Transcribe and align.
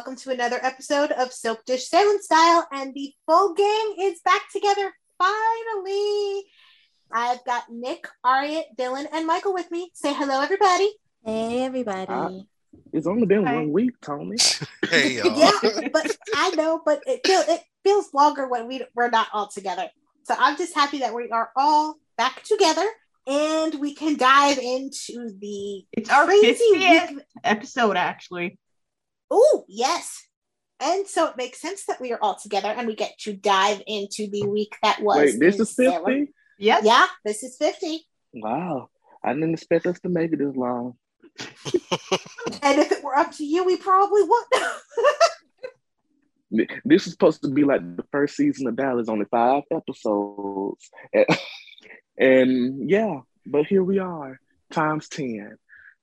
Hey, 0.00 0.14
hey, 0.14 0.30
everybody. 0.30 0.30
Welcome 0.30 0.30
to 0.30 0.30
another 0.30 0.58
episode 0.62 1.10
of 1.12 1.30
Soap 1.30 1.64
Dish 1.66 1.88
Salem 1.88 2.18
Style. 2.20 2.66
And 2.72 2.94
the 2.94 3.12
full 3.26 3.54
gang 3.54 3.96
is 4.00 4.20
back 4.24 4.42
together 4.50 4.94
finally. 5.18 6.44
I've 7.12 7.44
got 7.44 7.64
Nick, 7.70 8.06
Ariat, 8.24 8.64
Dylan, 8.78 9.06
and 9.12 9.26
Michael 9.26 9.52
with 9.52 9.70
me. 9.70 9.90
Say 9.92 10.14
hello, 10.14 10.40
everybody. 10.40 10.90
Hey, 11.24 11.64
everybody. 11.64 12.12
Uh, 12.12 12.30
it's 12.92 13.06
only 13.06 13.26
been 13.26 13.44
Hi. 13.44 13.56
one 13.56 13.72
week, 13.72 14.00
Tony. 14.00 14.36
Hey 14.88 15.12
y'all. 15.16 15.38
Yeah, 15.38 15.50
but 15.92 16.16
I 16.34 16.50
know, 16.56 16.80
but 16.84 17.02
it, 17.06 17.20
feel, 17.26 17.42
it 17.48 17.60
feels 17.84 18.14
longer 18.14 18.48
when 18.48 18.68
we, 18.68 18.84
we're 18.94 19.10
not 19.10 19.28
all 19.34 19.48
together. 19.48 19.88
So 20.24 20.34
I'm 20.38 20.56
just 20.56 20.74
happy 20.74 21.00
that 21.00 21.14
we 21.14 21.30
are 21.30 21.50
all 21.56 21.96
back 22.16 22.42
together 22.44 22.88
and 23.26 23.74
we 23.76 23.94
can 23.94 24.16
dive 24.16 24.58
into 24.58 25.30
the 25.40 25.84
It's 25.92 26.10
our 26.10 26.24
crazy 26.24 26.64
50th 26.74 27.14
week. 27.14 27.24
episode, 27.44 27.96
actually. 27.96 28.58
Oh, 29.30 29.64
yes. 29.68 30.26
And 30.80 31.06
so 31.06 31.28
it 31.28 31.36
makes 31.36 31.60
sense 31.60 31.84
that 31.86 32.00
we 32.00 32.12
are 32.12 32.18
all 32.20 32.36
together 32.36 32.68
and 32.68 32.86
we 32.86 32.94
get 32.94 33.18
to 33.20 33.34
dive 33.34 33.82
into 33.86 34.28
the 34.28 34.46
week 34.46 34.76
that 34.82 35.02
was. 35.02 35.18
Wait, 35.18 35.38
this 35.38 35.60
is 35.60 35.74
50? 35.74 36.32
Yes. 36.58 36.84
Yeah, 36.84 37.06
this 37.24 37.42
is 37.42 37.56
50. 37.56 38.06
Wow. 38.34 38.88
I 39.22 39.34
didn't 39.34 39.52
expect 39.52 39.86
us 39.86 40.00
to 40.00 40.08
make 40.08 40.32
it 40.32 40.38
this 40.38 40.56
long. 40.56 40.94
And 42.62 42.78
if 42.80 42.92
it 42.92 43.02
were 43.04 43.16
up 43.16 43.32
to 43.36 43.44
you, 43.44 43.64
we 43.64 43.76
probably 43.76 44.22
would. 44.22 44.44
Th- 44.52 44.64
This 46.84 47.06
is 47.06 47.12
supposed 47.12 47.42
to 47.42 47.48
be 47.48 47.64
like 47.64 47.80
the 47.96 48.04
first 48.10 48.36
season 48.36 48.66
of 48.66 48.74
Dallas, 48.76 49.08
only 49.08 49.26
five 49.30 49.62
episodes. 49.70 50.90
And, 51.12 51.26
and 52.18 52.90
yeah, 52.90 53.20
but 53.46 53.66
here 53.66 53.84
we 53.84 54.00
are, 54.00 54.40
times 54.72 55.08
10. 55.08 55.56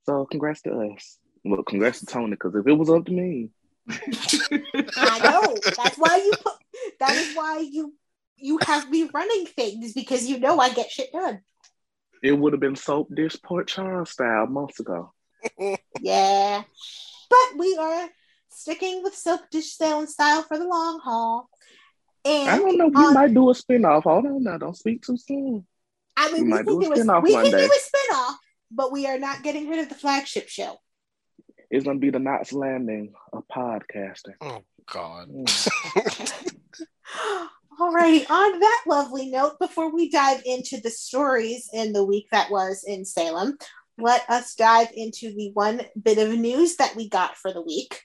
So 0.06 0.26
congrats 0.26 0.62
to 0.62 0.72
us. 0.72 1.18
Well, 1.50 1.64
congrats 1.64 2.00
to 2.00 2.06
Tony, 2.06 2.32
because 2.32 2.56
if 2.56 2.68
it 2.68 2.74
was 2.74 2.90
up 2.90 3.06
to 3.06 3.12
me, 3.12 3.50
I 3.90 5.20
know. 5.24 5.56
That's 5.64 5.98
why 5.98 6.18
you 6.18 6.32
put 6.44 6.54
that 7.00 7.16
is 7.16 7.36
why 7.36 7.60
you 7.60 7.94
you 8.36 8.60
have 8.64 8.90
me 8.90 9.10
running 9.14 9.46
things 9.46 9.94
because 9.94 10.28
you 10.28 10.40
know 10.40 10.60
I 10.60 10.70
get 10.70 10.92
shit 10.92 11.12
done. 11.12 11.42
it 12.22 12.34
would 12.34 12.54
have 12.54 12.60
been 12.60 12.76
soap 12.76 13.10
dish 13.14 13.36
Port 13.42 13.68
Charles 13.68 14.12
style 14.12 14.48
months 14.48 14.80
ago. 14.80 15.14
Yeah. 16.02 16.64
But 17.30 17.58
we 17.58 17.78
are 17.78 18.10
sticking 18.50 19.04
with 19.04 19.16
soap 19.16 19.42
dish 19.52 19.76
Salem 19.76 20.08
style 20.08 20.44
for 20.44 20.58
the 20.58 20.68
long 20.68 21.00
haul. 21.04 21.50
And 22.26 22.50
I 22.50 22.58
don't 22.58 22.78
know. 22.78 22.88
We 22.88 23.14
might 23.14 23.34
do 23.34 23.50
a 23.50 23.54
spinoff. 23.54 24.04
Hold 24.04 24.26
on 24.26 24.44
now. 24.44 24.58
Don't 24.58 24.76
speak 24.76 25.02
too 25.04 25.18
soon. 25.18 25.66
I 26.18 26.32
mean, 26.32 26.50
we 26.50 26.58
we, 26.58 26.64
do 26.64 26.94
a 26.94 26.96
spin-off 26.96 27.24
we 27.24 27.32
can 27.32 27.52
do 27.52 27.58
a 27.58 28.14
spinoff, 28.14 28.36
but 28.72 28.92
we 28.92 29.06
are 29.06 29.20
not 29.20 29.44
getting 29.44 29.70
rid 29.70 29.80
of 29.80 29.90
the 29.90 29.96
flagship 29.96 30.50
show. 30.50 30.78
It's 31.70 31.86
gonna 31.86 32.00
be 32.00 32.10
the 32.10 32.20
Knots 32.20 32.54
Landing 32.54 33.14
of 33.34 33.44
podcasting. 33.48 34.36
Oh 34.42 34.64
God. 34.92 35.30
Mm. 35.30 36.50
Alrighty, 37.80 38.30
on 38.30 38.60
that 38.60 38.84
lovely 38.88 39.30
note, 39.30 39.60
before 39.60 39.94
we 39.94 40.10
dive 40.10 40.42
into 40.46 40.82
the 40.82 40.90
stories 40.90 41.70
in 41.72 41.94
the 41.94 42.04
week 42.04 42.28
that 42.32 42.50
was 42.50 42.84
in 42.88 43.06
Salem, 43.06 43.58
let 44.00 44.28
us 44.30 44.56
dive 44.56 44.90
into 44.96 45.34
the 45.34 45.52
one 45.54 45.82
bit 46.02 46.18
of 46.18 46.38
news 46.38 46.78
that 46.78 46.96
we 46.96 47.08
got 47.08 47.38
for 47.38 47.54
the 47.54 47.62
week. 47.62 48.02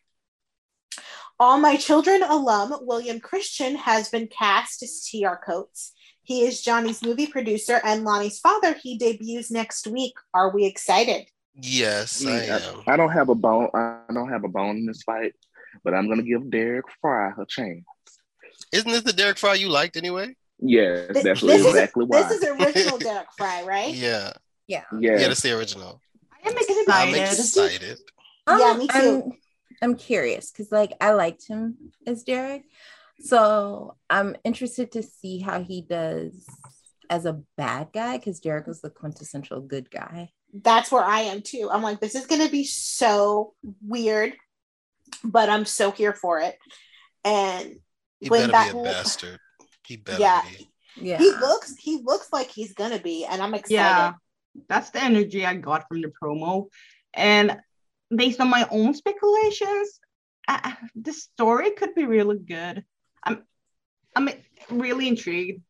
All 1.40 1.58
My 1.58 1.76
Children 1.76 2.22
alum 2.22 2.74
William 2.82 3.18
Christian 3.18 3.76
has 3.76 4.10
been 4.10 4.28
cast 4.28 4.82
as 4.82 5.08
T.R. 5.10 5.40
Coates. 5.44 5.92
He 6.22 6.44
is 6.46 6.62
Johnny's 6.62 7.02
movie 7.02 7.26
producer 7.26 7.80
and 7.82 8.04
Lani's 8.04 8.38
father. 8.38 8.74
He 8.74 8.98
debuts 8.98 9.50
next 9.50 9.86
week. 9.86 10.12
Are 10.34 10.54
we 10.54 10.66
excited? 10.66 11.26
Yes, 11.54 12.24
I 12.24 12.44
Yeah, 12.46 12.56
am. 12.58 12.82
I 12.86 12.96
don't 12.96 13.10
have 13.12 13.28
a 13.28 13.34
bone. 13.34 13.68
I 13.74 13.98
don't 14.12 14.28
have 14.30 14.44
a 14.44 14.48
bone 14.48 14.76
in 14.78 14.86
this 14.86 15.02
fight, 15.02 15.34
but 15.84 15.94
I'm 15.94 16.08
gonna 16.08 16.22
give 16.22 16.50
Derek 16.50 16.86
Fry 17.00 17.32
a 17.38 17.44
chance. 17.46 17.84
Isn't 18.72 18.90
this 18.90 19.02
the 19.02 19.12
Derek 19.12 19.38
Fry 19.38 19.54
you 19.54 19.68
liked 19.68 19.96
anyway? 19.96 20.34
Yes, 20.58 21.12
Th- 21.12 21.24
that's 21.24 21.40
this 21.40 21.60
is- 21.60 21.66
exactly 21.66 22.04
why. 22.06 22.22
This 22.22 22.42
is 22.42 22.44
original 22.48 22.98
Derek 23.06 23.26
Fry, 23.36 23.62
right? 23.64 23.92
Yeah. 23.94 24.32
yeah. 24.66 24.84
Yeah, 24.98 25.12
yes. 25.18 25.26
that's 25.28 25.40
the 25.42 25.56
original. 25.58 26.00
I 26.44 26.48
am 26.48 26.56
excited. 26.56 26.84
I'm 26.88 27.14
excited. 27.14 27.82
excited. 27.82 27.98
Yeah, 28.48 28.70
Um, 28.70 28.78
me 28.78 28.88
too. 28.88 28.94
I'm, 28.94 29.32
I'm 29.82 29.96
curious 29.96 30.50
because, 30.50 30.72
like, 30.72 30.92
I 31.00 31.12
liked 31.12 31.46
him 31.48 31.76
as 32.06 32.22
Derek, 32.24 32.64
so 33.20 33.96
I'm 34.08 34.36
interested 34.44 34.92
to 34.92 35.02
see 35.02 35.38
how 35.40 35.62
he 35.62 35.82
does 35.82 36.46
as 37.10 37.26
a 37.26 37.42
bad 37.56 37.88
guy 37.92 38.16
because 38.18 38.40
Derek 38.40 38.66
was 38.66 38.80
the 38.80 38.90
quintessential 38.90 39.60
good 39.60 39.90
guy. 39.90 40.30
That's 40.52 40.92
where 40.92 41.04
I 41.04 41.22
am 41.22 41.42
too. 41.42 41.68
I'm 41.70 41.82
like, 41.82 42.00
this 42.00 42.14
is 42.14 42.26
gonna 42.26 42.48
be 42.48 42.64
so 42.64 43.54
weird, 43.82 44.34
but 45.24 45.48
I'm 45.48 45.64
so 45.64 45.90
here 45.90 46.12
for 46.12 46.40
it. 46.40 46.58
And 47.24 47.76
He 48.20 48.28
when 48.28 48.50
better 48.50 48.52
that 48.52 48.72
be 48.72 48.78
a 48.78 48.82
bastard. 48.82 49.38
He 49.86 49.96
better 49.96 50.20
Yeah. 50.20 50.42
be. 50.42 50.68
Yeah, 50.94 51.18
he 51.18 51.30
looks, 51.30 51.74
he 51.76 52.02
looks 52.04 52.28
like 52.32 52.50
he's 52.50 52.74
gonna 52.74 52.98
be, 52.98 53.24
and 53.24 53.40
I'm 53.42 53.54
excited. 53.54 53.72
Yeah, 53.74 54.12
that's 54.68 54.90
the 54.90 55.02
energy 55.02 55.46
I 55.46 55.54
got 55.54 55.88
from 55.88 56.02
the 56.02 56.12
promo. 56.22 56.68
And 57.14 57.58
based 58.14 58.40
on 58.40 58.50
my 58.50 58.68
own 58.70 58.92
speculations, 58.92 59.98
I, 60.46 60.76
the 60.94 61.14
story 61.14 61.70
could 61.70 61.94
be 61.94 62.04
really 62.04 62.38
good. 62.38 62.84
I'm, 63.24 63.44
I'm 64.14 64.28
really 64.70 65.08
intrigued. 65.08 65.62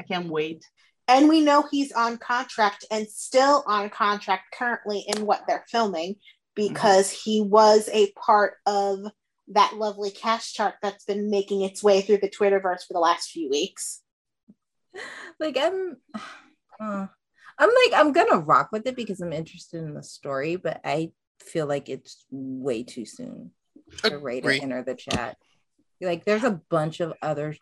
I 0.00 0.04
can't 0.04 0.28
wait. 0.28 0.64
And 1.08 1.28
we 1.28 1.40
know 1.40 1.64
he's 1.70 1.90
on 1.92 2.18
contract 2.18 2.84
and 2.90 3.08
still 3.08 3.64
on 3.66 3.90
contract 3.90 4.54
currently 4.54 5.04
in 5.08 5.24
what 5.24 5.44
they're 5.48 5.64
filming 5.68 6.16
because 6.54 7.10
he 7.10 7.40
was 7.40 7.88
a 7.92 8.12
part 8.12 8.54
of 8.66 9.00
that 9.48 9.74
lovely 9.76 10.10
cast 10.10 10.54
chart 10.54 10.74
that's 10.82 11.04
been 11.04 11.30
making 11.30 11.62
its 11.62 11.82
way 11.82 12.02
through 12.02 12.18
the 12.18 12.28
Twitterverse 12.28 12.86
for 12.86 12.92
the 12.92 12.98
last 12.98 13.30
few 13.30 13.48
weeks. 13.48 14.02
like 15.40 15.56
I'm, 15.58 15.96
uh, 16.80 17.06
I'm 17.58 17.70
like 17.70 18.00
I'm 18.00 18.12
gonna 18.12 18.38
rock 18.38 18.68
with 18.70 18.86
it 18.86 18.94
because 18.94 19.20
I'm 19.20 19.32
interested 19.32 19.82
in 19.82 19.94
the 19.94 20.02
story, 20.02 20.56
but 20.56 20.80
I 20.84 21.12
feel 21.40 21.66
like 21.66 21.88
it's 21.88 22.24
way 22.30 22.82
too 22.82 23.04
soon 23.04 23.50
to 24.04 24.18
rate 24.18 24.44
Agree. 24.44 24.58
or 24.58 24.62
enter 24.62 24.82
the 24.82 24.94
chat. 24.94 25.36
Like, 26.00 26.24
there's 26.24 26.44
a 26.44 26.60
bunch 26.70 27.00
of 27.00 27.14
other 27.22 27.56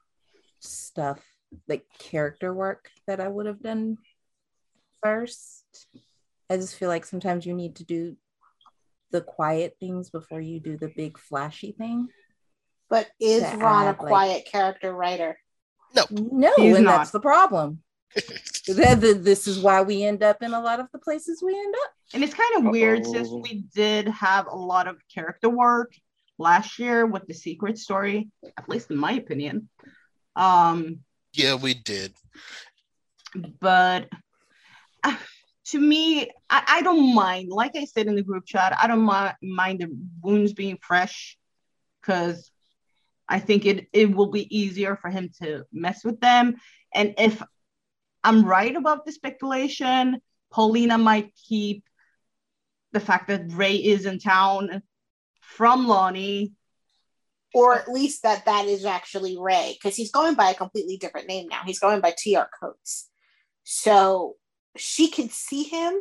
stuff, 0.60 1.20
like 1.68 1.84
character 1.98 2.52
work 2.52 2.90
that 3.06 3.20
I 3.20 3.28
would 3.28 3.46
have 3.46 3.62
done 3.62 3.98
first. 5.02 5.64
I 6.50 6.56
just 6.56 6.76
feel 6.76 6.88
like 6.88 7.04
sometimes 7.04 7.44
you 7.46 7.54
need 7.54 7.76
to 7.76 7.84
do 7.84 8.16
the 9.10 9.20
quiet 9.20 9.76
things 9.80 10.10
before 10.10 10.40
you 10.40 10.60
do 10.60 10.76
the 10.76 10.88
big 10.88 11.18
flashy 11.18 11.72
thing. 11.72 12.08
But 12.88 13.08
is 13.20 13.42
To 13.42 13.56
Ron 13.56 13.86
a 13.86 13.88
add, 13.90 13.98
like- 13.98 14.08
quiet 14.08 14.46
character 14.50 14.92
writer? 14.92 15.38
No, 16.10 16.52
He's 16.56 16.76
and 16.76 16.84
not. 16.84 16.98
that's 16.98 17.10
the 17.10 17.20
problem. 17.20 17.82
Th- 18.14 19.00
th- 19.00 19.16
This 19.18 19.46
is 19.46 19.60
why 19.60 19.82
we 19.82 20.02
end 20.02 20.22
up 20.22 20.42
in 20.42 20.52
a 20.52 20.60
lot 20.60 20.80
of 20.80 20.86
the 20.92 20.98
places 20.98 21.42
we 21.44 21.56
end 21.58 21.74
up. 21.84 21.90
And 22.14 22.22
it's 22.24 22.34
kind 22.34 22.56
of 22.66 22.70
weird 22.72 23.04
since 23.06 23.28
we 23.30 23.64
did 23.74 24.08
have 24.08 24.46
a 24.46 24.54
lot 24.56 24.88
of 24.88 24.96
character 25.12 25.48
work 25.48 25.92
last 26.38 26.78
year 26.78 27.06
with 27.06 27.26
the 27.26 27.34
secret 27.34 27.78
story, 27.78 28.28
at 28.58 28.68
least 28.68 28.90
in 28.90 28.96
my 28.96 29.12
opinion. 29.12 29.68
Um, 30.34 31.00
Yeah, 31.36 31.54
we 31.54 31.74
did. 31.74 32.14
but 33.60 34.08
uh, 35.04 35.16
to 35.66 35.78
me, 35.78 36.30
I, 36.48 36.62
I 36.66 36.82
don't 36.82 37.14
mind. 37.14 37.50
Like 37.50 37.72
I 37.76 37.84
said 37.84 38.06
in 38.06 38.16
the 38.16 38.22
group 38.22 38.46
chat, 38.46 38.76
I 38.80 38.86
don't 38.86 39.04
mi- 39.04 39.48
mind 39.48 39.80
the 39.80 39.94
wounds 40.22 40.54
being 40.54 40.78
fresh 40.80 41.36
because 42.00 42.50
I 43.28 43.38
think 43.38 43.66
it, 43.66 43.88
it 43.92 44.14
will 44.14 44.30
be 44.30 44.56
easier 44.56 44.96
for 44.96 45.10
him 45.10 45.30
to 45.42 45.64
mess 45.72 46.04
with 46.04 46.20
them. 46.20 46.56
And 46.94 47.14
if 47.18 47.42
I'm 48.24 48.44
right 48.44 48.74
about 48.74 49.04
the 49.04 49.12
speculation, 49.12 50.20
Paulina 50.50 50.96
might 50.96 51.34
keep 51.48 51.84
the 52.92 53.00
fact 53.00 53.28
that 53.28 53.52
Ray 53.52 53.76
is 53.76 54.06
in 54.06 54.18
town 54.18 54.82
from 55.40 55.86
Lani. 55.86 56.52
Or 57.54 57.74
at 57.74 57.88
least 57.88 58.22
that 58.22 58.44
that 58.44 58.66
is 58.66 58.84
actually 58.84 59.36
Ray, 59.38 59.76
because 59.80 59.96
he's 59.96 60.10
going 60.10 60.34
by 60.34 60.50
a 60.50 60.54
completely 60.54 60.96
different 60.98 61.28
name 61.28 61.48
now. 61.48 61.60
He's 61.64 61.78
going 61.78 62.00
by 62.00 62.10
TR 62.10 62.48
Coates. 62.60 63.08
So 63.64 64.34
she 64.76 65.08
can 65.08 65.28
see 65.30 65.62
him 65.64 65.94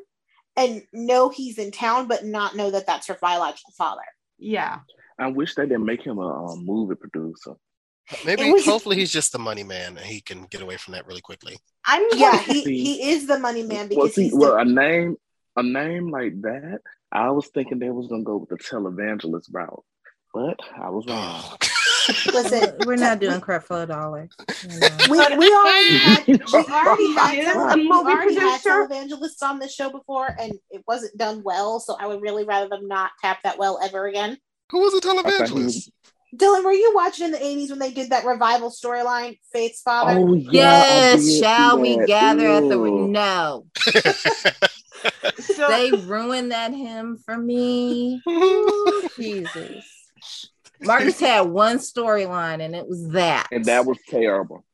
and 0.58 0.84
know 0.92 1.30
he's 1.30 1.58
in 1.58 1.72
town, 1.72 2.08
but 2.08 2.26
not 2.26 2.56
know 2.56 2.72
that 2.72 2.86
that's 2.88 3.08
her 3.08 3.18
biological 3.22 3.74
father. 3.78 4.02
Yeah. 4.38 4.80
I 5.18 5.28
wish 5.28 5.56
they 5.56 5.64
didn't 5.66 5.86
make 5.86 6.02
him 6.06 6.18
a 6.18 6.46
um, 6.52 6.66
movie 6.66 6.96
producer. 6.96 7.54
Maybe 8.26 8.52
was- 8.52 8.66
hopefully 8.66 8.98
he's 8.98 9.12
just 9.12 9.32
the 9.32 9.40
money 9.40 9.64
man 9.64 9.98
and 9.98 10.06
he 10.06 10.22
can 10.22 10.44
get 10.46 10.62
away 10.62 10.78
from 10.78 10.94
that 10.94 11.08
really 11.08 11.22
quickly. 11.22 11.58
I'm 11.86 12.06
Yeah, 12.14 12.36
wondering- 12.36 12.64
he, 12.66 12.84
he 12.98 13.10
is 13.12 13.28
the 13.28 13.40
money 13.40 13.64
man 13.64 13.88
Well, 13.90 14.06
because 14.08 14.16
see, 14.16 14.24
he's 14.26 14.34
well, 14.36 14.54
the, 14.54 14.60
a 14.62 14.66
name, 14.66 15.16
a 15.56 15.64
name 15.64 16.10
like 16.12 16.40
that, 16.42 16.82
I 17.12 17.32
was 17.32 17.48
thinking 17.48 17.80
they 17.80 17.90
was 17.90 18.08
gonna 18.08 18.24
go 18.24 18.38
with 18.38 18.50
the 18.50 18.58
televangelist 18.58 19.48
route, 19.52 19.84
but 20.36 20.60
I 20.78 20.90
was 20.90 21.06
oh, 21.08 21.14
wrong. 21.14 21.44
Oh. 21.48 22.32
listen. 22.34 22.76
We're 22.86 22.98
not 22.98 23.20
doing 23.22 23.40
crap 23.40 23.64
for 23.64 23.82
a 23.82 23.86
dollar. 23.86 24.28
you 24.70 24.80
know. 24.80 24.90
We, 25.10 25.18
we 25.38 25.54
already 25.54 25.98
had 25.98 26.28
we 26.28 26.34
already 26.36 27.14
had, 27.14 27.38
Yeah, 27.38 27.54
tele- 27.54 27.72
a 27.72 27.78
we 27.78 27.90
already 27.90 28.36
had 28.36 28.62
producer. 28.62 28.88
televangelists 28.88 29.42
on 29.42 29.60
the 29.60 29.70
show 29.70 29.90
before, 29.90 30.28
and 30.38 30.52
it 30.70 30.84
wasn't 30.86 31.18
done 31.18 31.42
well. 31.42 31.80
So 31.80 31.96
I 31.98 32.08
would 32.08 32.22
really 32.22 32.44
rather 32.44 32.68
them 32.68 32.90
not 32.90 33.12
tap 33.22 33.44
that 33.44 33.58
well 33.58 33.80
ever 33.82 34.08
again. 34.08 34.38
Who 34.72 34.82
was 34.82 34.92
the 34.92 35.10
I 35.10 35.22
thought 35.24 35.48
he 35.48 35.56
televangelist? 35.56 35.90
Dylan, 36.36 36.66
were 36.66 36.74
you 36.74 36.92
watching 36.94 37.28
in 37.28 37.32
the 37.32 37.38
80s 37.38 37.70
when 37.70 37.80
they 37.80 37.92
did 37.92 38.10
that 38.10 38.26
revival 38.26 38.70
storyline, 38.70 39.40
Faith's 39.54 39.82
father? 39.82 40.20
Oh 40.20 40.34
yeah. 40.34 40.52
Yes, 40.52 41.40
shall 41.40 41.80
we 41.80 41.96
that. 41.96 42.08
gather 42.08 42.50
at 42.50 42.68
the 42.68 42.76
Ew. 42.76 43.08
no? 43.08 43.68
So 45.40 45.68
They 45.70 45.92
ruined 45.92 46.52
that 46.52 46.74
hymn 46.74 47.20
for 47.24 47.38
me. 47.38 48.22
Ooh, 48.28 49.10
Jesus. 49.16 49.95
Marcus 50.82 51.20
had 51.20 51.42
one 51.42 51.78
storyline 51.78 52.62
and 52.62 52.76
it 52.76 52.88
was 52.88 53.10
that. 53.10 53.48
And 53.52 53.66
that 53.66 53.86
was 53.86 53.98
terrible. 54.10 54.66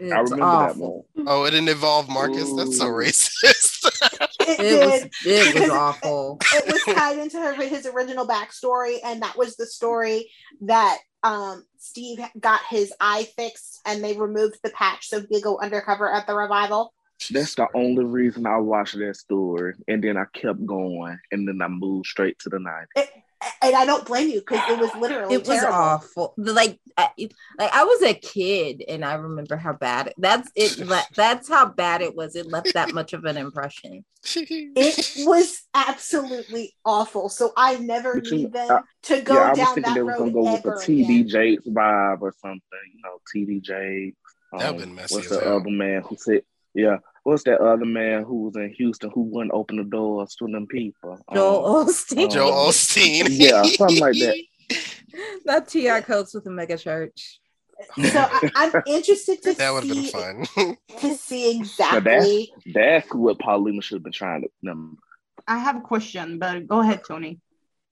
It 0.00 0.12
I 0.12 0.20
was 0.20 0.30
remember 0.32 0.50
that 0.52 0.70
awful. 0.70 1.06
one. 1.14 1.26
oh, 1.28 1.44
it 1.44 1.50
didn't 1.52 1.68
involve 1.68 2.08
Marcus. 2.08 2.52
That's 2.54 2.78
so 2.78 2.86
racist. 2.86 3.68
It, 4.44 4.58
It 4.58 4.84
was 4.90 5.00
did. 5.02 5.12
it 5.24 5.44
was 5.44 5.52
Because 5.54 5.70
awful. 5.70 6.38
it 6.52 6.66
was 6.66 6.94
tied 6.96 7.18
into 7.18 7.38
her, 7.38 7.54
his 7.54 7.86
original 7.86 8.26
backstory, 8.26 8.96
and 9.04 9.22
that 9.22 9.36
was 9.38 9.54
the 9.54 9.66
story 9.66 10.30
that 10.62 10.98
um, 11.22 11.64
Steve 11.78 12.18
got 12.40 12.60
his 12.68 12.92
eye 13.00 13.28
fixed, 13.36 13.80
and 13.86 14.02
they 14.02 14.16
removed 14.16 14.58
the 14.64 14.70
patch 14.70 15.06
so 15.08 15.20
he 15.20 15.26
could 15.28 15.42
go 15.44 15.60
undercover 15.60 16.10
at 16.12 16.26
the 16.26 16.34
revival. 16.34 16.92
That's 17.30 17.54
the 17.54 17.68
only 17.74 18.04
reason 18.04 18.44
I 18.46 18.56
watched 18.58 18.98
that 18.98 19.14
story. 19.16 19.74
And 19.86 20.02
then 20.02 20.16
I 20.16 20.24
kept 20.34 20.66
going. 20.66 21.18
And 21.30 21.46
then 21.46 21.60
I 21.62 21.68
moved 21.68 22.06
straight 22.08 22.36
to 22.40 22.48
the 22.48 22.56
90s. 22.58 23.06
And 23.60 23.74
I 23.74 23.84
don't 23.84 24.06
blame 24.06 24.28
you 24.28 24.40
because 24.40 24.60
it 24.70 24.78
was 24.78 24.94
literally 24.94 25.34
It 25.34 25.46
was 25.46 25.58
terrible. 25.58 25.74
awful. 25.74 26.34
Like, 26.36 26.78
I, 26.96 27.08
like 27.58 27.72
I 27.72 27.84
was 27.84 28.02
a 28.02 28.14
kid, 28.14 28.84
and 28.88 29.04
I 29.04 29.14
remember 29.14 29.56
how 29.56 29.72
bad 29.72 30.08
it, 30.08 30.14
that's 30.18 30.50
it. 30.54 30.78
le- 30.86 31.02
That's 31.16 31.48
how 31.48 31.66
bad 31.66 32.02
it 32.02 32.14
was. 32.14 32.36
It 32.36 32.46
left 32.46 32.74
that 32.74 32.92
much 32.92 33.12
of 33.12 33.24
an 33.24 33.36
impression. 33.36 34.04
It 34.24 35.26
was 35.26 35.62
absolutely 35.74 36.74
awful. 36.84 37.28
So 37.28 37.52
I 37.56 37.76
never 37.76 38.14
But 38.14 38.26
you- 38.26 38.36
need 38.36 38.52
them 38.52 38.70
I- 38.70 38.80
to 39.04 39.20
go 39.22 39.34
yeah, 39.34 39.40
I 39.40 39.48
was 39.50 39.58
down 39.58 39.74
thinking 39.74 39.82
that 39.82 39.94
they 39.94 40.02
was 40.02 40.12
road 40.12 40.18
gonna 40.18 40.32
go 40.32 40.52
with 40.52 40.66
ever 40.66 40.74
a 40.74 40.78
TD. 40.78 41.26
Jakes 41.28 41.66
vibe 41.68 42.20
or 42.22 42.34
something. 42.40 42.60
You 42.94 43.00
know, 43.02 43.18
TD 43.34 43.60
Jakes. 43.62 44.16
That'd 44.52 44.68
um, 44.68 44.76
been 44.76 44.94
messy 44.94 45.14
What's 45.16 45.28
the 45.30 45.40
other 45.54 45.70
man 45.70 46.02
who 46.02 46.16
said? 46.16 46.42
Yeah, 46.74 46.98
what's 47.24 47.44
that 47.44 47.60
other 47.60 47.84
man 47.84 48.24
who 48.24 48.44
was 48.44 48.56
in 48.56 48.70
Houston 48.74 49.10
who 49.14 49.22
wouldn't 49.22 49.52
open 49.54 49.76
the 49.76 49.84
doors 49.84 50.34
to 50.36 50.46
them 50.46 50.66
people? 50.66 51.18
Joel 51.32 51.76
Um, 51.76 51.86
Osteen, 51.86 52.30
Joe 52.30 52.50
Oh. 52.52 52.68
Osteen. 52.70 53.26
Yeah, 53.30 53.62
something 53.62 53.98
like 54.00 54.14
that. 54.18 54.36
not 55.44 55.68
T.R. 55.68 56.02
Coates 56.02 56.34
with 56.34 56.46
a 56.46 56.50
mega 56.50 56.76
church. 56.78 57.40
So 57.96 58.02
I, 58.14 58.50
I'm 58.54 58.82
interested 58.86 59.42
to 59.42 59.54
That 59.54 59.72
would 59.72 59.84
have 59.84 59.92
been 59.94 60.04
see 60.04 60.10
fun. 60.10 60.76
to 61.00 61.14
see 61.16 61.54
Now 61.54 61.60
exactly. 61.60 62.52
That's 62.72 63.12
what 63.12 63.38
Paulina 63.38 63.82
should 63.82 63.96
have 63.96 64.02
been 64.04 64.12
trying 64.12 64.42
to. 64.42 64.48
Them. 64.62 64.98
I 65.48 65.58
have 65.58 65.76
a 65.76 65.80
question, 65.80 66.38
but 66.38 66.66
go 66.68 66.80
ahead, 66.80 67.02
Tony. 67.06 67.40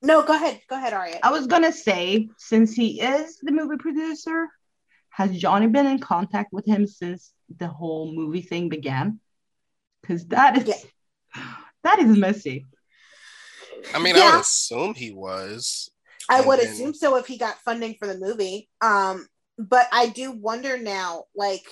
No, 0.03 0.23
go 0.23 0.35
ahead. 0.35 0.61
Go 0.69 0.77
ahead, 0.77 0.93
Arya. 0.95 1.19
I 1.23 1.31
was 1.33 1.47
gonna 1.47 1.73
say, 1.73 2.29
since 2.39 2.73
he 2.73 3.01
is 3.01 3.39
the 3.43 3.53
movie 3.53 3.77
producer, 3.79 4.49
has 5.11 5.37
Johnny 5.37 5.67
been 5.67 5.87
in 5.87 5.99
contact 5.99 6.53
with 6.53 6.65
him 6.65 6.87
since 6.87 7.33
the 7.57 7.69
whole 7.69 8.13
movie 8.13 8.43
thing 8.43 8.69
began? 8.69 9.21
Because 10.01 10.27
that 10.29 10.59
is 10.59 10.69
Yeah. 10.69 11.45
that 11.85 11.99
is 11.99 12.17
messy. 12.17 12.67
I 13.95 13.99
mean, 13.99 14.17
I 14.17 14.31
would 14.33 14.41
assume 14.41 14.95
he 14.95 15.13
was. 15.13 15.91
I 16.29 16.43
would 16.43 16.61
then- 16.61 16.69
assume 16.69 16.95
so 16.95 17.17
if 17.17 17.27
he 17.27 17.39
got 17.39 17.61
funding 17.61 17.97
for 17.99 18.07
the 18.07 18.19
movie. 18.19 18.69
Um, 18.81 19.27
but 19.59 19.87
I 19.93 20.09
do 20.09 20.33
wonder 20.33 20.79
now, 20.79 21.25
like 21.35 21.65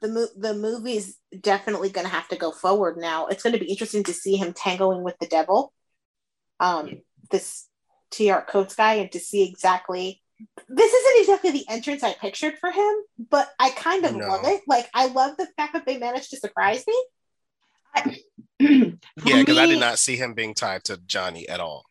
the 0.00 0.08
mo- 0.08 0.28
the 0.36 0.54
movie's 0.54 1.18
definitely 1.40 1.90
going 1.90 2.06
to 2.06 2.12
have 2.12 2.28
to 2.28 2.36
go 2.36 2.52
forward 2.52 2.96
now. 2.96 3.26
It's 3.26 3.42
going 3.42 3.54
to 3.54 3.58
be 3.58 3.70
interesting 3.70 4.04
to 4.04 4.12
see 4.12 4.36
him 4.36 4.52
tangling 4.52 5.02
with 5.02 5.16
the 5.18 5.26
devil, 5.26 5.72
um, 6.60 7.00
this 7.30 7.66
TR 8.10 8.40
Coates 8.46 8.74
guy, 8.74 8.94
and 8.94 9.12
to 9.12 9.18
see 9.18 9.48
exactly. 9.48 10.22
This 10.68 10.92
isn't 10.92 11.20
exactly 11.20 11.50
the 11.52 11.64
entrance 11.68 12.02
I 12.02 12.12
pictured 12.14 12.58
for 12.58 12.70
him, 12.70 12.94
but 13.30 13.48
I 13.58 13.70
kind 13.70 14.04
of 14.04 14.16
No. 14.16 14.26
love 14.26 14.40
it. 14.44 14.62
Like 14.66 14.88
I 14.94 15.06
love 15.06 15.36
the 15.36 15.46
fact 15.56 15.72
that 15.74 15.86
they 15.86 15.98
managed 15.98 16.30
to 16.30 16.36
surprise 16.38 16.84
me. 16.86 17.04
For 18.60 19.28
Yeah, 19.28 19.40
because 19.40 19.58
I 19.58 19.66
did 19.66 19.78
not 19.80 19.98
see 19.98 20.16
him 20.16 20.34
being 20.34 20.54
tied 20.54 20.84
to 20.84 20.96
Johnny 21.06 21.48
at 21.48 21.60
all. 21.60 21.84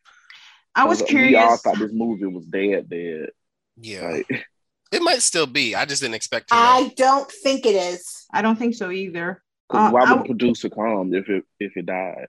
I 0.74 0.84
was 0.84 0.98
We 0.98 1.04
all 1.04 1.08
curious. 1.08 1.62
thought 1.62 1.78
this 1.78 1.92
movie 1.92 2.26
was 2.26 2.46
dead, 2.46 2.90
dead. 2.90 3.30
Yeah, 3.80 4.08
Like, 4.08 4.26
it 4.92 5.02
might 5.02 5.22
still 5.22 5.46
be. 5.46 5.74
I 5.74 5.84
just 5.84 6.02
didn't 6.02 6.14
expect 6.16 6.48
to. 6.48 6.54
know. 6.54 6.60
I 6.60 6.92
don't 6.96 7.30
think 7.30 7.64
it 7.64 7.74
is. 7.76 8.26
I 8.32 8.42
don't 8.42 8.56
think 8.58 8.74
so 8.74 8.90
either. 8.90 9.42
'cause 9.68 9.88
Uh, 9.88 9.92
why 9.92 10.02
I- 10.04 10.12
would 10.12 10.24
the 10.24 10.26
producer 10.28 10.68
come 10.68 11.14
if 11.14 11.28
it 11.28 11.44
if 11.60 11.76
it 11.76 11.86
died? 11.86 12.26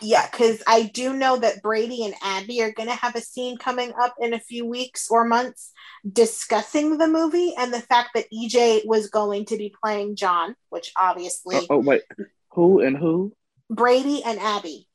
Yeah, 0.00 0.26
because 0.30 0.62
I 0.66 0.84
do 0.84 1.12
know 1.12 1.36
that 1.36 1.62
Brady 1.62 2.04
and 2.04 2.14
Abby 2.22 2.62
are 2.62 2.72
going 2.72 2.88
to 2.88 2.94
have 2.94 3.14
a 3.14 3.20
scene 3.20 3.56
coming 3.58 3.92
up 4.00 4.14
in 4.20 4.32
a 4.32 4.40
few 4.40 4.64
weeks 4.64 5.08
or 5.10 5.24
months 5.24 5.70
discussing 6.10 6.98
the 6.98 7.06
movie 7.06 7.54
and 7.56 7.72
the 7.72 7.80
fact 7.80 8.10
that 8.14 8.26
EJ 8.32 8.86
was 8.86 9.08
going 9.10 9.44
to 9.46 9.56
be 9.56 9.74
playing 9.82 10.16
John, 10.16 10.56
which 10.70 10.92
obviously 10.96 11.56
Oh, 11.56 11.66
oh, 11.70 11.78
wait, 11.78 12.02
who 12.50 12.80
and 12.80 12.96
who? 12.96 13.32
Brady 13.70 14.22
and 14.24 14.38
Abby. 14.40 14.88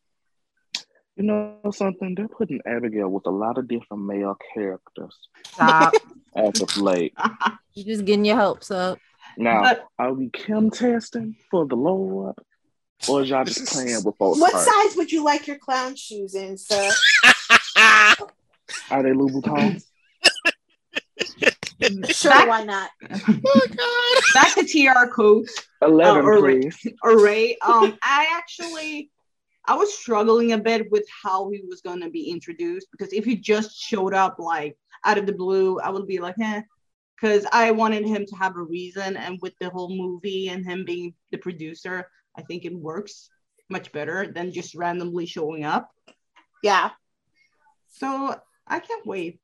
You 1.15 1.23
know 1.23 1.57
something? 1.71 2.13
They're 2.15 2.27
putting 2.27 2.61
Abigail 2.67 3.09
with 3.09 3.25
a 3.25 3.31
lot 3.31 3.57
of 3.57 3.67
different 3.67 4.03
male 4.03 4.37
characters 4.53 5.15
Stop. 5.45 5.93
as 6.35 6.61
of 6.61 6.77
late. 6.77 7.13
you 7.73 7.83
just 7.83 8.05
getting 8.05 8.25
your 8.25 8.37
hopes 8.37 8.69
up. 8.71 8.99
Now, 9.37 9.61
But- 9.61 9.85
are 9.97 10.13
we 10.13 10.29
Kim 10.29 10.69
testing 10.69 11.35
for 11.49 11.65
the 11.65 11.75
Lord, 11.75 12.35
or 13.09 13.21
is 13.21 13.29
y'all 13.29 13.43
just 13.45 13.65
playing 13.73 14.03
with 14.03 14.15
folks' 14.17 14.39
What 14.39 14.53
hearts? 14.53 14.65
size 14.89 14.97
would 14.97 15.11
you 15.11 15.23
like 15.23 15.47
your 15.47 15.57
clown 15.57 15.95
shoes 15.95 16.35
in, 16.35 16.57
sir? 16.57 16.89
Are 18.89 19.03
they 19.03 19.11
Louboutins? 19.11 19.83
sure, 22.09 22.31
Back- 22.31 22.47
why 22.47 22.63
not? 22.63 22.89
oh 23.11 23.67
God. 23.75 24.23
Back 24.33 24.55
to 24.55 24.63
TR 24.65 25.07
Coates. 25.13 25.53
Eleven, 25.81 26.23
all 26.25 26.41
right. 26.41 26.61
please. 26.61 26.93
array. 27.05 27.57
Um, 27.61 27.97
I 28.01 28.27
actually 28.33 29.11
I 29.65 29.75
was 29.75 29.93
struggling 29.93 30.53
a 30.53 30.57
bit 30.57 30.89
with 30.91 31.05
how 31.23 31.49
he 31.49 31.61
was 31.67 31.81
gonna 31.81 32.09
be 32.09 32.29
introduced 32.31 32.87
because 32.91 33.13
if 33.13 33.25
he 33.25 33.35
just 33.35 33.77
showed 33.77 34.13
up 34.13 34.37
like 34.39 34.77
out 35.05 35.17
of 35.17 35.25
the 35.25 35.33
blue, 35.33 35.79
I 35.79 35.89
would 35.89 36.07
be 36.07 36.19
like, 36.19 36.35
eh. 36.41 36.61
Because 37.19 37.45
I 37.51 37.71
wanted 37.71 38.05
him 38.05 38.25
to 38.27 38.35
have 38.35 38.55
a 38.57 38.61
reason, 38.61 39.17
and 39.17 39.39
with 39.41 39.53
the 39.59 39.71
whole 39.71 39.89
movie 39.89 40.49
and 40.49 40.63
him 40.63 40.85
being 40.85 41.15
the 41.31 41.37
producer, 41.39 42.07
I 42.37 42.41
think 42.43 42.65
it 42.65 42.75
works 42.75 43.29
much 43.69 43.91
better 43.91 44.31
than 44.31 44.51
just 44.51 44.75
randomly 44.75 45.25
showing 45.25 45.63
up. 45.63 45.89
Yeah. 46.63 46.91
So 47.89 48.35
I 48.67 48.79
can't 48.79 49.05
wait. 49.05 49.39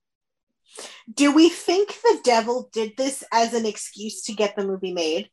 Do 1.14 1.34
we 1.34 1.50
think 1.50 1.90
the 2.02 2.20
devil 2.24 2.70
did 2.72 2.96
this 2.98 3.24
as 3.32 3.54
an 3.54 3.66
excuse 3.66 4.24
to 4.24 4.34
get 4.34 4.56
the 4.56 4.66
movie 4.66 4.94
made? 4.94 5.30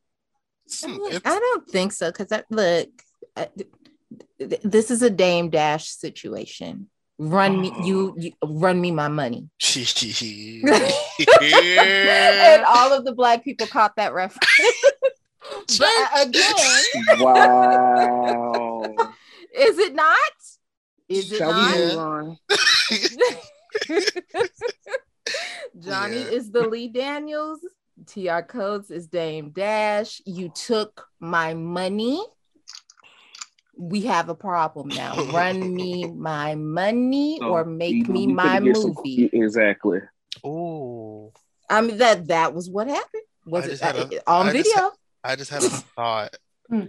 It's- 0.67 1.21
I 1.25 1.39
don't 1.39 1.69
think 1.69 1.93
so 1.93 2.11
because 2.11 2.33
I 2.33 2.45
look. 2.51 2.89
I, 3.37 3.49
th- 3.57 4.61
this 4.63 4.91
is 4.91 5.03
a 5.03 5.11
Dame 5.11 5.51
Dash 5.51 5.89
situation. 5.89 6.89
Run 7.19 7.61
me, 7.61 7.71
you, 7.85 8.15
oh. 8.17 8.21
you 8.21 8.33
run 8.43 8.81
me 8.81 8.91
my 8.91 9.09
money. 9.09 9.51
and 9.77 10.65
all 12.65 12.95
of 12.95 13.05
the 13.05 13.13
black 13.15 13.45
people 13.45 13.67
caught 13.67 13.95
that 13.97 14.15
reference. 14.15 14.47
but 15.79 16.29
again, 16.29 16.85
Wow. 17.21 18.95
is 19.55 19.79
it 19.79 19.95
not? 19.95 20.17
Is 21.09 21.33
it 21.33 21.39
Shall 21.39 21.53
not? 21.53 22.37
we? 22.51 22.57
Johnny 25.81 26.17
Yeah. 26.19 26.25
is 26.31 26.51
the 26.51 26.67
Lee 26.69 26.89
Daniels. 26.89 27.61
TR 28.07 28.41
Coates 28.41 28.91
is 28.91 29.07
Dame 29.09 29.51
Dash. 29.51 30.23
You 30.25 30.49
took 30.51 31.07
my 31.21 31.53
money. 31.55 32.23
We 33.77 34.03
have 34.03 34.29
a 34.29 34.35
problem 34.35 34.89
now. 34.89 35.15
Run 35.33 35.75
me 35.75 36.11
my 36.11 36.55
money 36.55 37.39
So, 37.41 37.49
or 37.49 37.65
make 37.65 37.95
either 37.95 38.13
me 38.13 38.27
we 38.29 38.33
my 38.33 38.61
finna 38.61 38.77
some- 38.77 38.95
movie. 38.95 39.31
exactly. 39.33 40.01
Ooh. 40.47 41.33
I 41.69 41.81
mean 41.83 41.99
that 41.99 42.29
that 42.29 42.55
was 42.55 42.71
what 42.71 42.89
happened. 42.89 43.23
Was 43.47 43.67
it 43.67 43.81
a- 43.83 44.19
uh, 44.27 44.29
on 44.41 44.49
I 44.49 44.53
just 44.53 44.73
video? 44.75 44.93
I 45.25 45.37
just 45.37 45.51
had 45.51 45.63
a 45.63 45.69
thought. 45.97 46.37
Hmm. 46.69 46.87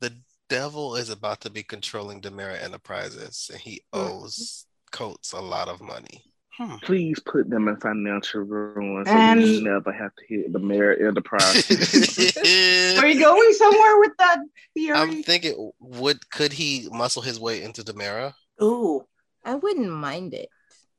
The 0.00 0.12
devil 0.48 0.96
is 0.96 1.10
about 1.10 1.40
to 1.42 1.50
be 1.50 1.62
controlling 1.62 2.20
DiMera 2.20 2.62
Enterprises, 2.62 3.50
and 3.52 3.60
he 3.60 3.82
Hmm. 3.92 4.00
owes 4.00 4.64
Coates 4.90 5.32
a 5.32 5.40
lot 5.40 5.68
of 5.68 5.80
money. 5.82 6.24
Hmm. 6.56 6.76
Please 6.82 7.20
put 7.20 7.48
them 7.50 7.68
in 7.68 7.76
financial 7.76 8.40
ruin 8.40 9.04
so 9.06 9.12
And- 9.12 9.40
we 9.40 9.60
never 9.60 9.92
have 9.92 10.10
to 10.16 10.24
hit 10.26 10.52
the 10.52 10.58
Merit 10.58 11.00
Enterprise. 11.06 11.70
Are 12.98 13.06
you 13.06 13.20
going 13.20 13.52
somewhere 13.52 13.98
with 14.00 14.12
that 14.18 14.38
theory? 14.74 14.96
I'm 14.98 15.22
thinking, 15.22 15.70
would 15.78 16.28
could 16.30 16.52
he 16.52 16.88
muscle 16.90 17.22
his 17.22 17.38
way 17.38 17.62
into 17.62 17.82
DiMera? 17.82 18.32
Ooh, 18.62 19.06
I 19.44 19.54
wouldn't 19.54 19.90
mind 19.90 20.34
it. 20.34 20.48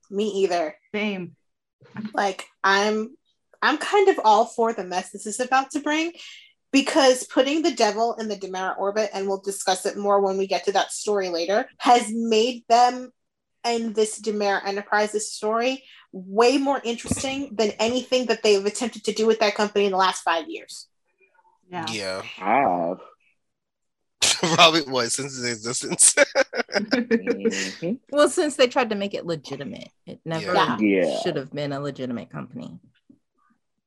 me 0.10 0.26
either. 0.44 0.76
Same. 0.94 1.36
like 2.14 2.46
i'm 2.64 3.16
i'm 3.62 3.78
kind 3.78 4.10
of 4.10 4.20
all 4.26 4.46
for 4.46 4.74
the 4.74 4.84
mess 4.84 5.12
this 5.12 5.26
is 5.26 5.40
about 5.40 5.72
to 5.72 5.80
bring 5.80 6.12
because 6.72 7.26
putting 7.26 7.62
the 7.62 7.72
devil 7.72 8.16
in 8.16 8.28
the 8.28 8.36
DiMera 8.36 8.78
orbit 8.78 9.10
and 9.14 9.28
we'll 9.28 9.42
discuss 9.42 9.86
it 9.86 9.98
more 9.98 10.22
when 10.22 10.38
we 10.38 10.48
get 10.48 10.66
to 10.66 10.72
that 10.74 10.92
story 10.92 11.30
later 11.30 11.68
has 11.78 12.12
made 12.14 12.64
them 12.70 13.12
and 13.64 13.94
this 13.96 14.22
DiMera 14.22 14.66
Enterprises 14.66 15.32
story 15.32 15.84
way 16.12 16.58
more 16.58 16.82
interesting 16.84 17.54
than 17.56 17.72
anything 17.80 18.28
that 18.28 18.42
they've 18.44 18.66
attempted 18.66 19.04
to 19.06 19.14
do 19.14 19.28
with 19.28 19.40
that 19.40 19.56
company 19.56 19.86
in 19.86 19.92
the 19.92 19.98
last 19.98 20.22
five 20.24 20.50
years. 20.50 20.88
Yeah. 21.70 21.86
Yeah. 21.92 22.22
Five. 22.38 22.98
Probably 24.56 24.82
was 24.84 25.14
since 25.14 25.38
its 25.38 25.66
existence. 25.68 26.16
Well, 28.12 28.30
since 28.30 28.56
they 28.56 28.68
tried 28.68 28.90
to 28.92 28.96
make 28.96 29.14
it 29.14 29.26
legitimate, 29.26 29.90
it 30.06 30.20
never 30.26 30.54
Yeah. 30.54 30.78
Yeah. 30.80 31.20
should 31.22 31.36
have 31.36 31.52
been 31.52 31.74
a 31.74 31.80
legitimate 31.80 32.30
company. 32.30 32.80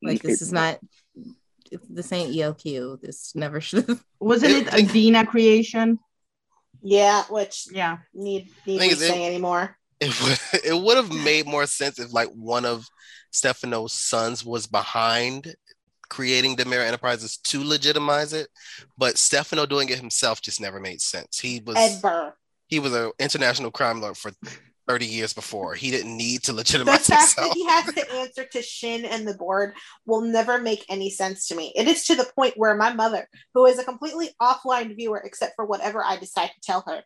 Like 0.02 0.22
this 0.22 0.42
is 0.42 0.52
not. 0.52 0.78
This 1.88 2.12
ain't 2.12 2.34
ELQ. 2.34 3.00
This 3.00 3.32
never 3.34 3.60
should 3.66 3.88
have. 3.88 4.04
Wasn't 4.20 4.52
it 4.52 4.72
a 4.74 4.82
Dena 4.92 5.26
creation? 5.26 5.98
Yeah, 6.82 7.22
which 7.30 7.66
Yeah. 7.72 7.98
need 8.14 8.48
need 8.66 8.78
to 8.80 8.86
we 8.86 8.92
it- 8.92 8.98
say 8.98 9.26
anymore. 9.26 9.76
it 10.00 10.20
would 10.20 10.64
it 10.64 10.82
would 10.82 10.96
have 10.96 11.12
made 11.12 11.46
more 11.46 11.66
sense 11.66 11.98
if 12.00 12.12
like 12.12 12.28
one 12.30 12.64
of 12.64 12.86
Stefano's 13.30 13.92
sons 13.92 14.44
was 14.44 14.66
behind 14.66 15.54
creating 16.10 16.56
DiMera 16.56 16.86
Enterprises 16.86 17.38
to 17.38 17.62
legitimize 17.64 18.32
it, 18.34 18.48
but 18.98 19.16
Stefano 19.16 19.64
doing 19.64 19.88
it 19.88 19.98
himself 19.98 20.42
just 20.42 20.60
never 20.60 20.78
made 20.80 21.00
sense. 21.00 21.38
He 21.38 21.62
was 21.64 21.76
Ed 21.76 22.32
he 22.66 22.78
was 22.80 22.92
an 22.94 23.12
international 23.20 23.70
crime 23.70 24.00
lord 24.00 24.16
for 24.16 24.32
30 24.86 25.06
years 25.06 25.32
before. 25.32 25.74
He 25.74 25.90
didn't 25.90 26.16
need 26.16 26.42
to 26.44 26.52
legitimize 26.52 27.06
The 27.06 27.14
legitimize 27.14 27.34
fact 27.34 27.38
himself. 27.38 27.48
that 27.48 27.56
he 27.56 27.66
has 27.66 27.94
to 27.94 28.14
answer 28.18 28.44
to 28.44 28.62
Shin 28.62 29.04
and 29.04 29.26
the 29.26 29.34
board 29.34 29.74
will 30.06 30.22
never 30.22 30.58
make 30.58 30.84
any 30.88 31.10
sense 31.10 31.48
to 31.48 31.54
me. 31.54 31.72
It 31.76 31.86
is 31.88 32.04
to 32.06 32.14
the 32.14 32.30
point 32.36 32.54
where 32.56 32.74
my 32.74 32.92
mother, 32.92 33.28
who 33.54 33.66
is 33.66 33.78
a 33.78 33.84
completely 33.84 34.30
offline 34.40 34.96
viewer, 34.96 35.22
except 35.24 35.54
for 35.56 35.64
whatever 35.64 36.04
I 36.04 36.16
decide 36.16 36.48
to 36.48 36.60
tell 36.62 36.82
her, 36.86 37.02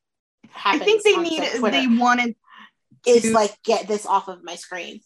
I 0.65 0.79
think 0.79 1.03
they 1.03 1.17
need 1.17 1.43
Twitter, 1.57 1.71
they 1.71 1.87
wanted 1.87 2.37
is 3.07 3.33
like 3.33 3.55
get 3.63 3.87
this 3.87 4.07
off 4.07 4.29
of 4.29 4.43
my 4.43 4.57
screen. 4.57 5.01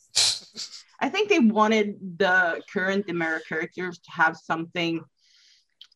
I 1.01 1.09
think 1.09 1.29
they 1.29 1.39
wanted 1.39 2.19
the 2.19 2.63
current 2.73 3.07
DiMera 3.07 3.41
characters 3.47 3.99
to 3.99 4.11
have 4.13 4.37
something 4.37 5.03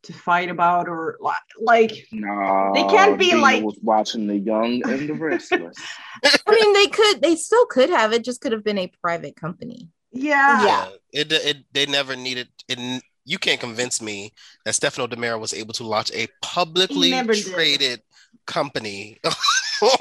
to 0.04 0.12
fight 0.12 0.48
about 0.50 0.88
or 0.88 1.18
like 1.58 2.06
No, 2.12 2.72
They 2.74 2.82
can't 2.84 3.18
be 3.18 3.30
Dena 3.30 3.40
like- 3.42 3.62
was 3.64 3.78
watching 3.82 4.26
the 4.26 4.36
Young 4.38 4.82
and 4.88 5.08
the 5.08 5.14
Restless. 5.14 5.76
I 6.24 6.50
mean, 6.50 6.72
they 6.72 6.86
could. 6.86 7.22
They 7.22 7.36
still 7.36 7.66
could 7.66 7.90
have. 7.90 8.12
It 8.12 8.24
just 8.24 8.40
could 8.40 8.52
have 8.52 8.64
been 8.64 8.78
a 8.78 8.92
private 9.02 9.36
company. 9.36 9.88
yeah. 10.12 10.64
Yeah. 10.64 10.88
It, 11.12 11.32
it 11.32 11.56
they 11.72 11.86
never 11.86 12.16
needed 12.16 12.48
it. 12.68 13.02
You 13.26 13.38
can't 13.38 13.58
convince 13.60 14.02
me 14.02 14.32
that 14.64 14.74
Stefano 14.74 15.06
DiMera 15.08 15.40
was 15.40 15.54
able 15.54 15.72
to 15.74 15.84
launch 15.86 16.10
a 16.12 16.28
publicly 16.42 17.10
never 17.10 17.32
did. 17.32 17.46
traded 17.46 18.02
company 18.46 19.18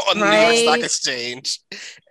on 0.10 0.20
the 0.20 0.26
New 0.30 0.38
York 0.38 0.56
Stock 0.58 0.80
Exchange 0.80 1.60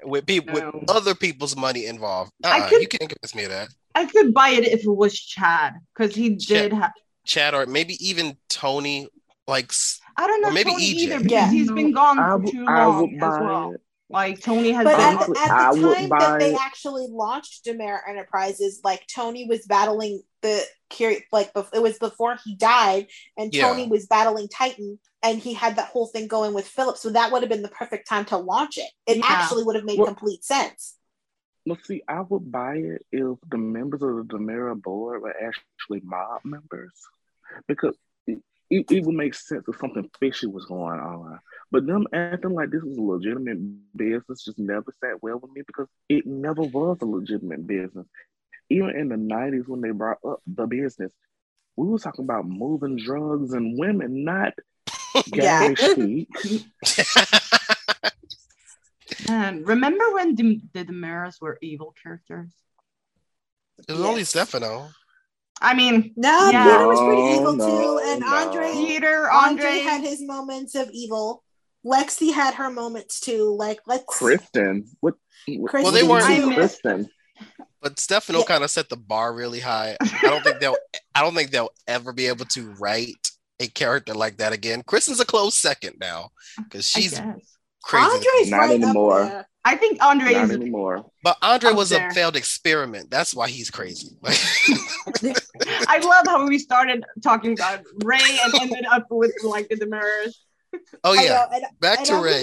with 0.04 0.24
people 0.24 0.54
No. 0.58 0.70
with 0.72 0.90
other 0.90 1.14
people's 1.14 1.54
money 1.56 1.84
involved. 1.86 2.32
I 2.42 2.60
Uh-uh, 2.60 2.68
could- 2.70 2.80
you 2.82 2.88
can't 2.88 3.10
convince 3.10 3.34
me 3.34 3.44
of 3.44 3.50
that. 3.50 3.68
I 3.94 4.06
could 4.06 4.32
buy 4.32 4.48
it 4.50 4.64
if 4.64 4.84
it 4.86 4.90
was 4.90 5.12
Chad 5.20 5.74
because 5.94 6.14
he 6.14 6.36
Chad. 6.36 6.70
did 6.70 6.72
have 6.72 6.92
Chad 7.24 7.54
or 7.54 7.66
maybe 7.66 7.94
even 8.06 8.36
Tony, 8.48 9.08
like 9.46 9.66
s- 9.70 10.00
I 10.16 10.26
don't 10.26 10.42
know 10.42 10.48
Or 10.48 10.52
maybe 10.52 10.70
Tony 10.70 10.84
EJ. 10.84 10.94
either 10.94 11.18
because 11.18 11.30
Yeah. 11.32 11.50
he's 11.50 11.70
been 11.70 11.92
gone 11.92 12.16
for 12.44 12.50
too 12.50 12.64
I 12.68 12.86
long 12.86 13.00
would 13.02 13.14
as 13.14 13.40
well. 13.40 13.72
it. 13.72 13.80
Like 14.10 14.40
Tony 14.42 14.72
has 14.72 14.84
But 14.84 14.96
been 14.96 15.00
at 15.00 15.14
Honestly, 15.16 15.34
the, 15.34 15.40
at 15.40 15.50
I 15.50 15.74
the 15.74 15.94
time 15.94 16.08
that 16.18 16.38
they 16.38 16.52
it. 16.54 16.60
actually 16.60 17.06
launched 17.08 17.64
DiMera 17.64 18.00
Enterprises, 18.06 18.80
like 18.84 19.06
Tony 19.06 19.46
was 19.46 19.64
battling 19.66 20.22
the 20.42 20.62
like 21.32 21.54
bef- 21.54 21.72
it 21.72 21.82
was 21.82 21.98
before 21.98 22.36
he 22.44 22.54
died, 22.54 23.06
and 23.38 23.54
Yeah. 23.54 23.68
Tony 23.68 23.86
was 23.88 24.04
battling 24.06 24.48
Titan, 24.48 24.98
and 25.22 25.38
he 25.38 25.54
had 25.54 25.76
that 25.76 25.88
whole 25.88 26.06
thing 26.06 26.26
going 26.28 26.52
with 26.52 26.68
Philip. 26.68 26.98
So 26.98 27.08
that 27.10 27.32
would 27.32 27.42
have 27.42 27.48
been 27.48 27.62
the 27.62 27.68
perfect 27.68 28.06
time 28.06 28.26
to 28.26 28.36
launch 28.36 28.76
it. 28.76 28.90
It 29.06 29.16
Yeah. 29.16 29.22
actually 29.26 29.64
would 29.64 29.76
have 29.76 29.84
made 29.86 29.98
Well- 29.98 30.08
complete 30.08 30.44
sense. 30.44 30.96
Well, 31.64 31.78
see, 31.84 32.02
I 32.08 32.20
would 32.22 32.50
buy 32.50 32.76
it 32.76 33.06
if 33.12 33.38
the 33.48 33.58
members 33.58 34.02
of 34.02 34.16
the 34.16 34.24
DiMera 34.24 34.80
board 34.80 35.22
were 35.22 35.34
actually 35.40 36.00
mob 36.02 36.40
members, 36.44 36.92
because 37.68 37.96
it, 38.26 38.38
it, 38.68 38.90
it 38.90 39.04
would 39.04 39.14
make 39.14 39.34
sense 39.34 39.64
if 39.68 39.76
something 39.78 40.10
fishy 40.18 40.46
was 40.48 40.64
going 40.64 40.98
on. 40.98 41.38
But 41.70 41.86
them 41.86 42.06
acting 42.12 42.52
like 42.52 42.70
this 42.70 42.82
is 42.82 42.98
a 42.98 43.02
legitimate 43.02 43.58
business 43.96 44.44
just 44.44 44.58
never 44.58 44.92
sat 45.00 45.22
well 45.22 45.38
with 45.38 45.52
me 45.52 45.62
because 45.66 45.86
it 46.08 46.26
never 46.26 46.62
was 46.62 46.98
a 47.00 47.06
legitimate 47.06 47.66
business. 47.66 48.06
Even 48.68 48.90
in 48.90 49.08
the 49.08 49.16
'90s 49.16 49.68
when 49.68 49.82
they 49.82 49.90
brought 49.90 50.18
up 50.26 50.40
the 50.46 50.66
business, 50.66 51.12
we 51.76 51.86
were 51.86 51.98
talking 51.98 52.24
about 52.24 52.46
moving 52.46 52.96
drugs 52.96 53.52
and 53.52 53.78
women, 53.78 54.24
not 54.24 54.52
Yeah. 55.26 55.68
gay 55.68 55.74
chic. 55.94 56.28
And 59.28 59.66
remember 59.66 60.12
when 60.14 60.34
the, 60.34 60.60
the 60.72 60.84
DiMeras 60.84 61.40
were 61.40 61.58
evil 61.62 61.94
characters? 62.02 62.50
it 63.88 63.92
was 63.92 64.00
only 64.02 64.24
Stefano. 64.24 64.88
I 65.60 65.74
mean, 65.74 66.12
No, 66.16 66.50
Yeah. 66.50 66.64
Peter 66.64 66.88
was 66.88 67.00
pretty 67.00 67.22
evil 67.38 67.54
no, 67.54 67.66
too, 67.66 68.00
and 68.10 68.20
no. 68.20 68.26
Andre 68.26 68.72
Peter, 68.72 69.30
Andre 69.30 69.64
Andre, 69.66 69.78
had 69.80 70.00
his 70.02 70.20
moments 70.22 70.74
of 70.74 70.90
evil. 70.92 71.42
Lexi 71.84 72.32
had 72.32 72.54
her 72.54 72.70
moments 72.70 73.20
too. 73.20 73.56
Like 73.56 73.80
let's 73.86 74.04
Kristen, 74.06 74.86
what? 75.00 75.14
what 75.48 75.70
Kristen 75.70 75.82
Well, 75.82 75.92
they 75.92 76.06
weren't- 76.08 76.24
I 76.50 76.54
Kristen. 76.54 77.08
But 77.80 77.98
Stefano 77.98 78.40
Yeah. 78.40 78.44
kind 78.44 78.62
of 78.64 78.70
set 78.70 78.88
the 78.88 78.96
bar 78.96 79.32
really 79.34 79.58
high. 79.60 79.96
I 80.00 80.18
don't 80.22 80.44
think 80.44 80.60
they'll 80.60 80.76
I 81.14 81.22
don't 81.22 81.34
think 81.34 81.50
they'll 81.50 81.70
ever 81.88 82.12
be 82.12 82.26
able 82.28 82.44
to 82.46 82.70
write 82.78 83.30
a 83.58 83.66
character 83.66 84.14
like 84.14 84.36
that 84.38 84.52
again. 84.52 84.82
Kristen's 84.84 85.18
a 85.20 85.24
close 85.24 85.56
second 85.56 85.96
now 86.00 86.30
because 86.56 86.86
she's 86.88 87.12
guess. 87.18 87.56
Crazy. 87.84 88.04
Andre's 88.04 88.50
Not 88.50 88.56
right 88.58 88.70
anymore. 88.82 89.20
up 89.22 89.28
there. 89.28 89.48
I 89.64 89.76
think 89.76 90.02
Andre 90.02 90.32
Not 90.32 90.44
is 90.44 90.50
anymore. 90.50 91.06
But 91.22 91.36
Andre 91.40 91.72
was 91.72 91.90
there. 91.90 92.08
a 92.08 92.14
failed 92.14 92.34
experiment. 92.36 93.10
That's 93.10 93.34
why 93.34 93.48
he's 93.48 93.70
crazy. 93.70 94.16
I 95.86 95.98
love 95.98 96.26
how 96.26 96.46
we 96.46 96.58
started 96.58 97.04
talking 97.22 97.52
about 97.52 97.80
Ray 98.04 98.18
and 98.44 98.54
ended 98.60 98.86
up 98.90 99.06
with 99.10 99.32
like 99.44 99.68
the 99.68 99.76
DiMeras. 99.76 100.34
oh 101.04 101.12
yeah, 101.12 101.30
know, 101.32 101.46
and 101.52 101.64
back 101.80 101.98
and 101.98 102.06
to 102.08 102.14
I'm 102.14 102.22
Ray. 102.22 102.40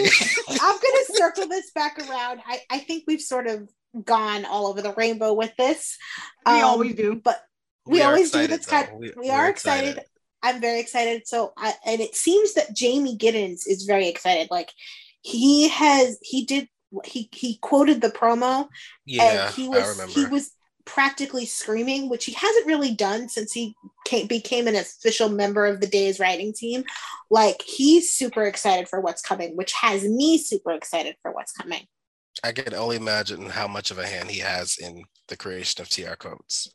Gonna, 0.48 0.60
I'm 0.62 0.76
gonna 0.78 1.06
circle 1.14 1.48
this 1.48 1.72
back 1.72 1.98
around. 2.00 2.42
I, 2.46 2.60
I 2.70 2.78
think 2.80 3.04
we've 3.08 3.22
sort 3.22 3.48
of 3.48 3.70
gone 4.06 4.46
all 4.46 4.68
over 4.68 4.82
the 4.82 4.94
rainbow 4.94 5.34
with 5.34 5.52
this. 5.58 5.98
We 6.46 6.54
Um, 6.54 6.64
always 6.64 6.96
do. 6.96 7.16
but 7.24 7.42
we, 7.86 8.02
are 8.02 8.12
always 8.12 8.32
do. 8.32 8.40
excited, 8.40 8.52
That's 8.52 8.68
kind. 8.68 8.88
though. 8.92 8.98
We, 8.98 9.14
we're 9.16 9.34
are 9.34 9.50
excited. 9.50 10.00
I'm 10.44 10.62
very 10.62 10.80
excited. 10.80 11.28
So, 11.28 11.52
I, 11.58 11.74
and 11.86 12.00
it 12.00 12.16
seems 12.16 12.54
that 12.54 12.74
Jamey 12.74 13.18
Giddens 13.18 13.62
is 13.68 13.84
very 13.86 14.08
excited. 14.08 14.48
Like 14.52 14.72
he 15.22 15.70
has, 15.70 16.18
he 16.22 16.46
did, 16.46 16.68
he 17.06 17.30
he 17.32 17.58
quoted 17.62 18.02
the 18.02 18.10
promo, 18.10 18.68
Yeah, 19.06 19.48
and 19.48 19.56
he 19.56 19.66
I 19.66 19.70
was 19.70 19.90
remember. 20.00 20.14
he 20.14 20.26
was 20.26 20.52
practically 20.86 21.46
screaming, 21.46 22.10
which 22.10 22.26
he 22.26 22.34
hasn't 22.34 22.66
really 22.66 22.96
done 22.96 23.30
since 23.30 23.52
he 23.52 23.76
came, 24.06 24.26
became 24.26 24.68
an 24.68 24.76
official 24.76 25.30
member 25.30 25.66
of 25.68 25.82
the 25.82 25.88
Days 25.88 26.20
writing 26.20 26.52
team. 26.52 26.84
Like 27.30 27.62
he's 27.62 28.12
super 28.12 28.44
excited 28.44 28.88
for 28.88 29.00
what's 29.00 29.22
coming, 29.22 29.56
which 29.56 29.74
has 29.74 30.04
me 30.04 30.38
super 30.40 30.72
excited 30.72 31.16
for 31.22 31.32
what's 31.32 31.52
coming. 31.52 31.86
I 32.44 32.54
can 32.54 32.74
only 32.74 32.96
imagine 32.96 33.50
how 33.50 33.68
much 33.68 33.92
of 33.92 34.00
a 34.00 34.08
hand 34.08 34.32
he 34.32 34.40
has 34.40 34.78
in 34.78 35.04
the 35.28 35.38
creation 35.38 35.82
of 35.82 35.90
TR 35.90 36.16
Coates. 36.16 36.72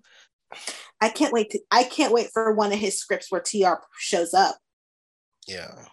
I 1.00 1.08
can't 1.08 1.32
wait 1.32 1.50
to 1.50 1.60
I 1.72 1.82
can't 1.84 2.12
wait 2.12 2.28
for 2.32 2.52
one 2.54 2.72
of 2.72 2.78
his 2.78 2.98
scripts 2.98 3.32
where 3.32 3.40
TR 3.40 3.82
shows 3.98 4.32
up. 4.34 4.56
Yeah. 5.48 5.86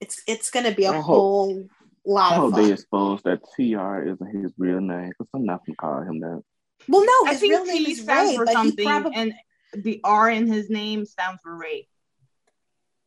It's 0.00 0.22
it's 0.26 0.50
gonna 0.50 0.74
be 0.74 0.84
a 0.84 0.90
I 0.90 0.94
hope- 0.96 1.04
whole 1.04 1.68
lot 2.06 2.32
I 2.32 2.36
of 2.36 2.42
hope 2.42 2.54
they 2.56 2.62
fun. 2.64 2.72
expose 2.72 3.22
that 3.22 3.40
TR 3.56 4.02
isn't 4.12 4.42
his 4.42 4.52
real 4.58 4.80
name 4.80 5.08
because 5.10 5.28
I'm 5.34 5.44
not 5.46 5.64
gonna 5.64 5.76
call 5.76 6.02
him 6.02 6.20
that. 6.20 6.42
Well, 6.88 7.04
no, 7.04 7.28
I 7.28 7.32
his 7.32 7.40
think 7.40 7.52
real 7.54 7.64
name 7.64 7.84
T 7.84 7.92
is 7.92 8.02
stands 8.02 8.30
Ray, 8.30 8.36
for 8.36 8.44
but 8.44 8.50
he 8.50 8.54
something, 8.54 8.86
probably 8.86 9.14
and 9.16 9.32
the 9.74 10.00
R 10.04 10.28
in 10.30 10.46
his 10.46 10.68
name 10.68 11.04
stands 11.06 11.40
for 11.42 11.56
Ray. 11.56 11.88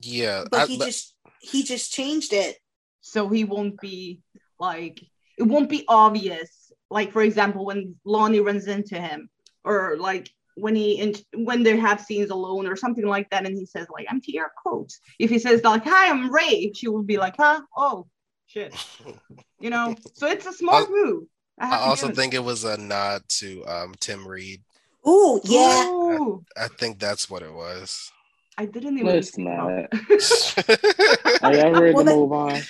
Yeah. 0.01 0.46
but 0.50 0.62
I- 0.62 0.65
he 0.65 0.77
but- 0.77 0.86
just 0.86 1.15
he 1.39 1.63
just 1.63 1.91
changed 1.94 2.34
it. 2.34 2.58
So 3.01 3.29
he 3.29 3.44
won't 3.44 3.79
be 3.79 4.22
like 4.60 5.00
it 5.38 5.44
won't 5.44 5.70
be 5.70 5.86
obvious. 5.88 6.72
Like 6.89 7.12
for 7.12 7.22
example, 7.22 7.65
when 7.65 7.96
Lani 8.06 8.39
runs 8.39 8.67
into 8.67 9.00
him, 9.00 9.29
or 9.63 9.98
like 10.00 10.29
when 10.57 10.75
he 10.75 10.93
in, 10.99 11.15
when 11.35 11.63
they 11.63 11.77
have 11.77 12.01
scenes 12.01 12.29
alone 12.29 12.67
or 12.67 12.75
something 12.75 13.05
like 13.05 13.29
that, 13.29 13.45
and 13.45 13.57
he 13.57 13.65
says 13.65 13.87
like 13.93 14.07
I'm 14.09 14.19
TR 14.21 14.51
Coates. 14.65 14.99
If 15.19 15.29
he 15.29 15.39
says 15.39 15.63
like 15.63 15.83
Hi, 15.85 16.09
I'm 16.09 16.31
Ray, 16.31 16.71
she 16.75 16.87
will 16.87 17.03
be 17.03 17.17
like, 17.17 17.35
Huh? 17.37 17.61
Oh 17.75 18.07
shit. 18.47 18.73
You 19.59 19.71
know. 19.71 19.95
So 20.13 20.27
it's 20.27 20.45
a 20.45 20.53
smart 20.53 20.87
I- 20.87 20.91
move. 20.91 21.23
I 21.59 21.65
have 21.65 21.79
to 21.79 21.85
also 21.87 22.07
give 22.07 22.13
it. 22.13 22.19
think 22.21 22.33
it 22.35 22.43
was 22.43 22.63
a 22.65 22.77
nod 22.77 23.23
to 23.39 23.65
um, 23.65 23.95
Tim 23.99 24.27
Reid. 24.27 24.61
Ooh, 25.07 25.41
yeah. 25.43 25.87
Ooh, 25.87 26.45
I 26.55 26.67
think 26.67 26.99
that's 26.99 27.27
what 27.31 27.41
it 27.41 27.51
was. 27.51 28.11
I 28.59 28.65
didn't 28.65 28.95
even. 28.99 29.07
Let's 29.07 29.31
think 29.31 29.47
about 29.47 29.87
not. 29.91 31.41
Are 31.43 31.53
y'all 31.55 31.71
ready 31.81 31.93
Well, 31.95 32.03
to 32.03 32.09
then- 32.09 32.19
move 32.19 32.31
on? 32.31 32.61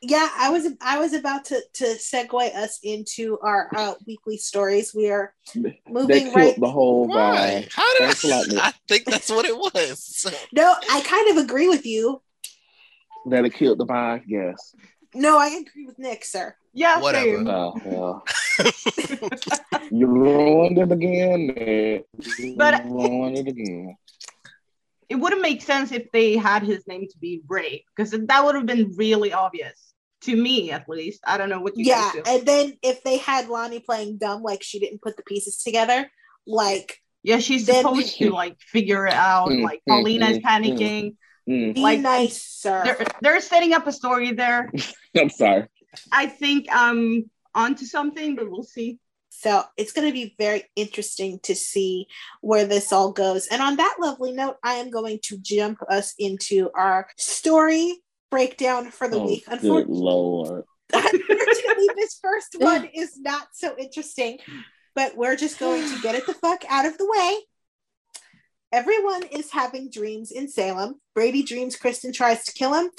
Yeah, 0.00 0.28
I 0.36 0.50
was 0.50 0.68
I 0.80 0.98
was 0.98 1.12
about 1.12 1.46
to 1.46 1.60
to 1.74 1.84
segue 1.84 2.54
us 2.54 2.78
into 2.84 3.36
our 3.42 3.68
uh, 3.74 3.94
weekly 4.06 4.36
stories. 4.36 4.94
We 4.94 5.10
are 5.10 5.34
moving 5.88 6.24
killed 6.26 6.36
right. 6.36 6.60
the 6.60 6.70
whole 6.70 7.08
Why? 7.08 7.66
vibe. 7.66 7.72
How 7.72 7.92
did 7.98 8.02
Thanks 8.02 8.24
I? 8.24 8.42
Nick. 8.42 8.58
I 8.62 8.72
think 8.86 9.04
that's 9.06 9.28
what 9.28 9.44
it 9.44 9.56
was. 9.56 10.26
No, 10.52 10.72
I 10.90 11.00
kind 11.00 11.30
of 11.36 11.44
agree 11.44 11.68
with 11.68 11.84
you. 11.84 12.22
That 13.26 13.44
it 13.44 13.54
killed 13.54 13.78
the 13.78 13.86
vibe. 13.86 14.22
Yes. 14.26 14.74
No, 15.14 15.36
I 15.38 15.48
agree 15.48 15.86
with 15.86 15.98
Nick, 15.98 16.24
sir. 16.24 16.54
Yeah, 16.72 17.00
Whatever. 17.00 17.36
same. 17.38 17.48
Oh, 17.48 17.80
well. 17.84 18.24
you 19.90 20.06
ruined 20.06 20.78
it 20.78 20.92
again. 20.92 21.46
man. 21.56 22.02
You 22.38 22.54
But- 22.56 22.84
ruined 22.84 23.38
it 23.38 23.48
again. 23.48 23.96
It 25.08 25.16
wouldn't 25.16 25.40
make 25.40 25.62
sense 25.62 25.90
if 25.90 26.12
they 26.12 26.36
had 26.36 26.62
his 26.62 26.86
name 26.86 27.08
to 27.08 27.18
be 27.18 27.40
Ray, 27.48 27.84
because 27.96 28.10
that 28.10 28.44
would 28.44 28.54
have 28.54 28.66
been 28.66 28.92
really 28.96 29.32
obvious 29.32 29.87
to 30.22 30.36
me, 30.36 30.70
at 30.70 30.88
least. 30.88 31.20
I 31.26 31.38
don't 31.38 31.48
know 31.48 31.60
what 31.60 31.76
you 31.76 31.84
yeah, 31.86 32.10
guys 32.12 32.12
do. 32.12 32.22
and 32.26 32.46
then 32.46 32.72
if 32.82 33.02
they 33.04 33.18
had 33.18 33.48
Lani 33.48 33.80
playing 33.80 34.18
dumb, 34.18 34.42
like 34.42 34.62
she 34.62 34.78
didn't 34.80 35.02
put 35.02 35.16
the 35.16 35.22
pieces 35.22 35.62
together, 35.62 36.10
like 36.46 36.98
Yeah, 37.22 37.38
she's 37.40 37.66
Then- 37.66 37.82
supposed 37.82 38.16
to 38.18 38.30
like 38.42 38.56
figure 38.60 39.06
it 39.06 39.14
out. 39.14 39.48
Mm, 39.50 39.62
Like 39.62 39.80
mm, 39.88 39.92
Paulina 39.92 40.26
is 40.30 40.38
mm, 40.38 40.42
panicking. 40.42 41.16
Mm, 41.48 41.74
be 41.74 41.80
Like- 41.80 42.00
nice, 42.00 42.42
sir. 42.42 42.82
They're 42.84 43.06
they're 43.22 43.40
setting 43.40 43.72
up 43.74 43.86
a 43.86 43.92
story 43.92 44.32
there. 44.32 44.70
I'm 45.16 45.30
sorry. 45.30 45.66
I 46.12 46.26
think 46.26 46.66
I'm 46.70 47.30
onto 47.54 47.84
something, 47.86 48.36
but 48.36 48.50
we'll 48.50 48.62
see. 48.62 48.98
So 49.30 49.62
it's 49.76 49.92
going 49.92 50.06
to 50.08 50.12
be 50.12 50.34
very 50.36 50.64
interesting 50.74 51.38
to 51.44 51.54
see 51.54 52.08
where 52.40 52.66
this 52.66 52.92
all 52.92 53.12
goes. 53.12 53.46
And 53.46 53.62
on 53.62 53.76
that 53.76 53.96
lovely 54.00 54.32
note, 54.32 54.56
I 54.64 54.74
am 54.74 54.90
going 54.90 55.20
to 55.24 55.38
jump 55.38 55.78
us 55.88 56.14
into 56.18 56.70
our 56.74 57.08
story 57.16 58.02
breakdown 58.30 58.90
for 58.90 59.08
the 59.08 59.18
Oh, 59.18 59.26
week. 59.26 59.44
good 59.46 59.54
Unfortunately, 59.62 59.94
lord. 60.00 60.64
unfortunately, 60.92 61.88
this 61.96 62.18
first 62.22 62.48
one 62.58 62.88
is 62.94 63.18
not 63.18 63.48
so 63.52 63.74
interesting, 63.78 64.38
but 64.94 65.16
we're 65.16 65.36
just 65.36 65.58
going 65.58 65.88
to 65.88 66.00
get 66.02 66.14
it 66.14 66.26
the 66.26 66.34
fuck 66.34 66.64
out 66.68 66.86
of 66.86 66.96
the 66.98 67.06
way. 67.06 67.36
Everyone 68.70 69.22
is 69.24 69.50
having 69.50 69.90
dreams 69.90 70.30
in 70.30 70.48
Salem. 70.48 71.00
Brady 71.14 71.42
dreams 71.42 71.76
Kristen 71.76 72.12
tries 72.12 72.44
to 72.44 72.52
kill 72.52 72.74
him. 72.74 72.90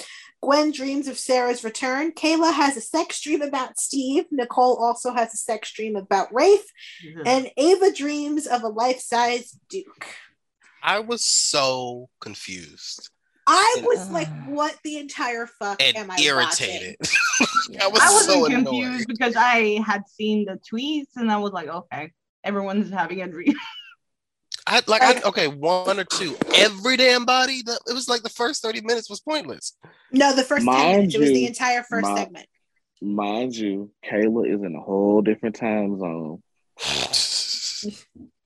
Gwen 0.42 0.72
dreams 0.72 1.08
of 1.08 1.20
Sarah's 1.20 1.64
return. 1.64 2.12
Kayla 2.12 2.54
has 2.54 2.76
a 2.76 2.82
sex 2.82 3.22
dream 3.22 3.42
about 3.44 3.78
Steve. 3.78 4.26
Nicole 4.32 4.78
also 4.78 5.12
has 5.14 5.34
a 5.34 5.38
sex 5.38 5.72
dream 5.72 5.96
about 5.96 6.34
Rafe. 6.34 6.66
And 7.26 7.52
Ava 7.58 7.92
dreams 7.94 8.48
of 8.48 8.64
a 8.64 8.68
life 8.68 9.00
size 9.00 9.56
Duke. 9.70 10.08
I 10.82 11.02
was 11.02 11.24
so 11.24 12.10
confused 12.20 13.10
I 13.52 13.82
was 13.84 14.00
Ugh. 14.02 14.12
like, 14.12 14.28
uh-huh. 14.28 14.52
what 14.52 14.78
the 14.84 14.98
entire 14.98 15.48
fuck 15.48 15.82
and 15.82 15.98
am 15.98 16.12
I 16.12 16.18
irritated. 16.22 16.98
I 17.82 17.88
was, 17.88 18.00
I 18.00 18.12
wasn't 18.12 18.26
so 18.26 18.46
confused 18.46 18.86
annoyed. 18.86 19.06
because 19.08 19.36
I 19.36 19.82
had 19.86 20.08
seen 20.08 20.46
the 20.46 20.60
tweets 20.72 21.16
and 21.16 21.32
I 21.32 21.38
was 21.38 21.52
like, 21.52 21.68
okay, 21.68 22.12
everyone's 22.44 22.92
having 22.92 23.22
a 23.24 23.28
dream. 23.28 23.56
I 24.68 24.82
like 24.86 25.02
I, 25.02 25.20
okay, 25.22 25.48
one 25.48 26.00
or 26.00 26.04
two. 26.04 26.38
Every 26.56 26.96
damn 26.96 27.26
body. 27.26 27.64
That 27.66 27.80
it 27.88 27.94
was 27.94 28.08
like 28.08 28.22
the 28.22 28.30
first 28.30 28.62
30 28.62 28.82
minutes 28.82 29.10
was 29.10 29.20
pointless. 29.20 29.76
No, 30.12 30.36
the 30.36 30.44
first 30.44 30.64
10 30.64 30.66
Mind 30.66 30.98
minutes. 30.98 31.16
It 31.16 31.20
was 31.20 31.30
the 31.30 31.48
entire 31.48 31.82
first 31.82 32.08
my- 32.08 32.16
segment. 32.16 32.48
Mind 33.02 33.56
you, 33.56 33.92
Kayla 34.06 34.54
is 34.54 34.62
in 34.62 34.76
a 34.76 34.82
whole 34.82 35.22
different 35.22 35.56
time 35.56 35.98
zone. 35.98 36.44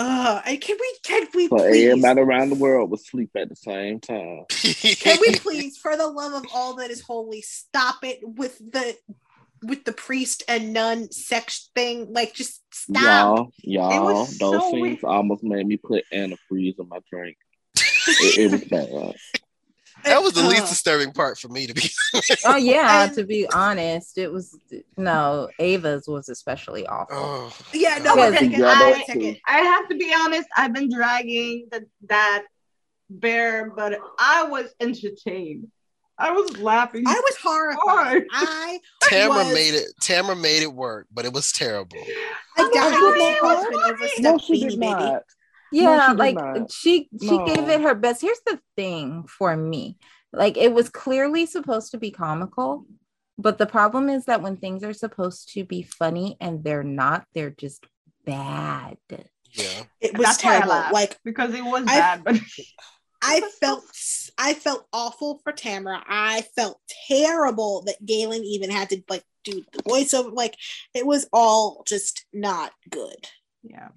Ugh, 0.00 0.42
and 0.46 0.60
can 0.62 0.78
we 0.80 0.96
can 1.04 1.26
we 1.34 1.48
So 1.48 1.58
please 1.58 1.90
everybody 1.90 2.20
around 2.22 2.48
the 2.48 2.54
world 2.54 2.90
was 2.90 3.02
asleep 3.02 3.32
at 3.36 3.50
the 3.50 3.56
same 3.56 4.00
time. 4.00 4.46
can 4.48 5.18
we 5.20 5.34
please, 5.40 5.76
for 5.76 5.94
the 5.94 6.06
love 6.06 6.32
of 6.32 6.50
all 6.54 6.76
that 6.76 6.90
is 6.90 7.02
holy, 7.02 7.42
stop 7.42 8.02
it 8.02 8.20
with 8.22 8.56
the 8.58 8.96
with 9.62 9.84
the 9.84 9.92
priest 9.92 10.42
and 10.48 10.72
nun 10.72 11.12
sex 11.12 11.68
thing? 11.74 12.14
Like 12.14 12.32
just 12.32 12.62
stop. 12.72 13.02
Y'all, 13.02 13.52
y'all, 13.58 14.24
those 14.24 14.38
so 14.38 14.70
things 14.70 15.02
weird. 15.02 15.04
almost 15.04 15.42
made 15.44 15.66
me 15.66 15.76
put 15.76 16.04
antifreeze 16.10 16.78
in 16.78 16.88
my 16.88 17.00
drink. 17.12 17.36
It, 17.76 18.38
it 18.38 18.50
was 18.50 18.64
bad. 18.64 18.88
that 20.04 20.22
was 20.22 20.32
the 20.34 20.42
least 20.42 20.62
Ugh. 20.62 20.68
disturbing 20.70 21.12
part 21.12 21.38
for 21.38 21.48
me 21.48 21.66
to 21.66 21.74
be. 21.74 21.82
Oh 22.44 22.56
yeah, 22.56 23.04
And- 23.04 23.14
to 23.14 23.24
be 23.24 23.46
honest, 23.54 24.18
it 24.18 24.32
was 24.32 24.56
no 24.96 25.48
Ava's 25.58 26.06
was 26.08 26.28
especially 26.28 26.86
awful. 26.86 27.16
oh, 27.16 27.56
Yeah, 27.72 27.98
no, 27.98 28.16
we're 28.16 28.32
gonna 28.32 28.48
get 28.48 28.58
Yeah, 28.58 28.64
that 28.66 28.82
in 28.82 28.88
a 28.88 28.94
that's 28.96 29.06
second. 29.06 29.36
I 29.46 29.58
have 29.58 29.88
to 29.88 29.96
be 29.96 30.14
honest, 30.16 30.48
I've 30.56 30.72
been 30.72 30.90
dragging 30.92 31.68
the, 31.70 31.86
that 32.08 32.44
bear, 33.08 33.70
but 33.70 33.98
I 34.18 34.44
was 34.44 34.66
entertained. 34.80 35.68
I 36.18 36.32
was 36.32 36.58
laughing. 36.58 37.04
I 37.06 37.14
was 37.14 37.36
horrified. 37.42 38.24
I 38.32 38.78
Tamara 39.02 39.44
was- 39.44 39.54
made 39.54 39.74
it. 39.74 39.86
Tamara 40.02 40.36
made 40.36 40.62
it 40.62 40.72
work, 40.72 41.06
but 41.12 41.24
it 41.24 41.32
was 41.32 41.50
terrible. 41.52 41.96
I 42.58 42.62
died 42.62 42.70
Oh, 42.74 43.10
with 43.10 43.18
my 43.18 43.24
it 43.36 43.42
was 43.42 43.56
husband 43.56 43.80
funny. 43.82 43.92
over 43.94 44.22
No, 44.22 44.38
she 44.38 44.68
did 44.68 44.78
not. 44.78 45.22
Yeah 45.72 46.10
she 46.10 46.16
like 46.16 46.34
not. 46.36 46.70
she 46.70 47.08
she 47.20 47.38
gave 47.44 47.68
it 47.68 47.80
her 47.80 47.94
best 47.94 48.20
here's 48.20 48.40
the 48.46 48.58
thing 48.76 49.24
for 49.28 49.56
me 49.56 49.96
like 50.32 50.56
it 50.56 50.72
was 50.72 50.88
clearly 50.88 51.46
supposed 51.46 51.90
to 51.92 51.98
be 51.98 52.10
comical 52.10 52.84
but 53.38 53.58
the 53.58 53.66
problem 53.66 54.08
is 54.08 54.26
that 54.26 54.42
when 54.42 54.56
things 54.56 54.84
are 54.84 54.92
supposed 54.92 55.52
to 55.54 55.64
be 55.64 55.82
funny 55.82 56.36
and 56.40 56.62
they're 56.64 56.82
not 56.84 57.24
they're 57.34 57.50
just 57.50 57.86
bad 58.26 58.96
Yeah. 59.52 59.82
It 60.00 60.16
was 60.16 60.26
That's 60.26 60.38
terrible. 60.38 60.82
Like 60.92 61.18
because 61.24 61.54
it 61.54 61.64
was 61.64 61.82
I- 61.88 61.98
bad, 61.98 62.24
but 62.24 62.36
I 63.22 63.40
felt 63.60 63.84
I 64.38 64.54
felt 64.54 64.86
awful 64.92 65.40
for 65.42 65.52
Tamara. 65.52 66.02
I 66.06 66.42
felt 66.54 66.80
terrible 67.08 67.82
that 67.86 68.04
Galen 68.04 68.44
even 68.44 68.70
had 68.70 68.90
to 68.90 69.02
like 69.08 69.24
do 69.44 69.64
the 69.72 69.82
voiceover. 69.82 70.32
Like 70.32 70.54
it 70.94 71.04
was 71.04 71.28
all 71.32 71.82
just 71.86 72.24
not 72.32 72.72
good. 72.90 73.26
yeah. 73.62 73.88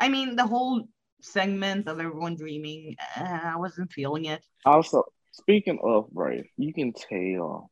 I 0.00 0.08
mean, 0.08 0.34
the 0.36 0.46
whole 0.46 0.88
segment 1.20 1.86
of 1.88 2.00
everyone 2.00 2.36
dreaming, 2.36 2.96
uh, 3.16 3.38
I 3.44 3.56
wasn't 3.56 3.92
feeling 3.92 4.24
it. 4.24 4.42
Also, 4.64 5.04
speaking 5.32 5.78
of 5.82 6.08
Ray, 6.14 6.50
you 6.56 6.72
can 6.72 6.92
tell, 6.94 7.70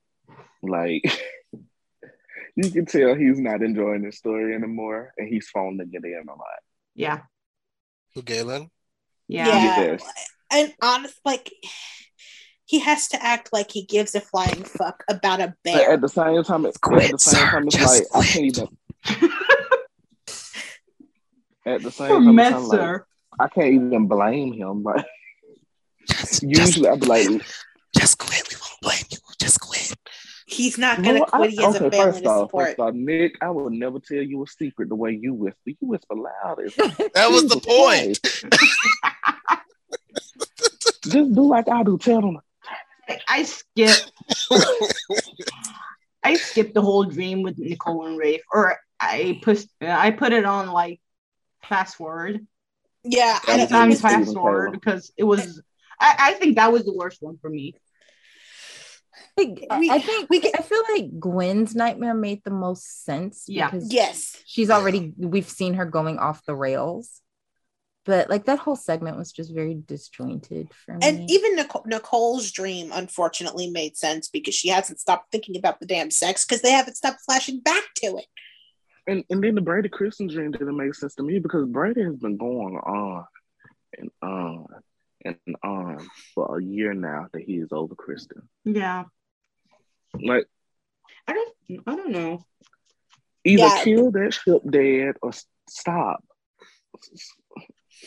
like, 0.62 1.02
you 2.56 2.70
can 2.70 2.86
tell 2.86 3.14
he's 3.14 3.40
not 3.40 3.62
enjoying 3.62 4.02
the 4.02 4.12
story 4.12 4.54
anymore, 4.54 5.12
and 5.16 5.28
he's 5.28 5.48
phoning 5.48 5.88
it 5.92 6.04
in 6.04 6.24
a 6.28 6.32
lot. 6.32 6.62
Yeah, 6.94 7.20
Who 8.14 8.22
Galen? 8.22 8.70
yeah. 9.28 9.46
Yeah. 9.48 9.80
Yes. 9.80 10.02
And 10.50 10.74
honest, 10.82 11.18
like 11.24 11.52
he 12.64 12.80
has 12.80 13.08
to 13.08 13.22
act 13.22 13.52
like 13.52 13.70
he 13.70 13.84
gives 13.84 14.14
a 14.14 14.20
flying 14.20 14.64
fuck 14.64 15.04
about 15.08 15.40
a 15.40 15.54
But 15.64 15.72
bear. 15.72 15.92
at 15.92 16.00
the 16.00 16.08
same 16.08 16.42
time, 16.44 16.66
it, 16.66 16.74
at 16.76 17.10
the 17.10 17.18
same 17.18 17.34
sir. 17.34 17.50
time, 17.50 17.66
it's 17.66 17.76
Just 17.76 18.12
like 18.12 18.22
I 18.24 18.26
can't 18.26 18.44
even. 18.46 19.30
At 21.68 21.82
the 21.82 21.90
same 21.90 22.08
time, 22.08 22.24
like, 22.26 22.34
Messer. 22.34 23.06
I 23.38 23.48
can't 23.48 23.72
even 23.74 24.06
blame 24.08 24.52
him. 24.52 24.82
Like 24.82 25.04
Just, 26.08 26.42
just, 26.42 26.42
usually, 26.42 26.88
I'd 26.88 27.00
be 27.00 27.06
like, 27.06 27.28
just 27.96 28.18
quit. 28.18 28.48
We 28.50 28.56
won't 28.56 28.80
blame 28.82 29.04
you. 29.10 29.18
Just 29.40 29.60
quit. 29.60 29.94
He's 30.46 30.78
not 30.78 30.96
gonna 31.02 31.20
Well, 31.20 31.28
I- 31.32 31.36
quit. 31.38 31.50
He 31.50 31.62
has 31.62 31.74
a 31.74 31.86
okay, 31.86 31.96
family 31.98 32.12
first 32.12 32.24
to 32.24 32.30
off, 32.30 32.40
support. 32.48 32.66
first 32.68 32.78
off, 32.80 32.94
Nick, 32.94 33.36
I 33.42 33.50
will 33.50 33.70
never 33.70 33.98
tell 34.00 34.22
you 34.22 34.42
a 34.42 34.46
secret 34.46 34.88
the 34.88 34.94
way 34.96 35.18
you 35.20 35.34
whisper. 35.34 35.58
You 35.66 35.76
whisper 35.82 36.14
loud. 36.16 36.60
as- 36.64 36.74
That 37.14 37.30
was 37.30 37.48
the 37.48 37.60
point. 37.60 38.18
Just 41.04 41.34
do 41.34 41.42
like 41.42 41.68
I 41.68 41.82
do. 41.82 41.98
Tell 41.98 42.20
them. 42.20 42.38
I- 43.28 43.42
skip. 43.44 43.96
I 46.24 46.34
skipped 46.34 46.74
the 46.74 46.82
whole 46.82 47.04
dream 47.04 47.42
with 47.42 47.56
Nicole 47.58 48.06
and 48.06 48.18
Rafe, 48.18 48.42
or 48.52 48.76
I 49.00 49.38
pushed. 49.42 49.68
I 49.80 50.10
put 50.10 50.32
it 50.32 50.44
on 50.44 50.68
like 50.68 51.00
fast 51.62 51.96
forward. 51.96 52.46
Yeah, 53.04 53.38
I 53.46 53.56
That 53.58 53.68
don't 53.70 53.88
was 53.88 54.02
know. 54.02 54.08
Sometimes 54.08 54.24
fast 54.26 54.34
forward 54.34 54.72
because 54.72 55.12
it 55.16 55.24
was. 55.24 55.62
I, 56.00 56.14
I 56.18 56.32
think 56.34 56.56
that 56.56 56.72
was 56.72 56.84
the 56.84 56.92
worst 56.94 57.18
one 57.20 57.38
for 57.40 57.50
me. 57.50 57.74
Like, 59.36 59.66
uh, 59.70 59.76
We- 59.80 59.90
I 59.90 60.00
think 60.00 60.28
we 60.30 60.40
can- 60.40 60.52
I 60.58 60.62
feel 60.62 60.82
like 60.92 61.18
Gwen's 61.18 61.74
nightmare 61.74 62.14
made 62.14 62.42
the 62.44 62.50
most 62.50 63.04
sense 63.04 63.44
Yeah. 63.48 63.70
because 63.70 63.92
Yes. 63.92 64.36
she's 64.46 64.70
already 64.70 65.12
we've 65.16 65.48
seen 65.48 65.74
her 65.74 65.84
going 65.84 66.18
off 66.18 66.44
the 66.44 66.54
rails. 66.56 67.20
But 68.04 68.30
like 68.30 68.46
that 68.46 68.58
whole 68.58 68.76
segment 68.76 69.18
was 69.18 69.32
just 69.32 69.52
very 69.52 69.74
disjointed 69.74 70.72
for 70.72 70.94
me. 70.94 71.00
And 71.06 71.30
even 71.30 71.56
Nicole, 71.56 71.84
Nicole's 71.86 72.50
dream, 72.50 72.90
unfortunately, 72.92 73.70
made 73.70 73.96
sense 73.96 74.28
because 74.28 74.54
she 74.54 74.68
hasn't 74.68 74.98
stopped 74.98 75.30
thinking 75.30 75.56
about 75.56 75.78
the 75.78 75.86
damn 75.86 76.10
sex 76.10 76.44
because 76.44 76.62
they 76.62 76.72
haven't 76.72 76.96
stopped 76.96 77.20
flashing 77.20 77.60
back 77.60 77.84
to 77.96 78.16
it. 78.16 78.26
And 79.08 79.24
and 79.30 79.42
then 79.42 79.54
the 79.56 79.60
Brady 79.62 79.88
Kristen 79.88 80.28
dream 80.28 80.50
didn't 80.52 80.76
make 80.76 80.94
sense 80.94 81.14
to 81.16 81.22
me 81.22 81.38
because 81.40 81.66
Brady 81.66 82.02
has 82.04 82.16
been 82.16 82.36
going 82.36 82.76
on 82.76 83.24
and 83.96 84.10
on 84.22 84.66
and 85.24 85.36
on 85.64 86.06
for 86.34 86.58
a 86.58 86.62
year 86.62 86.92
now 86.94 87.26
that 87.32 87.42
he 87.42 87.54
is 87.54 87.70
over 87.72 87.94
Kristen. 87.94 88.42
Yeah, 88.64 89.04
Like 90.14 90.44
I 91.26 91.32
don't. 91.32 91.54
I 91.86 91.96
don't 91.96 92.12
know. 92.12 92.44
either 93.44 93.62
Yeah. 93.62 93.82
kill 93.82 94.10
that 94.12 94.34
ship 94.34 94.62
dead 94.70 95.14
or 95.22 95.32
stop. 95.68 96.22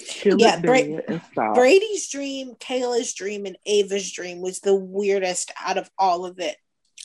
Kill 0.08 0.40
Yeah, 0.40 0.62
Bra- 0.62 1.18
stop. 1.32 1.56
Brady's 1.56 2.10
dream, 2.10 2.54
Kayla's 2.60 3.14
dream, 3.14 3.46
and 3.46 3.58
Ava's 3.66 4.12
dream 4.12 4.40
was 4.42 4.60
the 4.60 4.76
weirdest 4.76 5.52
out 5.60 5.78
of 5.78 5.90
all 5.98 6.26
of 6.26 6.40
it. 6.40 6.58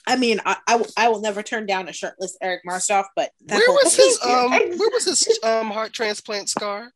I 0.07 0.17
mean, 0.17 0.41
I, 0.47 0.57
I, 0.69 0.77
will- 0.77 0.87
I 0.97 1.09
will 1.09 1.21
never 1.21 1.43
turn 1.43 1.67
down 1.67 1.89
a 1.89 1.93
shirtless 1.93 2.37
Eric 2.41 2.63
Martsolf, 2.67 3.07
but 3.17 3.31
that 3.47 3.57
Where 3.59 3.71
was 3.73 3.97
his 3.97 4.19
weird. 4.25 4.37
um? 4.37 4.79
Where 4.79 4.91
was 4.91 5.05
his 5.05 5.39
um 5.43 5.71
heart 5.71 5.93
transplant 5.93 6.49
scar? 6.49 6.93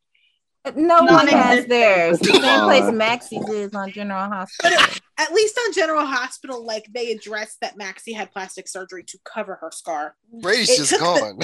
No 0.75 1.01
one 1.03 1.27
has 1.27 1.65
theirs. 1.65 2.19
The 2.19 2.25
same 2.25 2.63
place 2.65 2.83
on. 2.83 2.97
Maxie's 2.97 3.49
is 3.49 3.73
on 3.73 3.91
General 3.91 4.29
Hospital. 4.29 4.77
At 5.17 5.33
least 5.33 5.59
on 5.65 5.73
General 5.73 6.05
Hospital, 6.05 6.63
like 6.63 6.85
they 6.93 7.11
addressed 7.11 7.57
that 7.61 7.77
Maxie 7.77 8.13
had 8.13 8.31
plastic 8.31 8.67
surgery 8.67 9.03
to 9.05 9.17
cover 9.25 9.55
her 9.55 9.71
scar. 9.71 10.15
Brady's 10.41 10.69
It 10.69 10.77
just 10.77 10.91
took 10.91 10.99
the- 10.99 11.19
gone. 11.19 11.39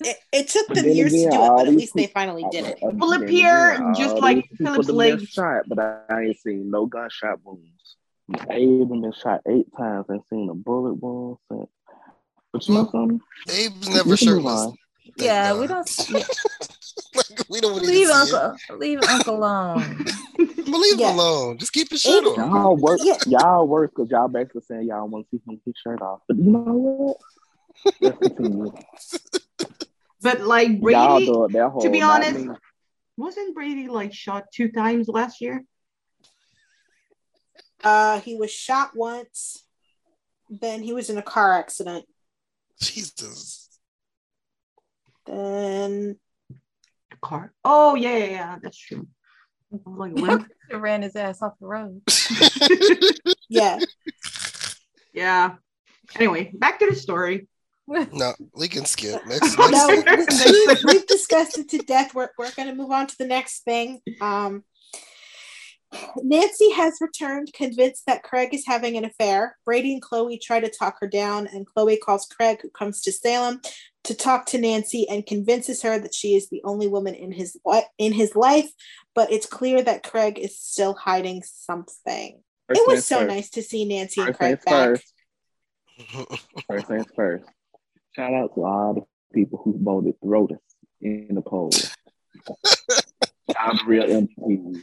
It, 0.00 0.18
it 0.32 0.48
took 0.48 0.68
them 0.68 0.88
years 0.88 1.12
again, 1.12 1.30
to 1.30 1.36
do 1.36 1.42
it, 1.42 1.48
but 1.48 1.60
at 1.60 1.66
these 1.70 1.76
least 1.76 1.94
they 1.96 2.06
finally 2.06 2.44
did 2.52 2.64
it. 2.66 2.78
Will 2.80 3.14
appear 3.14 3.92
just 3.96 4.16
like 4.18 4.46
Philip's 4.56 4.86
done 4.86 4.96
leg. 4.96 5.26
Shot, 5.26 5.64
but 5.68 5.78
I 6.08 6.22
ain't 6.22 6.38
seen 6.38 6.70
no 6.70 6.86
gunshot 6.86 7.40
wounds. 7.44 7.96
Abe 8.50 8.88
done 8.88 9.00
been 9.02 9.12
shot 9.12 9.42
eight 9.48 9.66
times. 9.76 10.06
and 10.08 10.20
seen 10.28 10.48
a 10.50 10.54
bullet 10.54 10.94
wound 10.94 11.36
since. 11.50 11.68
But 12.52 12.68
you 12.68 12.74
know 12.74 12.88
something? 12.90 13.20
Abe's 13.48 13.88
never 13.88 14.02
can 14.02 14.08
move 14.10 14.18
shirtless. 14.18 14.72
Yeah, 15.16 15.50
God. 15.52 15.60
we 15.60 15.66
don't 15.68 16.08
yeah, 16.10 16.16
like, 17.14 17.48
we 17.48 17.60
don't 17.60 17.76
need 17.80 17.86
leave 17.86 18.08
to 18.08 18.14
see 18.26 18.34
Uncle 18.36 18.78
leave 18.78 19.00
Uncle 19.08 19.36
alone. 19.38 20.04
leave 20.38 20.98
Yeah. 21.00 21.12
him 21.12 21.18
alone. 21.18 21.58
Just 21.58 21.72
keep 21.72 21.90
his 21.90 22.02
shirt 22.02 22.24
Abe- 22.24 22.38
on. 22.38 22.50
Y'all 22.50 22.76
work. 22.76 23.00
Yeah. 23.02 23.16
Y'all 23.26 23.66
work 23.68 23.92
because 23.94 24.10
y'all 24.10 24.28
basically 24.28 24.62
saying 24.62 24.88
y'all 24.88 25.06
want 25.08 25.26
to 25.30 25.36
see 25.38 25.42
him 25.48 25.56
get 25.56 25.62
his 25.66 25.74
shirt 25.82 26.02
off. 26.02 26.20
But 26.26 26.38
you 26.38 26.50
know 26.50 26.58
what? 26.72 27.16
Let's 28.00 28.18
continue. 28.18 28.72
But 30.22 30.40
like 30.40 30.80
Brady, 30.80 31.26
do 31.26 31.44
it 31.44 31.52
that 31.52 31.68
whole. 31.68 31.80
to 31.82 31.90
be 31.90 32.02
honest, 32.02 32.40
me. 32.40 32.54
wasn't 33.16 33.54
Brady 33.54 33.86
like 33.86 34.12
shot 34.12 34.46
two 34.52 34.70
times 34.72 35.08
last 35.08 35.40
year? 35.40 35.62
Uh, 37.86 38.18
he 38.22 38.34
was 38.34 38.50
shot 38.50 38.96
once. 38.96 39.62
Then 40.50 40.82
he 40.82 40.92
was 40.92 41.08
in 41.08 41.18
a 41.18 41.22
car 41.22 41.52
accident. 41.52 42.04
Jesus. 42.82 43.68
Then 45.24 46.18
The 47.10 47.16
car. 47.22 47.52
Oh 47.64 47.94
yeah, 47.94 48.16
yeah, 48.16 48.24
yeah. 48.24 48.56
That's 48.60 48.76
true. 48.76 49.06
Like, 49.84 50.12
when? 50.16 50.48
Ran 50.72 51.02
his 51.02 51.14
ass 51.14 51.42
off 51.42 51.52
the 51.60 51.66
road. 51.68 52.02
yeah, 53.48 53.78
yeah. 55.14 55.54
Anyway, 56.16 56.50
back 56.54 56.80
to 56.80 56.86
the 56.86 56.96
story. 56.96 57.46
no, 57.86 58.34
we 58.56 58.66
can 58.66 58.84
skip. 58.84 59.24
Next, 59.28 59.56
no, 59.56 59.86
next 59.86 60.44
we, 60.44 60.66
we, 60.66 60.76
we've 60.86 61.06
discussed 61.06 61.56
it 61.56 61.68
to 61.68 61.78
death. 61.78 62.16
We're, 62.16 62.30
we're 62.36 62.50
going 62.50 62.68
to 62.68 62.74
move 62.74 62.90
on 62.90 63.06
to 63.06 63.16
the 63.16 63.26
next 63.26 63.60
thing. 63.60 64.00
Um, 64.20 64.64
Nancy 66.22 66.70
has 66.72 66.98
returned, 67.00 67.52
convinced 67.52 68.06
that 68.06 68.22
Craig 68.22 68.54
is 68.54 68.66
having 68.66 68.96
an 68.96 69.04
affair. 69.04 69.56
Brady 69.64 69.92
and 69.92 70.02
Chloe 70.02 70.38
try 70.38 70.60
to 70.60 70.68
talk 70.70 70.96
her 71.00 71.06
down, 71.06 71.46
and 71.46 71.66
Chloe 71.66 71.96
calls 71.96 72.26
Craig, 72.26 72.58
who 72.62 72.70
comes 72.70 73.02
to 73.02 73.12
Salem, 73.12 73.60
to 74.04 74.14
talk 74.14 74.46
to 74.46 74.58
Nancy 74.58 75.08
and 75.08 75.26
convinces 75.26 75.82
her 75.82 75.98
that 75.98 76.14
she 76.14 76.34
is 76.34 76.48
the 76.48 76.62
only 76.64 76.86
woman 76.86 77.14
in 77.14 77.32
his 77.32 77.58
in 77.98 78.12
his 78.12 78.36
life. 78.36 78.70
But 79.14 79.32
it's 79.32 79.46
clear 79.46 79.82
that 79.82 80.02
Craig 80.02 80.38
is 80.38 80.58
still 80.58 80.94
hiding 80.94 81.42
something. 81.44 82.40
First 82.68 82.80
it 82.80 82.88
was 82.88 83.06
so 83.06 83.18
first. 83.18 83.28
nice 83.28 83.50
to 83.50 83.62
see 83.62 83.84
Nancy 83.84 84.20
and 84.20 84.36
Craig 84.36 84.58
back. 84.64 84.74
first. 84.74 85.12
First 86.68 86.88
things 86.88 87.06
first. 87.14 87.44
Shout 88.14 88.34
out 88.34 88.54
to 88.54 88.64
all 88.64 88.94
the 88.94 89.02
people 89.32 89.60
who 89.64 89.78
voted 89.82 90.14
Rotus 90.20 90.58
in 91.00 91.34
the 91.34 91.40
poll. 91.40 91.70
I'm 93.58 93.86
real 93.86 94.04
MPs. 94.04 94.82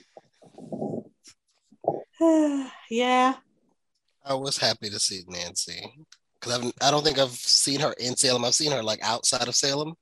yeah, 2.90 3.36
I 4.26 4.34
was 4.34 4.58
happy 4.58 4.90
to 4.90 5.00
see 5.00 5.24
Nancy 5.28 5.94
because 6.40 6.72
I've 6.82 6.92
don't 6.92 7.04
think 7.04 7.20
I've 7.20 7.32
seen 7.32 7.80
her 7.82 7.94
in 8.00 8.16
Salem. 8.16 8.46
I've 8.46 8.56
seen 8.56 8.72
her 8.72 8.84
like 8.84 9.00
outside 9.02 9.48
of 9.48 9.56
Salem, 9.56 9.96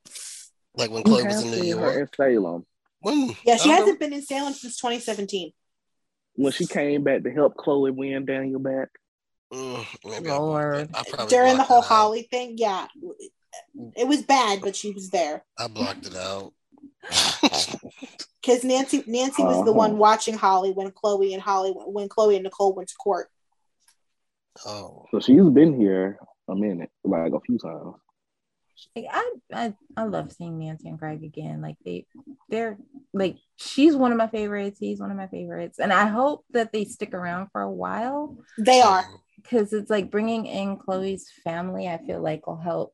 like 0.76 0.92
when 0.92 1.04
Chloe 1.04 1.24
was 1.24 1.44
in 1.44 1.52
New 1.52 1.58
Seen 1.62 1.78
her 1.78 1.92
in 1.92 1.98
York. 1.98 2.16
Salem 2.16 2.66
When 3.00 3.36
yeah. 3.46 3.58
She 3.58 3.70
don't 3.70 3.78
hasn't 3.80 4.00
been 4.00 4.14
in 4.14 4.22
Salem 4.22 4.54
since 4.54 4.78
2017. 4.78 5.52
when 6.36 6.52
she 6.52 6.66
came 6.68 7.04
back 7.04 7.24
to 7.24 7.32
help 7.32 7.56
Chloe 7.58 7.92
win 7.92 8.26
Daniel 8.26 8.60
back. 8.60 8.90
Mm, 9.52 9.86
maybe 10.06 10.30
I 10.30 10.38
Lord. 10.38 10.92
blocked. 10.92 11.20
I 11.20 11.26
during 11.26 11.58
the 11.58 11.64
whole 11.64 11.80
it 11.80 11.86
out. 11.86 11.88
Holly 11.88 12.24
thing. 12.24 12.56
Yeah, 12.58 12.88
it 13.96 14.08
was 14.08 14.22
bad, 14.22 14.62
but 14.62 14.76
she 14.76 14.92
was 14.92 15.10
there 15.10 15.44
I 15.58 15.68
blocked 15.68 16.06
it 16.06 16.16
out. 16.16 16.54
because 18.42 18.64
Nancy 18.64 19.04
Nancy 19.08 19.44
was 19.44 19.58
the 19.66 19.72
Uh-huh. 19.72 19.74
one 19.74 19.98
watching 19.98 20.36
Holly 20.36 20.72
when 20.72 20.92
Chloe 20.92 21.34
and 21.34 21.42
Holly 21.42 21.72
when 21.76 22.10
Chloe 22.10 22.36
and 22.36 22.44
Nicole 22.44 22.74
went 22.74 22.90
to 22.90 22.96
court. 22.96 23.30
oh, 24.66 25.06
So 25.12 25.20
she's 25.20 25.44
been 25.50 25.80
here 25.80 26.18
a 26.48 26.56
minute, 26.56 26.90
like 27.04 27.34
a 27.34 27.40
few 27.40 27.58
times. 27.58 27.96
Like 28.96 29.06
I, 29.12 29.32
I 29.54 29.74
I 29.96 30.04
love 30.06 30.32
seeing 30.32 30.58
Nancy 30.58 30.90
and 30.90 30.98
Greg 30.98 31.24
again. 31.24 31.62
Like 31.62 31.78
they 31.86 32.06
they're 32.50 32.78
like 33.14 33.38
she's 33.58 33.96
one 33.96 34.12
of 34.12 34.18
my 34.18 34.28
favorites, 34.28 34.80
he's 34.80 35.00
one 35.00 35.12
of 35.12 35.18
my 35.18 35.28
favorites. 35.28 35.78
And 35.80 35.94
I 35.94 36.08
hope 36.08 36.46
that 36.52 36.72
they 36.74 36.86
stick 36.86 37.14
around 37.14 37.50
for 37.52 37.62
a 37.62 37.70
while 37.72 38.38
They 38.58 38.82
are. 38.82 39.06
because 39.36 39.72
it's 39.72 39.92
like 39.92 40.10
bringing 40.10 40.48
in 40.48 40.78
Chloe's 40.78 41.30
family, 41.44 41.88
I 41.88 42.00
feel 42.00 42.22
like 42.22 42.48
will 42.48 42.58
help 42.58 42.94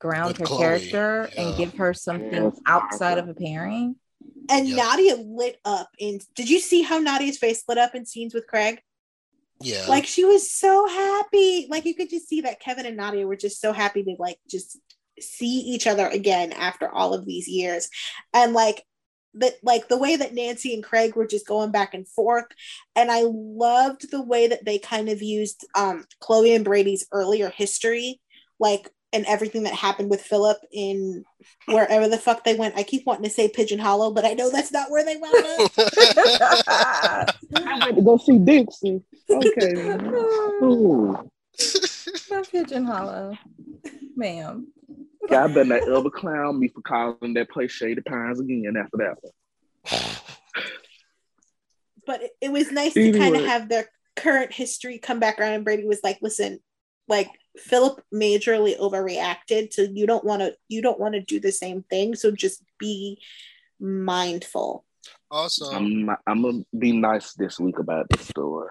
ground 0.00 0.28
With 0.28 0.38
her 0.38 0.46
Chloe, 0.46 0.58
character 0.58 1.30
yeah. 1.34 1.40
and 1.42 1.56
give 1.56 1.74
her 1.74 1.94
something 1.94 2.32
Yes, 2.44 2.60
outside 2.66 3.18
of 3.18 3.28
a 3.28 3.34
pairing. 3.34 3.94
And 4.50 4.68
Yeah. 4.68 4.76
Nadia 4.76 5.16
lit 5.16 5.58
up 5.64 5.90
in 5.98 6.20
did 6.34 6.48
you 6.50 6.60
see 6.60 6.82
how 6.82 6.98
Nadia's 6.98 7.38
face 7.38 7.62
lit 7.68 7.78
up 7.78 7.94
in 7.94 8.06
scenes 8.06 8.34
with 8.34 8.46
Craig? 8.46 8.80
Yeah. 9.60 9.86
Like 9.88 10.06
she 10.06 10.24
was 10.24 10.50
so 10.50 10.86
happy. 10.88 11.66
Like 11.70 11.84
you 11.84 11.94
could 11.94 12.10
just 12.10 12.28
see 12.28 12.40
that 12.42 12.60
Kevin 12.60 12.86
and 12.86 12.96
Nadia 12.96 13.26
were 13.26 13.36
just 13.36 13.60
so 13.60 13.72
happy 13.72 14.02
to 14.04 14.16
like 14.18 14.38
just 14.48 14.78
see 15.20 15.60
each 15.60 15.86
other 15.86 16.06
again 16.08 16.52
after 16.52 16.88
all 16.88 17.14
of 17.14 17.24
these 17.24 17.48
years. 17.48 17.88
And 18.34 18.52
like 18.52 18.84
that 19.34 19.54
like 19.62 19.88
the 19.88 19.98
way 19.98 20.16
that 20.16 20.34
Nancy 20.34 20.74
and 20.74 20.82
Craig 20.82 21.14
were 21.14 21.26
just 21.26 21.46
going 21.46 21.70
back 21.70 21.94
and 21.94 22.08
forth. 22.08 22.46
And 22.96 23.10
I 23.10 23.22
loved 23.24 24.10
the 24.10 24.22
way 24.22 24.48
that 24.48 24.64
they 24.64 24.78
kind 24.78 25.08
of 25.08 25.22
used 25.22 25.64
um 25.74 26.06
Chloe 26.20 26.54
and 26.54 26.64
Brady's 26.64 27.06
earlier 27.12 27.50
history, 27.50 28.20
like 28.58 28.90
and 29.12 29.26
everything 29.26 29.64
that 29.64 29.74
happened 29.74 30.10
with 30.10 30.22
Philip 30.22 30.58
in 30.72 31.24
wherever 31.66 32.08
the 32.08 32.18
fuck 32.18 32.44
they 32.44 32.54
went. 32.54 32.76
I 32.76 32.82
keep 32.82 33.06
wanting 33.06 33.24
to 33.24 33.30
say 33.30 33.48
Pigeon 33.48 33.78
Hollow, 33.78 34.10
but 34.10 34.24
I 34.24 34.32
know 34.32 34.50
that's 34.50 34.72
not 34.72 34.90
where 34.90 35.04
they 35.04 35.16
wound 35.16 35.34
up. 35.34 35.70
I 35.78 37.26
I 37.54 37.78
went 37.84 37.84
went 37.84 37.96
to 37.96 38.02
go 38.02 38.16
see 38.16 38.38
Dixie. 38.38 39.02
Okay. 39.30 39.74
Ooh. 40.64 41.30
Not 42.30 42.50
Pigeon 42.50 42.84
Hollow, 42.84 43.36
ma'am. 44.16 44.68
Y'all 45.30 45.48
better 45.48 45.64
not 45.64 45.88
ever 45.88 46.10
clown 46.10 46.58
me 46.58 46.68
for 46.68 46.80
calling 46.80 47.34
that 47.34 47.50
place 47.50 47.70
Shady 47.70 48.00
Pines 48.00 48.40
again 48.40 48.74
after 48.76 48.96
that 48.96 49.18
one. 49.20 50.00
but 52.06 52.22
it, 52.22 52.30
it 52.40 52.52
was 52.52 52.72
nice 52.72 52.94
to 52.94 53.12
kind 53.12 53.36
of 53.36 53.44
have 53.44 53.68
their 53.68 53.88
current 54.16 54.52
history 54.52 54.98
come 54.98 55.20
back 55.20 55.38
around 55.38 55.52
and 55.52 55.64
Brady 55.64 55.86
was 55.86 56.00
like, 56.02 56.18
listen, 56.22 56.58
like 57.06 57.28
Philip 57.56 58.02
majorly 58.12 58.78
overreacted. 58.78 59.72
So 59.72 59.82
you 59.82 60.06
don't 60.06 60.24
want 60.24 60.40
to 60.40 60.56
you 60.68 60.82
don't 60.82 61.00
want 61.00 61.14
to 61.14 61.20
do 61.20 61.38
the 61.40 61.52
same 61.52 61.82
thing. 61.82 62.14
So 62.14 62.30
just 62.30 62.62
be 62.78 63.20
mindful. 63.80 64.84
also, 65.30 65.66
I'm 65.66 66.08
I'm 66.26 66.42
gonna 66.42 66.64
be 66.78 66.92
nice 66.92 67.34
this 67.34 67.58
week 67.60 67.78
about 67.78 68.08
the 68.08 68.18
store 68.18 68.70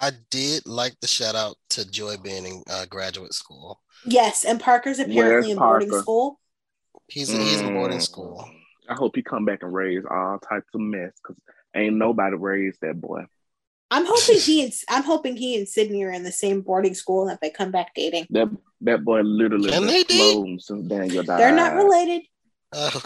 I 0.00 0.12
did 0.30 0.66
like 0.66 0.94
the 1.00 1.08
shout 1.08 1.34
out 1.34 1.56
to 1.70 1.90
Joy 1.90 2.16
being 2.18 2.46
in 2.46 2.62
uh, 2.70 2.86
graduate 2.86 3.34
school. 3.34 3.80
Yes, 4.04 4.44
and 4.44 4.60
Parker's 4.60 5.00
apparently 5.00 5.16
Where's 5.24 5.48
in 5.50 5.58
boarding 5.58 5.88
Parker? 5.88 6.02
school. 6.02 6.40
He's 7.08 7.30
he's 7.30 7.60
in 7.60 7.72
boarding 7.74 7.98
Mm. 7.98 8.02
school. 8.02 8.48
I 8.88 8.94
hope 8.94 9.16
he 9.16 9.22
come 9.22 9.44
back 9.44 9.62
and 9.62 9.74
raise 9.74 10.04
all 10.08 10.38
types 10.38 10.68
of 10.74 10.80
mess 10.80 11.12
because 11.22 11.36
ain't 11.74 11.96
nobody 11.96 12.36
raised 12.36 12.80
that 12.82 13.00
boy. 13.00 13.22
I'm 13.90 14.04
hoping 14.06 14.38
he 14.40 14.62
and 14.64 14.72
I'm 14.88 15.02
hoping 15.04 15.36
he 15.36 15.56
and 15.56 15.68
Sydney 15.68 16.02
are 16.04 16.10
in 16.12 16.22
the 16.24 16.32
same 16.32 16.60
boarding 16.62 16.94
school 16.94 17.22
and 17.22 17.30
that 17.30 17.40
they 17.40 17.50
come 17.50 17.70
back 17.70 17.94
dating. 17.94 18.26
That 18.30 18.48
that 18.82 19.04
boy 19.04 19.20
literally 19.22 19.70
Can 19.70 19.82
been 19.82 19.88
they 19.90 20.02
date? 20.04 20.32
flown 20.34 20.60
since 20.60 20.86
Daniel 20.86 21.22
died. 21.22 21.40
They're 21.40 21.54
not 21.54 21.74
related. 21.74 22.22
Oh, 22.74 23.00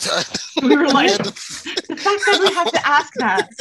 We 0.62 0.76
were 0.76 0.88
like- 0.88 1.16
the- 1.18 1.22
the 1.88 1.96
fact 1.96 2.22
that 2.26 2.38
we 2.42 2.52
have 2.54 2.72
to 2.72 2.86
ask 2.88 3.12
that. 3.14 3.48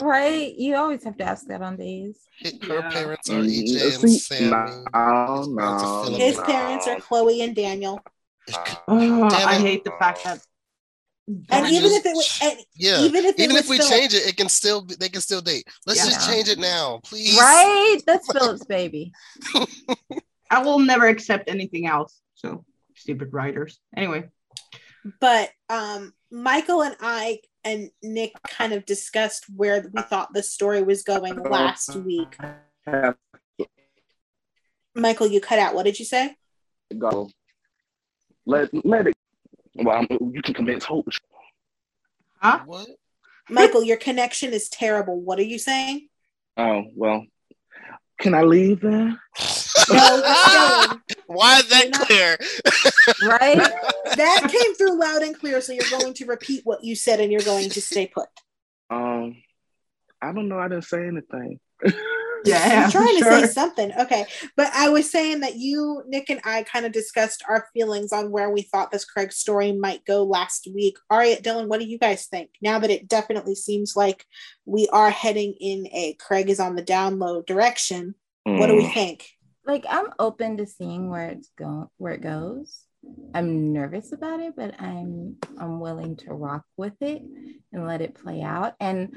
Right? 0.00 0.54
You 0.54 0.76
always 0.76 1.02
have 1.02 1.16
to 1.16 1.24
ask 1.24 1.46
that 1.48 1.60
on 1.60 1.76
days. 1.76 2.18
her 2.44 2.50
Yeah. 2.62 2.88
parents 2.88 3.28
are 3.30 3.40
Mm, 3.42 3.48
EJ 3.48 3.82
and 3.82 4.10
see, 4.12 4.18
Sami. 4.18 4.84
no, 4.94 5.42
no, 5.44 6.04
His 6.16 6.36
and- 6.36 6.46
parents 6.46 6.86
are 6.86 7.00
Chloe 7.00 7.42
and 7.42 7.56
Daniel. 7.56 8.00
Oh, 8.86 9.28
Damn 9.28 9.48
I 9.48 9.56
it. 9.56 9.60
hate 9.60 9.82
the 9.84 9.90
fact 9.98 10.22
that. 10.22 10.40
And 11.50 11.66
even 11.66 11.90
just- 11.90 11.96
if 11.98 12.06
it 12.06 12.14
was 12.16 12.38
and 12.42 12.58
Yeah. 12.74 13.00
even 13.02 13.24
if 13.26 13.38
it 13.38 13.42
Even 13.42 13.56
if 13.56 13.68
we 13.68 13.76
Philip, 13.76 13.92
change 13.92 14.14
it, 14.14 14.26
it 14.26 14.36
can 14.36 14.48
still 14.48 14.80
be, 14.82 14.94
they 14.94 15.08
can 15.10 15.20
still 15.20 15.42
date. 15.42 15.66
Let's 15.86 16.00
Yeah. 16.00 16.06
just 16.06 16.28
change 16.28 16.48
it 16.48 16.58
now, 16.58 17.00
please. 17.04 17.36
Right? 17.38 17.98
That's 18.06 18.26
Philip's 18.32 18.64
baby. 18.64 19.12
I 20.50 20.62
will 20.62 20.78
never 20.78 21.06
accept 21.06 21.50
anything 21.50 21.86
else. 21.86 22.18
So 22.34 22.64
stupid 22.96 23.32
writers. 23.32 23.78
Anyway, 23.96 24.30
but 25.20 25.50
um 25.68 26.12
michael 26.30 26.82
and 26.82 26.94
i 27.00 27.38
and 27.64 27.90
nick 28.02 28.32
kind 28.46 28.72
of 28.74 28.84
discussed 28.84 29.44
where 29.54 29.88
we 29.92 30.02
thought 30.02 30.32
the 30.34 30.42
story 30.42 30.82
was 30.82 31.02
going 31.02 31.34
last 31.44 31.94
week 31.96 32.36
michael 34.94 35.26
you 35.26 35.40
cut 35.40 35.58
out 35.58 35.74
what 35.74 35.84
did 35.84 35.98
you 35.98 36.04
say 36.04 36.36
go. 36.98 37.30
Let 38.44 38.70
let 38.84 39.06
it. 39.06 39.14
Well, 39.78 39.96
I'm, 40.10 40.32
you 40.32 40.42
can 40.42 40.54
convince 40.54 40.84
Hope. 40.84 41.08
Huh? 42.40 42.60
What? 42.66 42.88
Michael, 43.48 43.82
your 43.82 43.96
connection 43.96 44.52
is 44.52 44.68
terrible. 44.68 45.20
What 45.20 45.38
are 45.38 45.44
you 45.44 45.58
saying? 45.58 46.08
Oh 46.56 46.84
well, 46.94 47.24
can 48.20 48.34
I 48.34 48.42
leave 48.42 48.80
then? 48.80 49.18
No. 49.90 50.22
Why 51.26 51.58
is 51.60 51.68
that 51.68 51.82
You're 51.84 51.90
not- 51.90 52.06
clear? 52.06 52.38
Right? 53.28 53.72
That 54.16 54.50
came 54.50 54.74
through 54.74 54.98
loud 54.98 55.22
and 55.22 55.38
clear. 55.38 55.60
So 55.60 55.72
you're 55.72 55.84
going 56.00 56.14
to 56.14 56.24
repeat 56.24 56.62
what 56.64 56.82
you 56.82 56.96
said 56.96 57.20
and 57.20 57.30
you're 57.30 57.42
going 57.42 57.68
to 57.68 57.80
stay 57.80 58.06
put. 58.06 58.26
Um, 58.90 59.36
I 60.20 60.32
don't 60.32 60.48
know. 60.48 60.58
I 60.58 60.66
didn't 60.68 60.84
say 60.84 61.06
anything. 61.06 61.60
Yeah, 62.44 62.84
I'm 62.84 62.90
trying 62.90 63.18
sure. 63.18 63.40
to 63.40 63.46
say 63.46 63.52
something. 63.52 63.92
Okay. 63.98 64.26
But 64.56 64.70
I 64.72 64.88
was 64.88 65.10
saying 65.10 65.40
that 65.40 65.56
you, 65.56 66.02
Nick, 66.06 66.30
and 66.30 66.40
I 66.44 66.62
kind 66.62 66.86
of 66.86 66.92
discussed 66.92 67.42
our 67.48 67.66
feelings 67.74 68.12
on 68.12 68.30
where 68.30 68.50
we 68.50 68.62
thought 68.62 68.90
this 68.90 69.04
Craig 69.04 69.32
story 69.32 69.72
might 69.72 70.04
go 70.04 70.22
last 70.24 70.68
week. 70.72 70.96
Ari, 71.10 71.36
Dylan, 71.36 71.68
what 71.68 71.80
do 71.80 71.86
you 71.86 71.98
guys 71.98 72.26
think? 72.26 72.50
Now 72.62 72.78
that 72.78 72.90
it 72.90 73.08
definitely 73.08 73.54
seems 73.54 73.96
like 73.96 74.24
we 74.64 74.88
are 74.92 75.10
heading 75.10 75.54
in 75.60 75.86
a 75.88 76.14
Craig 76.14 76.48
is 76.48 76.60
on 76.60 76.76
the 76.76 76.82
download 76.82 77.46
direction, 77.46 78.14
what 78.44 78.68
do 78.68 78.76
we 78.76 78.84
Mm, 78.84 78.94
think? 78.94 79.28
like 79.66 79.84
I'm 79.88 80.06
open 80.18 80.56
to 80.56 80.66
seeing 80.66 81.10
where 81.10 81.28
it's 81.28 81.50
going 81.58 81.88
where 81.98 82.14
it 82.14 82.22
goes. 82.22 82.80
I'm 83.34 83.72
nervous 83.72 84.12
about 84.12 84.40
it, 84.40 84.54
but 84.56 84.80
I'm 84.80 85.36
I'm 85.58 85.78
willing 85.78 86.16
to 86.18 86.32
rock 86.32 86.64
with 86.76 86.94
it 87.02 87.22
and 87.72 87.86
let 87.86 88.00
it 88.00 88.14
play 88.14 88.40
out. 88.42 88.74
And 88.80 89.14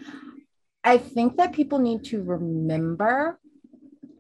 I 0.84 0.98
think 0.98 1.38
that 1.38 1.54
people 1.54 1.80
need 1.80 2.04
to 2.06 2.24
remember 2.24 3.40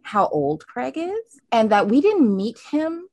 how 0.03 0.27
old 0.27 0.65
Craig 0.67 0.97
is 0.97 1.39
and 1.51 1.71
that 1.71 1.87
we 1.87 2.01
didn't 2.01 2.35
meet 2.35 2.59
him 2.59 3.07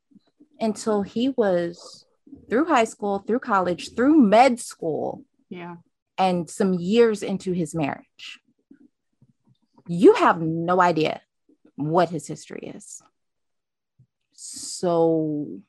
until 0.60 1.02
he 1.02 1.30
was 1.30 2.04
through 2.50 2.66
high 2.66 2.84
school, 2.84 3.20
through 3.20 3.38
college, 3.40 3.94
through 3.94 4.18
med 4.18 4.58
school, 4.60 5.24
Yeah. 5.48 5.76
and 6.18 6.48
some 6.50 6.74
years 6.74 7.22
into 7.22 7.52
his 7.52 7.74
marriage. 7.74 8.40
You 9.86 10.14
have 10.14 10.40
no 10.42 10.80
idea 10.80 11.22
what 11.76 12.10
his 12.10 12.26
history 12.26 12.72
is. 12.74 13.00
So, 14.32 15.60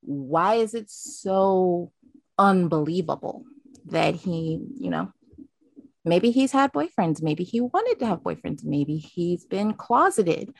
why 0.00 0.54
is 0.54 0.74
it 0.74 0.90
so 0.90 1.92
unbelievable 2.38 3.44
that 3.86 4.14
he, 4.14 4.60
you 4.76 4.90
know, 4.90 5.12
maybe 6.04 6.30
he's 6.30 6.52
had 6.52 6.72
boyfriends, 6.72 7.22
maybe 7.22 7.44
he 7.44 7.60
wanted 7.60 7.98
to 8.00 8.06
have 8.06 8.20
boyfriends, 8.20 8.64
maybe 8.64 8.96
he's 8.96 9.44
been 9.44 9.74
closeted. 9.74 10.52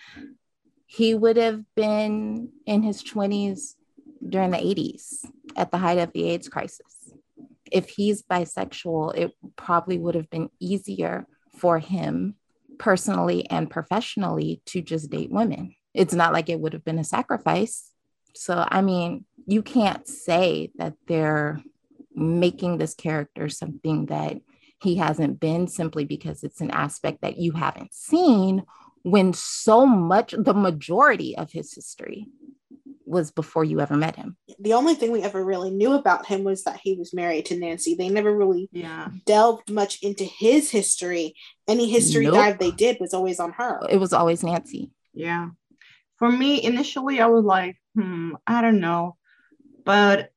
He 0.87 1.15
would 1.15 1.37
have 1.37 1.63
been 1.75 2.51
in 2.67 2.83
his 2.83 3.03
20s 3.03 3.75
during 4.27 4.51
the 4.51 4.57
80s 4.57 5.27
at 5.57 5.71
the 5.71 5.79
height 5.79 5.99
of 5.99 6.13
the 6.13 6.29
AIDS 6.31 6.49
crisis 6.49 6.99
if 7.73 7.91
he's 7.91 8.23
bisexual, 8.23 9.17
it 9.17 9.33
probably 9.57 9.99
would 9.99 10.15
have 10.15 10.31
been 10.31 10.51
easier 10.61 11.27
for 11.57 11.79
him 11.79 12.35
personally 12.79 13.49
and 13.51 13.71
professionally 13.71 14.63
to 14.67 14.81
just 14.81 15.11
date 15.11 15.31
women. 15.31 15.75
It's 15.95 16.15
not 16.15 16.33
like 16.33 16.49
it 16.49 16.61
would 16.61 16.73
have 16.73 16.85
been 16.85 16.99
a 16.99 17.05
sacrifice. 17.05 17.91
So, 18.35 18.65
I 18.69 18.83
mean, 18.83 19.25
you 19.47 19.63
can't 19.63 20.07
say 20.07 20.71
that 20.77 20.95
they're 21.07 21.61
making 22.15 22.79
this 22.79 22.95
character 22.95 23.49
something 23.49 24.07
that 24.07 24.39
he 24.81 24.97
hasn't 24.97 25.41
been 25.41 25.67
simply 25.67 26.05
because 26.05 26.43
it's 26.45 26.61
an 26.61 26.71
aspect 26.71 27.23
that 27.23 27.37
you 27.39 27.53
haven't 27.53 27.93
seen 27.93 28.63
when 29.03 29.33
so 29.33 29.87
much, 29.87 30.35
the 30.37 30.55
majority 30.55 31.37
of 31.37 31.51
his 31.53 31.73
history 31.73 32.27
was 33.07 33.31
before 33.31 33.65
you 33.65 33.81
ever 33.81 33.97
met 33.97 34.17
him. 34.17 34.37
The 34.59 34.75
only 34.75 34.95
thing 34.95 35.13
we 35.13 35.23
ever 35.23 35.43
really 35.43 35.71
knew 35.71 35.95
about 35.95 36.27
him 36.27 36.45
was 36.45 36.65
that 36.65 36.79
he 36.83 36.95
was 36.95 37.15
married 37.15 37.47
to 37.47 37.59
Nancy. 37.59 37.95
They 37.95 38.11
never 38.11 38.37
really 38.37 38.69
Yeah. 38.71 39.09
delved 39.25 39.71
much 39.71 40.03
into 40.03 40.25
his 40.25 40.71
history. 40.71 41.35
Any 41.67 41.89
history 41.89 42.27
Nope. 42.27 42.35
dive 42.35 42.59
they 42.59 42.71
did 42.71 42.99
was 43.01 43.15
always 43.15 43.41
on 43.41 43.53
her. 43.53 43.81
It 43.89 43.97
was 43.99 44.13
always 44.13 44.45
Nancy. 44.45 44.91
Yeah. 45.15 45.49
For 46.19 46.31
me, 46.31 46.63
initially, 46.63 47.19
I 47.21 47.27
was 47.27 47.45
like, 47.45 47.81
hmm, 47.95 48.33
I 48.47 48.61
don't 48.61 48.81
know. 48.81 49.17
But 49.85 50.31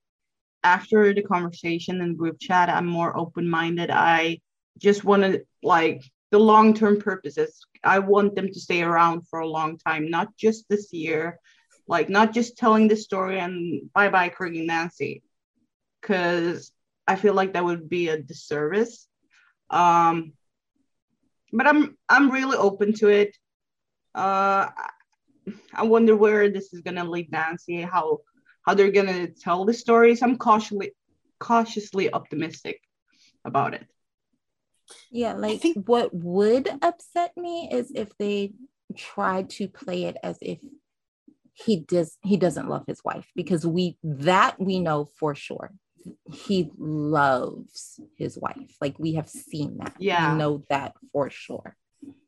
after 0.64 1.14
the 1.14 1.22
conversation 1.22 2.02
and 2.02 2.18
group 2.18 2.40
chat, 2.40 2.70
I'm 2.70 2.86
more 2.86 3.18
open 3.18 3.50
minded. 3.50 3.90
I 3.92 4.40
just 4.78 5.04
wanted, 5.04 5.46
like, 5.64 6.04
the 6.32 6.40
long 6.40 6.74
term 6.74 7.00
purposes. 7.00 7.66
I 7.84 8.00
want 8.00 8.36
them 8.36 8.48
to 8.48 8.60
stay 8.60 8.82
around 8.84 9.28
for 9.28 9.40
a 9.40 9.48
long 9.48 9.78
time, 9.78 10.10
not 10.10 10.36
just 10.38 10.70
this 10.70 10.94
year, 10.94 11.40
like, 11.88 12.10
not 12.10 12.34
just 12.34 12.58
telling 12.58 12.88
the 12.88 12.96
story 12.96 13.40
and 13.40 13.92
bye 13.94 14.10
bye, 14.10 14.32
and 14.40 14.68
Nancy, 14.68 15.24
because 16.02 16.72
I 17.08 17.16
feel 17.16 17.34
like 17.34 17.54
that 17.54 17.66
would 17.66 17.90
be 17.90 18.10
a 18.10 18.22
disservice. 18.22 19.08
Um, 19.70 20.34
but 21.52 21.68
I'm 21.68 21.98
I'm 22.08 22.32
really 22.32 22.58
open 22.58 22.94
to 22.96 23.10
it. 23.10 23.38
Uh, 24.16 24.70
I 25.74 25.84
wonder 25.84 26.16
where 26.16 26.50
this 26.50 26.74
is 26.74 26.82
gonna 26.82 27.04
lead 27.04 27.32
Nancy, 27.32 27.82
how 27.82 28.20
how 28.66 28.74
they're 28.74 28.92
gonna 28.92 29.28
tell 29.28 29.66
the 29.66 29.74
stories. 29.74 30.22
I'm 30.22 30.38
cautiously 30.38 30.94
cautiously 31.40 32.14
optimistic 32.14 32.80
about 33.44 33.74
it. 33.74 33.86
Yeah, 35.12 35.34
like 35.34 35.62
think- 35.62 35.88
what 35.88 36.14
would 36.14 36.70
upset 36.82 37.36
me 37.36 37.70
is 37.72 37.92
if 37.94 38.16
they 38.18 38.54
tried 38.96 39.50
to 39.50 39.68
play 39.68 40.04
it 40.04 40.18
as 40.22 40.38
if 40.42 40.60
he 41.54 41.80
does 41.80 42.18
he 42.24 42.38
doesn't 42.38 42.70
love 42.70 42.84
his 42.88 43.04
wife 43.04 43.28
because 43.36 43.66
we 43.66 43.98
that 44.04 44.60
we 44.60 44.80
know 44.80 45.06
for 45.20 45.36
sure. 45.36 45.72
He 46.32 46.72
loves 46.78 48.00
his 48.18 48.38
wife. 48.38 48.76
Like 48.82 48.98
we 48.98 49.14
have 49.14 49.30
seen 49.30 49.78
that. 49.78 49.96
Yeah. 50.00 50.32
We 50.32 50.40
know 50.40 50.64
that 50.70 50.96
for 51.12 51.30
sure. 51.30 51.76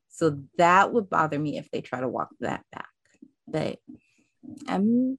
So 0.10 0.44
that 0.58 0.94
would 0.94 1.10
bother 1.10 1.40
me 1.40 1.58
if 1.58 1.72
they 1.72 1.82
try 1.82 2.00
to 2.00 2.08
walk 2.08 2.30
that 2.40 2.64
back. 2.72 2.90
But 3.48 3.80
I'm 4.68 5.18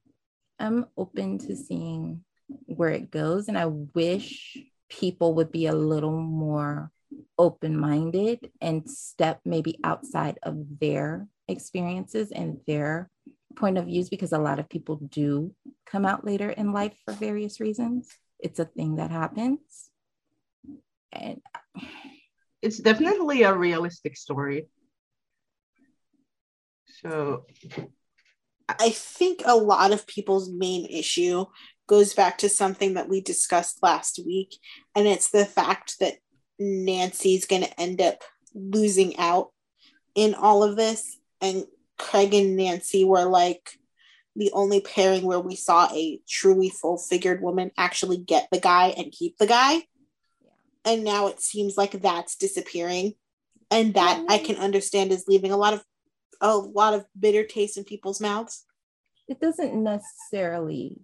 I'm 0.58 0.86
open 0.96 1.38
to 1.38 1.56
seeing 1.56 2.24
where 2.66 2.90
it 2.90 3.10
goes 3.10 3.48
and 3.48 3.58
I 3.58 3.66
wish 3.66 4.56
people 4.88 5.34
would 5.34 5.50
be 5.50 5.66
a 5.66 5.74
little 5.74 6.20
more 6.20 6.90
open 7.38 7.76
minded 7.76 8.50
and 8.60 8.88
step 8.88 9.40
maybe 9.44 9.78
outside 9.84 10.38
of 10.42 10.56
their 10.80 11.28
experiences 11.48 12.30
and 12.30 12.58
their 12.66 13.10
point 13.56 13.78
of 13.78 13.86
views 13.86 14.08
because 14.08 14.32
a 14.32 14.38
lot 14.38 14.58
of 14.58 14.68
people 14.68 14.96
do 14.96 15.54
come 15.86 16.04
out 16.04 16.24
later 16.24 16.50
in 16.50 16.72
life 16.72 16.96
for 17.04 17.12
various 17.14 17.60
reasons. 17.60 18.08
It's 18.38 18.58
a 18.58 18.64
thing 18.64 18.96
that 18.96 19.10
happens. 19.10 19.90
And 21.12 21.40
It's 22.62 22.78
definitely 22.78 23.42
a 23.42 23.54
realistic 23.54 24.16
story. 24.16 24.68
So 27.02 27.46
I 28.68 28.90
think 28.90 29.42
a 29.44 29.56
lot 29.56 29.92
of 29.92 30.06
people's 30.06 30.50
main 30.50 30.86
issue 30.86 31.44
goes 31.86 32.14
back 32.14 32.38
to 32.38 32.48
something 32.48 32.94
that 32.94 33.08
we 33.08 33.20
discussed 33.20 33.82
last 33.82 34.20
week, 34.24 34.56
and 34.94 35.06
it's 35.06 35.30
the 35.30 35.44
fact 35.44 35.98
that 36.00 36.14
Nancy's 36.58 37.46
going 37.46 37.62
to 37.62 37.80
end 37.80 38.00
up 38.00 38.22
losing 38.54 39.18
out 39.18 39.50
in 40.14 40.34
all 40.34 40.62
of 40.62 40.76
this. 40.76 41.18
And 41.40 41.64
Craig 41.98 42.32
and 42.34 42.56
Nancy 42.56 43.04
were 43.04 43.24
like 43.24 43.70
the 44.36 44.50
only 44.52 44.80
pairing 44.80 45.24
where 45.24 45.40
we 45.40 45.56
saw 45.56 45.88
a 45.92 46.20
truly 46.28 46.70
full 46.70 46.98
figured 46.98 47.42
woman 47.42 47.70
actually 47.76 48.18
get 48.18 48.48
the 48.50 48.60
guy 48.60 48.88
and 48.96 49.12
keep 49.12 49.36
the 49.38 49.46
guy. 49.46 49.82
And 50.84 51.04
now 51.04 51.28
it 51.28 51.40
seems 51.40 51.76
like 51.76 51.92
that's 51.92 52.36
disappearing. 52.36 53.14
And 53.70 53.94
that 53.94 54.24
I 54.28 54.38
can 54.38 54.56
understand 54.56 55.10
is 55.10 55.24
leaving 55.26 55.50
a 55.50 55.56
lot 55.56 55.74
of 55.74 55.82
a 56.40 56.56
lot 56.56 56.94
of 56.94 57.04
bitter 57.18 57.44
taste 57.44 57.76
in 57.76 57.84
people's 57.84 58.20
mouths. 58.20 58.64
it 59.28 59.40
doesn't 59.40 59.74
necessarily 59.82 61.00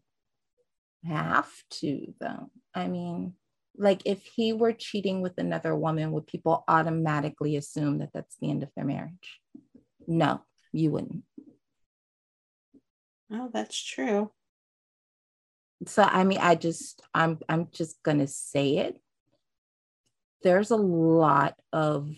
have 1.06 1.50
to 1.70 2.12
though 2.20 2.50
i 2.74 2.86
mean 2.86 3.32
like 3.76 4.02
if 4.04 4.22
he 4.36 4.52
were 4.52 4.72
cheating 4.72 5.22
with 5.22 5.38
another 5.38 5.74
woman 5.74 6.12
would 6.12 6.26
people 6.26 6.62
automatically 6.68 7.56
assume 7.56 7.98
that 7.98 8.10
that's 8.12 8.36
the 8.40 8.50
end 8.50 8.62
of 8.62 8.68
their 8.76 8.84
marriage 8.84 9.40
no 10.06 10.40
you 10.72 10.90
wouldn't 10.90 11.24
Oh, 13.32 13.48
that's 13.52 13.80
true. 13.80 14.32
so 15.86 16.02
i 16.02 16.24
mean 16.24 16.38
i 16.40 16.54
just 16.56 17.00
i'm 17.14 17.38
i'm 17.48 17.68
just 17.72 18.02
gonna 18.02 18.26
say 18.26 18.78
it 18.78 19.00
there's 20.42 20.70
a 20.70 20.76
lot 20.76 21.54
of 21.72 22.10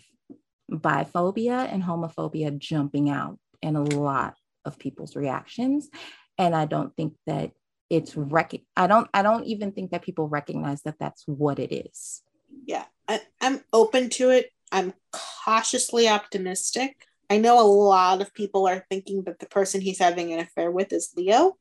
biphobia 0.71 1.71
and 1.71 1.83
homophobia 1.83 2.57
jumping 2.57 3.09
out 3.09 3.37
in 3.61 3.75
a 3.75 3.83
lot 3.83 4.35
of 4.65 4.79
people's 4.79 5.15
reactions 5.15 5.89
and 6.37 6.55
i 6.55 6.65
don't 6.65 6.95
think 6.95 7.13
that 7.27 7.51
it's 7.89 8.15
rec- 8.15 8.61
i 8.77 8.87
don't 8.87 9.09
i 9.13 9.21
don't 9.21 9.45
even 9.45 9.71
think 9.71 9.91
that 9.91 10.01
people 10.01 10.27
recognize 10.27 10.81
that 10.83 10.95
that's 10.99 11.23
what 11.27 11.59
it 11.59 11.71
is 11.73 12.21
Yeah, 12.65 12.85
I, 13.07 13.19
I'm 13.41 13.61
open 13.73 14.09
to 14.11 14.29
it. 14.29 14.49
I'm 14.71 14.93
cautiously 15.11 16.07
optimistic. 16.07 16.95
I 17.29 17.37
know 17.37 17.59
a 17.59 17.67
lot 17.67 18.21
of 18.21 18.33
people 18.33 18.65
are 18.67 18.85
thinking 18.89 19.23
that 19.25 19.39
the 19.39 19.45
person 19.47 19.81
he's 19.81 19.99
having 19.99 20.31
an 20.33 20.39
affair 20.39 20.71
with 20.71 20.93
is 20.93 21.11
Leo. 21.17 21.57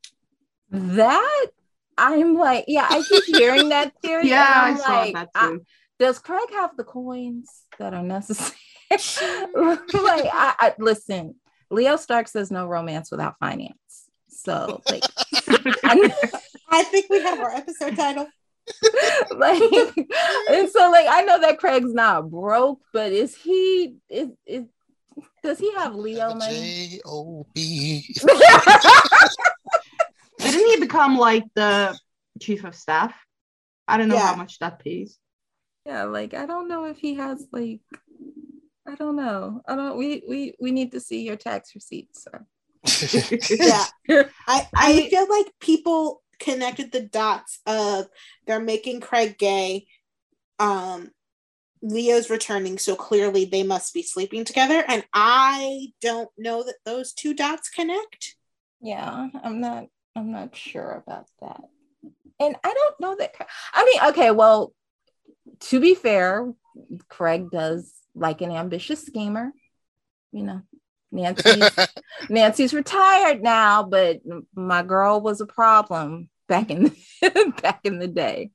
that 0.70 1.46
i'm 1.98 2.34
like 2.34 2.64
yeah 2.68 2.86
i 2.88 3.02
keep 3.02 3.24
hearing 3.24 3.68
that 3.68 3.92
theory 4.02 4.28
yeah, 4.34 4.48
I 4.48 4.68
and 4.70 4.76
I'm 4.76 4.80
saw 4.80 5.00
like, 5.00 5.14
that 5.14 5.28
I- 5.34 5.48
too. 5.48 5.64
Does 6.02 6.18
Craig 6.18 6.50
have 6.52 6.76
the 6.76 6.82
coins 6.82 7.62
that 7.78 7.94
are 7.94 8.02
necessary? 8.02 8.58
like, 8.90 9.06
I, 9.54 10.54
I 10.58 10.74
listen. 10.78 11.36
Leo 11.70 11.94
Stark 11.96 12.26
says 12.26 12.50
no 12.50 12.66
romance 12.66 13.10
without 13.12 13.38
finance. 13.38 13.78
So, 14.28 14.82
like, 14.90 15.04
I, 15.84 16.12
I 16.70 16.82
think 16.82 17.06
we 17.08 17.22
have 17.22 17.38
our 17.38 17.52
episode 17.54 17.94
title. 17.94 18.26
like, 19.36 19.62
and 20.50 20.68
so, 20.68 20.90
like, 20.90 21.06
I 21.08 21.22
know 21.24 21.40
that 21.40 21.58
Craig's 21.58 21.94
not 21.94 22.28
broke, 22.28 22.80
but 22.92 23.12
is 23.12 23.36
he? 23.36 23.94
Is 24.10 24.30
is 24.44 24.64
does 25.44 25.60
he 25.60 25.72
have 25.74 25.94
Leo 25.94 26.34
money? 26.34 26.88
J 26.90 27.00
O 27.06 27.46
B. 27.54 28.12
Didn't 30.38 30.70
he 30.70 30.80
become 30.80 31.16
like 31.16 31.44
the 31.54 31.96
chief 32.40 32.64
of 32.64 32.74
staff? 32.74 33.14
I 33.86 33.98
don't 33.98 34.08
know 34.08 34.16
Yeah. 34.16 34.26
how 34.28 34.36
much 34.36 34.58
that 34.58 34.80
pays. 34.80 35.18
Yeah, 35.84 36.04
like 36.04 36.34
I 36.34 36.46
don't 36.46 36.68
know 36.68 36.84
if 36.84 36.98
he 36.98 37.14
has 37.14 37.46
like 37.52 37.80
I 38.86 38.94
don't 38.94 39.16
know. 39.16 39.62
I 39.66 39.76
don't 39.76 39.96
we 39.96 40.22
we 40.28 40.54
we 40.60 40.70
need 40.72 40.92
to 40.92 41.00
see 41.00 41.22
your 41.22 41.36
tax 41.36 41.74
receipts, 41.74 42.24
sir. 42.24 42.46
Yeah. 43.50 43.84
I, 44.48 44.68
I 44.74 45.08
feel 45.08 45.28
like 45.28 45.52
people 45.60 46.22
connected 46.40 46.90
the 46.90 47.02
dots 47.02 47.60
of 47.66 48.06
they're 48.46 48.60
making 48.60 49.00
Craig 49.00 49.38
gay. 49.38 49.86
Um 50.58 51.10
Leo's 51.84 52.30
returning, 52.30 52.78
so 52.78 52.94
clearly 52.94 53.44
they 53.44 53.64
must 53.64 53.92
be 53.92 54.02
sleeping 54.02 54.44
together. 54.44 54.84
And 54.86 55.04
I 55.12 55.88
don't 56.00 56.30
know 56.38 56.62
that 56.62 56.76
those 56.84 57.12
two 57.12 57.34
dots 57.34 57.68
connect. 57.68 58.36
Yeah, 58.80 59.28
I'm 59.42 59.60
not 59.60 59.86
I'm 60.14 60.30
not 60.30 60.54
sure 60.54 61.02
about 61.04 61.26
that. 61.40 61.62
And 62.38 62.56
I 62.62 62.72
don't 62.72 63.00
know 63.00 63.16
that 63.16 63.34
I 63.72 63.84
mean, 63.84 64.10
okay, 64.10 64.30
well, 64.30 64.72
to 65.68 65.80
be 65.80 65.94
fair, 65.94 66.52
Craig 67.08 67.50
does 67.50 67.92
like 68.14 68.40
an 68.40 68.50
ambitious 68.50 69.04
schemer. 69.04 69.52
You 70.32 70.44
know, 70.44 70.62
Nancy's 71.10 71.70
Nancy's 72.28 72.74
retired 72.74 73.42
now, 73.42 73.82
but 73.82 74.20
my 74.54 74.82
girl 74.82 75.20
was 75.20 75.40
a 75.40 75.46
problem 75.46 76.28
back 76.48 76.70
in 76.70 76.84
the, 76.84 77.54
back 77.62 77.80
in 77.84 77.98
the 77.98 78.08
day. 78.08 78.50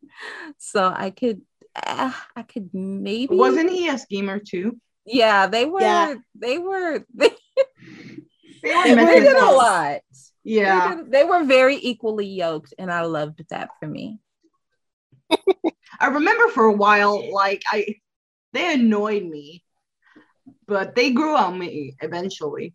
So 0.57 0.83
I 0.95 1.09
could 1.11 1.41
uh, 1.85 2.11
I 2.35 2.41
could 2.43 2.69
maybe 2.73 3.35
Wasn't 3.35 3.69
he 3.69 3.87
a 3.89 3.97
schemer 3.97 4.39
too? 4.39 4.79
Yeah, 5.05 5.47
they 5.47 5.65
were 5.65 5.81
Yeah. 5.81 6.15
they 6.35 6.57
were 6.57 7.05
they, 7.13 7.29
They 8.63 8.75
were 8.75 8.83
They 8.83 8.89
they 8.89 8.95
were 8.95 8.95
messing 8.95 9.23
did 9.23 9.37
a 9.37 9.45
up. 9.45 9.55
lot. 9.55 10.01
They 10.43 10.53
Yeah. 10.53 10.95
did- 10.95 11.11
they 11.11 11.23
were 11.23 11.43
very 11.43 11.75
equally 11.75 12.25
yoked, 12.27 12.73
and 12.79 12.91
I 12.91 13.01
loved 13.01 13.43
that 13.49 13.69
for 13.79 13.87
me. 13.87 14.19
I 15.99 16.07
remember 16.07 16.47
for 16.49 16.65
a 16.65 16.73
while, 16.73 17.33
like 17.33 17.63
I 17.71 17.95
they 18.53 18.73
annoyed 18.73 19.23
me, 19.23 19.63
but 20.67 20.95
they 20.95 21.11
grew 21.11 21.35
on 21.35 21.57
me 21.59 21.95
eventually. 22.01 22.73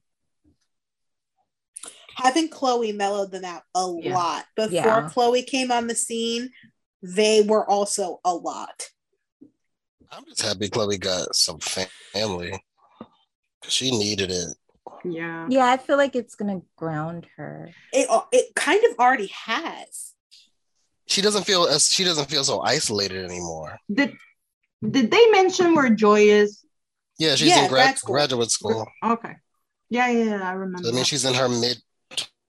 Having 2.16 2.50
Chloe 2.50 2.92
mellowed 2.92 3.32
them 3.32 3.44
out 3.44 3.62
a 3.74 3.90
Yeah. 3.98 4.14
lot. 4.14 4.44
Before 4.54 4.70
Yeah. 4.72 5.08
Chloe 5.08 5.42
came 5.42 5.72
on 5.72 5.86
the 5.86 5.94
scene, 5.94 6.50
they 7.02 7.42
were 7.42 7.68
also 7.68 8.20
a 8.24 8.34
lot. 8.34 8.90
I'm 10.10 10.24
just 10.26 10.42
happy 10.42 10.68
Chloe 10.68 10.98
got 10.98 11.34
some 11.34 11.58
family. 11.58 12.62
She 13.66 13.90
needed 13.90 14.30
it. 14.30 14.56
Yeah. 15.04 15.46
Yeah, 15.48 15.66
I 15.66 15.78
feel 15.78 15.96
like 15.96 16.14
it's 16.14 16.34
gonna 16.34 16.62
ground 16.76 17.26
her. 17.36 17.70
It 17.92 18.08
it 18.30 18.54
kind 18.54 18.82
of 18.84 18.98
already 18.98 19.28
has. 19.28 20.11
She 21.12 21.20
doesn't 21.20 21.44
feel 21.44 21.66
as 21.66 21.90
she 21.90 22.04
doesn't 22.04 22.30
feel 22.30 22.42
so 22.42 22.62
isolated 22.62 23.22
anymore. 23.24 23.78
Did 23.92 24.14
did 24.88 25.10
they 25.10 25.26
mention 25.30 25.74
where 25.74 25.90
Joy 25.90 26.22
is? 26.22 26.64
Yeah, 27.18 27.34
she's 27.34 27.48
Yeah, 27.50 27.64
in 27.64 27.68
grad, 27.68 27.84
grad 27.84 27.98
school. 27.98 28.14
graduate 28.14 28.50
school. 28.50 28.86
Okay. 29.04 29.34
Yeah, 29.90 30.08
yeah, 30.08 30.24
yeah, 30.24 30.48
I 30.50 30.52
So 30.54 30.58
remember. 30.58 30.82
that 30.88 30.94
means 30.94 30.98
that. 31.00 31.06
she's 31.06 31.24
in 31.26 31.34
her 31.34 31.48
mid 31.50 31.82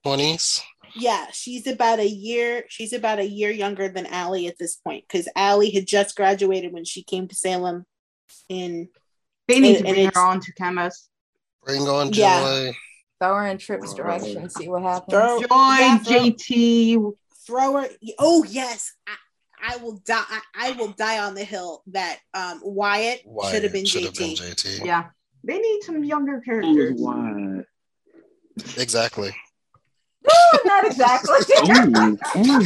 twenties. 0.04 0.62
Yeah, 0.96 1.26
she's 1.34 1.68
about 1.68 2.00
a 2.00 2.08
year. 2.08 2.64
She's 2.70 2.94
about 2.94 3.20
a 3.20 3.26
year 3.28 3.52
younger 3.52 3.90
than 3.90 4.06
Allie 4.06 4.48
at 4.48 4.58
this 4.58 4.76
point 4.78 5.04
because 5.08 5.28
Allie 5.36 5.72
had 5.72 5.86
just 5.86 6.16
graduated 6.16 6.72
when 6.72 6.86
she 6.86 7.04
came 7.04 7.28
to 7.28 7.36
Salem. 7.36 7.86
In 8.48 8.88
they 9.50 9.60
need 9.60 9.80
to 9.80 9.86
and 9.86 9.94
bring 9.96 10.12
her 10.14 10.22
on 10.22 10.40
to 10.40 10.54
Camus. 10.54 11.10
Bring 11.66 11.82
on 11.82 12.14
Yeah. 12.14 12.40
Joy. 12.42 12.78
Throw 13.20 13.36
her 13.36 13.48
in 13.48 13.58
Trip's 13.58 13.94
direction, 13.94 14.50
see 14.50 14.68
what 14.70 14.84
happens. 14.84 15.12
Throw- 15.14 15.40
Joy, 15.42 15.48
yeah, 15.50 16.00
JT. 16.04 17.14
Throw 17.46 17.82
her. 17.82 17.88
Oh 18.20 18.44
yes, 18.44 18.94
I, 19.08 19.74
I 19.74 19.78
will 19.78 19.98
die. 20.06 20.24
I, 20.30 20.42
I 20.56 20.72
will 20.74 20.90
die 20.94 21.20
on 21.20 21.36
the 21.36 21.44
hill 21.44 21.84
that 21.88 22.20
um 22.34 22.62
Wyatt, 22.64 23.22
Wyatt 23.26 23.54
should 23.54 23.64
have 23.64 23.74
been 23.74 23.86
should 23.86 24.04
have 24.04 24.14
JT. 24.14 24.40
been 24.40 24.54
JT. 24.56 24.86
Yeah. 24.86 25.06
They 25.44 25.58
need 25.60 25.84
some 25.84 26.04
younger 26.04 26.40
characters. 26.42 26.94
wide? 27.00 27.66
Exactly. 28.78 29.34
No, 30.26 30.60
not 30.64 30.86
exactly. 30.86 31.36
Ooh, 31.68 32.18
oh, 32.36 32.62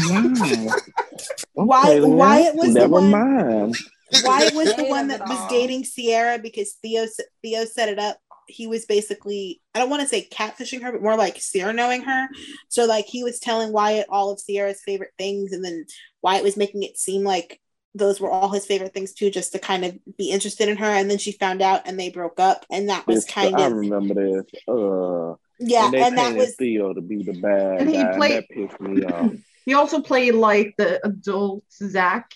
wow. 1.56 1.82
Wyatt- 1.84 2.02
then. 2.04 2.12
Wyatt 2.16 2.56
was 2.56 2.68
the 2.68 2.80
Never 2.82 2.92
one- 2.92 3.10
mind. 3.10 3.76
Wyatt 4.24 4.54
was 4.54 4.76
the 4.76 4.84
one 4.88 5.08
that 5.08 5.22
was 5.28 5.50
dating 5.50 5.84
Ciara 5.84 6.38
because 6.38 6.74
Theo 6.84 7.08
Theo 7.44 7.66
set 7.66 7.90
it 7.90 7.98
up. 7.98 8.18
He 8.48 8.68
was 8.68 8.86
basically 8.86 9.62
I 9.76 9.80
don't 9.80 9.90
want 9.90 10.02
to 10.02 10.08
say 10.08 10.28
catfishing 10.32 10.82
her, 10.84 10.92
but 10.92 11.02
more 11.02 11.18
like 11.18 11.36
Ciara 11.40 11.74
knowing 11.74 12.02
her. 12.04 12.28
So 12.70 12.86
like 12.86 13.06
he 13.06 13.24
was 13.24 13.40
telling 13.40 13.72
Wyatt 13.72 14.08
all 14.10 14.32
of 14.32 14.40
Ciara's 14.46 14.82
favorite 14.86 15.12
things, 15.18 15.52
and 15.54 15.64
then 15.64 15.86
Wyatt 16.22 16.44
was 16.44 16.58
making 16.58 16.84
it 16.84 16.98
seem 16.98 17.24
like 17.24 17.60
those 17.96 18.20
were 18.22 18.30
all 18.30 18.50
his 18.52 18.66
favorite 18.66 18.94
things 18.94 19.14
too, 19.14 19.30
just 19.32 19.54
to 19.54 19.60
kind 19.60 19.84
of 19.84 19.98
be 20.18 20.30
interested 20.32 20.70
in 20.70 20.78
her. 20.78 20.86
And 20.86 21.10
then 21.10 21.18
she 21.18 21.32
found 21.32 21.62
out, 21.62 21.82
and 21.88 22.00
they 22.00 22.10
broke 22.10 22.40
up, 22.40 22.66
and 22.72 22.90
that 22.90 23.08
was 23.08 23.26
This- 23.26 23.34
kind 23.34 23.56
I 23.56 23.66
of 23.68 23.74
I 23.74 23.76
remember 23.76 24.14
this. 24.14 24.46
Uh, 24.68 25.34
yeah, 25.60 25.86
and 25.86 25.94
they 25.94 26.02
and 26.04 26.18
that 26.18 26.36
was 26.36 26.56
Theo 26.56 26.94
to 26.94 27.02
be 27.02 27.24
the 27.24 27.34
bad 27.34 27.82
And 27.82 27.90
he 27.90 27.96
guy. 27.96 28.16
played- 28.16 28.46
and 28.56 28.70
that 28.70 28.78
pissed 28.78 28.82
me 28.82 29.04
off. 29.04 29.32
He 29.66 29.74
also 29.74 30.00
played 30.02 30.34
like 30.34 30.76
the 30.78 31.06
adult 31.06 31.64
Zach. 31.74 32.32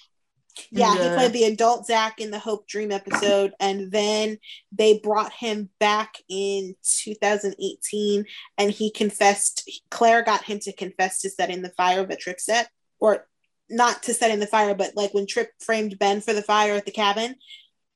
Yeah, 0.69 0.93
he 0.93 1.15
played 1.15 1.33
the 1.33 1.45
adult 1.45 1.85
Zach 1.85 2.19
in 2.19 2.31
the 2.31 2.39
Hope 2.39 2.67
Dream 2.67 2.91
episode, 2.91 3.53
and 3.59 3.91
then 3.91 4.37
they 4.71 4.99
brought 4.99 5.33
him 5.33 5.69
back 5.79 6.15
in 6.29 6.75
2018, 6.83 8.25
and 8.57 8.71
he 8.71 8.91
confessed. 8.91 9.69
Claire 9.89 10.23
got 10.23 10.43
him 10.43 10.59
to 10.59 10.73
confess 10.73 11.21
to 11.21 11.29
setting 11.29 11.61
the 11.61 11.69
fire 11.69 12.05
that 12.05 12.19
Trip 12.19 12.39
set, 12.39 12.69
or 12.99 13.27
not 13.69 14.03
to 14.03 14.13
setting 14.13 14.39
the 14.39 14.47
fire, 14.47 14.75
but 14.75 14.95
like 14.95 15.13
when 15.13 15.27
Trip 15.27 15.49
framed 15.59 15.97
Ben 15.97 16.21
for 16.21 16.33
the 16.33 16.41
fire 16.41 16.73
at 16.73 16.85
the 16.85 16.91
cabin, 16.91 17.35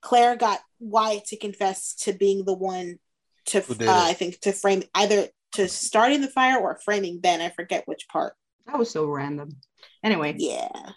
Claire 0.01 0.35
got 0.35 0.59
Wyatt 0.79 1.25
to 1.25 1.37
confess 1.37 1.95
to 1.95 2.13
being 2.13 2.45
the 2.45 2.53
one 2.53 2.99
to, 3.47 3.59
uh. 3.59 4.05
I 4.07 4.13
think, 4.13 4.39
to 4.41 4.51
frame 4.51 4.83
either 4.93 5.27
to 5.53 5.67
starting 5.67 6.21
the 6.21 6.27
fire 6.27 6.59
or 6.59 6.79
framing 6.83 7.19
Ben. 7.19 7.41
I 7.41 7.49
forget 7.49 7.87
which 7.87 8.07
part. 8.07 8.35
That 8.65 8.79
was 8.79 8.89
so 8.89 9.05
random. 9.05 9.57
Anyway, 10.03 10.35
Yeah, 10.37 10.91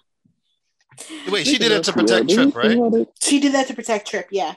Wait, 1.30 1.46
she 1.46 1.58
did 1.58 1.72
it 1.72 1.84
to 1.84 1.92
protect 1.92 2.28
Didn't 2.28 2.52
Trip, 2.52 2.92
right? 2.92 3.06
she 3.22 3.40
did 3.40 3.52
that 3.54 3.66
to 3.68 3.74
protect 3.74 4.08
Trip. 4.08 4.28
Yeah. 4.30 4.54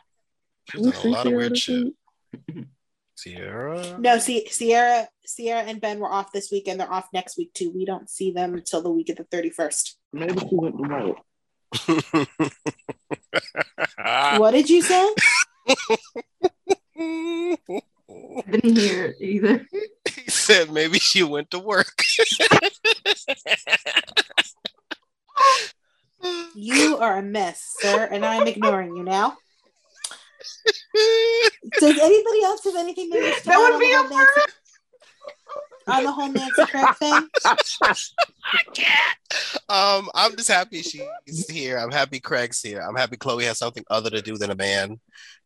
She's 0.72 0.82
done 0.82 1.06
a 1.06 1.10
lot 1.10 1.28
of 1.28 1.34
weird 1.34 1.58
shit. 1.58 1.94
Ciara. 3.18 3.98
No, 4.00 4.18
see, 4.18 4.46
Ciara, 4.46 5.08
Ciara 5.28 5.62
and 5.62 5.80
Ben 5.80 6.00
were 6.00 6.12
off 6.12 6.32
this 6.32 6.52
week, 6.52 6.68
and 6.68 6.80
they're 6.80 6.92
off 6.92 7.08
next 7.14 7.38
week 7.38 7.54
too. 7.54 7.72
We 7.72 7.86
don't 7.86 8.10
see 8.10 8.32
them 8.32 8.56
until 8.56 8.82
the 8.82 8.90
week 8.90 9.10
of 9.10 9.18
the 9.18 9.26
thirty 9.26 9.52
first. 9.52 9.98
Maybe 10.12 10.40
she 10.40 10.48
went 10.52 10.78
to 10.78 10.84
work. 10.90 11.18
What 14.38 14.52
did 14.52 14.70
you 14.70 14.82
say? 14.82 15.14
didn't 18.52 18.78
hear 18.78 19.06
it 19.06 19.16
either. 19.22 19.66
he 20.10 20.30
said 20.30 20.72
maybe 20.72 21.00
she 21.00 21.24
went 21.24 21.52
to 21.52 21.60
work. 21.60 22.02
You 26.56 26.98
are 26.98 27.18
a 27.18 27.22
mess, 27.22 27.62
sir, 27.80 28.08
and 28.12 28.26
I'm 28.26 28.48
ignoring 28.48 28.96
you 28.96 29.04
now. 29.04 29.38
Does 31.80 31.98
anybody 31.98 32.44
else 32.44 32.64
have 32.66 32.76
anything 32.76 33.10
they 33.10 33.22
wish 33.22 33.38
to 33.42 33.46
That 33.46 33.58
would 33.58 33.74
on 33.74 33.80
be 33.80 33.90
the 33.90 33.94
a 33.94 33.98
whole 33.98 34.10
Nancy, 34.10 34.42
on 35.88 36.04
the 36.04 36.12
whole 36.12 36.30
Nancy 36.30 36.66
Craig 36.66 36.96
thing? 37.00 37.30
I 37.46 38.58
can't. 38.74 39.18
Um, 39.70 40.10
I'm 40.14 40.36
just 40.36 40.50
happy 40.52 40.82
she's 40.82 41.48
here. 41.50 41.78
I'm 41.78 41.92
happy 41.92 42.20
Craig's 42.20 42.62
here. 42.62 42.82
I'm 42.82 42.96
happy 42.96 43.16
Chloe 43.18 43.46
has 43.46 43.58
something 43.58 43.84
other 43.90 44.10
to 44.10 44.22
do 44.22 44.38
than 44.38 44.52
a 44.52 44.56
man. 44.56 45.00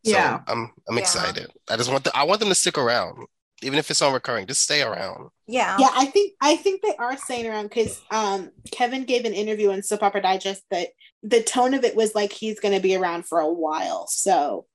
So 0.04 0.12
Yeah. 0.12 0.40
I'm 0.48 0.72
I'm 0.88 0.96
Yeah. 0.96 1.02
excited. 1.02 1.50
I 1.70 1.76
just 1.76 1.90
want 1.90 2.04
the, 2.04 2.16
I 2.16 2.24
want 2.24 2.40
them 2.40 2.48
to 2.48 2.54
stick 2.54 2.78
around, 2.78 3.26
even 3.62 3.78
if 3.78 3.90
it's 3.90 4.02
on 4.02 4.12
recurring. 4.12 4.46
Just 4.46 4.62
stay 4.62 4.82
around. 4.82 5.30
yeah. 5.46 5.76
Yeah, 5.78 5.90
I 5.92 6.06
think 6.06 6.34
I 6.40 6.56
think 6.56 6.82
they 6.82 6.94
are 6.96 7.16
staying 7.16 7.46
around 7.46 7.64
because 7.68 8.00
um, 8.10 8.50
Kevin 8.70 9.04
gave 9.04 9.24
an 9.24 9.32
interview 9.34 9.70
in 9.70 9.82
Soap 9.82 10.02
Opera 10.02 10.22
Digest 10.22 10.62
that 10.70 10.88
the 11.22 11.42
tone 11.42 11.74
of 11.74 11.84
it 11.84 11.96
was 11.96 12.14
like 12.14 12.32
he's 12.32 12.60
going 12.60 12.74
to 12.74 12.80
be 12.80 12.94
around 12.96 13.26
for 13.26 13.40
a 13.40 13.52
while. 13.52 14.06
So 14.08 14.66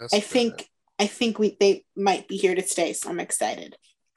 That's 0.00 0.12
I 0.14 0.18
good. 0.18 0.26
think 0.26 0.68
I 0.98 1.06
think 1.06 1.38
we 1.38 1.56
they 1.58 1.84
might 1.96 2.28
be 2.28 2.36
here 2.36 2.54
to 2.54 2.62
stay. 2.62 2.92
So 2.92 3.08
I'm 3.10 3.20
excited. 3.20 3.76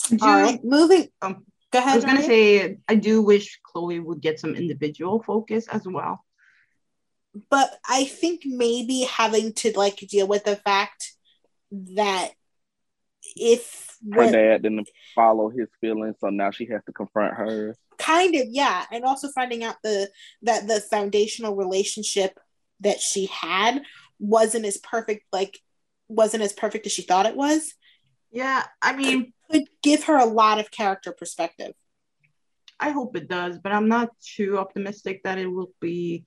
Do- 0.10 0.18
All 0.22 0.42
right, 0.42 0.64
moving. 0.64 1.08
Um, 1.22 1.46
Go 1.72 1.80
ahead. 1.80 1.94
I 1.94 1.96
was 1.96 2.06
gonna 2.06 2.18
Ryan. 2.20 2.30
say 2.30 2.78
I 2.88 2.96
do 2.96 3.22
wish 3.22 3.60
Chloe 3.64 4.00
would 4.00 4.22
get 4.22 4.40
some 4.40 4.56
individual 4.56 5.22
focus 5.24 5.68
as 5.68 5.86
well. 5.86 6.24
but 7.50 7.70
I 7.88 8.06
think 8.06 8.44
maybe 8.46 9.02
having 9.02 9.54
to 9.54 9.72
like 9.76 9.98
deal 9.98 10.28
with 10.28 10.44
the 10.46 10.56
fact 10.56 11.12
that 11.72 12.30
if 13.36 13.97
Her 14.11 14.23
what- 14.26 14.32
dad 14.34 14.61
didn't 14.63 14.89
follow 15.15 15.49
his 15.49 15.67
feelings, 15.82 16.15
so 16.19 16.30
now 16.30 16.51
she 16.51 16.65
has 16.67 16.82
to 16.86 16.91
confront 16.91 17.36
her. 17.36 17.76
kind 17.97 18.36
of 18.36 18.43
yeah 18.49 18.86
and 18.91 19.05
also 19.05 19.30
finding 19.30 19.63
out 19.63 19.78
the 19.82 20.09
that 20.41 20.67
the 20.67 20.82
foundational 20.82 21.55
relationship 21.55 22.38
that 22.82 22.99
she 22.99 23.28
had 23.28 23.82
wasn't 24.19 24.65
as 24.65 24.78
perfect 24.80 25.23
like 25.32 25.57
wasn't 26.09 26.43
as 26.43 26.51
perfect 26.51 26.86
as 26.86 26.91
she 26.91 27.01
thought 27.03 27.26
it 27.26 27.38
was 27.38 27.73
Yeah, 28.32 28.63
I 28.82 28.95
mean, 28.97 29.32
could 29.49 29.63
give 29.82 30.03
her 30.05 30.17
a 30.17 30.26
lot 30.26 30.59
of 30.59 30.71
character 30.71 31.13
perspective 31.13 31.73
I 32.78 32.89
hope 32.89 33.15
it 33.15 33.30
does, 33.30 33.57
but 33.59 33.71
I'm 33.71 33.88
not 33.88 34.09
too 34.36 34.57
optimistic 34.57 35.23
that 35.23 35.38
it 35.38 35.47
will 35.47 35.71
be. 35.80 36.26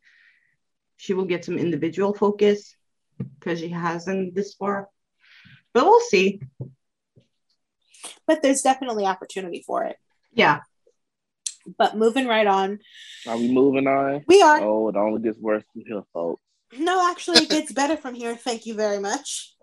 She 0.96 1.12
will 1.12 1.26
get 1.26 1.44
some 1.44 1.58
individual 1.58 2.14
focus 2.14 2.74
because 3.38 3.58
she 3.60 3.68
hasn't 3.68 4.34
this 4.34 4.54
far. 4.54 4.88
But 5.74 5.84
we'll 5.84 6.00
see. 6.08 6.40
But 8.26 8.42
there's 8.42 8.62
definitely 8.62 9.06
opportunity 9.06 9.62
for 9.66 9.84
it. 9.84 9.96
Yeah, 10.32 10.60
but 11.76 11.96
moving 11.96 12.26
right 12.26 12.46
on. 12.46 12.78
Are 13.26 13.36
we 13.36 13.52
moving 13.52 13.86
on? 13.86 14.24
we 14.26 14.42
are. 14.42 14.60
Oh, 14.60 14.88
it 14.88 14.96
only 14.96 15.20
gets 15.22 15.38
worse 15.38 15.64
from 15.72 15.82
here, 15.86 16.02
folks. 16.12 16.42
no 16.78 17.10
actually 17.10 17.38
it 17.44 17.50
gets 17.50 17.72
better 17.72 17.96
from 17.96 18.14
here. 18.14 18.36
Thank 18.36 18.66
you 18.66 18.74
very 18.74 18.98
much. 18.98 19.54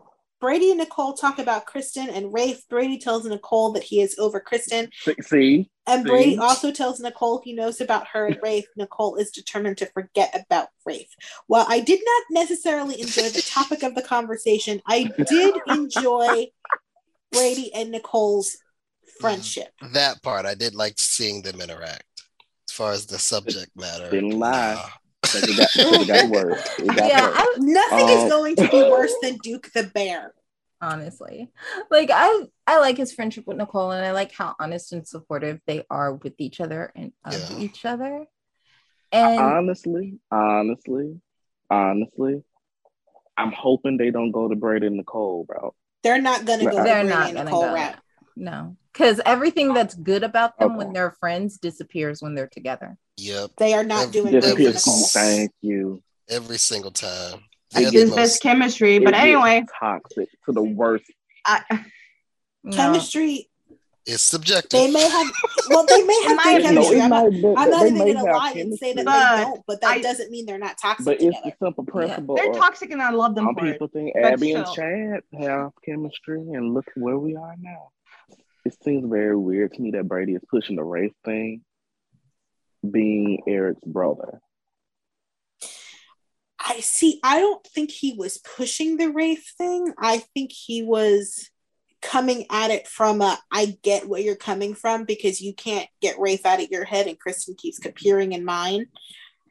Brady 0.41 0.69
and 0.69 0.79
nicole 0.79 1.13
talk 1.13 1.39
about 1.39 1.65
kristen 1.65 2.09
and 2.09 2.31
rafe. 2.33 2.67
Brady 2.69 2.99
tells 2.99 3.25
nicole 3.25 3.71
that 3.71 3.83
he 3.83 4.01
is 4.01 4.15
over 4.19 4.39
kristen. 4.39 4.89
See- 5.01 5.15
See, 5.21 5.69
And 5.87 6.03
Brady 6.05 6.37
also 6.37 6.71
tells 6.71 6.99
Nicole 6.99 7.41
he 7.43 7.53
knows 7.53 7.79
about 7.79 8.07
her 8.09 8.25
and 8.27 8.37
Rafe. 8.43 8.65
Nicole 8.75 9.15
is 9.15 9.31
determined 9.31 9.77
to 9.77 9.85
forget 9.87 10.35
about 10.35 10.67
Rafe. 10.85 11.13
While 11.47 11.65
I 11.69 11.79
did 11.79 12.01
not 12.03 12.23
necessarily 12.41 12.99
enjoy 12.99 13.29
the 13.29 13.41
topic 13.47 13.81
of 13.83 13.95
the 13.95 14.01
conversation, 14.01 14.81
I 14.87 15.09
did 15.29 15.55
enjoy 15.67 16.47
Brady 17.35 17.73
and 17.73 17.91
Nicole's 17.91 18.51
mm-hmm. 18.51 19.21
friendship. 19.21 19.69
That 19.93 20.21
part 20.23 20.45
I 20.45 20.55
did 20.55 20.75
like 20.75 20.95
seeing 20.97 21.41
them 21.41 21.61
interact. 21.61 22.03
As 22.69 22.73
far 22.75 22.91
as 22.91 23.05
the 23.05 23.19
subject 23.19 23.71
matter, 23.75 24.09
Didn't 24.09 24.37
lie. 24.39 24.73
nah. 24.75 24.89
'cause 25.23 25.43
it 25.43 25.57
got, 25.57 25.69
it 25.75 26.07
got 26.07 26.29
worse. 26.29 26.69
It 26.79 26.87
got 26.87 27.07
Yeah. 27.07 27.31
I, 27.33 27.53
Nothing 27.57 28.05
Oh. 28.09 28.25
is 28.25 28.31
going 28.31 28.55
to 28.57 28.67
be 28.69 28.81
worse 28.89 29.13
than 29.21 29.37
Duke 29.37 29.71
the 29.73 29.83
Bear. 29.83 30.33
honestly, 30.81 31.49
like 31.89 32.09
I, 32.13 32.45
I 32.67 32.79
like 32.79 32.97
his 32.97 33.11
friendship 33.13 33.47
with 33.47 33.57
Nicole, 33.57 33.91
and 33.91 34.05
I 34.05 34.11
like 34.11 34.31
how 34.33 34.55
honest 34.59 34.91
and 34.93 35.07
supportive 35.07 35.61
they 35.65 35.83
are 35.89 36.13
with 36.13 36.33
each 36.37 36.59
other 36.61 36.91
and 36.95 37.11
of 37.23 37.33
Yeah. 37.51 37.59
each 37.59 37.85
other. 37.85 38.25
And 39.11 39.39
honestly, 39.39 40.19
honestly, 40.29 41.19
honestly, 41.71 42.43
I'm 43.37 43.51
hoping 43.51 43.97
they 43.97 44.11
don't 44.11 44.31
go 44.31 44.47
to 44.47 44.55
Brady 44.55 44.87
and 44.87 44.97
Nicole, 44.97 45.43
bro. 45.45 45.73
They're 46.05 46.21
not 46.21 46.45
going 46.45 46.59
to 46.59 46.65
go 46.69 46.83
they're 46.83 47.03
the 47.03 47.09
not 47.09 47.33
gonna 47.33 47.45
Nicole 47.45 47.61
go. 47.63 47.73
route. 47.73 47.95
No, 48.37 48.77
because 48.93 49.19
everything 49.25 49.73
that's 49.73 49.95
good 49.95 50.21
about 50.23 50.59
them 50.59 50.77
when 50.77 50.93
they're 50.93 51.15
friends 51.19 51.57
disappears 51.57 52.21
when 52.21 52.35
they're 52.35 52.47
together. 52.47 52.95
Yep, 53.17 53.51
They 53.57 53.73
are 53.73 53.83
not 53.83 54.03
Every- 54.09 54.11
doing 54.21 54.33
Just 54.33 54.47
Brady 54.47 54.65
and 54.65 54.73
because 54.75 54.85
Nicole. 54.87 55.07
thank 55.07 55.51
you. 55.61 56.03
every 56.29 56.57
single 56.59 56.91
time. 56.91 57.39
I 57.73 57.81
They're 57.83 57.91
guess 57.91 58.09
the 58.09 58.15
that's 58.15 58.37
chemistry. 58.39 58.99
But 58.99 59.15
anyway, 59.15 59.65
toxic 59.79 60.29
to 60.45 60.51
the 60.51 60.61
worst. 60.63 61.05
I, 61.45 61.61
No. 62.63 62.75
Chemistry, 62.75 63.49
it's 64.05 64.21
subjective. 64.23 64.69
they 64.79 64.91
may 64.91 65.07
have, 65.09 65.27
well, 65.69 65.85
they 65.85 66.03
may 66.03 66.21
have 66.23 66.37
my 66.37 66.43
good 66.59 66.63
No, 66.63 66.69
chemistry. 66.81 67.01
I'm 67.01 67.09
not, 67.09 67.31
might, 67.31 67.53
I'm 67.57 67.69
not 67.69 67.85
even 67.87 67.97
going 67.97 68.13
to 68.13 68.17
have 68.19 68.35
lie 68.35 68.51
and 68.57 68.77
say 68.77 68.93
that 68.93 69.05
chemistry, 69.05 69.37
they 69.37 69.43
don't, 69.43 69.63
but 69.67 69.81
that 69.81 69.91
I- 69.91 70.01
doesn't 70.01 70.31
mean 70.31 70.45
they're 70.45 70.59
not 70.59 70.77
toxic 70.77 71.05
But 71.05 71.13
it's 71.21 71.23
together. 71.37 71.55
the 71.59 71.65
simple 71.65 71.85
principle. 71.85 72.35
they're 72.35 72.53
toxic 72.53 72.91
and 72.91 73.01
I 73.01 73.11
love 73.11 73.35
them 73.35 73.45
Some 73.45 73.55
for 73.55 73.65
it. 73.65 73.71
people 73.73 73.87
think 73.87 74.13
But 74.13 74.23
Abby 74.33 74.51
and. 74.53 74.65
Chad 74.73 75.21
have 75.39 75.71
chemistry, 75.83 76.39
and 76.39 76.73
look 76.73 76.85
where 76.95 77.17
we 77.17 77.35
are 77.35 77.55
now. 77.59 77.89
It 78.65 78.75
seems 78.83 79.09
very 79.09 79.35
weird 79.37 79.73
to 79.73 79.81
me 79.81 79.91
that 79.91 80.07
Brady 80.07 80.33
is 80.33 80.41
pushing 80.49 80.75
the 80.75 80.83
Rafe 80.83 81.13
thing, 81.23 81.61
being 82.89 83.41
Eric's 83.47 83.83
brother. 83.85 84.39
I 86.67 86.79
see. 86.79 87.19
I 87.23 87.39
don't 87.39 87.65
think 87.65 87.91
he 87.91 88.13
was 88.17 88.39
pushing 88.39 88.97
the 88.97 89.09
Rafe 89.11 89.53
thing. 89.57 89.93
I 89.99 90.17
think 90.33 90.51
he 90.51 90.81
was 90.81 91.49
coming 92.05 92.45
at 92.51 92.71
it 92.71 92.87
from 92.87 93.21
a 93.21 93.37
I 93.51 93.77
get 93.83 94.07
where 94.07 94.21
you're 94.21 94.35
coming 94.35 94.75
from 94.75 95.05
because 95.05 95.41
you 95.41 95.53
can't 95.53 95.87
get 96.01 96.19
Rafe 96.19 96.45
out 96.45 96.61
of 96.61 96.69
your 96.69 96.85
head 96.85 97.07
and 97.07 97.19
Kristen 97.19 97.55
keeps 97.57 97.83
appearing 97.85 98.31
in 98.33 98.45
mine. 98.45 98.87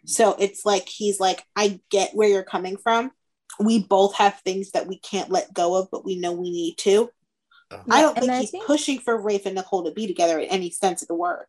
So 0.06 0.36
it's 0.38 0.64
like 0.64 0.88
he's 0.88 1.18
like, 1.18 1.42
I 1.56 1.80
get 1.90 2.10
where 2.14 2.28
you're 2.28 2.42
coming 2.44 2.76
from. 2.76 3.10
We 3.58 3.82
both 3.82 4.14
have 4.16 4.40
things 4.40 4.72
that 4.72 4.86
we 4.86 4.98
can't 4.98 5.30
let 5.30 5.52
go 5.54 5.76
of, 5.76 5.88
but 5.90 6.04
we 6.04 6.18
know 6.18 6.32
we 6.32 6.50
need 6.50 6.76
to. 6.78 7.10
Uh-huh. 7.70 7.82
I 7.90 8.02
don't 8.02 8.18
think 8.18 8.30
I 8.30 8.40
he's 8.40 8.50
think- 8.50 8.66
pushing 8.66 8.98
for 8.98 9.20
Rafe 9.20 9.46
and 9.46 9.54
Nicole 9.54 9.84
to 9.84 9.92
be 9.92 10.06
together 10.06 10.38
in 10.38 10.48
any 10.48 10.70
sense 10.70 11.02
of 11.02 11.08
the 11.08 11.14
word. 11.14 11.46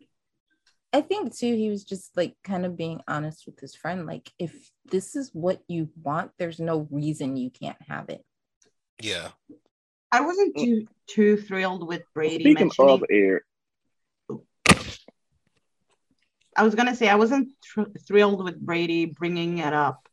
I 0.93 1.01
think 1.01 1.36
too, 1.36 1.53
he 1.56 1.70
was 1.70 1.84
just 1.84 2.16
like 2.16 2.36
kind 2.43 2.66
of 2.66 2.78
being 2.78 3.01
honest 3.08 3.43
with 3.45 3.60
his 3.60 3.76
friend. 3.76 4.06
Like, 4.06 4.32
if 4.39 4.53
this 4.86 5.18
is 5.18 5.30
what 5.34 5.60
you 5.68 5.89
want, 6.01 6.32
there's 6.39 6.60
no 6.60 6.88
reason 6.89 7.36
you 7.36 7.49
can't 7.49 7.78
have 7.89 8.08
it. 8.10 8.24
yeah, 9.01 9.30
I 10.16 10.22
wasn't 10.22 10.55
too 10.57 10.88
too 11.07 11.36
thrilled 11.36 11.86
with 11.86 12.01
Brady 12.13 12.36
Speaking 12.45 12.53
mentioning. 12.68 12.89
of 12.89 13.03
Eric, 13.09 13.43
I 16.55 16.63
was 16.63 16.74
gonna 16.74 16.95
say 16.95 17.09
I 17.09 17.16
wasn't 17.16 17.51
thr- 17.61 17.91
thrilled 18.07 18.41
with 18.41 18.57
Brady 18.57 19.07
bringing 19.07 19.57
it 19.57 19.74
up 19.74 20.07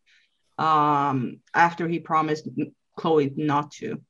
um, 0.59 1.39
after 1.55 1.87
he 1.87 2.01
promised 2.01 2.49
Chloe 2.97 3.33
not 3.37 3.71
to. 3.79 4.03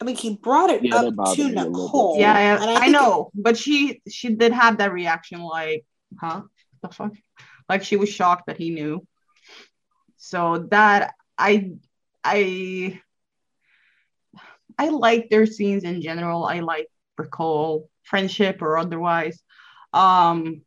I 0.00 0.04
mean, 0.04 0.16
he 0.16 0.34
brought 0.36 0.70
it 0.70 0.82
Yeah, 0.82 0.96
up 0.96 1.14
to 1.36 1.44
me 1.44 1.52
a 1.52 1.64
little 1.64 1.70
bit. 1.70 1.70
Nicole. 1.70 2.16
Yeah, 2.18 2.36
and 2.36 2.64
I, 2.64 2.74
I 2.74 2.80
think 2.80 2.92
know, 2.92 3.30
but 3.34 3.56
she 3.56 4.02
she 4.08 4.30
did 4.34 4.52
have 4.52 4.78
that 4.78 4.92
reaction, 4.92 5.40
like, 5.40 5.84
huh, 6.20 6.42
the 6.82 6.88
fuck, 6.88 7.12
like 7.68 7.84
she 7.84 7.94
was 7.94 8.08
shocked 8.08 8.48
that 8.48 8.56
he 8.58 8.70
knew. 8.70 9.06
So 10.16 10.66
that 10.72 11.14
I 11.38 11.70
I 12.24 13.00
I 14.78 14.88
like 14.88 15.30
their 15.30 15.46
scenes 15.46 15.84
in 15.84 16.02
general. 16.02 16.44
I 16.44 16.60
like 16.60 16.88
Recall, 17.16 17.88
friendship 18.02 18.60
or 18.62 18.76
otherwise. 18.76 19.42
Um, 19.92 20.62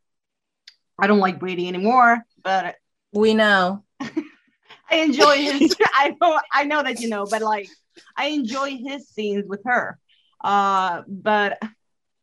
I 0.99 1.07
don't 1.07 1.19
like 1.19 1.39
Brady 1.39 1.67
anymore, 1.67 2.19
but 2.43 2.75
We 3.13 3.33
know. 3.33 3.83
I 3.99 4.97
enjoy 4.97 5.35
his. 5.37 5.75
I 5.93 6.15
know, 6.21 6.39
I 6.51 6.63
know 6.63 6.83
that 6.83 6.99
you 6.99 7.09
know, 7.09 7.25
but 7.25 7.41
like, 7.41 7.69
I 8.15 8.27
enjoy 8.27 8.77
his 8.77 9.09
scenes 9.09 9.45
with 9.47 9.61
her. 9.65 9.99
Uh, 10.43 11.03
but 11.07 11.59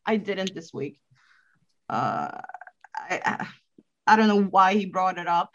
I 0.07 0.16
didn't 0.16 0.55
this 0.55 0.72
week. 0.72 1.01
Uh, 1.89 2.41
I, 2.97 3.20
I 3.24 3.47
I 4.07 4.16
don't 4.16 4.28
know 4.28 4.43
why 4.43 4.74
he 4.74 4.87
brought 4.87 5.18
it 5.18 5.26
up, 5.26 5.55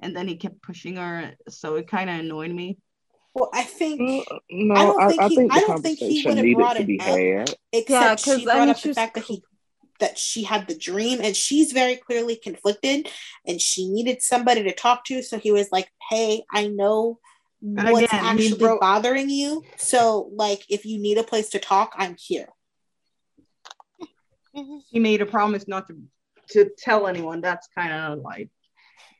and 0.00 0.16
then 0.16 0.28
he 0.28 0.36
kept 0.36 0.62
pushing 0.62 0.96
her, 0.96 1.34
so 1.48 1.76
it 1.76 1.88
kind 1.88 2.10
of 2.10 2.20
annoyed 2.20 2.50
me. 2.50 2.78
Well, 3.36 3.50
I 3.52 3.64
think 3.64 4.00
no, 4.50 4.74
I 4.74 4.82
don't 4.86 5.00
I, 5.02 5.08
think 5.08 5.20
I 5.20 5.28
he- 5.28 5.36
think 5.36 5.52
I 5.52 5.60
the 5.60 5.66
don't 5.66 5.82
think 5.82 5.98
he 5.98 6.22
conversation 6.22 6.30
would've 6.30 6.44
needed 6.44 6.56
brought 6.56 6.76
to 6.76 6.82
it 6.82 6.86
be 6.86 7.00
up. 7.00 7.06
had. 7.06 7.54
except 7.70 7.90
Yeah, 7.90 8.08
'cause, 8.16 8.24
she 8.40 8.42
I 8.42 8.44
brought 8.44 8.60
mean, 8.60 8.68
up 8.70 8.80
the 8.80 8.94
fact 8.94 9.14
that 9.14 9.24
he 9.24 9.42
that 10.00 10.18
she 10.18 10.42
had 10.44 10.66
the 10.68 10.74
dream 10.76 11.20
and 11.22 11.36
she's 11.36 11.72
very 11.72 11.96
clearly 11.96 12.36
conflicted 12.36 13.08
and 13.46 13.60
she 13.60 13.88
needed 13.90 14.22
somebody 14.22 14.62
to 14.62 14.72
talk 14.74 15.04
to 15.06 15.22
so 15.22 15.38
he 15.38 15.52
was 15.52 15.70
like 15.72 15.88
hey 16.10 16.42
i 16.52 16.66
know 16.66 17.18
And 17.62 17.76
what's 17.90 18.12
again, 18.12 18.24
actually 18.24 18.58
broke- 18.58 18.80
bothering 18.80 19.28
you 19.30 19.62
so 19.76 20.30
like 20.34 20.64
if 20.70 20.84
you 20.86 20.98
need 20.98 21.16
a 21.18 21.22
place 21.22 21.48
to 21.50 21.58
talk 21.58 21.92
i'm 21.96 22.14
here 22.18 22.48
He 24.90 24.98
made 25.00 25.20
a 25.22 25.26
promise 25.26 25.66
not 25.68 25.86
to 25.88 25.94
to 26.50 26.70
tell 26.78 27.06
anyone. 27.06 27.40
That's 27.40 27.66
kind 27.74 27.92
of 27.92 28.20
like 28.20 28.50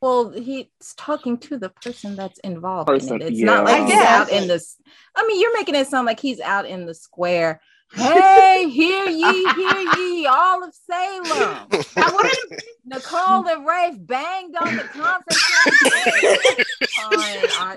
Well, 0.02 0.30
he's 0.30 0.66
talking 0.96 1.38
to 1.38 1.58
the 1.58 1.70
person 1.70 2.16
that's 2.16 2.38
involved 2.40 2.86
Person, 2.88 3.16
in 3.16 3.22
it. 3.22 3.28
It's 3.28 3.38
yeah. 3.40 3.46
not 3.46 3.64
like 3.64 3.82
I 3.82 3.84
he's 3.86 3.94
out 3.94 4.30
in 4.30 4.46
this. 4.48 4.76
I 5.14 5.26
mean, 5.26 5.40
you're 5.40 5.54
making 5.54 5.74
it 5.74 5.86
sound 5.86 6.06
like 6.06 6.20
he's 6.20 6.40
out 6.40 6.66
in 6.66 6.86
the 6.86 6.94
square. 6.94 7.60
Hey, 7.94 8.68
hear 8.68 9.06
ye, 9.06 9.22
hear 9.54 9.78
ye, 9.96 10.26
all 10.26 10.64
of 10.64 10.74
Salem. 10.74 11.28
I 11.96 12.12
wouldn't. 12.12 12.62
Nicole 12.84 13.48
and 13.48 13.66
Rafe 13.66 13.94
banged 13.98 14.54
on 14.56 14.76
the 14.76 14.82
conference. 14.82 15.42
room. 15.74 16.64
On, 16.98 17.12
I, 17.12 17.76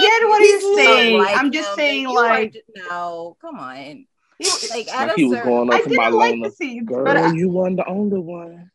get 0.00 0.28
what 0.28 0.40
he's, 0.42 0.60
he's 0.62 0.76
saying. 0.76 1.18
Like 1.18 1.36
I'm 1.36 1.50
just 1.52 1.70
him, 1.70 1.74
saying, 1.76 2.06
but 2.06 2.16
are 2.16 2.28
like, 2.28 2.52
ju- 2.52 2.60
no, 2.88 3.36
come 3.40 3.58
on. 3.58 3.76
he- 3.76 4.06
Like 4.70 4.88
at 4.88 5.08
Like 5.08 5.16
he 5.16 5.24
was 5.24 5.38
certain, 5.38 5.50
going 5.52 5.72
I 5.72 5.76
up 5.76 5.82
to 5.84 5.88
my 5.94 6.04
didn't 6.04 6.18
like 6.18 6.32
Lena. 6.34 6.48
the 6.48 6.54
scenes, 6.54 6.88
Girl, 6.88 7.04
but 7.04 7.16
I, 7.16 7.32
you 7.32 7.48
weren't 7.48 7.76
the 7.76 7.86
only 7.86 8.18
one. 8.18 8.70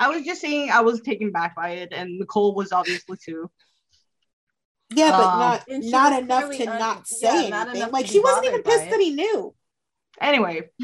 I 0.00 0.08
was 0.08 0.24
just 0.24 0.40
saying 0.40 0.70
I 0.70 0.80
was 0.82 1.00
taken 1.02 1.30
back 1.32 1.54
by 1.56 1.70
it, 1.70 1.92
and 1.92 2.18
Nicole 2.18 2.54
was 2.54 2.72
obviously 2.72 3.16
too. 3.24 3.50
yeah 4.90 5.10
but 5.10 5.24
Um, 5.24 5.38
not 5.38 5.64
not 5.68 6.22
enough 6.22 6.44
clearly 6.44 6.58
to 6.66 6.72
un- 6.72 6.78
not 6.78 7.08
say 7.08 7.50
not 7.50 7.68
anything 7.68 7.82
enough 7.82 7.92
like 7.92 8.06
she 8.06 8.20
wasn't 8.20 8.44
even 8.46 8.62
bothered 8.62 8.64
by 8.64 8.70
pissed 8.70 8.90
that 8.90 9.00
he 9.00 9.10
knew 9.14 9.54
Anyway, 10.18 10.70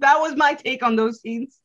that 0.00 0.18
was 0.20 0.34
my 0.34 0.54
take 0.54 0.82
on 0.82 0.96
those 0.96 1.20
scenes. 1.20 1.56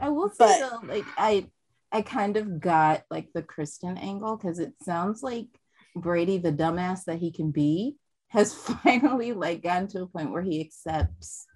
I 0.00 0.10
will 0.10 0.28
say 0.28 0.36
But- 0.38 0.60
though, 0.82 0.86
like 0.86 1.04
I, 1.18 1.48
I 1.90 2.02
kind 2.02 2.36
of 2.36 2.60
got 2.60 3.02
like 3.10 3.28
the 3.34 3.42
Kristen 3.42 3.96
angle 3.98 4.36
because 4.36 4.60
it 4.60 4.74
sounds 4.82 5.22
like 5.24 5.48
Brady, 5.96 6.38
the 6.38 6.52
dumbass 6.52 7.04
that 7.06 7.18
he 7.18 7.32
can 7.32 7.50
be, 7.50 7.96
has 8.28 8.54
finally 8.84 9.32
like 9.32 9.62
gotten 9.64 9.88
to 9.88 10.02
a 10.02 10.06
point 10.06 10.30
where 10.30 10.42
he 10.42 10.60
accepts 10.60 11.46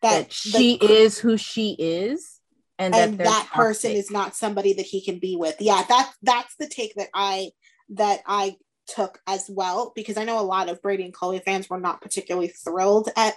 that, 0.00 0.24
that 0.28 0.32
she 0.32 0.78
the- 0.78 0.92
is 0.92 1.18
who 1.18 1.36
she 1.36 1.72
is 1.78 2.35
and, 2.78 2.94
and 2.94 3.18
that, 3.18 3.24
that, 3.24 3.48
person 3.52 3.90
toxic. 3.90 3.96
is 3.96 4.10
not 4.10 4.36
somebody 4.36 4.74
that 4.74 4.86
he 4.86 5.04
can 5.04 5.18
be 5.18 5.36
with 5.36 5.56
yeah 5.60 5.82
that 5.88 6.12
that's 6.22 6.54
the 6.56 6.68
take 6.68 6.94
that 6.94 7.08
i 7.14 7.50
that 7.90 8.20
i 8.26 8.56
took 8.86 9.20
as 9.26 9.48
well 9.48 9.92
because 9.94 10.16
i 10.16 10.24
know 10.24 10.38
a 10.38 10.42
lot 10.42 10.68
of 10.68 10.80
brady 10.82 11.04
and 11.04 11.14
chloe 11.14 11.38
fans 11.40 11.68
were 11.68 11.80
not 11.80 12.00
particularly 12.00 12.48
thrilled 12.48 13.08
at 13.16 13.34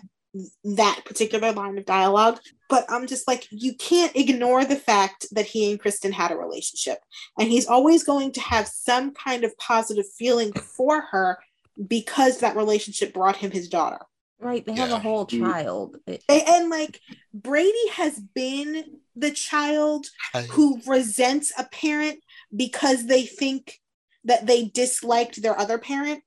that 0.64 1.02
particular 1.06 1.52
line 1.54 1.78
of 1.78 1.86
dialogue 1.86 2.40
but 2.70 2.86
i'm 2.90 3.08
just 3.08 3.28
like 3.28 3.48
you 3.50 3.74
can't 3.74 4.16
ignore 4.16 4.64
the 4.64 4.76
fact 4.76 5.26
that 5.32 5.46
he 5.46 5.72
and 5.72 5.80
kristen 5.80 6.12
had 6.12 6.32
a 6.32 6.38
relationship 6.38 7.00
and 7.40 7.50
he's 7.50 7.66
always 7.66 8.04
going 8.04 8.32
to 8.32 8.40
have 8.40 8.68
some 8.68 9.12
kind 9.12 9.44
of 9.44 9.58
positive 9.58 10.06
feeling 10.18 10.54
for 10.54 11.02
her 11.02 11.40
because 11.88 12.40
that 12.40 12.56
relationship 12.56 13.12
brought 13.12 13.38
him 13.38 13.50
his 13.50 13.68
daughter 13.68 14.00
right 14.40 14.66
they 14.66 14.74
have 14.74 14.92
a 14.92 15.00
whole 15.00 15.26
Mm. 15.28 15.40
child 15.40 15.98
It- 16.08 16.24
and, 16.30 16.42
and 16.48 16.70
like 16.70 17.00
brady 17.34 17.88
has 17.94 18.20
been 18.20 19.00
the 19.16 19.32
child 19.32 20.08
who 20.52 20.80
resents 20.88 21.52
a 21.58 21.66
parent 21.66 22.20
because 22.56 23.06
they 23.08 23.24
think 23.24 23.80
that 24.24 24.46
they 24.48 24.66
disliked 24.66 25.42
their 25.42 25.58
other 25.60 25.78
parent. 25.78 26.24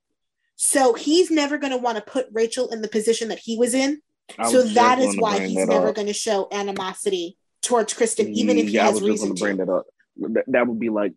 So 0.56 0.94
he's 0.94 1.30
never 1.30 1.58
going 1.58 1.72
to 1.72 1.78
want 1.78 1.96
to 1.96 2.02
put 2.02 2.26
Rachel 2.32 2.68
in 2.70 2.82
the 2.82 2.88
position 2.88 3.28
that 3.28 3.38
he 3.38 3.56
was 3.58 3.74
in. 3.74 4.00
I 4.38 4.50
so 4.50 4.58
was 4.62 4.74
that 4.74 4.98
is 4.98 5.16
why 5.16 5.40
he's 5.40 5.66
never 5.66 5.92
going 5.92 6.06
to 6.06 6.12
show 6.12 6.48
animosity 6.52 7.36
towards 7.62 7.94
Kristen, 7.94 8.28
even 8.34 8.58
if 8.58 8.66
he 8.68 8.72
yeah, 8.74 8.82
I 8.82 8.86
has 8.86 8.94
was 9.00 9.02
reason 9.10 9.28
gonna 9.28 9.36
to. 9.38 9.44
bring 9.44 9.56
that 9.58 9.68
up. 9.68 9.86
That, 10.16 10.44
that 10.48 10.66
would 10.66 10.78
be 10.78 10.90
like 10.90 11.12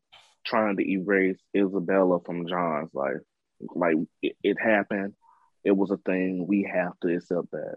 trying 0.46 0.78
to 0.78 0.90
erase 0.90 1.38
Isabella 1.56 2.20
from 2.26 2.48
John's 2.48 2.94
life. 2.94 3.18
Like 3.74 3.96
it, 4.22 4.36
it 4.44 4.58
happened. 4.60 5.14
It 5.66 5.76
was 5.76 5.92
a 5.92 5.98
thing. 5.98 6.46
We 6.48 6.64
have 6.72 6.94
to 7.02 7.10
accept 7.16 7.52
that, 7.52 7.76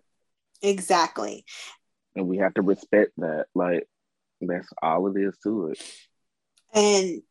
Exactly. 0.63 1.45
and 2.15 2.29
we 2.29 2.37
have 2.39 2.55
to 2.55 2.63
respect 2.63 3.13
that. 3.17 3.47
Like 3.55 3.89
that's 4.41 4.69
all 4.83 5.09
it 5.09 5.21
is 5.21 5.37
to 5.43 5.69
it. 5.71 5.83
And 6.75 7.23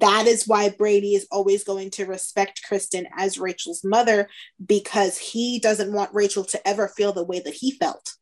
that 0.00 0.26
is 0.26 0.48
why 0.48 0.68
Brady 0.70 1.14
is 1.14 1.28
always 1.30 1.62
going 1.62 1.90
to 1.90 2.06
respect 2.06 2.62
Kristen 2.66 3.06
as 3.16 3.38
Rachel's 3.38 3.84
mother 3.84 4.28
because 4.64 5.16
he 5.16 5.60
doesn't 5.60 5.92
want 5.92 6.12
Rachel 6.12 6.42
to 6.46 6.68
ever 6.68 6.88
feel 6.88 7.12
the 7.12 7.24
way 7.24 7.38
that 7.38 7.54
he 7.54 7.70
felt. 7.70 8.14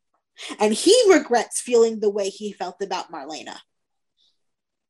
And 0.59 0.71
he 0.71 0.95
regrets 1.11 1.59
feeling 1.59 1.99
the 1.99 2.11
way 2.11 2.29
he 2.29 2.53
felt 2.53 2.81
about 2.83 3.11
Marlena. 3.11 3.57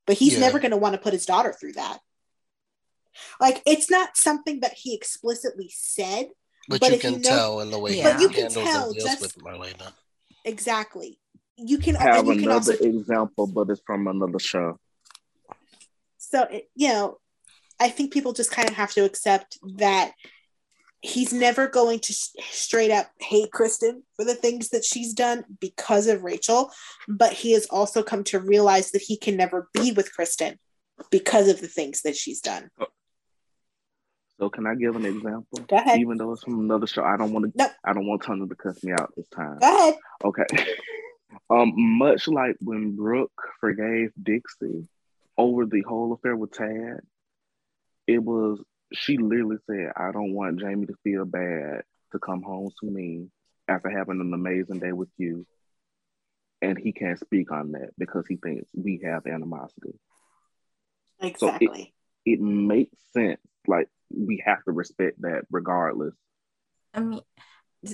But 0.05 0.17
he's 0.17 0.33
Yeah. 0.33 0.41
never 0.41 0.59
going 0.59 0.71
to 0.71 0.77
want 0.77 0.95
to 0.95 1.01
put 1.01 1.13
his 1.13 1.25
daughter 1.25 1.53
through 1.53 1.73
that. 1.73 1.99
Like, 3.39 3.63
it's 3.65 3.89
not 3.89 4.17
something 4.17 4.59
that 4.59 4.73
he 4.73 4.93
explicitly 4.93 5.71
said. 5.73 6.27
But, 6.69 6.79
but 6.79 6.89
you 6.91 6.95
if 6.95 7.03
you 7.03 7.11
can 7.11 7.21
know- 7.21 7.29
tell 7.29 7.59
in 7.61 7.71
the 7.71 7.79
way 7.79 8.01
But 8.01 8.15
he 8.17 8.21
you 8.23 8.29
can 8.29 8.41
handles 8.43 8.65
tell 8.65 8.85
and 8.87 8.93
deals 8.95 9.09
just- 9.09 9.21
with 9.21 9.35
Marlena. 9.43 9.91
Exactly. 10.45 11.19
You 11.57 11.77
can, 11.77 11.95
Have 11.95 12.19
and 12.19 12.27
you 12.27 12.33
can 12.35 12.43
another 12.45 12.71
also 12.73 12.85
example, 12.85 13.45
but 13.47 13.69
it's 13.69 13.81
from 13.85 14.07
another 14.07 14.39
show. 14.39 14.79
so 16.17 16.47
you 16.75 16.87
know 16.89 17.17
i 17.79 17.89
think 17.89 18.13
people 18.13 18.33
just 18.33 18.51
kind 18.51 18.69
of 18.69 18.75
have 18.75 18.91
to 18.91 19.03
accept 19.03 19.57
that 19.77 20.11
he's 21.01 21.31
never 21.33 21.67
going 21.67 21.99
to 21.99 22.13
s- 22.13 22.33
straight 22.51 22.91
up 22.91 23.07
hate 23.19 23.51
kristen 23.51 24.03
for 24.15 24.23
the 24.25 24.35
things 24.35 24.69
that 24.69 24.83
she's 24.85 25.13
done 25.13 25.43
because 25.59 26.07
of 26.07 26.23
rachel 26.23 26.71
but 27.07 27.33
he 27.33 27.53
has 27.53 27.65
also 27.67 28.03
come 28.03 28.23
to 28.23 28.39
realize 28.39 28.91
that 28.91 29.01
he 29.01 29.17
can 29.17 29.35
never 29.37 29.69
be 29.73 29.91
with 29.91 30.13
kristen 30.13 30.59
because 31.09 31.47
of 31.47 31.61
the 31.61 31.67
things 31.69 32.01
that 32.03 32.15
she's 32.17 32.41
done 32.41 32.69
oh, 32.79 32.87
So 34.39 34.49
can 34.49 34.65
I 34.65 34.75
give 34.75 34.95
an 34.95 35.05
example? 35.05 35.59
Go 35.67 35.75
ahead. 35.75 35.99
Even 35.99 36.17
though 36.17 36.31
it's 36.31 36.43
from 36.43 36.59
another 36.61 36.87
show, 36.87 37.03
I 37.03 37.17
don't 37.17 37.33
want 37.33 37.45
to. 37.45 37.51
Nope. 37.55 37.71
I 37.83 37.93
don't 37.93 38.07
want 38.07 38.23
Tony 38.23 38.47
to 38.47 38.55
cuss 38.55 38.81
me 38.83 38.93
out 38.93 39.11
this 39.15 39.27
time. 39.27 39.59
go 39.59 39.75
ahead 39.77 39.95
Okay. 40.23 40.45
Um, 41.51 41.73
much 41.75 42.27
like 42.27 42.55
when 42.59 42.95
Brooke 42.95 43.31
forgave 43.59 44.11
Dixie 44.21 44.87
over 45.37 45.65
the 45.65 45.81
whole 45.81 46.13
affair 46.13 46.35
with 46.35 46.51
Tad, 46.51 47.01
it 48.07 48.19
was 48.19 48.59
she 48.93 49.17
literally 49.17 49.57
said, 49.67 49.91
I 49.95 50.11
don't 50.11 50.33
want 50.33 50.59
Jamie 50.59 50.87
to 50.87 50.95
feel 51.03 51.25
bad 51.25 51.83
to 52.11 52.19
come 52.19 52.41
home 52.41 52.69
to 52.79 52.85
me 52.89 53.27
after 53.67 53.89
having 53.89 54.19
an 54.21 54.33
amazing 54.33 54.79
day 54.79 54.91
with 54.91 55.09
you. 55.17 55.45
And 56.61 56.77
he 56.77 56.91
can't 56.91 57.19
speak 57.19 57.51
on 57.51 57.71
that 57.73 57.91
because 57.97 58.25
he 58.27 58.35
thinks 58.35 58.69
we 58.75 59.01
have 59.03 59.27
animosity. 59.27 59.99
exactly 61.21 61.93
It 62.25 62.41
makes 62.41 62.97
sense. 63.13 63.39
Like 63.69 63.87
we 64.11 64.41
have 64.45 64.63
to 64.65 64.71
respect 64.71 65.21
that 65.21 65.43
regardless. 65.51 66.15
I 66.93 66.99
mean, 67.01 67.21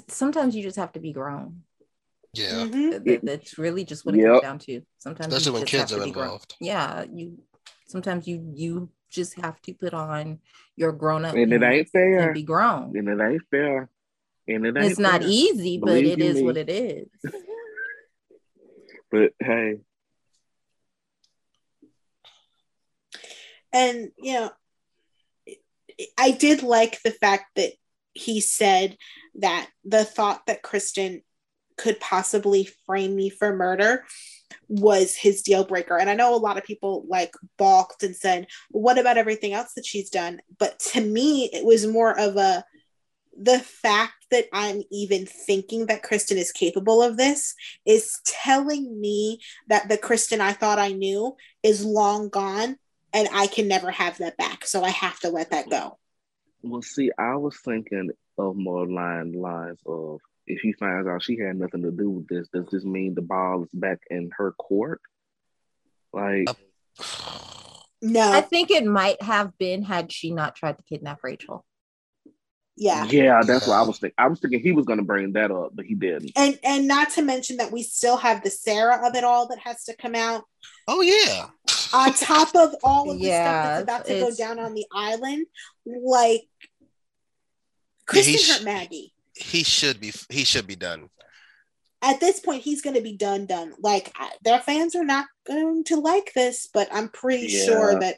sometimes 0.07 0.55
you 0.55 0.63
just 0.63 0.77
have 0.77 0.93
to 0.93 0.99
be 1.01 1.11
grown. 1.11 1.63
Yeah. 2.33 2.65
Mhm. 2.65 2.91
That- 2.91 3.05
that- 3.05 3.25
That's 3.25 3.57
really 3.57 3.83
just 3.83 4.05
what 4.05 4.15
it 4.15 4.19
Yep. 4.19 4.27
comes 4.29 4.41
down 4.41 4.59
to. 4.59 4.81
Sometimes, 4.97 5.31
you 5.31 5.35
Especially 5.37 5.59
when 5.59 5.65
kids 5.67 5.91
are 5.93 5.99
to 5.99 6.05
be 6.05 6.11
grown. 6.11 6.25
involved. 6.25 6.55
Yeah, 6.61 7.03
you. 7.11 7.43
Sometimes 7.87 8.27
you 8.27 8.51
you 8.55 8.89
just 9.09 9.35
have 9.35 9.61
to 9.61 9.73
put 9.73 9.93
on 9.93 10.39
your 10.75 10.91
grown 10.91 11.23
up 11.25 11.35
And 11.35 11.53
it 11.53 11.61
ain't 11.63 11.89
fair. 11.89 12.19
and 12.25 12.33
be 12.33 12.43
grown. 12.43 12.97
And 12.97 13.07
it 13.07 13.21
ain't 13.21 13.43
fair. 13.51 13.89
And 14.47 14.65
it 14.65 14.75
ain't 14.77 14.91
It's 14.91 14.99
not 14.99 15.21
easy, 15.23 15.77
but 15.77 15.87
Believe 15.87 16.07
it 16.13 16.19
you 16.19 16.25
is 16.25 16.35
me. 16.37 16.43
what 16.43 16.57
it 16.57 16.69
is. 16.69 17.07
But 19.11 19.33
hey, 19.39 19.79
and 23.71 24.11
you 24.17 24.33
know 24.33 24.51
i 26.17 26.31
did 26.31 26.63
like 26.63 27.01
the 27.03 27.11
fact 27.11 27.45
that 27.55 27.71
he 28.13 28.39
said 28.39 28.97
that 29.35 29.67
the 29.83 30.03
thought 30.03 30.45
that 30.47 30.61
kristen 30.61 31.21
could 31.77 31.99
possibly 31.99 32.67
frame 32.85 33.15
me 33.15 33.29
for 33.29 33.55
murder 33.55 34.05
was 34.67 35.15
his 35.15 35.41
deal 35.41 35.65
breaker. 35.65 35.97
And 35.97 36.09
i 36.09 36.15
know 36.15 36.35
a 36.35 36.37
lot 36.37 36.57
of 36.57 36.63
people 36.63 37.05
like 37.07 37.33
balked 37.57 38.03
and 38.03 38.15
said 38.15 38.47
what 38.69 38.97
about 38.97 39.17
everything 39.17 39.53
else 39.53 39.73
that 39.75 39.85
she's 39.85 40.09
done? 40.09 40.39
But 40.57 40.79
to 40.91 41.01
me 41.01 41.49
it 41.51 41.65
was 41.65 41.87
more 41.87 42.17
of 42.17 42.37
a 42.37 42.63
the 43.37 43.59
fact 43.59 44.13
that 44.31 44.45
i'm 44.53 44.81
even 44.93 45.25
thinking 45.25 45.87
that 45.87 46.03
kristen 46.03 46.37
is 46.37 46.53
capable 46.53 47.03
of 47.03 47.17
this 47.17 47.53
is 47.85 48.21
telling 48.25 48.97
me 49.01 49.39
that 49.67 49.89
the 49.89 49.97
kristen 49.97 50.39
i 50.39 50.53
thought 50.53 50.79
i 50.79 50.93
knew 50.93 51.35
is 51.61 51.83
long 51.83 52.29
gone 52.29 52.77
and 53.15 53.29
I 53.31 53.47
can 53.47 53.67
never 53.67 53.89
have 53.89 54.17
that 54.19 54.37
back. 54.37 54.65
So 54.67 54.83
I 54.83 54.89
have 54.89 55.19
to 55.21 55.29
let 55.29 55.51
that 55.51 55.69
go. 55.69 55.97
well, 56.61 56.81
see, 56.81 57.11
I 57.17 57.35
was 57.37 57.57
thinking 57.57 58.11
of 58.37 58.57
more 58.57 58.85
line 58.85 59.31
lines 59.31 59.79
of 59.85 60.19
if 60.45 60.59
she 60.61 60.73
finds 60.73 61.07
out 61.07 61.23
she 61.23 61.39
had 61.39 61.57
nothing 61.57 61.81
to 61.83 61.91
do 61.91 62.09
with 62.09 62.27
this, 62.27 62.47
does 62.53 62.67
this 62.71 62.83
mean 62.83 63.15
the 63.15 63.21
ball 63.21 63.63
is 63.63 63.69
back 63.73 64.01
in 64.11 64.29
her 64.37 64.51
court? 64.51 65.01
Like, 66.13 66.47
No, 68.01 68.31
I 68.31 68.41
think 68.41 68.69
it 68.69 68.85
might 68.85 69.21
have 69.21 69.57
been 69.57 69.81
had 69.81 70.11
she 70.11 70.31
not 70.31 70.55
tried 70.55 70.77
to 70.77 70.83
kidnap 70.83 71.23
Rachel. 71.23 71.65
yeah. 72.75 73.05
yeah, 73.05 73.41
that's 73.43 73.67
what 73.67 73.75
I 73.77 73.81
was 73.83 73.97
thinking. 73.97 74.15
I 74.17 74.27
was 74.27 74.39
thinking 74.39 74.59
he 74.59 74.73
was 74.73 74.85
going 74.85 74.99
to 74.99 75.05
bring 75.05 75.33
that 75.33 75.49
up, 75.49 75.71
but 75.73 75.85
he 75.85 75.95
didn't. 75.95 76.31
And 76.35 76.59
and 76.63 76.87
not 76.87 77.11
to 77.11 77.21
mention 77.21 77.57
that 77.57 77.71
we 77.71 77.81
still 77.81 78.17
have 78.17 78.43
the 78.43 78.51
Sarah 78.51 79.07
of 79.07 79.15
it 79.15 79.23
all 79.23 79.47
that 79.47 79.59
has 79.59 79.85
to 79.85 79.95
come 79.95 80.15
out 80.15 80.43
Oh 80.87 81.01
yeah. 81.01 81.47
On 81.93 82.13
top 82.15 82.55
of 82.55 82.75
all 82.83 83.11
of 83.11 83.19
the 83.19 83.25
Yeah, 83.27 83.43
stuff 83.43 83.63
that's 83.63 83.83
about 83.83 84.05
to 84.05 84.19
go 84.19 84.35
down 84.35 84.59
on 84.59 84.73
the 84.73 84.85
island. 84.93 85.45
Like 85.85 86.41
Yeah, 86.71 86.87
Kristen 88.05 88.31
he 88.33 88.37
sh- 88.37 88.51
hurt 88.57 88.63
Maggie. 88.63 89.13
he 89.33 89.63
should 89.63 89.99
be 89.99 90.13
he 90.29 90.43
should 90.43 90.67
be 90.67 90.75
done. 90.75 91.09
At 92.01 92.19
this 92.19 92.39
point, 92.39 92.61
he's 92.61 92.81
going 92.83 92.95
to 92.95 93.01
be 93.01 93.17
done. 93.17 93.47
Done. 93.47 93.73
Like 93.79 94.11
I, 94.15 94.29
their 94.43 94.59
fans 94.59 94.95
are 94.95 95.03
not 95.05 95.25
going 95.47 95.83
to 95.85 95.95
like 95.95 96.33
this, 96.35 96.67
but 96.71 96.87
I'm 96.91 97.09
pretty 97.09 97.47
Yeah. 97.47 97.65
sure 97.65 97.99
that 97.99 98.17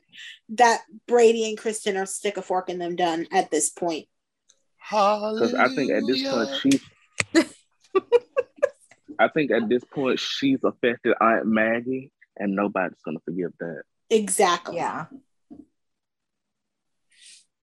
that 0.49 0.81
Brady 1.07 1.47
and 1.47 1.57
Kristen 1.57 1.95
are 1.95 2.05
stick 2.05 2.35
a 2.37 2.41
fork 2.41 2.69
in 2.69 2.79
them 2.79 2.95
done 2.97 3.27
at 3.31 3.49
this 3.49 3.69
point. 3.69 4.07
Because 4.89 5.53
I 5.53 5.67
think 5.69 5.91
at 5.91 6.03
this 6.07 6.21
point, 6.23 6.49
Hallelujah. 6.49 6.79
she. 7.33 7.43
I 9.19 9.27
think 9.29 9.51
at 9.51 9.67
this 9.69 9.83
point, 9.85 10.19
she's 10.19 10.59
affected 10.63 11.15
Aunt 11.19 11.45
Maggie, 11.45 12.11
and 12.39 12.55
nobody's 12.55 13.01
going 13.03 13.17
to 13.17 13.23
forgive 13.23 13.51
that. 13.59 13.83
Exactly. 14.09 14.75
Yeah. 14.77 15.05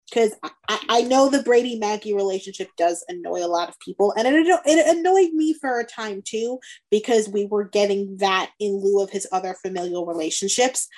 because 0.09 0.33
I, 0.43 0.51
I 0.69 0.79
I 0.89 1.03
know 1.03 1.29
the 1.29 1.43
Brady 1.43 1.79
Maggie 1.79 2.15
relationship 2.15 2.69
does 2.77 3.05
annoy 3.09 3.45
a 3.45 3.49
lot 3.49 3.69
of 3.69 3.79
people, 3.81 4.13
and 4.17 4.29
it, 4.29 4.47
it 4.67 4.97
annoyed 4.97 5.33
me 5.33 5.55
for 5.55 5.81
a 5.81 5.85
time 5.85 6.23
too 6.25 6.59
because 6.91 7.29
we 7.29 7.47
were 7.47 7.65
getting 7.65 8.19
that 8.19 8.51
in 8.61 8.77
lieu 8.81 9.03
of 9.03 9.11
his 9.11 9.27
other 9.33 9.55
familial 9.61 10.07
relationships. 10.07 10.89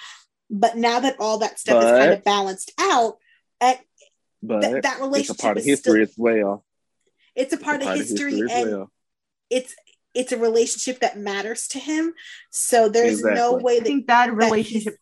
But 0.50 0.76
now 0.76 1.00
that 1.00 1.16
all 1.18 1.38
that 1.38 1.58
stuff 1.58 1.82
is 1.82 1.90
kind 1.90 2.12
of 2.12 2.22
balanced 2.24 2.72
out, 2.78 3.16
at, 3.60 3.80
But 4.42 4.60
That- 4.60 4.82
that 4.82 4.98
it's 5.14 5.30
a 5.30 5.34
part 5.34 5.58
of 5.58 5.64
history 5.64 6.04
still- 6.06 6.10
as 6.10 6.14
well. 6.16 6.64
it's 7.34 7.52
a 7.52 7.56
It's 7.56 7.64
part, 7.64 7.82
of 7.82 7.94
history, 7.94 8.40
and 8.40 8.70
well. 8.70 8.92
it's 9.50 9.74
it's 10.16 10.32
a 10.32 10.38
relationship 10.38 11.00
that 11.00 11.18
matters 11.18 11.68
to 11.68 11.78
him. 11.78 12.12
So 12.50 12.88
there's 12.88 13.22
no 13.22 13.56
Exactly. 13.56 13.62
way 13.64 13.72
I 13.74 13.78
that 13.80 13.84
think 13.86 14.06
that 14.06 14.28
he's- 14.28 14.36
relationship 14.36 14.96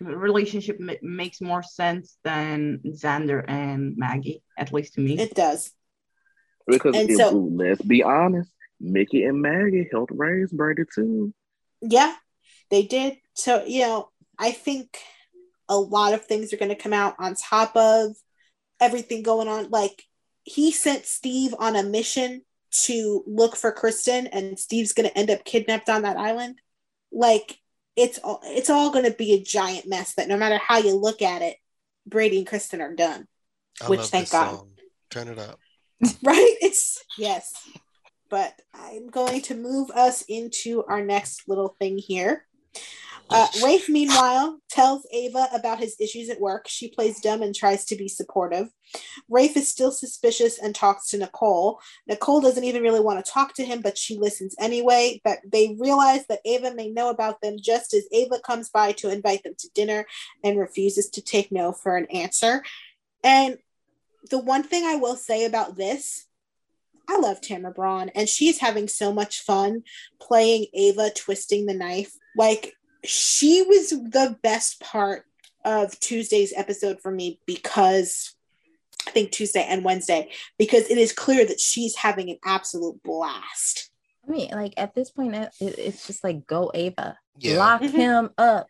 relationship 0.00 0.78
ma- 0.78 0.92
makes 1.02 1.40
more 1.40 1.62
sense 1.62 2.18
than 2.22 2.80
Xander 2.86 3.42
and 3.48 3.96
Maggie, 3.96 4.42
at 4.58 4.72
least 4.72 4.94
to 4.94 5.00
me. 5.00 5.18
It 5.18 5.34
does. 5.34 5.72
Because 6.66 6.94
And 6.96 7.08
if, 7.10 7.16
so- 7.16 7.30
let's 7.30 7.80
be 7.82 8.02
honest, 8.02 8.50
Mickey 8.78 9.24
and 9.24 9.40
Maggie 9.40 9.88
helped 9.90 10.12
raise 10.14 10.52
Brady 10.52 10.82
too. 10.94 11.32
Yeah, 11.80 12.14
they 12.70 12.82
did. 12.82 13.16
So, 13.34 13.64
you 13.64 13.82
know, 13.82 14.10
I 14.38 14.50
think 14.52 14.98
a 15.68 15.78
lot 15.78 16.12
of 16.12 16.26
things 16.26 16.52
are 16.52 16.58
going 16.58 16.68
to 16.76 16.82
come 16.84 16.92
out 16.92 17.14
on 17.18 17.34
top 17.34 17.74
of 17.76 18.16
everything 18.80 19.22
going 19.22 19.48
on. 19.48 19.70
Like, 19.70 20.02
he 20.44 20.72
sent 20.72 21.06
Steve 21.06 21.54
on 21.58 21.74
a 21.74 21.82
mission 21.82 22.42
to 22.84 23.24
look 23.26 23.56
for 23.56 23.72
Kristen, 23.72 24.26
and 24.28 24.58
Steve's 24.58 24.92
going 24.92 25.08
to 25.08 25.18
end 25.18 25.30
up 25.30 25.44
kidnapped 25.44 25.88
on 25.88 26.02
that 26.02 26.16
island. 26.16 26.60
Like, 27.12 27.58
it's 27.96 28.18
all 28.18 28.40
it's 28.44 28.70
all 28.70 28.90
going 28.90 29.04
to 29.06 29.16
be 29.16 29.32
a 29.32 29.42
giant 29.42 29.88
mess 29.88 30.14
that 30.14 30.28
no 30.28 30.36
matter 30.36 30.58
how 30.58 30.78
you 30.78 30.94
look 30.94 31.22
at 31.22 31.42
it, 31.42 31.56
Brady 32.06 32.38
and 32.38 32.46
Kristen 32.46 32.80
are 32.80 32.94
done. 32.94 33.26
I 33.82 33.88
Which, 33.88 34.00
thank 34.02 34.30
God. 34.30 34.56
song. 34.56 34.70
Turn 35.10 35.28
it 35.28 35.38
up. 35.38 35.58
right? 36.22 36.56
It's 36.60 37.02
yes. 37.18 37.52
But 38.28 38.54
I'm 38.74 39.08
going 39.08 39.42
to 39.42 39.54
move 39.54 39.90
us 39.90 40.22
into 40.28 40.84
our 40.88 41.00
next 41.00 41.48
little 41.48 41.76
thing 41.78 41.96
here. 41.98 42.46
Uh, 43.28 43.48
Rafe, 43.62 43.88
meanwhile, 43.88 44.58
tells 44.70 45.06
Ava 45.12 45.48
about 45.52 45.80
his 45.80 45.96
issues 46.00 46.28
at 46.28 46.40
work. 46.40 46.66
She 46.68 46.88
plays 46.88 47.20
dumb 47.20 47.42
and 47.42 47.54
tries 47.54 47.84
to 47.86 47.96
be 47.96 48.08
supportive. 48.08 48.68
Rafe 49.28 49.56
is 49.56 49.68
still 49.68 49.90
suspicious 49.90 50.58
and 50.58 50.74
talks 50.74 51.08
to 51.08 51.18
Nicole. 51.18 51.80
Nicole 52.06 52.40
doesn't 52.40 52.64
even 52.64 52.82
really 52.82 53.00
want 53.00 53.24
to 53.24 53.30
talk 53.30 53.54
to 53.54 53.64
him, 53.64 53.80
but 53.80 53.98
she 53.98 54.16
listens 54.16 54.54
anyway. 54.60 55.20
But 55.24 55.38
they 55.44 55.76
realize 55.78 56.24
that 56.28 56.40
Ava 56.44 56.74
may 56.74 56.88
know 56.90 57.10
about 57.10 57.40
them 57.40 57.56
just 57.60 57.94
as 57.94 58.06
Ava 58.12 58.38
comes 58.38 58.70
by 58.70 58.92
to 58.92 59.10
invite 59.10 59.42
them 59.42 59.54
to 59.58 59.70
dinner 59.74 60.06
and 60.44 60.58
refuses 60.58 61.10
to 61.10 61.22
take 61.22 61.50
no 61.50 61.72
for 61.72 61.96
an 61.96 62.06
answer. 62.06 62.62
And 63.24 63.58
the 64.30 64.38
one 64.38 64.62
thing 64.62 64.84
I 64.84 64.96
will 64.96 65.16
say 65.16 65.44
about 65.44 65.76
this, 65.76 66.26
I 67.08 67.18
love 67.18 67.40
Tamara 67.40 67.72
Braun, 67.72 68.10
and 68.10 68.28
she's 68.28 68.58
having 68.58 68.88
so 68.88 69.12
much 69.12 69.42
fun 69.42 69.82
playing 70.20 70.66
Ava 70.74 71.10
twisting 71.14 71.66
the 71.66 71.74
knife. 71.74 72.12
Like 72.36 72.74
she 73.04 73.62
was 73.62 73.90
the 73.90 74.36
best 74.42 74.80
part 74.80 75.24
of 75.64 75.98
Tuesday's 76.00 76.52
episode 76.56 77.00
for 77.00 77.10
me 77.10 77.40
because 77.46 78.34
I 79.06 79.10
think 79.10 79.30
Tuesday 79.32 79.64
and 79.68 79.84
Wednesday, 79.84 80.30
because 80.58 80.88
it 80.90 80.98
is 80.98 81.12
clear 81.12 81.44
that 81.46 81.60
she's 81.60 81.96
having 81.96 82.30
an 82.30 82.38
absolute 82.44 83.02
blast. 83.02 83.90
I 84.26 84.30
mean, 84.30 84.50
like 84.50 84.74
at 84.76 84.94
this 84.94 85.10
point, 85.10 85.34
it, 85.36 85.52
it's 85.60 86.06
just 86.06 86.24
like 86.24 86.46
go 86.46 86.70
Ava, 86.74 87.16
Yeah. 87.38 87.58
lock 87.58 87.82
Mhm. 87.82 87.90
him 87.92 88.30
up, 88.38 88.66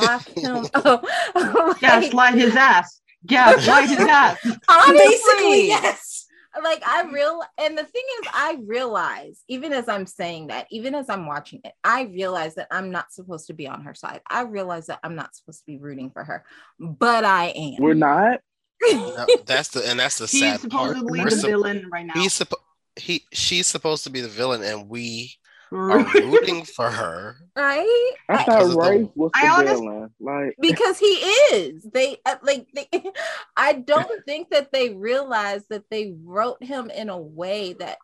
lock 0.00 0.26
him 0.36 0.66
up. 0.74 1.04
Like, 1.34 1.80
Gaslight 1.80 2.34
his 2.34 2.56
ass. 2.56 3.00
Gaslight 3.24 3.88
his 3.90 3.98
ass. 4.00 4.38
honestly, 4.68 4.98
Basically, 4.98 5.66
yes. 5.68 6.25
Like 6.62 6.82
I 6.86 7.02
mm-hmm. 7.02 7.14
real 7.14 7.42
and 7.58 7.76
the 7.76 7.84
thing 7.84 8.02
is 8.20 8.28
I 8.32 8.58
realize 8.66 9.42
even 9.48 9.72
as 9.72 9.88
I'm 9.88 10.06
saying 10.06 10.48
that 10.48 10.66
even 10.70 10.94
as 10.94 11.08
I'm 11.10 11.26
watching 11.26 11.60
it 11.64 11.72
I 11.84 12.02
realize 12.02 12.54
that 12.56 12.68
I'm 12.70 12.90
not 12.90 13.12
supposed 13.12 13.46
to 13.48 13.52
be 13.52 13.66
on 13.66 13.84
her 13.84 13.94
side 13.94 14.20
I 14.28 14.42
realize 14.42 14.86
that 14.86 15.00
I'm 15.02 15.14
not 15.14 15.34
supposed 15.34 15.60
to 15.60 15.66
be 15.66 15.78
rooting 15.78 16.10
for 16.10 16.24
her 16.24 16.44
but 16.78 17.24
I 17.24 17.46
am 17.56 17.82
We're 17.82 17.94
not. 17.94 18.40
No, 18.92 19.26
that's 19.46 19.70
the 19.70 19.88
and 19.88 19.98
that's 19.98 20.18
the 20.18 20.26
He's 20.26 20.40
sad 20.40 20.70
part. 20.70 20.90
supposedly 20.90 21.20
We're 21.20 21.30
the 21.30 21.36
sup- 21.36 21.50
villain 21.50 21.88
right 21.90 22.04
now. 22.06 22.12
he's 22.14 22.38
suppo- 22.38 22.60
he 22.96 23.24
she's 23.32 23.66
supposed 23.66 24.04
to 24.04 24.10
be 24.10 24.20
the 24.20 24.28
villain, 24.28 24.62
and 24.62 24.88
we 24.88 25.34
are 25.72 26.04
rooting 26.14 26.64
for 26.64 26.90
her. 26.90 27.36
right 27.56 28.14
I 28.28 28.34
I- 28.34 28.36
thought 28.44 28.46
Because 28.46 28.70
the- 28.74 29.10
was 29.14 29.30
the 29.34 29.40
I 29.40 29.48
honest- 29.48 29.82
villain. 29.82 30.10
Like 30.20 30.56
because 30.60 30.98
he 30.98 31.06
is 31.06 31.82
they 31.82 32.18
uh, 32.24 32.36
like 32.42 32.68
they, 32.74 32.88
I 33.56 33.72
don't 33.74 34.24
think 34.24 34.50
that 34.50 34.70
they 34.72 34.90
realize 34.90 35.64
that 35.70 35.84
they 35.90 36.14
wrote 36.22 36.62
him 36.62 36.90
in 36.90 37.08
a 37.08 37.18
way 37.18 37.72
that 37.74 37.98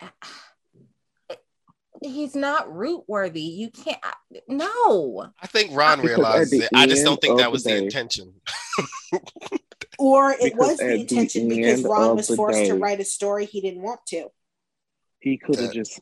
he's 2.02 2.34
not 2.36 2.70
root 2.74 3.02
worthy 3.08 3.40
you 3.40 3.70
can't 3.70 3.98
no 4.48 5.32
I 5.40 5.46
think 5.46 5.70
Ron 5.74 6.00
Because 6.02 6.10
at 6.12 6.16
realized 6.18 6.52
it. 6.52 6.68
I 6.74 6.86
just 6.86 7.04
don't 7.04 7.18
think 7.20 7.38
that 7.38 7.50
was 7.50 7.64
the 7.64 7.70
day- 7.70 7.84
intention. 7.84 8.34
Or 9.98 10.30
it 10.32 10.40
Because 10.42 10.58
was 10.72 10.76
the 10.76 10.84
at 10.84 10.88
the 10.90 11.00
intention 11.00 11.48
because 11.48 11.82
Ron 11.82 12.16
was 12.16 12.28
the 12.28 12.36
forced 12.36 12.66
to 12.66 12.74
write 12.74 13.00
a 13.00 13.04
story 13.04 13.46
he 13.46 13.62
didn't 13.62 13.80
want 13.80 14.00
to. 14.08 14.28
he 15.20 15.38
could 15.38 15.58
have 15.58 15.72
just 15.72 15.98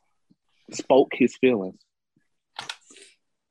spoke 0.72 1.12
his 1.14 1.36
feelings. 1.36 1.80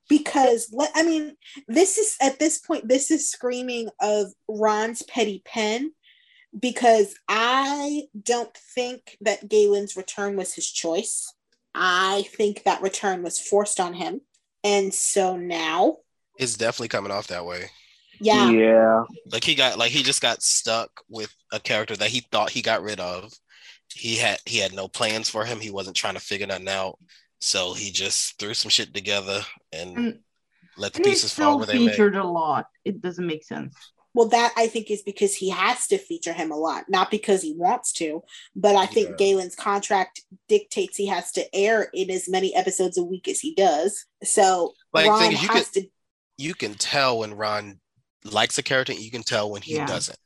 because 0.09 0.69
let 0.73 0.91
I 0.95 1.03
mean 1.03 1.35
this 1.67 1.97
is 1.97 2.17
at 2.21 2.37
this 2.39 2.59
point 2.59 2.87
this 2.87 3.09
is 3.09 3.29
screaming 3.29 3.89
of 4.01 4.31
Ron's 4.47 5.01
petty 5.03 5.41
pen 5.45 5.91
because 6.59 7.15
I 7.27 8.03
don't 8.21 8.55
think 8.55 9.17
that 9.21 9.49
Galen's 9.49 9.95
return 9.97 10.35
was 10.35 10.53
his 10.53 10.69
choice. 10.69 11.33
I 11.73 12.25
think 12.35 12.63
that 12.63 12.81
return 12.83 13.23
was 13.23 13.39
forced 13.39 13.79
on 13.79 13.93
him. 13.95 14.21
And 14.63 14.93
so 14.93 15.35
now, 15.35 15.97
It's 16.37 16.55
definitely 16.55 16.89
coming 16.89 17.11
off 17.11 17.27
that 17.27 17.45
way. 17.45 17.71
yeah, 18.21 18.51
Yeah. 18.51 19.03
Like 19.31 19.43
he 19.43 19.55
got 19.55 19.79
like 19.79 19.91
he 19.91 20.03
just 20.03 20.21
got 20.21 20.43
stuck 20.43 20.91
with 21.09 21.33
a 21.51 21.59
character 21.59 21.95
that 21.97 22.09
he 22.09 22.19
thought 22.31 22.51
he 22.51 22.61
got 22.61 22.83
rid 22.83 22.99
of. 22.99 23.33
He 23.93 24.15
had 24.17 24.39
he 24.45 24.57
had 24.57 24.73
no 24.73 24.87
plans 24.87 25.29
for 25.29 25.45
him. 25.45 25.59
He 25.59 25.71
wasn't 25.71 25.95
trying 25.95 26.15
to 26.15 26.19
figure 26.19 26.47
nothing 26.47 26.69
out. 26.69 26.97
So 27.39 27.73
he 27.73 27.91
just 27.91 28.39
threw 28.39 28.53
some 28.53 28.69
shit 28.69 28.93
together 28.93 29.41
and 29.71 29.97
And- 29.97 30.19
let 30.77 30.93
the 30.93 30.99
And 30.99 31.05
he's 31.05 31.15
pieces 31.21 31.33
fall 31.33 31.51
still 31.51 31.57
where 31.59 31.67
they 31.67 31.77
may. 31.85 31.91
featured 31.91 32.15
a 32.15 32.23
lot. 32.25 32.65
It 32.83 33.01
doesn't 33.01 33.27
make 33.27 33.43
sense. 33.43 33.75
well, 34.15 34.27
that 34.29 34.53
I 34.55 34.67
think 34.67 34.91
is 34.91 35.01
because 35.01 35.33
he 35.35 35.49
has 35.49 35.87
to 35.87 35.97
feature 35.97 36.33
him 36.33 36.51
a 36.51 36.55
lot, 36.55 36.85
not 36.87 37.09
because 37.09 37.41
he 37.41 37.53
wants 37.55 37.91
to, 37.93 38.21
but 38.55 38.75
I 38.75 38.85
think 38.85 39.09
Yeah. 39.09 39.15
Galen's 39.17 39.55
contract 39.55 40.21
dictates 40.47 40.97
he 40.97 41.07
has 41.07 41.31
to 41.31 41.53
air 41.55 41.89
in 41.95 42.11
as 42.11 42.29
many 42.29 42.53
episodes 42.55 42.95
a 42.97 43.03
week 43.03 43.27
as 43.27 43.39
he 43.39 43.55
does. 43.55 44.05
So 44.23 44.73
Like, 44.93 45.07
Ron 45.07 45.19
thing 45.19 45.31
is, 45.33 45.41
you 45.41 45.47
has 45.49 45.69
to 45.71 45.87
You 46.37 46.53
can 46.53 46.75
tell 46.75 47.19
when 47.19 47.33
Ron 47.33 47.79
likes 48.23 48.57
a 48.59 48.63
character, 48.63 48.93
you 48.93 49.09
can 49.11 49.23
tell 49.23 49.49
when 49.49 49.61
he 49.63 49.75
Yeah. 49.75 49.85
doesn't. 49.87 50.17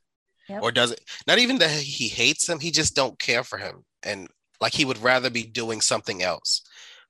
Yep. 0.48 0.62
Or 0.62 0.72
doesn't. 0.72 1.00
Not 1.26 1.38
even 1.38 1.58
that 1.58 1.70
he 1.70 2.08
hates 2.08 2.48
him, 2.48 2.58
he 2.58 2.70
just 2.70 2.96
don't 2.96 3.18
care 3.18 3.44
for 3.44 3.58
him. 3.58 3.84
And 4.02 4.28
like 4.60 4.72
he 4.72 4.84
would 4.84 5.02
rather 5.02 5.30
be 5.30 5.44
doing 5.44 5.80
something 5.80 6.22
else. 6.22 6.62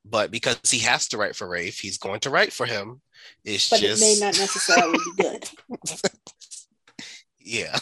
But 0.04 0.30
because 0.30 0.58
he 0.70 0.78
has 0.80 1.08
to 1.08 1.18
write 1.18 1.36
for 1.36 1.48
Rafe, 1.48 1.78
he's 1.78 1.98
going 1.98 2.20
to 2.20 2.30
write 2.30 2.52
for 2.52 2.66
him. 2.66 3.00
It's 3.44 3.68
but 3.68 3.80
just 3.80 4.02
it 4.02 4.04
may 4.04 4.26
not 4.26 4.38
necessarily 4.38 4.98
be 4.98 5.22
good, 5.22 5.50
yeah. 7.40 7.78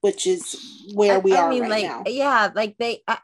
which 0.00 0.26
is 0.26 0.90
where 0.94 1.20
we 1.20 1.32
are. 1.32 1.44
I 1.44 1.46
are 1.46 1.50
mean, 1.50 1.62
right 1.62 1.70
like, 1.70 1.84
now. 1.84 2.02
yeah, 2.06 2.50
like 2.54 2.76
they, 2.76 3.02
I, 3.06 3.18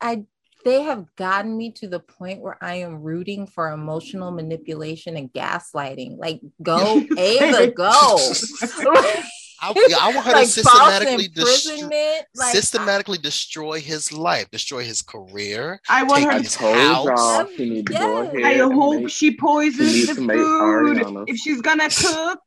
I, 0.00 0.24
they 0.64 0.82
have 0.82 1.06
gotten 1.16 1.56
me 1.56 1.72
to 1.72 1.88
the 1.88 2.00
point 2.00 2.40
where 2.40 2.62
I 2.62 2.76
am 2.76 3.02
rooting 3.02 3.46
for 3.46 3.72
emotional 3.72 4.30
manipulation 4.30 5.16
and 5.16 5.32
gaslighting. 5.32 6.18
Like, 6.18 6.40
go, 6.62 7.02
Ava, 7.18 7.70
go. 7.72 8.18
I, 9.62 9.68
I 10.00 10.14
want 10.14 10.26
her 10.26 10.32
like 10.32 10.46
to 10.46 10.50
systematically 10.50 11.28
destroy. 11.28 11.88
Like, 12.36 12.52
systematically 12.54 13.18
destroy 13.18 13.80
his 13.80 14.12
life, 14.12 14.50
destroy 14.50 14.84
his 14.84 15.02
career. 15.02 15.80
I 15.88 16.02
want 16.04 16.22
Take 16.24 16.32
her 16.32 16.38
his 16.42 16.56
to 16.56 16.58
house. 16.74 17.06
y'all 17.06 17.46
she 17.56 17.68
need 17.70 17.86
to 17.88 17.92
go 17.92 18.22
Yes. 18.22 18.34
ahead. 18.34 18.60
I 18.60 18.74
hope 18.74 19.00
make- 19.02 19.10
she 19.10 19.36
poisons 19.36 19.92
needs 19.92 20.08
the 20.08 20.14
food. 20.14 20.28
Ariana. 20.30 21.24
If 21.26 21.36
she's 21.38 21.60
gonna 21.60 21.90
cook, 21.90 22.38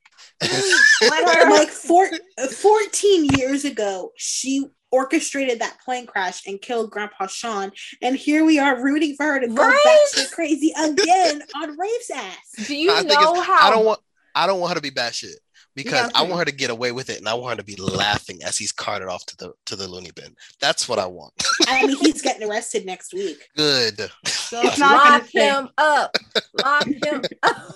let 0.41 1.37
her. 1.37 1.49
like 1.51 1.69
four, 1.69 2.09
uh, 2.37 2.47
14 2.47 3.25
years 3.37 3.65
ago, 3.65 4.11
she 4.17 4.65
orchestrated 4.91 5.59
that 5.59 5.77
plane 5.83 6.05
crash 6.05 6.45
and 6.45 6.61
killed 6.61 6.91
Grandpa 6.91 7.27
Shawn. 7.27 7.71
And 8.01 8.15
here 8.15 8.43
we 8.45 8.59
are 8.59 8.81
rooting 8.83 9.15
for 9.15 9.25
her 9.25 9.39
to 9.39 9.47
go 9.47 9.55
Right? 9.55 9.77
back 10.15 10.25
to 10.25 10.33
crazy 10.33 10.71
again 10.77 11.41
on 11.55 11.77
Rafe's 11.77 12.11
ass. 12.13 12.67
do 12.67 12.75
you 12.75 12.91
I 12.91 13.01
know 13.03 13.41
how? 13.41 13.67
I 13.67 13.69
don't 13.71 13.85
want 13.85 13.99
I 14.35 14.47
don't 14.47 14.59
want 14.59 14.71
her 14.71 14.75
to 14.75 14.81
be 14.81 14.91
batshit 14.91 15.35
because 15.75 16.09
Yeah, 16.11 16.19
I 16.19 16.23
want 16.23 16.39
her 16.39 16.45
to 16.45 16.51
get 16.51 16.69
away 16.69 16.91
with 16.91 17.09
it 17.09 17.17
and 17.19 17.27
I 17.27 17.33
want 17.33 17.57
her 17.57 17.63
to 17.63 17.65
be 17.65 17.75
laughing 17.81 18.43
as 18.43 18.57
he's 18.57 18.71
carted 18.71 19.07
off 19.07 19.25
to 19.27 19.37
the 19.37 19.53
to 19.65 19.75
the 19.75 19.87
loony 19.87 20.11
bin. 20.15 20.35
That's 20.59 20.87
what 20.89 20.99
I 20.99 21.05
want. 21.05 21.33
I 21.67 21.85
mean, 21.85 21.97
he's 21.97 22.21
getting 22.27 22.47
arrested 22.49 22.85
next 22.85 23.13
week. 23.13 23.49
Good. 23.55 23.99
So 24.25 24.61
It's 24.61 24.77
not 24.79 25.21
lock 25.21 25.29
him 25.29 25.69
up. 25.77 26.15
Lock 26.63 26.85
him 27.03 27.23
up. 27.43 27.75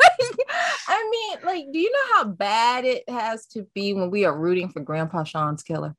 I 0.88 1.08
mean, 1.10 1.38
like, 1.46 1.64
do 1.72 1.78
you 1.78 1.90
know 1.90 2.16
how 2.16 2.24
bad 2.24 2.84
it 2.84 3.08
has 3.08 3.46
to 3.46 3.62
be 3.74 3.94
when 3.94 4.10
we 4.10 4.24
are 4.24 4.36
rooting 4.36 4.68
for 4.68 4.80
Grandpa 4.80 5.24
Shawn's 5.24 5.62
killer? 5.62 5.94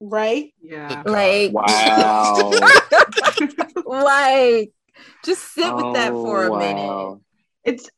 Right? 0.00 0.54
Yeah. 0.62 1.02
Like, 1.04 1.52
Wow. 1.52 2.52
like, 3.84 4.72
just 5.24 5.52
sit 5.52 5.74
with 5.74 5.94
that 5.94 6.12
for 6.12 6.46
a 6.46 6.58
minute. 6.58 7.18
It's 7.64 7.90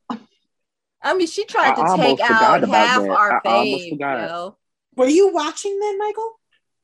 I 1.03 1.15
mean, 1.15 1.27
she 1.27 1.45
tried 1.45 1.73
I 1.79 1.97
to 1.97 2.03
take 2.03 2.21
out 2.21 2.61
half 2.69 3.03
that. 3.03 3.11
our 3.11 3.33
I 3.33 3.41
almost 3.45 3.85
fave, 3.85 3.91
forgot. 3.91 4.29
yo. 4.29 4.57
Were 4.97 5.09
you 5.09 5.33
watching 5.33 5.79
then, 5.81 5.99
Michael? 5.99 6.41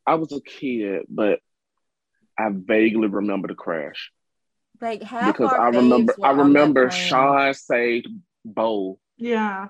I 0.06 0.14
was 0.14 0.32
a 0.32 0.40
kid, 0.40 1.02
but 1.08 1.40
I 2.38 2.48
vaguely 2.52 3.08
remember 3.08 3.48
the 3.48 3.54
crash 3.54 4.10
Like 4.80 5.02
half 5.02 5.36
because 5.36 5.52
our 5.52 5.60
I 5.60 5.68
remember 5.70 6.14
I 6.22 6.30
remember. 6.30 6.90
Shawn 6.90 7.52
saved 7.54 8.08
Bo. 8.44 8.98
yeah. 9.16 9.68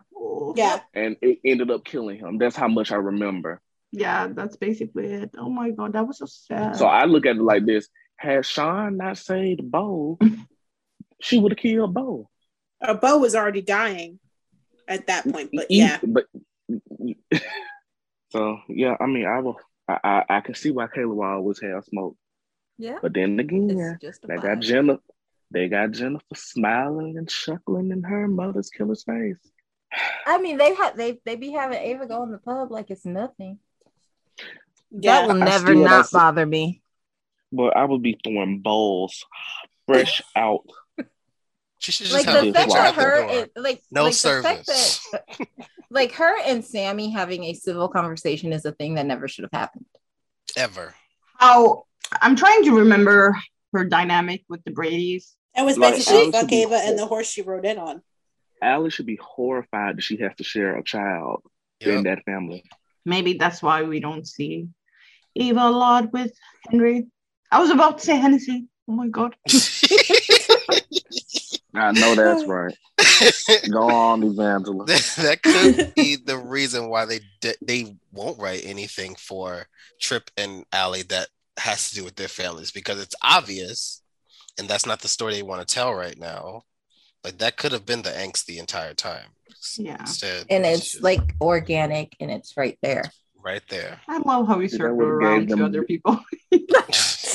Yeah. 0.55 0.81
and 0.95 1.17
it 1.23 1.39
ended 1.45 1.71
up 1.71 1.85
killing 1.85 2.19
him. 2.19 2.39
That's 2.39 2.57
how 2.57 2.69
much 2.69 2.93
I 2.93 2.97
remember. 2.97 3.61
Yeah, 3.91 4.29
that's 4.29 4.57
basically 4.57 5.07
it. 5.07 5.31
Oh 5.39 5.49
my 5.51 5.71
god, 5.71 5.95
that 5.95 6.07
was 6.07 6.19
so 6.19 6.27
sad. 6.27 6.77
So 6.77 6.87
I 6.87 7.05
look 7.07 7.25
at 7.27 7.37
it 7.37 7.43
like 7.43 7.65
this: 7.65 7.89
Had 8.17 8.45
Shawn 8.45 8.99
not 8.99 9.17
saved 9.19 9.63
Bo, 9.71 10.19
she 11.23 11.39
would 11.39 11.53
have 11.53 11.59
killed 11.59 11.95
Bo. 11.95 12.29
Uh, 12.81 12.95
Bo 12.95 13.19
was 13.19 13.35
already 13.35 13.63
dying 13.63 14.19
at 14.89 15.07
that 15.07 15.25
point, 15.31 15.51
but 15.53 15.67
yeah. 15.71 15.99
but 16.03 16.27
so 18.31 18.59
yeah, 18.69 18.97
I 19.01 19.07
mean, 19.07 19.27
I 19.27 19.41
will. 19.41 19.57
I, 19.89 19.99
I, 20.05 20.25
I 20.37 20.41
can 20.41 20.55
see 20.55 20.71
why 20.71 20.87
Kayla 20.87 21.15
will 21.15 21.23
always 21.23 21.61
have 21.63 21.85
smoke, 21.85 22.17
Yeah. 22.77 22.99
but 23.01 23.15
then 23.15 23.39
again, 23.41 23.71
It's 23.71 24.03
just 24.03 24.27
they 24.27 24.37
got. 24.37 24.61
Jennifer. 24.61 25.03
They 25.51 25.69
got 25.69 25.93
Jennifer 25.93 26.35
smiling 26.35 27.17
and 27.17 27.27
chuckling 27.27 27.91
in 27.91 28.03
her 28.03 28.29
mother's 28.29 28.69
killer's 28.69 29.03
face. 29.05 29.39
I 30.27 30.37
mean, 30.43 30.59
they 30.59 30.75
had 30.75 30.95
they 30.95 31.21
they 31.25 31.37
be 31.37 31.53
having 31.53 31.79
Ava 31.79 32.07
go 32.07 32.23
in 32.25 32.31
the 32.33 32.37
pub 32.39 32.71
like 32.71 32.91
it's 32.91 33.07
nothing. 33.07 33.59
Yeah. 34.91 35.23
That 35.23 35.29
will 35.29 35.35
never 35.37 35.69
still 35.69 35.85
not 35.85 36.11
bother 36.13 36.45
me. 36.45 36.83
But 37.51 37.77
I 37.79 37.85
would 37.87 38.03
be 38.03 38.21
throwing 38.23 38.59
bowls 38.61 39.25
fresh 39.87 40.21
out. 40.37 40.65
She 41.79 41.93
should 41.93 42.07
just 42.07 42.17
Like 42.17 42.27
have 42.27 42.43
the 42.45 42.51
a 42.51 42.53
fact 42.53 42.67
picture 42.67 42.83
that 42.83 42.95
her, 42.97 43.21
door. 43.23 43.31
and, 43.31 43.51
like 43.65 43.83
No 43.91 44.05
like 44.05 44.13
the 44.17 44.43
fact 44.43 44.67
service. 44.67 45.09
that- 45.13 45.49
like 45.91 46.13
her 46.13 46.37
and 46.45 46.65
Sami 46.65 47.11
having 47.11 47.45
a 47.45 47.55
civil 47.55 47.89
conversation 47.89 48.53
is 48.53 48.65
a 48.65 48.73
thing 48.73 48.95
that 48.95 49.07
never 49.07 49.29
should 49.29 49.45
have 49.45 49.53
happened. 49.53 49.87
Ever. 50.57 50.95
how 51.39 51.85
I'm 52.21 52.35
trying 52.37 52.65
to 52.65 52.79
remember 52.79 53.37
her 53.73 53.85
dynamic 53.85 54.45
with 54.49 54.65
the 54.65 54.71
Brady's. 54.73 55.37
It 55.57 55.63
was 55.63 55.77
Like, 55.79 55.95
basically 55.95 56.21
Alice 56.23 56.41
fuck 56.41 56.53
Ava 56.53 56.75
and 56.83 56.99
the 56.99 57.07
horse 57.07 57.29
she 57.31 57.43
rode 57.43 57.65
in 57.67 57.79
on. 57.79 58.03
Alice 58.63 58.95
should 58.95 59.07
be 59.07 59.19
horrified 59.23 59.99
that 59.99 60.03
she 60.03 60.17
has 60.19 60.33
to 60.39 60.45
share 60.45 60.77
a 60.77 60.83
child 60.83 61.43
in 61.81 62.03
that 62.05 62.25
family. 62.25 62.65
Maybe 63.05 63.35
that's 63.35 63.63
why 63.63 63.83
we 63.83 64.01
don't 64.01 64.27
see 64.27 64.69
Eva 65.37 65.61
a 65.61 65.71
lot 65.71 66.13
with 66.13 66.33
Henry. 66.69 67.07
I 67.53 67.61
was 67.61 67.71
about 67.71 67.99
to 67.99 68.05
say 68.05 68.17
Hennessy. 68.17 68.67
Oh 68.89 68.93
my 68.95 69.07
god. 69.09 69.37
I 71.75 71.93
know 71.93 72.15
that's 72.15 72.45
right. 72.47 72.75
Go 73.71 73.89
on, 73.89 74.23
Evangela. 74.23 74.87
that, 74.87 75.15
that 75.23 75.43
could 75.43 75.95
be 75.95 76.17
the 76.17 76.39
reason 76.39 76.89
why 76.89 77.05
they 77.05 77.21
di- 77.41 77.55
they 77.63 77.97
won't 78.13 78.39
write 78.39 78.63
anything 78.65 79.15
for 79.15 79.67
Trip 80.01 80.31
and 80.37 80.65
Allie 80.73 81.03
that 81.03 81.29
has 81.59 81.91
to 81.91 81.97
do 81.97 82.05
with 82.05 82.17
their 82.17 82.29
families 82.29 82.71
because 82.71 83.01
it's 83.01 83.15
obvious, 83.23 84.03
and 84.59 84.69
that's 84.69 84.87
not 84.87 85.01
the 85.01 85.09
story 85.09 85.35
they 85.35 85.43
want 85.43 85.67
to 85.67 85.75
tell 85.75 85.95
right 85.95 86.19
now. 86.19 86.63
Like 87.25 87.39
that 87.39 87.57
could 87.57 87.73
have 87.73 87.85
been 87.85 88.03
the 88.03 88.11
angst 88.11 88.47
the 88.47 88.59
entire 88.59 88.95
time. 88.95 89.27
Yeah. 89.77 89.97
Instead, 90.01 90.47
And 90.51 90.65
it's 90.65 90.79
it's 90.79 90.93
just 90.93 91.05
like 91.05 91.35
organic 91.41 92.15
and 92.21 92.31
it's 92.31 92.57
right 92.57 92.79
there. 92.83 93.03
Right 93.43 93.63
there. 93.69 94.01
I 94.09 94.19
love 94.19 94.47
how 94.49 94.59
we 94.59 94.67
That 94.67 94.77
circle 94.77 95.01
around 95.03 95.47
gave 95.47 95.57
to 95.59 95.65
other 95.65 95.83
people. 95.85 96.19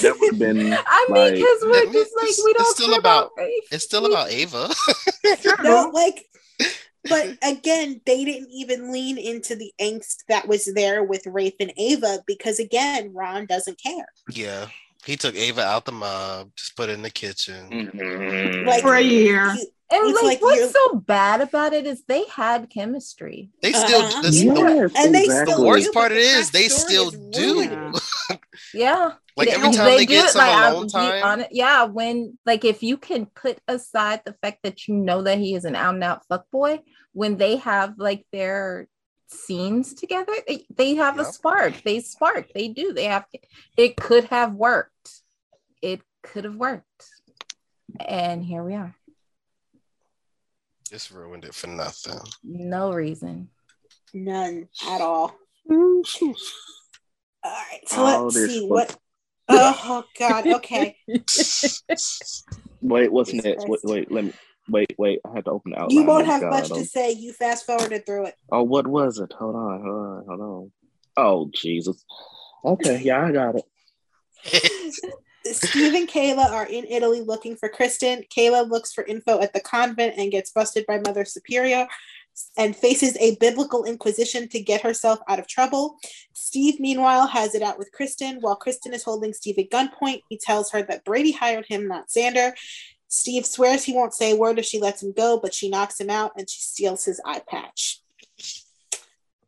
That 0.01 0.17
would 0.19 0.31
have 0.31 0.39
been 0.39 0.57
I 0.73 1.05
mean, 1.09 1.15
like 1.15 1.35
because 1.35 1.59
we're 1.61 1.93
just 1.93 2.11
like 2.17 2.23
it's- 2.29 2.41
we 2.43 2.53
don't 2.53 2.61
It's 2.61 2.71
still 2.75 2.89
care 2.89 2.99
about- 2.99 3.31
race. 3.37 3.67
It's 3.71 3.83
still 3.85 4.05
about 4.05 4.31
Ava. 4.31 4.69
No, 5.63 5.91
like, 5.93 6.25
but 7.09 7.37
again, 7.41 8.01
they 8.05 8.25
didn't 8.25 8.49
even 8.51 8.91
lean 8.91 9.17
into 9.17 9.55
the 9.55 9.71
angst 9.79 10.17
that 10.29 10.47
was 10.47 10.65
there 10.73 11.03
with 11.03 11.25
Rafe 11.27 11.53
and 11.59 11.71
Ava 11.77 12.19
because, 12.27 12.59
again, 12.59 13.13
Ron 13.13 13.45
doesn't 13.45 13.79
care. 13.81 14.07
yeah, 14.29 14.67
he 15.05 15.15
took 15.15 15.35
Ava 15.35 15.61
out 15.61 15.85
the 15.85 15.91
mob, 15.93 16.49
just 16.57 16.75
put 16.75 16.89
it 16.89 16.93
in 16.93 17.01
the 17.01 17.09
kitchen. 17.09 17.91
Mhm. 17.93 18.65
Like, 18.65 18.81
For 18.81 18.95
a 18.95 19.01
year. 19.01 19.53
you- 19.55 19.67
And 19.93 20.09
It's 20.09 20.15
like, 20.23 20.41
like 20.41 20.41
what's 20.41 20.71
so 20.73 20.95
bad 20.95 21.41
about 21.41 21.71
it 21.73 21.85
is 21.85 22.03
they 22.07 22.25
had 22.25 22.69
chemistry. 22.71 23.51
They 23.61 23.73
still. 23.73 24.01
Uh-huh. 24.01 24.21
that's 24.23 24.41
Yes, 24.41 24.91
the, 24.93 24.99
and 24.99 25.13
they 25.13 25.25
exactly. 25.25 25.53
still 25.53 25.61
the 25.63 25.67
worst 25.67 25.85
do, 25.85 25.91
part 25.91 26.09
but 26.11 26.17
it 26.17 26.51
they 26.51 26.67
still 26.67 27.09
is 27.09 27.17
do. 27.31 27.93
Yeah. 28.73 29.11
Like 29.37 29.49
They- 29.49 29.53
every 29.53 29.71
time 29.71 29.85
they, 29.85 29.97
do 29.99 30.05
get 30.07 30.25
it, 30.25 30.31
some 30.31 30.47
like, 30.47 30.71
alone 30.71 30.89
I'll 30.95 31.11
be 31.13 31.21
time. 31.21 31.45
yeah, 31.51 31.83
when 31.85 32.37
like 32.45 32.65
if 32.65 32.81
you 32.81 32.97
can 32.97 33.27
put 33.27 33.59
aside 33.67 34.21
the 34.25 34.33
fact 34.41 34.59
that 34.63 34.87
you 34.87 34.95
know 34.95 35.21
that 35.23 35.37
he 35.37 35.53
is 35.53 35.65
an 35.65 35.75
out 35.75 35.93
and 35.93 36.03
out 36.03 36.23
fuckboy, 36.27 36.79
when 37.13 37.37
they 37.37 37.57
have 37.57 37.95
like 37.99 38.25
their 38.31 38.87
scenes 39.27 39.93
together, 39.93 40.33
they, 40.47 40.65
they 40.75 40.95
have 40.95 41.19
a 41.19 41.25
spark. 41.25 41.81
They 41.83 41.99
spark. 41.99 42.47
They 42.53 42.67
do. 42.67 42.93
They 42.93 43.05
have 43.05 43.25
it 43.77 43.95
could 43.95 44.25
have 44.25 44.53
worked. 44.53 45.21
It 45.83 46.01
could 46.23 46.45
have 46.45 46.55
worked. 46.55 46.87
And 47.99 48.43
here 48.43 48.63
we 48.63 48.73
are. 48.73 48.95
Just 50.93 51.09
ruined 51.09 51.43
it 51.43 51.55
for 51.55 51.65
nothing. 51.65 52.19
No 52.43 52.93
reason. 52.93 53.49
None 54.13 54.69
at 54.87 55.01
all. 55.01 55.35
All 55.71 55.81
right, 57.43 57.79
so 57.87 58.05
All 58.05 58.25
let's 58.25 58.35
see 58.35 58.59
fuck- 58.59 58.69
what. 58.69 58.97
Oh 59.49 60.03
God. 60.19 60.45
Okay. 60.45 60.95
Wait, 62.81 63.11
what's 63.11 63.31
Jesus 63.31 63.43
next? 63.43 63.65
Wait, 63.67 63.79
wait, 63.83 64.11
let 64.11 64.25
me 64.25 64.33
wait, 64.69 64.93
wait. 64.99 65.19
I 65.25 65.33
had 65.33 65.45
to 65.45 65.51
open 65.51 65.71
the 65.71 65.79
outline. 65.79 65.97
You 65.97 66.03
won't 66.05 66.27
Oh, 66.27 66.31
have 66.31 66.41
God, 66.41 66.49
much 66.51 66.71
oh. 66.71 66.75
to 66.75 66.85
say. 66.85 67.11
You 67.11 67.33
fast 67.33 67.65
forwarded 67.65 68.05
through 68.05 68.27
it. 68.27 68.35
Oh, 68.51 68.61
what 68.61 68.85
was 68.85 69.17
it? 69.17 69.33
Hold 69.39 69.55
on, 69.55 69.81
hold 69.81 69.95
on, 69.95 70.25
hold 70.27 70.41
on. 70.41 70.71
Oh, 71.17 71.49
Jesus. 71.55 72.05
Okay, 72.63 73.01
yeah, 73.01 73.25
I 73.25 73.31
got 73.31 73.55
it. 73.55 73.65
Steve 75.45 75.93
and 75.93 76.07
Kayla 76.07 76.49
are 76.51 76.65
in 76.65 76.85
Italy 76.85 77.21
looking 77.21 77.55
for 77.55 77.67
Kristen. 77.69 78.23
Kayla 78.35 78.69
looks 78.69 78.93
for 78.93 79.03
info 79.03 79.41
at 79.41 79.53
the 79.53 79.59
convent 79.59 80.15
and 80.17 80.31
gets 80.31 80.51
busted 80.51 80.85
by 80.85 80.99
Mother 80.99 81.25
Superior 81.25 81.87
and 82.57 82.75
faces 82.75 83.15
a 83.17 83.35
biblical 83.35 83.83
inquisition 83.85 84.47
to 84.49 84.59
get 84.59 84.81
herself 84.81 85.19
out 85.27 85.39
of 85.39 85.47
trouble. 85.47 85.97
Steve, 86.33 86.79
meanwhile, 86.79 87.27
has 87.27 87.53
it 87.55 87.61
out 87.61 87.77
with 87.77 87.91
Kristen. 87.91 88.37
While 88.41 88.55
Kristen 88.55 88.93
is 88.93 89.03
holding 89.03 89.33
Steve 89.33 89.59
at 89.59 89.69
gunpoint, 89.69 90.21
he 90.29 90.37
tells 90.37 90.71
her 90.71 90.81
that 90.83 91.03
Brady 91.03 91.31
hired 91.31 91.65
him, 91.67 91.87
not 91.87 92.09
Xander. 92.09 92.53
Steve 93.07 93.45
swears 93.45 93.83
he 93.83 93.93
won't 93.93 94.13
say 94.15 94.31
a 94.31 94.35
word 94.35 94.57
if 94.57 94.65
she 94.65 94.79
lets 94.79 95.03
him 95.03 95.11
go, 95.11 95.39
but 95.39 95.53
she 95.53 95.69
knocks 95.69 95.99
him 95.99 96.09
out 96.09 96.31
and 96.35 96.49
she 96.49 96.61
steals 96.61 97.05
his 97.05 97.21
eye 97.23 97.41
patch. 97.47 97.99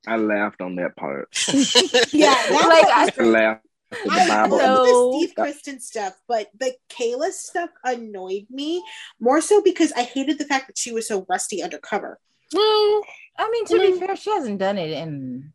I 0.05 0.17
laughed 0.17 0.61
on 0.61 0.75
that 0.75 0.95
part. 0.95 1.29
Yeah, 2.13 2.33
that 2.35 2.67
Like, 2.69 2.83
was 2.83 3.11
I- 3.17 3.23
I 3.23 3.25
laughed 3.25 3.57
at 3.57 3.63
the 3.63 3.71
I 4.09 4.27
Bible. 4.27 4.57
love 4.57 4.67
No. 4.77 4.85
the 5.11 5.17
Steve 5.19 5.35
Kristen 5.35 5.79
stuff, 5.79 6.13
but 6.27 6.49
the 6.59 6.75
Kayla 6.89 7.31
stuff 7.31 7.69
annoyed 7.83 8.47
me 8.49 8.83
more 9.19 9.41
so 9.41 9.61
because 9.61 9.91
I 9.93 10.03
hated 10.03 10.37
the 10.37 10.45
fact 10.45 10.67
that 10.67 10.77
she 10.77 10.91
was 10.91 11.07
so 11.07 11.25
rusty 11.29 11.61
undercover. 11.63 12.19
well, 12.53 13.01
I 13.37 13.49
mean, 13.51 13.65
to 13.65 13.73
Mm. 13.75 13.99
be 13.99 13.99
fair, 14.05 14.15
she 14.15 14.29
hasn't 14.31 14.59
done 14.59 14.77
it 14.77 14.91
in 14.91 15.51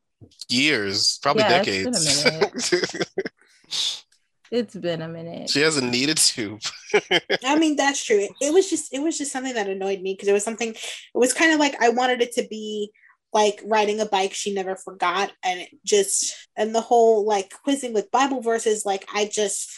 years, 0.48 1.18
probably 1.22 1.42
Yeah, 1.44 1.62
it's 1.64 1.66
been 1.84 1.92
decades. 1.92 3.14
it's 4.50 4.74
been 4.74 5.02
a 5.02 5.08
minute. 5.08 5.48
she 5.50 5.60
hasn't 5.60 5.90
needed 5.90 6.16
to. 6.18 6.58
I 7.44 7.56
mean, 7.58 7.76
that's 7.76 8.04
true. 8.04 8.18
It, 8.18 8.32
it 8.40 8.52
was 8.52 8.68
just 8.68 8.92
it 8.92 9.00
was 9.00 9.16
just 9.16 9.32
something 9.32 9.54
that 9.54 9.68
annoyed 9.68 10.00
me 10.02 10.14
because 10.14 10.28
it 10.28 10.32
was 10.32 10.44
something. 10.44 10.70
It 10.70 10.78
was 11.14 11.32
kind 11.32 11.52
of 11.52 11.60
like 11.60 11.80
I 11.80 11.88
wanted 11.90 12.20
it 12.20 12.32
to 12.32 12.46
be 12.48 12.90
like 13.32 13.60
riding 13.64 14.00
a 14.00 14.06
bike 14.06 14.32
she 14.34 14.52
never 14.54 14.76
forgot, 14.76 15.32
and 15.44 15.60
it 15.60 15.70
just 15.84 16.34
and 16.56 16.74
the 16.74 16.80
whole 16.80 17.26
like 17.26 17.52
quizzing 17.62 17.92
with 17.94 18.10
Bible 18.10 18.40
verses. 18.42 18.84
Like 18.84 19.06
I 19.14 19.26
just 19.26 19.70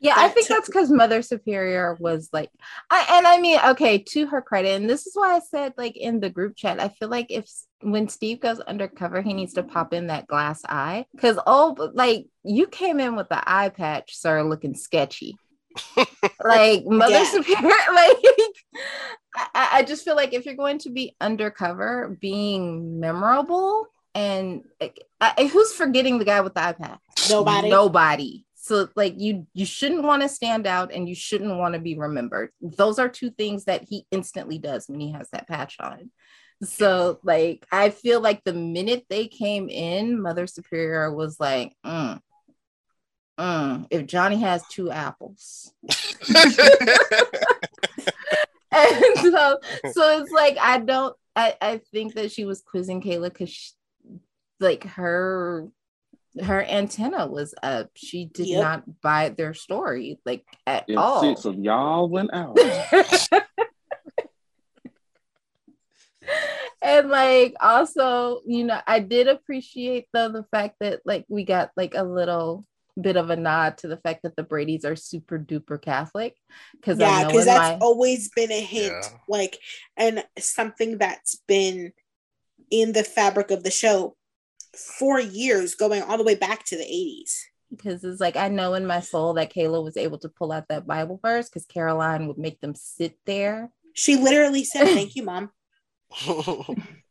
Yeah, 0.00 0.14
I 0.16 0.28
think 0.28 0.46
took- 0.46 0.56
that's 0.58 0.68
because 0.68 0.90
Mother 0.90 1.22
Superior 1.22 1.96
was 2.00 2.28
like, 2.32 2.50
I 2.90 3.06
and 3.18 3.26
I 3.26 3.38
mean, 3.40 3.58
okay, 3.68 3.98
to 3.98 4.26
her 4.26 4.42
credit, 4.42 4.76
and 4.80 4.88
this 4.88 5.06
is 5.06 5.12
why 5.14 5.36
I 5.36 5.40
said 5.40 5.72
like 5.76 5.96
in 5.96 6.20
the 6.20 6.30
group 6.30 6.56
chat, 6.56 6.80
I 6.80 6.88
feel 6.88 7.08
like 7.08 7.26
if 7.30 7.50
when 7.82 8.08
Steve 8.08 8.40
goes 8.40 8.60
undercover, 8.60 9.20
he 9.22 9.34
needs 9.34 9.54
to 9.54 9.62
pop 9.62 9.92
in 9.92 10.06
that 10.08 10.26
glass 10.26 10.62
eye 10.68 11.06
because 11.14 11.38
oh, 11.46 11.90
like 11.94 12.26
you 12.44 12.66
came 12.66 13.00
in 13.00 13.16
with 13.16 13.28
the 13.28 13.42
eye 13.46 13.68
patch, 13.70 14.16
sir, 14.16 14.42
looking 14.42 14.74
sketchy. 14.74 15.36
like 16.42 16.84
Mother 16.86 17.12
Yeah. 17.12 17.24
Superior, 17.24 17.70
like 17.94 18.16
I, 19.36 19.68
I 19.72 19.82
just 19.82 20.04
feel 20.04 20.16
like 20.16 20.32
if 20.32 20.46
you're 20.46 20.54
going 20.54 20.78
to 20.78 20.90
be 20.90 21.14
undercover, 21.20 22.16
being 22.20 23.00
memorable 23.00 23.86
and 24.14 24.64
like, 24.80 24.98
I, 25.20 25.50
who's 25.52 25.72
forgetting 25.72 26.18
the 26.18 26.24
guy 26.24 26.40
with 26.40 26.54
the 26.54 26.60
iPad? 26.60 26.98
nobody. 27.30 27.70
nobody 27.70 28.46
so 28.66 28.88
like 28.96 29.14
you 29.16 29.46
you 29.54 29.64
shouldn't 29.64 30.02
want 30.02 30.22
to 30.22 30.28
stand 30.28 30.66
out 30.66 30.92
and 30.92 31.08
you 31.08 31.14
shouldn't 31.14 31.56
want 31.56 31.74
to 31.74 31.80
be 31.80 31.96
remembered 31.96 32.50
those 32.60 32.98
are 32.98 33.08
two 33.08 33.30
things 33.30 33.64
that 33.64 33.84
he 33.88 34.04
instantly 34.10 34.58
does 34.58 34.88
when 34.88 35.00
he 35.00 35.12
has 35.12 35.28
that 35.30 35.46
patch 35.46 35.76
on 35.80 36.10
so 36.62 37.20
like 37.22 37.64
i 37.70 37.90
feel 37.90 38.20
like 38.20 38.42
the 38.44 38.52
minute 38.52 39.04
they 39.08 39.28
came 39.28 39.68
in 39.68 40.20
mother 40.20 40.46
superior 40.46 41.12
was 41.12 41.38
like 41.38 41.72
mm, 41.84 42.18
mm, 43.38 43.86
if 43.90 44.06
johnny 44.06 44.40
has 44.40 44.66
two 44.68 44.90
apples 44.90 45.72
and 48.76 49.32
so 49.32 49.58
so 49.92 50.20
it's 50.20 50.30
like 50.32 50.56
i 50.60 50.78
don't 50.78 51.16
i 51.34 51.54
i 51.60 51.80
think 51.92 52.14
that 52.14 52.30
she 52.30 52.44
was 52.44 52.62
quizzing 52.62 53.00
kayla 53.02 53.24
because 53.32 53.74
like 54.60 54.84
her 54.84 55.68
her 56.42 56.62
antenna 56.64 57.26
was 57.26 57.54
up 57.62 57.88
she 57.94 58.26
did 58.26 58.46
Yep. 58.48 58.62
not 58.62 59.00
buy 59.00 59.30
their 59.30 59.54
story 59.54 60.18
like 60.26 60.44
at 60.66 60.84
If 60.86 60.98
all 60.98 61.20
six 61.22 61.44
of 61.46 61.58
y'all 61.58 62.08
went 62.08 62.30
out. 62.34 62.58
and 66.82 67.08
like 67.08 67.54
also, 67.60 68.40
you 68.46 68.64
know, 68.64 68.80
I 68.86 69.00
did 69.00 69.28
appreciate 69.28 70.06
though 70.12 70.28
the 70.28 70.44
fact 70.50 70.76
that 70.80 71.00
like 71.04 71.24
we 71.28 71.44
got 71.44 71.70
like 71.76 71.94
a 71.94 72.02
little 72.02 72.66
bit 73.00 73.16
of 73.16 73.30
a 73.30 73.36
nod 73.36 73.78
to 73.78 73.88
the 73.88 73.96
fact 73.96 74.22
that 74.22 74.36
the 74.36 74.42
Brady's 74.42 74.84
are 74.84 74.96
super 74.96 75.38
duper 75.38 75.80
Catholic. 75.80 76.36
Cause 76.82 76.98
yeah, 76.98 77.26
because 77.26 77.44
that's 77.44 77.78
my... 77.78 77.86
always 77.86 78.30
been 78.30 78.50
a 78.50 78.60
hint, 78.60 78.92
Yeah. 78.92 79.18
like, 79.28 79.58
and 79.96 80.24
something 80.38 80.98
that's 80.98 81.36
been 81.46 81.92
in 82.70 82.92
the 82.92 83.04
fabric 83.04 83.50
of 83.50 83.62
the 83.62 83.70
show 83.70 84.16
for 84.98 85.20
years, 85.20 85.74
going 85.74 86.02
all 86.02 86.18
the 86.18 86.24
way 86.24 86.34
back 86.34 86.64
to 86.66 86.76
the 86.76 86.84
80s. 86.84 87.32
because 87.70 88.04
it's 88.04 88.20
like 88.20 88.36
I 88.36 88.48
know 88.48 88.74
in 88.74 88.86
my 88.86 89.00
soul 89.00 89.34
that 89.34 89.52
Kayla 89.52 89.82
was 89.82 89.96
able 89.96 90.18
to 90.18 90.28
pull 90.28 90.52
out 90.52 90.68
that 90.68 90.86
Bible 90.86 91.18
verse 91.22 91.48
because 91.48 91.66
Caroline 91.66 92.26
would 92.26 92.38
make 92.38 92.60
them 92.60 92.74
sit 92.74 93.18
there. 93.26 93.70
She 93.94 94.16
literally 94.16 94.64
said, 94.64 94.84
Thank 94.88 95.16
you, 95.16 95.24
mom. 95.24 95.50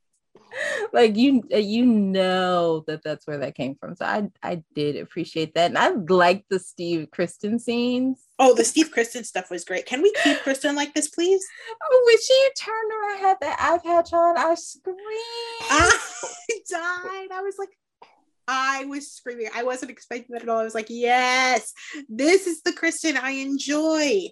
like 0.93 1.15
you 1.15 1.43
uh, 1.53 1.57
you 1.57 1.85
know 1.85 2.83
that 2.87 3.03
that's 3.03 3.27
where 3.27 3.37
that 3.39 3.55
came 3.55 3.75
from. 3.75 3.95
So 3.95 4.05
I 4.05 4.29
I 4.41 4.63
did 4.73 4.97
appreciate 4.97 5.53
that. 5.55 5.71
And 5.71 5.77
I 5.77 5.89
liked 5.89 6.49
the 6.49 6.59
Steve 6.59 7.09
Kristen 7.11 7.59
scenes. 7.59 8.21
Oh, 8.37 8.53
the 8.53 8.63
Steve 8.63 8.91
Kristen 8.91 9.23
stuff 9.23 9.49
was 9.49 9.63
great. 9.63 9.85
Can 9.85 10.01
we 10.01 10.13
keep 10.23 10.39
Kristen 10.39 10.75
like 10.75 10.93
this, 10.93 11.09
please? 11.09 11.43
Oh, 11.87 12.03
when 12.07 12.17
she 12.21 12.49
turned 12.57 12.91
around 12.91 13.19
had 13.19 13.37
that 13.41 13.57
eye 13.59 13.77
patch 13.77 14.13
on, 14.13 14.37
I 14.37 14.55
screamed. 14.55 14.99
I 15.61 15.91
died. 16.69 17.31
I 17.31 17.41
was 17.41 17.55
like, 17.59 17.69
I 18.47 18.85
was 18.85 19.11
screaming. 19.11 19.49
I 19.53 19.63
wasn't 19.63 19.91
expecting 19.91 20.33
that 20.33 20.43
at 20.43 20.49
all. 20.49 20.59
I 20.59 20.63
was 20.63 20.75
like, 20.75 20.87
yes, 20.89 21.73
this 22.09 22.47
is 22.47 22.61
the 22.61 22.73
Kristen 22.73 23.17
I 23.17 23.31
enjoy. 23.31 24.29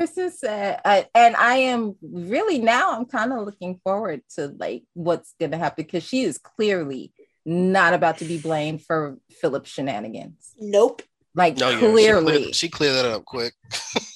Kristen 0.00 0.30
said, 0.30 0.80
uh, 0.82 1.02
and 1.14 1.36
I 1.36 1.56
am 1.56 1.94
really 2.00 2.58
now. 2.58 2.92
I'm 2.96 3.04
kind 3.04 3.34
of 3.34 3.44
looking 3.44 3.78
forward 3.84 4.22
to 4.36 4.46
like 4.58 4.84
what's 4.94 5.34
going 5.38 5.50
to 5.50 5.58
happen 5.58 5.84
because 5.84 6.02
she 6.02 6.22
is 6.22 6.38
clearly 6.38 7.12
not 7.44 7.92
about 7.92 8.16
to 8.18 8.24
be 8.24 8.38
blamed 8.38 8.82
for 8.82 9.18
Philip's 9.42 9.68
shenanigans. 9.68 10.54
Nope. 10.58 11.02
Like 11.34 11.58
No, 11.58 11.68
yeah, 11.68 11.78
she 11.80 11.86
clearly, 11.90 12.32
cleared, 12.38 12.54
she 12.54 12.68
cleared 12.70 12.94
that 12.94 13.04
up 13.04 13.24
quick. 13.26 13.52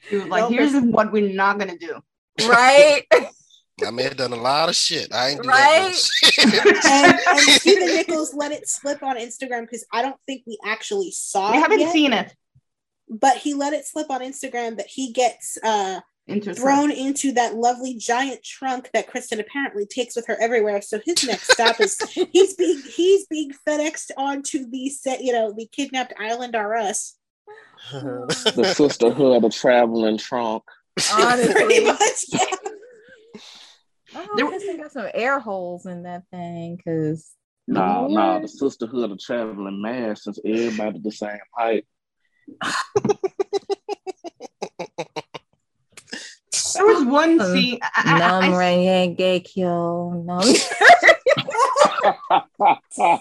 She 0.08 0.14
was 0.16 0.26
like, 0.26 0.42
Well, 0.42 0.50
here's 0.50 0.72
what 0.74 1.10
we're 1.10 1.34
not 1.34 1.58
gonna 1.58 1.76
do. 1.76 2.00
right? 2.48 3.02
I 3.86 3.90
may 3.90 4.04
have 4.04 4.16
done 4.16 4.32
a 4.32 4.36
lot 4.36 4.68
of 4.68 4.76
shit. 4.76 5.12
I 5.12 5.30
ain't 5.30 5.42
do 5.42 5.48
Right? 5.48 5.92
that 6.22 6.84
And, 6.86 7.12
and 7.38 7.46
much. 7.46 7.58
Stephen 7.60 7.86
Nichols 7.96 8.32
let 8.32 8.52
it 8.52 8.68
slip 8.68 9.02
on 9.02 9.16
Instagram 9.18 9.62
because 9.62 9.84
I 9.92 10.02
don't 10.02 10.16
think 10.26 10.44
we 10.46 10.58
actually 10.64 11.10
saw 11.10 11.50
We 11.50 11.58
it 11.58 11.60
haven't 11.60 11.80
yet, 11.80 11.92
seen 11.92 12.12
it. 12.12 12.32
But 13.08 13.36
he 13.38 13.54
let 13.54 13.72
it 13.72 13.86
slip 13.86 14.10
on 14.10 14.20
Instagram 14.20 14.76
that 14.76 14.86
he 14.88 15.12
gets 15.12 15.58
uh, 15.62 16.00
thrown 16.54 16.90
into 16.90 17.32
that 17.32 17.54
lovely 17.54 17.94
giant 17.94 18.42
trunk 18.42 18.90
that 18.92 19.06
Kristen 19.06 19.38
apparently 19.40 19.86
takes 19.86 20.16
with 20.16 20.26
her 20.26 20.36
everywhere. 20.40 20.82
So 20.82 21.00
his 21.04 21.24
next 21.24 21.52
stop 21.52 21.80
is 21.80 21.98
he's 22.32 22.54
being 22.54 22.82
he's 22.94 23.26
being 23.26 23.52
FedExed 23.66 24.10
onto 24.16 24.68
the 24.68 24.88
set, 24.88 25.22
you 25.22 25.32
know, 25.32 25.52
the 25.56 25.66
kidnapped 25.70 26.14
island 26.18 26.56
are 26.56 26.74
us. 26.76 27.16
The 27.92 28.72
sisterhood 28.76 29.44
of 29.44 29.52
traveling 29.54 30.18
trunk. 30.18 30.64
Pretty 30.96 31.22
Honestly, 31.22 31.84
much, 31.84 32.24
yeah. 32.28 32.70
oh, 34.14 34.28
There- 34.36 34.48
Kristen 34.48 34.78
got 34.78 34.92
some 34.92 35.08
air 35.14 35.38
holes 35.38 35.86
in 35.86 36.02
that 36.04 36.22
thing 36.30 36.76
because 36.76 37.32
Nah, 37.68 38.06
nah, 38.06 38.38
the 38.38 38.46
sisterhood 38.48 39.10
of 39.10 39.18
traveling 39.18 39.82
man 39.82 40.14
since 40.14 40.38
everybody 40.44 41.00
the 41.00 41.10
same 41.10 41.38
height. 41.52 41.84
There 46.74 46.84
was 46.86 47.04
one 47.04 47.40
Um, 47.40 47.52
scene. 47.52 47.78
I, 47.82 47.88
I, 47.96 48.02
I, 48.14 48.18
Nam 48.18 48.44
I, 48.44 48.48
Renge 48.50 49.44
Kyo. 49.44 50.10
Nam. 50.24 50.44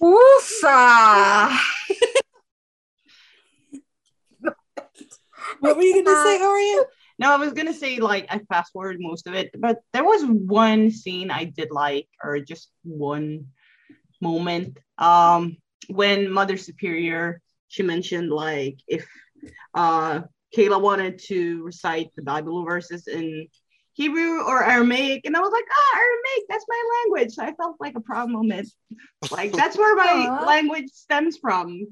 Woofa. 0.00 1.58
What 5.60 5.76
were 5.76 5.82
you 5.82 6.04
gonna 6.04 6.22
say, 6.22 6.40
Aria? 6.42 6.84
no, 7.18 7.32
I 7.32 7.36
was 7.36 7.52
gonna 7.52 7.72
say 7.72 7.98
like 7.98 8.26
I 8.30 8.38
fast 8.48 8.72
forwarded 8.72 9.00
most 9.00 9.26
of 9.26 9.34
it, 9.34 9.50
but 9.58 9.78
there 9.92 10.04
was 10.04 10.24
one 10.24 10.90
scene 10.90 11.30
I 11.30 11.44
did 11.44 11.70
like, 11.70 12.08
or 12.22 12.38
just 12.40 12.70
one 12.82 13.46
moment. 14.20 14.78
Um, 14.98 15.56
when 15.88 16.30
Mother 16.30 16.56
Superior 16.56 17.40
she 17.68 17.82
mentioned 17.82 18.30
like 18.30 18.78
if 18.88 19.06
uh 19.74 20.22
Kayla 20.56 20.80
wanted 20.80 21.18
to 21.26 21.62
recite 21.62 22.10
the 22.16 22.22
Bible 22.22 22.64
verses 22.64 23.06
in 23.06 23.48
Hebrew 23.92 24.42
or 24.42 24.64
Aramaic, 24.64 25.22
and 25.26 25.36
I 25.36 25.40
was 25.40 25.50
like, 25.52 25.64
ah, 25.70 25.98
Aramaic, 25.98 26.44
that's 26.48 26.64
my 26.68 26.82
language. 27.04 27.34
So 27.34 27.42
I 27.42 27.52
felt 27.54 27.76
like 27.80 27.96
a 27.96 28.00
proud 28.00 28.30
moment. 28.30 28.68
Like 29.30 29.52
that's 29.52 29.76
where 29.76 29.94
my 29.96 30.30
language 30.46 30.88
stems 30.92 31.36
from. 31.36 31.84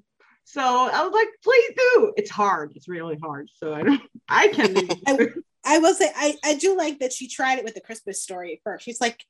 So 0.45 0.63
I 0.63 1.03
was 1.03 1.13
like, 1.13 1.29
please 1.43 1.73
do. 1.77 2.13
It's 2.17 2.31
hard. 2.31 2.73
It's 2.77 2.89
really 2.89 3.19
hard. 3.21 3.51
So 3.57 3.75
I 3.75 3.83
don't. 3.83 4.01
I 4.29 4.49
can't. 4.49 4.93
I- 5.07 5.29
I 5.69 5.79
will 5.81 5.95
say 5.95 6.09
I, 6.15 6.37
I 6.45 6.55
do 6.55 6.77
like 6.77 7.01
that 7.01 7.13
she 7.13 7.27
tried 7.27 7.59
it 7.59 7.65
with 7.65 7.75
the 7.75 7.81
Christmas 7.81 8.23
story 8.23 8.61
first. 8.63 8.85
She's 8.85 9.01
like, 9.01 9.21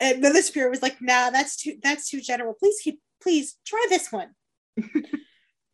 and 0.00 0.20
Mother 0.20 0.42
Spirit 0.42 0.70
was 0.70 0.82
like, 0.82 1.00
nah, 1.00 1.30
that's 1.30 1.56
too 1.56 1.76
that's 1.82 2.08
too 2.08 2.20
general. 2.20 2.54
Please 2.54 2.78
keep 2.82 3.00
please 3.22 3.56
try 3.66 3.84
this 3.88 4.12
one. 4.12 4.30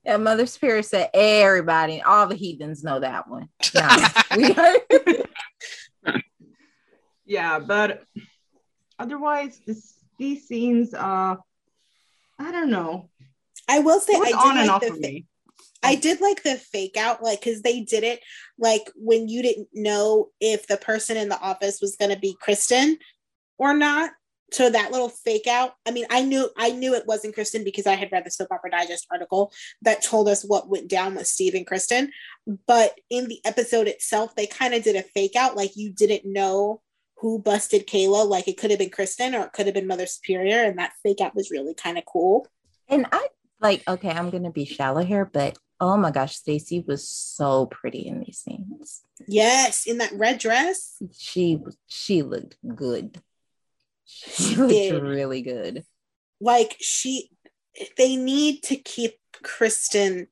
Yeah, 0.05 0.19
Mother 0.19 0.45
Spirit 0.45 0.85
said 0.85 1.09
everybody, 1.15 2.03
all 2.03 2.27
the 2.27 2.35
heathens 2.35 2.85
know 2.85 3.01
that 3.01 3.27
one. 3.27 3.49
Nah, 3.75 4.09
we 4.37 4.55
yeah, 7.25 7.59
but 7.59 8.03
otherwise, 8.99 9.59
this 9.67 9.95
these 10.19 10.47
scenes, 10.47 10.93
uh, 10.93 11.37
I 12.39 12.53
don't 12.53 12.71
know. 12.71 13.09
I 13.67 13.79
will 13.79 13.99
say 13.99 14.13
I 14.15 14.27
did 14.27 14.35
on 14.35 14.59
and 14.59 14.69
like 14.69 14.71
off 14.71 14.83
the 14.83 14.89
for 14.89 14.97
me. 14.97 15.25
I 15.83 15.95
did 15.95 16.21
like 16.21 16.43
the 16.43 16.57
fake 16.57 16.99
out, 16.99 17.23
like 17.23 17.41
because 17.41 17.63
they 17.63 17.81
did 17.81 18.05
it 18.05 18.21
like 18.59 18.91
when 18.97 19.29
you 19.29 19.43
didn't 19.43 19.69
know 19.73 20.29
if 20.39 20.67
the 20.67 20.77
person 20.77 21.17
in 21.17 21.31
the 21.31 21.41
office 21.41 21.81
was 21.81 21.97
gonna 21.97 22.19
be 22.19 22.37
Kristen 22.41 22.99
or 23.65 23.75
not. 23.75 24.11
So 24.53 24.71
that 24.71 24.93
little 24.93 25.09
fake 25.09 25.49
out. 25.49 25.73
I 25.85 25.91
mean, 25.91 26.07
I 26.11 26.23
knew 26.23 26.49
I 26.57 26.71
knew 26.71 26.95
it 26.95 27.07
wasn't 27.07 27.35
Kristen 27.35 27.65
because 27.65 27.87
I 27.87 27.95
had 27.95 28.13
read 28.13 28.25
the 28.25 28.31
Soap 28.31 28.53
Opera 28.53 28.71
Digest 28.71 29.07
article 29.11 29.53
that 29.83 30.03
told 30.03 30.29
us 30.29 30.45
what 30.45 30.69
went 30.69 30.89
down 30.89 31.15
with 31.17 31.27
Steve 31.27 31.55
and 31.55 31.67
Kristen. 31.67 32.13
But 32.67 33.01
in 33.11 33.27
the 33.27 33.41
episode 33.45 33.89
itself, 33.89 34.37
they 34.37 34.47
kind 34.47 34.75
of 34.75 34.85
did 34.85 34.97
a 34.97 35.03
fake 35.03 35.35
out, 35.35 35.57
like 35.57 35.77
you 35.77 35.91
didn't 35.91 36.31
know 36.31 36.83
who 37.19 37.41
busted 37.41 37.89
Kayla. 37.89 38.29
Like 38.29 38.47
it 38.47 38.59
could 38.59 38.71
have 38.71 38.79
been 38.79 38.91
Kristen 38.91 39.35
or 39.35 39.47
it 39.47 39.53
could 39.53 39.67
have 39.67 39.75
been 39.75 39.89
Mother 39.89 40.07
Superior, 40.07 40.63
and 40.63 40.79
that 40.79 40.93
fake 41.03 41.21
out 41.21 41.35
was 41.35 41.51
really 41.51 41.75
kind 41.75 41.99
of 41.99 42.05
cool. 42.05 42.47
and 42.89 43.07
I 43.11 43.27
like 43.61 43.83
okay, 43.89 44.11
I'm 44.11 44.31
gonna 44.31 44.53
be 44.53 44.67
shallow 44.67 45.03
here, 45.03 45.25
but 45.25 45.59
oh 45.81 45.97
my 45.97 46.11
gosh, 46.11 46.37
Stacy 46.37 46.85
was 46.87 47.09
so 47.09 47.67
pretty 47.67 48.07
in 48.07 48.21
these 48.21 48.39
scenes. 48.39 49.03
Yes, 49.27 49.87
in 49.87 49.99
that 49.99 50.13
red 50.13 50.39
dress. 50.39 50.97
She 51.17 51.59
she 51.87 52.23
looked 52.23 52.57
good. 52.77 53.21
She 54.05 54.55
She 54.55 54.55
did. 54.69 55.03
really 55.03 55.43
good. 55.43 55.85
like 56.41 56.77
she 56.81 57.31
they 57.97 58.17
need 58.17 58.63
to 58.65 58.77
keep 58.77 59.15
kristen 59.43 60.29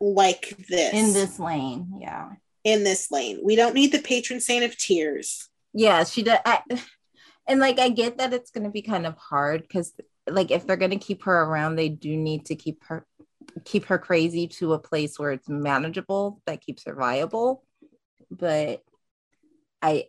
like 0.00 0.56
this 0.68 0.92
In 0.92 1.12
this 1.12 1.38
lane, 1.38 1.98
yeah. 2.00 2.30
in 2.64 2.84
this 2.84 3.10
lane 3.10 3.40
we 3.42 3.56
don't 3.56 3.74
need 3.74 3.92
the 3.92 3.98
patron 4.00 4.40
saint 4.40 4.64
of 4.64 4.76
tears 4.76 5.48
yeah 5.72 6.04
she 6.04 6.22
did 6.22 6.38
I, 6.44 6.60
and 7.48 7.60
like 7.60 7.78
i 7.78 7.88
get 7.88 8.18
that 8.18 8.32
it's 8.32 8.50
going 8.50 8.64
to 8.64 8.70
be 8.70 8.82
kind 8.82 9.06
of 9.06 9.16
hard 9.16 9.62
because 9.62 9.92
like 10.28 10.50
if 10.50 10.66
they're 10.66 10.76
going 10.76 10.90
to 10.90 10.96
keep 10.98 11.24
her 11.24 11.42
around 11.44 11.76
they 11.76 11.88
do 11.88 12.16
need 12.16 12.46
to 12.46 12.54
keep 12.56 12.82
her 12.84 13.06
keep 13.64 13.86
her 13.86 13.98
crazy 13.98 14.46
to 14.48 14.74
a 14.74 14.78
place 14.78 15.18
where 15.18 15.32
it's 15.32 15.48
manageable 15.48 16.40
that 16.46 16.60
keeps 16.60 16.84
her 16.84 16.94
viable 16.94 17.64
but 18.30 18.82
i 19.82 20.04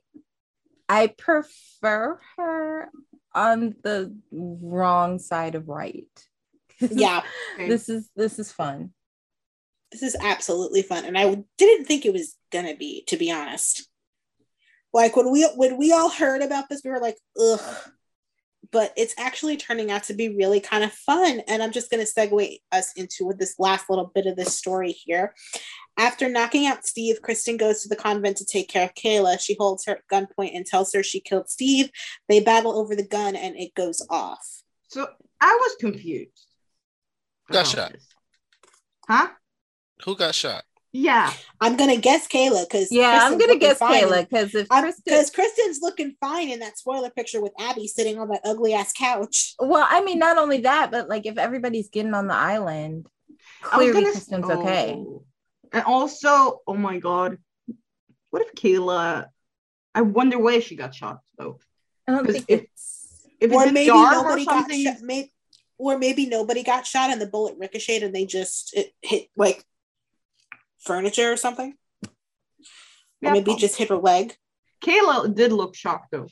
i 0.90 1.08
prefer 1.08 2.20
her 2.38 2.90
on 3.34 3.76
the 3.84 4.16
wrong 4.32 5.20
side 5.20 5.56
of 5.56 5.68
right. 5.70 6.08
Yeah. 6.80 7.24
This 7.58 7.90
is 7.90 8.10
this 8.16 8.38
is 8.38 8.52
fun. 8.52 8.92
This 9.92 10.04
is 10.04 10.16
absolutely 10.20 10.82
fun 10.82 11.06
and 11.06 11.18
i 11.18 11.44
didn't 11.58 11.86
think 11.86 12.06
it 12.06 12.14
was 12.14 12.36
gonna 12.52 12.76
be 12.76 13.04
to 13.08 13.18
be 13.18 13.32
honest. 13.32 13.88
Like 14.94 15.16
when 15.16 15.32
we 15.32 15.44
when 15.56 15.78
we 15.78 15.92
all 15.92 16.10
heard 16.10 16.42
about 16.42 16.70
this 16.70 16.82
we 16.84 16.92
were 16.92 17.00
like 17.00 17.18
ugh 17.40 17.92
but 18.72 18.94
it's 18.98 19.14
actually 19.18 19.58
turning 19.58 19.92
out 19.92 20.04
to 20.04 20.14
be 20.14 20.36
really 20.36 20.60
kind 20.60 20.84
of 20.84 20.92
fun 20.92 21.42
and 21.48 21.62
i'm 21.64 21.72
just 21.72 21.90
going 21.90 22.06
to 22.06 22.12
segue 22.12 22.58
us 22.72 22.94
into 22.94 23.32
this 23.38 23.56
last 23.60 23.90
little 23.90 24.12
bit 24.14 24.26
of 24.26 24.36
this 24.36 24.56
story 24.56 24.92
here 24.92 25.34
after 25.98 26.30
knocking 26.30 26.66
out 26.66 26.86
steve 26.86 27.22
kristen 27.22 27.58
goes 27.58 27.82
to 27.82 27.90
the 27.90 27.96
convent 27.96 28.38
to 28.38 28.46
take 28.46 28.68
care 28.70 28.86
of 28.86 28.94
kayla 28.94 29.40
she 29.40 29.56
holds 29.60 29.86
her 29.86 29.94
at 29.94 30.08
gunpoint 30.12 30.56
and 30.56 30.66
tells 30.66 30.94
her 30.94 31.04
she 31.04 31.20
killed 31.20 31.50
steve 31.50 31.90
they 32.30 32.40
battle 32.40 32.78
over 32.78 32.96
the 32.96 33.08
gun 33.08 33.36
and 33.36 33.56
it 33.56 33.74
goes 33.76 34.06
off 34.10 34.64
So 34.90 35.08
I 35.40 35.58
was 35.62 35.76
confused. 35.80 36.48
Got 37.52 37.68
shot. 37.68 37.94
this. 37.94 38.08
Huh? 39.08 39.30
Who 40.04 40.16
got 40.16 40.36
shot? 40.36 40.64
Yeah. 40.94 41.32
I'm 41.60 41.76
gonna 41.76 41.98
guess 41.98 42.28
Kayla 42.28 42.64
because 42.64 42.92
Yeah, 42.92 43.20
I'm 43.22 43.38
gonna 43.38 43.58
guess 43.58 43.80
Kayla 43.80 44.22
because 44.22 44.56
if 44.56 44.70
Kristen, 44.70 45.04
because 45.06 45.30
Kristen's 45.32 45.80
looking 45.82 46.16
fine 46.20 46.50
in 46.50 46.60
that 46.60 46.78
spoiler 46.78 47.10
picture 47.10 47.42
with 47.42 47.54
Abby 47.60 47.88
sitting 47.88 48.18
on 48.18 48.30
that 48.30 48.42
ugly 48.44 48.74
ass 48.74 48.94
couch. 48.94 49.56
well, 49.60 49.86
I 49.88 50.04
mean, 50.04 50.20
not 50.20 50.38
only 50.38 50.62
that, 50.62 50.92
but 50.92 51.10
like 51.10 51.26
if 51.26 51.38
everybody's 51.38 51.90
getting 51.90 52.14
on 52.14 52.28
the 52.28 52.36
island, 52.36 53.08
clearly 53.62 53.94
gonna- 53.94 54.12
Kristen's 54.12 54.50
okay. 54.50 54.94
oh. 54.98 55.24
And 55.74 55.84
also, 55.84 56.62
oh 56.66 56.76
my 56.76 56.98
god, 57.00 57.38
what 58.30 58.42
if 58.42 58.54
Kayla? 58.54 59.28
I 59.94 60.02
wonder 60.02 60.40
where 60.40 60.62
she 60.62 60.76
got 60.76 60.96
shot 60.96 61.20
though. 61.38 61.60
I 62.08 62.14
don't 62.14 62.32
think 62.32 62.46
if- 62.48 62.62
it's. 62.62 62.94
If 63.40 63.52
or 63.52 63.66
it's 63.66 63.72
maybe 63.72 63.88
dark 63.88 64.18
or 64.18 64.24
nobody 64.24 64.46
got 64.46 64.72
shot. 64.72 65.02
May- 65.02 65.32
or 65.78 66.00
maybe 66.00 66.26
nobody 66.26 66.64
got 66.64 66.88
shot 66.88 67.12
and 67.12 67.22
the 67.22 67.28
bullet 67.28 67.56
ricocheted 67.60 68.02
and 68.04 68.16
they 68.16 68.26
just 68.26 68.74
it 68.76 68.94
hit 69.04 69.28
like 69.36 69.64
furniture 70.80 71.32
or 71.32 71.38
something. 71.38 71.74
Yeah, 73.22 73.30
or 73.30 73.34
maybe 73.34 73.46
prob- 73.46 73.60
just 73.60 73.78
hit 73.78 73.90
her 73.90 73.98
leg. 73.98 74.36
Kayla 74.84 75.34
did 75.34 75.52
look 75.52 75.76
shocked 75.76 76.12
though. 76.12 76.28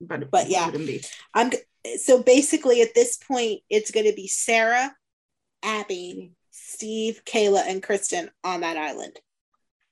But 0.00 0.30
But 0.30 0.48
yeah. 0.48 0.66
wouldn't 0.66 0.86
be. 0.86 1.02
I'm 1.34 1.50
so 1.98 2.22
basically 2.22 2.82
at 2.82 2.94
this 2.94 3.16
point 3.16 3.60
it's 3.70 3.90
going 3.90 4.06
to 4.06 4.12
be 4.14 4.26
Sarah, 4.26 4.94
Abby, 5.62 6.32
Steve, 6.50 7.22
Kayla, 7.24 7.62
and 7.66 7.82
Kristen 7.82 8.30
on 8.42 8.62
that 8.62 8.76
island, 8.76 9.18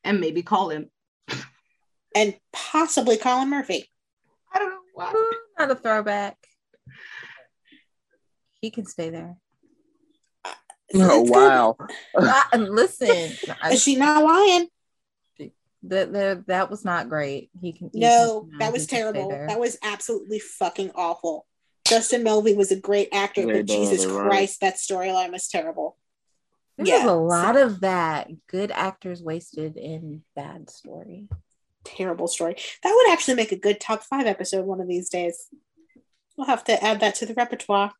and 0.04 0.20
maybe 0.20 0.42
call 0.42 0.70
him. 0.70 0.90
and 2.16 2.34
possibly 2.52 3.16
Colin 3.16 3.50
Murphy. 3.50 3.88
I 4.52 4.58
don't 4.58 4.70
know. 4.70 4.78
Why. 4.94 5.12
Ooh, 5.14 5.32
not 5.58 5.70
a 5.70 5.74
throwback. 5.76 6.36
He 8.60 8.70
can 8.70 8.86
stay 8.86 9.10
there. 9.10 9.36
Oh 10.95 11.20
It's 11.22 11.30
good. 11.30 11.36
wow. 11.36 11.76
Ah, 12.16 12.49
listen, 12.57 13.32
I, 13.62 13.72
Is 13.72 13.82
she 13.82 13.97
not 13.97 14.24
lying? 14.24 14.68
that 15.84 16.12
that 16.12 16.47
that 16.49 16.70
was 16.70 16.84
not 16.84 17.09
great. 17.09 17.51
He 17.61 17.72
can. 17.72 17.91
he 17.93 18.01
No, 18.01 18.47
can- 18.51 18.59
that 18.59 18.72
was 18.72 18.86
terrible. 18.86 19.28
That 19.28 19.61
was 19.61 19.76
absolutely 19.82 20.39
fucking 20.41 20.91
awful. 20.95 21.47
Justin 21.86 22.22
Melvey 22.24 22.55
was 22.57 22.70
a 22.72 22.76
great 22.80 23.09
actor, 23.12 23.47
They 23.47 23.53
but 23.53 23.66
Jesus 23.66 24.05
they're 24.05 24.12
right. 24.14 24.28
Christ, 24.28 24.61
that 24.61 24.74
storyline 24.76 25.32
was 25.32 25.49
terrible. 25.49 25.97
There's 26.76 26.89
Yeah, 26.91 27.09
a 27.09 27.14
lot 27.14 27.57
of 27.57 27.80
that. 27.80 28.28
Good 28.49 28.70
actors 28.70 29.22
wasted 29.22 29.76
in 29.76 30.22
bad 30.36 30.68
story. 30.68 31.28
Terrible 31.84 32.28
story. 32.28 32.57
That 32.82 32.93
would 32.95 33.12
actually 33.12 33.34
make 33.36 33.53
a 33.53 33.57
good 33.57 33.80
top 33.80 34.03
five 34.03 34.26
episode 34.26 34.66
one 34.66 34.80
of 34.80 34.89
these 34.89 35.09
days. 35.09 35.49
We'll 36.36 36.47
have 36.49 36.64
to 36.64 36.84
add 36.84 37.01
that 37.01 37.14
to 37.16 37.26
the 37.26 37.34
repertoire. 37.34 37.93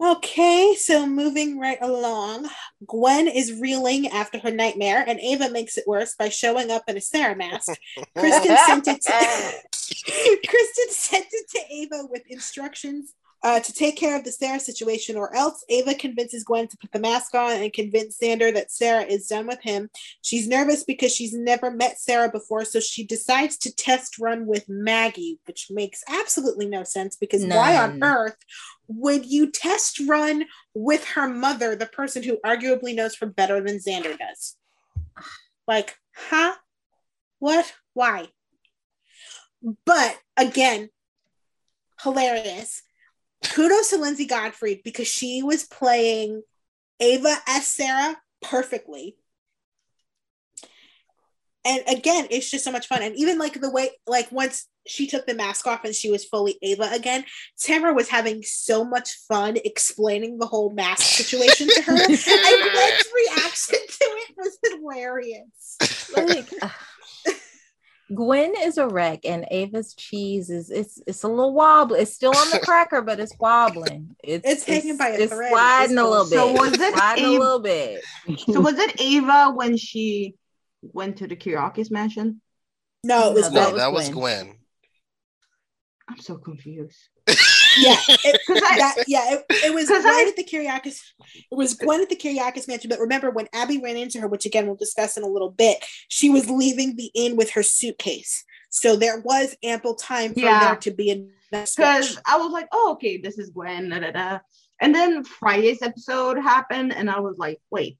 Okay, 0.00 0.76
so 0.78 1.06
moving 1.06 1.58
right 1.58 1.78
along, 1.80 2.48
Gwen 2.86 3.26
is 3.26 3.58
reeling 3.60 4.06
after 4.08 4.38
her 4.38 4.50
nightmare, 4.50 5.04
and 5.04 5.18
Ava 5.18 5.50
makes 5.50 5.76
it 5.76 5.88
worse 5.88 6.14
by 6.16 6.28
showing 6.28 6.70
up 6.70 6.84
in 6.86 6.96
a 6.96 7.00
Sarah 7.00 7.34
mask. 7.34 7.72
Kristen 8.16 8.56
sent 8.66 8.86
it 8.86 9.02
to 9.02 9.10
Kristen 10.48 10.90
sent 10.90 11.26
it 11.32 11.50
to 11.50 11.74
Ava 11.74 12.06
with 12.08 12.22
instructions 12.28 13.14
uh, 13.42 13.60
to 13.60 13.72
take 13.72 13.96
care 13.96 14.16
of 14.16 14.24
the 14.24 14.32
Sarah 14.32 14.60
situation, 14.60 15.16
or 15.16 15.34
else 15.34 15.64
Ava 15.68 15.94
convinces 15.94 16.44
Gwen 16.44 16.68
to 16.68 16.76
put 16.76 16.90
the 16.92 16.98
mask 16.98 17.34
on 17.34 17.52
and 17.52 17.72
convince 17.72 18.18
Xander 18.18 18.52
that 18.52 18.70
Sarah 18.70 19.04
is 19.04 19.26
done 19.26 19.46
with 19.46 19.62
him. 19.62 19.90
She's 20.22 20.48
nervous 20.48 20.84
because 20.84 21.14
she's 21.14 21.34
never 21.34 21.70
met 21.70 21.98
Sarah 21.98 22.30
before, 22.30 22.64
so 22.64 22.80
she 22.80 23.04
decides 23.04 23.56
to 23.58 23.74
test 23.74 24.18
run 24.18 24.46
with 24.46 24.68
Maggie, 24.68 25.38
which 25.46 25.68
makes 25.70 26.02
absolutely 26.08 26.66
no 26.66 26.82
sense 26.82 27.16
because 27.16 27.44
why 27.44 27.76
on 27.76 28.02
earth 28.02 28.36
would 28.88 29.26
you 29.26 29.50
test 29.50 30.00
run 30.00 30.46
with 30.74 31.04
her 31.04 31.28
mother, 31.28 31.76
the 31.76 31.86
person 31.86 32.22
who 32.22 32.38
arguably 32.44 32.94
knows 32.94 33.16
her 33.16 33.26
better 33.26 33.60
than 33.60 33.78
Xander 33.78 34.18
does? 34.18 34.56
Like, 35.66 35.96
huh? 36.16 36.54
What? 37.38 37.72
Why? 37.92 38.28
But 39.84 40.18
again, 40.36 40.88
hilarious. 42.02 42.82
Kudos 43.44 43.90
to 43.90 43.98
Linsey 43.98 44.26
Godfrey 44.26 44.80
because 44.82 45.06
she 45.06 45.42
was 45.42 45.64
playing 45.64 46.42
Ava 46.98 47.34
as 47.46 47.66
Sarah 47.66 48.16
perfectly. 48.42 49.16
And 51.68 51.82
again, 51.98 52.26
it's 52.30 52.50
just 52.50 52.64
so 52.64 52.72
much 52.72 52.86
fun. 52.86 53.02
And 53.02 53.14
even 53.16 53.38
like 53.38 53.60
the 53.60 53.70
way, 53.70 53.90
like 54.06 54.32
once 54.32 54.66
she 54.86 55.06
took 55.06 55.26
the 55.26 55.34
mask 55.34 55.66
off 55.66 55.84
and 55.84 55.94
she 55.94 56.10
was 56.10 56.24
fully 56.24 56.58
Ava 56.62 56.88
again, 56.92 57.24
Tamara 57.62 57.92
was 57.92 58.08
having 58.08 58.42
so 58.42 58.84
much 58.84 59.10
fun 59.28 59.58
explaining 59.64 60.38
the 60.38 60.46
whole 60.46 60.70
mask 60.70 61.02
situation 61.02 61.68
to 61.68 61.82
her. 61.82 61.92
and 61.92 62.08
Gwen's 62.08 63.08
reaction 63.14 63.78
to 63.86 64.04
it 64.04 64.34
was 64.36 64.58
hilarious. 64.64 66.08
Like, 66.16 66.48
ugh. 66.62 66.70
Gwen 68.14 68.54
is 68.58 68.78
a 68.78 68.88
wreck, 68.88 69.26
and 69.26 69.44
Ava's 69.50 69.92
cheese 69.92 70.48
is 70.48 70.70
it's 70.70 70.98
it's 71.06 71.24
a 71.24 71.28
little 71.28 71.52
wobbly. 71.52 72.00
It's 72.00 72.14
still 72.14 72.34
on 72.34 72.50
the 72.50 72.58
cracker, 72.64 73.02
but 73.02 73.20
it's 73.20 73.36
wobbling. 73.38 74.16
It's 74.24 74.48
It's 74.48 74.64
hanging 74.64 74.96
by 74.96 75.08
a 75.10 75.20
it's 75.20 75.32
thread. 75.32 75.50
sliding 75.50 75.98
It's 75.98 76.00
a 76.00 76.08
little 76.08 76.24
bit. 76.24 76.30
So 76.30 76.52
was 76.52 76.72
it 76.72 76.94
sliding 76.94 77.24
a 77.26 77.30
little 77.30 77.58
bit? 77.58 78.02
So 78.50 78.60
was 78.60 78.78
it 78.78 78.98
Ava 78.98 79.52
when 79.54 79.76
she 79.76 80.36
went 80.82 81.18
to 81.18 81.26
the 81.26 81.36
Kyriakis 81.36 81.90
mansion? 81.90 82.40
No, 83.04 83.30
it 83.30 83.34
was 83.34 83.50
No, 83.52 83.60
No, 83.60 83.66
Gwen. 83.70 83.78
that 83.78 83.92
was 83.92 84.08
Gwen. 84.08 84.44
Gwen. 84.46 84.54
I'm 86.10 86.18
so 86.18 86.36
confused. 86.38 86.96
yeah, 87.78 87.96
it, 88.08 88.40
'Cause 88.46 88.62
I- 88.64 88.78
that, 88.78 89.04
yeah, 89.06 89.34
it, 89.34 89.44
it 89.50 89.74
was 89.74 89.88
'Cause 89.88 90.02
Gwen 90.02 90.14
I- 90.14 90.26
at 90.28 90.36
the 90.36 90.44
Kyriakis. 90.44 91.00
It 91.50 91.54
was 91.54 91.74
Gwen 91.74 92.00
at 92.00 92.08
the 92.08 92.16
Kyriakis 92.16 92.66
mansion. 92.66 92.88
But 92.88 92.98
remember, 92.98 93.30
when 93.30 93.46
Abby 93.52 93.78
ran 93.78 93.96
into 93.98 94.18
her, 94.20 94.26
which 94.28 94.46
again 94.46 94.66
we'll 94.66 94.76
discuss 94.76 95.16
in 95.18 95.22
a 95.22 95.28
little 95.28 95.50
bit, 95.50 95.84
she 96.08 96.30
was 96.30 96.48
leaving 96.48 96.96
the 96.96 97.10
inn 97.14 97.36
with 97.36 97.50
her 97.50 97.62
suitcase. 97.62 98.44
So 98.70 98.96
there 98.96 99.20
was 99.20 99.54
ample 99.62 99.94
time 99.94 100.32
for 100.34 100.40
Yeah. 100.40 100.60
there 100.60 100.76
to 100.76 100.90
be 100.90 101.10
a 101.10 101.26
Because. 101.50 102.18
I 102.26 102.36
was 102.38 102.52
like, 102.52 102.68
oh, 102.72 102.92
okay, 102.92 103.18
this 103.18 103.38
is 103.38 103.50
Gwen. 103.50 103.90
Da, 103.90 103.98
da, 104.00 104.10
da. 104.10 104.38
And 104.80 104.94
then 104.94 105.24
Friday's 105.24 105.82
episode 105.82 106.38
happened, 106.38 106.92
and 106.94 107.10
I 107.10 107.20
was 107.20 107.36
like, 107.36 107.60
wait, 107.70 107.98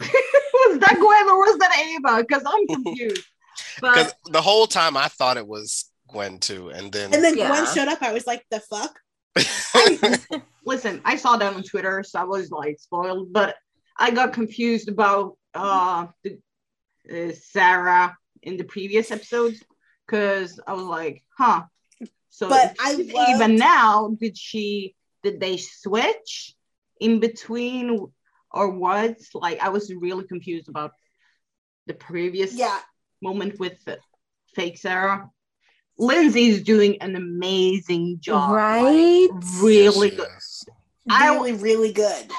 was 0.54 0.78
that 0.78 0.96
Gwen 0.98 1.28
or 1.28 1.38
was 1.38 1.58
that 1.58 1.78
Ava? 1.78 2.24
Because 2.26 2.42
I'm 2.46 2.66
confused. 2.84 3.24
Because 3.80 4.12
the 4.30 4.40
whole 4.40 4.66
time 4.66 4.96
I 4.96 5.08
thought 5.08 5.36
it 5.36 5.46
was 5.46 5.90
Gwen 6.08 6.38
too, 6.38 6.70
and 6.70 6.90
then, 6.92 7.12
And 7.14 7.22
then 7.22 7.36
Yeah. 7.36 7.48
Gwen 7.48 7.66
showed 7.74 7.88
up. 7.88 8.02
I 8.02 8.12
was 8.12 8.26
like, 8.26 8.44
the 8.50 8.60
fuck? 8.60 8.98
listen, 10.66 11.00
I 11.04 11.16
saw 11.16 11.36
that 11.36 11.54
on 11.54 11.62
Twitter, 11.62 12.02
so 12.02 12.20
I 12.20 12.24
was 12.24 12.50
like 12.50 12.78
spoiled. 12.80 13.32
But 13.32 13.56
I 13.98 14.10
got 14.10 14.32
confused 14.32 14.88
about 14.88 15.36
uh, 15.54 16.06
the, 16.24 16.38
uh 17.12 17.32
Sarah 17.50 18.16
in 18.42 18.56
the 18.56 18.64
previous 18.64 19.10
episodes 19.10 19.62
because 20.06 20.58
I 20.66 20.72
was 20.72 20.84
like, 20.84 21.22
huh. 21.36 21.64
So 22.30 22.48
But 22.48 22.76
I 22.80 22.94
she's 22.96 23.12
loved- 23.12 23.30
Ava 23.42 23.48
now, 23.48 24.16
did 24.18 24.36
she? 24.38 24.94
Did 25.22 25.38
they 25.40 25.58
switch 25.58 26.54
in 26.98 27.20
between 27.20 28.10
or 28.52 28.70
what? 28.70 29.16
Like 29.34 29.60
I 29.60 29.68
was 29.70 29.92
really 29.92 30.24
confused 30.24 30.68
about 30.68 30.92
the 31.86 31.94
previous 31.94 32.52
Yeah. 32.54 32.78
moment 33.22 33.58
with 33.58 33.82
the 33.84 33.98
fake 34.54 34.78
Sarah. 34.78 35.30
Linsey's 35.98 36.62
doing 36.62 37.00
an 37.02 37.14
amazing 37.16 38.18
job. 38.20 38.52
Right? 38.52 39.28
Like, 39.30 39.44
really 39.60 40.08
Yes, 40.08 40.16
good. 40.16 40.28
yes. 40.28 40.64
I- 41.10 41.34
Really, 41.34 41.52
really 41.52 41.92
good. 41.92 42.30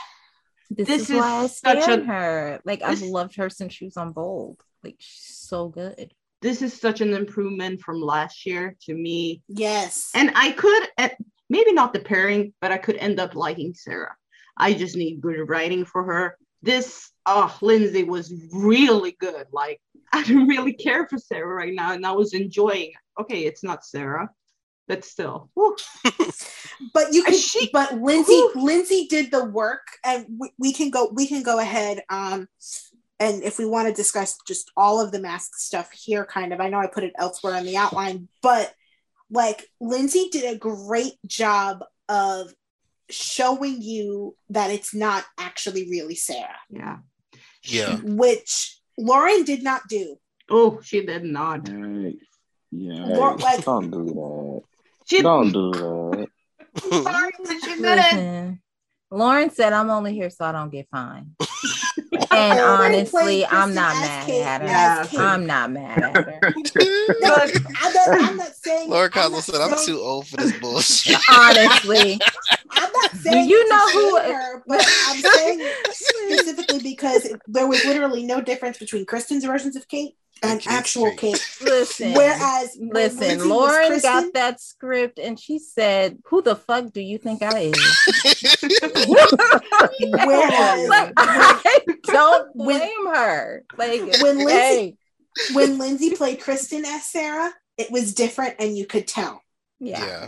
This, 0.70 0.88
This 0.88 1.01
is, 1.03 1.09
is 1.12 1.16
why 1.18 1.43
I 1.43 1.47
such 1.47 1.84
stand 1.84 2.03
a- 2.03 2.05
her. 2.05 2.62
Like 2.66 2.82
I've 2.82 3.01
loved 3.01 3.36
her 3.36 3.49
since 3.49 3.74
she 3.74 3.86
was 3.86 3.97
on 3.97 4.14
Bold. 4.14 4.57
Like 4.84 4.95
she's 4.99 5.38
so 5.38 5.68
good. 5.68 6.14
This 6.41 6.62
is 6.64 6.74
such 6.74 7.01
an 7.01 7.14
improvement 7.14 7.82
from 7.82 8.01
last 8.01 8.45
year 8.47 8.76
to 8.86 8.93
me. 8.95 9.43
Yes. 9.47 10.09
And 10.16 10.32
I 10.34 10.51
could, 10.53 10.88
eh, 10.97 11.09
maybe 11.49 11.72
not 11.74 11.93
the 11.93 11.99
pairing, 11.99 12.53
but 12.62 12.72
I 12.72 12.78
could 12.78 12.95
end 12.95 13.20
up 13.20 13.36
liking 13.36 13.76
Sarah. 13.76 14.16
I 14.58 14.74
just 14.74 14.95
need 14.95 15.22
good 15.22 15.47
writing 15.47 15.86
for 15.86 16.04
her. 16.04 16.38
This, 16.62 17.10
oh, 17.26 17.56
Linsey 17.62 18.06
was 18.06 18.34
really 18.54 19.16
good. 19.20 19.47
Like, 19.52 19.82
I 20.14 20.24
don't 20.24 20.47
really 20.47 20.74
care 20.74 21.08
for 21.08 21.18
Sarah 21.18 21.54
right 21.54 21.74
now, 21.74 21.93
and 21.93 22.06
I 22.06 22.12
was 22.12 22.34
enjoying. 22.34 22.91
Okay, 23.20 23.45
it's 23.45 23.64
not 23.64 23.86
Sarah, 23.86 24.30
but 24.88 25.04
still. 25.04 25.49
but 26.93 27.14
you 27.14 27.24
can 27.24 27.34
She- 27.36 27.70
but 27.72 27.89
linsey 27.91 28.30
Ooh. 28.30 28.54
linsey 28.56 29.08
did 29.08 29.32
the 29.32 29.45
work 29.45 29.86
and 30.04 30.26
we, 30.38 30.52
we 30.58 30.74
can 30.74 30.89
go 30.89 31.12
we 31.14 31.28
can 31.28 31.43
go 31.43 31.60
ahead 31.60 32.02
um 32.10 32.47
and 33.20 33.43
if 33.43 33.60
we 33.60 33.66
want 33.66 33.88
to 33.88 33.93
discuss 33.93 34.38
just 34.47 34.72
all 34.76 34.99
of 34.99 35.12
the 35.12 35.20
mask 35.20 35.56
stuff 35.56 35.91
here 35.91 36.26
kind 36.26 36.54
of 36.54 36.60
i 36.60 36.70
know 36.70 36.80
i 36.80 36.88
put 36.88 37.04
it 37.04 37.14
elsewhere 37.18 37.56
in 37.56 37.66
the 37.66 37.78
outline 37.78 38.28
but 38.41 38.74
like 39.30 39.68
linsey 39.82 40.30
did 40.32 40.54
a 40.54 40.58
great 40.58 41.14
job 41.26 41.84
of 42.10 42.54
showing 43.12 43.82
you 43.82 44.36
that 44.49 44.72
it's 44.72 44.93
not 44.93 45.24
actually 45.38 45.89
really 45.89 46.16
sarah 46.16 46.55
Yeah. 46.70 46.97
Yeah. 47.64 47.97
which 48.03 48.80
lauren 48.97 49.43
did 49.43 49.64
not 49.64 49.88
do 49.88 50.18
Oh, 50.53 50.82
she 50.84 51.05
did 51.05 51.24
not. 51.24 51.70
Right. 51.70 52.16
Yeah. 52.72 53.05
More 53.05 53.38
like- 53.38 53.64
don't 53.64 53.89
do 53.89 54.03
that. 54.05 54.62
She 55.07 55.22
Don't 55.22 55.51
do 55.53 55.72
that. 55.72 56.28
sorry, 57.03 57.32
but 57.38 57.57
she 57.64 57.82
didn't. 57.82 58.59
Lauren 59.12 59.49
said 59.51 59.72
I'm 59.72 59.89
only 59.89 60.14
here 60.14 60.30
so 60.30 60.43
I 60.45 60.51
don't 60.51 60.70
get 60.70 60.88
fined. 60.91 61.36
And 62.38 62.60
honestly, 62.60 63.46
I'm 63.46 63.74
not 63.74 63.94
mad 63.96 64.26
Kate- 64.26 64.42
at 64.44 64.62
her. 64.62 64.68
Yeah. 64.68 65.06
I'm 65.22 65.46
not 65.46 65.72
mad 65.72 66.02
at 66.02 66.16
her. 66.16 66.40
No, 67.22 67.36
I'm 67.36 68.38
not, 68.38 68.56
saying. 68.56 68.90
Laura 68.90 69.06
I'm 69.06 69.12
Koslow 69.12 69.32
not 69.34 69.44
said, 69.44 69.62
"I'm 69.62 69.86
too 69.86 70.00
old 70.00 70.28
for 70.28 70.38
this 70.38 70.58
bullshit." 70.60 71.18
Honestly, 71.30 72.20
I'm 72.72 72.92
not 72.94 73.12
saying 73.12 73.50
you 73.50 73.70
know 73.70 73.90
who- 73.92 74.18
her, 74.18 74.64
but 74.66 74.86
I'm 75.08 75.20
saying 75.20 75.72
specifically 75.92 76.80
because 76.80 77.34
there 77.48 77.68
was 77.68 77.84
literally 77.86 78.24
no 78.24 78.40
difference 78.42 78.78
between 78.78 79.06
Kristen's 79.06 79.44
versions 79.44 79.76
of 79.76 79.88
Kate 79.88 80.16
and 80.44 80.54
And 80.54 80.68
actual 80.68 81.12
Kate. 81.12 81.18
Kate. 81.20 81.48
listen. 81.62 82.14
Whereas 82.14 82.78
Listen, 82.80 83.39
Linsey 83.39 83.46
Lauren 83.48 83.88
Kristen, 83.88 84.12
got 84.12 84.34
that 84.34 84.60
script 84.62 85.20
and 85.20 85.39
she 85.39 85.60
said, 85.60 86.18
Who 86.26 86.42
the 86.42 86.56
fuck 86.56 86.92
do 86.92 87.02
you 87.02 87.18
think 87.18 87.42
I 87.44 87.60
am? 87.60 87.72
Whereas 90.00 90.89
like, 90.89 91.14
I 91.18 91.86
don't 92.06 92.56
When- 92.56 92.78
blame 92.78 93.08
her. 93.16 93.64
Like, 93.78 94.02
When 94.22 94.38
Linsey- 94.39 94.50
hey, 94.50 94.96
when 95.54 95.78
Linsey 95.78 96.18
played 96.18 96.42
Kristen 96.42 96.86
as 96.86 97.06
Sarah, 97.06 97.54
it 97.78 97.92
was 97.92 98.14
different 98.14 98.56
and 98.60 98.78
you 98.78 98.86
could 98.86 99.08
tell. 99.08 99.42
yeah. 99.80 100.06
yeah. 100.06 100.28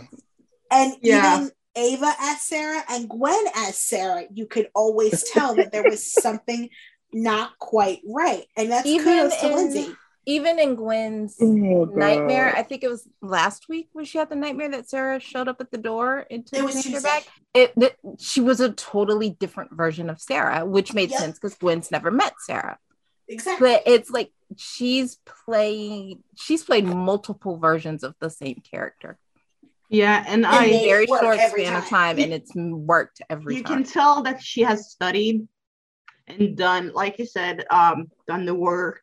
And 0.70 0.94
Yeah. 1.02 1.36
even 1.42 1.50
Ava 1.76 2.12
as 2.20 2.40
Sarah 2.42 2.82
and 2.88 3.08
Gwen 3.08 3.44
as 3.54 3.76
Sarah, 3.78 4.24
you 4.32 4.46
could 4.46 4.68
always 4.74 5.24
tell 5.30 5.54
that 5.56 5.72
there 5.72 5.82
was 5.88 6.04
something 6.12 6.68
not 7.12 7.58
quite 7.58 8.00
right. 8.08 8.44
And 8.56 8.70
that's 8.72 8.86
Even 8.86 9.04
kudos 9.04 9.40
to 9.40 9.46
in- 9.50 9.54
Linsey. 9.56 9.96
Even 10.26 10.58
in 10.58 10.74
Gwen's 10.74 11.36
Oh, 11.40 11.84
nightmare, 11.94 12.54
I 12.56 12.62
think 12.62 12.82
it 12.82 12.88
was 12.88 13.06
last 13.20 13.68
week 13.68 13.88
where 13.92 14.04
she 14.04 14.16
had 14.18 14.30
the 14.30 14.36
nightmare 14.36 14.70
that 14.70 14.88
Sarah 14.88 15.20
showed 15.20 15.48
up 15.48 15.60
at 15.60 15.70
the 15.70 15.78
door 15.78 16.20
into 16.30 16.56
It 16.56 16.58
the 16.60 16.64
was 16.64 16.82
picture 16.82 17.00
bag. 17.00 17.24
It, 17.52 17.72
it 17.76 17.96
she 18.18 18.40
was 18.40 18.60
a 18.60 18.72
totally 18.72 19.30
different 19.30 19.72
version 19.72 20.08
of 20.08 20.20
Sarah, 20.20 20.64
which 20.64 20.94
made 20.94 21.10
Yep. 21.10 21.20
sense 21.20 21.38
because 21.38 21.56
Gwen's 21.56 21.90
never 21.90 22.10
met 22.10 22.34
Sarah. 22.40 22.78
Exactly. 23.28 23.68
But 23.72 23.82
it's 23.86 24.10
like 24.10 24.32
she's 24.56 25.16
playing 25.26 26.22
she's 26.36 26.64
played 26.64 26.84
multiple 26.84 27.58
versions 27.58 28.02
of 28.02 28.14
the 28.20 28.30
same 28.30 28.62
character. 28.70 29.18
Yeah, 29.90 30.24
and 30.26 30.40
in 30.40 30.44
I- 30.46 30.64
a 30.64 30.68
I 30.68 30.74
it 30.76 30.84
very 30.84 31.06
short 31.06 31.38
every 31.38 31.64
span 31.64 31.76
of 31.76 31.84
time. 31.84 32.16
time, 32.16 32.18
and 32.24 32.32
it's 32.32 32.52
worked 32.54 33.20
every 33.28 33.56
you 33.56 33.62
time. 33.62 33.84
can 33.84 33.92
tell 33.92 34.22
that 34.22 34.42
she 34.42 34.62
has 34.62 34.90
studied 34.90 35.46
and 36.26 36.56
done, 36.56 36.90
like 36.94 37.18
you 37.18 37.26
said, 37.26 37.64
um, 37.70 38.10
done 38.26 38.46
the 38.46 38.54
work. 38.54 39.02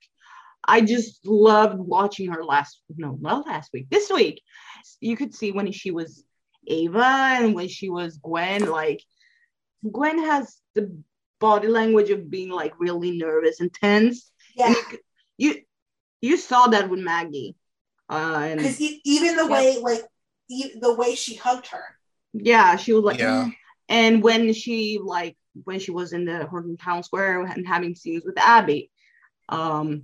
I 0.68 0.82
just 0.82 1.26
loved 1.26 1.80
watching 1.80 2.32
her 2.32 2.44
last 2.44 2.82
no, 2.96 3.18
not 3.20 3.46
last 3.48 3.72
week, 3.74 3.88
this 3.90 4.10
week. 4.12 4.42
You 5.00 5.16
could 5.18 5.34
see 5.34 5.52
when 5.52 5.72
she 5.72 5.92
was 5.92 6.24
Ava 6.68 7.04
and 7.40 7.56
when 7.56 7.68
she 7.68 7.90
was 7.90 8.18
Gwen, 8.18 8.66
like 8.70 9.02
Gwen 9.90 10.20
has 10.20 10.58
the 10.76 10.96
body 11.40 11.68
language 11.68 12.10
of 12.12 12.30
being 12.30 12.50
like 12.50 12.74
really 12.80 13.18
nervous 13.18 13.60
and 13.60 13.74
tense. 13.74 14.32
Yeah. 14.56 14.68
And 14.68 14.76
you, 14.76 14.84
could- 14.84 15.00
you 15.38 15.62
you 16.22 16.38
saw 16.38 16.68
that 16.68 16.90
with 16.90 17.00
Maggie. 17.00 17.56
Uh, 18.08 18.56
Because 18.56 18.80
even 18.82 19.36
the 19.38 19.44
Yep. 19.44 19.52
way, 19.52 19.78
like, 19.82 20.04
e- 20.50 20.78
the 20.80 20.94
way 20.94 21.16
she 21.16 21.34
hugged 21.36 21.68
her. 21.68 21.84
yeah, 22.34 22.76
she 22.76 22.94
was 22.94 23.04
like, 23.04 23.20
Yeah. 23.20 23.46
"Mm." 23.46 23.56
and 23.90 24.22
when 24.24 24.54
she 24.54 25.00
like 25.04 25.36
when 25.64 25.80
she 25.80 25.92
was 25.92 26.14
in 26.14 26.26
the 26.26 26.46
Horton 26.46 26.78
Town 26.78 27.02
Square 27.04 27.46
and 27.46 27.68
having 27.68 27.96
scenes 27.96 28.24
with 28.26 28.38
Abby, 28.38 28.92
um, 29.50 30.04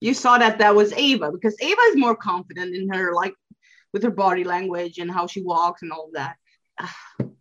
you 0.00 0.14
saw 0.14 0.38
that 0.38 0.58
that 0.58 0.74
was 0.74 0.92
Ava 0.94 1.30
because 1.32 1.56
Ava 1.60 1.80
is 1.90 1.96
more 1.96 2.16
confident 2.16 2.74
in 2.74 2.88
her 2.92 3.14
like 3.14 3.34
with 3.92 4.02
her 4.02 4.10
body 4.10 4.44
language 4.44 4.98
and 4.98 5.10
how 5.10 5.26
she 5.26 5.42
walks 5.42 5.82
and 5.82 5.92
all 5.92 6.06
of 6.06 6.12
that. 6.14 6.36
Ah, 6.80 6.96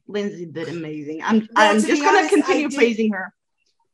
Linsey 0.09 0.51
did 0.51 0.69
amazing. 0.69 1.21
I'm 1.23 1.47
I'm 1.55 1.79
to 1.81 1.87
just 1.87 2.01
gonna 2.01 2.17
honest, 2.19 2.33
continue 2.33 2.69
did- 2.69 2.77
praising 2.77 3.11
her. 3.13 3.33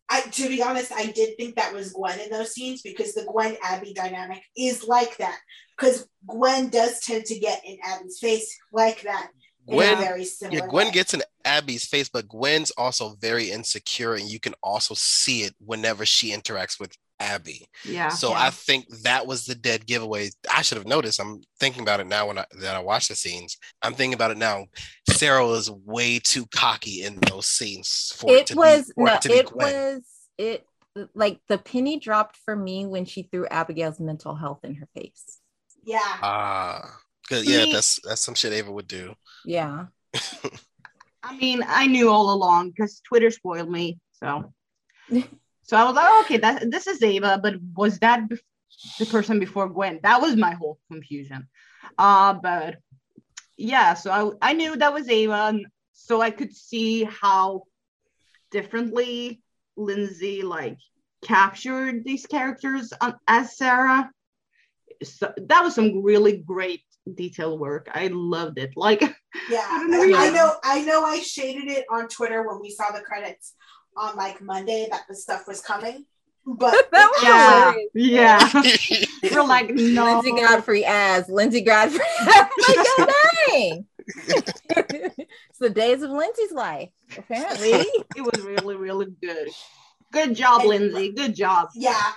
I, 0.08 0.22
to 0.22 0.48
be 0.50 0.62
honest, 0.62 0.92
I 0.92 1.08
did 1.08 1.36
think 1.36 1.56
that 1.56 1.74
was 1.74 1.92
Gwen 1.92 2.20
in 2.20 2.30
those 2.30 2.54
scenes 2.54 2.84
because 2.84 3.16
the 3.16 3.26
Gwen 3.26 3.58
Abby 3.64 3.92
dynamic 3.92 4.44
is 4.56 4.84
like 4.84 5.18
that. 5.18 5.40
Because 5.76 6.08
Gwen 6.28 6.70
does 6.70 7.00
tend 7.00 7.26
to 7.26 7.40
get 7.40 7.64
in 7.66 7.78
Abby's 7.84 8.20
face 8.20 8.56
like 8.72 9.02
that. 9.02 9.32
Gwen, 9.68 9.98
very 9.98 10.24
similar 10.24 10.60
yeah, 10.60 10.68
Gwen 10.68 10.86
way. 10.88 10.92
gets 10.92 11.16
in 11.16 11.24
Abby's 11.46 11.86
face, 11.86 12.10
but 12.10 12.28
Gwen's 12.28 12.72
also 12.72 13.16
very 13.22 13.52
insecure, 13.52 14.16
and 14.16 14.30
you 14.30 14.40
can 14.40 14.56
also 14.62 14.94
see 14.96 15.44
it 15.44 15.56
whenever 15.64 16.06
she 16.06 16.32
interacts 16.32 16.80
with 16.80 16.92
Abby. 17.20 17.70
Yeah. 17.86 18.10
So 18.10 18.32
Yeah. 18.32 18.42
I 18.42 18.50
think 18.50 18.90
that 19.04 19.26
was 19.26 19.46
the 19.46 19.56
dead 19.56 19.86
giveaway. 19.86 20.32
I 20.54 20.62
should 20.62 20.78
have 20.78 20.88
noticed. 20.88 21.20
I'm 21.22 21.42
thinking 21.60 21.82
about 21.82 22.00
it 22.00 22.08
now 22.08 22.28
when 22.28 22.40
I 22.40 22.46
that 22.60 22.76
I 22.76 22.80
watch 22.80 23.08
the 23.08 23.16
scenes. 23.16 23.58
I'm 23.82 23.94
thinking 23.94 24.16
about 24.16 24.32
it 24.32 24.38
now. 24.38 24.66
Sarah 25.10 25.46
was 25.46 25.72
way 25.72 26.20
too 26.20 26.46
cocky 26.48 27.04
in 27.04 27.20
those 27.30 27.46
scenes 27.46 28.12
for 28.18 28.32
it, 28.32 28.42
it 28.42 28.48
to 28.48 28.56
was 28.56 28.88
be, 28.88 29.04
no, 29.04 29.14
it 29.14 29.22
to 29.22 29.30
be 29.30 29.36
it 29.36 29.56
was 29.56 30.02
it 30.38 30.68
like 31.14 31.40
the 31.48 31.58
penny 31.58 32.00
dropped 32.00 32.38
for 32.44 32.56
me 32.56 32.86
when 32.86 33.06
she 33.06 33.24
threw 33.24 33.48
Abigail's 33.48 34.00
mental 34.00 34.36
health 34.36 34.60
in 34.64 34.76
her 34.76 34.88
face. 34.96 35.40
Yeah. 35.84 36.00
Ah, 36.02 36.98
because 37.22 37.46
yeah, 37.46 37.66
that's 37.72 38.00
that's 38.04 38.22
some 38.22 38.36
shit 38.36 38.54
Ava 38.54 38.72
would 38.72 38.88
do. 38.88 39.16
Yeah. 39.46 39.86
I 41.26 41.36
mean, 41.38 41.64
I 41.68 41.88
knew 41.88 42.10
all 42.10 42.32
along 42.32 42.70
because 42.70 43.02
Twitter 43.02 43.32
spoiled 43.32 43.70
me. 43.70 43.98
So, 44.14 44.54
so 45.64 45.78
I 45.78 45.84
was 45.84 45.96
like, 45.96 46.06
oh, 46.08 46.22
okay, 46.22 46.38
that 46.38 46.70
this 46.70 46.88
is 46.88 47.02
Ava, 47.02 47.40
but 47.42 47.56
was 47.76 48.00
that 48.00 48.30
bef- 48.30 48.40
the 49.00 49.06
person 49.08 49.40
before 49.40 49.68
Gwen? 49.68 50.00
That 50.04 50.22
was 50.22 50.36
my 50.36 50.52
whole 50.52 50.78
confusion. 50.92 51.48
Uh, 51.98 52.34
but 52.34 52.78
yeah, 53.58 53.96
so 53.96 54.38
I 54.42 54.50
I 54.50 54.54
knew 54.54 54.76
that 54.76 54.94
was 54.94 55.10
Ava, 55.10 55.48
and 55.50 55.66
so 55.94 56.22
I 56.22 56.30
could 56.30 56.56
see 56.56 57.06
how 57.06 57.64
differently 58.52 59.42
Linsey 59.78 60.44
like 60.44 60.78
captured 61.24 62.04
these 62.06 62.26
characters 62.28 62.94
um, 63.02 63.16
as 63.28 63.58
Sarah. 63.58 64.12
So 65.04 65.34
that 65.36 65.64
was 65.64 65.74
some 65.74 66.04
really 66.04 66.38
great 66.38 66.84
detail 67.12 67.58
work. 67.58 67.90
I 67.92 68.08
loved 68.08 68.60
it. 68.60 68.74
Like 68.76 69.02
Yeah. 69.50 69.66
I 69.70 69.80
don't 69.80 69.92
know, 69.92 70.18
I, 70.18 70.28
I 70.28 70.30
know 70.32 70.54
I 70.64 70.82
know 70.84 71.04
I 71.06 71.20
shaded 71.20 71.68
it 71.68 71.86
on 71.92 72.08
Twitter 72.08 72.48
when 72.48 72.60
we 72.62 72.70
saw 72.72 72.92
the 72.92 73.02
credits 73.02 73.54
on 73.98 74.16
like 74.16 74.42
Monday 74.42 74.88
that 74.92 75.04
the 75.10 75.16
stuff 75.16 75.48
was 75.48 75.62
coming. 75.62 76.06
But 76.46 76.74
That 76.92 77.10
was 77.12 77.24
Yeah. 77.24 77.72
hilarious. 78.54 78.90
yeah. 79.24 79.32
We're 79.36 79.44
like, 79.44 79.70
no. 79.74 80.22
Linsey 80.22 80.40
Godfrey 80.40 80.86
as 80.86 81.28
Linsey 81.28 81.66
Godfrey. 81.66 82.06
like 82.26 82.76
your 82.98 83.08
name. 83.50 83.86
it's 84.08 85.60
the 85.60 85.70
days 85.70 86.02
of 86.04 86.12
Linsey's 86.12 86.52
life, 86.52 86.90
apparently. 87.18 87.72
it 87.72 88.22
was 88.22 88.42
really, 88.44 88.76
really 88.76 89.08
good. 89.22 89.50
Good 90.12 90.36
job, 90.36 90.62
And- 90.62 90.70
Linsey. 90.92 91.16
Good 91.16 91.36
job. 91.36 91.70
yeah. 91.76 92.12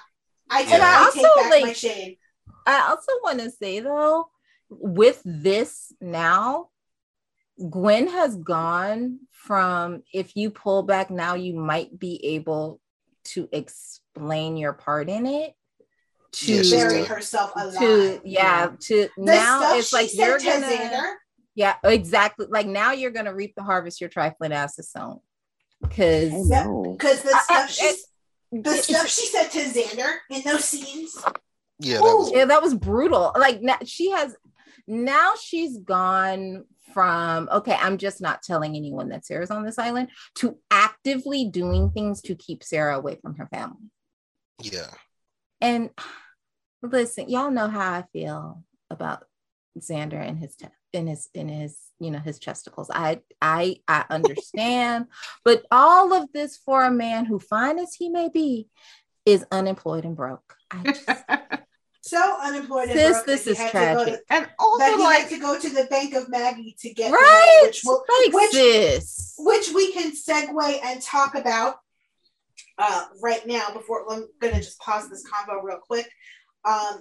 I 0.51 0.63
And 0.63 0.83
I 0.83 1.01
I 1.01 1.05
also, 1.05 1.21
take 1.21 1.37
back 1.37 1.51
my 1.51 1.61
like- 1.61 1.77
shade. 1.77 2.19
I 2.67 2.81
also 2.91 3.13
want 3.23 3.41
to 3.41 3.51
say 3.51 3.81
though, 3.81 4.29
with 4.69 5.23
this 5.25 5.93
now, 6.01 6.69
Gwen 7.71 8.09
has 8.09 8.37
gone 8.37 9.21
from 9.33 10.03
if 10.13 10.37
you 10.37 10.51
pull 10.51 10.83
back 10.83 11.11
now, 11.11 11.35
you 11.35 11.55
might 11.55 11.99
be 11.99 12.25
able 12.37 12.81
to 13.25 13.49
explain 13.53 14.57
your 14.57 14.73
part 14.73 15.09
in 15.09 15.27
it. 15.27 15.55
To 16.33 16.53
Yeah, 16.63 16.71
Bury 16.71 16.99
done. 17.01 17.07
herself 17.07 17.53
alive. 17.57 17.79
to 17.79 18.21
yeah, 18.25 18.71
to 18.81 19.09
The 19.17 19.25
now 19.25 19.75
it's 19.77 19.93
like 19.93 20.11
you're 20.15 20.39
gonna 20.39 20.67
Xander, 20.67 21.15
yeah 21.55 21.77
exactly 21.83 22.47
like 22.51 22.67
now 22.67 22.93
you're 22.93 23.11
gonna 23.11 23.35
reap 23.35 23.55
the 23.57 23.63
harvest 23.63 24.01
your 24.01 24.11
trifling 24.11 24.53
ass 24.53 24.77
has 24.77 24.91
sown 24.91 25.21
Oh, 25.83 25.89
because 25.89 26.33
because 26.51 27.23
the 27.23 27.31
I- 27.35 27.41
I- 27.49 27.67
stuff 27.67 27.71
she 27.71 27.97
the 28.53 28.73
stuff 28.75 29.09
she 29.09 29.27
said 29.27 29.49
to 29.53 29.59
Xander 29.59 30.19
in 30.31 30.43
those 30.43 30.65
scenes. 30.65 31.17
Yeah, 31.81 31.99
that 31.99 32.03
was 32.17 32.31
yeah 32.33 32.45
that 32.45 32.63
was 32.63 32.75
brutal 32.75 33.33
like 33.39 33.63
now 33.63 33.79
she 33.85 34.11
has 34.11 34.37
now 34.89 35.33
she's 35.41 35.79
gone 35.79 36.65
from 36.95 37.49
okay 37.53 37.77
i'm 37.81 37.99
just 37.99 38.21
not 38.21 38.43
telling 38.43 38.75
anyone 38.75 39.11
that 39.11 39.25
sarah's 39.25 39.51
on 39.51 39.65
this 39.65 39.79
island 39.79 40.09
to 40.35 40.59
actively 40.71 41.45
doing 41.45 41.91
things 41.91 42.23
to 42.23 42.35
keep 42.35 42.65
sarah 42.65 42.97
away 42.97 43.17
from 43.21 43.35
her 43.37 43.47
family. 43.49 43.91
Yeah. 44.61 44.91
and 45.61 45.91
listen 46.83 47.29
y'all 47.29 47.51
know 47.51 47.69
how 47.69 47.93
i 47.93 48.05
feel 48.13 48.65
about 48.91 49.25
xander 49.79 50.15
and 50.15 50.39
his 50.39 50.57
te- 50.57 50.69
in 50.93 51.07
his 51.07 51.29
in 51.35 51.49
his 51.49 51.79
you 52.01 52.11
know 52.11 52.19
his 52.19 52.39
chesticles. 52.39 52.89
I 52.91 53.21
i 53.43 53.77
i 53.87 54.05
understand 54.11 55.07
but 55.45 55.65
all 55.71 56.15
of 56.15 56.33
this 56.33 56.57
for 56.57 56.83
a 56.85 56.91
man 56.91 57.27
who 57.27 57.39
fine 57.39 57.79
as 57.79 57.95
he 57.95 58.09
may 58.09 58.29
be 58.29 58.69
is 59.27 59.45
unemployed 59.53 60.05
and 60.05 60.17
broke. 60.17 60.57
I 60.71 60.83
just, 60.85 61.09
So 62.09 62.39
unemployed 62.43 62.89
Sis, 62.91 63.23
this 63.23 63.47
is 63.47 63.59
to 63.59 63.71
tragic. 63.71 64.15
to- 64.15 64.35
and 64.35 64.45
that 64.47 64.55
also, 64.59 64.97
he 64.97 65.03
like, 65.03 65.21
had 65.21 65.29
to 65.31 65.39
go 65.39 65.59
to 65.59 65.69
the 65.69 65.85
Bank 65.85 66.15
of 66.15 66.29
Maggie 66.29 66.75
to 66.81 66.95
get 66.95 67.13
right 67.13 67.61
which 67.65 67.83
will, 67.85 68.05
like 68.25 68.33
which- 68.33 68.51
sis 68.51 69.35
which 69.39 69.73
we 69.73 69.93
can 69.93 70.13
segue 70.13 70.81
and 70.85 71.03
talk 71.03 71.35
about 71.35 71.77
uh, 72.79 73.05
right 73.23 73.47
now. 73.47 73.71
Before 73.73 74.11
I'm 74.11 74.27
gonna 74.41 74.55
just 74.63 74.79
pause 74.79 75.09
this 75.11 75.25
combo 75.27 75.63
real 75.63 75.79
quick. 75.79 76.09
Um, 76.65 77.01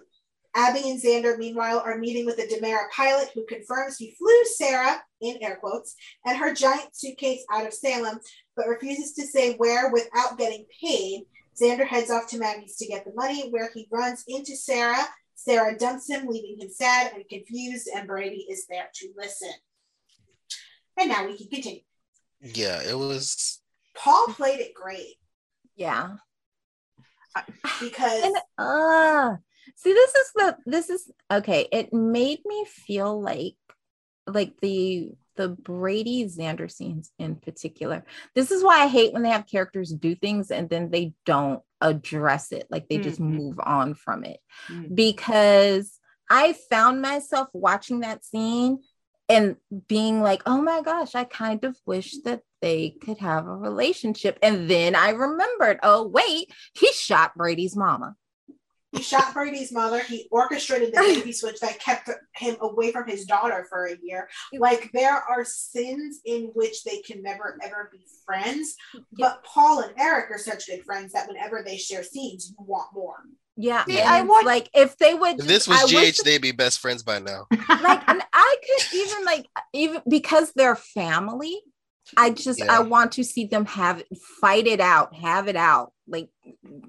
Abby 0.55 0.89
and 0.89 1.01
Xander, 1.01 1.37
meanwhile, 1.37 1.79
are 1.85 1.99
meeting 1.99 2.25
with 2.25 2.39
a 2.39 2.47
DiMera 2.47 2.89
pilot 2.95 3.29
who 3.35 3.45
confirms 3.45 3.97
he 3.97 4.15
flew 4.17 4.43
Sarah, 4.55 5.03
in 5.21 5.37
air 5.41 5.57
quotes, 5.57 5.95
and 6.25 6.35
her 6.35 6.51
giant 6.53 6.95
suitcase 6.95 7.45
out 7.51 7.67
of 7.67 7.73
Salem, 7.73 8.19
but 8.55 8.67
refuses 8.67 9.13
to 9.13 9.27
say 9.27 9.53
where 9.55 9.91
without 9.91 10.37
getting 10.37 10.65
paid, 10.81 11.25
Xander 11.61 11.87
heads 11.87 12.11
off 12.11 12.27
to 12.27 12.37
Maggie's 12.37 12.77
to 12.77 12.87
get 12.87 13.05
the 13.05 13.13
money, 13.15 13.49
where 13.49 13.69
he 13.73 13.87
runs 13.91 14.23
into 14.27 14.55
Sarah. 14.55 15.05
Sarah 15.35 15.77
dumps 15.77 16.09
him, 16.09 16.27
leaving 16.27 16.57
him 16.59 16.69
sad 16.69 17.13
and 17.13 17.27
confused, 17.29 17.89
and 17.93 18.07
Brady 18.07 18.45
is 18.49 18.65
there 18.67 18.89
to 18.93 19.09
listen. 19.15 19.51
And 20.99 21.09
now 21.09 21.25
we 21.25 21.37
can 21.37 21.47
continue. 21.47 21.81
Yeah, 22.41 22.81
it 22.81 22.97
was. 22.97 23.61
Paul 23.95 24.27
played 24.27 24.59
it 24.59 24.73
great 24.73 25.15
Yeah. 25.75 26.17
because 27.79 28.23
And 28.23 28.35
uh 28.57 29.35
see 29.75 29.93
this 29.93 30.15
is 30.15 30.31
the 30.35 30.57
this 30.65 30.89
is 30.89 31.11
okay. 31.31 31.67
It 31.71 31.93
made 31.93 32.39
me 32.45 32.65
feel 32.65 33.19
like 33.19 33.55
like 34.27 34.53
the 34.61 35.11
the 35.37 35.49
Brady 35.49 36.25
Xander 36.25 36.69
scenes 36.69 37.11
in 37.17 37.35
particular. 37.35 38.03
This 38.35 38.51
is 38.51 38.63
why 38.63 38.83
I 38.83 38.87
hate 38.87 39.13
when 39.13 39.23
they 39.23 39.29
have 39.29 39.47
characters 39.47 39.91
do 39.93 40.15
things 40.15 40.51
and 40.51 40.69
then 40.69 40.89
they 40.89 41.13
don't 41.25 41.61
address 41.79 42.51
it. 42.51 42.67
Like 42.69 42.89
they 42.89 42.97
just 42.97 43.19
Mhm. 43.19 43.37
move 43.37 43.59
on 43.63 43.93
from 43.93 44.23
it. 44.23 44.39
Mm. 44.69 44.95
Because 44.95 45.99
I 46.29 46.53
found 46.69 47.01
myself 47.01 47.47
watching 47.53 48.01
that 48.01 48.25
scene 48.25 48.79
and 49.29 49.57
being 49.87 50.21
like, 50.21 50.41
oh 50.45 50.61
my 50.61 50.81
gosh, 50.81 51.15
I 51.15 51.23
kind 51.23 51.63
of 51.63 51.77
wish 51.85 52.15
that 52.23 52.41
they 52.61 52.95
could 53.01 53.19
have 53.19 53.45
a 53.45 53.55
relationship. 53.55 54.39
And 54.41 54.69
then 54.69 54.95
I 54.95 55.11
remembered, 55.11 55.79
oh, 55.83 56.07
wait, 56.07 56.51
he 56.73 56.91
shot 56.93 57.35
Brady's 57.35 57.75
mama. 57.75 58.15
He 58.97 59.03
shot 59.03 59.33
Brady's 59.33 59.71
mother. 59.71 59.99
He 59.99 60.27
orchestrated 60.31 60.93
the 60.93 60.99
baby 61.01 61.31
switch 61.31 61.59
that 61.61 61.79
kept 61.79 62.09
him 62.35 62.57
away 62.61 62.91
from 62.91 63.07
his 63.07 63.25
daughter 63.25 63.65
for 63.69 63.85
a 63.85 63.95
year. 64.01 64.27
Like 64.53 64.89
there 64.93 65.13
are 65.15 65.45
sins 65.45 66.19
in 66.25 66.51
which 66.53 66.83
they 66.83 66.99
can 66.99 67.21
never 67.21 67.57
ever 67.63 67.89
be 67.91 68.05
friends. 68.25 68.75
But 69.17 69.43
Paul 69.43 69.81
and 69.81 69.93
Eric 69.99 70.31
are 70.31 70.37
such 70.37 70.67
good 70.67 70.83
friends 70.85 71.13
that 71.13 71.27
whenever 71.27 71.63
they 71.63 71.77
share 71.77 72.03
scenes, 72.03 72.49
you 72.49 72.55
want 72.65 72.87
more. 72.93 73.17
Yeah. 73.55 73.85
See, 73.85 73.99
I 73.99 74.19
it's 74.19 74.29
watched- 74.29 74.45
like 74.45 74.69
if 74.73 74.97
they 74.97 75.13
would 75.15 75.39
If 75.39 75.47
this 75.47 75.67
was 75.67 75.81
I 75.93 76.11
GH, 76.11 76.23
they'd 76.23 76.41
be 76.41 76.51
best 76.51 76.79
friends 76.79 77.03
by 77.03 77.19
now. 77.19 77.47
like 77.51 78.07
and 78.07 78.21
I 78.33 78.55
could 78.61 78.97
even 78.97 79.25
like 79.25 79.45
even 79.73 80.01
because 80.07 80.51
they're 80.55 80.75
family, 80.75 81.59
I 82.15 82.29
just 82.29 82.59
Yeah. 82.59 82.67
I 82.71 82.79
want 82.81 83.13
to 83.13 83.23
see 83.23 83.45
them 83.45 83.65
have 83.65 84.03
fight 84.39 84.67
it 84.67 84.79
out, 84.79 85.15
have 85.15 85.47
it 85.47 85.55
out, 85.55 85.91
like 86.07 86.29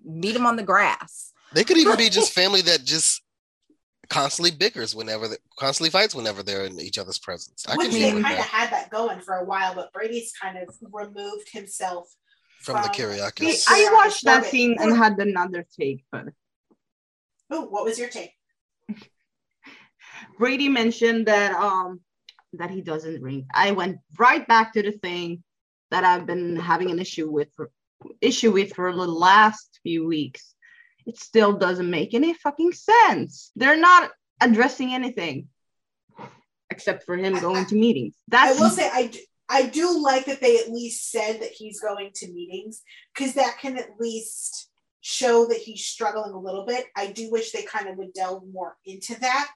meet 0.05 0.33
them 0.33 0.47
on 0.47 0.57
the 0.57 0.63
grass. 0.63 1.33
They 1.53 1.65
could 1.65 1.79
even 1.79 1.97
be 1.97 2.09
just 2.11 2.33
family 2.33 2.63
that 2.63 2.85
just 2.85 3.23
constantly 4.11 4.51
bickers 4.51 4.95
whenever, 4.95 5.29
they, 5.29 5.37
constantly 5.59 5.91
fights 5.91 6.15
whenever 6.15 6.43
they're 6.43 6.65
in 6.65 6.81
each 6.81 6.99
other's 6.99 7.19
presence. 7.19 7.65
I 7.69 7.77
Which 7.77 7.91
can 7.91 7.95
they 7.95 8.11
see 8.11 8.11
kind 8.11 8.19
of 8.19 8.23
that 8.23 8.41
had 8.41 8.71
that 8.71 8.91
going 8.91 9.21
for 9.21 9.35
a 9.35 9.45
while, 9.45 9.75
but 9.75 9.93
Brady's 9.93 10.33
kind 10.41 10.57
of 10.59 10.75
removed 10.93 11.51
himself 11.53 12.09
from 12.61 12.77
the 12.77 12.83
from- 12.89 12.95
See, 12.95 13.03
Kyriakis. 13.03 13.65
I 13.69 13.91
watched 13.93 14.25
that 14.25 14.39
Orbit. 14.39 14.51
scene 14.51 14.77
and 14.81 14.97
had 14.97 15.19
another 15.19 15.67
take, 15.79 16.05
but 16.11 16.27
Oh, 17.51 17.63
what 17.65 17.85
was 17.85 17.99
your 17.99 18.09
take? 18.11 18.33
Brady 20.39 20.69
mentioned 20.69 21.27
that 21.27 21.53
um 21.55 22.01
that 22.55 22.71
he 22.71 22.81
doesn't 22.81 23.21
drink. 23.21 23.45
I 23.55 23.73
went 23.73 23.99
right 24.19 24.47
back 24.47 24.73
to 24.73 24.83
the 24.83 24.93
thing 24.93 25.43
that 25.91 26.05
I've 26.05 26.27
been 26.27 26.57
having 26.57 26.91
an 26.91 26.99
issue 26.99 27.31
with 27.31 27.49
for, 27.57 27.71
issue 28.21 28.53
with 28.53 28.75
for 28.75 28.93
the 28.93 29.07
last 29.07 29.81
few 29.83 30.07
weeks. 30.07 30.55
It 31.09 31.19
still 31.19 31.55
doesn't 31.55 31.91
make 31.91 32.13
any 32.13 32.35
fucking 32.35 32.73
sense. 32.73 33.51
They're 33.57 33.79
not 33.79 34.11
addressing 34.43 34.93
anything 34.93 35.49
except 36.71 37.05
for 37.05 37.17
him 37.17 37.41
going 37.41 37.65
to 37.65 37.75
meetings. 37.75 38.15
I 38.33 38.53
will 38.53 38.69
say 38.69 38.91
I 38.93 39.07
do, 39.07 39.19
I 39.49 39.67
do 39.67 40.03
like 40.03 40.27
that 40.27 40.43
they 40.43 40.59
at 40.59 40.71
least 40.71 41.11
said 41.11 41.41
that 41.41 41.51
he's 41.51 41.81
going 41.81 42.11
to 42.17 42.31
meetings 42.31 42.83
because 43.15 43.33
that 43.35 43.59
can 43.59 43.79
at 43.79 43.99
least 43.99 44.69
show 45.01 45.47
that 45.47 45.57
he's 45.57 45.87
struggling 45.87 46.33
a 46.33 46.39
little 46.39 46.67
bit. 46.67 46.85
I 46.95 47.11
do 47.11 47.31
wish 47.31 47.53
they 47.53 47.63
kind 47.63 47.89
of 47.89 47.97
would 47.97 48.13
delve 48.13 48.45
more 48.53 48.77
into 48.85 49.19
that, 49.21 49.51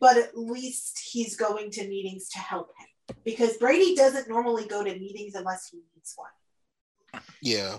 but 0.00 0.18
at 0.18 0.36
least 0.36 1.00
he's 1.10 1.34
going 1.34 1.70
to 1.70 1.88
meetings 1.88 2.28
to 2.30 2.38
help 2.38 2.72
him 2.78 3.16
because 3.24 3.56
Brady 3.56 3.94
doesn't 3.94 4.28
normally 4.28 4.66
go 4.66 4.84
to 4.84 4.90
meetings 4.90 5.34
unless 5.34 5.70
he 5.70 5.78
needs 5.78 6.14
one. 6.14 7.22
Yeah, 7.40 7.78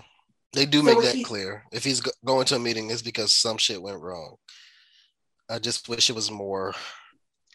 they 0.52 0.66
do 0.66 0.78
So 0.78 0.84
make 0.84 0.98
if 0.98 1.04
that 1.04 1.14
he- 1.14 1.24
clear. 1.24 1.64
If 1.72 1.84
he's 1.84 2.00
go- 2.00 2.10
going 2.24 2.46
to 2.46 2.56
a 2.56 2.58
meeting, 2.58 2.90
it's 2.90 3.02
because 3.02 3.32
some 3.32 3.58
shit 3.58 3.80
went 3.82 4.00
wrong. 4.00 4.36
I 5.48 5.58
just 5.58 5.88
wish 5.88 6.08
it 6.10 6.14
was 6.16 6.30
more. 6.30 6.74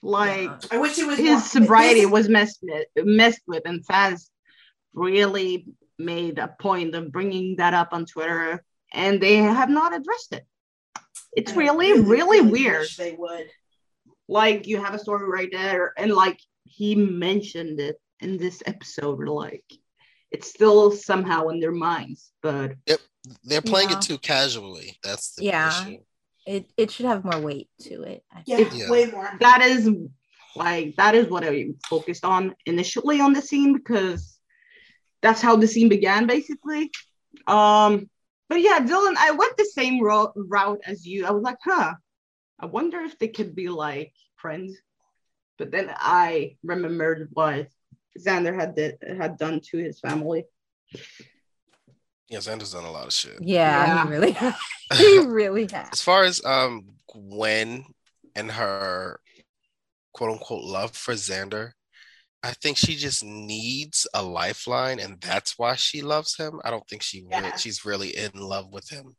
like 0.03 0.52
I 0.72 0.78
wish 0.78 0.99
it 0.99 1.07
was 1.07 1.18
more- 1.18 1.28
his 1.28 1.49
sobriety 1.49 2.02
this- 2.02 2.11
was 2.11 2.30
messed 2.30 2.60
with, 2.61 2.86
messed 2.98 3.41
with, 3.48 3.64
and 3.65 3.86
fans 3.86 4.30
really 4.94 5.65
made 5.98 6.38
a 6.38 6.49
point 6.60 6.94
of 6.95 7.11
bringing 7.11 7.56
that 7.57 7.74
up 7.74 7.90
on 7.94 8.06
Twitter, 8.06 8.64
and 8.94 9.19
they 9.22 9.38
have 9.38 9.69
not 9.69 9.95
addressed 9.95 10.34
it. 10.34 10.45
It's 11.36 11.52
I 11.53 11.56
really, 11.56 11.99
really 12.02 12.41
wish 12.41 12.52
weird. 12.52 12.88
They 12.98 13.14
would. 13.14 13.49
Like 14.28 14.68
you 14.68 14.82
have 14.84 14.94
a 14.94 14.99
story 14.99 15.28
right 15.28 15.49
there, 15.52 15.94
and 15.98 16.11
like 16.14 16.40
he 16.65 16.95
mentioned 16.95 17.80
it 17.80 17.99
in 18.19 18.38
this 18.38 18.61
episode, 18.65 19.19
like 19.28 19.64
it's 20.38 20.50
still 20.50 20.92
somehow 20.92 21.48
in 21.50 21.60
their 21.60 21.72
minds, 21.72 22.32
but 22.42 22.76
yep, 22.86 23.00
They're 23.44 23.62
playing 23.62 23.90
Yeah. 23.90 23.98
it 23.98 24.04
too 24.04 24.18
casually. 24.20 24.98
That's 25.04 25.36
the 25.36 25.44
Yeah. 25.46 25.68
issue. 25.70 25.98
It 26.46 26.72
it 26.78 26.92
should 26.92 27.08
have 27.08 27.26
more 27.26 27.42
weight 27.42 27.70
to 27.82 28.04
it. 28.04 28.24
I 28.32 28.44
Yeah, 28.46 28.60
Yeah. 28.74 28.90
way 28.90 29.06
more. 29.12 29.30
that 29.42 29.62
is 29.62 29.90
like 30.56 30.96
that 30.96 31.14
is 31.14 31.28
what 31.28 31.44
I 31.44 31.56
focused 31.90 32.24
on 32.24 32.56
initially 32.66 33.20
on 33.20 33.34
the 33.34 33.42
scene 33.42 33.74
because 33.74 34.40
that's 35.22 35.42
how 35.42 35.56
the 35.58 35.68
scene 35.68 35.90
began 35.90 36.26
basically. 36.26 36.90
Um, 37.48 38.10
but 38.50 38.62
yeah, 38.62 38.80
Dylan, 38.80 39.16
I 39.18 39.32
went 39.32 39.58
the 39.58 39.66
same 39.80 40.02
ro- 40.02 40.32
route 40.36 40.82
as 40.86 41.06
you. 41.06 41.26
I 41.26 41.32
was 41.32 41.44
like, 41.44 41.60
huh, 41.64 41.94
I 42.60 42.66
wonder 42.68 43.00
if 43.02 43.20
they 43.20 43.28
could 43.28 43.54
be 43.56 43.68
like 43.68 44.14
friends. 44.38 44.78
But 45.58 45.72
then 45.72 45.88
I 45.98 46.56
remembered 46.64 47.30
what 47.34 47.68
Xander 48.18 48.53
had 48.56 48.76
did, 48.76 48.98
had 49.18 49.38
done 49.38 49.60
to 49.72 49.77
his 49.77 49.99
family. 49.99 50.45
Yeah, 52.30 52.39
Xander's 52.39 52.73
done 52.73 52.84
a 52.84 52.91
lot 52.91 53.07
of 53.07 53.14
shit. 53.14 53.38
Yeah, 53.41 53.85
Yeah. 53.85 54.03
he 54.03 54.10
really 54.11 54.31
he 54.98 55.19
really 55.19 55.68
has. 55.72 55.89
as 55.94 56.02
far 56.02 56.23
as 56.23 56.44
um 56.45 56.88
Gwen 57.11 57.85
and 58.35 58.52
her 58.52 59.19
quote 60.14 60.31
unquote 60.31 60.64
love 60.64 60.95
for 60.95 61.14
Xander, 61.14 61.72
I 62.44 62.52
think 62.52 62.77
she 62.77 62.95
just 62.95 63.23
needs 63.23 64.07
a 64.14 64.22
lifeline, 64.23 64.99
and 64.99 65.19
that's 65.22 65.57
why 65.57 65.76
she 65.76 66.02
loves 66.02 66.35
him. 66.38 66.60
I 66.64 66.69
don't 66.72 66.88
think 66.88 67.02
she 67.02 67.22
re- 67.22 67.27
Yeah. 67.31 67.56
she's 67.56 67.85
really 67.85 68.15
in 68.15 68.31
love 68.35 68.72
with 68.72 68.89
him. 68.89 69.15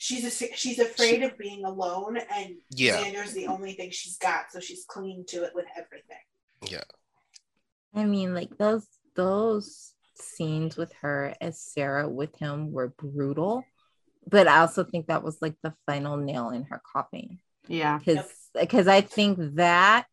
She's 0.00 0.24
a, 0.24 0.46
she's 0.54 0.78
afraid 0.78 1.22
of 1.24 1.36
being 1.36 1.64
alone, 1.64 2.18
and 2.18 2.54
Yeah, 2.70 3.02
Xander's 3.02 3.32
the 3.34 3.48
only 3.48 3.72
thing 3.72 3.90
she's 3.90 4.16
got, 4.16 4.52
so 4.52 4.60
she's 4.60 4.84
clinging 4.86 5.24
to 5.28 5.42
it 5.44 5.52
with 5.56 5.66
everything. 5.76 6.18
yeah, 6.68 6.84
I 7.94 8.04
mean, 8.04 8.34
like 8.34 8.56
those 8.58 8.86
those 9.14 9.94
scenes 10.14 10.76
with 10.76 10.92
her 11.00 11.34
as 11.40 11.60
Sarah 11.60 12.08
with 12.08 12.36
him 12.36 12.72
were 12.72 12.88
brutal, 12.88 13.64
but 14.26 14.46
I 14.48 14.58
also 14.60 14.84
think 14.84 15.06
that 15.06 15.22
was 15.22 15.40
like 15.40 15.54
the 15.62 15.74
final 15.86 16.16
nail 16.16 16.50
in 16.50 16.64
her 16.64 16.80
coffin. 16.92 17.38
Yeah. 17.66 17.98
because 17.98 18.24
because 18.58 18.88
I 18.88 19.00
think 19.02 19.38
that 19.56 20.06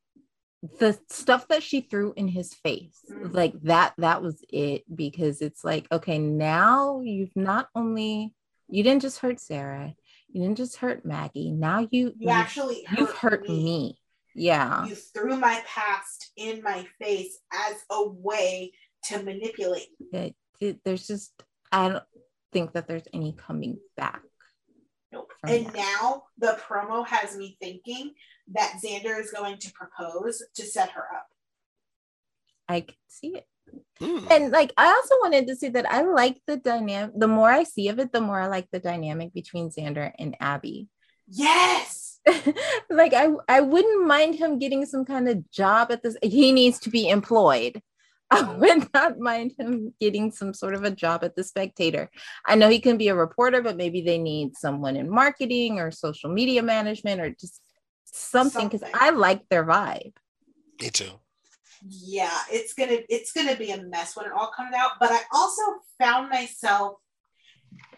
the 0.79 0.97
stuff 1.09 1.47
that 1.49 1.61
she 1.63 1.81
threw 1.81 2.13
in 2.15 2.27
his 2.27 2.53
face 2.53 2.99
Mhm. 3.09 3.33
like 3.33 3.53
that 3.63 3.93
that 3.99 4.23
was 4.23 4.43
it 4.49 4.83
because 4.93 5.41
it's 5.41 5.63
like 5.63 5.85
okay 5.91 6.17
now 6.17 7.01
you've 7.01 7.35
not 7.35 7.69
only 7.75 8.33
you 8.67 8.81
didn't 8.81 9.03
just 9.03 9.19
hurt 9.19 9.39
Sarah 9.39 9.93
you 10.27 10.41
didn't 10.41 10.57
just 10.57 10.77
hurt 10.77 11.05
Maggie. 11.05 11.51
Now 11.51 11.87
you 11.91 12.13
You 12.17 12.29
actually 12.29 12.85
you've 12.97 13.11
hurt 13.11 13.47
me 13.47 13.99
yeah 14.35 14.85
You 14.85 14.95
threw 14.95 15.37
my 15.37 15.63
past 15.65 16.31
in 16.37 16.61
my 16.61 16.85
face 17.01 17.39
as 17.53 17.75
a 17.89 18.07
way 18.09 18.73
to 19.05 19.23
manipulate. 19.23 19.87
me. 19.99 20.19
it, 20.19 20.35
it- 20.59 20.79
there's 20.83 21.07
just 21.07 21.31
I 21.71 21.89
don't 21.89 22.03
think 22.53 22.73
that 22.73 22.87
there's 22.87 23.07
any 23.13 23.33
coming 23.33 23.79
back. 23.97 24.21
Nope. 25.11 25.31
And 25.47 25.65
that. 25.67 25.75
now 25.75 26.23
the 26.37 26.57
promo 26.67 27.05
has 27.07 27.35
me 27.37 27.57
thinking 27.61 28.13
that 28.53 28.79
Xander 28.83 29.19
is 29.19 29.31
going 29.31 29.57
to 29.59 29.71
propose 29.73 30.41
to 30.55 30.63
set 30.63 30.91
her 30.91 31.03
up. 31.15 31.27
I 32.67 32.81
can 32.81 32.95
see 33.07 33.35
it. 33.37 33.47
Hmm. 33.99 34.27
And 34.29 34.51
like 34.51 34.71
I 34.77 34.87
also 34.87 35.15
wanted 35.21 35.47
to 35.47 35.55
say 35.55 35.69
that 35.69 35.89
I 35.91 36.01
like 36.03 36.39
the 36.47 36.57
dynamic 36.57 37.11
the 37.17 37.27
more 37.27 37.49
I 37.49 37.63
see 37.63 37.89
of 37.89 37.99
it, 37.99 38.11
the 38.11 38.21
more 38.21 38.39
I 38.39 38.47
like 38.47 38.69
the 38.71 38.79
dynamic 38.79 39.33
between 39.33 39.69
Xander 39.69 40.11
and 40.19 40.35
Abby. 40.39 40.87
Yes. 41.27 42.04
like 42.89 43.13
I 43.13 43.29
I 43.47 43.61
wouldn't 43.61 44.07
mind 44.07 44.35
him 44.35 44.59
getting 44.59 44.85
some 44.85 45.05
kind 45.05 45.29
of 45.29 45.49
job 45.51 45.91
at 45.91 46.03
this. 46.03 46.17
He 46.21 46.51
needs 46.51 46.79
to 46.79 46.89
be 46.89 47.09
employed. 47.09 47.81
I 48.31 48.41
would 48.41 48.89
not 48.93 49.19
mind 49.19 49.53
him 49.57 49.93
getting 50.01 50.31
some 50.31 50.53
sort 50.53 50.73
of 50.73 50.83
a 50.83 50.89
job 50.89 51.23
at 51.23 51.35
the 51.35 51.43
Spectator. 51.43 52.09
I 52.45 52.55
know 52.55 52.69
he 52.69 52.79
can 52.79 52.97
be 52.97 53.09
a 53.09 53.15
reporter, 53.15 53.61
but 53.61 53.77
maybe 53.77 54.01
they 54.01 54.17
need 54.17 54.57
someone 54.57 54.95
in 54.95 55.09
marketing 55.09 55.79
or 55.79 55.91
social 55.91 56.31
media 56.31 56.63
management 56.63 57.21
or 57.21 57.29
just 57.29 57.61
something 58.05 58.67
because 58.67 58.87
I 58.95 59.11
like 59.11 59.47
their 59.49 59.63
vibe. 59.63 60.13
Me 60.81 60.89
too. 60.89 61.11
Yeah, 61.87 62.37
it's 62.49 62.73
gonna 62.73 62.97
it's 63.09 63.31
gonna 63.31 63.55
be 63.55 63.71
a 63.71 63.83
mess 63.83 64.15
when 64.15 64.25
it 64.25 64.31
all 64.31 64.51
comes 64.55 64.73
out. 64.75 64.93
But 64.99 65.11
I 65.11 65.21
also 65.31 65.61
found 65.99 66.29
myself 66.31 66.97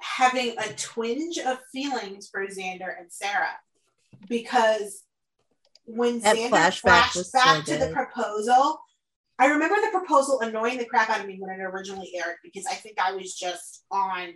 having 0.01 0.55
a 0.57 0.73
twinge 0.73 1.37
of 1.37 1.59
feelings 1.71 2.27
for 2.29 2.45
Xander 2.47 2.99
and 2.99 3.09
Sarah 3.09 3.55
because 4.27 5.03
when 5.85 6.19
That 6.19 6.35
Xander 6.35 6.49
flashback 6.49 6.81
flashed 6.81 7.33
back 7.33 7.65
so 7.65 7.73
to 7.73 7.79
the 7.79 7.91
proposal, 7.91 8.79
I 9.39 9.47
remember 9.47 9.75
the 9.75 9.91
proposal 9.91 10.41
annoying 10.41 10.77
the 10.77 10.85
crap 10.85 11.09
out 11.09 11.21
of 11.21 11.27
me 11.27 11.37
when 11.39 11.51
it 11.51 11.63
originally 11.63 12.11
aired 12.15 12.37
because 12.43 12.65
I 12.65 12.73
think 12.73 12.97
I 12.99 13.13
was 13.13 13.35
just 13.35 13.85
on 13.91 14.33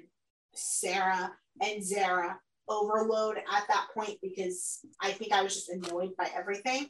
Sarah 0.54 1.32
and 1.62 1.84
Zara 1.84 2.40
overload 2.70 3.38
at 3.38 3.68
that 3.68 3.88
point 3.94 4.18
because 4.22 4.80
I 5.02 5.12
think 5.12 5.34
I 5.34 5.42
was 5.42 5.56
just 5.56 5.70
annoyed 5.70 6.16
by 6.18 6.30
everything. 6.36 6.88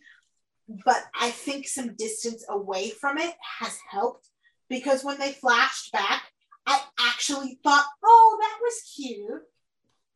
But 0.86 1.04
I 1.20 1.32
think 1.32 1.68
some 1.68 1.96
distance 1.96 2.46
away 2.50 2.92
from 2.92 3.18
it 3.18 3.34
has 3.60 3.78
helped 3.90 4.28
because 4.70 5.04
when 5.04 5.20
they 5.20 5.32
flashed 5.32 5.92
back, 5.92 6.24
I 6.66 6.82
actually 7.00 7.60
thought, 7.64 7.86
oh, 8.04 8.38
that 8.40 8.58
was 8.62 8.94
cute. 8.96 9.42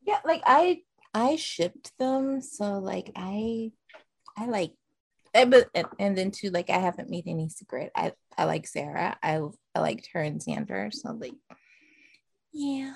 Yeah, 0.06 0.19
like 0.23 0.43
I 0.45 0.81
I 1.15 1.37
shipped 1.37 1.97
them, 1.97 2.41
so 2.41 2.79
like 2.79 3.09
I 3.15 3.71
I 4.37 4.47
like 4.47 4.73
and, 5.33 5.49
but 5.49 5.69
and, 5.73 5.87
and 5.97 6.17
then 6.17 6.31
too 6.31 6.49
like 6.49 6.69
I 6.69 6.77
haven't 6.77 7.09
made 7.09 7.23
any 7.25 7.47
secret. 7.47 7.91
I 7.95 8.11
I 8.37 8.43
like 8.43 8.67
Sarah. 8.67 9.17
I 9.23 9.39
I 9.73 9.79
liked 9.79 10.09
her 10.13 10.21
and 10.21 10.41
Xander. 10.41 10.93
So 10.93 11.11
like 11.13 11.33
yeah. 12.51 12.95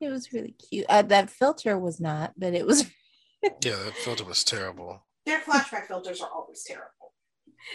It 0.00 0.08
was 0.08 0.32
really 0.32 0.52
cute. 0.52 0.86
Uh, 0.88 1.02
that 1.02 1.30
filter 1.30 1.78
was 1.78 2.00
not, 2.00 2.32
but 2.38 2.54
it 2.54 2.66
was 2.66 2.86
Yeah, 3.42 3.76
that 3.76 3.94
filter 3.96 4.24
was 4.24 4.42
terrible. 4.42 5.06
Their 5.26 5.40
flashback 5.40 5.86
filters 5.86 6.22
are 6.22 6.30
always 6.30 6.64
terrible. 6.64 7.12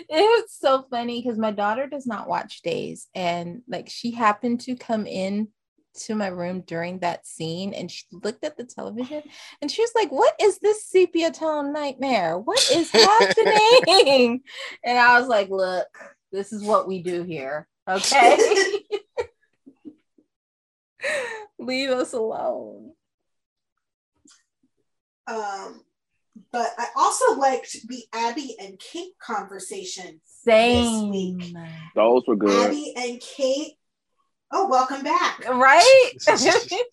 it 0.10 0.22
was 0.22 0.52
so 0.52 0.86
funny 0.90 1.22
because 1.22 1.38
my 1.38 1.52
daughter 1.52 1.86
does 1.86 2.08
not 2.08 2.28
watch 2.28 2.64
days 2.64 3.10
and 3.14 3.62
like 3.68 3.90
she 3.90 4.12
happened 4.12 4.62
to 4.62 4.76
come 4.76 5.06
in 5.06 5.50
to 5.94 6.16
my 6.16 6.28
room 6.28 6.62
during 6.62 7.00
that 7.00 7.28
scene 7.28 7.74
and 7.74 7.92
she 7.92 8.06
looked 8.24 8.44
at 8.44 8.58
the 8.58 8.64
television 8.64 9.22
and 9.62 9.70
she 9.70 9.82
was 9.82 9.92
like 9.96 10.12
what 10.12 10.34
is 10.42 10.60
this 10.60 10.86
sepia 10.86 11.32
tone 11.32 11.74
nightmare 11.74 12.38
what 12.38 12.60
is 12.72 12.90
happening 12.92 14.42
and 14.84 14.98
i 14.98 15.20
was 15.20 15.28
like 15.28 15.50
look 15.50 15.88
this 16.32 16.54
is 16.54 16.64
what 16.64 16.88
we 16.88 17.02
do 17.04 17.24
here 17.24 17.68
okay 17.90 18.38
leave 21.60 21.90
us 21.90 22.14
alone 22.14 22.92
Um, 25.28 25.82
but 26.52 26.70
I 26.78 26.88
also 26.96 27.36
liked 27.36 27.76
the 27.88 28.04
Abby 28.14 28.56
and 28.60 28.80
Kate 28.80 29.14
conversation. 29.22 30.22
same 30.26 31.10
week. 31.10 31.54
Those 31.96 32.24
were 32.28 32.36
good. 32.36 32.68
Abby 32.68 32.94
and 32.96 33.22
Kate. 33.22 33.74
Oh, 34.52 34.68
welcome 34.68 35.04
back. 35.04 35.48
right 35.48 36.12
I, 36.28 36.84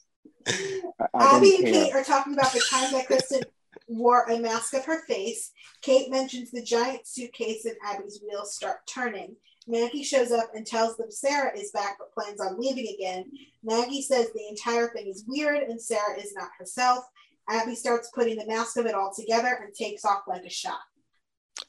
I 1.14 1.36
Abby 1.36 1.56
and. 1.56 1.64
Kate 1.64 1.92
are 1.94 2.04
talking 2.04 2.34
about 2.34 2.52
the 2.52 2.62
time 2.70 2.92
that 2.92 3.06
Kristen 3.06 3.42
wore 3.88 4.24
a 4.24 4.38
mask 4.38 4.74
of 4.74 4.84
her 4.84 5.04
face. 5.06 5.50
Kate 5.82 6.10
mentions 6.10 6.50
the 6.50 6.62
giant 6.62 7.06
suitcase 7.06 7.64
and 7.64 7.76
Abby's 7.84 8.20
wheels 8.22 8.54
start 8.54 8.86
turning. 8.86 9.34
Maggie 9.66 10.02
shows 10.02 10.32
up 10.32 10.50
and 10.54 10.66
tells 10.66 10.96
them 10.96 11.10
Sarah 11.10 11.56
is 11.56 11.70
back 11.72 11.96
but 11.98 12.12
plans 12.12 12.40
on 12.40 12.58
leaving 12.58 12.94
again. 12.94 13.24
Maggie 13.62 14.02
says 14.02 14.28
the 14.32 14.48
entire 14.48 14.88
thing 14.88 15.08
is 15.08 15.24
weird 15.26 15.62
and 15.64 15.80
Sarah 15.80 16.18
is 16.18 16.34
not 16.34 16.50
herself. 16.58 17.04
Abby 17.50 17.74
starts 17.74 18.10
putting 18.14 18.36
the 18.36 18.46
mask 18.46 18.76
of 18.76 18.86
it 18.86 18.94
all 18.94 19.12
together 19.14 19.58
and 19.62 19.74
takes 19.74 20.04
off 20.04 20.22
like 20.26 20.44
a 20.44 20.50
shot. 20.50 20.80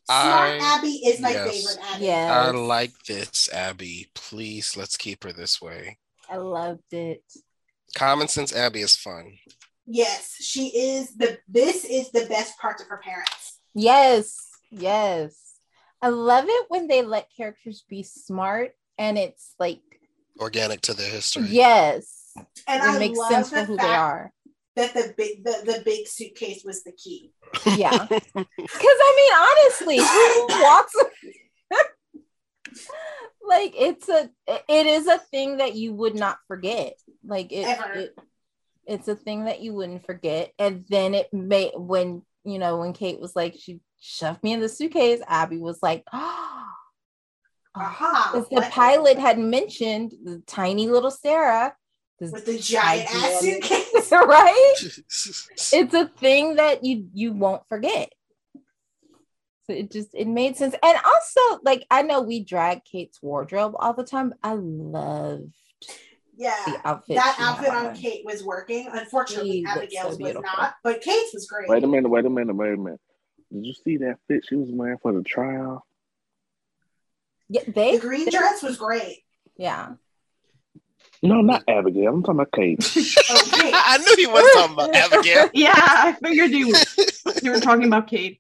Smart 0.06 0.62
I- 0.62 0.78
Abby 0.78 0.90
is 1.06 1.20
my 1.20 1.32
yes. 1.32 1.52
favorite 1.52 1.86
Abby. 1.94 2.06
yeah 2.06 2.48
I 2.48 2.52
like 2.52 2.94
this, 3.06 3.50
Abby. 3.54 4.10
Please, 4.16 4.76
let's 4.78 4.98
keep 4.98 5.24
her 5.24 5.32
this 5.34 5.62
way. 5.62 5.98
i 6.30 6.38
loved 6.38 6.94
it 6.94 7.24
Common 7.96 8.28
sense 8.28 8.54
Abby 8.56 8.82
is 8.82 8.96
fun. 8.96 9.34
Yes, 9.88 10.36
she 10.40 10.68
is 10.68 11.16
the 11.16 11.40
this 11.48 11.84
is 11.86 12.12
the 12.12 12.26
best 12.28 12.58
part 12.60 12.80
of 12.82 12.88
her 12.88 12.98
parents. 13.04 13.60
Yes, 13.74 14.38
yes. 14.70 15.36
I 16.02 16.10
love 16.10 16.46
it 16.48 16.66
when 16.70 16.88
they 16.88 17.02
let 17.02 17.28
characters 17.36 17.84
be 17.90 18.04
smart 18.04 18.72
and 19.00 19.18
it's 19.18 19.56
like, 19.60 19.82
Organic 20.40 20.82
to 20.82 20.94
their 20.94 21.10
history. 21.10 21.48
yes, 21.50 22.32
And 22.68 22.84
it 22.84 22.90
I 22.96 23.00
makes 23.00 23.18
love 23.18 23.32
sense 23.32 23.50
for 23.50 23.64
who 23.66 23.76
fact 23.76 23.88
they 23.90 23.96
are. 23.96 24.32
That 24.80 24.94
the 24.94 25.14
big 25.16 25.44
the, 25.44 25.62
the 25.66 25.82
big 25.84 26.08
suitcase 26.08 26.64
was 26.66 26.84
the 26.84 26.92
key. 26.92 27.32
Yeah. 27.66 28.08
Because 28.10 28.98
I 29.02 29.12
mean, 29.18 29.34
honestly, 29.48 29.98
who 29.98 30.48
walks? 30.64 30.96
like 33.48 33.74
it's 33.78 34.08
a, 34.08 34.30
it 34.48 34.86
is 34.86 35.08
a 35.08 35.18
thing 35.18 35.58
that 35.58 35.76
you 35.76 35.94
would 35.94 36.16
not 36.16 36.38
forget. 36.48 36.94
Like 37.26 37.52
it, 37.52 37.80
it 37.96 38.16
it's 38.86 39.08
a 39.08 39.16
thing 39.16 39.46
that 39.46 39.62
you 39.62 39.74
wouldn't 39.74 40.06
forget. 40.06 40.52
And 40.58 40.86
then 40.90 41.14
it 41.14 41.34
may 41.34 41.72
when 41.76 42.24
you 42.44 42.60
know 42.60 42.78
when 42.78 42.94
Kate 42.94 43.20
was 43.20 43.36
like 43.36 43.56
she 43.60 43.82
shoved 44.00 44.44
me 44.44 44.54
in 44.54 44.60
the 44.60 44.70
suitcase, 44.70 45.22
Abby 45.28 45.58
was 45.58 45.80
like, 45.82 46.04
oh. 46.14 46.46
Aha. 47.76 48.32
Because 48.34 48.50
the 48.50 48.68
pilot 48.72 49.20
had 49.20 49.38
mentioned 49.38 50.14
the 50.24 50.42
tiny 50.48 50.88
little 50.88 51.12
Sarah. 51.12 51.76
This 52.20 52.32
with 52.32 52.46
the 52.46 52.58
giant 52.60 53.08
tiny 53.10 53.24
ass 53.24 53.44
little- 53.44 53.62
suitcase. 53.62 54.12
right? 54.12 54.76
It's 55.74 55.94
a 55.94 56.08
thing 56.08 56.56
that 56.56 56.84
you 56.84 57.08
you 57.14 57.34
won't 57.34 57.64
forget. 57.70 58.12
So 59.68 59.74
it 59.74 59.92
just 59.92 60.10
it 60.14 60.28
made 60.28 60.58
sense. 60.58 60.74
And 60.84 60.98
also, 61.06 61.60
like 61.64 61.86
I 61.92 62.02
know 62.02 62.22
we 62.22 62.44
drag 62.44 62.84
Kate's 62.86 63.22
wardrobe 63.22 63.76
all 63.78 63.94
the 63.94 64.04
time. 64.04 64.34
I 64.42 64.54
loved 64.54 65.54
Yeah. 66.36 66.56
the 66.66 66.82
outfit. 66.88 67.18
That 67.18 67.36
outfit 67.40 67.70
on 67.70 67.86
on. 67.88 67.96
Kate 67.96 68.26
was 68.26 68.44
working. 68.44 68.90
Unfortunately, 68.92 69.64
She 69.64 69.80
looked 69.80 69.94
so 69.94 70.08
was 70.18 70.36
not, 70.42 70.74
but 70.84 71.02
Kate's 71.02 71.34
was 71.34 71.46
great. 71.48 71.70
Wait 71.70 71.84
a 71.84 71.88
minute, 71.88 72.10
wait 72.10 72.26
a 72.26 72.30
minute, 72.30 72.56
wait 72.56 72.74
a 72.74 72.78
minute. 72.78 73.00
Did 73.52 73.66
you 73.66 73.74
see 73.74 73.98
that 73.98 74.18
fit 74.28 74.44
she 74.48 74.56
was 74.56 74.70
wearing 74.72 74.98
for 75.02 75.14
the 75.14 75.22
trial? 75.24 75.86
Yeah, 77.48 77.62
they 77.68 77.96
The 77.98 78.02
green 78.02 78.30
dress 78.30 78.62
was 78.64 78.78
great. 78.78 79.20
yeah. 79.58 79.94
No, 81.22 81.42
not 81.42 81.64
Abigail. 81.68 82.14
I'm 82.14 82.24
talking 82.24 82.40
about 82.40 82.52
Kate. 82.54 82.80
Kate. 82.94 83.14
I 83.26 83.98
knew 83.98 84.16
he 84.16 84.28
wasn't 84.28 84.54
talking 84.54 84.74
about 84.74 84.96
Abigail. 84.96 85.50
Yeah, 85.54 85.74
I 85.76 86.14
figured 86.24 86.52
you 86.52 86.74
you 87.42 87.52
were 87.52 87.60
talking 87.60 87.86
about 87.88 88.08
Kate. 88.08 88.40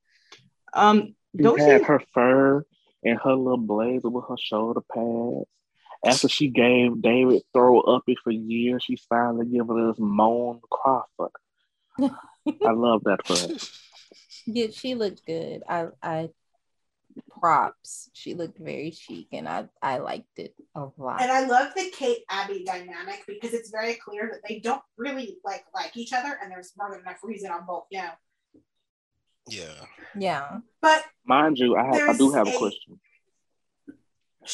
Um, 0.74 1.16
She 1.36 1.44
don't 1.44 1.60
had 1.60 1.82
you? 1.82 1.88
her 1.88 2.02
fur 2.14 2.66
and 3.04 3.20
her 3.24 3.34
little 3.34 3.58
blazer 3.58 4.10
with 4.10 4.26
her 4.30 4.38
shoulder 4.38 4.82
pads. 4.94 5.46
After 6.06 6.30
she 6.30 6.48
gave 6.48 7.02
David 7.02 7.42
throw 7.54 7.82
up 7.82 8.04
it 8.08 8.18
for 8.24 8.32
years, 8.32 8.84
she 8.86 8.96
finally 9.10 9.46
giving 9.46 9.90
us 9.90 9.98
Joan 9.98 10.62
Crawford. 10.72 11.32
I 12.00 12.72
love 12.72 13.04
that 13.04 13.28
for 13.28 13.38
her. 13.38 13.58
Yeah, 14.46 14.68
she 14.72 14.96
looked 14.96 15.26
good. 15.26 15.64
I 15.68 15.88
I 16.02 16.30
props. 17.40 18.10
She 18.14 18.34
looked 18.34 18.58
very 18.60 18.92
chic 18.92 19.28
and 19.32 19.48
I 19.48 19.68
I 19.82 19.98
liked 20.00 20.38
it 20.38 20.54
a 20.76 20.88
lot. 20.98 21.22
And 21.22 21.32
I 21.32 21.46
love 21.46 21.74
the 21.76 21.90
Kate 21.96 22.24
Abby 22.30 22.64
dynamic 22.66 23.24
because 23.28 23.54
it's 23.54 23.70
very 23.70 23.96
clear 23.96 24.30
that 24.32 24.42
they 24.48 24.60
don't 24.60 24.82
really 24.98 25.38
like 25.44 25.66
like 25.74 25.96
each 25.98 26.14
other, 26.14 26.38
and 26.42 26.52
there's 26.52 26.74
more 26.78 26.92
than 26.92 27.02
enough 27.02 27.18
reason 27.24 27.52
on 27.52 27.66
both. 27.66 27.86
You 27.92 28.00
know, 28.00 28.12
Yeah. 29.48 29.86
yeah. 30.16 30.58
but 30.82 31.04
Mind 31.26 31.58
you, 31.58 31.76
I, 31.76 31.86
have, 31.86 32.10
I 32.10 32.14
do 32.18 32.32
have 32.32 32.48
a 32.48 32.52
a- 32.56 32.58
question. 32.58 33.00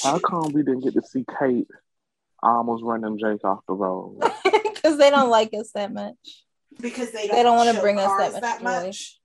How 0.03 0.19
come 0.19 0.51
we 0.53 0.63
didn't 0.63 0.81
get 0.83 0.93
to 0.95 1.01
see 1.01 1.23
Kate 1.39 1.67
almost 2.43 2.83
running 2.83 3.01
them 3.03 3.17
Jake 3.17 3.43
off 3.45 3.59
the 3.67 3.73
road? 3.73 4.19
Because 4.75 4.99
they 4.99 5.09
don't 5.09 5.29
like 5.31 5.51
us 5.55 5.71
that 5.71 5.91
much. 5.91 6.43
because 6.79 7.09
they 7.11 7.23
They 7.27 7.41
don't, 7.41 7.43
don't 7.45 7.57
wanna 7.57 7.81
bring 7.81 7.97
us 7.97 8.11
that 8.33 8.41
much 8.41 8.59
joy. 8.59 8.63
much. 8.85 9.19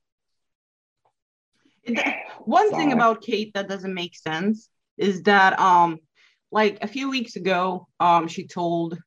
One 2.45 2.71
thing 2.71 2.93
about 2.93 3.23
Kate 3.23 3.53
that 3.55 3.69
doesn't 3.69 3.95
make 3.95 4.17
sense 4.17 4.69
is 4.97 5.23
that 5.23 5.59
um 5.59 5.99
like 6.51 6.79
a 6.83 6.89
few 6.89 7.11
weeks 7.11 7.37
ago 7.37 7.89
um 8.01 8.29
she 8.29 8.47
told 8.47 8.99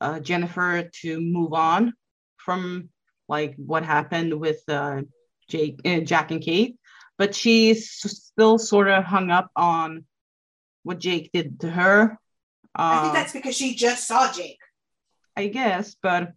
uh, 0.00 0.18
Jennifer 0.20 0.88
to 1.02 1.20
move 1.20 1.52
on 1.52 1.92
from 2.38 2.88
like 3.28 3.54
what 3.56 3.84
happened 3.84 4.40
with 4.40 4.62
uh, 4.68 5.02
Jake 5.48 5.80
uh, 5.84 6.00
Jack 6.00 6.30
and 6.30 6.40
Kate 6.42 6.76
but 7.18 7.34
she's 7.34 7.90
still 7.90 8.58
sort 8.58 8.88
of 8.88 9.04
hung 9.04 9.30
up 9.30 9.50
on 9.54 10.04
what 10.84 10.98
Jake 10.98 11.30
did 11.32 11.60
to 11.60 11.70
her 11.70 12.18
I 12.74 13.00
think 13.02 13.10
uh, 13.10 13.14
that's 13.14 13.32
because 13.32 13.56
she 13.56 13.74
just 13.74 14.06
saw 14.06 14.32
Jake. 14.32 14.60
I 15.36 15.48
guess 15.48 15.96
but 16.02 16.32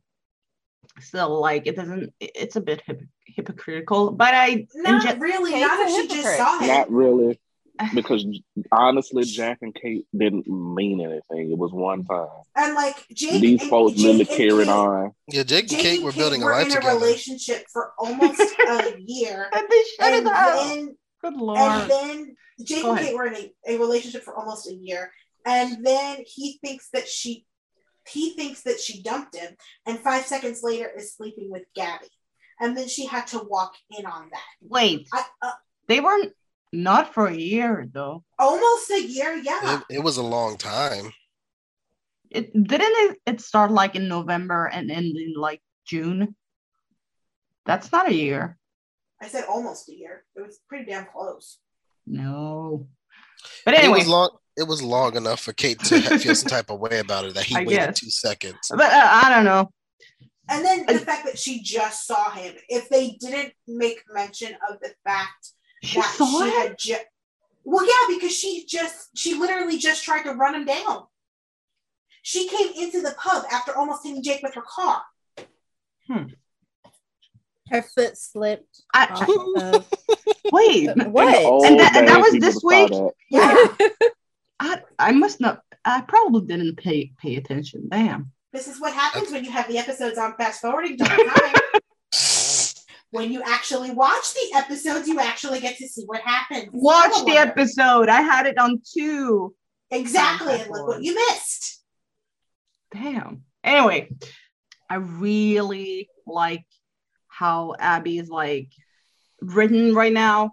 still 0.99 1.39
like 1.39 1.67
it 1.67 1.75
doesn't 1.75 2.13
it's 2.19 2.55
a 2.55 2.61
bit 2.61 2.81
hip- 2.85 3.07
hypocritical 3.35 4.11
but 4.11 4.33
I 4.33 4.67
Not 4.75 5.03
gen- 5.03 5.19
really. 5.19 5.51
Kate's 5.51 5.67
not 5.67 5.79
if 5.89 6.09
she 6.11 6.15
just 6.15 6.37
saw 6.37 6.59
him. 6.59 6.67
Not 6.67 6.91
really, 6.91 7.39
because 7.95 8.25
honestly, 8.71 9.23
Jack 9.23 9.59
and 9.61 9.73
Kate 9.73 10.05
didn't 10.15 10.47
mean 10.47 11.01
anything. 11.01 11.51
It 11.51 11.57
was 11.57 11.71
one 11.71 12.03
time. 12.05 12.27
and 12.55 12.75
like 12.75 12.95
Jake, 13.13 13.41
These 13.41 13.61
and, 13.61 13.69
folks 13.69 13.93
Jake 13.95 14.05
really 14.05 14.19
and 14.21 14.29
carried 14.29 14.67
Kate- 14.67 14.69
on. 14.69 15.11
Yeah, 15.27 15.43
Jake 15.43 15.61
and 15.63 15.69
Jake 15.71 15.79
Kate 15.81 15.95
and 15.97 16.05
were 16.05 16.11
Kate 16.11 16.17
building 16.19 16.43
a 16.43 16.45
life 16.45 16.65
in 16.67 16.71
a 16.71 16.75
together. 16.75 16.95
relationship 16.99 17.65
for 17.71 17.91
almost 17.97 18.39
a 18.69 18.95
year, 18.99 19.49
and 19.53 19.67
they 19.69 19.83
shut 19.97 20.13
and 20.13 20.27
it 20.27 20.33
out 20.33 20.63
then 20.69 20.95
good 21.21 21.33
lord 21.35 21.59
and 21.59 21.89
then 21.89 22.35
Jake 22.63 22.83
and. 22.83 22.99
Kate 22.99 23.15
were 23.15 23.25
in 23.27 23.35
a, 23.35 23.53
a 23.67 23.77
relationship 23.77 24.23
for 24.23 24.35
almost 24.35 24.67
a 24.69 24.73
year, 24.73 25.11
and 25.45 25.83
then 25.85 26.17
he 26.25 26.59
thinks 26.63 26.89
that 26.93 27.07
she 27.07 27.45
he 28.07 28.31
thinks 28.35 28.63
that 28.63 28.79
she 28.81 29.01
dumped 29.01 29.35
him, 29.35 29.55
and 29.85 29.97
five 29.99 30.25
seconds 30.25 30.61
later 30.61 30.91
is 30.95 31.13
sleeping 31.15 31.49
with 31.49 31.63
Gabby. 31.75 32.07
And 32.59 32.77
then 32.77 32.87
she 32.87 33.05
had 33.05 33.27
to 33.27 33.39
walk 33.39 33.73
in 33.97 34.05
on 34.05 34.29
that. 34.31 34.41
Wait, 34.61 35.07
I, 35.13 35.23
uh, 35.41 35.51
they 35.87 35.99
weren't 35.99 36.33
not 36.71 37.13
for 37.13 37.27
a 37.27 37.35
year 37.35 37.87
though. 37.91 38.23
almost 38.39 38.89
a 38.91 39.01
year, 39.01 39.35
yeah. 39.35 39.77
It, 39.89 39.97
it 39.97 40.03
was 40.03 40.17
a 40.17 40.23
long 40.23 40.57
time. 40.57 41.11
It 42.31 42.51
didn't 42.53 42.71
it, 43.11 43.17
it 43.27 43.41
start 43.41 43.69
like 43.71 43.95
in 43.95 44.07
November 44.07 44.65
and 44.65 44.89
end 44.89 45.15
in 45.17 45.33
like 45.35 45.61
June. 45.85 46.35
That's 47.65 47.91
not 47.91 48.09
a 48.09 48.13
year. 48.13 48.57
I 49.21 49.27
said 49.27 49.45
almost 49.47 49.87
a 49.89 49.95
year. 49.95 50.23
It 50.35 50.41
was 50.41 50.59
pretty 50.67 50.85
damn 50.85 51.05
close. 51.05 51.59
No. 52.07 52.87
But 53.65 53.75
It 53.75 53.81
anyway, 53.81 53.99
was 53.99 54.07
long. 54.07 54.29
It 54.57 54.67
was 54.67 54.81
long 54.83 55.15
enough 55.15 55.39
for 55.41 55.53
Kate 55.53 55.79
to 55.85 55.99
ha- 56.01 56.17
feel 56.17 56.35
some 56.35 56.49
type 56.57 56.69
of 56.69 56.79
way 56.79 56.99
about 56.99 57.25
it 57.25 57.33
that 57.35 57.43
he 57.45 57.55
I 57.55 57.59
waited 57.59 57.69
guess. 57.71 57.99
two 57.99 58.09
seconds. 58.09 58.57
but 58.69 58.81
uh, 58.91 59.19
I 59.23 59.29
don't 59.29 59.45
know. 59.45 59.71
And 60.55 60.65
then 60.65 60.85
the 60.85 60.93
I- 60.95 60.97
fact 60.97 61.25
that 61.25 61.37
she 61.39 61.61
just 61.61 62.05
saw 62.07 62.29
him. 62.31 62.55
If 62.69 62.89
they 62.89 63.11
didn't 63.19 63.53
make 63.67 64.01
mention 64.11 64.53
of 64.69 64.79
the 64.81 64.93
fact 65.03 65.51
She 65.83 65.99
that 65.99 66.13
saw 66.15 66.25
she 66.43 66.47
it. 66.49 66.53
had 66.67 66.77
just 66.77 67.03
well, 67.65 67.85
yeah, 67.85 68.15
because 68.15 68.35
she 68.37 68.65
just 68.67 69.09
she 69.17 69.35
literally 69.35 69.77
just 69.77 70.03
tried 70.03 70.23
to 70.23 70.31
run 70.33 70.53
him 70.55 70.65
down. 70.65 71.03
She 72.21 72.47
came 72.49 72.69
into 72.77 73.01
the 73.01 73.15
pub 73.17 73.45
after 73.51 73.75
almost 73.75 74.03
hitting 74.05 74.21
Jake 74.23 74.43
with 74.43 74.53
her 74.55 74.61
car. 74.67 75.01
Hmm. 76.07 76.23
Her 77.69 77.81
foot 77.81 78.17
slipped. 78.17 78.81
I, 78.93 79.05
off 79.05 79.75
of- 79.75 79.89
wait, 80.51 80.87
what? 81.07 81.65
And 81.65 81.79
that- 81.79 81.95
and 81.95 82.07
that 82.09 82.19
was 82.19 82.33
this 82.33 82.61
week? 82.63 82.91
Yeah, 83.29 83.67
I 84.59 84.81
I 84.99 85.11
must 85.13 85.39
not. 85.39 85.61
I 85.85 86.01
probably 86.01 86.45
didn't 86.45 86.75
pay 86.77 87.13
pay 87.21 87.35
attention. 87.37 87.87
Damn. 87.89 88.31
This 88.53 88.67
is 88.67 88.79
what 88.79 88.93
happens 88.93 89.31
when 89.31 89.43
you 89.43 89.51
have 89.51 89.67
the 89.67 89.79
episodes 89.79 90.17
on 90.17 90.35
fast 90.37 90.61
forwarding 90.61 90.95
time. 90.95 91.17
when 93.09 93.31
you 93.31 93.41
actually 93.43 93.91
watch 93.91 94.33
the 94.33 94.55
episodes, 94.55 95.07
you 95.07 95.19
actually 95.19 95.59
get 95.59 95.77
to 95.77 95.87
see 95.87 96.03
what 96.05 96.21
happens. 96.21 96.69
Watch 96.71 97.13
the 97.25 97.33
wonder. 97.33 97.51
episode. 97.51 98.09
I 98.09 98.21
had 98.21 98.45
it 98.45 98.57
on 98.59 98.79
two. 98.95 99.55
Exactly, 99.89 100.53
and 100.53 100.69
look 100.69 100.87
what 100.87 101.03
you 101.03 101.15
missed. 101.15 101.83
Damn. 102.91 103.43
Anyway, 103.63 104.09
I 104.89 104.95
really 104.95 106.09
like 106.27 106.65
how 107.27 107.75
Abby 107.79 108.19
is 108.19 108.29
like 108.29 108.69
written 109.41 109.95
right 109.95 110.13
now. 110.13 110.51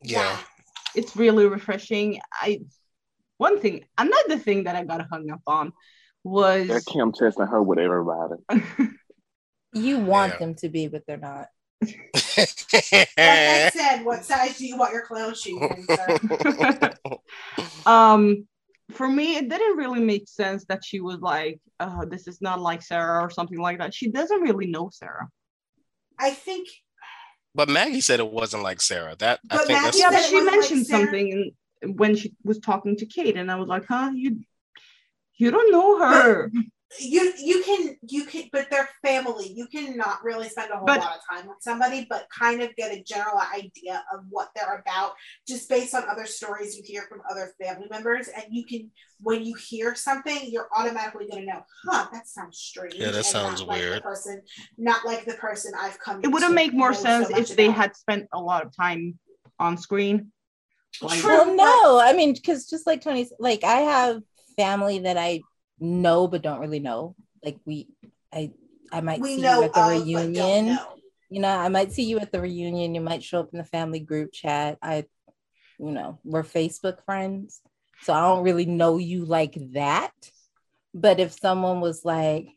Yeah. 0.00 0.38
It's 0.94 1.16
really 1.16 1.46
refreshing. 1.46 2.20
I 2.32 2.60
one 3.36 3.58
thing, 3.58 3.84
another 3.98 4.38
thing 4.38 4.64
that 4.64 4.76
I 4.76 4.84
got 4.84 5.08
hung 5.10 5.28
up 5.30 5.42
on 5.48 5.72
was 6.24 6.68
They're 6.68 6.80
Kim 6.80 7.12
testing 7.12 7.46
her 7.46 7.62
with 7.62 7.78
everybody. 7.78 8.34
You 9.74 9.98
want 9.98 10.34
Yeah. 10.34 10.38
them 10.38 10.54
to 10.56 10.68
be, 10.68 10.88
but 10.88 11.02
they're 11.06 11.16
not. 11.16 11.46
Like 12.92 13.16
I 13.18 13.70
said, 13.72 14.04
what 14.04 14.24
size 14.24 14.58
do 14.58 14.66
you 14.66 14.76
want 14.76 14.92
your 14.92 15.02
clown 15.06 15.34
shoes 15.34 15.88
um 17.86 18.46
for 18.90 19.08
me 19.08 19.36
it 19.36 19.48
didn't 19.48 19.76
really 19.76 20.00
make 20.00 20.28
sense 20.28 20.64
that 20.66 20.84
she 20.84 21.00
was 21.00 21.18
like 21.20 21.58
uh 21.80 22.04
this 22.04 22.28
is 22.28 22.40
not 22.42 22.60
like 22.60 22.82
sarah 22.82 23.22
or 23.22 23.30
something 23.30 23.58
like 23.58 23.78
that 23.78 23.94
she 23.94 24.10
doesn't 24.10 24.40
really 24.40 24.66
know 24.66 24.90
sarah 24.92 25.28
I 26.18 26.30
think 26.30 26.68
but 27.54 27.68
Maggie 27.68 28.00
said 28.00 28.18
it 28.18 28.30
wasn't 28.30 28.62
like 28.62 28.80
Sarah. 28.80 29.14
That 29.18 29.40
I 29.50 29.56
But 29.58 29.66
think 29.66 29.82
Maggie 29.82 29.98
that's 29.98 29.98
yeah 29.98 30.10
but 30.10 30.20
said 30.20 30.28
she 30.28 30.34
wasn't 30.36 30.50
like 30.52 30.60
mentioned 30.60 30.86
something 30.86 31.50
when 31.96 32.16
she 32.16 32.34
was 32.44 32.58
talking 32.60 32.96
to 32.96 33.06
kate 33.06 33.36
and 33.36 33.50
i 33.50 33.56
was 33.56 33.68
like 33.68 33.84
huh 33.86 34.10
you 34.14 34.40
you 35.38 35.50
don't 35.50 35.72
know 35.72 35.98
her 35.98 36.50
you 37.00 37.32
you 37.42 37.62
can 37.64 37.96
you 38.06 38.26
can 38.26 38.44
but 38.52 38.68
they're 38.70 38.86
family 39.02 39.50
you 39.56 39.66
cannot 39.66 40.22
really 40.22 40.46
spend 40.46 40.70
a 40.70 40.76
whole 40.76 40.84
But- 40.86 41.00
lot 41.00 41.16
of 41.16 41.22
time 41.36 41.48
with 41.48 41.56
somebody 41.60 42.06
but 42.10 42.26
kind 42.38 42.60
of 42.60 42.76
get 42.76 42.92
a 42.92 43.02
general 43.02 43.40
idea 43.54 44.04
of 44.12 44.20
what 44.28 44.50
they're 44.54 44.78
about 44.86 45.12
just 45.48 45.70
based 45.70 45.94
on 45.94 46.06
other 46.06 46.26
stories 46.26 46.76
you 46.76 46.82
hear 46.84 47.04
from 47.08 47.22
other 47.30 47.54
family 47.62 47.86
members 47.90 48.28
and 48.28 48.44
you 48.50 48.66
can 48.66 48.90
when 49.20 49.42
you 49.42 49.54
hear 49.54 49.94
something 49.94 50.36
you're 50.48 50.68
automatically 50.76 51.26
going 51.30 51.46
to 51.46 51.52
know 51.54 51.62
huh 51.88 52.08
that 52.12 52.28
sounds 52.28 52.58
strange 52.58 52.94
Yeah, 52.96 53.06
that 53.06 53.16
and 53.16 53.24
sounds 53.24 53.60
not 53.60 53.68
like 53.68 53.80
the 53.80 53.88
weird. 53.88 54.02
person 54.02 54.42
not 54.76 55.06
like 55.06 55.24
the 55.24 55.34
person 55.34 55.72
i've 55.80 55.98
come 55.98 56.20
it 56.22 56.28
would 56.28 56.42
have 56.42 56.50
to 56.50 56.54
made 56.54 56.74
more 56.74 56.90
know 56.90 56.96
so 56.96 57.02
sense 57.24 57.30
if 57.30 57.56
they 57.56 57.66
about. 57.68 57.76
had 57.78 57.96
spent 57.96 58.26
a 58.34 58.38
lot 58.38 58.66
of 58.66 58.76
time 58.76 59.18
on 59.58 59.78
screen 59.78 60.30
like 61.00 61.20
True. 61.20 61.30
Well, 61.30 61.56
no, 61.56 61.98
I 62.04 62.12
mean, 62.12 62.34
because 62.34 62.68
just 62.68 62.86
like 62.86 63.00
Tony's, 63.00 63.32
like 63.38 63.64
I 63.64 63.76
have 63.78 64.20
family 64.62 65.00
that 65.00 65.18
I 65.18 65.40
know 65.80 66.28
but 66.28 66.42
don't 66.42 66.60
really 66.60 66.80
know. 66.80 67.16
Like 67.44 67.58
we, 67.64 67.88
I, 68.32 68.52
I 68.92 69.00
might 69.00 69.20
we 69.20 69.36
see 69.36 69.42
you 69.42 69.62
at 69.62 69.74
the 69.74 69.80
of, 69.80 70.06
reunion. 70.06 70.66
know. 70.66 70.86
You 71.30 71.40
know, 71.40 71.48
I 71.48 71.68
might 71.68 71.92
see 71.92 72.04
you 72.04 72.18
at 72.20 72.30
the 72.30 72.40
reunion. 72.40 72.94
You 72.94 73.00
might 73.00 73.22
show 73.22 73.40
up 73.40 73.50
in 73.52 73.58
the 73.58 73.64
family 73.64 74.00
group 74.00 74.32
chat. 74.32 74.78
I, 74.82 75.06
you 75.78 75.90
know, 75.90 76.18
we're 76.24 76.42
Facebook 76.42 77.04
friends, 77.04 77.60
so 78.02 78.12
I 78.12 78.20
don't 78.20 78.44
really 78.44 78.66
know 78.66 78.98
you 78.98 79.24
like 79.24 79.56
that. 79.72 80.12
But 80.94 81.20
if 81.20 81.32
someone 81.32 81.80
was 81.80 82.04
like, 82.04 82.48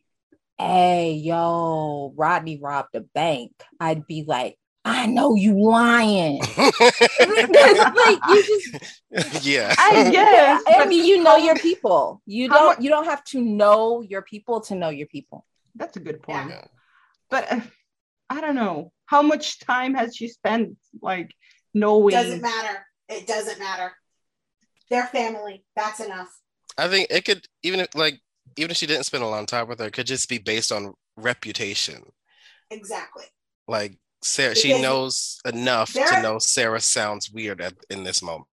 "Hey, 0.60 1.14
yo, 1.14 2.14
Rodney 2.18 2.60
robbed 2.62 2.96
a 2.96 3.02
bank," 3.02 3.54
I'd 3.80 4.06
be 4.06 4.26
like, 4.28 4.58
"I 4.86 5.08
know 5.08 5.36
you 5.36 5.60
lying." 5.60 6.40
like 6.58 8.20
you 8.30 8.44
just 8.46 9.46
yeah. 9.46 9.74
i 9.78 10.10
guess 10.18 10.64
I 10.68 10.86
mean, 10.88 11.06
you 11.06 11.22
know 11.24 11.36
your 11.38 11.56
people. 11.56 12.22
You 12.26 12.48
don't. 12.50 12.82
You 12.82 12.90
don't 12.90 13.06
have 13.06 13.24
to 13.26 13.42
know 13.42 14.02
your 14.02 14.22
people 14.22 14.62
to 14.62 14.76
know 14.76 14.90
your 14.90 15.08
people. 15.08 15.46
that's 15.76 15.98
a 15.98 16.00
good 16.00 16.22
point 16.24 16.50
Yeah. 16.50 16.66
but 17.30 17.44
uh, 17.52 17.60
i 18.30 18.40
don't 18.42 18.56
know 18.56 18.92
how 19.14 19.22
much 19.22 19.60
time 19.60 19.94
has 20.00 20.16
she 20.16 20.28
spent 20.30 20.78
like 21.02 21.30
knowing 21.74 22.16
doesn't 22.16 22.42
matter 22.42 22.76
it 23.10 23.28
doesn't 23.28 23.60
matter 23.60 23.92
they're 24.90 25.08
family 25.08 25.66
that's 25.76 26.00
enough 26.00 26.32
I 26.78 26.88
think 26.90 27.08
it 27.10 27.24
could 27.26 27.46
even 27.64 27.80
if 27.82 27.90
like 27.96 28.20
even 28.58 28.72
if 28.72 28.78
she 28.78 28.86
didn't 28.88 29.06
spend 29.06 29.24
a 29.24 29.28
lot 29.28 29.42
of 29.42 29.48
time 29.48 29.68
with 29.68 29.80
her, 29.80 29.88
it 29.88 29.94
could 29.94 30.08
just 30.08 30.28
be 30.30 30.38
based 30.40 30.72
on 30.72 30.94
reputation. 31.18 32.00
exactly 32.70 33.26
Like 33.68 33.98
Sarah, 34.26 34.56
she 34.56 34.82
knows 34.82 35.40
enough 35.46 35.94
to 35.94 36.22
know 36.24 36.40
Sarah 36.40 36.82
sounds 36.82 37.32
weird 37.32 37.62
at, 37.62 37.74
in 37.92 38.04
this 38.04 38.24
moment. 38.24 38.48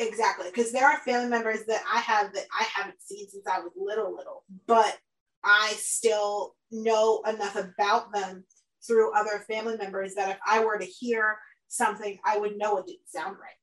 Exactly, 0.00 0.46
because 0.46 0.72
there 0.72 0.86
are 0.86 0.98
family 0.98 1.28
members 1.28 1.60
that 1.68 1.82
I 1.92 2.00
have 2.00 2.34
that 2.34 2.46
I 2.52 2.64
haven't 2.74 3.00
seen 3.00 3.28
since 3.28 3.46
I 3.46 3.60
was 3.60 3.70
little, 3.76 4.12
little, 4.14 4.42
but 4.66 4.98
I 5.44 5.72
still 5.76 6.56
know 6.72 7.22
enough 7.28 7.54
about 7.54 8.12
them 8.12 8.44
through 8.84 9.14
other 9.14 9.44
family 9.48 9.76
members 9.76 10.14
that 10.14 10.30
if 10.30 10.38
I 10.44 10.64
were 10.64 10.78
to 10.78 10.84
hear 10.84 11.38
something, 11.68 12.18
I 12.24 12.38
would 12.38 12.58
know 12.58 12.78
it 12.78 12.86
didn't 12.86 13.08
sound 13.08 13.36
right. 13.40 13.56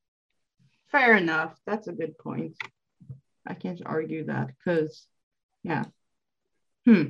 Fair 0.89 1.17
enough. 1.17 1.53
That's 1.67 1.87
a 1.87 1.93
good 1.93 2.17
point. 2.17 2.55
I 3.45 3.55
can't 3.55 3.81
argue 3.85 4.25
that 4.27 4.51
because, 4.57 5.05
yeah. 5.63 5.83
Hmm. 6.85 7.09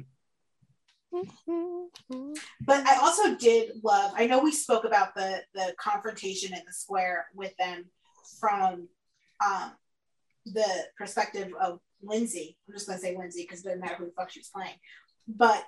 But 2.66 2.86
I 2.86 2.98
also 3.02 3.36
did 3.36 3.72
love. 3.84 4.12
I 4.16 4.28
know 4.28 4.40
we 4.40 4.52
spoke 4.52 4.86
about 4.86 5.16
the 5.16 5.42
the 5.54 5.74
confrontation 5.78 6.54
in 6.54 6.62
the 6.66 6.74
square 6.74 7.28
with 7.34 7.56
them 7.58 7.86
from 8.40 8.88
um, 9.46 9.72
the 10.46 10.68
perspective 10.98 11.50
of 11.60 11.80
Linsey. 12.04 12.56
I'm 12.68 12.74
just 12.74 12.88
gonna 12.88 13.00
say 13.00 13.16
Linsey 13.16 13.44
because 13.44 13.62
it 13.62 13.66
doesn't 13.66 13.82
matter 13.82 13.96
who 13.96 14.06
the 14.06 14.12
fuck 14.12 14.30
she 14.30 14.40
was 14.40 14.50
playing. 14.54 14.76
But 15.28 15.64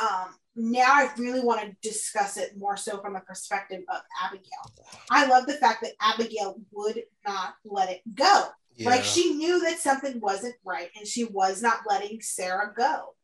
um, 0.00 0.34
now 0.56 0.86
I 0.88 1.10
really 1.18 1.40
want 1.40 1.60
to 1.60 1.88
discuss 1.88 2.36
it 2.36 2.56
more 2.56 2.76
so 2.76 3.00
from 3.00 3.16
a 3.16 3.20
perspective 3.20 3.82
of 3.88 4.00
Abigail. 4.24 4.86
I 5.10 5.26
love 5.26 5.46
the 5.46 5.54
fact 5.54 5.82
that 5.82 5.92
Abigail 6.00 6.56
would 6.72 7.02
not 7.26 7.54
let 7.64 7.90
it 7.90 8.02
go. 8.14 8.44
Yeah. 8.76 8.88
Like 8.88 9.04
she 9.04 9.34
knew 9.34 9.60
that 9.60 9.78
something 9.78 10.18
wasn't 10.20 10.54
right 10.64 10.88
and 10.96 11.06
she 11.06 11.24
was 11.24 11.60
not 11.60 11.80
letting 11.88 12.20
Sarah 12.22 12.72
go. 12.74 13.14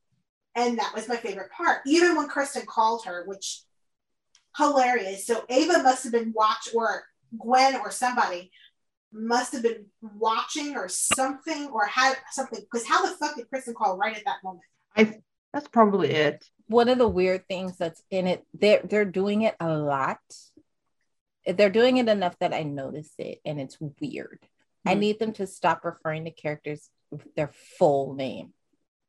And 0.58 0.78
that 0.78 0.92
was 0.94 1.08
my 1.08 1.16
favorite 1.16 1.50
part. 1.52 1.82
Even 1.86 2.16
when 2.16 2.28
Kristen 2.28 2.64
called 2.66 3.04
her, 3.04 3.24
which 3.26 3.62
hilarious. 4.56 5.26
So 5.26 5.44
Ava 5.48 5.82
must 5.82 6.02
have 6.04 6.12
been 6.12 6.32
watch 6.34 6.68
or 6.74 7.04
Gwen 7.38 7.76
or 7.76 7.90
somebody 7.90 8.50
must 9.12 9.52
have 9.52 9.62
been 9.62 9.86
watching 10.02 10.74
or 10.76 10.88
something 10.88 11.68
or 11.72 11.86
had 11.86 12.16
something 12.32 12.60
because 12.60 12.86
how 12.86 13.06
the 13.06 13.12
fuck 13.16 13.36
did 13.36 13.48
Kristen 13.48 13.74
call 13.74 13.96
right 13.96 14.16
at 14.16 14.24
that 14.24 14.42
moment? 14.42 14.64
I 14.96 15.20
that's 15.52 15.68
probably 15.68 16.10
it. 16.10 16.44
One 16.66 16.88
of 16.88 16.98
the 16.98 17.08
weird 17.08 17.46
things 17.48 17.78
that's 17.78 18.02
in 18.10 18.26
it, 18.26 18.44
they're 18.52 18.82
they're 18.82 19.04
doing 19.04 19.42
it 19.42 19.54
a 19.60 19.68
lot. 19.78 20.18
They're 21.46 21.70
doing 21.70 21.96
it 21.96 22.08
enough 22.08 22.36
that 22.40 22.52
I 22.52 22.64
notice 22.64 23.12
it, 23.16 23.40
and 23.44 23.58
it's 23.60 23.78
weird. 24.00 24.40
I 24.84 24.94
Hmm. 24.94 25.00
need 25.00 25.18
them 25.18 25.32
to 25.34 25.46
stop 25.46 25.84
referring 25.84 26.24
to 26.24 26.30
characters 26.30 26.90
with 27.10 27.34
their 27.34 27.50
full 27.78 28.14
name. 28.14 28.52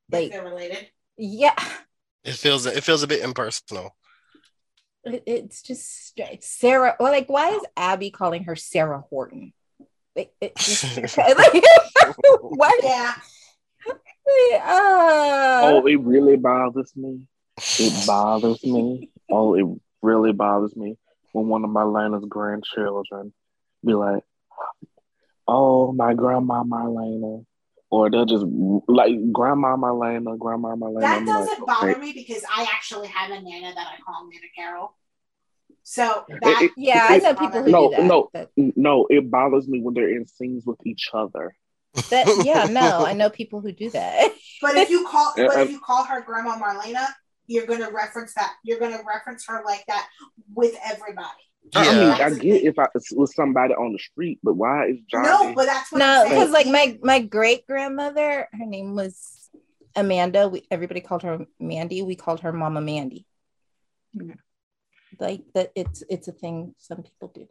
If 0.09 0.13
Like, 0.13 0.31
they're 0.31 0.43
related. 0.43 0.89
Yeah, 1.19 1.55
it 2.23 2.33
feels 2.33 2.65
it 2.65 2.83
feels 2.83 3.03
a 3.03 3.07
bit 3.07 3.21
impersonal. 3.23 3.95
it- 5.05 5.23
it's 5.25 5.61
just 5.61 6.07
straight. 6.07 6.43
Sarah. 6.43 6.95
Well, 6.99 7.11
like, 7.11 7.29
why 7.29 7.51
is 7.51 7.63
Abby 7.77 8.11
calling 8.11 8.43
her 8.45 8.55
Sarah 8.55 9.03
Horton? 9.09 9.53
Like, 10.15 10.33
it 10.41 10.55
just, 10.57 10.83
like, 11.17 11.63
why? 12.41 12.79
Yeah. 12.83 13.13
Uh, 14.63 15.59
Oh, 15.61 15.87
it 15.87 15.99
really 16.01 16.37
bothers 16.37 16.91
me. 16.95 17.27
It 17.57 18.07
bothers 18.07 18.63
me. 18.63 19.09
Oh, 19.29 19.55
it 19.55 19.65
really 20.01 20.31
bothers 20.31 20.75
me 20.75 20.97
when 21.33 21.47
one 21.47 21.63
of 21.63 21.69
Marlena's 21.69 22.25
grandchildren 22.27 23.33
be 23.85 23.93
like, 23.93 24.23
"Oh, 25.47 25.91
my 25.91 26.13
grandma 26.13 26.63
Marlena," 26.63 27.45
or 27.89 28.09
they'll 28.09 28.25
just 28.25 28.45
like 28.87 29.11
Grandma 29.31 29.75
Marlena, 29.75 30.37
Grandma 30.37 30.75
Marlena. 30.75 31.01
That 31.01 31.17
I'm 31.19 31.25
doesn't 31.25 31.59
like, 31.59 31.65
bother 31.67 31.91
okay. 31.91 31.99
me 32.01 32.13
because 32.13 32.43
I 32.53 32.67
actually 32.71 33.07
have 33.07 33.31
a 33.31 33.41
Nana 33.41 33.73
that 33.73 33.87
I 33.87 34.01
call 34.05 34.25
Nana 34.25 34.45
Carol. 34.55 34.95
So 35.83 36.25
that 36.41 36.61
it- 36.61 36.71
yeah, 36.77 37.07
I 37.09 37.17
know 37.17 37.33
people 37.33 37.63
who 37.63 37.71
no, 37.71 37.89
do 37.89 37.95
that. 37.95 38.03
no. 38.05 38.29
but 38.31 38.51
No, 38.55 39.07
it 39.09 39.29
bothers 39.31 39.67
me 39.67 39.81
when 39.81 39.93
they're 39.95 40.09
in 40.15 40.27
scenes 40.27 40.65
with 40.65 40.77
each 40.85 41.09
other. 41.13 41.55
that 42.09 42.43
yeah, 42.45 42.65
no, 42.65 43.03
I 43.05 43.13
know 43.13 43.29
people 43.29 43.61
who 43.61 43.71
do 43.71 43.89
that. 43.89 44.31
But 44.61 44.75
if 44.75 44.89
you 44.91 45.07
call, 45.07 45.33
Yeah, 45.35 45.47
but 45.47 45.59
if 45.61 45.71
you 45.71 45.79
call 45.79 46.03
her 46.03 46.21
Grandma 46.21 46.59
Marlena, 46.59 47.07
you're 47.47 47.65
gonna 47.65 47.89
reference 47.89 48.35
that. 48.35 48.53
You're 48.63 48.79
gonna 48.79 49.01
reference 49.07 49.47
her 49.47 49.63
like 49.65 49.83
that 49.87 50.07
with 50.53 50.75
everybody. 50.85 51.27
I 51.75 51.95
mean, 51.95 52.09
I 52.09 52.29
get 52.31 52.63
if 52.63 52.79
I 52.79 52.87
was 53.15 53.35
somebody 53.35 53.73
on 53.73 53.93
the 53.93 53.99
street, 53.99 54.39
but 54.43 54.55
why 54.55 54.87
is 54.87 54.97
Johnny? 55.09 55.27
No, 55.27 55.53
but 55.53 55.65
that's 55.65 55.91
what 55.91 55.99
No, 55.99 56.25
because 56.27 56.51
like 56.51 56.67
my 56.67 56.97
my 57.01 57.19
great 57.19 57.67
grandmother, 57.67 58.47
her 58.51 58.65
name 58.65 58.95
was 58.95 59.49
Amanda. 59.95 60.49
We 60.49 60.65
everybody 60.71 61.01
called 61.01 61.23
her 61.23 61.45
Mandy. 61.59 62.01
We 62.01 62.15
called 62.15 62.41
her 62.41 62.51
Mama 62.53 62.81
Mandy. 62.81 63.25
Yeah. 64.13 64.33
Like 65.19 65.43
that, 65.53 65.71
it's 65.75 66.03
it's 66.09 66.27
a 66.27 66.31
thing 66.31 66.73
some 66.77 67.03
people 67.03 67.31
do. 67.33 67.47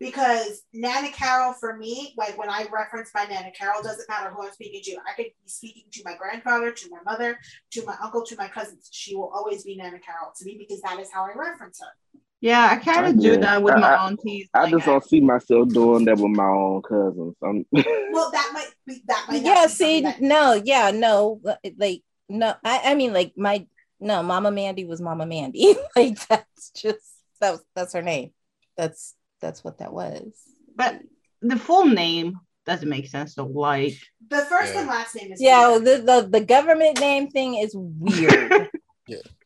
because 0.00 0.62
Nana 0.72 1.10
Carol 1.10 1.52
for 1.52 1.76
me, 1.76 2.14
like 2.16 2.38
when 2.38 2.48
I 2.48 2.66
reference 2.72 3.10
my 3.14 3.24
Nana 3.24 3.50
Carol, 3.50 3.82
doesn't 3.82 4.08
matter 4.08 4.30
who 4.30 4.46
I'm 4.46 4.52
speaking 4.52 4.80
to. 4.84 4.96
I 5.08 5.14
could 5.14 5.26
be 5.26 5.48
speaking 5.48 5.84
to 5.92 6.02
my 6.04 6.14
grandfather, 6.16 6.70
to 6.72 6.90
my 6.90 7.00
mother, 7.04 7.38
to 7.72 7.84
my 7.84 7.96
uncle, 8.02 8.24
to 8.26 8.36
my 8.36 8.48
cousins. 8.48 8.88
She 8.92 9.14
will 9.14 9.30
always 9.34 9.64
be 9.64 9.76
Nana 9.76 9.98
Carol 9.98 10.32
to 10.36 10.44
me 10.44 10.56
because 10.58 10.80
that 10.82 10.98
is 11.00 11.10
how 11.12 11.24
I 11.24 11.32
reference 11.34 11.80
her. 11.80 12.20
Yeah, 12.40 12.68
I 12.70 12.76
kind 12.76 13.06
of 13.06 13.20
do 13.20 13.36
that 13.38 13.62
with 13.62 13.74
my 13.76 13.88
I- 13.90 13.94
I- 13.96 14.06
aunties. 14.06 14.48
I 14.54 14.62
Like, 14.62 14.70
just 14.72 14.86
don't 14.86 15.04
see 15.04 15.20
myself 15.20 15.68
doing 15.70 16.04
that 16.04 16.16
with 16.18 16.30
my 16.30 16.44
own 16.46 16.82
cousins. 16.82 17.34
I'm, 17.42 17.66
Well, 18.12 18.30
that 18.30 18.50
might 18.54 18.70
be 18.86 19.02
that 19.08 19.26
might. 19.28 19.42
Yeah, 19.42 19.66
see, 19.66 20.02
that- 20.02 20.20
no, 20.20 20.52
yeah, 20.64 20.90
no, 20.92 21.40
like 21.76 22.02
no, 22.28 22.54
I 22.64 22.80
I 22.84 22.94
mean 22.94 23.12
like 23.12 23.32
my 23.36 23.66
no, 24.00 24.22
Mama 24.22 24.50
Mandy 24.52 24.84
was 24.84 25.00
Mama 25.00 25.26
Mandy. 25.26 25.74
like 25.96 26.24
that's 26.28 26.70
just 26.70 27.00
that 27.40 27.50
was 27.52 27.64
that's 27.74 27.92
her 27.94 28.02
name. 28.02 28.32
That's 28.76 29.14
that's 29.40 29.64
what 29.64 29.78
that 29.78 29.92
was. 29.92 30.32
but 30.76 31.00
the 31.42 31.56
full 31.58 31.86
name 31.86 32.34
doesn't 32.66 32.88
make 32.88 33.08
sense. 33.08 33.34
So 33.34 33.46
like, 33.46 33.94
the 34.28 34.38
first 34.42 34.74
Yeah. 34.74 34.80
and 34.80 34.88
last 34.88 35.14
name 35.16 35.32
is 35.32 35.40
Yeah, 35.40 35.68
weird. 35.70 35.84
the, 35.84 35.98
the 36.22 36.28
the 36.38 36.44
government 36.44 37.00
name 37.00 37.30
thing 37.30 37.54
is 37.56 37.72
weird. 37.74 38.68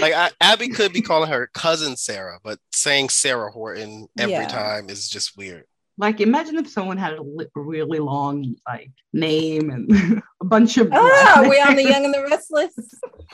Like 0.00 0.12
I, 0.14 0.30
Abby 0.40 0.68
could 0.68 0.92
be 0.92 1.00
calling 1.02 1.30
her 1.30 1.48
cousin 1.54 1.96
Sarah, 1.96 2.38
but 2.44 2.58
saying 2.72 3.08
Sarah 3.08 3.50
Horton 3.50 4.08
every 4.18 4.32
Yeah. 4.32 4.48
time 4.48 4.90
is 4.90 5.08
just 5.08 5.36
weird. 5.36 5.64
like 5.98 6.20
imagine 6.20 6.56
if 6.58 6.68
someone 6.68 6.98
had 6.98 7.14
a 7.14 7.22
li- 7.22 7.46
really 7.54 7.98
long 7.98 8.54
like 8.68 8.90
name 9.14 9.70
and 9.70 10.22
a 10.42 10.44
bunch 10.44 10.76
of. 10.76 10.90
oh, 10.92 11.32
are 11.36 11.48
we 11.48 11.56
on 11.60 11.74
the 11.74 11.82
Young 11.84 12.04
and 12.04 12.12
the 12.14 12.22
Restless? 12.22 12.72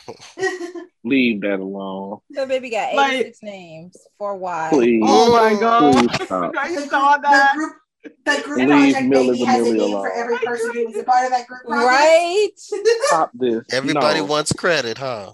leave 1.04 1.40
that 1.42 1.58
alone, 1.60 2.18
The 2.30 2.46
baby 2.46 2.70
got 2.70 2.94
Like- 2.94 3.12
86 3.14 3.42
names 3.42 3.96
for 4.18 4.36
why. 4.36 4.70
Oh 5.02 5.32
my 5.32 5.58
god! 5.60 5.92
Please 6.08 6.14
stop. 6.26 6.52
I 6.56 6.74
saw 6.86 7.16
that. 7.18 7.52
the 7.54 7.58
group, 7.58 7.72
the 8.02 8.42
group 8.44 8.58
Leave 8.58 8.68
project 8.68 8.96
Milli 9.12 9.26
baby 9.26 9.44
has 9.44 9.60
a 9.60 9.64
Vanilli 9.64 9.76
name 9.78 9.90
for 9.90 10.08
alone. 10.08 10.10
every 10.14 10.38
person 10.38 10.70
who 10.74 10.88
is 10.88 10.96
a 10.98 11.04
part 11.04 11.24
of 11.24 11.30
that 11.30 11.46
group 11.46 11.60
project. 11.64 11.86
Right? 11.86 12.48
Stop 13.06 13.30
this. 13.34 13.64
Everybody 13.72 14.20
no, 14.20 14.26
wants 14.26 14.52
credit, 14.52 14.98
huh? 14.98 15.32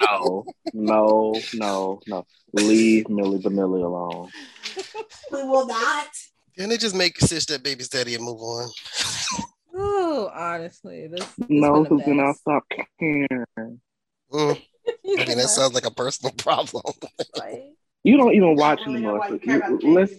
no, 0.00 0.46
no, 0.72 1.40
no, 1.54 2.00
no. 2.06 2.26
Leave 2.52 3.04
Milli 3.06 3.42
Vanilli 3.42 3.84
alone. 3.84 4.28
We 5.32 5.42
will 5.44 5.66
not. 5.66 6.08
Can 6.56 6.68
they 6.68 6.76
just 6.76 6.94
make 6.94 7.18
Stitch 7.20 7.46
that 7.46 7.62
baby's 7.62 7.88
daddy 7.88 8.14
and 8.14 8.24
move 8.24 8.40
on? 8.40 8.68
Ooh, 9.74 10.28
honestly, 10.32 11.08
this, 11.08 11.24
this 11.38 11.46
No, 11.48 11.72
been 11.72 11.80
a 11.80 11.88
because 11.96 12.06
then 12.06 12.20
I'll 12.20 12.34
stop 12.34 12.62
caring. 12.98 13.46
Mm, 13.58 13.80
I 15.18 15.24
mean, 15.26 15.38
that 15.38 15.48
sounds 15.48 15.72
like 15.74 15.86
a 15.86 15.90
personal 15.90 16.32
problem. 16.36 16.82
Right? 17.38 17.62
You 18.04 18.16
don't 18.18 18.34
even 18.34 18.56
watch 18.56 18.80
don't 18.80 18.88
really 18.88 19.00
know 19.02 19.16
anymore. 19.16 19.18
why 19.20 19.28
So 19.28 19.34
you 19.34 19.40
care 19.40 19.56
about 19.58 19.70
you- 19.70 19.76
the 19.78 19.82
baby. 19.82 19.94
let's, 19.94 20.12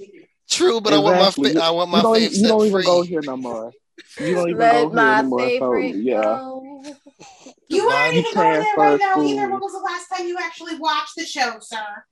True, 0.49 0.82
but 0.82 0.94
I 0.94 0.98
want 0.99 1.18
my 1.18 1.28
Exactly. 1.28 1.53
fa- 1.53 1.64
I 1.64 1.70
want 1.72 1.90
my 1.90 1.98
you 1.98 2.03
don't, 2.03 2.15
fave 2.18 2.38
you 2.38 2.48
don't 2.48 2.65
even 2.68 2.72
free. 2.72 2.86
go 2.86 3.02
here 3.02 3.22
no 3.22 3.38
more. 3.38 3.72
You 4.20 4.34
don't 4.36 4.49
even 4.49 4.60
Let 4.60 4.72
go 4.72 4.90
here 4.90 4.95
my 4.95 5.20
anymore. 5.20 5.49
So, 5.60 5.78
yeah. 5.78 6.22
go. 6.22 6.84
You 7.70 7.90
aren't 7.90 8.15
even 8.15 8.34
going 8.36 8.60
there 8.60 8.76
right 8.78 8.99
now 8.99 9.15
food. 9.15 9.26
either. 9.26 9.49
When 9.49 9.60
was 9.60 9.72
the 9.72 9.80
last 9.80 10.07
time 10.10 10.28
you 10.28 10.38
actually 10.40 10.78
watched 10.78 11.15
the 11.15 11.26
show, 11.26 11.57
sir? 11.60 12.06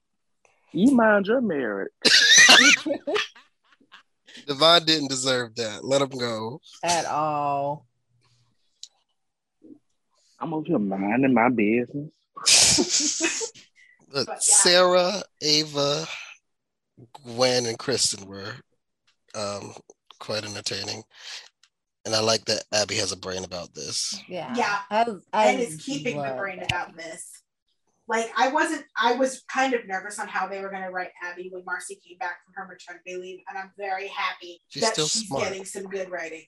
You 0.73 0.91
mind 0.91 1.27
your 1.27 1.41
marriage. 1.41 1.91
Devon 4.47 4.85
didn't 4.85 5.09
deserve 5.09 5.55
that. 5.55 5.83
Let 5.83 6.01
him 6.01 6.09
go. 6.09 6.61
At 6.83 7.05
all. 7.05 7.85
I'm 10.39 10.53
over 10.53 10.65
here 10.65 10.79
minding 10.79 11.33
my 11.33 11.49
business. 11.49 12.11
Look, 14.11 14.25
But, 14.27 14.33
yeah. 14.33 14.39
Sarah, 14.39 15.23
Ava, 15.41 16.07
Gwen, 17.13 17.65
and 17.65 17.77
Kristen 17.79 18.27
were 18.27 18.53
um, 19.35 19.73
quite 20.19 20.43
entertaining. 20.45 21.03
And 22.05 22.15
I 22.15 22.21
like 22.21 22.45
that 22.45 22.63
Abby 22.73 22.95
has 22.95 23.11
a 23.11 23.17
brain 23.17 23.43
about 23.43 23.73
this. 23.75 24.19
Yeah. 24.27 24.53
Yeah. 24.55 24.79
I, 24.89 25.05
I 25.33 25.47
and 25.51 25.59
is 25.59 25.75
keeping 25.83 26.17
the 26.21 26.35
brain 26.37 26.59
that. 26.59 26.71
about 26.71 26.97
this. 26.97 27.29
Like 28.07 28.31
I 28.35 28.49
wasn't, 28.49 28.83
I 29.01 29.13
was 29.13 29.43
kind 29.53 29.73
of 29.73 29.87
nervous 29.87 30.19
on 30.19 30.27
how 30.27 30.47
they 30.47 30.61
were 30.61 30.69
going 30.69 30.81
to 30.83 30.89
write 30.89 31.11
Abby 31.23 31.49
when 31.51 31.61
Marci 31.63 32.01
came 32.05 32.17
back 32.19 32.37
from 32.43 32.53
her 32.55 32.67
maternity 32.67 33.15
leave, 33.15 33.39
and 33.47 33.57
I'm 33.57 33.71
very 33.77 34.07
happy 34.07 34.61
She's 34.67 34.83
that 34.83 34.93
still 34.93 35.07
she's 35.07 35.27
smart. 35.27 35.43
getting 35.43 35.63
some 35.63 35.83
good 35.83 36.09
writing. 36.09 36.43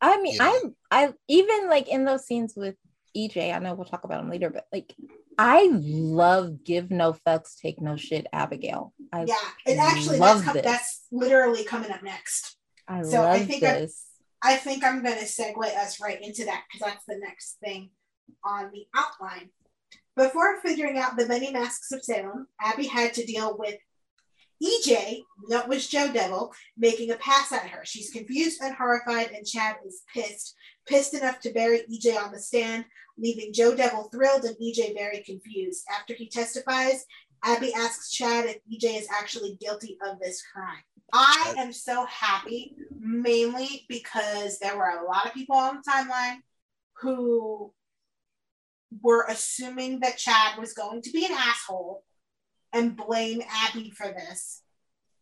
I 0.00 0.20
mean, 0.20 0.36
Yeah. 0.36 0.52
I 0.90 1.06
I 1.06 1.14
even 1.26 1.68
like 1.68 1.88
in 1.88 2.04
those 2.04 2.24
scenes 2.26 2.52
with 2.56 2.76
EJ, 3.16 3.52
I 3.54 3.58
know 3.58 3.74
we'll 3.74 3.86
talk 3.86 4.04
about 4.04 4.22
him 4.22 4.30
later, 4.30 4.50
but 4.50 4.66
like 4.72 4.94
I 5.38 5.68
love 5.72 6.64
give 6.64 6.90
no 6.90 7.12
fucks, 7.26 7.56
take 7.60 7.80
no 7.80 7.96
shit, 7.96 8.26
Abigail. 8.32 8.92
I 9.12 9.24
yeah, 9.24 9.36
and 9.66 9.78
actually, 9.78 10.18
that's 10.18 10.42
com- 10.42 10.58
that's 10.62 11.06
literally 11.12 11.64
coming 11.64 11.90
up 11.92 12.02
next. 12.02 12.56
I 12.88 13.02
So 13.02 13.22
I 13.22 13.38
love 13.38 13.46
think 13.46 13.62
I- 13.62 13.80
this. 13.80 14.04
I 14.42 14.56
think 14.56 14.84
I'm 14.84 15.02
going 15.02 15.18
to 15.18 15.24
segue 15.24 15.76
us 15.76 16.00
right 16.00 16.20
into 16.22 16.44
that 16.44 16.62
because 16.70 16.88
that's 16.88 17.04
the 17.08 17.18
next 17.18 17.56
thing 17.62 17.90
on 18.44 18.70
the 18.72 18.86
outline. 18.96 19.50
Before 20.16 20.60
figuring 20.60 20.96
out 20.96 21.16
the 21.16 21.26
many 21.26 21.50
masks 21.50 21.90
of 21.90 22.04
Salem, 22.04 22.46
Abby 22.60 22.86
had 22.86 23.14
to 23.14 23.24
deal 23.24 23.56
with 23.58 23.74
EJ, 24.62 25.22
that 25.50 25.68
was 25.68 25.86
Joe 25.86 26.10
Devil, 26.12 26.52
making 26.76 27.10
a 27.10 27.16
pass 27.16 27.52
at 27.52 27.68
her. 27.68 27.84
She's 27.84 28.10
confused 28.10 28.60
and 28.60 28.74
horrified, 28.74 29.30
and 29.30 29.46
Chad 29.46 29.76
is 29.86 30.02
pissed, 30.12 30.54
pissed 30.86 31.14
enough 31.14 31.40
to 31.40 31.52
bury 31.52 31.82
EJ 31.92 32.16
on 32.20 32.32
the 32.32 32.40
stand, 32.40 32.84
leaving 33.16 33.52
Joe 33.52 33.74
Devil 33.74 34.08
thrilled 34.10 34.44
and 34.44 34.56
EJ 34.56 34.94
very 34.94 35.22
confused. 35.22 35.84
After 35.96 36.14
he 36.14 36.28
testifies, 36.28 37.04
Abby 37.44 37.72
asks 37.72 38.10
Chad 38.10 38.46
if 38.46 38.56
EJ 38.72 38.98
is 38.98 39.08
actually 39.16 39.56
guilty 39.60 39.96
of 40.04 40.18
this 40.18 40.42
crime. 40.52 40.82
I 41.12 41.54
am 41.56 41.72
so 41.72 42.04
happy, 42.06 42.74
mainly 42.98 43.86
because 43.88 44.58
there 44.58 44.76
were 44.76 44.90
a 44.90 45.04
lot 45.06 45.26
of 45.26 45.34
people 45.34 45.56
on 45.56 45.76
the 45.76 45.90
timeline 45.90 46.38
who 47.00 47.72
were 49.02 49.24
assuming 49.28 50.00
that 50.00 50.18
Chad 50.18 50.58
was 50.58 50.72
going 50.72 51.02
to 51.02 51.10
be 51.10 51.24
an 51.24 51.32
asshole 51.32 52.02
and 52.78 52.96
blame 52.96 53.42
Abby 53.66 53.90
for 53.90 54.06
this 54.08 54.62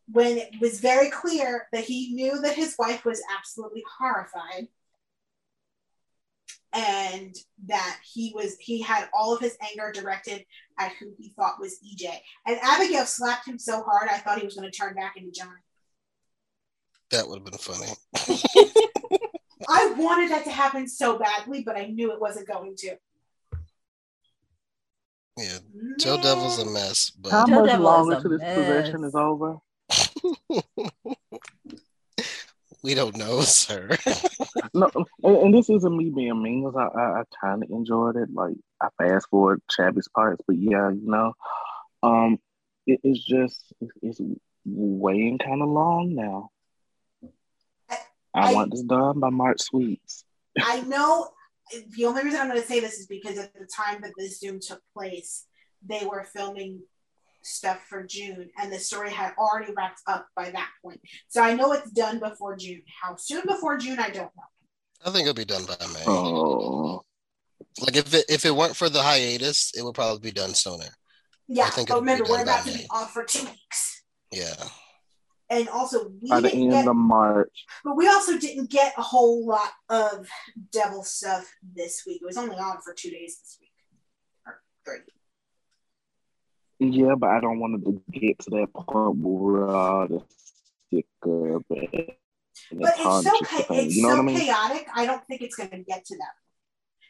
when 0.08 0.38
it 0.38 0.50
was 0.60 0.80
very 0.80 1.10
clear 1.10 1.66
that 1.72 1.84
he 1.84 2.14
knew 2.14 2.40
that 2.40 2.54
his 2.54 2.76
wife 2.78 3.04
was 3.04 3.20
absolutely 3.36 3.82
horrified 3.98 4.68
and 6.72 7.34
that 7.66 7.98
he 8.04 8.32
was 8.34 8.56
he 8.60 8.82
had 8.82 9.08
all 9.12 9.34
of 9.34 9.40
his 9.40 9.56
anger 9.62 9.90
directed 9.92 10.44
at 10.78 10.92
who 11.00 11.12
he 11.18 11.30
thought 11.30 11.60
was 11.60 11.78
EJ. 11.80 12.18
And 12.46 12.58
Abigail 12.62 13.06
slapped 13.06 13.48
him 13.48 13.58
so 13.58 13.82
hard 13.82 14.08
I 14.10 14.18
thought 14.18 14.38
he 14.38 14.44
was 14.44 14.54
going 14.54 14.70
to 14.70 14.76
turn 14.76 14.94
back 14.94 15.16
into 15.16 15.32
John. 15.32 15.54
That 17.10 17.28
would 17.28 17.38
have 17.38 17.44
been 17.44 17.58
funny. 17.58 17.92
I 19.68 19.94
wanted 19.96 20.30
that 20.30 20.44
to 20.44 20.50
happen 20.50 20.86
so 20.86 21.18
badly, 21.18 21.62
but 21.64 21.76
I 21.76 21.86
knew 21.86 22.12
it 22.12 22.20
wasn't 22.20 22.48
going 22.48 22.74
to. 22.78 22.96
Yeah, 25.38 25.58
Joe 25.98 26.16
Devil's 26.16 26.58
a 26.58 26.64
mess, 26.64 27.10
but 27.10 27.32
How 27.32 27.46
Joe 27.46 27.54
much 27.56 27.66
Devil 27.66 27.84
longer 27.84 28.12
is 28.14 28.18
a 28.18 28.22
till 28.22 28.30
this 28.38 28.42
possession 28.54 29.04
is 29.04 29.14
over? 29.14 29.58
we 32.82 32.94
don't 32.94 33.16
know, 33.16 33.40
sir. 33.42 33.90
No, 34.72 34.90
and, 35.22 35.36
and 35.36 35.54
this 35.54 35.68
isn't 35.68 35.96
me 35.96 36.10
being 36.10 36.42
mean. 36.42 36.64
'cause 36.64 36.74
I, 36.76 36.86
I, 36.98 37.20
I 37.20 37.22
kind 37.40 37.62
of 37.62 37.70
enjoyed 37.70 38.16
it. 38.16 38.32
Like 38.32 38.54
I 38.80 38.88
fast 38.98 39.28
forward 39.28 39.60
Chabby's 39.70 40.08
parts, 40.08 40.42
but 40.46 40.56
yeah, 40.56 40.90
you 40.90 41.02
know, 41.04 41.34
um, 42.02 42.38
it, 42.86 43.00
it's 43.04 43.22
just 43.24 43.62
it's, 43.80 43.92
it's 44.02 44.20
weighing 44.64 45.38
kind 45.38 45.62
of 45.62 45.68
long 45.68 46.14
now. 46.14 46.50
I, 48.34 48.50
I- 48.50 48.54
want 48.54 48.70
this 48.70 48.82
done 48.82 49.20
by 49.20 49.30
March 49.30 49.60
Sweets. 49.60 50.24
I 50.58 50.80
know 50.82 51.28
the 51.96 52.04
only 52.04 52.22
reason 52.22 52.40
I'm 52.40 52.48
going 52.48 52.60
to 52.60 52.66
say 52.66 52.80
this 52.80 52.98
is 52.98 53.06
because 53.06 53.38
at 53.38 53.52
the 53.54 53.66
time 53.66 54.00
that 54.02 54.12
this 54.16 54.40
Zoom 54.40 54.60
took 54.60 54.80
place, 54.94 55.46
they 55.84 56.06
were 56.06 56.24
filming 56.24 56.80
stuff 57.42 57.80
for 57.88 58.02
June, 58.02 58.48
and 58.58 58.72
the 58.72 58.78
story 58.78 59.10
had 59.10 59.32
already 59.38 59.72
wrapped 59.76 60.00
up 60.06 60.26
by 60.34 60.50
that 60.50 60.68
point. 60.82 61.00
So 61.28 61.42
I 61.42 61.54
know 61.54 61.72
it's 61.72 61.90
done 61.90 62.18
before 62.18 62.56
June. 62.56 62.82
How 63.02 63.16
soon 63.16 63.42
before 63.46 63.78
June, 63.78 63.98
I 63.98 64.10
don't 64.10 64.34
know. 64.36 64.42
I 65.04 65.10
think 65.10 65.22
it'll 65.22 65.34
be 65.34 65.44
done 65.44 65.64
by 65.64 65.76
May. 65.92 66.04
Oh, 66.06 67.02
Like 67.80 67.96
if 67.96 68.12
it 68.14 68.24
if 68.28 68.44
it 68.44 68.54
weren't 68.54 68.76
for 68.76 68.88
the 68.88 69.02
hiatus, 69.02 69.72
it 69.76 69.82
would 69.82 69.94
probably 69.94 70.18
be 70.20 70.32
done 70.32 70.54
sooner. 70.54 70.86
Yeah, 71.48 71.66
I 71.66 71.70
think 71.70 71.88
but 71.88 72.00
remember, 72.00 72.24
we're 72.24 72.38
done 72.38 72.46
by 72.46 72.52
about 72.52 72.66
to 72.66 72.78
be 72.78 72.86
off 72.90 73.12
for 73.12 73.22
two 73.24 73.44
weeks. 73.44 74.02
Yeah. 74.32 74.54
And 75.48 75.68
also, 75.68 76.10
we 76.20 76.28
by 76.28 76.40
the 76.40 76.48
didn't 76.50 76.62
end 76.64 76.72
get, 76.72 76.88
of 76.88 76.96
March. 76.96 77.64
but 77.84 77.96
we 77.96 78.08
also 78.08 78.36
didn't 78.36 78.68
get 78.70 78.94
a 78.98 79.02
whole 79.02 79.46
lot 79.46 79.70
of 79.88 80.28
devil 80.72 81.04
stuff 81.04 81.48
this 81.74 82.02
week. 82.06 82.20
It 82.20 82.26
was 82.26 82.36
only 82.36 82.56
on 82.56 82.80
for 82.82 82.92
two 82.94 83.10
days 83.10 83.38
this 83.38 83.58
week, 83.60 83.70
or 84.44 84.60
three. 84.84 85.02
Yeah, 86.78 87.14
but 87.16 87.30
I 87.30 87.40
don't 87.40 87.60
want 87.60 87.84
to 87.84 88.02
get 88.10 88.38
to 88.40 88.50
that 88.50 88.72
point 88.74 89.18
where 89.18 90.08
just 90.08 90.26
sick 90.92 91.06
of 91.22 91.64
But 91.68 91.88
it's 92.72 93.24
so 93.24 93.30
it's 93.70 93.94
You 93.96 94.02
know 94.02 94.08
so 94.08 94.14
what 94.16 94.18
I 94.18 94.22
mean? 94.22 94.40
chaotic. 94.40 94.88
I 94.94 95.06
don't 95.06 95.24
think 95.26 95.42
it's 95.42 95.54
going 95.56 95.70
to 95.70 95.78
get 95.78 96.04
to 96.06 96.16
that 96.16 96.34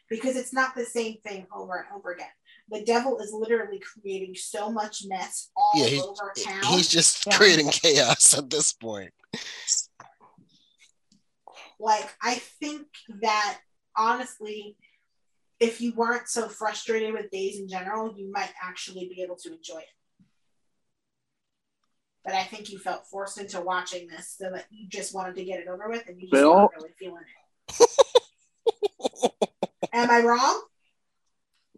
because 0.09 0.35
it's 0.35 0.53
not 0.53 0.75
the 0.75 0.85
same 0.85 1.17
thing 1.25 1.47
over 1.53 1.75
and 1.77 1.87
over 1.97 2.13
again. 2.13 2.27
The 2.69 2.83
devil 2.83 3.17
is 3.19 3.31
literally 3.31 3.79
creating 3.79 4.35
so 4.35 4.69
much 4.69 5.03
mess 5.07 5.49
all 5.55 5.71
Yeah, 5.75 5.85
he- 5.85 6.01
over 6.01 6.33
town. 6.37 6.63
He's 6.65 6.89
just 6.89 7.25
Yeah. 7.25 7.37
creating 7.37 7.69
chaos 7.69 8.37
at 8.37 8.49
this 8.49 8.73
point. 8.73 9.13
like 11.79 12.09
I 12.21 12.35
think 12.35 12.87
that 13.21 13.59
honestly, 13.95 14.75
if 15.59 15.79
you 15.79 15.93
weren't 15.93 16.27
so 16.27 16.49
frustrated 16.49 17.13
with 17.13 17.29
days 17.31 17.59
in 17.59 17.67
general, 17.67 18.17
you 18.17 18.29
might 18.31 18.51
actually 18.61 19.07
be 19.07 19.21
able 19.21 19.35
to 19.37 19.53
enjoy 19.53 19.77
it. 19.79 20.25
But 22.23 22.33
I 22.33 22.43
think 22.43 22.69
you 22.71 22.79
felt 22.79 23.05
forced 23.07 23.37
into 23.39 23.61
watching 23.61 24.07
this 24.07 24.35
so 24.37 24.49
that 24.51 24.65
you 24.71 24.89
just 24.89 25.13
wanted 25.15 25.35
to 25.35 25.45
get 25.45 25.59
it 25.61 25.67
over 25.67 25.87
with 25.87 26.07
and 26.07 26.19
you 26.19 26.27
just 26.29 26.33
Well- 26.33 26.55
weren't 26.55 26.75
really 26.75 26.93
feeling 26.99 27.23
it. 27.69 29.31
Am 29.93 30.09
I 30.09 30.21
wrong? 30.21 30.63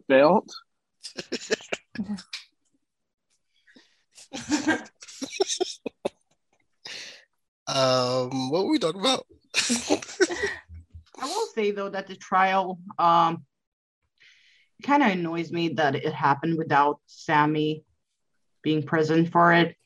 Felt 0.08 0.50
Um, 7.66 8.50
what 8.50 8.64
were 8.64 8.70
we 8.70 8.78
talking 8.78 9.00
about? 9.00 9.26
I 11.20 11.26
will 11.26 11.46
say 11.54 11.70
though 11.70 11.88
that 11.90 12.08
the 12.08 12.16
trial 12.16 12.80
um 12.98 13.44
kind 14.82 15.02
of 15.02 15.10
annoys 15.10 15.52
me 15.52 15.68
that 15.68 15.94
it 15.94 16.12
happened 16.12 16.56
without 16.58 17.00
Sami 17.06 17.84
being 18.62 18.82
present 18.82 19.30
for 19.30 19.52
it. 19.52 19.76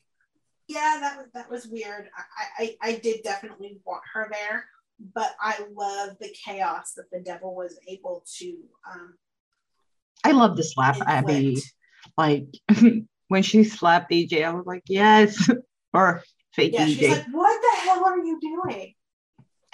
yeah, 0.69 0.99
that 1.01 1.17
was 1.17 1.27
that 1.35 1.51
was 1.51 1.67
weird. 1.67 2.09
I, 2.39 2.77
I 2.83 2.91
I 2.91 2.99
did 2.99 3.23
definitely 3.23 3.81
want 3.85 4.03
her 4.15 4.29
there, 4.31 4.65
but 5.15 5.35
I 5.41 5.67
love 5.75 6.17
the 6.21 6.35
chaos 6.45 6.93
that 6.97 7.11
the 7.11 7.21
devil 7.21 7.55
was 7.55 7.79
able 7.87 8.25
to 8.39 8.57
um 8.91 9.15
I 10.25 10.33
love 10.33 10.57
the 10.57 10.65
slap 10.65 10.97
Abby. 11.07 11.49
inflict. 11.49 11.73
Like 12.17 12.47
when 13.29 13.43
she 13.43 13.65
slapped 13.65 14.11
DJ, 14.11 14.45
I 14.45 14.53
was 14.53 14.67
like, 14.67 14.83
yes, 14.89 15.51
or 15.95 16.23
fake 16.53 16.73
Yeah, 16.75 16.87
she's 16.87 17.09
like, 17.09 17.27
what 17.31 17.61
the 17.61 17.81
hell 17.81 18.05
are 18.05 18.19
you 18.19 18.39
doing? 18.41 18.95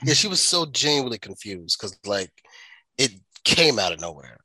Yeah, 0.05 0.15
she 0.15 0.29
was 0.29 0.41
so 0.41 0.67
genuinely 0.67 1.19
confused 1.19 1.79
because 1.79 1.99
like 2.05 2.31
it 2.99 3.13
came 3.45 3.79
out 3.79 3.93
of 3.93 4.01
nowhere. 4.01 4.39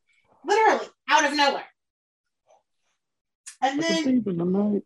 literally 0.46 0.88
out 1.10 1.26
of 1.26 1.36
nowhere. 1.36 1.64
And 3.62 3.82
then 3.82 4.24
the 4.24 4.82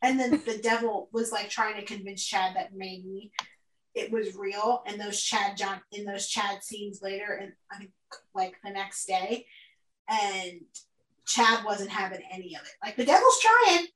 and 0.00 0.18
then 0.18 0.30
the 0.46 0.58
devil 0.62 1.08
was 1.12 1.30
like 1.32 1.50
trying 1.50 1.74
to 1.76 1.84
convince 1.84 2.24
Chad 2.24 2.56
that 2.56 2.70
maybe 2.74 3.32
it 3.94 4.10
was 4.12 4.36
real. 4.36 4.82
And 4.86 5.00
those 5.00 5.20
Chad 5.20 5.56
John 5.56 5.80
in 5.92 6.04
those 6.04 6.28
Chad 6.28 6.62
scenes 6.62 7.00
later, 7.02 7.32
and 7.40 7.52
I 7.70 7.78
think 7.78 7.90
like 8.34 8.54
the 8.64 8.70
next 8.70 9.06
day, 9.06 9.46
and 10.08 10.60
Chad 11.26 11.64
wasn't 11.64 11.90
having 11.90 12.20
any 12.32 12.54
of 12.54 12.62
it. 12.62 12.72
Like 12.82 12.96
the 12.96 13.04
devil's 13.04 13.40
trying, 13.40 13.86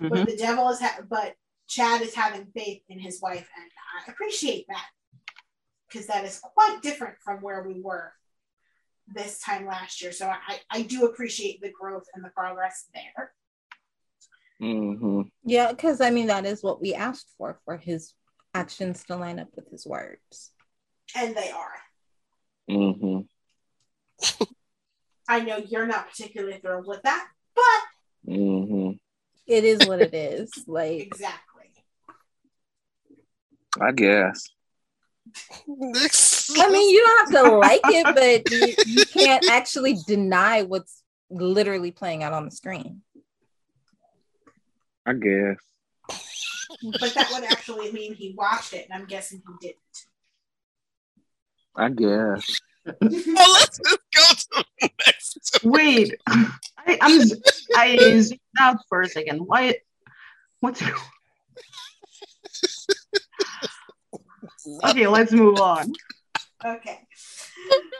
Mhm. 0.00 0.10
but 0.10 0.26
the 0.28 0.36
devil 0.36 0.68
is 0.70 0.80
ha- 0.80 1.00
but 1.08 1.34
Chad 1.68 2.02
is 2.02 2.14
having 2.14 2.46
faith 2.52 2.82
in 2.88 2.98
his 2.98 3.20
wife, 3.20 3.48
and 3.56 3.70
I 4.08 4.10
appreciate 4.10 4.66
that 4.68 4.88
because 5.88 6.06
that 6.06 6.24
is 6.24 6.38
quite 6.38 6.80
different 6.82 7.18
from 7.20 7.42
where 7.42 7.62
we 7.62 7.80
were 7.80 8.12
this 9.12 9.40
time 9.40 9.66
last 9.66 10.00
year. 10.00 10.12
So 10.12 10.28
I, 10.28 10.60
I 10.70 10.82
do 10.82 11.04
appreciate 11.06 11.60
the 11.60 11.70
growth 11.70 12.06
and 12.14 12.24
the 12.24 12.28
progress 12.30 12.86
there. 12.94 13.34
Mm-hmm. 14.62 15.22
Yeah, 15.44 15.70
because 15.72 16.00
I 16.00 16.10
mean 16.10 16.28
that 16.28 16.44
is 16.46 16.62
what 16.62 16.80
we 16.80 16.94
asked 16.94 17.28
for 17.36 17.58
for 17.64 17.76
his 17.76 18.14
actions 18.54 19.04
to 19.04 19.16
line 19.16 19.38
up 19.38 19.48
with 19.56 19.68
his 19.70 19.86
words. 19.86 20.52
And 21.16 21.34
they 21.36 21.50
are. 21.50 21.74
Mm-hmm. 22.70 24.42
I 25.30 25.40
know 25.40 25.56
you're 25.56 25.86
not 25.86 26.10
particularly 26.10 26.58
thrilled 26.58 26.86
with 26.86 27.02
that, 27.02 27.26
but 27.54 27.62
Mm-hmm. 28.28 28.92
It 29.46 29.64
is 29.64 29.86
what 29.86 30.00
it 30.00 30.14
is. 30.14 30.52
Like 30.66 31.00
exactly. 31.00 31.64
I 33.80 33.92
guess. 33.92 34.48
I 35.68 36.70
mean, 36.70 36.90
you 36.90 37.00
don't 37.00 37.32
have 37.32 37.44
to 37.44 37.56
like 37.56 37.80
it, 37.84 38.04
but 38.14 38.50
you, 38.50 38.74
you 38.86 39.04
can't 39.06 39.48
actually 39.48 39.96
deny 40.06 40.62
what's 40.62 41.02
literally 41.30 41.92
playing 41.92 42.22
out 42.22 42.32
on 42.32 42.44
the 42.44 42.50
screen. 42.50 43.02
I 45.06 45.12
guess. 45.14 45.56
But 47.00 47.14
that 47.14 47.30
would 47.32 47.44
actually 47.44 47.92
mean 47.92 48.14
he 48.14 48.34
watched 48.36 48.72
it, 48.72 48.86
and 48.90 49.00
I'm 49.00 49.06
guessing 49.06 49.42
he 49.46 49.68
didn't. 49.68 49.76
I 51.76 51.88
guess. 51.90 52.60
Well, 53.00 53.52
let's 53.52 53.78
just 53.78 53.98
go 54.14 54.22
to 54.34 54.64
the 54.80 54.90
next. 55.06 55.60
Wait, 55.64 56.14
I, 56.26 56.98
I'm 57.00 57.20
I 57.76 57.96
zoomed 58.20 58.40
out 58.60 58.78
for 58.88 59.02
a 59.02 59.08
second. 59.08 59.40
Why? 59.40 59.76
What's 60.60 60.82
okay? 64.84 65.06
Let's 65.06 65.32
move 65.32 65.60
on. 65.60 65.92
Okay. 66.64 67.00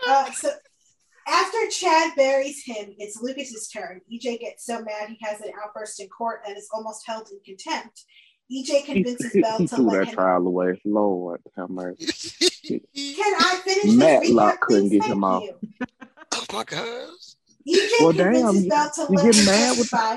Uh, 0.08 0.30
so 0.32 0.50
after 1.26 1.58
Chad 1.70 2.12
buries 2.16 2.64
him, 2.64 2.94
it's 2.98 3.20
Lucas's 3.22 3.68
turn. 3.68 4.00
EJ 4.12 4.40
gets 4.40 4.66
so 4.66 4.82
mad 4.82 5.08
he 5.08 5.18
has 5.22 5.40
an 5.40 5.52
outburst 5.62 6.00
in 6.00 6.08
court 6.08 6.40
and 6.46 6.56
is 6.56 6.68
almost 6.72 7.06
held 7.06 7.28
in 7.30 7.38
contempt. 7.44 8.04
EJ 8.52 8.66
He, 8.66 8.82
convinces 8.82 9.32
he, 9.32 9.40
Belle 9.42 9.58
he 9.58 9.66
to 9.68 9.76
threw 9.76 9.84
let 9.86 9.98
that 10.00 10.08
him. 10.08 10.14
trial 10.14 10.46
away. 10.46 10.80
Lord 10.84 11.40
have 11.56 11.70
mercy. 11.70 12.48
Can 12.66 12.80
I 13.38 13.60
finish 13.64 13.84
this 13.84 13.94
Matlock 13.96 14.60
couldn't 14.60 14.88
get 14.90 15.04
him 15.04 15.22
off. 15.24 15.42
you. 15.44 15.54
Oh 16.32 16.44
my 16.52 16.64
gosh. 16.64 17.34
EJ 17.68 17.90
Well, 18.00 18.12
convinces 18.12 18.64
you- 18.64 18.70
Belle 18.70 18.90
to 18.94 19.00
you 19.02 19.16
let 19.16 19.24
get 19.26 19.36
him 19.36 19.44
mad 19.46 19.70
with- 19.78 19.90
testify, 19.90 20.16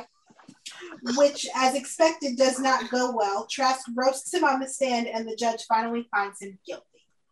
which, 1.17 1.47
as 1.55 1.75
expected, 1.75 2.37
does 2.37 2.59
not 2.59 2.89
go 2.89 3.11
well. 3.15 3.45
Trask 3.47 3.85
roasts 3.95 4.33
him 4.33 4.43
on 4.43 4.59
the 4.59 4.67
stand, 4.67 5.07
and 5.07 5.27
the 5.27 5.35
judge 5.35 5.63
finally 5.67 6.07
finds 6.15 6.41
him 6.41 6.57
guilty. 6.65 6.83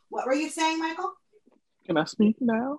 What 0.09 0.25
were 0.27 0.33
you 0.35 0.49
saying, 0.49 0.79
Michael? 0.79 1.13
Can 1.85 1.97
I 1.97 2.03
speak 2.03 2.35
now? 2.41 2.77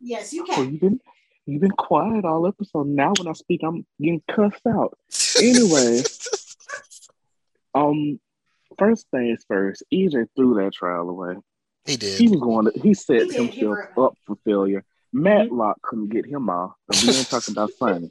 Yes, 0.00 0.32
you 0.32 0.42
Oh, 0.48 0.54
can. 0.54 0.70
you've 0.72 0.80
been 0.80 1.00
you've 1.46 1.60
been 1.60 1.70
quiet 1.72 2.24
all 2.24 2.46
episode. 2.46 2.86
Now 2.88 3.12
when 3.18 3.28
I 3.28 3.32
speak, 3.34 3.60
I'm 3.62 3.84
getting 4.00 4.22
cussed 4.28 4.66
out. 4.66 4.98
Anyway. 5.40 6.02
Um, 7.74 8.20
first 8.78 9.06
things 9.10 9.44
first, 9.48 9.82
EJ 9.92 10.26
threw 10.36 10.54
that 10.54 10.72
trial 10.72 11.08
away. 11.08 11.36
he 11.84 11.96
did. 11.96 12.18
He 12.20 12.28
was 12.28 12.40
going 12.40 12.66
to 12.66 12.72
he 12.80 12.94
set 12.94 13.22
He 13.22 13.28
did, 13.28 13.30
he 13.30 13.60
himself 13.60 13.78
up 13.98 14.14
for 14.26 14.36
failure. 14.44 14.84
Matlock 15.12 15.80
couldn't 15.82 16.08
get 16.08 16.26
him 16.26 16.48
off. 16.48 16.72
And 16.88 17.02
we 17.02 17.16
ain't 17.16 17.28
talking 17.28 17.52
about 17.52 17.70
Sonny. 17.78 18.10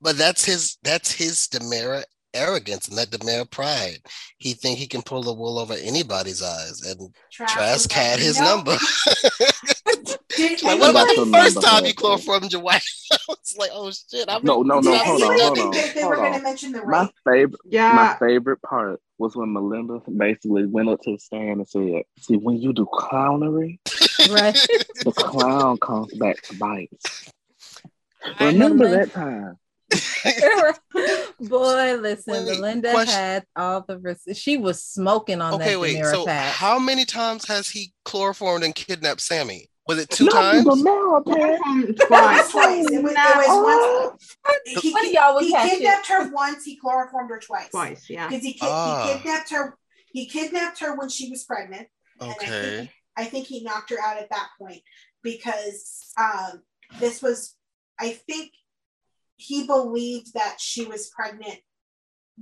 But 0.00 0.16
that's 0.16 0.44
his 0.44 0.78
that's 0.82 1.12
his 1.12 1.48
DiMera 1.48 2.04
arrogance 2.34 2.88
and 2.88 2.96
that 2.98 3.10
DiMera 3.10 3.50
pride. 3.50 3.98
He 4.38 4.52
think 4.54 4.78
he 4.78 4.86
can 4.86 5.02
pull 5.02 5.22
the 5.22 5.32
wool 5.32 5.58
over 5.58 5.74
anybody's 5.74 6.42
eyes. 6.42 6.82
And 6.82 7.14
Trask, 7.30 7.54
Trask 7.54 7.92
had 7.92 8.18
his 8.18 8.38
"No." 8.40 8.56
number. 8.56 8.76
Did 10.36 10.62
like, 10.62 10.78
what 10.80 10.90
about 10.90 11.08
the 11.08 11.24
the 11.24 11.32
first 11.32 11.56
number, 11.56 11.68
time 11.68 11.78
you 11.80 11.88
man. 11.88 11.94
chloroformed 11.94 12.52
your 12.52 12.62
wife? 12.62 12.86
it's 13.30 13.56
like, 13.56 13.70
oh 13.72 13.90
shit. 13.90 14.26
I'm 14.28 14.42
No, 14.44 14.62
no, 14.62 14.80
no, 14.80 14.96
hold 14.98 15.22
on, 15.22 15.38
hold 15.38 15.58
on, 15.58 15.70
that 15.72 15.92
they 15.94 16.00
hold 16.02 16.10
were 16.10 16.16
going 16.16 16.40
to 16.56 16.66
on. 16.78 16.86
My 16.88 17.02
rape? 17.02 17.10
favorite 17.26 17.60
my 17.72 18.16
favorite 18.20 18.62
part 18.62 19.00
was 19.18 19.36
when 19.36 19.52
Melinda 19.52 20.00
basically 20.16 20.66
went 20.66 20.88
up 20.88 21.00
to 21.02 21.12
the 21.12 21.18
stand 21.18 21.58
and 21.60 21.68
said, 21.68 22.02
See, 22.20 22.36
when 22.36 22.56
you 22.56 22.72
do 22.72 22.86
clownery, 22.86 23.80
Right. 24.30 24.54
the 25.04 25.12
clown 25.14 25.76
comes 25.78 26.14
back 26.14 26.40
to 26.42 26.54
bite. 26.56 26.88
Remember 28.40 28.88
that 28.88 29.12
time. 29.12 29.56
Boy, 31.40 31.96
listen, 31.96 32.32
Wait, 32.32 32.44
Melinda 32.44 32.92
question- 32.92 33.14
had 33.14 33.44
all 33.56 33.84
the 33.86 33.98
res- 33.98 34.22
she 34.34 34.56
was 34.56 34.82
smoking 34.82 35.40
on 35.40 35.54
Okay, 35.54 35.72
that 35.72 35.80
wait. 35.80 35.96
DiMera 35.96 36.10
So 36.12 36.24
patch. 36.26 36.54
how 36.54 36.78
many 36.78 37.04
times 37.04 37.46
has 37.48 37.68
he 37.68 37.92
chloroformed 38.04 38.64
and 38.64 38.74
kidnapped 38.74 39.20
Sami? 39.20 39.68
Was 39.88 39.98
it 39.98 40.10
two 40.10 40.26
Not 40.26 40.32
times? 40.34 40.64
the 40.64 40.76
Mara 40.76 41.22
patch. 41.24 41.36
It 41.66 41.98
was 41.98 42.06
twice. 42.06 42.50
twice. 42.50 42.86
It 42.90 43.02
was, 43.02 43.12
it 43.12 43.14
Not- 43.14 43.36
was 43.36 44.10
once. 44.14 44.36
He, 44.82 44.92
One 44.92 45.06
of 45.06 45.12
y'all 45.12 45.34
was 45.34 45.46
he 45.46 45.52
catching- 45.52 45.78
kidnapped 45.78 46.06
her 46.08 46.30
once. 46.30 46.64
He 46.64 46.76
chloroformed 46.76 47.30
her 47.30 47.40
twice. 47.40 47.70
Twice, 47.70 48.08
yeah. 48.08 48.28
Because 48.28 48.44
he, 48.44 48.52
ki- 48.52 48.58
Ah. 48.62 49.06
he 49.06 49.14
kidnapped 49.18 49.50
her. 49.50 49.76
He 50.12 50.26
kidnapped 50.26 50.78
her 50.80 50.96
when 50.96 51.08
she 51.08 51.30
was 51.30 51.44
pregnant. 51.44 51.88
And 52.20 52.30
I 52.30 52.34
think, 52.34 52.50
Okay. 52.52 52.92
I 53.16 53.24
think 53.24 53.46
he 53.46 53.62
knocked 53.64 53.90
her 53.90 53.98
out 54.00 54.18
at 54.18 54.28
that 54.30 54.48
point 54.60 54.82
because 55.22 56.12
um, 56.18 56.62
this 57.00 57.22
was, 57.22 57.54
I 57.98 58.10
think 58.12 58.52
he 59.40 59.66
believed 59.66 60.34
that 60.34 60.56
she 60.58 60.84
was 60.84 61.10
pregnant 61.10 61.58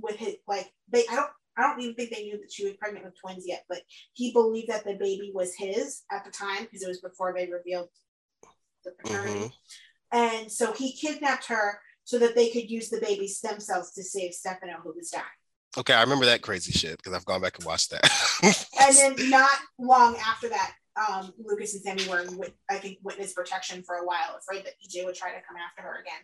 with 0.01 0.17
his, 0.17 0.35
like, 0.47 0.69
they, 0.91 1.05
I 1.09 1.15
don't, 1.15 1.29
I 1.57 1.63
don't 1.63 1.81
even 1.81 1.95
think 1.95 2.11
they 2.11 2.23
knew 2.23 2.37
that 2.37 2.51
she 2.51 2.65
was 2.65 2.75
pregnant 2.77 3.05
with 3.05 3.19
twins 3.19 3.45
yet, 3.47 3.63
but 3.69 3.81
he 4.13 4.31
believed 4.33 4.69
that 4.69 4.83
the 4.85 4.95
baby 4.95 5.31
was 5.33 5.55
his 5.55 6.03
at 6.11 6.25
the 6.25 6.31
time 6.31 6.63
because 6.63 6.83
it 6.83 6.87
was 6.87 7.01
before 7.01 7.33
they 7.35 7.49
revealed 7.49 7.89
the 8.83 8.91
paternity. 8.91 9.39
Mhm. 9.39 9.53
And 10.11 10.51
so 10.51 10.73
he 10.73 10.93
kidnapped 10.93 11.45
her 11.45 11.81
so 12.03 12.17
that 12.19 12.35
they 12.35 12.49
could 12.49 12.69
use 12.69 12.89
the 12.89 12.99
baby's 12.99 13.37
stem 13.37 13.59
cells 13.59 13.91
to 13.93 14.03
save 14.03 14.33
Stefano, 14.33 14.79
who 14.83 14.93
was 14.95 15.09
dying. 15.09 15.25
Okay, 15.77 15.93
I 15.93 16.01
remember 16.01 16.25
that 16.25 16.41
crazy 16.41 16.71
shit 16.71 16.97
because 16.97 17.13
I've 17.13 17.25
gone 17.25 17.41
back 17.41 17.57
and 17.57 17.65
watched 17.65 17.91
that. 17.91 18.09
and 18.81 18.95
then 19.17 19.29
not 19.29 19.51
long 19.77 20.17
after 20.17 20.49
that, 20.49 20.73
um, 20.95 21.33
Lucas 21.37 21.75
and 21.75 21.83
Sami 21.83 22.09
were 22.09 22.21
in, 22.21 22.51
I 22.69 22.77
think, 22.77 22.97
witness 23.03 23.33
protection 23.33 23.83
for 23.83 23.95
a 23.95 24.05
while, 24.05 24.37
afraid 24.39 24.65
that 24.65 24.73
EJ 24.83 25.05
would 25.05 25.15
try 25.15 25.29
to 25.29 25.41
come 25.47 25.57
after 25.57 25.81
her 25.81 26.01
again. 26.01 26.21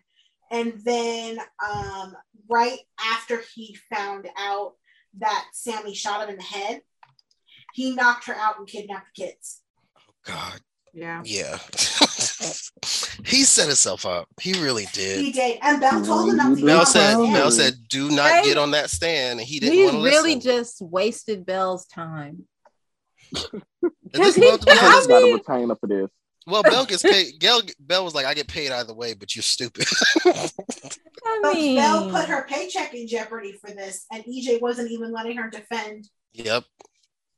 And 0.52 0.74
then, 0.84 1.40
um, 1.68 2.16
right 2.50 2.78
after 3.14 3.42
he 3.56 3.78
found 3.94 4.28
out 4.38 4.74
that 5.20 5.46
Sami 5.54 5.94
shot 5.94 6.24
him 6.24 6.30
in 6.30 6.38
the 6.38 6.44
head, 6.44 6.82
he 7.74 7.96
knocked 7.96 8.26
her 8.28 8.36
out 8.36 8.58
and 8.60 8.68
kidnapped 8.68 9.08
the 9.16 9.24
kids. 9.26 9.62
Oh 9.98 10.02
God, 10.26 10.60
Yeah. 10.94 11.22
yeah. 11.26 11.58
he 13.26 13.44
set 13.44 13.68
himself 13.68 14.06
up. 14.06 14.28
He 14.40 14.54
really 14.62 14.88
did. 14.94 15.20
He 15.20 15.32
did. 15.32 15.54
did, 15.54 15.60
and 15.64 15.82
Belle 15.82 16.04
told 16.06 16.30
him 16.30 16.38
not 16.38 16.50
to 16.52 16.56
get 16.58 16.66
Mel 16.66 16.80
on 16.82 16.86
said, 16.86 17.16
the 17.16 17.20
Wow. 17.20 17.32
Mel 17.32 17.52
stand. 17.52 17.74
said, 17.76 17.88
do 17.90 18.10
not 18.12 18.30
Right. 18.30 18.44
get 18.44 18.58
on 18.58 18.72
that 18.72 18.90
stand. 18.90 19.40
And 19.40 19.48
he 19.48 19.60
didn't 19.60 19.74
he 19.74 19.84
want 19.86 19.98
to 19.98 20.04
really 20.04 20.36
listen. 20.36 20.52
just 20.52 20.82
wasted 20.82 21.46
Belle's 21.46 21.86
time. 21.88 22.44
Because 23.32 23.52
listen, 24.14 24.44
he- 24.44 24.50
Mel- 24.50 24.58
to 24.60 24.66
be 24.66 24.72
I 24.72 24.86
honest, 24.86 25.10
got 25.10 25.22
a 25.22 25.26
mean- 25.26 25.34
retainer 25.36 25.76
for 25.76 25.88
this. 25.88 26.10
Well, 26.48 26.64
Belle 26.64 26.86
gets 26.86 27.02
paid. 27.02 27.40
Gail, 27.40 27.62
Belle 27.80 28.04
was 28.04 28.14
like, 28.14 28.26
I 28.26 28.34
get 28.34 28.48
paid 28.48 28.72
either 28.72 28.94
way, 28.94 29.14
but 29.14 29.36
you're 29.36 29.44
stupid. 29.44 29.88
I 30.26 31.40
But 31.42 31.56
mean, 31.56 31.76
Belle 31.76 32.10
put 32.10 32.26
her 32.26 32.46
paycheck 32.48 32.94
in 32.94 33.08
jeopardy 33.08 33.54
for 33.54 33.72
this, 33.72 34.06
and 34.12 34.24
EJ 34.26 34.62
wasn't 34.62 34.92
even 34.92 35.12
letting 35.12 35.38
her 35.38 35.50
defend 35.50 36.08
yep. 36.34 36.64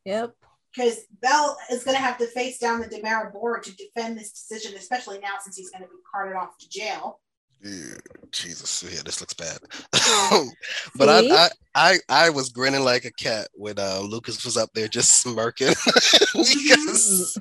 Yep. 0.03 0.33
because 0.75 0.99
Belle 1.21 1.57
is 1.71 1.85
going 1.85 1.95
to 1.95 2.03
have 2.03 2.17
to 2.17 2.27
face 2.27 2.59
down 2.59 2.81
the 2.81 2.87
DiMera 2.87 3.31
board 3.31 3.63
to 3.63 3.75
defend 3.75 4.17
this 4.17 4.31
decision, 4.31 4.77
especially 4.77 5.19
now 5.19 5.35
since 5.41 5.55
he's 5.55 5.69
going 5.69 5.83
to 5.83 5.89
be 5.89 5.95
carted 6.11 6.35
off 6.35 6.57
to 6.59 6.69
jail. 6.69 7.21
Yeah, 7.63 7.95
Jesus, 8.31 8.83
yeah, 8.83 9.01
this 9.03 9.19
looks 9.19 9.33
bad. 9.33 9.57
but 10.95 11.09
I, 11.09 11.23
I, 11.31 11.49
I, 11.73 11.97
I 12.07 12.29
was 12.29 12.49
grinning 12.49 12.83
like 12.83 13.03
a 13.05 13.11
cat 13.13 13.47
when 13.55 13.79
uh, 13.79 13.99
Lucas 13.99 14.45
was 14.45 14.57
up 14.57 14.69
there 14.75 14.87
just 14.87 15.21
smirking 15.23 15.67
because 16.33 17.37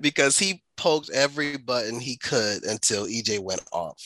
because 0.00 0.38
he 0.38 0.62
poked 0.76 1.10
every 1.10 1.56
button 1.56 2.00
he 2.00 2.16
could 2.16 2.64
until 2.64 3.06
EJ 3.06 3.38
went 3.40 3.62
off, 3.72 4.02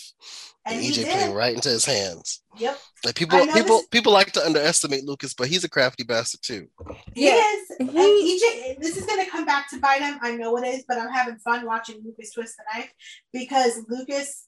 and, 0.67 0.77
And 0.77 0.85
EJ 0.85 0.95
did. 0.97 1.09
played 1.09 1.35
right 1.35 1.55
into 1.55 1.71
his 1.71 1.85
hands. 1.87 2.43
Yep, 2.59 2.79
Like 3.05 3.15
people, 3.15 3.39
I 3.39 3.53
people, 3.55 3.81
people 3.91 4.13
like 4.13 4.33
to 4.33 4.45
underestimate 4.45 5.05
Lucas, 5.05 5.35
but 5.35 5.49
he's 5.49 5.65
a 5.65 5.69
crafty 5.69 6.05
bastard 6.05 6.41
too. 6.43 6.67
he 7.15 7.27
Yeah, 7.27 7.37
is. 7.37 7.71
And 7.81 7.91
he- 7.91 8.39
EJ, 8.39 8.81
this 8.81 8.97
is 8.97 9.07
going 9.07 9.25
to 9.25 9.31
come 9.31 9.47
back 9.47 9.71
to 9.71 9.79
bite 9.81 10.03
him. 10.03 10.19
I 10.21 10.37
know 10.37 10.57
it 10.59 10.67
is, 10.67 10.85
but 10.87 10.99
I'm 10.99 11.11
having 11.13 11.37
fun 11.39 11.65
watching 11.65 12.03
Lucas 12.05 12.33
twist 12.33 12.55
the 12.59 12.65
knife 12.79 12.93
because 13.33 13.81
Lucas 13.89 14.47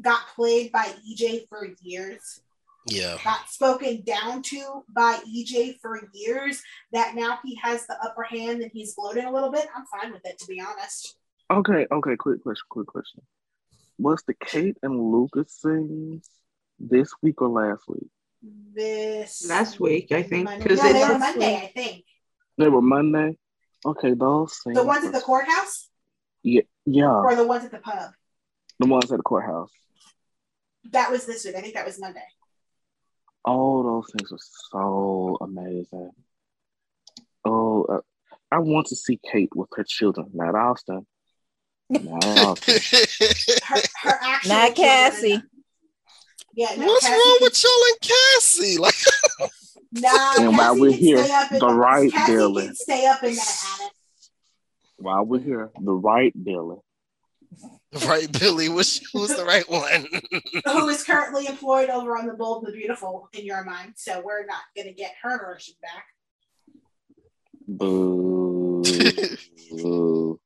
got 0.00 0.20
played 0.34 0.72
by 0.72 0.92
EJ 1.10 1.48
for 1.48 1.66
years. 1.82 2.40
Yeah, 2.86 3.18
got 3.22 3.48
spoken 3.48 4.02
down 4.02 4.42
to 4.42 4.84
by 4.88 5.18
EJ 5.28 5.78
for 5.80 6.08
years 6.14 6.62
that 6.92 7.14
now 7.14 7.38
he 7.44 7.54
has 7.56 7.86
the 7.86 7.96
upper 8.02 8.22
hand 8.22 8.62
and 8.62 8.70
he's 8.72 8.94
gloating 8.94 9.26
a 9.26 9.32
little 9.32 9.50
bit. 9.50 9.66
I'm 9.76 9.84
fine 9.86 10.12
with 10.12 10.24
it 10.24 10.38
to 10.38 10.46
be 10.46 10.60
honest. 10.60 11.16
Okay, 11.50 11.86
okay, 11.90 12.16
quick 12.16 12.42
question, 12.42 12.64
quick 12.70 12.86
question. 12.86 13.22
Was 13.98 14.22
the 14.26 14.34
Kate 14.34 14.76
and 14.82 15.12
Lucas 15.12 15.60
scenes 15.60 16.30
this 16.78 17.10
week 17.20 17.42
or 17.42 17.48
last 17.48 17.82
week? 17.88 18.08
This 18.74 19.48
Last 19.48 19.80
week, 19.80 20.12
I 20.12 20.22
think, 20.22 20.44
Monday, 20.44 20.62
because 20.62 20.78
no, 20.78 20.92
they 20.92 21.04
were 21.04 21.18
Monday, 21.18 21.56
I 21.56 21.66
think. 21.74 22.04
They 22.56 22.68
were 22.68 22.82
Monday. 22.82 23.36
Okay, 23.84 24.14
those 24.14 24.56
scenes. 24.62 24.76
The 24.76 24.84
ones 24.84 25.04
at 25.04 25.12
the 25.12 25.20
courthouse 25.20 25.88
yeah, 26.42 26.62
yeah, 26.86 27.10
or 27.10 27.34
the 27.34 27.46
ones 27.46 27.64
at 27.64 27.70
the 27.70 27.78
pub. 27.78 28.12
the 28.78 28.86
ones 28.86 29.10
at 29.10 29.16
the 29.16 29.22
courthouse. 29.22 29.70
That 30.90 31.10
was 31.10 31.26
this 31.26 31.44
week. 31.44 31.54
I 31.56 31.60
think 31.60 31.74
that 31.74 31.86
was 31.86 32.00
Monday. 32.00 32.22
Oh, 33.44 33.82
those 33.82 34.10
things 34.16 34.30
were 34.30 34.38
so 34.70 35.38
amazing. 35.40 36.10
Oh, 37.44 37.84
uh, 37.84 38.00
I 38.50 38.58
want 38.58 38.86
to 38.88 38.96
see 38.96 39.18
Kate 39.30 39.50
with 39.54 39.68
her 39.76 39.84
children, 39.84 40.30
not 40.34 40.54
Austin. 40.54 41.06
Not 41.90 42.24
Austin. 42.38 42.74
Her, 43.64 43.80
her 44.02 44.18
actual 44.22 44.48
Not 44.50 44.74
children- 44.74 44.76
Cassie. 44.76 45.42
Yeah, 46.54 46.74
no, 46.76 46.86
what's 46.86 47.06
Cassie 47.06 47.14
wrong 47.14 47.36
can- 47.38 47.42
with 47.42 47.64
y'all 47.64 47.84
and 47.88 48.00
Cassie? 48.00 48.78
Like, 48.78 48.94
Nah, 49.90 50.34
And 50.40 50.58
while 50.58 50.78
we're 50.78 50.92
here, 50.92 51.24
stay 51.24 51.58
the 51.58 51.68
right 51.68 52.12
Cassie 52.12 52.32
Billie. 52.32 52.70
stay 52.74 53.06
up 53.06 53.22
in 53.22 53.34
that 53.34 53.78
attic. 53.80 53.92
While 54.98 55.24
we're 55.24 55.38
here, 55.40 55.70
the 55.80 55.92
right 55.94 56.32
Billie. 56.44 56.76
right, 58.06 58.30
Billie? 58.38 58.68
Which 58.68 59.00
who's 59.12 59.34
the 59.34 59.44
right 59.44 59.68
one? 59.68 60.06
who 60.66 60.88
is 60.88 61.04
currently 61.04 61.46
employed 61.46 61.88
over 61.88 62.18
on 62.18 62.26
the 62.26 62.34
Bold 62.34 62.64
and 62.64 62.72
the 62.72 62.76
Beautiful 62.76 63.28
in 63.32 63.44
your 63.44 63.64
mind. 63.64 63.94
So 63.96 64.20
we're 64.22 64.44
not 64.44 64.62
going 64.76 64.88
to 64.88 64.92
get 64.92 65.14
her 65.22 65.38
version 65.38 65.74
back. 65.80 66.04
Boo. 67.66 68.82
Boo. 69.70 70.40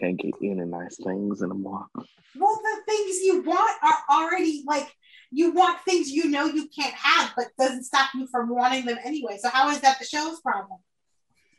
Can't 0.00 0.18
get 0.18 0.34
any 0.42 0.54
nice 0.54 0.96
things 0.96 1.40
in 1.40 1.50
a 1.50 1.54
anymore. 1.54 1.86
Well, 1.94 2.60
the 2.62 2.82
things 2.86 3.20
you 3.22 3.42
want 3.42 3.78
are 3.82 3.98
already 4.10 4.62
like 4.66 4.88
you 5.30 5.52
want 5.52 5.80
things 5.80 6.10
you 6.10 6.28
know 6.28 6.46
you 6.46 6.68
can't 6.68 6.94
have, 6.94 7.32
but 7.36 7.46
doesn't 7.58 7.84
stop 7.84 8.10
you 8.14 8.26
from 8.26 8.48
wanting 8.50 8.84
them 8.84 8.98
anyway. 9.04 9.38
So 9.40 9.48
how 9.48 9.70
is 9.70 9.80
that 9.80 9.98
the 9.98 10.04
show's 10.04 10.40
problem? 10.40 10.80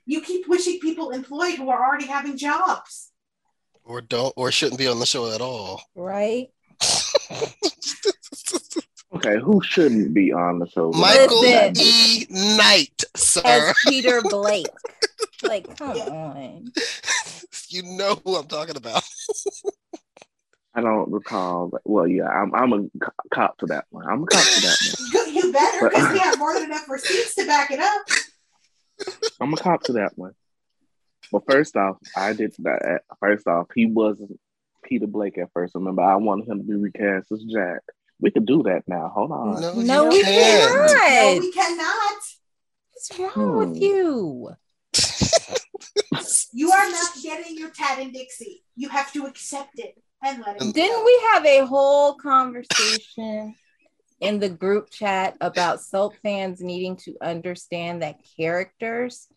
You 0.10 0.22
keep 0.22 0.48
wishing 0.48 0.80
people 0.80 1.12
employed 1.12 1.56
who 1.56 1.70
are 1.70 1.86
already 1.86 2.08
having 2.08 2.38
jobs. 2.38 3.12
or 3.84 4.02
don't, 4.02 4.34
or 4.38 4.52
shouldn't 4.52 4.80
be 4.80 4.88
on 4.88 5.00
the 5.00 5.06
show 5.06 5.32
at 5.34 5.42
all. 5.42 5.84
Right. 5.96 6.48
Okay, 9.16 9.40
who 9.40 9.62
shouldn't 9.64 10.14
be 10.14 10.34
on 10.34 10.60
the 10.60 10.68
show? 10.68 10.92
Michael 10.92 11.40
Listen. 11.40 11.74
E. 11.80 12.28
Knight, 12.58 13.04
sir. 13.16 13.42
As 13.46 13.74
Peter 13.88 14.22
Blake. 14.22 14.68
like, 15.44 15.76
come 15.78 15.96
Yeah. 15.96 16.04
on. 16.10 16.72
you 17.70 17.84
know 17.84 18.20
who 18.24 18.36
I'm 18.36 18.46
talking 18.48 18.76
about. 18.76 19.02
I 20.76 20.82
don't 20.82 21.10
recall. 21.10 21.70
But, 21.70 21.82
well, 21.86 22.06
yeah, 22.06 22.28
I'm 22.28 22.54
I'm 22.54 22.74
a 22.74 22.80
cop 23.34 23.58
to 23.60 23.66
that 23.68 23.86
one. 23.92 24.06
I'm 24.08 24.24
a 24.24 24.28
cop 24.28 24.44
to 24.44 24.62
that 24.62 24.78
one. 25.00 25.10
Good, 25.12 25.34
you 25.34 25.54
better 25.54 25.90
because 25.90 26.06
uh, 26.06 26.10
we 26.14 26.20
have 26.20 26.38
more 26.38 26.54
than 26.54 26.66
enough 26.66 26.88
receipts 26.90 27.34
to 27.36 27.46
back 27.48 27.72
it 27.72 27.80
up. 27.80 28.02
I'm 29.40 29.54
a 29.54 29.58
cop 29.58 29.84
to 29.84 29.94
that 29.94 30.18
one. 30.18 30.34
But 31.32 31.44
first 31.50 31.76
off, 31.76 31.98
I 32.16 32.34
did 32.34 32.54
that. 32.60 33.02
First 33.20 33.48
off, 33.48 33.68
he 33.76 33.86
wasn't 33.86 34.40
Peter 34.84 35.08
Blake 35.08 35.38
at 35.38 35.52
first. 35.54 35.76
Remember, 35.76 36.02
I 36.02 36.16
wanted 36.16 36.48
him 36.48 36.60
to 36.60 36.64
be 36.64 36.76
recast 36.76 37.32
as 37.32 37.44
Jack. 37.44 37.82
We 38.20 38.32
could 38.32 38.46
do 38.46 38.64
that 38.64 38.84
now. 38.88 39.12
Hold 39.14 39.32
on. 39.32 39.62
No, 39.62 39.74
No, 39.74 40.10
we 40.10 40.24
can't. 40.24 40.76
No, 40.76 40.96
cannot. 40.96 41.40
we 41.40 41.52
cannot. 41.52 42.18
What's 42.94 43.20
wrong 43.20 43.58
with 43.58 43.70
Hmm. 43.78 43.84
you? 43.84 44.50
You 46.54 46.72
are 46.72 46.90
not 46.90 47.10
getting 47.22 47.58
your 47.58 47.70
Tad 47.70 48.00
and 48.00 48.12
Dixie. 48.12 48.64
You 48.76 48.90
have 48.90 49.14
to 49.14 49.26
accept 49.28 49.78
it 49.80 50.02
and 50.24 50.42
let 50.46 50.56
it 50.56 50.74
Didn't 50.74 50.98
go. 51.00 51.06
we 51.06 51.22
have 51.32 51.46
a 51.46 51.66
whole 51.66 52.16
conversation 52.16 53.54
in 54.20 54.40
the 54.40 54.50
group 54.50 54.90
chat 54.90 55.38
about 55.42 55.82
soap 55.82 56.16
fans 56.24 56.62
needing 56.62 56.96
to 56.98 57.16
understand 57.22 58.02
that 58.02 58.18
characters 58.38 59.28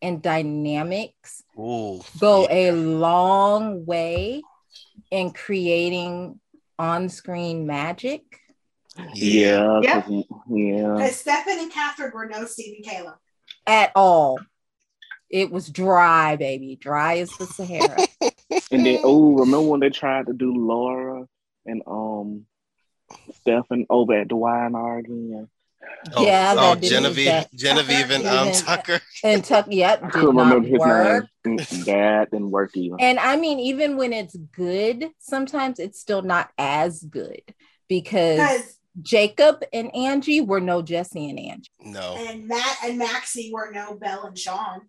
and 0.00 0.22
dynamics 0.22 1.42
Ooh, 1.58 2.00
go 2.20 2.46
a 2.50 2.70
long 2.72 3.84
way 3.84 4.42
in 5.10 5.32
creating 5.32 6.38
on-screen 6.78 7.66
magic? 7.66 8.22
Yeah, 9.14 9.80
Yeah. 9.82 10.02
'cause- 10.02 10.24
yeah. 10.48 10.92
Because 10.94 11.16
Stefan 11.16 11.58
and 11.58 11.72
Catherine 11.72 12.12
were 12.14 12.26
no 12.26 12.44
Steve 12.44 12.76
and 12.76 12.84
Kayla. 12.86 13.16
At 13.66 13.92
all. 13.96 14.38
It 15.30 15.50
was 15.50 15.68
dry, 15.68 16.36
baby. 16.36 16.76
Dry 16.76 17.18
as 17.18 17.30
the 17.30 17.46
Sahara. 17.46 18.06
And 18.70 18.84
then, 18.84 18.98
oh, 19.02 19.32
remember 19.32 19.62
when 19.68 19.80
they 19.80 19.88
tried 19.90 20.26
to 20.26 20.32
do 20.34 20.52
Laura 20.54 21.26
and 21.64 21.82
um 21.86 22.44
Stefan 23.40 23.86
over 23.90 24.14
at 24.14 24.28
the 24.28 24.36
Y&R 24.36 24.98
again. 24.98 25.48
Oh, 26.14 26.24
Yeah, 26.24 26.54
oh 26.58 26.74
that 26.74 26.82
Genevieve, 26.82 27.26
that- 27.26 27.54
Genevieve 27.54 28.10
and 28.10 28.26
um, 28.26 28.52
Tucker. 28.52 29.00
And 29.24 29.44
Tuck, 29.44 29.66
yep, 29.70 30.00
I 30.02 30.06
did 30.06 30.12
couldn't 30.12 30.36
not 30.36 30.44
remember 30.44 30.68
his 30.68 30.78
work. 30.78 31.26
name. 31.44 31.58
Mm, 31.58 31.84
That 31.86 32.30
didn't 32.30 32.50
work 32.50 32.76
either. 32.76 32.96
And 33.00 33.18
I 33.18 33.36
mean, 33.36 33.58
even 33.60 33.96
when 33.96 34.12
it's 34.12 34.36
good, 34.36 35.08
sometimes 35.18 35.78
it's 35.78 36.00
still 36.00 36.22
not 36.22 36.50
as 36.58 37.02
good 37.02 37.42
because 37.88 38.36
Because 38.38 38.78
Jacob 39.00 39.62
and 39.72 39.94
Angie 39.94 40.40
were 40.40 40.60
no 40.60 40.82
Jesse 40.82 41.30
and 41.30 41.38
Angie. 41.38 41.70
No, 41.80 42.16
and 42.18 42.46
Matt 42.48 42.76
and 42.84 42.98
Maxie 42.98 43.50
were 43.52 43.70
no 43.72 43.94
Belle 43.94 44.24
and 44.26 44.38
Shawn. 44.38 44.82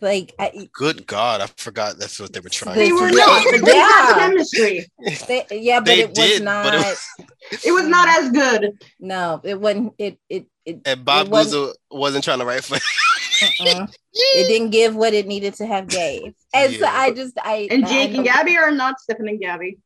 Like, 0.00 0.34
I, 0.38 0.68
good 0.72 1.06
God, 1.06 1.40
I 1.40 1.46
forgot 1.56 1.96
that's 1.98 2.18
what 2.18 2.32
they 2.32 2.40
were 2.40 2.48
trying. 2.48 2.76
They 2.76 2.88
to 2.88 2.94
were 2.94 3.08
do. 3.10 3.16
not. 3.16 3.44
They 3.44 3.50
didn't 3.52 3.66
Yeah. 3.68 4.14
chemistry. 4.18 4.86
they, 5.28 5.46
yeah, 5.52 5.78
but 5.80 5.86
They 5.86 6.00
it 6.00 6.08
was 6.16 6.40
not. 6.40 6.64
but 6.64 6.74
it 6.74 6.78
was- 6.78 7.64
It 7.64 7.72
was 7.72 7.86
not 7.86 8.08
as 8.08 8.30
good. 8.32 8.82
no, 8.98 9.40
it 9.44 9.60
wasn't. 9.60 9.94
It 9.98 10.18
it 10.28 10.46
it. 10.64 10.80
And 10.84 11.04
Bob 11.04 11.26
it 11.26 11.32
wasn't, 11.32 11.76
wasn't 11.90 12.24
trying 12.24 12.40
to 12.40 12.44
write 12.44 12.64
for. 12.64 12.74
uh-uh. 13.42 13.86
it 14.12 14.48
didn't 14.48 14.70
give 14.70 14.96
what 14.96 15.14
it 15.14 15.28
needed 15.28 15.54
to 15.54 15.66
have 15.66 15.86
gave. 15.86 16.34
And 16.52 16.74
so 16.74 16.84
I 16.86 17.12
just 17.12 17.38
I 17.42 17.68
And 17.70 17.86
Jake 17.86 18.10
know- 18.10 18.16
and 18.16 18.24
Gabby 18.24 18.56
are 18.58 18.72
not 18.72 18.98
Stefan 19.00 19.28
and 19.28 19.40
Gabby. 19.40 19.78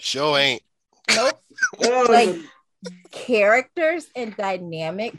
Sure 0.00 0.36
ain't. 0.38 0.62
Nope. 1.14 1.40
Oh, 1.84 2.06
Like 2.08 2.36
characters 3.10 4.06
and 4.14 4.36
dynamic 4.36 5.14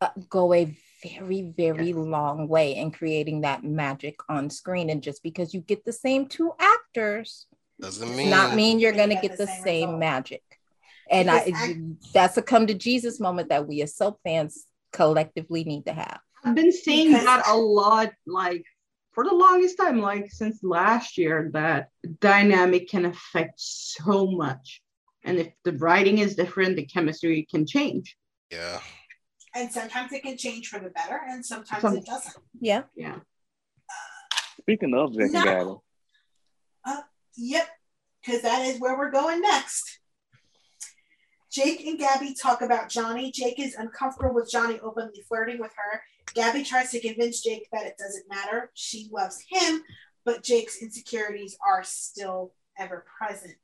uh, 0.00 0.08
go 0.28 0.52
a 0.54 0.74
very 1.02 1.52
very 1.56 1.92
long 1.92 2.48
way 2.48 2.76
in 2.76 2.90
creating 2.90 3.42
that 3.42 3.64
magic 3.64 4.16
on 4.28 4.50
screen 4.50 4.90
and 4.90 5.02
just 5.02 5.22
because 5.22 5.54
you 5.54 5.60
get 5.60 5.84
the 5.84 5.92
same 5.92 6.26
two 6.26 6.52
actors 6.58 7.46
Doesn't 7.80 8.14
mean. 8.16 8.30
not 8.30 8.54
mean 8.54 8.78
you're 8.80 8.92
going 8.92 9.08
to 9.10 9.14
get 9.16 9.22
get 9.22 9.38
the 9.38 9.46
the 9.46 9.52
same 9.52 9.62
same 9.64 9.98
magic 9.98 10.42
and 11.10 11.30
I, 11.30 11.44
Because 11.44 11.60
I- 11.62 11.76
that's 12.12 12.36
a 12.36 12.42
come 12.42 12.66
to 12.66 12.74
jesus 12.74 13.20
moment 13.20 13.48
that 13.48 13.66
we 13.66 13.82
as 13.82 13.96
soap 13.96 14.20
fans 14.24 14.66
collectively 14.92 15.64
need 15.64 15.86
to 15.86 15.92
have 15.92 16.20
I've 16.44 16.54
been 16.54 16.72
saying 16.72 17.08
Because- 17.08 17.24
that 17.26 17.46
a 17.48 17.56
lot, 17.56 18.12
like 18.26 18.64
for 19.12 19.24
the 19.24 19.34
longest 19.34 19.76
time, 19.76 20.00
like 20.00 20.30
since 20.30 20.60
last 20.62 21.18
year, 21.18 21.50
that 21.52 21.88
dynamic 22.20 22.88
can 22.88 23.04
affect 23.04 23.54
so 23.56 24.26
much. 24.30 24.80
And 25.24 25.36
if 25.38 25.48
the 25.64 25.72
writing 25.72 26.16
is 26.18 26.36
different, 26.36 26.76
the 26.76 26.86
chemistry 26.86 27.46
can 27.50 27.66
change. 27.66 28.16
Yeah. 28.50 28.80
And 29.54 29.72
sometimes 29.72 30.12
it 30.12 30.22
can 30.22 30.36
change 30.36 30.68
for 30.68 30.78
the 30.78 30.90
better, 30.90 31.20
and 31.28 31.44
sometimes 31.44 31.82
Some- 31.82 31.96
it 31.96 32.06
doesn't. 32.06 32.36
yeah 32.60 32.82
Yeah. 32.94 33.18
Speaking 34.60 34.94
of 34.94 35.12
Jack 35.14 35.22
and 35.24 35.32
No. 35.32 35.44
Gabby, 35.44 35.76
uh, 36.84 37.02
Yep, 37.36 37.68
because 38.20 38.42
that 38.42 38.66
is 38.66 38.78
where 38.80 38.96
we're 38.96 39.10
going 39.10 39.40
next. 39.40 39.98
Jake 41.50 41.84
and 41.84 41.98
Gabby 41.98 42.34
talk 42.34 42.62
about 42.62 42.88
Johnny. 42.88 43.32
Jake 43.32 43.58
is 43.58 43.74
uncomfortable 43.74 44.32
with 44.34 44.48
Johnny 44.50 44.78
openly 44.80 45.22
flirting 45.26 45.58
with 45.58 45.72
her. 45.76 46.02
Gabby 46.34 46.62
tries 46.62 46.92
to 46.92 47.00
convince 47.00 47.42
Jake 47.42 47.66
that 47.72 47.86
it 47.86 47.96
doesn't 47.98 48.28
matter. 48.28 48.70
She 48.74 49.08
loves 49.10 49.44
him, 49.48 49.82
but 50.24 50.44
Jake's 50.44 50.80
insecurities 50.80 51.56
are 51.66 51.82
still 51.82 52.54
ever 52.78 53.04
present. 53.18 53.58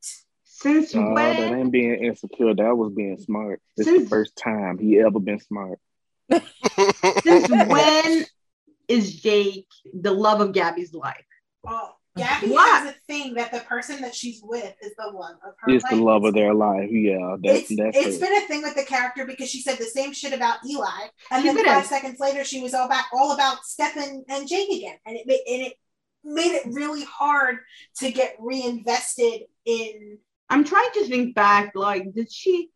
Since 0.59 0.95
uh, 0.95 1.01
that 1.15 1.37
when? 1.39 1.55
ain't 1.61 1.71
being 1.73 2.03
insecure. 2.03 2.55
That 2.55 2.77
was 2.77 2.93
being 2.95 3.19
smart. 3.19 3.61
This 3.77 3.87
is 3.87 3.93
Since- 3.93 4.03
the 4.05 4.09
first 4.09 4.37
time 4.37 4.79
he 4.79 4.99
ever 5.01 5.21
been 5.21 5.39
smart. 5.41 5.79
Since 6.31 7.49
when 7.69 8.25
is 8.89 9.21
Jake 9.21 9.67
the 9.93 10.13
love 10.13 10.41
of 10.41 10.53
Gabby's 10.53 10.95
life? 10.95 11.25
Oh, 11.67 11.91
Gabby 12.17 12.49
What? 12.53 12.83
has 12.87 12.95
a 12.95 12.97
thing 13.07 13.35
that 13.35 13.53
the 13.53 13.61
person 13.61 14.01
that 14.01 14.15
she's 14.15 14.41
with 14.43 14.73
is 14.81 14.95
the 14.97 15.09
love 15.13 15.37
of 15.47 15.53
her 15.59 15.73
It's 15.75 15.85
life. 15.85 15.93
the 15.93 16.03
love 16.03 16.25
of 16.25 16.33
their 16.33 16.55
life. 16.55 16.89
Yeah, 16.91 17.37
that's 17.43 17.71
it's, 17.71 17.77
that's 17.77 17.97
it's 17.99 18.17
it. 18.17 18.21
been 18.21 18.35
a 18.43 18.47
thing 18.47 18.63
with 18.63 18.75
the 18.77 18.85
character 18.85 19.27
because 19.27 19.51
she 19.51 19.61
said 19.61 19.77
the 19.77 19.85
same 19.85 20.15
shit 20.15 20.33
about 20.33 20.59
Eli, 20.67 21.09
and 21.31 21.43
She 21.45 21.53
then 21.53 21.65
five 21.67 21.85
it. 21.85 21.89
seconds 21.89 22.19
later 22.19 22.45
she 22.45 22.63
was 22.63 22.73
all 22.73 22.87
about 22.87 23.05
all 23.13 23.33
about 23.33 23.63
Stefan 23.65 24.25
and 24.31 24.49
Jake 24.49 24.71
again, 24.71 24.97
and 25.05 25.17
it 25.17 25.27
made 25.27 25.41
and 25.47 25.63
it 25.67 25.75
made 26.25 26.53
it 26.55 26.63
really 26.73 27.05
hard 27.05 27.59
to 27.99 28.11
get 28.11 28.37
reinvested 28.41 29.43
in. 29.67 30.19
I'm 30.49 30.65
trying 30.65 30.91
to 30.95 31.05
think 31.07 31.35
back. 31.35 31.73
Like, 31.75 32.13
did 32.15 32.33
she? 32.33 32.71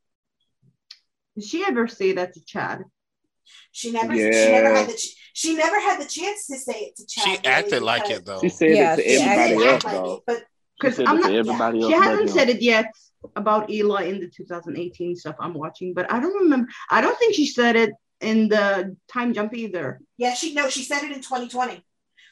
Did 1.36 1.44
she 1.44 1.64
ever 1.64 1.86
say 1.88 2.12
that 2.12 2.34
to 2.34 2.44
Chad? 2.44 2.82
She 3.72 3.90
never, 3.92 4.14
Yeah. 4.14 4.30
she 4.44 4.50
never 4.52 4.74
had 4.74 4.88
the, 4.88 4.94
ch- 4.94 5.16
she 5.32 5.54
never 5.54 5.80
had 5.80 6.00
the 6.00 6.04
chance 6.06 6.46
to 6.48 6.56
say 6.58 6.72
it 6.72 6.96
to 6.96 7.06
Chad. 7.06 7.24
she 7.24 7.30
really, 7.30 7.46
acted 7.46 7.82
like 7.82 8.10
it 8.10 8.24
though. 8.24 8.40
She 8.40 8.48
said 8.48 8.70
Yeah, 8.70 8.92
it 8.94 8.96
to 8.96 9.02
she 9.02 9.08
She 9.16 9.22
everybody 9.22 9.64
else 9.68 9.84
like 9.84 9.94
though. 9.94 10.14
it, 10.14 10.22
but 10.26 10.44
Because 10.78 10.98
I'm 11.00 11.20
not. 11.20 11.32
everybody 11.32 11.78
She 11.80 11.84
else. 11.84 11.94
but 11.94 12.02
hasn't 12.02 12.28
him. 12.30 12.34
said 12.36 12.48
it 12.48 12.62
yet 12.62 12.86
about 13.36 13.70
Eli 13.70 14.04
in 14.04 14.20
the 14.20 14.28
2018 14.28 15.16
stuff 15.16 15.36
I'm 15.40 15.54
watching, 15.54 15.94
but 15.94 16.10
I 16.12 16.20
don't 16.20 16.34
remember. 16.42 16.68
I 16.90 17.00
don't 17.00 17.18
think 17.18 17.34
she 17.34 17.46
said 17.46 17.76
it 17.76 17.90
in 18.20 18.48
the 18.48 18.96
time 19.08 19.32
jump 19.32 19.54
either. 19.54 20.00
yeah, 20.18 20.34
she 20.34 20.52
no, 20.54 20.68
she 20.68 20.82
said 20.82 21.02
it 21.04 21.12
in 21.12 21.20
2020 21.22 21.84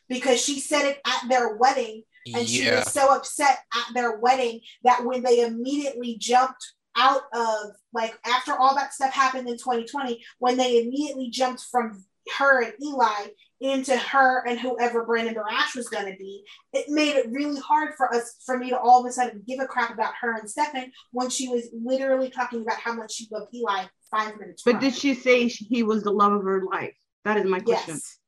because 0.09 0.41
she 0.43 0.61
said 0.61 0.85
it 0.87 1.01
at 1.07 1.29
their 1.29 1.57
wedding 1.57 2.03
and 2.35 2.49
she 2.49 2.71
was 2.71 2.93
so 2.93 3.15
upset 3.15 3.59
at 3.75 3.95
their 3.95 4.19
wedding 4.19 4.61
that 4.85 5.05
when 5.05 5.23
they 5.23 5.41
immediately 5.45 6.17
jumped 6.19 6.75
out 6.97 7.23
of 7.35 7.71
like 7.93 8.19
after 8.27 8.53
all 8.57 8.75
that 8.75 8.93
stuff 8.93 9.13
happened 9.13 9.49
in 9.49 9.57
2020 9.57 10.23
when 10.39 10.57
they 10.57 10.83
immediately 10.83 11.31
jumped 11.31 11.63
from 11.71 12.05
her 12.37 12.63
and 12.63 12.73
eli 12.83 13.29
into 13.61 13.97
her 13.97 14.47
and 14.47 14.59
whoever 14.59 15.05
brandon 15.05 15.35
barash 15.35 15.75
was 15.77 15.89
going 15.89 16.07
to 16.07 16.17
be 16.19 16.43
it 16.73 16.87
made 16.89 17.15
it 17.17 17.31
really 17.31 17.61
hard 17.61 17.95
for 17.97 18.13
us 18.15 18.37
for 18.45 18.59
me 18.59 18.71
to 18.71 18.79
all 18.79 19.01
of 19.01 19.07
a 19.07 19.13
sudden 19.13 19.43
give 19.47 19.61
a 19.61 19.67
crap 19.67 19.93
about 19.95 20.13
her 20.21 20.35
and 20.37 20.51
stefan 20.51 20.91
when 21.13 21.31
she 21.31 21.49
was 21.49 21.69
literally 21.73 22.29
talking 22.31 22.63
about 22.63 22.77
how 22.77 22.93
much 22.93 23.13
she 23.15 23.29
loved 23.31 23.55
eli 23.55 23.85
five 24.11 24.37
minutes 24.39 24.63
But 24.65 24.73
prior. 24.73 24.81
did 24.83 24.95
she 24.95 25.15
say 25.15 25.49
she- 25.49 25.65
he 25.67 25.83
was 25.85 26.03
the 26.03 26.11
love 26.11 26.33
of 26.33 26.43
her 26.43 26.63
life? 26.65 26.95
That 27.25 27.37
is 27.37 27.45
my 27.45 27.61
question. 27.61 27.95
yes 27.95 28.19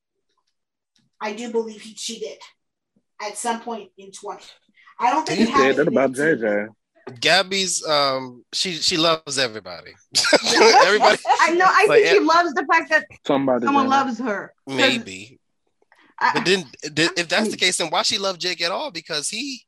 i 1.21 1.33
do 1.33 1.51
believe 1.51 1.81
he, 1.83 1.95
she 1.95 2.19
did 2.21 2.39
at 3.21 3.37
some 3.37 3.61
point 3.61 3.91
in 3.99 4.11
20 4.13 4.43
i 4.99 5.11
don't 5.11 5.27
think 5.27 5.39
He 5.39 5.45
it 5.45 5.51
happened 5.51 5.77
said 5.77 5.87
that 5.87 5.89
about 5.89 6.13
JJ. 6.13 6.69
Gabby's 7.21 7.85
um 7.87 8.45
she 8.53 8.75
she 8.75 8.97
loves 8.97 9.37
everybody. 9.39 9.93
Everybody 10.87 11.19
I 11.41 11.55
know. 11.55 11.65
I 11.67 11.87
Like, 11.89 12.03
think 12.05 12.15
she 12.19 12.21
loves 12.21 12.53
the 12.55 12.65
fact 12.71 12.91
that 12.91 13.05
Somebody. 13.27 13.65
someone 13.67 13.85
did. 13.87 13.91
loves 13.91 14.19
her. 14.21 14.53
maybe. 14.67 15.41
I- 16.21 16.33
But 16.35 16.45
then 16.45 16.65
did- 16.95 17.19
if 17.19 17.29
that's 17.29 17.51
the 17.51 17.57
case, 17.57 17.79
then 17.79 17.89
why 17.91 18.03
she 18.03 18.19
love 18.19 18.39
Jake 18.39 18.61
at 18.63 18.71
all? 18.71 18.91
Because 18.93 19.29
he 19.29 19.63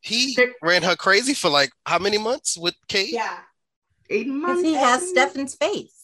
he 0.00 0.34
There- 0.36 0.52
ran 0.62 0.82
her 0.82 0.94
crazy 0.96 1.32
for 1.32 1.48
like 1.48 1.70
how 1.86 1.98
many 1.98 2.18
months 2.18 2.58
with 2.58 2.74
Kate? 2.88 3.12
yeah 3.12 3.38
eight 4.10 4.24
because 4.26 4.40
months. 4.42 4.62
he 4.62 4.74
has 4.74 5.00
and- 5.02 5.10
stefan's 5.10 5.54
face 5.54 5.97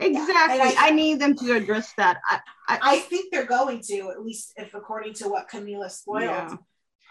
Exactly. 0.00 0.60
And 0.60 0.78
I- 0.78 0.88
I, 0.88 0.90
need 0.90 1.20
them 1.20 1.34
to 1.36 1.52
address 1.54 1.92
that. 1.96 2.18
I, 2.28 2.40
I, 2.68 2.78
I 2.82 2.98
think 3.00 3.30
they're 3.32 3.44
going 3.46 3.80
to, 3.88 4.10
at 4.10 4.22
least 4.24 4.52
if 4.56 4.74
according 4.74 5.14
to 5.14 5.28
what 5.28 5.48
Camila 5.48 5.90
spoiled. 5.90 6.22
Yeah. 6.24 6.56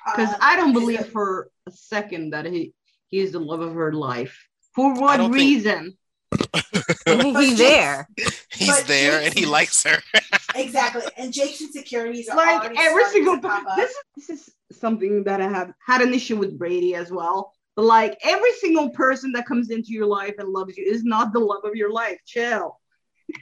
because 0.06 0.30
Um, 0.30 0.40
I 0.41 0.56
don't 0.56 0.74
believe 0.74 0.99
the- 0.99 1.06
for 1.06 1.49
a 1.68 1.72
second 1.72 2.32
that 2.32 2.45
he 2.45 2.74
he 3.10 3.20
is 3.20 3.32
the 3.32 3.40
love 3.40 3.61
of 3.61 3.74
her 3.74 3.91
life. 3.94 4.36
For 4.76 4.94
what 4.94 5.18
don't 5.18 5.32
think- 5.32 5.41
reason? 5.41 5.98
he's 7.06 7.57
there 7.57 8.07
He's 8.52 8.68
But 8.70 8.86
there 8.88 9.20
Jake's- 9.20 9.26
and 9.30 9.40
he 9.40 9.45
likes 9.45 9.84
her. 9.84 9.98
exactly, 10.56 11.02
and 11.18 11.34
Jake's 11.34 11.61
insecurities 11.61 12.30
are 12.30 12.38
like 12.38 12.72
every 12.78 13.06
single 13.06 13.36
to 13.36 13.41
pop 13.41 13.66
up. 13.68 13.76
this, 13.78 13.94
this 14.16 14.30
is 14.30 14.49
something 14.72 15.24
that 15.26 15.41
I 15.41 15.48
have 15.49 15.74
had 15.86 16.02
an 16.02 16.14
issue 16.14 16.38
with 16.38 16.57
Brady 16.57 16.95
as 16.95 17.11
well. 17.11 17.53
But 17.80 17.85
like 17.85 18.18
every 18.26 18.51
single 18.60 18.89
person 18.89 19.31
that 19.31 19.45
comes 19.45 19.69
into 19.69 19.93
your 19.93 20.06
life 20.06 20.35
and 20.38 20.49
loves 20.49 20.76
you 20.77 20.84
is 20.84 21.06
not 21.06 21.31
the 21.31 21.39
love 21.39 21.64
of 21.64 21.76
your 21.76 21.89
life. 21.89 22.19
Chill. 22.26 22.77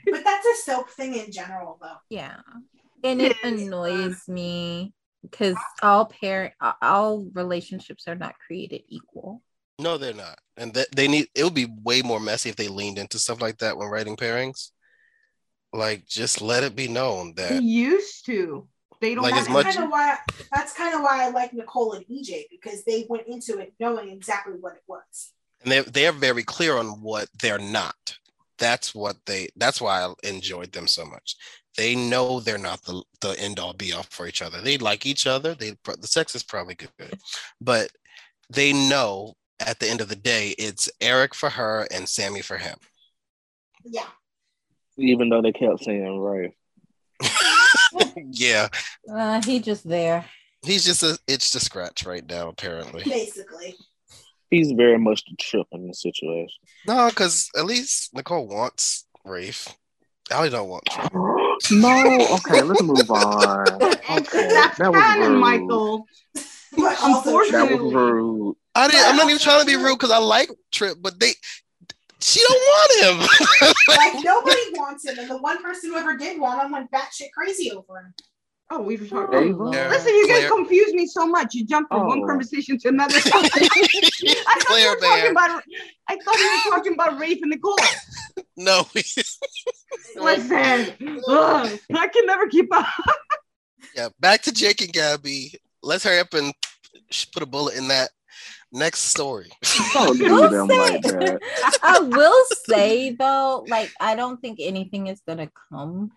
but 0.04 0.22
that's 0.24 0.46
a 0.46 0.54
soap 0.62 0.90
thing 0.90 1.14
in 1.14 1.32
general, 1.32 1.76
though. 1.82 1.96
yeah 2.08 2.36
and 3.02 3.20
it 3.20 3.36
Yes. 3.42 3.52
annoys 3.52 4.28
me 4.28 4.92
because 5.22 5.56
all 5.82 6.06
parent 6.06 6.54
all 6.80 7.26
relationships 7.34 8.06
are 8.06 8.14
not 8.14 8.34
created 8.38 8.82
equal 8.86 9.42
No, 9.80 9.98
they're 9.98 10.14
not. 10.14 10.38
And 10.56 10.72
that 10.74 10.94
they 10.94 11.08
need 11.08 11.26
it 11.34 11.42
would 11.42 11.54
be 11.54 11.66
way 11.82 12.02
more 12.02 12.20
messy 12.20 12.48
if 12.48 12.54
they 12.54 12.68
leaned 12.68 12.98
into 12.98 13.18
stuff 13.18 13.40
like 13.42 13.58
that 13.58 13.76
when 13.76 13.88
writing 13.88 14.16
pairings. 14.16 14.70
Like 15.72 16.06
just 16.06 16.40
let 16.40 16.62
it 16.62 16.76
be 16.76 16.86
known 16.86 17.34
They 17.34 17.42
that 17.42 17.62
used 17.64 18.24
to. 18.26 18.68
They 19.00 19.14
don't 19.14 19.22
Like, 19.24 19.34
have 19.34 19.42
as 19.42 19.46
that's 19.46 19.54
much- 19.66 19.74
kind 19.74 19.84
of 19.84 19.90
why 19.90 20.18
that's 20.52 20.72
kind 20.72 20.94
of 20.94 21.02
why 21.02 21.24
I 21.24 21.30
like 21.30 21.52
Nicole 21.54 21.92
and 21.92 22.04
EJ 22.06 22.46
because 22.50 22.84
they 22.84 23.06
went 23.08 23.26
into 23.28 23.58
it 23.58 23.74
knowing 23.78 24.10
exactly 24.10 24.54
what 24.60 24.74
it 24.74 24.82
was. 24.86 25.32
and 25.62 25.70
they're 25.72 25.82
they're 25.84 26.12
very 26.12 26.42
clear 26.42 26.76
on 26.76 27.00
what 27.02 27.28
they're 27.40 27.58
not. 27.58 28.16
That's 28.58 28.94
what 28.94 29.16
they 29.26 29.48
that's 29.56 29.80
why 29.80 30.02
I 30.04 30.12
enjoyed 30.24 30.72
them 30.72 30.88
so 30.88 31.04
much. 31.04 31.36
They 31.76 31.94
know 31.94 32.40
they're 32.40 32.58
not 32.58 32.82
the, 32.82 33.04
the 33.20 33.38
end 33.38 33.60
all 33.60 33.72
be 33.72 33.92
all 33.92 34.02
for 34.10 34.26
each 34.26 34.42
other. 34.42 34.60
They 34.60 34.78
like 34.78 35.06
each 35.06 35.28
other. 35.28 35.54
They 35.54 35.76
the 35.84 36.06
sex 36.08 36.34
is 36.34 36.42
probably 36.42 36.74
good, 36.74 37.18
but 37.60 37.90
they 38.50 38.72
know 38.72 39.34
at 39.60 39.78
the 39.78 39.88
end 39.88 40.00
of 40.00 40.08
the 40.08 40.16
day 40.16 40.54
it's 40.58 40.90
Eric 41.00 41.34
for 41.36 41.50
her 41.50 41.86
and 41.92 42.08
Sami 42.08 42.42
for 42.42 42.56
him. 42.56 42.78
Yeah, 43.84 44.06
Even 44.96 45.28
though 45.28 45.40
they 45.42 45.52
kept 45.52 45.84
saying 45.84 46.18
right. 46.18 46.52
yeah, 48.32 48.68
uh, 49.12 49.42
he 49.42 49.60
just 49.60 49.88
there 49.88 50.24
he's 50.62 50.84
just 50.84 51.02
a 51.02 51.18
itch 51.26 51.50
to 51.52 51.60
scratch 51.60 52.04
right 52.04 52.28
now 52.28 52.48
apparently. 52.48 53.02
basically. 53.04 53.76
He's 54.50 54.72
very 54.72 54.98
much 54.98 55.24
the 55.26 55.36
trip 55.36 55.66
in 55.72 55.88
the 55.88 55.94
situation. 55.94 56.58
No, 56.86 57.08
because 57.10 57.50
at 57.56 57.66
least 57.66 58.14
Nicole 58.14 58.48
wants 58.48 59.04
Rafe. 59.24 59.68
Allie 60.30 60.48
don't 60.48 60.68
want 60.68 60.84
Trip. 60.86 61.12
no, 61.70 62.36
okay, 62.36 62.62
let's 62.62 62.82
move 62.82 63.10
on. 63.10 63.66
Okay, 64.10 64.48
That's 64.48 64.78
that 64.78 64.90
was 64.90 65.28
rude. 65.28 65.38
Michael. 65.38 66.06
But 66.74 66.98
also 67.02 67.02
That 67.02 67.04
was 67.04 67.26
Unfortunately. 67.26 67.94
rude. 67.94 68.56
I 68.74 68.88
didn't. 68.88 69.06
I'm 69.06 69.16
not 69.16 69.26
even 69.26 69.38
trying 69.38 69.60
to 69.60 69.66
be 69.66 69.76
rude 69.76 69.98
because 69.98 70.10
I 70.10 70.16
like 70.18 70.48
Trip, 70.72 70.96
but 70.98 71.20
they. 71.20 71.32
She 72.20 72.40
don't 72.40 72.60
want 72.60 72.92
him. 73.22 73.28
like 73.96 74.24
nobody 74.24 74.60
wants 74.72 75.04
him, 75.06 75.18
and 75.18 75.30
the 75.30 75.38
one 75.38 75.62
person 75.62 75.90
who 75.90 75.96
ever 75.96 76.16
did 76.16 76.40
want 76.40 76.62
him 76.62 76.72
went 76.72 76.90
batshit 76.90 77.30
crazy 77.36 77.70
over 77.70 77.98
him. 77.98 78.14
Oh, 78.70 78.82
we've 78.82 79.08
talked. 79.08 79.32
Ava? 79.34 79.56
Lord. 79.56 79.74
Listen, 79.90 80.12
you 80.14 80.26
guys 80.28 80.38
Claire- 80.46 80.50
confuse 80.50 80.92
me 80.92 81.06
so 81.06 81.26
much. 81.26 81.54
You 81.54 81.64
jump 81.64 81.88
from 81.88 82.06
one 82.06 82.22
Oh. 82.22 82.26
conversation 82.26 82.76
to 82.80 82.88
another. 82.88 83.14
I 83.16 83.20
thought 83.20 83.60
you 84.20 84.34
Claire 84.66 84.90
were 84.90 84.96
talking 84.96 85.22
Bear. 85.22 85.30
about. 85.32 85.62
I 86.08 86.16
thought 86.16 86.36
you 86.38 86.50
were 86.66 86.76
talking 86.76 86.92
about 86.94 87.18
Rafe 87.18 87.38
and 87.42 87.50
Nicole. 87.50 87.76
No. 88.56 88.86
Listen, 90.16 90.92
ugh, 91.28 91.78
I 91.94 92.08
can 92.08 92.26
never 92.26 92.46
keep 92.48 92.74
up. 92.74 92.86
yeah. 93.94 94.08
Back 94.20 94.42
to 94.42 94.52
Jake 94.52 94.80
and 94.80 94.92
Gabby. 94.92 95.54
Let's 95.82 96.04
hurry 96.04 96.18
up 96.18 96.34
and 96.34 96.52
sh- 97.10 97.26
put 97.32 97.42
a 97.42 97.46
bullet 97.46 97.76
in 97.76 97.88
that 97.88 98.10
next 98.72 99.00
story. 99.00 99.50
Don't 99.94 100.18
do 100.18 100.24
Will 100.32 100.50
them 100.50 100.68
say- 100.68 100.78
like 100.78 101.02
that. 101.02 101.40
I 101.82 102.00
will 102.00 102.44
say 102.66 103.10
though, 103.12 103.64
like 103.68 103.90
I 104.00 104.14
don't 104.14 104.40
think 104.40 104.58
anything 104.60 105.06
is 105.06 105.20
gonna 105.26 105.50
come 105.70 106.10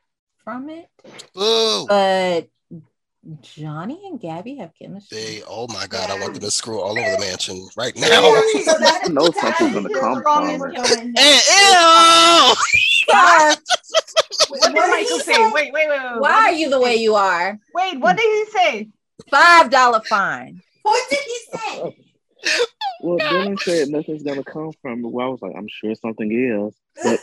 from 0.43 0.69
it. 0.69 0.87
Boo. 1.33 1.85
But 1.87 2.47
Johnny 3.41 4.01
and 4.07 4.19
Gabby 4.19 4.55
have 4.55 4.71
chemistry. 4.73 5.17
They. 5.17 5.43
Oh 5.47 5.67
my 5.69 5.85
God! 5.87 6.09
I 6.09 6.19
want 6.19 6.33
them 6.33 6.41
to 6.41 6.49
screw 6.51 6.81
all 6.81 6.97
over 6.97 7.11
the 7.11 7.19
mansion 7.19 7.67
right 7.77 7.95
now. 7.95 8.09
so 8.09 8.11
that, 8.79 9.01
I 9.05 9.07
know 9.09 9.29
something's 9.29 9.73
gonna 9.73 9.89
come 9.99 10.21
from 10.23 10.49
it. 10.49 10.57
going 10.59 11.13
ew! 11.15 12.55
What 14.49 14.61
did 14.63 14.73
did 14.73 14.89
Michael 14.89 15.17
he 15.17 15.19
say? 15.19 15.33
say? 15.33 15.51
Wait, 15.51 15.71
wait, 15.71 15.87
wait, 15.87 15.89
wait. 15.89 16.19
why 16.19 16.33
are 16.33 16.51
you 16.51 16.65
he 16.65 16.71
the 16.71 16.79
way 16.81 16.95
you 16.95 17.15
are? 17.15 17.59
Wait, 17.75 17.99
what 17.99 18.17
did 18.17 18.25
he 18.25 18.45
say? 18.51 18.89
Five 19.29 19.69
dollar 19.69 20.01
fine. 20.01 20.61
What 20.81 21.09
did 21.09 21.19
he 21.19 21.57
say? 21.57 21.97
Well, 23.01 23.19
Dylan 23.29 23.59
said 23.59 23.89
nothing's 23.89 24.23
gonna 24.23 24.43
come 24.43 24.71
from 24.81 25.03
it. 25.05 25.07
Well, 25.11 25.27
I 25.27 25.29
was 25.29 25.41
like, 25.41 25.53
I'm 25.55 25.67
sure 25.67 25.93
something 25.95 26.31
is. 26.31 26.75
But, 27.03 27.19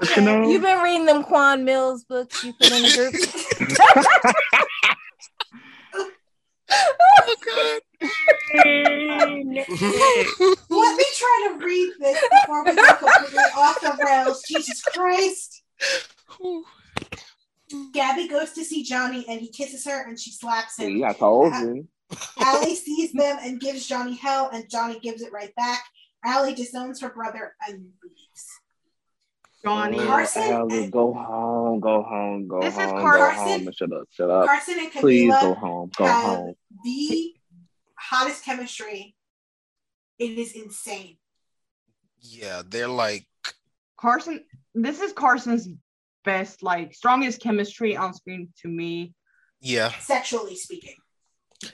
but 0.00 0.16
you 0.16 0.22
know, 0.22 0.48
You've 0.48 0.62
been 0.62 0.82
reading 0.82 1.06
them 1.06 1.24
Quan 1.24 1.64
Mills 1.64 2.04
books 2.04 2.44
you 2.44 2.52
put 2.52 2.72
in 2.72 2.82
the 2.82 2.92
group. 2.92 3.14
Oh 6.74 7.36
God. 7.44 7.80
Let 10.70 10.96
me 10.96 11.04
try 11.16 11.48
to 11.48 11.64
read 11.64 11.92
this 12.00 12.18
before 12.30 12.64
we 12.64 12.74
go 12.74 12.94
completely 12.94 13.42
off 13.56 13.80
the 13.80 13.98
rails. 14.04 14.42
Jesus 14.48 14.82
Christ. 14.82 15.62
Gabby 17.92 18.28
goes 18.28 18.52
to 18.52 18.64
see 18.64 18.82
Johnny 18.82 19.24
and 19.28 19.40
he 19.40 19.48
kisses 19.48 19.84
her 19.86 20.08
and 20.08 20.18
she 20.18 20.30
slaps 20.30 20.78
him. 20.78 20.86
see, 20.86 21.04
I 21.04 21.12
told 21.12 21.52
uh, 21.52 21.58
you. 21.58 21.88
Allie 22.38 22.74
sees 22.76 23.12
them 23.12 23.38
and 23.40 23.60
gives 23.60 23.86
Johnny 23.86 24.14
hell, 24.16 24.50
and 24.52 24.68
Johnny 24.68 24.98
gives 25.00 25.22
it 25.22 25.32
right 25.32 25.54
back. 25.56 25.82
Allie 26.24 26.54
disowns 26.54 27.00
her 27.00 27.08
brother 27.10 27.54
and 27.66 27.86
leaves. 28.02 28.46
Johnny. 29.64 29.98
Oh, 30.00 30.06
Carson 30.06 30.42
Allie, 30.42 30.84
and- 30.84 30.92
go 30.92 31.12
home, 31.14 31.80
go 31.80 32.02
home, 32.02 32.48
go 32.48 32.60
This 32.60 32.74
is 32.74 32.80
home, 32.80 32.96
go 32.96 33.02
Carson. 33.02 33.42
home, 33.44 33.66
and 33.66 33.74
shut 33.76 33.92
up, 33.92 34.08
shut 34.10 34.30
up. 34.30 34.46
Carson 34.46 34.78
and 34.78 34.92
Camila 34.92 35.00
Please 35.00 35.30
go 35.40 35.54
home, 35.54 35.90
go 35.96 36.04
have 36.04 36.24
home. 36.24 36.54
the 36.84 37.34
hottest 37.94 38.44
chemistry. 38.44 39.14
It 40.18 40.38
is 40.38 40.52
insane. 40.52 41.16
Yeah, 42.20 42.62
they're 42.68 42.88
like. 42.88 43.26
Carson. 43.96 44.44
This 44.74 45.00
is 45.00 45.12
Carson's 45.12 45.68
best, 46.24 46.62
like 46.62 46.94
strongest 46.94 47.40
chemistry 47.40 47.96
on 47.96 48.14
screen 48.14 48.48
to 48.62 48.68
me. 48.68 49.14
Yeah, 49.60 49.92
Sexually 50.00 50.56
speaking. 50.56 50.96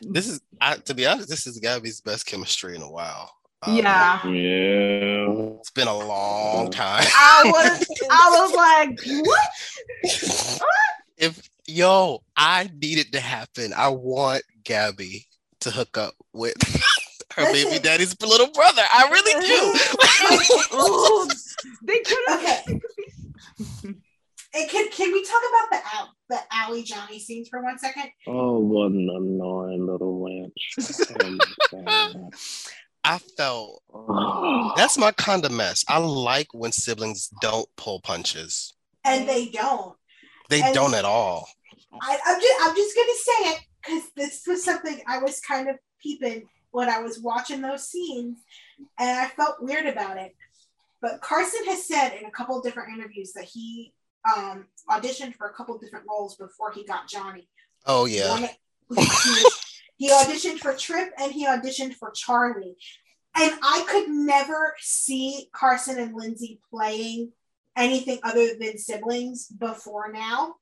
this 0.03 0.29
is. 0.29 0.41
I, 0.61 0.77
to 0.77 0.95
be 0.95 1.07
honest, 1.07 1.29
this 1.29 1.47
is 1.47 1.59
Gabby's 1.59 2.01
best 2.01 2.27
chemistry 2.27 2.75
in 2.77 2.83
a 2.83 2.91
while. 2.91 3.31
Um, 3.63 3.77
Yeah. 3.77 4.27
Yeah. 4.27 5.57
it's 5.59 5.71
been 5.71 5.89
a 5.89 5.97
long 5.97 6.71
time. 6.71 7.05
I 7.07 7.43
was, 7.47 7.87
I 8.11 8.31
was 8.41 8.55
like, 8.55 9.01
what? 9.27 10.61
if 11.17 11.49
yo, 11.67 12.23
I 12.37 12.71
need 12.81 12.99
it 12.99 13.13
to 13.13 13.21
happen. 13.21 13.73
I 13.77 13.89
want 13.89 14.43
Gabby 14.65 15.27
to 15.61 15.71
hook 15.71 15.97
up 15.99 16.15
with 16.33 16.55
her 17.37 17.53
baby 17.53 17.79
daddy's 17.79 18.15
little 18.21 18.51
brother. 18.53 18.83
I 18.83 19.09
really 19.11 19.35
do. 19.47 19.73
They 21.83 21.99
could 22.01 22.19
have. 22.29 22.65
Okay. 22.69 23.95
And 24.55 24.69
can, 24.71 24.91
can 24.91 25.13
we 25.13 25.23
talk 25.25 25.43
about 25.51 25.71
the 25.71 25.97
Al- 25.97 26.15
the 26.31 26.39
Allie 26.51 26.83
Johnny 26.83 27.19
scenes 27.19 27.49
for 27.49 27.63
one 27.63 27.79
second? 27.79 28.11
Oh, 28.27 28.59
what 28.59 28.91
an 28.93 29.09
annoying 29.15 29.87
little 29.87 30.21
wench. 30.21 30.53
I 33.05 33.19
felt 33.37 33.83
that's 34.77 34.99
my 34.99 35.13
kind 35.13 35.45
of 35.45 35.53
mess. 35.53 35.85
I 35.89 35.99
like 35.99 36.49
when 36.53 36.73
siblings 36.73 37.29
don't 37.41 37.69
pull 37.77 38.01
punches. 38.01 38.73
And 39.05 39.29
they 39.29 39.47
don't. 39.47 39.97
They 40.49 40.63
And- 40.63 40.75
don't 40.75 40.95
at 40.95 41.05
all. 41.05 41.49
I, 42.03 42.19
I'm 42.27 42.41
just 42.41 42.55
I'm 42.63 42.77
just 42.77 42.97
gonna 42.97 43.09
say 43.15 43.51
it 43.51 43.61
because 43.85 44.03
this 44.15 44.43
was 44.47 44.63
something 44.65 45.01
I 45.07 45.19
was 45.19 45.41
kind 45.41 45.69
of 45.69 45.77
peeping 46.03 46.45
when 46.71 46.89
I 46.91 47.01
was 47.01 47.19
watching 47.19 47.63
those 47.63 47.89
scenes, 47.89 48.39
and 48.99 49.19
I 49.19 49.29
felt 49.29 49.63
weird 49.63 49.87
about 49.87 50.19
it. 50.19 50.35
But 51.01 51.23
Carson 51.23 51.65
has 51.67 51.87
said 51.87 52.11
in 52.19 52.27
a 52.27 52.31
couple 52.31 52.59
of 52.59 52.63
different 52.65 52.93
interviews 52.99 53.33
that 53.35 53.45
he 53.45 53.93
um, 54.37 54.67
auditioned 54.91 55.35
for 55.35 55.49
a 55.49 55.55
couple 55.55 55.75
of 55.75 55.81
different 55.81 56.07
roles 56.09 56.37
before 56.37 56.73
he 56.73 56.85
got 56.85 57.09
Johnny. 57.09 57.49
Oh 57.87 58.05
yeah. 58.07 58.31
One- 58.31 58.49
he, 58.97 59.45
he 59.97 60.11
auditioned 60.11 60.59
for 60.59 60.75
Trip 60.75 61.11
and 61.19 61.33
he 61.33 61.47
auditioned 61.47 61.95
for 61.95 62.11
Charlie. 62.15 62.77
And 63.37 63.53
I 63.63 63.85
could 63.89 64.09
never 64.09 64.75
see 64.81 65.49
Carson 65.55 65.99
and 65.99 66.15
Lindsay 66.15 66.61
playing 66.71 67.33
anything 67.77 68.19
other 68.25 68.55
than 68.59 68.79
siblings 68.79 69.47
before 69.47 70.11
now. 70.13 70.55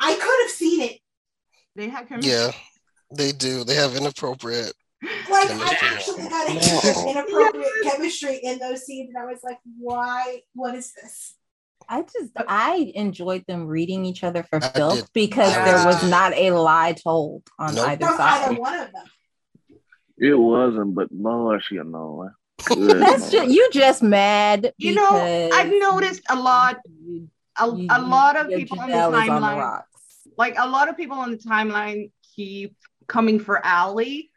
I 0.00 0.14
could 0.14 0.42
have 0.42 0.50
seen 0.50 0.80
it. 0.80 1.00
They 1.76 1.88
had 1.88 2.08
chemistry. 2.08 2.32
Yeah. 2.32 2.50
They 3.14 3.32
do. 3.32 3.62
They 3.64 3.74
have 3.76 3.94
inappropriate. 3.94 4.72
Like 5.30 5.50
I 5.50 5.76
actually 5.82 6.28
got 6.28 6.48
a 6.48 6.54
No. 6.54 7.10
inappropriate 7.10 7.72
chemistry 7.84 8.40
in 8.42 8.58
those 8.58 8.84
scenes, 8.86 9.10
and 9.14 9.18
I 9.22 9.26
was 9.30 9.40
like, 9.44 9.58
"Why? 9.78 10.40
What 10.54 10.74
is 10.74 10.92
this?" 10.94 11.34
I 11.88 12.02
just 12.02 12.32
I 12.48 12.92
enjoyed 12.94 13.44
them 13.46 13.66
reading 13.66 14.04
each 14.04 14.24
other 14.24 14.42
for 14.42 14.56
I 14.62 14.68
filth 14.68 14.96
did. 15.00 15.08
because 15.12 15.52
I 15.54 15.64
there 15.64 15.76
did 15.78 15.86
was 15.86 16.00
too. 16.00 16.08
not 16.10 16.32
a 16.34 16.50
lie 16.50 16.92
told 16.92 17.42
on 17.58 17.74
Nope. 17.74 17.88
either 17.88 18.06
From 18.06 18.20
either 18.20 18.44
side. 18.46 18.58
one 18.58 18.74
of 18.80 18.92
them. 18.92 19.04
It 20.18 20.34
wasn't, 20.34 20.94
but 20.94 21.08
Lord, 21.12 21.62
she 21.66 21.76
annoying. 21.76 22.30
Good 22.66 22.78
That's 23.00 23.30
just 23.30 23.50
you 23.50 23.68
just 23.72 24.02
mad. 24.02 24.72
You 24.78 24.94
know, 24.94 25.50
I've 25.52 25.72
noticed 25.72 26.22
a 26.28 26.36
lot, 26.36 26.78
a, 27.58 27.66
you- 27.76 27.88
a 27.90 28.00
lot 28.00 28.36
of 28.36 28.48
people 28.48 28.78
on 28.80 28.88
the 28.90 28.96
Janelle 28.96 29.06
on 29.06 29.12
the 29.12 29.18
timeline, 29.32 29.58
rocks. 29.58 29.88
like 30.38 30.54
a 30.58 30.68
lot 30.68 30.88
of 30.88 30.96
people 30.96 31.18
on 31.18 31.30
the 31.32 31.36
timeline 31.38 32.10
keep 32.36 32.76
coming 33.08 33.38
for 33.40 33.64
Allie, 33.64 34.30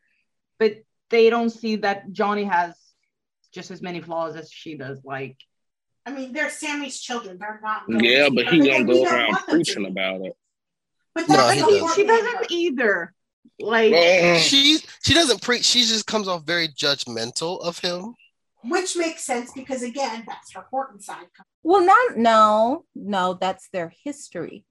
but 0.60 0.78
they 1.10 1.30
don't 1.30 1.52
see 1.52 1.78
that 1.78 2.12
Johnny 2.12 2.44
has 2.44 2.76
just 3.54 3.72
as 3.72 3.82
many 3.82 4.02
flaws 4.02 4.36
as 4.36 4.52
she 4.52 4.76
does. 4.76 5.00
Like, 5.06 5.38
I 6.08 6.12
mean, 6.12 6.32
they're 6.32 6.50
Sami's 6.50 7.00
children. 7.02 7.38
They're 7.38 7.60
not. 7.62 7.86
going 7.86 8.02
Yeah, 8.04 8.26
to 8.26 8.32
but 8.32 8.46
he 8.48 8.60
perfect, 8.60 8.72
gonna 8.72 8.86
go 8.86 9.04
around 9.04 9.28
want 9.28 9.46
them 9.46 9.46
to 9.46 9.52
preaching 9.52 9.86
about 9.86 10.22
it. 10.22 10.34
But 11.14 11.28
No, 11.28 11.36
that's 11.36 11.54
he 11.56 11.60
doesn't. 11.62 11.96
she 11.96 12.04
doesn't 12.06 12.52
either. 12.52 13.14
Like, 13.60 13.94
uh, 13.94 14.38
She 14.38 14.80
she 15.04 15.14
doesn't 15.14 15.42
preach. 15.42 15.66
She 15.66 15.82
just 15.82 16.06
comes 16.08 16.28
off 16.28 16.44
very 16.46 16.70
judgmental 16.70 17.60
of 17.62 17.80
him. 17.80 18.14
Which 18.64 18.96
makes 18.96 19.24
sense 19.24 19.52
because 19.54 19.84
again, 19.84 20.24
that's 20.28 20.54
her 20.54 20.66
Horton 20.72 21.00
side. 21.02 21.26
Well, 21.64 21.82
not 21.86 22.18
no, 22.18 22.86
no, 22.96 23.34
that's 23.34 23.68
their 23.74 23.92
history. 24.04 24.64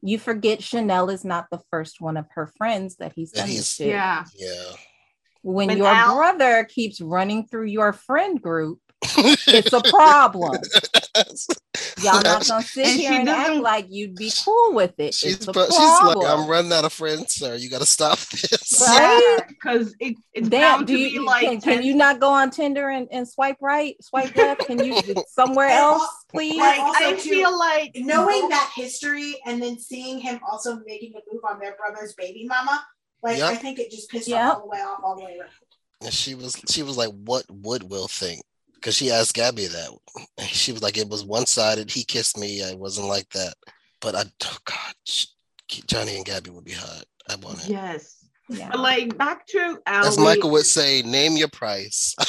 You 0.00 0.18
forget 0.18 0.62
Chanel 0.62 1.10
is 1.10 1.24
not 1.24 1.46
the 1.50 1.60
first 1.70 2.00
one 2.00 2.16
of 2.16 2.26
her 2.34 2.46
friends 2.56 2.96
that 2.96 3.12
he's 3.14 3.32
That 3.32 3.40
done 3.40 3.48
he's- 3.48 3.60
this 3.60 3.76
to. 3.78 3.86
yeah. 3.88 4.24
Yeah. 4.36 4.72
When 5.42 5.68
But 5.68 5.76
your 5.78 5.86
Al- 5.88 6.16
brother 6.16 6.64
keeps 6.64 7.00
running 7.00 7.46
through 7.46 7.66
your 7.66 7.92
friend 7.92 8.40
group, 8.40 8.80
it's 9.02 9.72
a 9.72 9.80
problem. 9.82 10.58
Y'all 12.02 12.22
not 12.22 12.46
gonna 12.46 12.62
sit 12.62 12.86
And 12.86 13.00
here 13.00 13.12
and 13.20 13.28
act 13.28 13.54
like 13.56 13.86
you'd 13.88 14.16
be 14.16 14.32
cool 14.44 14.74
with 14.74 14.98
it. 14.98 15.14
she's 15.14 15.34
it's 15.36 15.46
a 15.48 15.52
pro- 15.52 15.66
she's 15.66 15.78
like, 15.78 16.12
problem. 16.16 16.40
I'm 16.42 16.48
running 16.48 16.72
out 16.72 16.84
of 16.84 16.92
friends, 16.92 17.34
sir. 17.34 17.54
You 17.54 17.70
got 17.70 17.80
to 17.80 17.86
stop 17.86 18.18
this. 18.18 18.80
Right? 18.80 19.38
Because 19.48 19.94
it, 20.00 20.16
it's 20.32 20.48
Damn, 20.48 20.78
bound 20.78 20.86
do 20.88 20.94
to 20.96 20.98
you, 21.00 21.20
be 21.20 21.24
like, 21.26 21.42
can, 21.42 21.60
can 21.60 21.82
you 21.84 21.94
not 21.94 22.18
go 22.20 22.30
on 22.30 22.50
Tinder 22.50 22.88
and, 22.88 23.08
and 23.12 23.28
swipe 23.28 23.56
right, 23.60 23.94
swipe 24.02 24.34
left? 24.36 24.66
Can 24.66 24.82
you 24.84 25.00
somewhere 25.28 25.68
else, 25.68 26.06
please? 26.30 26.56
like, 26.58 26.80
Also, 26.80 27.04
I 27.04 27.12
too, 27.14 27.30
feel 27.30 27.56
like 27.58 27.92
Knowing 27.96 28.48
that 28.48 28.72
history 28.74 29.36
and 29.46 29.62
then 29.62 29.78
seeing 29.78 30.18
him 30.18 30.40
also 30.50 30.80
making 30.86 31.12
a 31.14 31.20
move 31.32 31.42
on 31.48 31.58
their 31.60 31.76
brother's 31.76 32.14
baby 32.14 32.46
mama, 32.48 32.84
Like 33.22 33.38
Yep. 33.38 33.50
I 33.52 33.54
think 33.56 33.78
it 33.78 33.90
just 33.90 34.10
pissed 34.10 34.28
Yep. 34.28 34.54
all 34.54 34.60
the 34.62 34.66
way 34.66 34.78
off, 34.78 35.00
all 35.04 35.16
the 35.16 35.24
way 35.24 35.38
around. 35.38 35.50
And 36.00 36.12
she 36.12 36.34
was 36.36 36.56
she 36.68 36.84
was 36.84 36.96
like, 36.96 37.10
"What 37.10 37.44
would 37.50 37.82
Will 37.90 38.06
think?" 38.06 38.40
Because 38.80 38.94
she 38.94 39.10
asked 39.10 39.34
Gabby 39.34 39.66
that. 39.66 39.90
She 40.46 40.72
was 40.72 40.82
like, 40.82 40.96
"It 40.96 41.08
was 41.08 41.24
one 41.24 41.46
sided. 41.46 41.90
He 41.90 42.04
kissed 42.04 42.38
me. 42.38 42.62
I 42.64 42.74
wasn't 42.74 43.08
like 43.08 43.28
that." 43.30 43.54
But 44.00 44.14
I, 44.14 44.24
oh 44.44 44.56
God, 44.64 44.94
Johnny 45.86 46.16
and 46.16 46.24
Gabby 46.24 46.50
would 46.50 46.64
be 46.64 46.72
hot. 46.72 47.04
I 47.28 47.36
want 47.36 47.64
it. 47.64 47.70
Yes. 47.70 48.16
Yeah. 48.48 48.68
But 48.70 48.80
like 48.80 49.18
back 49.18 49.46
to 49.48 49.78
Allie. 49.86 50.08
As 50.08 50.18
Michael 50.18 50.50
would 50.50 50.66
say, 50.66 51.02
"Name 51.02 51.36
your 51.36 51.48
price." 51.48 52.14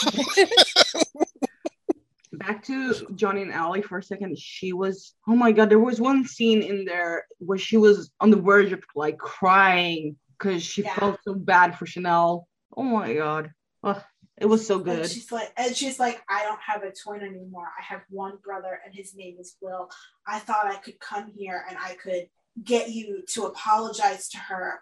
back 2.34 2.64
to 2.66 2.94
Johnny 3.16 3.42
and 3.42 3.54
Allie 3.54 3.82
for 3.82 3.98
a 4.00 4.04
second. 4.04 4.38
She 4.38 4.74
was, 4.74 5.14
oh 5.28 5.36
my 5.36 5.52
god, 5.52 5.70
there 5.70 5.80
was 5.80 6.00
one 6.00 6.26
scene 6.26 6.62
in 6.62 6.86
there 6.86 7.26
where 7.40 7.58
she 7.58 7.78
was 7.78 8.12
on 8.20 8.30
the 8.32 8.38
verge 8.42 8.72
of 8.72 8.84
like 8.96 9.18
crying 9.18 10.16
because 10.38 10.64
she 10.64 10.84
Yeah. 10.84 10.96
felt 10.96 11.20
so 11.26 11.34
bad 11.36 11.78
for 11.78 11.86
Chanel. 11.86 12.48
Oh 12.76 12.84
my 12.84 13.14
god. 13.14 13.52
Ugh, 13.84 14.02
it 14.40 14.46
was 14.46 14.66
so 14.66 14.76
And 14.76 14.86
good. 14.86 15.10
she's 15.10 15.32
like, 15.32 15.52
and 15.58 15.76
she's 15.76 16.00
like, 16.00 16.22
I 16.30 16.44
don't 16.44 16.60
have 16.62 16.84
a 16.84 16.92
twin 16.92 17.22
anymore. 17.22 17.68
I 17.78 17.84
have 17.84 18.02
one 18.10 18.38
brother, 18.44 18.80
and 18.86 18.94
his 18.94 19.16
name 19.16 19.38
is 19.40 19.56
Will. 19.62 19.90
I 20.28 20.40
thought 20.40 20.66
I 20.68 20.76
could 20.78 21.00
come 21.00 21.32
here 21.36 21.64
and 21.68 21.78
I 21.78 21.96
could 21.96 22.28
get 22.64 22.90
you 22.90 23.24
to 23.34 23.46
apologize 23.46 24.30
to 24.30 24.38
her 24.38 24.80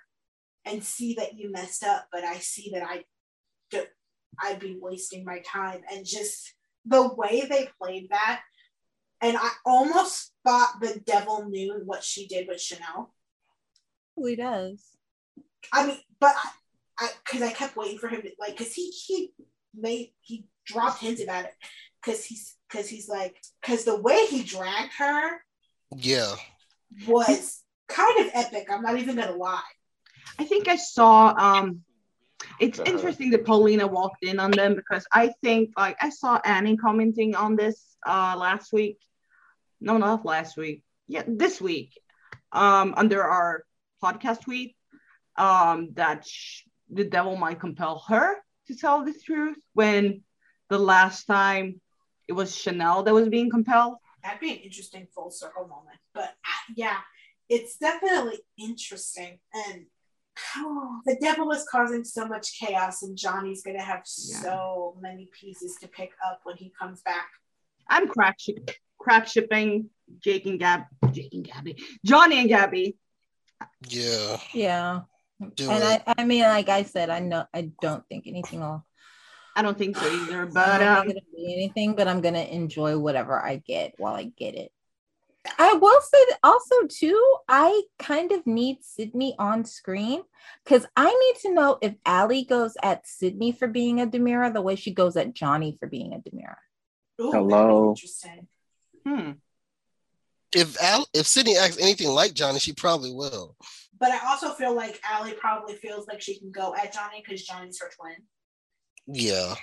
and 0.65 0.83
see 0.83 1.15
that 1.15 1.35
you 1.35 1.51
messed 1.51 1.83
up, 1.83 2.07
but 2.11 2.23
I 2.23 2.37
see 2.37 2.71
that 2.73 2.83
I, 2.83 3.03
don't- 3.71 3.89
I'd 4.39 4.59
be 4.59 4.77
wasting 4.79 5.23
my 5.25 5.39
time. 5.45 5.81
And 5.91 6.05
just 6.05 6.53
the 6.85 7.07
way 7.15 7.45
they 7.49 7.69
played 7.81 8.09
that, 8.11 8.41
and 9.21 9.35
I 9.37 9.49
almost 9.65 10.31
thought 10.45 10.75
the 10.79 11.01
devil 11.05 11.45
knew 11.49 11.81
what 11.85 12.03
she 12.03 12.27
did 12.27 12.47
with 12.47 12.61
Chanel. 12.61 13.13
He 14.15 14.35
does. 14.35 14.83
I 15.73 15.87
mean, 15.87 15.97
but 16.19 16.35
I, 16.99 17.05
I, 17.05 17.09
because 17.25 17.41
I 17.41 17.51
kept 17.53 17.75
waiting 17.75 17.97
for 17.99 18.07
him 18.07 18.21
to 18.21 18.31
like, 18.39 18.57
because 18.57 18.73
he 18.73 18.89
he 18.91 19.31
made 19.75 20.11
he 20.21 20.45
dropped 20.65 21.01
hints 21.01 21.21
about 21.23 21.45
it, 21.45 21.53
because 22.01 22.23
he's 22.25 22.55
because 22.69 22.87
he's 22.89 23.07
like, 23.07 23.35
because 23.61 23.83
the 23.85 23.99
way 23.99 24.25
he 24.27 24.43
dragged 24.43 24.93
her 24.97 25.41
yeah, 25.95 26.35
was 27.07 27.63
kind 27.87 28.19
of 28.25 28.31
epic. 28.33 28.67
I'm 28.71 28.81
not 28.81 28.97
even 28.97 29.15
gonna 29.15 29.35
lie. 29.35 29.61
I 30.39 30.43
think 30.43 30.67
I 30.67 30.75
saw 30.75 31.33
um 31.37 31.81
it's 32.59 32.79
Uh-huh. 32.79 32.91
interesting 32.91 33.31
that 33.31 33.45
Paulina 33.45 33.87
walked 33.87 34.23
in 34.23 34.39
on 34.39 34.51
them 34.51 34.75
because 34.75 35.05
I 35.11 35.33
think 35.43 35.71
like 35.77 35.97
I 36.01 36.09
saw 36.09 36.39
Annie 36.43 36.77
commenting 36.77 37.35
on 37.35 37.55
this 37.55 37.97
uh 38.05 38.35
last 38.37 38.71
week. 38.73 38.99
No, 39.79 39.97
not 39.97 40.25
last 40.25 40.57
week. 40.57 40.83
Yeah, 41.07 41.23
this 41.27 41.59
week. 41.61 41.91
Um 42.51 42.93
under 42.97 43.23
our 43.23 43.63
podcast 44.03 44.41
tweet 44.41 44.75
um 45.37 45.89
that 45.93 46.25
sh- 46.25 46.63
the 46.89 47.03
devil 47.03 47.35
might 47.35 47.59
compel 47.59 48.03
her 48.07 48.35
to 48.67 48.75
tell 48.75 49.03
the 49.05 49.13
truth 49.13 49.57
when 49.73 50.21
the 50.69 50.77
last 50.79 51.25
time 51.25 51.81
it 52.27 52.33
was 52.33 52.55
Chanel 52.55 53.03
that 53.03 53.13
was 53.13 53.29
being 53.29 53.49
compelled. 53.49 53.95
That'd 54.23 54.41
be 54.41 54.51
an 54.51 54.57
interesting 54.57 55.07
full 55.15 55.31
circle 55.31 55.67
moment. 55.67 55.97
But 56.13 56.25
uh, 56.29 56.73
yeah, 56.75 56.97
it's 57.49 57.77
definitely 57.77 58.39
interesting. 58.59 59.39
And 59.53 59.85
oh, 60.57 60.99
the 61.05 61.17
devil 61.21 61.51
is 61.51 61.65
causing 61.71 62.03
so 62.03 62.27
much 62.27 62.59
chaos, 62.59 63.03
and 63.03 63.17
Johnny's 63.17 63.63
gonna 63.63 63.81
have 63.81 64.03
Yeah. 64.17 64.41
so 64.41 64.97
many 64.99 65.29
pieces 65.39 65.77
to 65.81 65.87
pick 65.87 66.11
up 66.25 66.41
when 66.43 66.57
he 66.57 66.71
comes 66.79 67.01
back. 67.01 67.29
I'm 67.89 68.07
crack 68.09 68.37
ship- 68.39 68.71
crack 68.99 69.27
shipping 69.27 69.89
Jake 70.19 70.45
and 70.45 70.59
Gab 70.59 70.83
Jake 71.11 71.33
and 71.33 71.45
Gabby. 71.45 71.77
Johnny 72.05 72.39
and 72.39 72.49
Gabby. 72.49 72.97
yeah. 73.87 74.37
Yeah. 74.53 74.99
Do 75.55 75.69
and 75.69 75.83
it. 75.83 76.03
I, 76.07 76.15
I 76.19 76.25
mean, 76.25 76.43
like 76.43 76.69
I 76.69 76.83
said, 76.83 77.09
I 77.09 77.19
know 77.19 77.45
I 77.53 77.71
don't 77.81 78.03
think 78.07 78.25
anything 78.25 78.59
will 78.59 78.85
I 79.55 79.61
don't 79.63 79.77
think 79.77 79.97
so 79.97 80.07
either, 80.23 80.43
I 80.43 80.45
but 80.45 80.77
don't 80.77 80.87
um, 80.87 81.07
think 81.07 81.17
it'll 81.17 81.35
be 81.35 81.53
anything, 81.53 81.95
but 81.95 82.07
I'm 82.07 82.21
gonna 82.21 82.43
enjoy 82.43 82.97
whatever 82.97 83.43
I 83.43 83.57
get 83.57 83.93
while 83.97 84.13
I 84.13 84.25
get 84.25 84.55
it. 84.55 84.71
I 85.57 85.73
will 85.73 86.01
say 86.01 86.25
that 86.29 86.39
also 86.43 86.75
too, 86.89 87.35
I 87.47 87.83
kind 87.99 88.31
of 88.31 88.45
need 88.45 88.83
Sydney 88.83 89.35
on 89.39 89.63
screen 89.65 90.23
because 90.63 90.85
I 90.95 91.05
need 91.05 91.41
to 91.41 91.53
know 91.53 91.77
if 91.81 91.95
Allie 92.05 92.43
goes 92.43 92.75
at 92.83 93.07
Sydney 93.07 93.51
for 93.51 93.67
being 93.67 94.01
a 94.01 94.07
DiMera 94.07 94.53
the 94.53 94.61
way 94.61 94.75
she 94.75 94.93
goes 94.93 95.15
at 95.15 95.33
Johnny 95.33 95.77
for 95.79 95.87
being 95.87 96.13
a 96.13 96.17
DiMera. 96.17 96.55
Ooh, 97.21 97.31
Hello. 97.31 97.89
Interesting. 97.89 98.47
hmm. 99.05 99.31
If 100.55 100.81
Al, 100.81 101.05
if 101.13 101.27
Sydney 101.27 101.57
acts 101.57 101.77
anything 101.79 102.09
like 102.09 102.33
Johnny, 102.33 102.59
she 102.59 102.73
probably 102.73 103.13
will. 103.13 103.55
But 103.99 104.11
I 104.11 104.19
also 104.29 104.53
feel 104.53 104.73
like 104.75 104.99
Allie 105.03 105.33
probably 105.33 105.75
feels 105.75 106.07
like 106.07 106.21
she 106.21 106.39
can 106.39 106.51
go 106.51 106.73
at 106.75 106.93
Johnny 106.93 107.23
because 107.25 107.43
Johnny's 107.43 107.79
her 107.81 107.89
twin. 107.99 108.15
Yeah, 109.07 109.55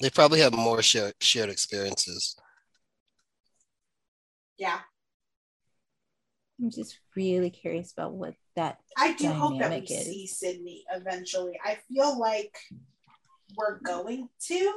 they 0.00 0.10
probably 0.10 0.40
have 0.40 0.52
more 0.52 0.82
shared 0.82 1.14
shared 1.20 1.48
experiences. 1.50 2.36
Yeah. 4.58 4.80
I'm 6.60 6.70
just 6.70 6.98
really 7.14 7.50
curious 7.50 7.92
about 7.92 8.14
what 8.14 8.34
that 8.56 8.78
I 8.96 9.12
do 9.12 9.28
hope 9.28 9.60
that 9.60 9.70
we 9.70 9.80
Dynamic 9.80 9.90
is. 9.92 10.06
see 10.06 10.26
Sydney 10.26 10.84
eventually. 10.92 11.58
I 11.64 11.78
feel 11.88 12.18
like 12.18 12.58
we're 13.56 13.78
going 13.78 14.28
to. 14.48 14.72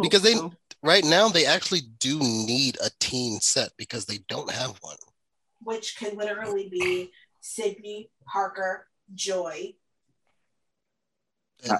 Because 0.00 0.22
they- 0.22 0.34
so. 0.34 0.52
Right 0.84 1.04
now, 1.04 1.28
they 1.28 1.46
actually 1.46 1.80
do 1.98 2.18
need 2.18 2.76
a 2.84 2.90
teen 3.00 3.40
set 3.40 3.70
because 3.78 4.04
they 4.04 4.18
don't 4.28 4.50
have 4.50 4.76
one. 4.82 4.96
which 5.62 5.96
could 5.98 6.14
literally 6.14 6.68
be 6.68 7.10
Sydney, 7.40 8.10
Parker, 8.30 8.86
Joy. 9.14 9.72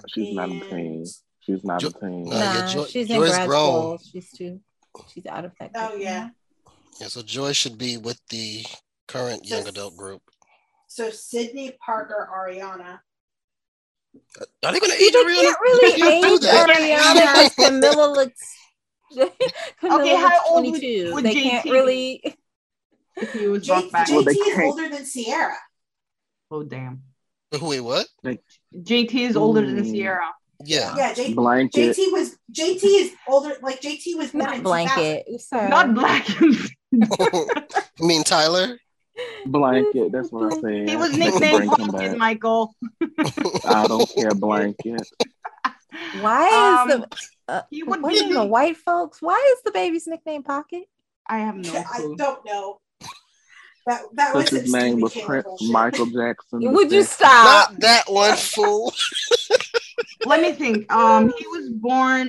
She's 0.09 0.35
not 0.35 0.49
a 0.49 0.53
and- 0.53 0.63
teen. 0.63 1.05
She's 1.41 1.63
not 1.63 1.81
Jo- 1.81 1.89
a 1.89 2.01
teen. 2.01 2.33
Uh, 2.33 2.37
yeah, 2.37 2.67
Joy- 2.73 2.87
she's 2.87 3.11
in 3.11 3.17
Joy's 3.17 3.31
grad 3.33 3.47
grown. 3.49 3.99
school. 3.99 4.01
She's 4.11 4.31
too 4.33 4.61
she's 5.13 5.27
out 5.27 5.45
of 5.45 5.53
that. 5.61 5.73
Oh, 5.75 5.95
yeah. 5.97 6.31
Yeah, 6.99 7.09
so 7.09 7.21
Joy 7.21 7.53
should 7.53 7.77
be 7.77 7.99
with 7.99 8.19
the 8.31 8.65
current 9.07 9.45
young 9.45 9.69
adult 9.69 9.97
group. 9.99 10.23
So 10.89 11.11
Sydney, 11.11 11.77
Parker, 11.85 12.31
Ariana. 12.35 13.01
Are 14.65 14.73
they 14.73 14.81
going 14.81 14.93
to 14.93 14.99
You 14.99 15.09
age 15.09 15.13
can't 15.13 15.27
Ariana? 15.29 15.61
really 15.61 16.01
can't 16.01 16.41
do 16.41 16.47
age. 16.47 16.55
Ariana 16.55 17.51
because 17.51 17.55
Camila 17.57 18.15
looks. 18.17 18.41
Camilla 18.41 18.64
Okay, 19.85 20.17
how 20.17 20.25
looks 20.29 20.41
old 20.49 20.65
would- 20.65 20.81
22. 20.81 21.15
would 21.15 21.25
they 21.25 21.35
JT 21.35 21.43
can't 21.43 21.65
really. 21.71 22.37
If 23.17 23.33
he 23.33 23.47
was 23.47 23.65
J- 23.65 23.73
brought 23.73 23.93
back. 23.93 24.09
Well, 24.09 24.23
JT 24.23 24.25
they 24.25 24.31
is 24.33 24.55
can't- 24.55 24.65
older 24.65 24.89
than 24.89 25.05
Ciara. 25.07 25.57
oh 26.51 26.63
damn. 26.65 27.03
Wait, 27.61 27.81
what? 27.81 28.07
JT 28.75 29.15
is 29.15 29.37
older 29.37 29.61
than 29.65 29.85
Ciara. 29.95 30.31
Yeah. 30.65 30.95
Yeah, 30.97 31.15
J- 31.15 31.35
Blanket. 31.35 31.97
JT 31.97 32.11
was 32.13 32.37
JT 32.53 32.83
is 32.83 33.13
older. 33.29 33.55
Like 33.63 33.81
JT 33.81 34.17
was 34.17 34.33
born 34.33 34.45
Not 34.45 34.63
blanket. 34.65 35.27
Sorry. 35.41 35.69
Not 35.69 35.95
black. 35.95 36.29
you 36.41 37.47
mean 38.01 38.25
Tyler? 38.25 38.79
Blanket. 39.47 40.11
That's 40.11 40.33
what 40.33 40.53
I'm 40.53 40.61
saying. 40.61 40.89
he 40.89 40.97
was 40.97 41.13
They 41.13 41.31
nicknamed 41.31 41.71
Blanket. 41.71 42.19
Michael. 42.19 42.75
I 43.65 43.87
don't 43.87 44.09
care. 44.17 44.35
Blanket. 44.35 45.07
Why 46.21 46.49
is 46.49 46.93
Um, 46.95 47.01
the 47.01 47.19
uh, 47.49 47.63
he 47.71 47.83
would 47.83 48.03
what 48.03 48.13
be 48.13 48.19
in 48.21 48.29
the 48.31 48.41
the- 48.41 48.45
white 48.47 48.77
folks? 48.77 49.21
Why 49.21 49.41
is 49.57 49.63
the 49.65 49.71
baby's 49.73 50.07
nickname 50.07 50.43
Pocket? 50.43 50.85
I 51.27 51.39
have 51.39 51.57
no 51.57 51.73
I 51.95 51.99
clue. 51.99 52.17
don't 52.17 52.45
know. 52.45 52.81
That 53.87 54.01
that 54.15 54.35
was 54.35 54.45
Because 54.47 54.63
his 54.63 54.73
name 54.73 55.01
was 55.01 55.15
Prince 55.15 55.47
Michael 55.71 56.07
Jackson. 56.07 56.61
Would 56.73 56.91
you 56.91 57.03
stop? 57.03 57.71
Not 57.73 57.81
that 57.81 58.05
one, 58.09 58.35
fool. 58.37 58.93
Let 60.27 60.41
me 60.41 60.53
think. 60.53 60.91
Um, 60.91 61.33
he 61.37 61.47
was 61.49 61.69
born 61.71 62.29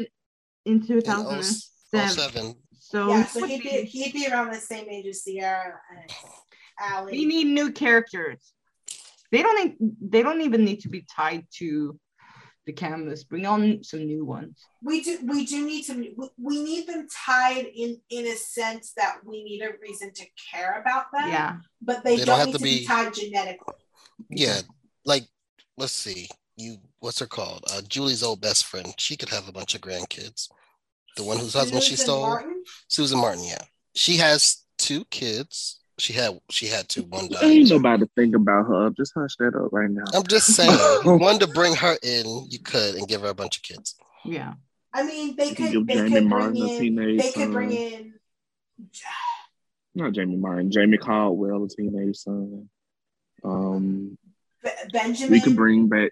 in 0.65 0.81
In 0.81 0.85
2007. 0.85 2.09
07. 2.09 2.55
So, 2.79 3.07
Yeah, 3.09 3.23
he 3.23 3.29
so 3.29 3.39
would 3.41 3.49
he'd 3.49 3.63
be 3.63 3.69
be- 3.69 3.83
he'd 3.85 4.13
be 4.13 4.27
around 4.27 4.51
the 4.51 4.59
same 4.59 4.89
age 4.89 5.05
as 5.07 5.23
Ciara 5.23 5.79
and 5.97 6.11
Allie. 6.79 7.11
we 7.13 7.25
need 7.25 7.47
new 7.47 7.71
characters. 7.71 8.51
They 9.31 9.41
don't. 9.41 9.55
need- 9.79 9.95
They 10.01 10.23
don't 10.23 10.41
even 10.41 10.65
need 10.65 10.81
to 10.81 10.89
be 10.89 11.05
tied 11.15 11.45
to 11.59 11.97
the 12.65 12.73
canvas. 12.73 13.23
Bring 13.23 13.45
on 13.45 13.83
some 13.83 14.05
new 14.05 14.25
ones. 14.25 14.63
we 14.81 15.01
do 15.01 15.19
we 15.25 15.45
do 15.45 15.65
need 15.65 15.83
to 15.83 15.93
we- 16.17 16.29
we 16.37 16.63
need 16.63 16.87
them 16.87 17.07
tied 17.27 17.65
in 17.75 18.01
in 18.09 18.25
a 18.27 18.35
sense 18.35 18.93
that 18.97 19.17
we 19.23 19.43
need 19.43 19.61
a 19.61 19.71
reason 19.81 20.11
to 20.13 20.25
care 20.51 20.79
about 20.81 21.05
them 21.13 21.29
Yeah. 21.29 21.57
but 21.81 22.03
they, 22.03 22.17
They 22.17 22.25
don't, 22.25 22.37
don't 22.37 22.39
have 22.39 22.47
need 22.47 22.51
to 22.53 22.57
to 22.59 22.63
be, 22.63 22.79
be- 22.79 22.85
tied 22.85 23.13
genetically 23.13 23.75
Yeah, 24.29 24.61
like 25.05 25.25
let's 25.77 25.93
see, 25.93 26.27
you 26.55 26.77
what's 26.99 27.19
her 27.19 27.27
called? 27.27 27.63
Uh, 27.71 27.81
Julie's 27.87 28.23
old 28.23 28.41
best 28.41 28.65
friend. 28.65 28.93
She 28.97 29.15
could 29.17 29.29
have 29.29 29.47
a 29.47 29.51
bunch 29.51 29.75
of 29.75 29.81
grandkids. 29.81 30.49
The 31.17 31.23
one 31.23 31.37
whose 31.37 31.53
husband 31.53 31.83
she 31.83 31.95
stole, 31.95 32.21
Martin? 32.21 32.63
Susan 32.87 33.19
Martin. 33.19 33.43
Yeah, 33.43 33.61
she 33.93 34.17
has 34.17 34.63
two 34.77 35.05
kids. 35.05 35.79
She 35.97 36.11
had 36.13 36.39
she 36.49 36.67
had 36.67 36.89
two. 36.89 37.03
One 37.03 37.27
day. 37.29 37.37
Ain't 37.41 37.69
died. 37.69 37.75
nobody 37.77 38.03
think 38.15 38.35
about 38.35 38.67
her. 38.67 38.89
Just 38.91 39.13
hush 39.15 39.35
that 39.39 39.55
up 39.55 39.71
right 39.71 39.89
now. 39.89 40.03
I'm 40.13 40.23
just 40.27 40.47
saying, 40.53 40.77
you 41.05 41.13
wanted 41.17 41.41
to 41.41 41.53
bring 41.53 41.73
her 41.75 41.95
in, 42.03 42.47
you 42.49 42.59
could, 42.59 42.95
and 42.95 43.07
give 43.07 43.21
her 43.21 43.29
a 43.29 43.33
bunch 43.33 43.57
of 43.57 43.63
kids. 43.63 43.95
Yeah. 44.25 44.53
I 44.93 45.03
mean 45.03 45.35
they 45.35 45.49
You 45.49 45.55
could 45.55 45.71
give 45.71 45.87
they 45.87 45.93
Jamie 45.95 46.11
could 46.11 46.23
Martin 46.25 46.51
bring 46.53 46.61
a 46.63 46.65
in 46.65 46.77
teenage 46.77 47.21
they 47.21 47.31
could 47.31 47.51
bring 47.51 47.69
son. 47.69 47.77
in 47.77 48.13
Not 49.95 50.11
Jamie 50.13 50.35
Martin. 50.35 50.71
Jamie 50.71 50.97
Caldwell, 50.97 51.63
a 51.63 51.67
teenage 51.69 52.17
son. 52.17 52.69
Um, 53.43 54.17
Be- 54.63 54.69
Benjamin. 54.91 55.31
We 55.31 55.41
could 55.41 55.55
bring 55.55 55.87
back 55.87 56.11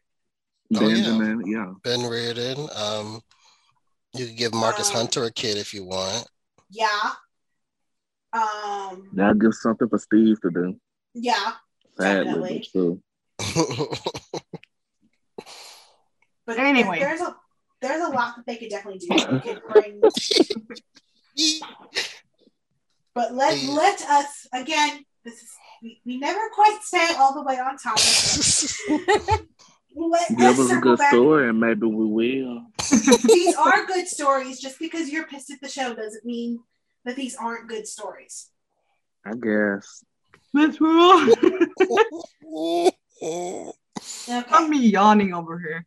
Oh, 0.76 0.80
yeah. 0.88 0.96
Benjamin. 0.96 1.46
yeah. 1.52 1.74
Ben 1.84 2.02
Reardon. 2.10 2.68
Um, 2.76 3.22
you 4.16 4.28
could 4.28 4.38
give 4.38 4.54
Marcus 4.54 4.90
Um, 4.90 4.96
Hunter 4.96 5.26
a 5.26 5.32
kid 5.32 5.58
if 5.58 5.74
you 5.74 5.84
want. 5.84 6.28
Yeah. 6.70 7.12
Um. 8.34 9.10
That'll 9.14 9.36
give 9.36 9.54
something 9.54 9.88
for 9.90 10.00
Steve 10.00 10.42
to 10.42 10.50
do. 10.52 10.76
Yeah. 11.14 11.54
Sadly, 12.00 12.26
Definitely. 12.26 13.02
but 13.38 13.46
true. 13.46 13.90
But 16.46 16.58
Anyway. 16.60 17.00
there's 17.00 17.22
a 17.22 17.36
there's 17.82 18.02
a 18.02 18.10
lot 18.10 18.36
that 18.36 18.46
they 18.46 18.58
could 18.58 18.70
definitely 18.70 19.00
do. 19.00 19.40
Could 19.40 19.62
bring, 19.74 20.02
but 23.14 23.34
let 23.34 23.58
Yeah. 23.62 23.72
let 23.72 24.02
us 24.02 24.48
again. 24.54 25.06
This 25.24 25.36
is 25.36 25.50
we, 25.82 26.02
we 26.06 26.18
never 26.18 26.40
quite 26.54 26.80
stay 26.82 27.14
all 27.18 27.34
the 27.34 27.44
way 27.44 27.58
on 27.60 27.78
topic. 27.78 28.04
Let 29.96 30.28
Give 30.30 30.40
us 30.40 30.60
us 30.60 30.72
a 30.72 30.78
good 30.78 30.98
back. 30.98 31.12
story 31.14 31.48
and 31.50 31.60
maybe 31.60 31.86
we 31.86 32.06
will. 32.08 32.64
These 32.90 33.56
are 33.56 33.86
good 33.86 34.08
stories. 34.08 34.60
Just 34.60 34.80
because 34.80 35.10
you're 35.10 35.28
pissed 35.28 35.52
at 35.52 35.62
the 35.62 35.70
show 35.70 35.94
doesn't 35.94 36.26
mean 36.26 36.60
that 37.06 37.16
these 37.16 37.36
aren't 37.36 37.68
good 37.70 37.88
stories. 37.88 38.50
I 39.26 39.34
guess. 39.36 40.04
Let's. 40.54 40.78
Okay. 43.22 43.72
I'm 44.50 44.74
yawning 44.74 45.34
over 45.34 45.58
here. 45.60 45.86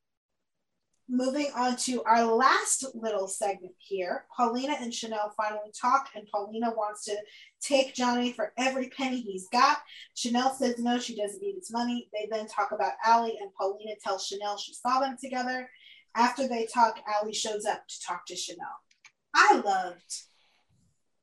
moving 1.08 1.50
on 1.54 1.76
to 1.76 2.02
our 2.04 2.24
last 2.24 2.84
little 2.94 3.28
segment 3.28 3.74
here. 3.78 4.24
Paulina 4.36 4.76
and 4.80 4.92
Chanel 4.92 5.32
finally 5.36 5.70
talk, 5.80 6.08
and 6.14 6.26
Paulina 6.32 6.70
wants 6.70 7.04
to 7.04 7.16
take 7.60 7.94
Johnny 7.94 8.32
for 8.32 8.52
every 8.58 8.88
penny 8.88 9.20
he's 9.20 9.48
got. 9.52 9.78
Chanel 10.14 10.52
says 10.54 10.78
no, 10.78 10.98
she 10.98 11.16
doesn't 11.16 11.42
need 11.42 11.56
his 11.56 11.70
money. 11.70 12.08
They 12.12 12.28
then 12.30 12.46
talk 12.48 12.72
about 12.72 12.94
Allie, 13.04 13.38
and 13.40 13.52
Paulina 13.54 13.92
tells 14.02 14.26
Chanel 14.26 14.56
she 14.58 14.74
saw 14.74 15.00
them 15.00 15.16
together. 15.22 15.68
After 16.14 16.48
they 16.48 16.66
talk, 16.66 16.98
Allie 17.06 17.34
shows 17.34 17.66
up 17.66 17.86
to 17.86 18.00
talk 18.06 18.26
to 18.26 18.36
Chanel. 18.36 18.66
I 19.34 19.60
loved 19.64 20.22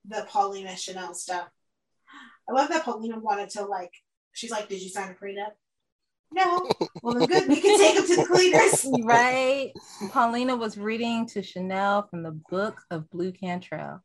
the 0.08 0.26
Paulina 0.30 0.76
Chanel 0.76 1.14
stuff. 1.14 1.48
I 2.50 2.54
love 2.54 2.70
that 2.70 2.84
Paulina 2.84 3.20
wanted 3.20 3.50
to 3.52 3.66
like. 3.66 3.94
She's 4.34 4.52
like, 4.52 4.68
"Did 4.68 4.82
you 4.82 4.90
sign 4.90 5.12
a 5.12 5.14
prenup?" 5.14 5.52
No. 6.32 6.68
Well, 7.04 7.14
then 7.16 7.28
good. 7.28 7.48
We 7.48 7.62
can 7.62 7.78
take 7.78 7.96
him 7.96 8.08
to 8.08 8.16
the 8.16 8.26
cleaners. 8.26 8.86
right? 9.04 9.72
Paulina 10.10 10.56
was 10.56 10.78
reading 10.78 11.28
to 11.28 11.44
Chanel 11.44 12.08
from 12.08 12.24
the 12.24 12.32
book 12.32 12.82
of 12.90 13.10
Blu 13.12 13.32
Cantrell. 13.32 14.04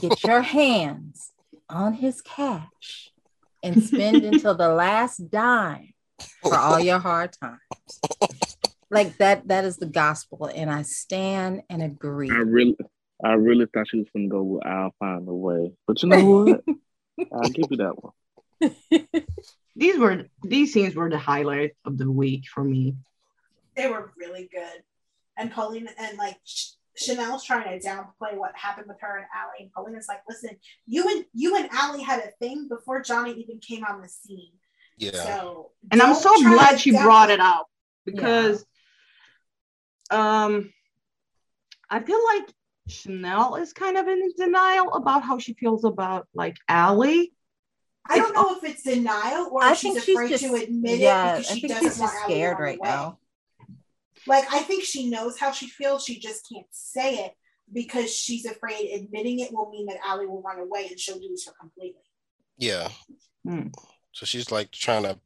Get 0.00 0.24
your 0.24 0.42
hands 0.42 1.32
on 1.68 1.94
his 1.94 2.20
cash 2.22 3.10
and 3.62 3.82
spend 3.82 4.24
until 4.24 4.54
the 4.54 4.68
last 4.68 5.30
dime 5.30 5.94
for 6.42 6.56
all 6.56 6.80
your 6.80 6.98
hard 6.98 7.34
times. 7.40 7.60
Like 8.90 9.16
that, 9.18 9.46
that 9.46 9.64
is 9.64 9.76
the 9.76 9.86
gospel, 9.86 10.50
and 10.52 10.68
I 10.68 10.82
stand 10.82 11.62
and 11.70 11.82
agree. 11.82 12.30
I 12.30 12.34
really 12.38 12.76
I 13.24 13.32
really 13.34 13.66
thought 13.66 13.88
she 13.88 13.98
was 13.98 14.08
gonna 14.14 14.28
go 14.28 14.42
with 14.42 14.66
I'll 14.66 14.94
find 14.98 15.28
a 15.28 15.34
way. 15.34 15.72
But 15.86 16.02
you 16.02 16.08
know 16.08 16.24
what? 16.24 16.64
I'll 17.32 17.50
give 17.50 17.66
you 17.70 17.76
that 17.78 17.94
one. 18.02 18.12
These 19.76 19.98
were 19.98 20.24
these 20.42 20.72
scenes 20.72 20.94
were 20.94 21.08
the 21.10 21.18
highlight 21.18 21.72
of 21.84 21.96
the 21.98 22.10
week 22.10 22.44
for 22.52 22.62
me. 22.64 22.96
they 23.76 23.88
were 23.88 24.12
really 24.18 24.48
good. 24.52 24.82
And 25.38 25.50
Pauline 25.50 25.88
and 25.98 26.18
like 26.18 26.36
Ch- 26.44 26.74
Chanel's 26.96 27.44
trying 27.44 27.78
to 27.80 27.86
downplay 27.86 28.36
what 28.36 28.54
happened 28.54 28.88
with 28.88 28.98
her 29.00 29.16
and 29.18 29.26
Allie. 29.34 29.62
And 29.64 29.72
Paulina's 29.72 30.08
like, 30.08 30.20
listen, 30.28 30.50
you 30.86 31.08
and 31.08 31.24
you 31.32 31.56
and 31.56 31.68
Allie 31.72 32.02
had 32.02 32.20
a 32.20 32.30
thing 32.44 32.68
before 32.68 33.00
Johnny 33.00 33.32
even 33.34 33.58
came 33.58 33.84
on 33.84 34.02
the 34.02 34.08
scene. 34.08 34.52
yeah. 34.98 35.12
So 35.12 35.70
And 35.90 36.02
I'm 36.02 36.14
so 36.14 36.34
glad 36.42 36.78
she 36.80 36.90
down- 36.90 37.04
brought 37.04 37.30
it 37.30 37.40
up 37.40 37.66
because 38.04 38.64
um 40.10 40.72
I 41.88 42.00
feel 42.00 42.20
like 42.24 42.52
Chanel 42.90 43.56
is 43.56 43.72
kind 43.72 43.96
of 43.96 44.08
in 44.08 44.32
denial 44.36 44.92
about 44.92 45.22
how 45.22 45.38
she 45.38 45.54
feels 45.54 45.84
about 45.84 46.28
like 46.34 46.56
Allie. 46.68 47.32
I 48.08 48.18
don't 48.18 48.34
know 48.34 48.56
if 48.56 48.64
it's 48.64 48.82
denial 48.82 49.48
or 49.52 49.62
I 49.62 49.74
she's 49.74 49.92
think 49.92 50.04
she's 50.04 50.16
afraid 50.16 50.30
just 50.30 50.44
to 50.44 50.54
admit 50.54 50.98
yeah. 50.98 51.36
it 51.36 51.38
because 51.38 51.54
she 51.54 51.60
think 51.60 51.72
doesn't 51.74 51.90
she's 51.90 51.98
want 51.98 52.12
just 52.12 52.22
Allie 52.24 52.34
scared 52.34 52.56
on 52.56 52.62
right 52.62 52.78
the 52.82 52.88
now. 52.88 53.18
Like 54.26 54.52
I 54.52 54.60
think 54.60 54.84
she 54.84 55.08
knows 55.08 55.38
how 55.38 55.52
she 55.52 55.68
feels. 55.68 56.04
She 56.04 56.18
just 56.18 56.48
can't 56.50 56.66
say 56.70 57.24
it 57.24 57.32
because 57.72 58.14
she's 58.14 58.46
afraid 58.46 58.90
admitting 58.94 59.40
it 59.40 59.52
will 59.52 59.70
mean 59.70 59.86
that 59.86 59.98
Allie 60.04 60.26
will 60.26 60.42
run 60.42 60.58
away 60.58 60.88
and 60.90 60.98
she'll 60.98 61.20
lose 61.20 61.46
her 61.46 61.52
completely. 61.58 62.02
Yeah. 62.58 62.88
Hmm. 63.46 63.68
So 64.12 64.26
she's 64.26 64.50
like 64.50 64.70
trying 64.70 65.04
to 65.04 65.18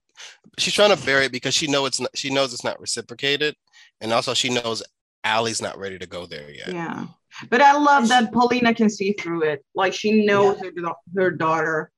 she's 0.59 0.75
trying 0.75 0.97
to 0.97 1.05
bury 1.05 1.27
it 1.27 1.33
because 1.33 1.55
she 1.55 1.67
know 1.67 1.87
it's 1.87 2.01
not 2.01 2.17
she 2.17 2.31
knows 2.31 2.53
it's 2.53 2.65
not 2.65 2.81
reciprocated. 2.81 3.57
And 4.01 4.13
also 4.13 4.35
she 4.35 4.51
knows 4.51 4.83
Allie's 5.25 5.63
not 5.63 5.79
ready 5.79 5.99
to 5.99 6.07
go 6.07 6.27
there 6.27 6.51
yet. 6.51 6.73
Yeah. 6.73 7.07
But 7.51 7.61
I 7.61 7.77
love 7.77 8.09
that 8.09 8.33
Paulina 8.33 8.75
can 8.75 8.89
see 8.89 9.13
through 9.13 9.43
it. 9.43 9.65
Like 9.75 9.93
she 9.93 10.25
knows 10.25 10.61
her, 10.61 10.71
her 11.17 11.31
daughter. 11.31 11.91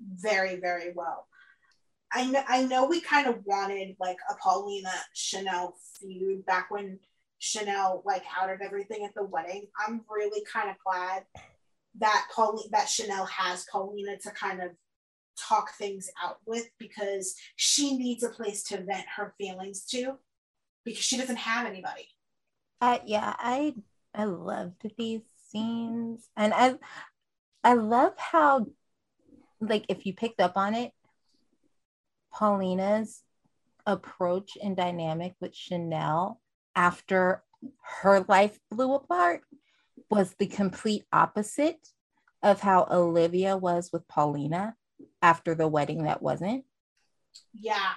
very 0.00 0.56
very 0.56 0.92
well 0.94 1.26
i 2.12 2.24
know 2.26 2.42
i 2.48 2.62
know 2.64 2.86
we 2.86 3.00
kind 3.00 3.26
of 3.26 3.44
wanted 3.44 3.94
like 4.00 4.16
a 4.30 4.34
paulina 4.42 4.92
chanel 5.14 5.76
feud 5.98 6.44
back 6.46 6.70
when 6.70 6.98
chanel 7.38 8.02
like 8.04 8.22
outed 8.40 8.60
everything 8.60 9.04
at 9.04 9.14
the 9.14 9.24
wedding 9.24 9.66
i'm 9.86 10.00
really 10.10 10.44
kind 10.50 10.70
of 10.70 10.76
glad 10.84 11.24
that 11.98 12.26
Paulina 12.34 12.68
that 12.70 12.88
chanel 12.88 13.26
has 13.26 13.66
paulina 13.70 14.16
to 14.18 14.30
kind 14.30 14.62
of 14.62 14.70
talk 15.38 15.74
things 15.74 16.10
out 16.22 16.36
with 16.46 16.68
because 16.78 17.34
she 17.56 17.96
needs 17.96 18.22
a 18.22 18.28
place 18.28 18.62
to 18.62 18.82
vent 18.82 19.06
her 19.16 19.34
feelings 19.38 19.84
to 19.86 20.18
because 20.84 21.02
she 21.02 21.16
doesn't 21.16 21.36
have 21.36 21.66
anybody 21.66 22.06
I 22.80 23.02
yeah, 23.04 23.34
I 23.38 23.74
I 24.14 24.24
loved 24.24 24.90
these 24.96 25.22
scenes, 25.48 26.28
and 26.36 26.54
I 26.54 26.76
I 27.62 27.74
love 27.74 28.14
how 28.16 28.66
like 29.60 29.84
if 29.88 30.06
you 30.06 30.14
picked 30.14 30.40
up 30.40 30.56
on 30.56 30.74
it, 30.74 30.92
Paulina's 32.32 33.22
approach 33.86 34.56
and 34.62 34.76
dynamic 34.76 35.34
with 35.40 35.54
Chanel 35.54 36.40
after 36.74 37.42
her 38.02 38.24
life 38.28 38.58
blew 38.70 38.94
apart 38.94 39.42
was 40.10 40.34
the 40.34 40.46
complete 40.46 41.04
opposite 41.12 41.88
of 42.42 42.60
how 42.60 42.86
Olivia 42.90 43.56
was 43.56 43.90
with 43.92 44.08
Paulina 44.08 44.76
after 45.20 45.54
the 45.54 45.68
wedding 45.68 46.04
that 46.04 46.22
wasn't. 46.22 46.64
Yeah 47.58 47.92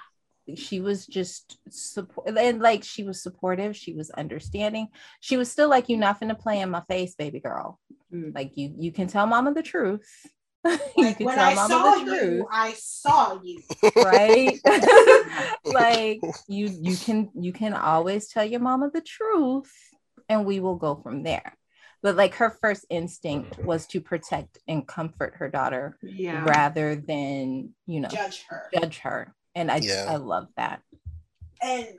she 0.56 0.82
was 0.82 1.06
just 1.08 1.58
support 1.70 2.28
and 2.38 2.62
like 2.62 2.84
she 2.84 3.04
was 3.04 3.22
supportive 3.24 3.76
she 3.76 3.94
was 3.94 4.10
understanding. 4.12 4.88
She 5.22 5.38
was 5.38 5.50
still 5.52 5.70
like 5.70 5.88
you're 5.90 6.00
not 6.00 6.20
gonna 6.20 6.36
play 6.36 6.60
in 6.60 6.70
my 6.70 6.82
face 6.82 7.16
baby 7.16 7.40
girl. 7.40 7.80
Mm. 8.14 8.36
like 8.36 8.56
you 8.58 8.74
you 8.78 8.92
can 8.92 9.08
tell 9.08 9.26
mama 9.26 9.54
the 9.54 9.64
truth. 9.64 10.08
You 10.66 11.04
like 11.06 11.20
when 11.20 11.36
tell 11.36 11.50
i 11.50 11.56
mama 11.56 11.68
saw 11.70 11.96
the 11.96 12.00
you 12.00 12.18
truth. 12.20 12.46
I 12.52 12.74
saw 12.78 13.40
you. 13.44 13.62
Right? 13.98 14.60
Like 15.66 16.22
you 16.48 16.70
you 16.82 16.96
can 16.98 17.30
you 17.36 17.52
can 17.54 17.74
always 17.74 18.28
tell 18.30 18.46
your 18.46 18.60
mama 18.60 18.90
the 18.94 19.02
truth 19.02 19.72
and 20.30 20.46
we 20.46 20.60
will 20.60 20.76
go 20.76 20.96
from 20.96 21.24
there. 21.24 21.58
But 22.02 22.16
like 22.18 22.36
her 22.36 22.50
first 22.62 22.86
instinct 22.90 23.58
was 23.64 23.88
to 23.88 24.02
protect 24.02 24.58
and 24.68 24.86
comfort 24.88 25.36
her 25.38 25.50
daughter 25.50 25.98
Yeah. 26.02 26.44
rather 26.44 26.96
than 26.96 27.74
you 27.88 28.00
know 28.02 28.10
judge 28.10 28.46
her. 28.50 28.70
judge 28.74 29.00
her 29.00 29.34
and 29.56 29.72
i 29.72 29.78
Yeah. 29.78 30.06
i 30.10 30.16
love 30.16 30.48
that. 30.58 30.82
And 31.62 31.98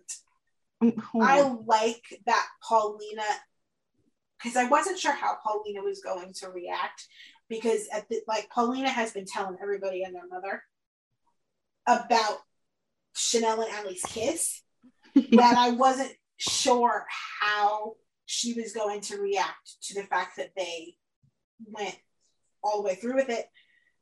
Mm, 0.82 1.02
I 1.22 1.40
like 1.66 2.02
that 2.26 2.46
Paulina 2.62 3.22
because 4.38 4.56
I 4.56 4.64
wasn't 4.64 4.98
sure 4.98 5.12
how 5.12 5.36
Paulina 5.42 5.82
was 5.82 6.00
going 6.00 6.32
to 6.34 6.48
react 6.50 7.06
because 7.48 7.88
at 7.92 8.08
the, 8.08 8.20
like 8.26 8.50
Paulina 8.50 8.90
has 8.90 9.12
been 9.12 9.24
telling 9.24 9.56
everybody 9.62 10.02
and 10.02 10.14
their 10.14 10.26
mother 10.26 10.62
about 11.86 12.38
Chanel 13.14 13.62
and 13.62 13.72
Allie's 13.72 14.02
kiss 14.02 14.62
that 15.14 15.56
I 15.56 15.70
wasn't 15.70 16.12
sure 16.36 17.06
how 17.40 17.94
she 18.26 18.54
was 18.54 18.72
going 18.72 19.00
to 19.02 19.18
react 19.18 19.82
to 19.84 19.94
the 19.94 20.06
fact 20.06 20.36
that 20.36 20.50
they 20.56 20.96
went 21.66 21.96
all 22.62 22.82
the 22.82 22.88
way 22.88 22.94
through 22.96 23.14
with 23.14 23.28
it. 23.28 23.46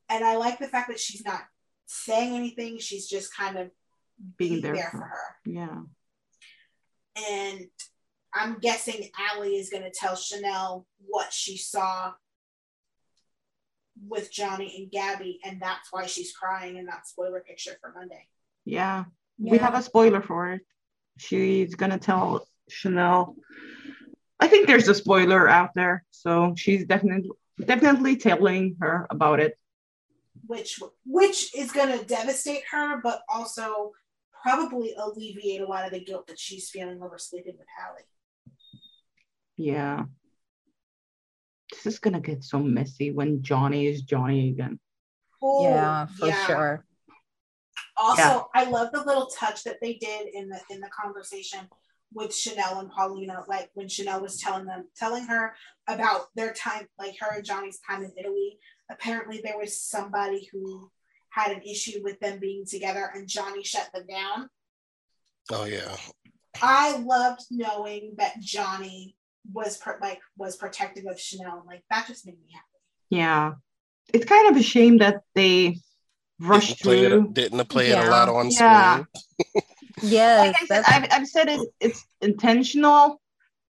And 0.08 0.24
I 0.24 0.36
like 0.36 0.58
the 0.58 0.68
fact 0.68 0.88
that 0.88 1.00
she's 1.00 1.24
not 1.24 1.42
saying 1.86 2.34
anything 2.34 2.78
she's 2.78 3.08
just 3.08 3.34
kind 3.36 3.58
of 3.58 3.70
Being 4.38 4.50
being 4.52 4.62
there 4.62 4.74
there 4.74 4.88
for 4.90 4.98
for 4.98 5.04
her 5.04 5.36
Yeah. 5.46 5.80
and 7.30 7.66
I'm 8.34 8.58
guessing 8.60 9.08
Allie 9.34 9.56
is 9.56 9.68
going 9.68 9.82
to 9.82 9.90
tell 9.90 10.16
Chanel 10.16 10.86
what 11.06 11.32
she 11.32 11.58
saw 11.58 12.12
with 14.08 14.32
Johnny 14.32 14.74
and 14.78 14.90
Gabby, 14.90 15.38
and 15.44 15.60
that's 15.60 15.88
why 15.90 16.06
she's 16.06 16.32
crying 16.32 16.78
in 16.78 16.86
that 16.86 17.06
spoiler 17.06 17.40
picture 17.40 17.72
for 17.80 17.92
Monday. 17.92 18.26
Yeah. 18.64 19.04
We 19.38 19.58
have 19.58 19.74
a 19.74 19.82
spoiler 19.82 20.22
for 20.22 20.52
it. 20.52 20.62
She's 21.18 21.74
gonna 21.74 21.98
tell 21.98 22.46
Chanel. 22.70 23.36
I 24.40 24.48
think 24.48 24.66
there's 24.66 24.88
a 24.88 24.94
spoiler 24.94 25.48
out 25.48 25.70
there, 25.74 26.04
so 26.10 26.54
she's 26.56 26.86
definitely 26.86 27.30
definitely 27.62 28.16
telling 28.16 28.76
her 28.80 29.06
about 29.10 29.40
it. 29.40 29.58
Which 30.52 30.78
which 31.06 31.54
is 31.56 31.72
going 31.72 31.98
to 31.98 32.04
devastate 32.04 32.64
her, 32.72 33.00
but 33.02 33.22
also 33.26 33.92
probably 34.42 34.94
alleviate 34.98 35.62
a 35.62 35.66
lot 35.66 35.86
of 35.86 35.92
the 35.92 36.04
guilt 36.04 36.26
that 36.26 36.38
she's 36.38 36.68
feeling 36.68 37.02
over 37.02 37.16
sleeping 37.16 37.54
with 37.56 37.66
Allie. 37.82 38.02
Yeah. 39.56 40.04
This 41.70 41.86
is 41.86 41.98
gonna 41.98 42.20
get 42.20 42.44
so 42.44 42.58
messy 42.58 43.12
when 43.12 43.42
Johnny 43.42 43.86
is 43.86 44.02
Johnny 44.02 44.50
again. 44.50 44.78
Oh, 45.42 45.62
yeah, 45.62 46.04
for 46.06 46.26
yeah. 46.26 46.46
sure. 46.46 46.86
Also, 47.96 48.22
Yeah. 48.22 48.42
I 48.54 48.64
love 48.64 48.92
the 48.92 49.02
little 49.04 49.28
touch 49.28 49.64
that 49.64 49.78
they 49.80 49.94
did 49.94 50.34
in 50.34 50.50
the 50.50 50.60
in 50.68 50.80
the 50.80 50.90
conversation 50.90 51.60
with 52.12 52.34
Chanel 52.34 52.80
and 52.80 52.90
Paulina, 52.90 53.42
like 53.48 53.70
when 53.72 53.88
Chanel 53.88 54.20
was 54.20 54.38
telling 54.38 54.66
them, 54.66 54.84
telling 54.96 55.24
her 55.24 55.54
about 55.88 56.26
their 56.34 56.52
time, 56.52 56.86
like 56.98 57.14
her 57.20 57.36
and 57.36 57.44
Johnny's 57.44 57.80
time 57.88 58.04
in 58.04 58.12
Italy. 58.18 58.58
Apparently, 58.90 59.40
there 59.42 59.58
was 59.58 59.78
somebody 59.80 60.48
who 60.52 60.90
had 61.30 61.52
an 61.52 61.62
issue 61.62 62.00
with 62.02 62.20
them 62.20 62.38
being 62.38 62.66
together, 62.66 63.10
and 63.14 63.28
Johnny 63.28 63.62
shut 63.64 63.88
them 63.94 64.06
down. 64.08 64.48
Oh 65.50 65.64
yeah. 65.64 65.96
I 66.60 66.98
loved 66.98 67.42
knowing 67.50 68.14
that 68.18 68.38
Johnny 68.40 69.16
was 69.52 69.76
pro- 69.78 69.98
like 70.00 70.20
was 70.36 70.56
protective 70.56 71.04
of 71.06 71.18
Chanel. 71.18 71.58
And 71.58 71.66
like 71.66 71.82
that 71.90 72.06
just 72.06 72.26
made 72.26 72.34
me 72.38 72.52
happy. 72.52 72.66
Yeah. 73.10 73.52
It's 74.12 74.26
kind 74.26 74.48
of 74.50 74.56
a 74.56 74.62
shame 74.62 74.98
that 74.98 75.22
they 75.34 75.78
rushed 76.38 76.78
Didn't 76.78 76.82
play, 76.82 77.08
through. 77.08 77.24
it, 77.24 77.34
didn't 77.34 77.68
play 77.68 77.90
it 77.90 77.98
a 77.98 78.10
lot 78.10 78.28
on 78.28 78.50
Yeah. 78.50 79.04
screen. 79.04 79.06
Yes, 80.02 80.46
like 80.48 80.56
I 80.62 80.66
said, 80.66 80.84
I've, 80.86 81.08
I've 81.12 81.28
said 81.28 81.48
it, 81.48 81.68
it's 81.78 82.04
intentional, 82.20 83.20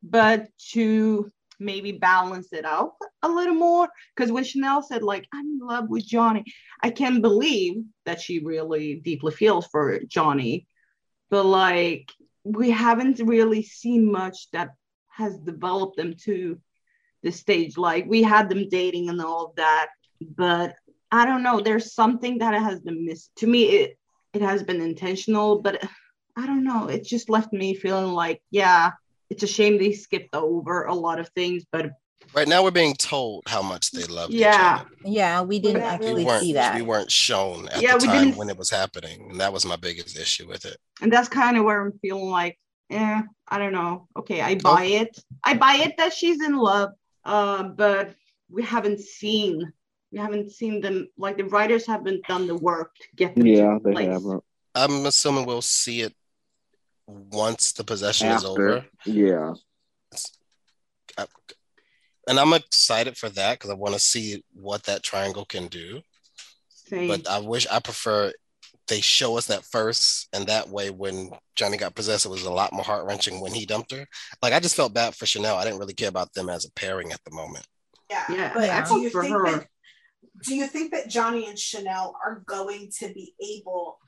but 0.03 0.49
to 0.73 1.31
maybe 1.59 1.93
balance 1.93 2.53
it 2.53 2.65
out 2.65 2.93
a 3.23 3.29
little 3.29 3.55
more. 3.55 3.89
Because 4.15 4.33
when 4.33 4.45
Chanel 4.45 4.83
said, 4.83 5.03
like, 5.03 5.27
I'm 5.33 5.47
in 5.47 5.59
love 5.61 5.89
with 5.89 6.07
Johnny, 6.07 6.45
I 6.83 6.91
can't 6.91 7.23
believe 7.23 7.83
that 8.07 8.21
she 8.21 8.41
really 8.41 8.97
deeply 8.97 9.33
feels 9.33 9.67
for 9.67 10.01
Johnny. 10.01 10.67
But 11.31 11.45
like, 11.45 12.11
we 12.45 12.71
haven't 12.71 13.21
really 13.21 13.63
seen 13.63 14.11
much 14.11 14.51
that 14.53 14.71
has 15.09 15.37
developed 15.39 15.97
them 15.97 16.15
to 16.25 16.59
the 17.23 17.33
stage. 17.33 17.77
Like, 17.77 18.07
we 18.07 18.23
had 18.23 18.49
them 18.49 18.69
dating 18.69 19.09
and 19.09 19.21
all 19.21 19.47
of 19.47 19.57
that, 19.57 19.89
but 20.21 20.77
I 21.11 21.25
don't 21.25 21.43
know. 21.43 21.61
There's 21.61 21.95
something 21.95 22.39
that 22.39 22.55
has 22.55 22.81
been 22.81 23.05
missed. 23.05 23.35
To 23.37 23.47
me, 23.47 23.65
it 23.65 23.99
it 24.35 24.43
has 24.43 24.63
been 24.63 24.81
intentional, 24.81 25.63
but 25.63 25.83
I 26.37 26.47
don't 26.47 26.65
know. 26.65 26.89
It 26.89 27.05
just 27.05 27.31
left 27.31 27.53
me 27.53 27.75
feeling 27.75 28.13
like, 28.13 28.43
yeah, 28.51 28.93
it's 29.31 29.43
a 29.43 29.47
shame 29.47 29.79
they 29.79 29.93
skipped 29.93 30.35
over 30.35 30.85
a 30.85 30.95
lot 30.95 31.19
of 31.19 31.29
things, 31.31 31.65
but 31.71 31.91
Right 32.35 32.47
now, 32.47 32.63
we're 32.63 32.71
being 32.73 32.93
told 32.95 33.45
how 33.47 33.63
much 33.63 33.91
they 33.91 34.05
love 34.05 34.31
Yeah. 34.31 34.51
each 34.51 34.81
other. 34.83 34.91
yeah, 35.07 35.41
we 35.43 35.59
didn't 35.59 35.81
We 35.81 35.89
actually 35.89 36.25
weren't, 36.27 36.43
see 36.43 36.53
that. 36.53 36.75
we 36.77 36.83
weren't 36.83 37.11
shown 37.11 37.69
at 37.71 37.81
Yeah, 37.81 37.93
the 37.97 37.99
we 38.03 38.07
time 38.07 38.25
didn't- 38.25 38.37
when 38.37 38.51
it 38.51 38.59
was 38.59 38.69
happening, 38.69 39.31
and 39.31 39.41
that 39.41 39.51
was 39.53 39.65
my 39.65 39.77
biggest 39.77 40.19
issue 40.19 40.47
with 40.47 40.67
it. 40.67 40.77
and 41.01 41.11
that's 41.13 41.29
kind 41.29 41.57
of 41.57 41.65
where 41.65 41.81
I'm 41.81 41.99
feeling 42.01 42.29
like, 42.29 42.59
yeah 42.91 43.23
I 43.47 43.59
don't 43.59 43.73
know. 43.73 44.09
Okay, 44.17 44.43
I 44.43 44.57
buy 44.57 44.85
it. 44.85 45.19
I 45.43 45.55
buy 45.55 45.77
it 45.77 45.95
that 45.97 46.13
she's 46.13 46.43
in 46.43 46.55
love, 46.57 46.91
uh, 47.25 47.63
but 47.63 48.15
we 48.51 48.63
haven't 48.63 49.01
seen, 49.01 49.73
we 50.13 50.19
haven't 50.19 50.51
seen 50.51 50.83
them. 50.83 51.09
Like 51.17 51.39
the 51.39 51.45
writers 51.45 51.87
haven't 51.87 52.27
done 52.27 52.47
the 52.47 52.57
work 52.57 52.95
to 53.01 53.09
get 53.17 53.35
them. 53.37 53.47
Yeah, 53.47 53.79
to 53.79 53.81
they 53.83 53.93
place. 53.93 54.09
haven't. 54.09 54.45
I'm 54.75 55.07
assuming 55.07 55.47
we'll 55.47 55.63
see 55.63 56.03
it 56.03 56.15
once 57.09 57.73
the 57.73 57.85
possession 57.85 58.29
is 58.29 58.45
over. 58.45 58.85
yeah, 59.07 59.55
And 62.27 62.39
I'm 62.39 62.53
excited 62.53 63.17
for 63.17 63.31
that 63.31 63.59
because 63.59 63.71
I 63.71 63.75
want 63.75 63.95
to 63.95 64.01
see 64.01 64.45
what 64.53 64.85
that 64.85 65.03
triangle 65.03 65.47
can 65.47 65.67
do. 65.69 66.03
Same. 66.69 67.09
But 67.09 67.27
I 67.29 67.39
wish 67.39 67.67
I 67.71 67.81
prefer 67.81 68.33
they 68.87 69.01
show 69.03 69.37
us 69.37 69.47
that 69.49 69.65
first, 69.65 70.29
and 70.33 70.47
that 70.47 70.69
way, 70.71 70.89
when 70.89 71.31
Johnny 71.57 71.77
got 71.77 71.95
possessed, 71.95 72.25
it 72.25 72.31
was 72.31 72.45
a 72.45 72.51
lot 72.53 72.73
more 72.73 72.85
heart 72.85 73.05
wrenching 73.07 73.41
when 73.41 73.53
he 73.53 73.67
dumped 73.67 73.93
her. 73.93 74.07
Like 74.43 74.53
I 74.53 74.61
just 74.61 74.77
felt 74.77 74.95
bad 74.95 75.15
for 75.15 75.27
Chanel. 75.27 75.57
I 75.57 75.65
didn't 75.65 75.79
really 75.79 75.95
care 75.95 76.09
about 76.09 76.33
them 76.35 76.49
as 76.49 76.65
a 76.65 76.73
pairing 76.73 77.13
at 77.13 77.21
the 77.25 77.35
moment. 77.35 77.67
Yeah. 78.11 78.25
Yeah, 78.31 78.55
But 78.55 78.71
I 78.71 78.87
do 78.89 79.01
you 79.01 79.11
for 79.11 79.23
think 79.23 79.35
her. 79.35 79.45
that 79.51 79.67
do 80.45 80.55
you 80.55 80.67
think 80.67 80.93
that 80.93 81.09
Johnny 81.11 81.47
and 81.49 81.59
Chanel 81.59 82.15
are 82.25 82.43
going 82.47 82.91
to 83.01 83.09
be 83.13 83.35
able 83.59 83.99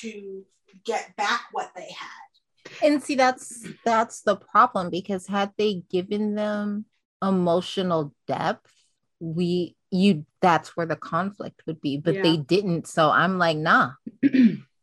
to 0.00 0.44
get 0.84 1.16
back 1.16 1.42
what 1.52 1.70
they 1.74 1.90
had? 1.90 2.82
And 2.82 3.02
see, 3.02 3.14
that's 3.14 3.66
that's 3.84 4.22
the 4.22 4.36
problem 4.36 4.90
because 4.90 5.26
had 5.26 5.52
they 5.56 5.82
given 5.90 6.34
them 6.34 6.84
emotional 7.22 8.14
depth, 8.26 8.72
we 9.20 9.74
you 9.90 10.26
that's 10.40 10.76
where 10.76 10.86
the 10.86 10.96
conflict 10.96 11.62
would 11.66 11.80
be, 11.80 11.96
but 11.96 12.22
they 12.22 12.36
didn't. 12.36 12.86
So 12.86 13.10
I'm 13.10 13.38
like, 13.38 13.56
nah. 13.56 13.92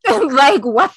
like 0.09 0.63
what 0.63 0.93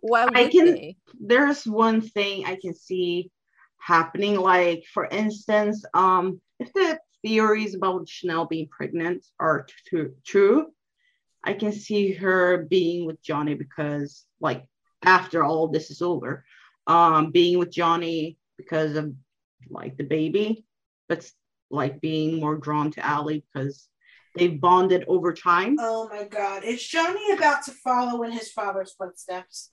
why 0.00 0.24
would 0.24 0.36
I 0.36 0.48
can- 0.48 0.66
they? 0.66 0.96
there's 1.20 1.64
one 1.64 2.00
thing 2.00 2.44
I 2.44 2.56
can 2.60 2.74
see 2.74 3.30
happening. 3.78 4.36
Like, 4.36 4.84
for 4.92 5.06
instance, 5.06 5.84
um, 5.94 6.40
if 6.58 6.72
the 6.72 6.98
theories 7.22 7.74
about 7.74 8.08
Chanel 8.08 8.46
being 8.46 8.68
pregnant 8.68 9.24
are 9.38 9.66
t- 9.90 10.06
true, 10.24 10.72
I 11.44 11.54
can 11.54 11.72
see 11.72 12.12
her 12.14 12.66
being 12.68 13.06
with 13.06 13.22
Johnny 13.22 13.54
because, 13.54 14.24
like, 14.40 14.64
after 15.02 15.42
all 15.42 15.68
this 15.68 15.90
is 15.90 16.02
over, 16.02 16.44
um, 16.86 17.30
being 17.30 17.58
with 17.58 17.70
Johnny 17.70 18.38
because 18.56 18.96
of 18.96 19.12
like 19.70 19.96
the 19.96 20.04
baby, 20.04 20.64
but 21.08 21.28
like 21.70 22.00
being 22.00 22.40
more 22.40 22.56
drawn 22.56 22.90
to 22.92 23.04
Allie 23.04 23.44
because 23.52 23.88
they've 24.36 24.60
bonded 24.60 25.04
over 25.08 25.32
time. 25.32 25.76
Oh 25.80 26.08
my 26.08 26.24
god. 26.24 26.64
Is 26.64 26.86
Johnny 26.86 27.32
about 27.32 27.64
to 27.64 27.72
follow 27.72 28.22
in 28.22 28.32
his 28.32 28.50
father's 28.50 28.92
footsteps 28.92 29.70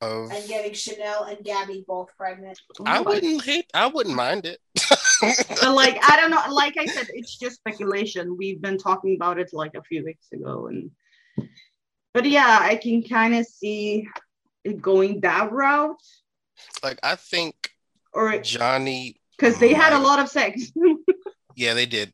Of, 0.00 0.30
and 0.32 0.48
getting 0.48 0.74
Chanel 0.74 1.24
and 1.24 1.44
Gabby 1.44 1.84
both 1.86 2.10
pregnant? 2.16 2.60
I 2.84 3.00
wouldn't 3.00 3.44
hate. 3.44 3.70
I 3.72 3.86
wouldn't 3.86 4.16
mind 4.16 4.46
it. 4.46 4.60
But 5.60 5.74
like 5.74 5.98
I 6.08 6.16
don't 6.16 6.30
know, 6.30 6.42
like 6.50 6.76
I 6.78 6.86
said, 6.86 7.08
it's 7.14 7.36
just 7.38 7.56
speculation. 7.56 8.36
We've 8.36 8.60
been 8.60 8.78
talking 8.78 9.16
about 9.16 9.38
it 9.38 9.50
like 9.52 9.74
a 9.74 9.82
few 9.82 10.04
weeks 10.04 10.26
ago, 10.32 10.66
and 10.68 10.90
but 12.14 12.24
yeah, 12.26 12.58
I 12.60 12.76
can 12.76 13.02
kind 13.02 13.34
of 13.34 13.46
see 13.46 14.08
it 14.64 14.80
going 14.80 15.20
that 15.20 15.52
route, 15.52 15.96
like 16.82 16.98
I 17.02 17.16
think 17.16 17.54
or 18.12 18.38
Johnny. 18.38 19.20
because 19.38 19.58
they 19.58 19.72
had 19.74 19.92
a 19.92 19.98
lot 19.98 20.18
of 20.18 20.28
sex. 20.28 20.72
Yeah, 21.58 21.72
they 21.72 21.86
did. 21.86 22.12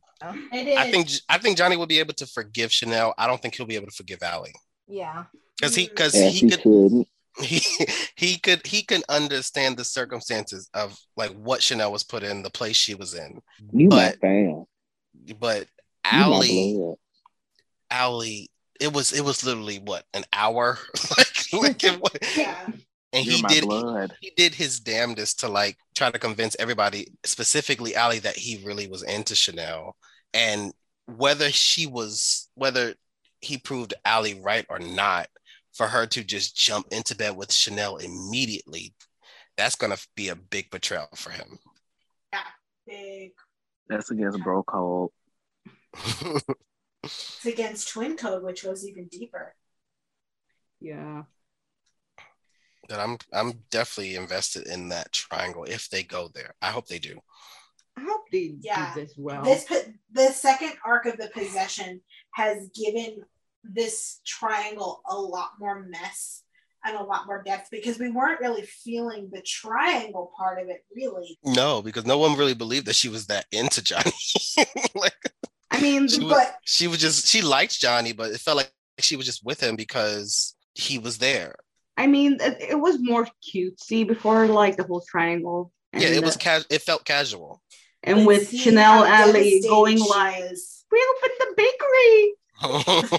It 0.52 0.68
is. 0.68 0.78
I 0.78 0.90
think 0.92 1.08
I 1.28 1.38
think 1.38 1.56
Johnny 1.58 1.76
will 1.76 1.88
be 1.88 1.98
able 1.98 2.14
to 2.14 2.26
forgive 2.26 2.70
Chanel. 2.70 3.12
I 3.18 3.26
don't 3.26 3.42
think 3.42 3.56
he'll 3.56 3.66
be 3.66 3.74
able 3.74 3.88
to 3.88 3.92
forgive 3.92 4.22
Allie 4.22 4.52
Yeah. 4.86 5.24
because 5.58 5.74
he 5.74 5.88
because 5.88 6.14
as 6.14 6.32
he 6.32 6.38
he 6.38 6.48
could 6.50 6.60
shouldn't. 6.60 7.08
He 7.40 7.60
he 8.16 8.38
could 8.38 8.66
he 8.66 8.82
can 8.82 9.02
understand 9.08 9.76
the 9.76 9.84
circumstances 9.84 10.68
of 10.74 10.98
like 11.16 11.30
what 11.32 11.62
Chanel 11.62 11.92
was 11.92 12.02
put 12.02 12.22
in, 12.22 12.42
the 12.42 12.50
place 12.50 12.76
she 12.76 12.94
was 12.94 13.14
in. 13.14 13.40
You 13.72 13.88
But- 13.88 14.18
But 15.38 15.68
You 16.04 16.18
my 16.18 16.24
Allie. 16.24 16.94
Allie, 17.90 18.50
it 18.80 18.92
was 18.92 19.12
it 19.12 19.24
was 19.24 19.44
literally 19.44 19.78
what 19.78 20.04
an 20.14 20.24
hour, 20.32 20.78
like 21.18 21.52
like 21.52 21.84
it 21.84 22.00
was, 22.00 22.12
yeah. 22.36 22.66
and 23.12 23.24
You're 23.26 23.36
he 23.36 23.42
did 23.42 23.64
he, 23.64 23.68
he 24.20 24.32
did 24.36 24.54
his 24.54 24.80
damnedest 24.80 25.40
to 25.40 25.48
like 25.48 25.76
try 25.94 26.10
to 26.10 26.18
convince 26.18 26.56
everybody, 26.58 27.08
specifically 27.24 27.94
Allie, 27.94 28.18
that 28.20 28.36
he 28.36 28.62
really 28.64 28.88
was 28.88 29.02
into 29.02 29.34
Chanel, 29.34 29.94
and 30.32 30.72
whether 31.06 31.50
she 31.50 31.86
was 31.86 32.48
whether 32.54 32.94
he 33.40 33.58
proved 33.58 33.92
Allie 34.04 34.40
right 34.40 34.64
or 34.70 34.78
not, 34.78 35.28
for 35.72 35.86
her 35.88 36.06
to 36.06 36.22
just 36.24 36.56
jump 36.56 36.86
into 36.90 37.16
bed 37.16 37.36
with 37.36 37.52
Chanel 37.52 37.96
immediately, 37.96 38.94
that's 39.56 39.74
gonna 39.76 39.96
be 40.16 40.28
a 40.28 40.36
big 40.36 40.70
betrayal 40.70 41.08
for 41.14 41.30
him. 41.30 41.58
Yeah, 42.32 42.40
big. 42.86 43.32
That's 43.88 44.10
against 44.10 44.40
bro 44.42 44.62
code. 44.62 45.10
It's 47.04 47.44
against 47.46 47.88
Twin 47.88 48.16
Code, 48.16 48.44
which 48.44 48.62
was 48.62 48.86
even 48.86 49.06
deeper. 49.08 49.56
yeah, 50.80 51.24
that 52.88 53.00
I'm 53.00 53.18
I'm 53.32 53.54
definitely 53.72 54.14
invested 54.14 54.68
in 54.68 54.90
that 54.90 55.10
triangle 55.10 55.64
if 55.64 55.88
they 55.90 56.04
go 56.04 56.28
there. 56.32 56.54
I 56.62 56.70
hope 56.70 56.86
they 56.86 57.00
do. 57.00 57.18
I 57.96 58.02
hope 58.04 58.22
they 58.30 58.54
Yeah. 58.60 58.94
do 58.94 59.00
this 59.00 59.14
well. 59.16 59.42
This 59.42 59.64
po- 59.64 59.92
the 60.12 60.28
second 60.28 60.74
arc 60.86 61.06
of 61.06 61.16
the 61.16 61.28
possession 61.34 62.00
has 62.34 62.68
given 62.68 63.22
this 63.64 64.20
triangle 64.26 65.02
a 65.08 65.16
lot 65.16 65.52
more 65.58 65.80
mess 65.82 66.42
and 66.84 66.96
a 66.96 67.02
lot 67.02 67.26
more 67.26 67.42
depth 67.42 67.68
because 67.70 67.98
we 67.98 68.10
weren't 68.10 68.40
really 68.40 68.62
feeling 68.62 69.30
the 69.32 69.40
triangle 69.42 70.32
part 70.36 70.60
of 70.60 70.68
it 70.68 70.84
really. 70.94 71.38
No, 71.44 71.80
because 71.82 72.04
no 72.06 72.18
one 72.18 72.36
really 72.36 72.54
believed 72.54 72.86
that 72.86 72.96
she 72.96 73.08
was 73.08 73.26
that 73.26 73.46
into 73.52 73.82
Johnny. 73.82 74.12
like 74.94 75.14
I 75.70 75.80
mean, 75.80 76.08
she 76.08 76.18
the- 76.18 76.26
was, 76.26 76.46
she 76.64 76.88
was 76.88 76.98
just 76.98 77.26
she 77.26 77.40
liked 77.42 77.78
Johnny, 77.78 78.12
but 78.12 78.32
it 78.32 78.40
felt 78.40 78.56
like 78.58 78.72
she 78.98 79.16
was 79.16 79.26
just 79.26 79.44
with 79.44 79.62
him 79.62 79.76
because 79.76 80.54
he 80.74 80.98
was 80.98 81.18
there. 81.18 81.54
I 81.96 82.06
mean, 82.06 82.38
it, 82.40 82.56
it 82.70 82.80
was 82.80 82.98
more 83.00 83.28
cutesy 83.42 84.06
before 84.06 84.46
like 84.46 84.76
the 84.76 84.84
whole 84.84 85.02
triangle. 85.08 85.72
yeah, 85.92 86.08
it 86.08 86.16
and, 86.16 86.24
was 86.24 86.36
uh, 86.36 86.40
cas- 86.40 86.66
it 86.70 86.82
felt 86.82 87.04
casual. 87.04 87.62
and 88.02 88.18
but 88.18 88.26
with 88.26 88.56
Chanel 88.56 89.04
how 89.04 89.28
Allie 89.28 89.62
going 89.62 89.98
she 89.98 90.08
like, 90.08 90.42
we 90.90 91.06
opened 91.16 91.34
the 91.38 91.54
bakery. 91.56 92.34
Oh. 92.62 93.18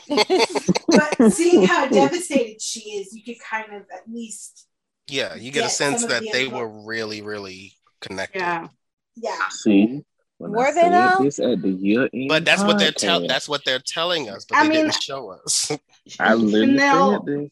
but 0.88 1.32
seeing 1.34 1.66
how 1.66 1.88
devastated 1.88 2.62
she 2.62 2.82
is, 2.92 3.14
you 3.14 3.24
could 3.24 3.42
kind 3.44 3.74
of 3.74 3.82
at 3.94 4.04
least 4.12 4.68
yeah, 5.08 5.36
you 5.36 5.52
get 5.52 5.62
Yeah, 5.62 5.66
a 5.68 5.70
sense 5.70 6.06
that 6.06 6.22
the 6.24 6.30
they 6.32 6.46
info. 6.46 6.60
were 6.60 6.68
really, 6.86 7.22
really 7.22 7.74
connected. 8.00 8.40
Yeah. 8.40 8.68
yeah. 9.16 9.50
See, 9.50 10.04
when 10.38 10.52
Were 10.52 10.68
I 10.68 10.72
they 10.72 10.82
said 10.82 10.92
though? 11.18 11.24
this 11.24 11.40
at 11.40 11.62
the 11.62 11.70
year 11.72 12.10
end 12.14 12.30
But 12.30 12.46
that's 12.46 12.64
what 12.64 12.80
they're 12.80 12.92
telling. 12.94 13.28
That's 13.28 13.50
what 13.50 13.66
they're 13.66 13.80
telling 13.86 14.30
us, 14.30 14.46
but 14.46 14.58
I 14.58 14.64
they 14.64 14.70
mean- 14.70 14.86
didn't 14.86 15.02
show 15.04 15.30
us. 15.30 15.72
I 16.20 16.34
literally 16.36 16.74
Chanel, 16.78 17.12
said 17.14 17.26
this. 17.26 17.50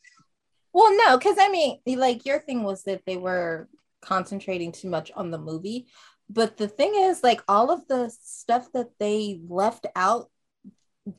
Well, 0.73 0.95
no, 0.97 1.17
because 1.17 1.35
I 1.39 1.49
mean, 1.49 1.79
like 1.85 2.25
your 2.25 2.39
thing 2.39 2.63
was 2.63 2.83
that 2.83 3.01
they 3.05 3.17
were 3.17 3.67
concentrating 4.01 4.71
too 4.71 4.89
much 4.89 5.11
on 5.15 5.29
the 5.31 5.37
movie. 5.37 5.87
But 6.29 6.55
the 6.55 6.69
thing 6.69 6.93
is, 6.95 7.23
like 7.23 7.41
all 7.49 7.69
of 7.71 7.85
the 7.89 8.09
stuff 8.21 8.71
that 8.73 8.91
they 8.99 9.41
left 9.49 9.85
out 9.97 10.29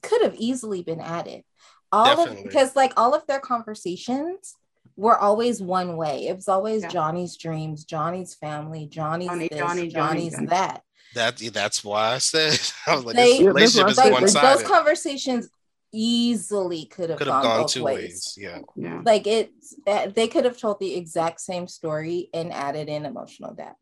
could 0.03 0.23
have 0.23 0.35
easily 0.37 0.83
been 0.83 1.01
added. 1.01 1.43
All 1.91 2.27
of 2.27 2.43
because 2.43 2.75
like 2.75 2.93
all 2.97 3.15
of 3.15 3.27
their 3.27 3.41
conversations 3.41 4.55
were 4.97 5.19
always 5.19 5.61
one 5.63 5.97
way. 5.97 6.27
It 6.29 6.37
was 6.37 6.49
always 6.49 6.83
Yeah. 6.83 6.89
Johnny's 6.89 7.37
dreams, 7.37 7.85
Johnny's 7.85 8.35
family, 8.35 8.87
Johnny's 8.87 9.29
Johnny, 9.29 9.49
this, 9.49 9.59
Johnny, 9.59 9.81
Johnny, 9.89 9.91
Johnny's 9.91 10.33
Johnny. 10.35 10.47
that. 10.47 10.83
That 11.15 11.37
that's 11.53 11.85
why 11.85 12.15
I 12.15 12.19
said 12.19 12.59
I 12.87 12.95
was 12.95 13.05
like, 13.05 13.17
They- 13.17 13.39
this 13.39 13.47
relationship 13.47 13.83
what 13.85 13.91
is 13.93 13.99
I 13.99 14.03
said. 14.05 14.13
one 14.13 14.23
Like, 14.23 14.31
sided. 14.31 14.59
those 14.61 14.67
conversations 14.69 15.49
easily 15.95 16.87
could 16.87 17.11
have 17.11 17.19
gone, 17.19 17.29
have 17.29 17.43
gone 17.43 17.61
both 17.63 17.73
two 17.73 17.85
ways. 17.85 17.97
ways. 17.99 18.35
Yeah. 18.39 18.59
Yeah. 18.77 19.03
Like 19.05 19.27
it's 19.27 19.75
uh, 19.87 20.07
they 20.09 20.29
could 20.29 20.45
have 20.47 20.57
told 20.59 20.81
the 20.81 20.95
exact 20.95 21.41
same 21.41 21.69
story 21.69 22.31
and 22.33 22.53
added 22.53 22.89
in 22.89 23.05
emotional 23.05 23.53
depth. 23.55 23.77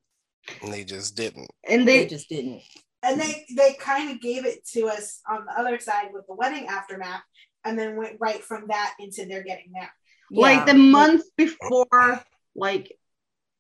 And 0.63 0.73
they 0.73 0.83
just 0.85 1.17
didn't. 1.17 1.51
And 1.69 1.87
They 1.87 1.99
they 2.01 2.07
just 2.07 2.29
didn't. 2.29 2.63
And 3.03 3.21
they 3.21 3.47
they 3.57 3.75
kind 3.75 4.11
of 4.11 4.21
gave 4.21 4.45
it 4.45 4.67
to 4.73 4.89
us 4.89 5.21
on 5.29 5.47
the 5.47 5.59
other 5.59 5.79
side 5.79 6.09
with 6.13 6.27
the 6.27 6.35
wedding 6.35 6.67
aftermath, 6.67 7.23
and 7.65 7.79
then 7.79 7.97
went 7.97 8.17
right 8.21 8.43
from 8.43 8.67
that 8.69 8.95
into 9.01 9.25
they're 9.25 9.43
getting 9.43 9.73
married. 9.73 9.89
like 10.31 10.67
the 10.67 10.75
month 10.75 11.25
before, 11.37 12.23
like 12.55 12.97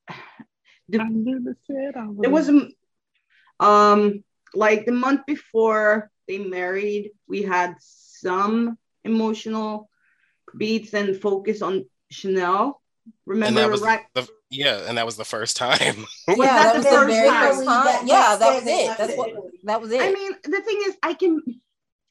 I 0.09 1.09
literally 1.09 1.55
said 1.67 1.97
I 1.97 2.07
it 2.23 2.31
was 2.31 2.51
um, 3.61 4.25
like 4.55 4.87
the 4.87 4.93
month 4.93 5.23
before 5.27 6.11
they 6.27 6.39
married 6.39 7.11
we 7.29 7.43
had 7.43 7.77
some 7.81 8.79
emotional 9.05 9.89
beats 10.57 10.95
and 10.95 11.21
focus 11.21 11.63
on 11.63 11.87
chanel 12.11 12.81
And 13.07 13.15
remember 13.27 13.61
that 13.61 13.71
was 13.71 13.81
right 13.83 14.03
the, 14.15 14.29
yeah, 14.51 14.83
and 14.89 14.99
that 14.99 15.07
was 15.07 15.17
the 15.17 15.25
first 15.25 15.57
time. 15.57 16.07
yeah, 16.29 16.37
that 16.37 16.37
that 16.37 16.75
was 16.77 16.85
the 16.85 16.91
first 16.91 17.15
very 17.17 17.29
time? 17.29 17.47
first 17.55 17.65
time. 17.65 17.85
That 17.85 18.07
Yeah, 18.07 18.37
that 18.37 18.55
was 18.55 18.65
it. 18.67 18.99
That's 18.99 19.17
what 19.17 19.31
that 19.65 19.81
was 19.81 19.93
it. 19.93 20.01
i 20.01 20.11
mean 20.13 20.33
the 20.43 20.61
thing 20.63 20.81
is 20.87 20.97
i 21.03 21.13
can 21.13 21.41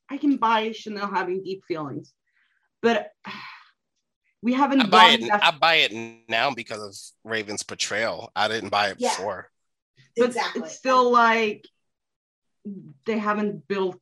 i 0.10 0.18
can 0.18 0.38
buy 0.38 0.72
chanel 0.72 1.08
having 1.08 1.42
deep 1.44 1.64
feelings 1.68 2.14
but 2.84 3.10
we 4.42 4.54
haven't 4.54 4.82
I 4.82 4.86
buy 4.88 5.10
it. 5.12 5.22
that 5.28 5.44
I 5.44 5.52
buy 5.52 5.76
it 5.76 5.92
now 6.30 6.52
because 6.54 6.82
of 6.82 7.30
Raven's 7.30 7.64
portrayal. 7.64 8.32
I 8.36 8.48
didn't 8.48 8.70
buy 8.70 8.88
it 8.90 8.96
Yeah. 9.00 9.10
before. 9.10 9.50
but 10.16 10.28
Exactly. 10.28 10.62
it's 10.62 10.76
still 10.78 11.12
like 11.12 11.66
they 13.06 13.18
haven't 13.18 13.68
built 13.68 14.02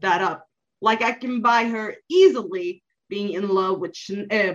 that 0.00 0.20
up. 0.20 0.46
Like 0.80 1.02
I 1.02 1.10
can 1.12 1.40
buy 1.42 1.64
her 1.64 1.96
easily 2.08 2.84
being 3.08 3.32
in 3.32 3.48
love 3.48 3.80
with 3.80 3.96
Shan- 3.96 4.28
uh, 4.30 4.54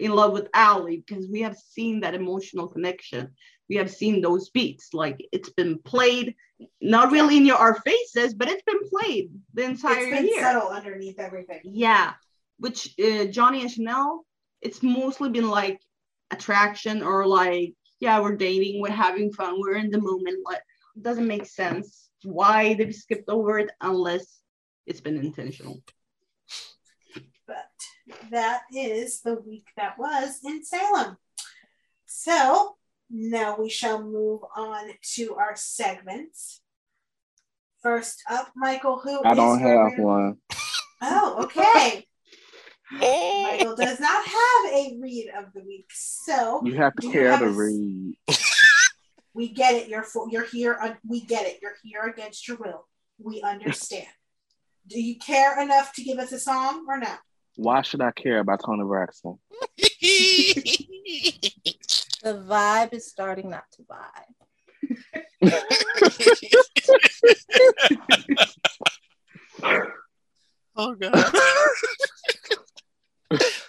in 0.00 0.12
love 0.12 0.32
with 0.32 0.48
Allie 0.54 1.04
because 1.06 1.28
we 1.28 1.42
have 1.42 1.56
seen 1.56 2.00
that 2.00 2.14
emotional 2.14 2.68
connection. 2.68 3.32
We 3.68 3.76
have 3.76 3.90
seen 3.90 4.20
those 4.20 4.50
beats. 4.50 4.92
Like 4.92 5.24
it's 5.32 5.50
been 5.50 5.78
played, 5.78 6.34
not 6.80 7.12
really 7.12 7.36
in 7.36 7.46
your 7.46 7.56
our 7.56 7.80
faces, 7.80 8.34
but 8.34 8.48
it's 8.48 8.62
been 8.62 8.88
played 8.88 9.30
the 9.54 9.64
entire 9.64 10.06
it's 10.06 10.16
been 10.16 10.26
year. 10.26 10.42
subtle 10.42 10.68
underneath 10.68 11.18
everything. 11.18 11.60
Yeah, 11.64 12.14
which 12.58 12.94
uh, 12.98 13.26
Johnny 13.26 13.62
and 13.62 13.70
Chanel, 13.70 14.24
it's 14.60 14.82
mostly 14.82 15.30
been 15.30 15.48
like 15.48 15.80
attraction 16.30 17.02
or 17.02 17.26
like, 17.26 17.74
yeah, 18.00 18.20
we're 18.20 18.36
dating, 18.36 18.80
we're 18.80 18.90
having 18.90 19.32
fun, 19.32 19.60
we're 19.60 19.76
in 19.76 19.90
the 19.90 20.00
moment. 20.00 20.38
Like, 20.44 20.62
it 20.96 21.02
doesn't 21.02 21.26
make 21.26 21.46
sense 21.46 22.08
why 22.22 22.74
they've 22.74 22.94
skipped 22.94 23.28
over 23.28 23.58
it 23.58 23.70
unless 23.80 24.40
it's 24.86 25.00
been 25.00 25.16
intentional. 25.16 25.80
But 28.10 28.30
that 28.30 28.62
is 28.74 29.20
the 29.20 29.34
week 29.36 29.68
that 29.76 29.98
was 29.98 30.40
in 30.44 30.64
Salem. 30.64 31.16
So 32.06 32.76
now 33.10 33.56
we 33.58 33.68
shall 33.68 34.02
move 34.02 34.40
on 34.56 34.90
to 35.14 35.34
our 35.36 35.54
segments. 35.56 36.60
First 37.82 38.22
up, 38.28 38.50
Michael, 38.56 38.98
who 38.98 39.20
I 39.22 39.32
is 39.32 39.36
don't 39.36 39.60
your 39.60 39.68
have 39.84 39.92
reader- 39.92 40.02
one. 40.02 40.36
Oh, 41.02 41.44
okay. 41.44 42.06
Michael 42.92 43.76
does 43.76 44.00
not 44.00 44.26
have 44.26 44.72
a 44.72 44.98
read 45.00 45.30
of 45.38 45.52
the 45.54 45.60
week, 45.60 45.86
so 45.92 46.60
You 46.64 46.74
have 46.74 46.94
to 46.96 47.10
care 47.10 47.30
have 47.30 47.40
to 47.40 47.46
a 47.46 47.50
s- 47.50 47.56
read. 47.56 48.14
we 49.34 49.48
get 49.48 49.74
it. 49.74 49.88
You're 49.88 50.02
for, 50.02 50.28
you're 50.28 50.44
here. 50.44 50.76
uh, 50.82 50.94
we 51.06 51.20
get 51.24 51.46
it. 51.46 51.60
You're 51.62 51.76
here 51.84 52.02
against 52.02 52.48
your 52.48 52.56
will. 52.58 52.86
We 53.18 53.40
understand. 53.42 54.08
Do 54.88 55.00
you 55.00 55.18
care 55.18 55.60
enough 55.62 55.92
to 55.94 56.02
give 56.02 56.18
us 56.18 56.32
a 56.32 56.38
song 56.40 56.84
or 56.88 56.98
no? 56.98 57.14
Why 57.60 57.82
should 57.82 58.00
I 58.00 58.10
care 58.10 58.38
about 58.38 58.62
Toni 58.64 58.84
Braxton? 58.84 59.38
The 62.22 62.34
vibe 62.34 62.92
is 62.92 63.06
starting 63.06 63.48
not 63.48 63.64
to 63.72 63.82
vibe. 63.82 64.34
oh 70.76 70.94
god. 70.96 71.14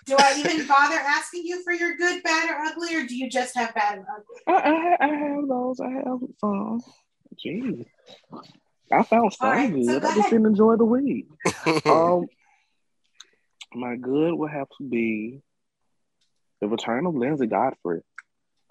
Do 0.06 0.18
I 0.20 0.44
even 0.46 0.68
bother 0.68 0.98
asking 0.98 1.44
you 1.46 1.64
for 1.64 1.72
your 1.72 1.96
good, 1.96 2.22
bad, 2.24 2.50
or 2.50 2.56
ugly, 2.66 2.94
or 2.94 3.06
do 3.06 3.16
you 3.16 3.30
just 3.30 3.56
have 3.56 3.74
bad 3.74 4.00
and 4.00 4.06
ugly? 4.14 4.42
I, 4.48 4.52
I, 4.52 4.98
I 5.00 5.08
have 5.16 5.48
those. 5.48 5.80
I 5.80 5.92
have 5.92 6.20
songs. 6.40 6.84
Jeez. 7.46 7.86
I 8.92 9.04
found 9.04 9.32
some 9.32 9.48
All 9.48 9.54
right, 9.56 9.72
good. 9.74 9.86
so 9.86 9.96
I 10.10 10.14
just 10.16 10.30
didn't 10.30 10.48
enjoy 10.48 10.76
the 10.76 10.84
week. 10.84 11.28
um, 11.86 12.26
my 13.73 13.95
good 13.95 14.34
would 14.34 14.52
have 14.52 14.68
to 14.77 14.84
be 14.84 15.41
the 16.60 16.68
return 16.68 17.06
of 17.06 17.14
Linsey 17.14 17.49
Godfrey. 17.49 18.02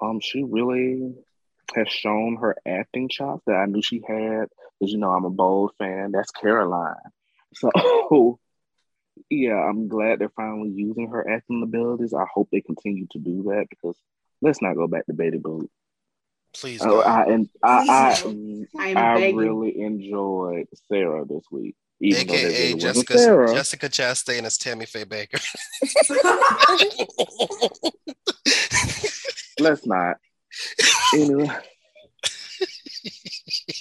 Um, 0.00 0.20
she 0.20 0.42
really 0.42 1.14
has 1.74 1.88
shown 1.88 2.36
her 2.36 2.56
acting 2.66 3.08
chops 3.08 3.42
that 3.46 3.56
I 3.56 3.66
knew 3.66 3.82
she 3.82 4.02
had. 4.06 4.46
Because 4.78 4.92
you 4.92 4.98
know 4.98 5.10
I'm 5.10 5.24
a 5.24 5.30
bold 5.30 5.72
fan. 5.78 6.12
That's 6.12 6.30
Caroline. 6.30 6.94
So 7.54 7.70
yeah, 9.28 9.56
I'm 9.56 9.88
glad 9.88 10.18
they're 10.18 10.30
finally 10.30 10.70
using 10.70 11.08
her 11.08 11.28
acting 11.28 11.62
abilities. 11.62 12.14
I 12.14 12.24
hope 12.32 12.48
they 12.50 12.60
continue 12.60 13.06
to 13.12 13.18
do 13.18 13.42
that 13.48 13.66
because 13.68 13.96
let's 14.40 14.62
not 14.62 14.76
go 14.76 14.86
back 14.86 15.06
to 15.06 15.12
Betty 15.12 15.38
Boop. 15.38 15.68
Please 16.54 16.80
Oh, 16.82 17.02
God. 17.02 17.06
I 17.06 17.32
and 17.32 17.48
I, 17.62 17.84
I, 17.88 18.22
I'm 18.78 18.96
I 18.96 19.30
really 19.30 19.80
enjoyed 19.80 20.66
Sarah 20.88 21.24
this 21.24 21.44
week, 21.50 21.76
even 22.00 22.30
AKA 22.30 22.74
Jessica. 22.74 23.14
Jessica 23.52 23.88
Chastain 23.88 24.44
as 24.44 24.56
Tammy 24.56 24.86
Faye 24.86 25.04
Bakker. 25.04 25.40
Let's 29.60 29.86
not. 29.86 30.16
Anyway, 31.14 31.50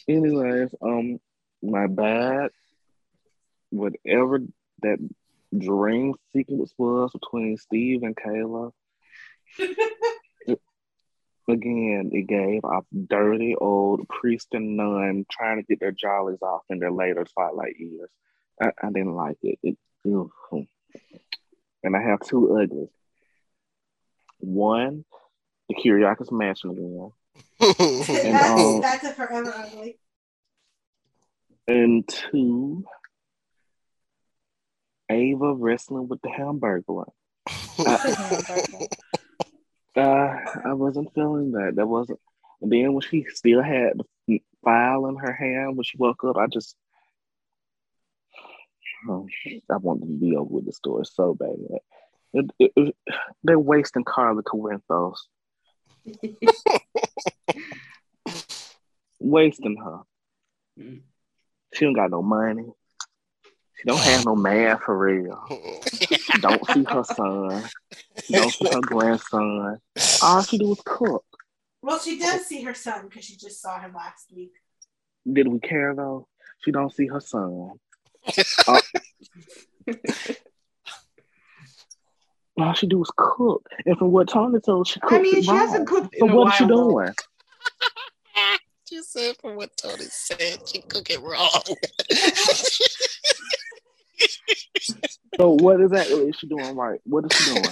anyways, 0.07 0.75
um, 0.81 1.19
my 1.63 1.87
bad. 1.87 2.49
Whatever 3.71 4.39
that 4.81 4.97
dream 5.57 6.15
sequence 6.33 6.73
was 6.77 7.11
between 7.11 7.57
Steve 7.57 8.03
and 8.03 8.15
Kayla. 8.15 8.71
Again, 11.49 12.11
it 12.13 12.27
gave 12.27 12.63
off 12.63 12.85
dirty 13.07 13.55
old 13.55 14.07
priest 14.07 14.49
and 14.51 14.77
nun 14.77 15.26
trying 15.31 15.57
to 15.57 15.63
get 15.63 15.80
their 15.80 15.91
jollies 15.91 16.43
off 16.43 16.61
in 16.69 16.77
their 16.77 16.91
later 16.91 17.26
twilight 17.26 17.76
years. 17.80 18.11
I, 18.61 18.67
I 18.84 18.88
didn't 18.91 19.15
like 19.15 19.38
it. 19.41 19.57
it 19.63 19.77
ugh. 20.05 20.30
and 21.84 21.95
I 21.95 22.01
have 22.01 22.19
two 22.19 22.55
uglies. 22.55 22.89
One, 24.38 25.05
the 25.69 25.76
Kiriakis 25.76 26.31
Mansion 26.31 26.69
again. 26.69 27.11
that's, 27.59 28.49
um, 28.49 28.81
that's 28.81 29.03
a 29.05 29.13
forever 29.13 29.51
ugly. 29.51 29.97
And 31.67 32.07
two, 32.07 32.84
Ava 35.09 35.53
wrestling 35.55 36.07
with 36.07 36.21
the 36.21 36.30
Hamburglar. 36.30 37.09
Uh, 39.95 40.36
I 40.66 40.74
wasn't 40.74 41.14
feeling 41.14 41.52
that. 41.53 41.74
That 41.76 41.88
wasn't. 41.88 42.20
And 42.61 42.72
then 42.72 42.94
when 42.94 43.02
she 43.02 43.26
still 43.30 43.61
had 43.61 43.94
the 44.28 44.41
file 44.64 45.07
in 45.07 45.16
her 45.16 45.34
hand 45.34 45.78
when 45.78 45.84
she 45.84 45.98
woke 45.98 46.24
up, 46.24 46.38
I 46.38 46.48
just. 46.48 46.76
Oh, 49.07 49.28
I 49.72 49.78
wanted 49.78 50.07
to 50.07 50.20
be 50.20 50.36
over 50.36 50.56
with 50.56 50.66
the 50.66 50.74
story 50.74 51.06
so 51.06 51.34
bad. 51.34 51.56
It, 52.34 52.52
it, 52.60 52.72
it, 52.76 52.95
they're 53.44 53.57
wasting 53.57 54.03
Carly 54.03 54.44
Corinthos. 54.44 55.16
wasting 59.20 59.78
her. 59.78 59.99
Mm. 60.78 61.02
She 61.74 61.86
don't 61.86 61.94
got 61.94 62.11
no 62.11 62.22
money. 62.22 62.66
She 63.80 63.85
don't 63.85 63.99
have 63.99 64.26
no 64.26 64.35
man 64.35 64.77
for 64.77 64.97
real. 64.97 65.45
She 66.11 66.38
don't 66.41 66.65
see 66.72 66.84
her 66.84 67.03
son. 67.03 67.64
She 68.26 68.34
don't 68.34 68.51
see 68.53 68.68
her 68.68 68.81
grandson. 68.81 69.77
All 70.22 70.43
she 70.43 70.57
do 70.57 70.73
is 70.73 70.81
cook. 70.85 71.23
Well, 71.81 71.97
she 71.99 72.19
does 72.19 72.45
see 72.45 72.61
her 72.64 72.73
son 72.73 73.07
because 73.07 73.23
she 73.23 73.38
just 73.38 73.61
saw 73.61 73.80
him 73.80 73.93
last 73.93 74.31
week. 74.35 74.51
Did 75.31 75.47
we 75.47 75.60
care 75.60 75.95
though? 75.95 76.27
She 76.64 76.72
don't 76.72 76.93
see 76.93 77.07
her 77.07 77.22
son. 77.22 77.72
Uh, 78.68 78.81
all 82.57 82.73
she 82.73 82.85
do 82.88 83.01
is 83.01 83.10
cook. 83.15 83.65
And 83.85 83.97
from 83.97 84.11
what 84.11 84.27
Tony 84.27 84.60
told, 84.60 84.88
she 84.88 84.99
cooks 84.99 85.14
I 85.14 85.22
mean, 85.22 85.38
it 85.38 85.43
she 85.45 85.49
hasn't 85.51 85.89
wrong. 85.89 86.01
cooked 86.01 86.15
So 86.19 86.26
in 86.26 86.31
a 86.31 86.35
what 86.35 86.47
is 86.49 86.53
she 86.56 86.64
while, 86.65 86.76
though. 86.76 86.91
doing? 86.91 87.14
She 88.89 89.01
said 89.03 89.35
from 89.39 89.56
what 89.56 89.69
Tony 89.77 90.06
said, 90.06 90.68
she 90.68 90.81
cook 90.81 91.11
it 91.11 91.22
wrong. 91.22 91.61
So 95.39 95.51
what 95.51 95.79
exactly 95.79 96.27
is 96.27 96.35
she 96.37 96.47
doing 96.47 96.75
right? 96.75 96.99
What 97.05 97.23
is 97.25 97.31
she 97.37 97.45
doing? 97.45 97.63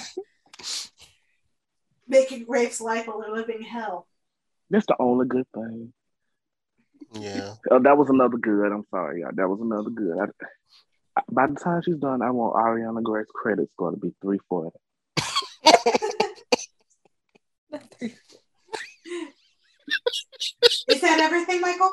Making 2.07 2.45
Rafe's 2.47 2.79
life 2.79 3.07
a 3.09 3.11
living 3.11 3.61
hell. 3.61 4.07
That's 4.69 4.85
the 4.85 4.95
only 4.99 5.27
good 5.27 5.45
thing. 5.53 5.91
yeah. 7.13 7.55
Oh, 7.69 7.79
that 7.79 7.97
was 7.97 8.09
another 8.09 8.37
good. 8.37 8.71
I'm 8.71 8.85
sorry, 8.89 9.19
y'all. 9.21 9.31
That 9.33 9.49
was 9.49 9.59
another 9.61 9.89
good. 9.89 10.17
I, 10.17 10.25
I- 11.17 11.23
by 11.29 11.47
the 11.47 11.55
time 11.55 11.81
she's 11.83 11.97
done, 11.97 12.21
I 12.21 12.31
want 12.31 12.55
Ariana 12.55 13.03
Gray's 13.03 13.27
credits 13.33 13.73
going 13.77 13.95
to 13.95 13.99
be 13.99 14.13
three 14.21 14.39
340. 14.49 14.77
Is 20.87 21.01
that 21.01 21.19
everything, 21.19 21.59
Michael? 21.59 21.91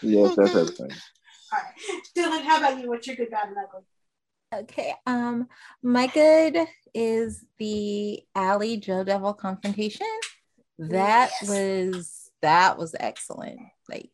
Yes, 0.00 0.34
that's 0.36 0.54
everything. 0.54 0.88
All 1.56 1.62
right. 1.62 2.02
Dylan, 2.16 2.44
how 2.44 2.58
about 2.58 2.78
you? 2.80 2.88
What's 2.88 3.06
your 3.06 3.16
good, 3.16 3.30
bad, 3.30 3.48
and 3.48 3.56
ugly? 3.56 3.82
Okay. 4.54 4.94
Um, 5.06 5.48
my 5.82 6.06
good 6.06 6.56
is 6.94 7.44
the 7.58 8.22
Allie 8.34 8.76
Joe 8.76 9.04
Devil 9.04 9.34
confrontation. 9.34 10.06
That 10.78 11.30
Yes. 11.40 11.48
was 11.48 12.30
that 12.42 12.78
was 12.78 12.94
excellent. 12.98 13.58
Like 13.88 14.10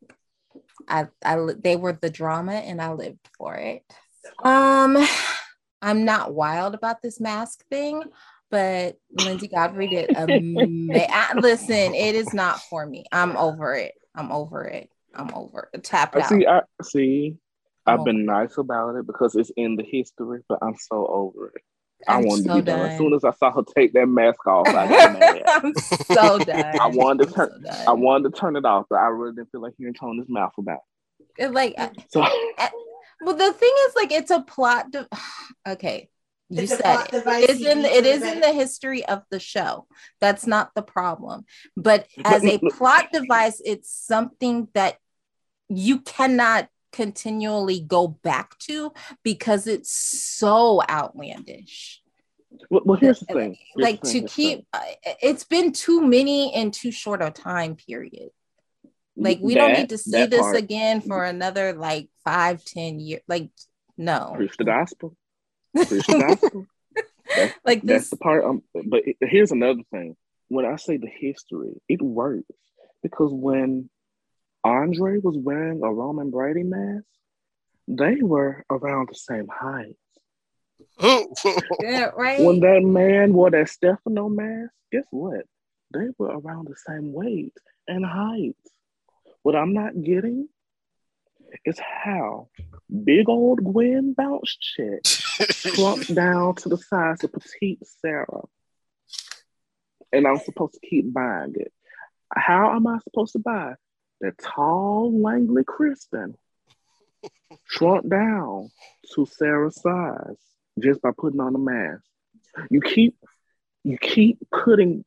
I 0.88 1.08
I 1.24 1.36
they 1.58 1.76
were 1.76 1.92
the 1.92 2.08
drama 2.10 2.52
and 2.54 2.80
I 2.80 2.92
lived 2.92 3.28
for 3.36 3.54
it. 3.56 3.82
Um 4.44 4.96
I'm 5.82 6.04
not 6.04 6.32
wild 6.32 6.74
about 6.74 7.02
this 7.02 7.20
mask 7.20 7.64
thing, 7.68 8.02
but 8.50 8.96
Linsey 9.16 9.50
Godfrey 9.50 9.88
did 9.88 10.10
ama- 10.14 10.94
I- 11.10 11.34
listen, 11.36 11.94
it 11.94 12.14
is 12.14 12.32
not 12.32 12.60
for 12.60 12.86
me. 12.86 13.04
I'm 13.10 13.36
over 13.36 13.74
it. 13.74 13.94
I'm 14.14 14.30
over 14.30 14.64
it. 14.64 14.88
I'm 15.14 15.32
over 15.34 15.68
it. 15.72 15.84
Tapped 15.84 16.16
I 16.16 16.20
out. 16.20 16.28
see. 16.28 16.46
I 16.46 16.60
see. 16.82 17.36
I'm 17.86 18.00
I've 18.00 18.04
been 18.04 18.24
nice 18.24 18.58
about 18.58 18.94
it 18.96 19.06
because 19.06 19.34
it's 19.34 19.50
in 19.56 19.76
the 19.76 19.82
history, 19.84 20.40
but 20.48 20.58
I'm 20.62 20.76
so 20.76 21.06
over 21.06 21.52
it. 21.54 21.62
I 22.06 22.16
I'm 22.18 22.24
wanted 22.24 22.44
so 22.46 22.56
to 22.56 22.62
be 22.62 22.70
done. 22.70 22.90
As 22.90 22.96
soon 22.98 23.14
as 23.14 23.24
I 23.24 23.32
saw 23.32 23.52
her 23.52 23.62
take 23.76 23.92
that 23.94 24.06
mask 24.06 24.46
off, 24.46 24.68
I 24.68 24.88
got 24.88 25.12
mad. 25.12 25.42
I'm 25.46 25.74
so 25.74 26.38
done. 26.38 26.78
I 26.80 26.86
wanted 26.86 27.28
to 27.28 27.34
turn. 27.34 27.64
so. 27.64 27.84
I 27.88 27.92
wanted 27.92 28.32
to 28.34 28.40
turn 28.40 28.56
it 28.56 28.64
off, 28.64 28.86
but 28.88 28.96
I 28.96 29.06
really 29.08 29.34
didn't 29.34 29.50
feel 29.50 29.60
like 29.62 29.74
hearing 29.78 29.94
Tony's 29.94 30.28
mouth 30.28 30.52
about. 30.58 30.80
It, 31.38 31.52
like 31.52 31.74
I- 31.78 31.90
So 32.08 32.20
well 33.22 33.36
the 33.36 33.52
thing 33.52 33.72
is 33.88 33.94
like 33.96 34.12
it's 34.12 34.30
a 34.30 34.40
plot 34.40 34.90
de- 34.90 35.08
okay 35.68 36.08
you 36.48 36.62
It's 36.64 36.76
said 36.76 37.06
it. 37.12 37.26
it 37.26 37.50
is 37.50 37.64
in 37.64 37.78
need 37.82 37.86
it 37.86 38.02
to 38.02 38.08
is 38.08 38.22
in 38.22 38.40
the 38.40 38.52
history 38.52 39.04
of 39.06 39.22
the 39.30 39.40
show 39.40 39.86
that's 40.20 40.46
not 40.46 40.70
the 40.74 40.82
problem 40.82 41.44
but 41.76 42.06
as 42.24 42.44
a 42.44 42.58
plot 42.58 43.06
device 43.12 43.62
it's 43.64 43.90
something 43.90 44.68
that 44.74 44.96
you 45.76 46.00
cannot 46.00 46.68
continually 46.92 47.80
go 47.80 48.06
back 48.06 48.58
to 48.58 48.92
because 49.22 49.66
it's 49.66 49.90
so 49.92 50.82
outlandish 50.88 52.02
well, 52.70 52.82
well, 52.84 52.98
here's 52.98 53.20
the 53.20 53.26
thing. 53.26 53.56
Here's 53.56 53.74
the 53.76 53.82
like 53.82 54.02
thing, 54.02 54.12
to 54.12 54.20
the 54.20 54.28
thing. 54.28 54.56
keep 54.58 54.66
uh, 54.74 54.80
it's 55.22 55.44
been 55.44 55.72
too 55.72 56.02
many 56.06 56.54
in 56.54 56.70
too 56.70 56.92
short 56.92 57.22
a 57.22 57.30
time 57.30 57.76
period 57.76 58.28
like 59.16 59.38
we 59.40 59.54
don't 59.54 59.72
need 59.72 59.88
to 59.90 59.98
see 59.98 60.26
this 60.26 60.40
part. 60.40 60.56
again 60.56 61.00
for 61.00 61.24
another 61.24 61.72
like 61.72 62.08
five 62.24 62.64
ten 62.64 63.00
years 63.00 63.22
like 63.28 63.50
no 63.96 64.32
Preach 64.36 64.56
the 64.56 64.64
gospel. 64.64 65.16
Preach 65.74 66.06
the 66.06 66.18
gospel. 66.28 66.66
like 67.64 67.82
That's 67.82 68.10
the 68.10 68.16
part. 68.16 68.44
Um, 68.44 68.62
but 68.74 69.02
it- 69.06 69.16
here's 69.20 69.52
another 69.52 69.82
thing. 69.90 70.16
When 70.48 70.64
I 70.66 70.76
say 70.76 70.96
the 70.96 71.08
history, 71.08 71.80
it 71.88 72.00
works 72.02 72.48
because 73.02 73.32
when 73.32 73.90
Andre 74.64 75.18
was 75.18 75.36
wearing 75.36 75.82
a 75.82 75.92
Roman 75.92 76.30
Brady 76.30 76.62
mask, 76.62 77.04
they 77.88 78.16
were 78.22 78.64
around 78.70 79.08
the 79.08 79.14
same 79.14 79.48
height. 79.48 79.96
yeah, 81.80 82.10
right 82.16 82.40
When 82.40 82.60
that 82.60 82.82
man 82.82 83.32
wore 83.32 83.50
that 83.50 83.68
Stefano 83.68 84.28
mask, 84.28 84.72
guess 84.92 85.06
what? 85.10 85.46
They 85.92 86.08
were 86.18 86.38
around 86.38 86.68
the 86.68 86.76
same 86.86 87.12
weight 87.12 87.54
and 87.88 88.04
height. 88.04 88.56
What 89.42 89.56
I'm 89.56 89.72
not 89.72 90.00
getting 90.00 90.48
is 91.64 91.78
how 91.78 92.48
big 93.04 93.28
old 93.28 93.62
Gwen 93.64 94.14
bounce 94.14 94.56
check 94.56 95.04
shrunk 95.04 96.06
down 96.14 96.54
to 96.56 96.68
the 96.68 96.76
size 96.76 97.24
of 97.24 97.32
petite 97.32 97.84
Sarah. 98.00 98.42
And 100.12 100.26
I'm 100.26 100.38
supposed 100.38 100.74
to 100.74 100.86
keep 100.88 101.12
buying 101.12 101.54
it. 101.56 101.72
How 102.34 102.74
am 102.76 102.86
I 102.86 102.98
supposed 102.98 103.32
to 103.32 103.38
buy 103.38 103.74
that 104.22 104.38
tall, 104.38 105.12
Langley 105.20 105.64
Kristen 105.64 106.36
shrunk 107.64 108.08
down 108.08 108.70
to 109.14 109.26
Sarah's 109.26 109.80
size 109.80 110.38
just 110.80 111.02
by 111.02 111.10
putting 111.16 111.40
on 111.40 111.54
a 111.54 111.58
mask? 111.58 112.02
You 112.70 112.80
keep 112.80 113.16
you 113.84 113.98
keep 113.98 114.38
putting 114.50 115.04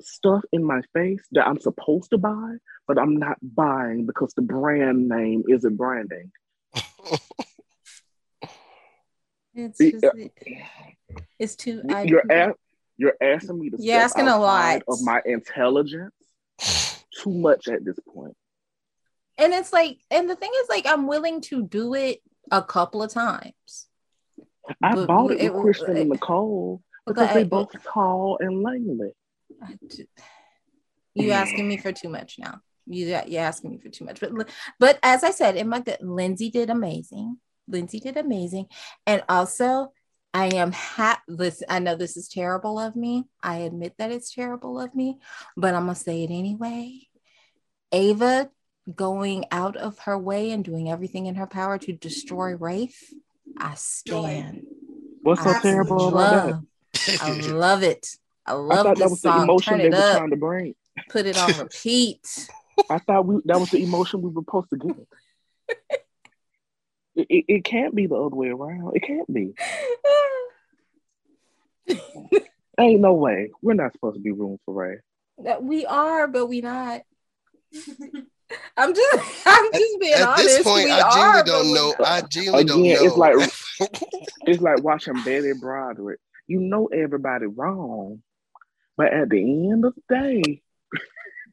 stuff 0.00 0.42
in 0.52 0.64
my 0.64 0.80
face 0.92 1.22
that 1.32 1.46
I'm 1.46 1.60
supposed 1.60 2.10
to 2.10 2.18
buy, 2.18 2.56
but 2.86 2.98
I'm 2.98 3.16
not 3.16 3.38
buying 3.42 4.06
because 4.06 4.34
the 4.34 4.42
brand 4.42 5.08
name 5.08 5.44
isn't 5.48 5.76
branding. 5.76 6.32
it's 9.54 9.78
just 9.78 10.04
uh, 10.04 10.10
it's 11.38 11.56
too 11.56 11.82
I, 11.88 12.02
You're 12.02 12.22
you're 12.98 13.16
asking 13.20 13.60
me 13.60 13.70
to 13.70 13.76
You're 13.78 14.08
step 14.08 14.18
asking 14.18 14.28
a 14.28 14.38
lot. 14.38 14.82
of 14.88 15.02
my 15.02 15.20
intelligence 15.24 16.14
too 17.22 17.32
much 17.32 17.68
at 17.68 17.84
this 17.84 17.98
point. 18.12 18.36
And 19.38 19.52
it's 19.52 19.72
like 19.72 19.98
and 20.10 20.28
the 20.30 20.36
thing 20.36 20.50
is 20.62 20.68
like 20.68 20.86
i'm 20.86 21.06
willing 21.06 21.40
to 21.42 21.62
do 21.62 21.94
it 21.94 22.20
a 22.50 22.62
couple 22.62 23.02
of 23.02 23.12
times. 23.12 23.88
I 24.82 24.94
But 24.94 25.06
bought 25.08 25.32
it 25.32 25.40
it- 25.40 25.52
with 25.52 25.62
Kristen 25.62 25.96
and 25.96 26.10
Nicole 26.10 26.82
because 27.06 27.32
they 27.34 27.44
both 27.44 27.70
tall 27.92 28.38
and 28.40 28.62
Langley. 28.62 29.12
You 31.14 31.32
asking 31.32 31.66
me 31.66 31.76
for 31.76 31.92
too 31.92 32.08
much 32.08 32.36
now. 32.38 32.60
You 32.86 33.06
you're 33.26 33.42
asking 33.42 33.72
me 33.72 33.78
for 33.78 33.88
too 33.88 34.04
much. 34.04 34.20
But 34.20 34.48
but 34.78 34.98
as 35.02 35.24
i 35.24 35.30
said 35.30 35.56
in 35.56 35.68
my 35.68 35.80
good 35.80 35.98
linsey 36.00 36.50
did 36.52 36.70
amazing. 36.70 37.38
Linsey 37.70 38.00
did 38.00 38.16
amazing. 38.16 38.66
And 39.06 39.22
also 39.28 39.92
i 40.34 40.46
am 40.54 40.72
happy 40.72 41.22
listen 41.28 41.66
i 41.70 41.78
know 41.78 41.94
this 41.96 42.16
is 42.16 42.28
terrible 42.28 42.78
of 42.78 42.94
me. 42.96 43.24
I 43.42 43.58
admit 43.58 43.94
that 43.98 44.12
it's 44.12 44.32
terrible 44.34 44.78
of 44.80 44.94
me 44.94 45.18
but 45.56 45.74
i'm 45.74 45.82
gonna 45.86 45.94
say 45.94 46.22
it 46.24 46.30
anyway. 46.30 47.00
Ava 47.92 48.50
going 48.94 49.44
out 49.50 49.76
of 49.76 49.98
her 50.00 50.16
way 50.18 50.50
and 50.50 50.64
doing 50.64 50.90
everything 50.90 51.26
in 51.26 51.34
her 51.34 51.46
power 51.46 51.76
to 51.78 51.92
destroy 51.92 52.54
rafe 52.54 53.14
i 53.56 53.74
stand 53.74 54.62
What's 55.22 55.42
so 55.42 55.50
I 55.50 55.58
terrible 55.60 56.08
about 56.08 56.30
that? 56.30 56.46
love, 56.46 57.20
i 57.20 57.32
love 57.52 57.82
it 57.82 58.16
i 58.46 58.52
I 58.52 58.54
love 58.54 58.68
thought 58.68 58.84
that 58.84 58.98
this 58.98 59.10
was 59.10 59.20
the 59.22 59.28
song 59.28 59.42
emotion 59.44 59.72
turn 59.72 59.78
they 59.80 59.86
it 59.88 59.92
were 59.92 60.02
up 60.02 60.16
trying 60.16 60.30
to 60.30 60.36
bring. 60.36 60.74
put 61.08 61.26
it 61.26 61.36
on 61.36 61.56
repeat 61.58 62.48
I 62.88 62.98
thought 62.98 63.26
we 63.26 63.40
that 63.46 63.58
was 63.58 63.70
the 63.70 63.82
emotion 63.82 64.22
we 64.22 64.30
were 64.30 64.42
supposed 64.42 64.70
to 64.70 64.76
get. 64.76 64.96
It, 67.16 67.26
it, 67.30 67.44
it 67.48 67.64
can't 67.64 67.94
be 67.94 68.06
the 68.06 68.14
other 68.14 68.36
way 68.36 68.48
around. 68.48 68.92
It 68.94 69.00
can't 69.02 69.32
be. 69.32 69.54
Ain't 72.78 73.00
no 73.00 73.14
way. 73.14 73.50
We're 73.62 73.72
not 73.74 73.92
supposed 73.92 74.16
to 74.16 74.20
be 74.20 74.32
room 74.32 74.58
for 74.64 74.74
Ray. 74.74 74.98
That 75.38 75.64
we 75.64 75.86
are, 75.86 76.28
but 76.28 76.46
we 76.46 76.60
not. 76.60 77.00
I'm 78.76 78.94
just, 78.94 79.24
I'm 79.46 79.72
just 79.72 80.00
being 80.00 80.14
At 80.14 80.22
honest. 80.28 80.44
this 80.44 80.62
point, 80.62 80.84
we 80.84 80.90
I 80.92 81.10
genuinely 81.42 81.42
don't 81.44 81.74
know. 81.74 81.94
I 82.04 82.20
genuinely 82.22 82.64
don't 82.64 82.80
Again, 82.80 82.94
know. 82.96 83.04
it's 83.04 83.16
like 83.16 83.36
it's 84.46 84.60
like 84.62 84.82
watching 84.82 85.14
Betty 85.24 85.52
Broderick. 85.60 86.20
You 86.46 86.60
know 86.60 86.86
everybody 86.86 87.46
wrong, 87.46 88.22
but 88.96 89.12
at 89.12 89.28
the 89.30 89.40
end 89.40 89.84
of 89.84 89.94
the 90.08 90.14
day, 90.14 90.62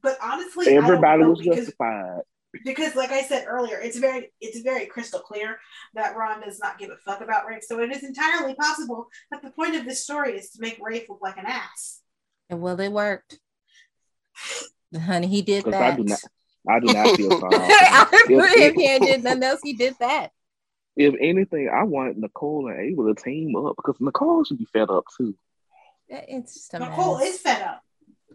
But 0.04 0.18
honestly, 0.22 0.68
everybody 0.76 1.06
I 1.08 1.12
don't 1.18 1.22
know 1.22 1.30
was 1.32 1.40
because, 1.42 1.58
justified. 1.66 2.22
because, 2.64 2.96
like 2.96 3.12
I 3.12 3.24
said 3.24 3.46
earlier, 3.48 3.80
it's 3.80 3.98
very 3.98 4.32
it's 4.40 4.60
very 4.60 4.86
crystal 4.86 5.20
clear 5.20 5.58
that 5.96 6.16
Ron 6.16 6.42
does 6.42 6.60
not 6.60 6.78
give 6.78 6.92
a 6.92 6.98
fuck 6.98 7.22
about 7.22 7.48
Rafe. 7.48 7.64
So 7.64 7.80
it 7.80 7.92
is 7.92 8.04
entirely 8.04 8.54
possible 8.54 9.08
that 9.32 9.42
the 9.42 9.50
point 9.50 9.76
of 9.76 9.86
this 9.86 10.04
story 10.04 10.38
is 10.38 10.52
to 10.52 10.62
make 10.62 10.78
Rafe 10.80 11.10
look 11.10 11.20
like 11.24 11.38
an 11.38 11.46
ass. 11.48 12.02
And 12.52 12.62
well, 12.62 12.80
it 12.80 12.92
worked. 12.92 13.40
Honey, 14.96 15.26
he 15.28 15.42
did 15.42 15.64
Because 15.66 15.80
that. 15.98 16.30
I 16.70 16.80
do 16.80 16.88
not, 16.88 16.96
I 16.96 17.16
do 17.16 17.28
not 17.28 17.40
feel 17.40 17.40
sorry. 17.40 17.56
I 17.56 18.08
If- 18.12 18.24
agree. 18.26 18.64
If 18.64 18.70
if- 18.72 18.76
he 18.76 18.86
ain't 18.88 19.04
did 19.04 19.24
nothing 19.24 19.44
else, 19.44 19.60
he 19.64 19.74
did 19.74 19.96
that. 20.00 20.32
if 20.96 21.14
anything, 21.20 21.70
I 21.74 21.84
want 21.84 22.18
Nicole 22.18 22.68
and 22.68 22.80
Ava 22.80 23.14
to 23.14 23.22
team 23.22 23.56
up 23.56 23.76
because 23.76 24.00
Nicole 24.00 24.44
should 24.44 24.58
be 24.60 24.66
fed 24.66 24.90
up 24.90 25.06
too. 25.18 25.36
It's 26.10 26.54
just 26.54 26.74
a 26.76 26.80
Nicole 26.80 27.18
mess. 27.18 27.30
is 27.36 27.40
fed 27.40 27.62
up. 27.64 27.82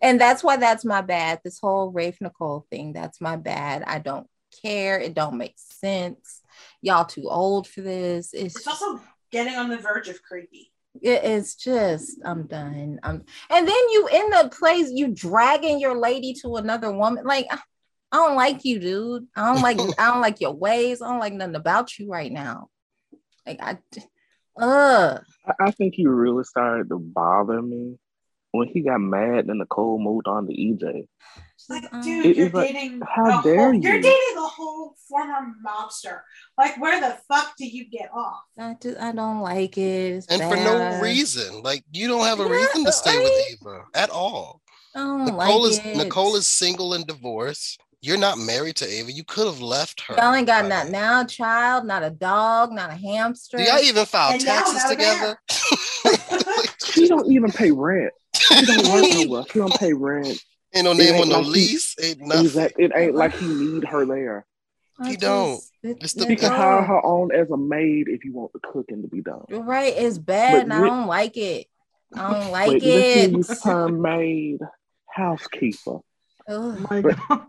and 0.03 0.21
that's 0.21 0.43
why 0.43 0.57
that's 0.57 0.85
my 0.85 1.01
bad. 1.01 1.41
This 1.45 1.59
whole 1.61 1.91
Rafe 1.91 2.21
Nicole 2.21 2.67
thing, 2.71 2.93
that's 2.93 3.21
my 3.21 3.37
bad. 3.37 3.85
I 3.87 3.99
don't 4.01 4.27
care. 4.63 4.99
It 4.99 5.15
don't 5.15 5.37
make 5.39 5.55
sense. 5.57 6.41
Y'all 6.83 7.05
too 7.05 7.29
old 7.29 7.69
for 7.69 7.81
this. 7.83 8.33
It's, 8.35 8.57
It's 8.57 8.67
also 8.67 9.01
getting 9.31 9.55
on 9.55 9.69
the 9.69 9.77
verge 9.79 10.09
of 10.09 10.23
creepy. 10.23 10.73
it's 11.01 11.55
just 11.55 12.19
I'm 12.25 12.47
done. 12.49 12.99
I'm 13.05 13.25
and 13.51 13.69
then 13.69 13.89
you 13.91 14.09
in 14.13 14.31
the 14.31 14.51
place 14.59 14.91
you 14.91 15.09
dragging 15.09 15.79
your 15.79 15.97
lady 15.97 16.33
to 16.43 16.57
another 16.57 16.91
woman. 16.91 17.25
Like 17.25 17.47
I, 18.13 18.17
I 18.17 18.27
don't 18.27 18.37
like 18.37 18.65
you, 18.65 18.79
dude. 18.79 19.27
I 19.37 19.53
don't 19.53 19.63
like 19.63 19.79
I 19.99 20.11
don't 20.11 20.21
like 20.21 20.41
your 20.41 20.55
ways. 20.55 21.03
I 21.03 21.09
don't 21.09 21.21
like 21.21 21.33
nothing 21.33 21.55
about 21.57 21.99
you 21.99 22.11
right 22.11 22.33
now. 22.33 22.69
Like 23.47 23.61
I 23.63 23.79
uh 24.61 25.19
I, 25.47 25.53
I 25.67 25.71
think 25.73 25.95
he 25.95 26.07
really 26.07 26.45
started 26.45 26.89
to 26.91 26.99
bother 26.99 27.63
me 27.63 27.99
when 28.53 28.69
he 28.69 28.83
got 28.83 28.99
mad 29.01 29.47
and 29.47 29.59
Nicole 29.59 29.99
moved 29.99 30.27
on 30.27 30.47
to 30.47 30.53
EJ. 30.53 31.07
Like, 31.69 31.85
um, 31.93 32.01
dude, 32.01 32.25
It 32.25 32.37
you're 32.39 32.47
is 32.47 32.55
like, 32.55 32.69
dating. 32.69 33.03
how 33.03 33.41
a 33.41 33.43
dare 33.43 33.57
whole, 33.65 33.75
you? 33.75 33.81
You're 33.83 34.01
dating 34.01 34.37
a 34.39 34.41
whole 34.41 34.95
former 35.09 35.53
mobster. 35.67 36.21
Like, 36.57 36.81
where 36.81 37.01
the 37.01 37.19
fuck 37.29 37.57
do 37.59 37.67
you 37.67 37.91
get 37.91 38.11
off? 38.15 38.41
I 38.59 38.75
just 38.81 38.99
I 38.99 39.13
don't 39.13 39.41
like 39.41 39.77
it. 39.77 39.83
It's 40.17 40.27
And 40.29 40.43
for 40.43 40.57
no 40.57 41.01
reason. 41.03 41.63
Like 41.63 41.85
you 41.93 42.09
don't 42.09 42.25
have 42.25 42.41
a 42.41 42.45
Yeah, 42.45 42.53
reason 42.53 42.85
to 42.87 42.93
stay 42.93 43.17
right? 43.17 43.25
with 43.25 43.61
Ava 43.67 43.85
at 43.95 44.11
all. 44.11 44.63
I 44.95 45.01
don't 45.01 45.25
Nicole 45.27 45.63
like 45.63 45.71
is 45.73 45.79
it. 45.79 45.97
Nicole 45.97 46.37
is 46.37 46.49
single 46.49 46.95
and 46.95 47.07
divorced. 47.07 47.81
You're 48.01 48.17
not 48.19 48.39
married 48.39 48.77
to 48.77 48.87
Ava. 48.87 49.11
You 49.11 49.25
could 49.25 49.47
have 49.47 49.61
left 49.61 50.01
her. 50.03 50.15
Y'all 50.17 50.33
ain't 50.35 50.47
got 50.47 50.63
by 50.63 50.69
not 50.69 50.89
now. 50.89 51.21
now 51.21 51.25
child, 51.25 51.85
not 51.85 52.05
a 52.05 52.11
dog, 52.11 52.71
not 52.73 52.91
a 52.91 52.95
hamster. 52.95 53.57
Do 53.57 53.63
y'all 53.65 53.81
even 53.81 54.07
file 54.07 54.33
And 54.33 54.41
taxes 54.41 54.85
together? 54.85 55.39
She 56.85 57.07
don't 57.09 57.31
even 57.31 57.51
pay 57.53 57.71
rent. 57.71 58.13
She 58.35 58.65
don't 58.65 58.93
work 58.93 59.05
nowhere. 59.29 59.45
She 59.53 59.59
don't 59.59 59.75
pay 59.79 59.93
rent. 59.93 60.39
Ain't 60.75 60.85
no 60.85 60.93
It 60.93 60.99
name 60.99 61.15
ain't 61.15 61.23
on 61.25 61.29
no 61.29 61.37
like 61.39 61.45
he- 61.47 61.51
lease. 61.53 61.95
Ain't 62.03 62.21
nothing. 62.21 62.45
Exact- 62.47 62.75
It 62.79 62.93
ain't 62.95 63.15
like 63.15 63.35
he 63.35 63.47
need 63.47 63.85
her 63.85 64.05
there. 64.05 64.47
I 65.01 65.11
He 65.11 65.17
don't. 65.17 65.57
just- 65.57 65.73
It's 65.83 66.13
the- 66.15 66.27
He 66.27 66.33
it 66.35 66.41
can 66.41 66.51
hire 66.53 66.83
her 66.83 67.01
on 67.01 67.31
as 67.33 67.51
a 67.51 67.57
maid 67.57 68.09
if 68.09 68.25
you 68.25 68.33
want 68.33 68.53
the 68.53 68.59
cooking 68.61 69.03
to 69.03 69.09
be 69.09 69.21
done. 69.23 69.45
You're 69.49 69.63
right, 69.63 69.95
it's 69.97 70.19
bad, 70.19 70.63
and 70.65 70.73
I 70.73 70.81
don't 70.81 71.07
like 71.07 71.37
it. 71.37 71.67
I 72.15 72.33
don't 72.33 72.51
like 72.53 72.69
Wait, 72.71 72.83
it. 72.83 73.33
let's 73.33 73.63
see 73.63 73.69
you 73.71 73.89
maid 73.89 74.59
housekeeper. 75.09 75.99
Ugh. 76.49 76.87
my 76.91 77.01
But- 77.03 77.17
God. 77.29 77.47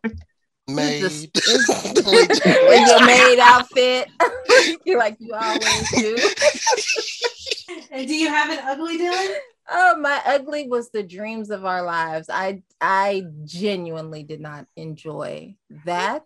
Maid. 0.76 1.04
It's 1.04 1.26
just- 1.28 2.08
Wait, 2.08 2.30
wait, 2.46 2.82
In 2.82 2.88
your 2.88 3.06
maid 3.06 3.40
outfit, 3.40 4.08
you're 4.86 4.98
like 5.00 5.18
you 5.20 5.34
always 5.34 5.92
do. 5.92 6.18
and 7.92 8.08
do 8.08 8.16
you 8.16 8.28
have 8.28 8.50
an 8.50 8.60
ugly 8.66 8.98
Dylan? 8.98 9.36
Oh, 9.72 9.98
my 10.00 10.20
ugly 10.26 10.68
was 10.68 10.90
the 10.90 11.04
dreams 11.04 11.50
of 11.52 11.66
our 11.66 11.84
lives. 11.84 12.30
I 12.32 12.64
I 12.82 13.24
genuinely 13.46 14.24
did 14.24 14.42
not 14.42 14.66
enjoy 14.76 15.56
that. 15.86 16.24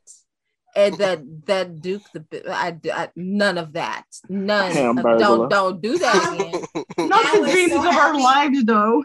And 0.75 0.95
that 0.97 1.21
that 1.45 1.81
Duke 1.81 2.01
the 2.13 2.25
I, 2.51 2.75
I 2.91 3.09
none 3.15 3.57
of 3.59 3.73
that 3.73 4.05
none 4.27 4.71
Hamburglar. 4.71 5.19
don't 5.19 5.49
don't 5.49 5.81
do 5.81 5.97
that 5.99 6.33
again 6.97 7.09
Not 7.09 7.25
I 7.25 7.39
the 7.41 7.51
dreams 7.51 7.71
so 7.73 7.79
of 7.79 7.85
our 7.95 8.19
lives, 8.19 8.63
though. 8.63 9.03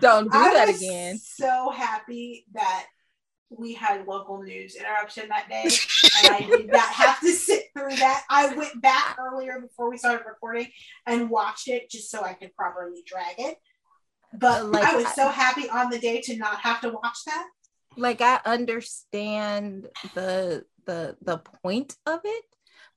don't 0.00 0.30
do 0.30 0.36
I 0.38 0.52
that 0.54 0.68
was 0.68 0.82
again 0.82 1.18
so 1.18 1.70
happy 1.70 2.44
that 2.52 2.86
we 3.58 3.74
had 3.74 4.06
local 4.06 4.42
news 4.42 4.74
interruption 4.76 5.28
that 5.28 5.48
day, 5.48 5.64
and 5.64 6.28
I 6.28 6.42
did 6.50 6.70
not 6.70 6.88
have 6.88 7.20
to 7.20 7.28
sit 7.30 7.64
through 7.76 7.96
that. 7.96 8.24
I 8.30 8.54
went 8.54 8.80
back 8.82 9.16
earlier 9.18 9.60
before 9.60 9.90
we 9.90 9.98
started 9.98 10.24
recording 10.26 10.68
and 11.06 11.30
watched 11.30 11.68
it 11.68 11.90
just 11.90 12.10
so 12.10 12.22
I 12.22 12.34
could 12.34 12.54
properly 12.56 13.02
drag 13.06 13.34
it. 13.38 13.56
But 14.34 14.66
Like, 14.66 14.84
I 14.84 14.96
was 14.96 15.08
so 15.14 15.28
happy 15.28 15.68
on 15.68 15.90
the 15.90 15.98
day 15.98 16.20
to 16.22 16.36
not 16.36 16.60
have 16.60 16.80
to 16.82 16.90
watch 16.90 17.18
that. 17.26 17.46
like 17.96 18.20
I 18.22 18.40
understand 18.46 19.88
the 20.14 20.64
the 20.86 21.16
the 21.22 21.38
point 21.62 21.96
of 22.06 22.20
it, 22.24 22.44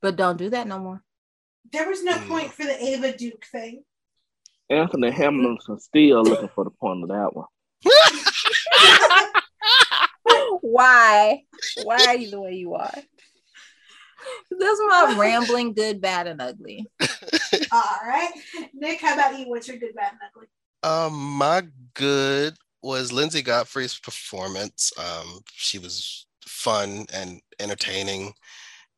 but 0.00 0.16
don't 0.16 0.38
do 0.38 0.48
that 0.50 0.66
no 0.66 0.78
more. 0.78 1.02
There 1.72 1.88
was 1.88 2.02
no 2.02 2.14
Mm. 2.18 2.28
point 2.28 2.52
for 2.52 2.64
the 2.64 2.82
Ava 2.82 3.16
Duke 3.16 3.44
thing. 3.52 3.84
Anthony 4.70 5.10
Hamilton 5.10 5.78
still 5.78 6.24
looking 6.24 6.48
for 6.54 6.64
the 6.64 6.70
point 6.70 7.02
of 7.02 7.08
that 7.10 7.36
one. 7.36 7.46
Why? 10.70 11.44
Why 11.84 12.06
are 12.06 12.16
you 12.16 12.30
the 12.30 12.40
way 12.40 12.54
you 12.54 12.74
are? 12.74 12.94
That's 14.50 14.80
my 14.88 15.14
rambling 15.16 15.74
good, 15.74 16.00
bad, 16.00 16.26
and 16.26 16.42
ugly. 16.42 16.86
All 17.70 17.98
right, 18.04 18.32
Nick, 18.74 19.00
how 19.00 19.14
about 19.14 19.38
you? 19.38 19.48
What's 19.48 19.68
your 19.68 19.76
good, 19.76 19.94
bad, 19.94 20.12
and 20.12 20.20
ugly? 20.28 20.48
Um, 20.82 21.14
my 21.14 21.62
good 21.94 22.54
was 22.82 23.12
Linsey 23.12 23.44
Godfrey's 23.44 23.98
performance. 23.98 24.92
Um, 24.98 25.40
she 25.52 25.78
was 25.78 26.26
fun 26.44 27.06
and 27.12 27.40
entertaining. 27.60 28.32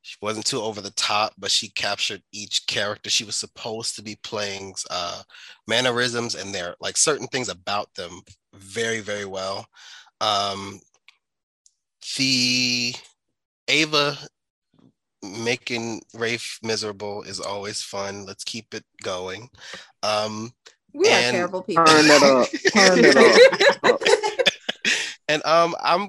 She 0.01 0.17
wasn't 0.23 0.47
too 0.47 0.63
over 0.63 0.81
the 0.81 0.93
top, 0.93 1.35
but 1.37 1.51
she 1.51 1.69
captured 1.69 2.23
each 2.33 2.67
character 2.67 3.11
she 3.11 3.25
was 3.25 3.37
supposed 3.37 3.95
to 3.97 4.03
be 4.03 4.17
playing's 4.23 4.87
uh, 4.91 5.23
mannerisms 5.67 6.35
and 6.35 6.55
their 6.55 6.77
like 6.81 6.97
certain 6.97 7.27
things 7.27 7.51
about 7.51 7.95
them 7.95 8.23
very, 8.55 9.01
very 9.01 9.27
well. 9.27 9.67
Um, 10.21 10.81
the 12.17 12.95
Ava 13.69 14.17
making 15.23 16.01
Rafe 16.15 16.59
miserable 16.63 17.23
is 17.23 17.41
always 17.41 17.83
fun. 17.83 18.25
Let's 18.25 18.45
keep 18.45 18.73
it 18.75 18.85
going. 19.03 19.49
Um, 20.03 20.53
We 20.95 21.09
are 21.09 21.21
terrible 21.31 21.63
people. 21.63 21.85
Turn 21.85 22.07
that 22.09 22.23
up. 22.23 22.49
Turn 22.73 23.03
that 23.03 23.79
up. 23.83 24.01
and 25.29 25.45
um, 25.45 25.75
I'm 25.83 26.09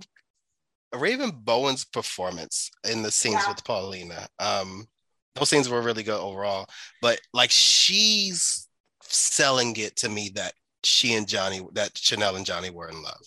Raven 0.96 1.32
Bowen's 1.32 1.86
performance 1.86 2.72
in 2.90 3.02
the 3.02 3.12
scenes 3.12 3.42
Yeah. 3.44 3.50
with 3.50 3.64
Paulina. 3.64 4.28
Um, 4.40 4.88
those 5.36 5.50
scenes 5.50 5.70
were 5.70 5.82
really 5.82 6.04
good 6.04 6.20
overall, 6.20 6.68
but 7.02 7.20
like 7.34 7.52
she's 7.52 8.68
selling 9.02 9.76
it 9.78 9.96
to 9.98 10.10
me 10.10 10.30
that 10.36 10.54
she 10.84 11.14
and 11.16 11.28
Johnny, 11.28 11.62
that 11.74 11.98
Chanel 11.98 12.36
and 12.36 12.46
Johnny 12.46 12.70
were 12.70 12.90
in 12.90 13.02
love. 13.02 13.22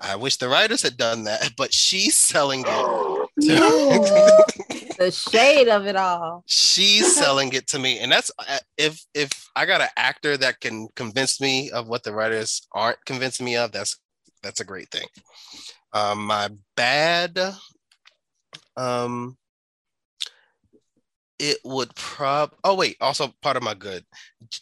I 0.00 0.16
wish 0.16 0.36
the 0.36 0.48
writers 0.48 0.82
had 0.82 0.96
done 0.96 1.24
that, 1.24 1.52
but 1.56 1.72
she's 1.72 2.16
selling 2.16 2.64
it. 2.66 3.26
the 5.00 5.10
shade 5.10 5.68
of 5.68 5.86
it 5.86 5.96
all. 5.96 6.44
she's 6.46 7.16
selling 7.18 7.52
it 7.54 7.66
to 7.66 7.78
me 7.78 7.98
and 7.98 8.12
that's 8.12 8.30
uh, 8.38 8.58
if 8.76 9.02
if 9.14 9.48
i 9.56 9.64
got 9.64 9.80
an 9.80 9.88
actor 9.96 10.36
that 10.36 10.60
can 10.60 10.88
convince 10.94 11.40
me 11.40 11.70
of 11.70 11.88
what 11.88 12.04
the 12.04 12.12
writers 12.12 12.68
aren't 12.72 13.02
convincing 13.06 13.46
me 13.46 13.56
of 13.56 13.72
that's 13.72 13.98
that's 14.42 14.60
a 14.60 14.64
great 14.64 14.90
thing 14.90 15.06
um 15.94 16.26
my 16.26 16.50
bad 16.76 17.38
um 18.76 19.38
it 21.38 21.56
would 21.64 21.94
prob 21.94 22.52
oh 22.62 22.74
wait 22.74 22.98
also 23.00 23.32
part 23.40 23.56
of 23.56 23.62
my 23.62 23.72
good 23.74 24.04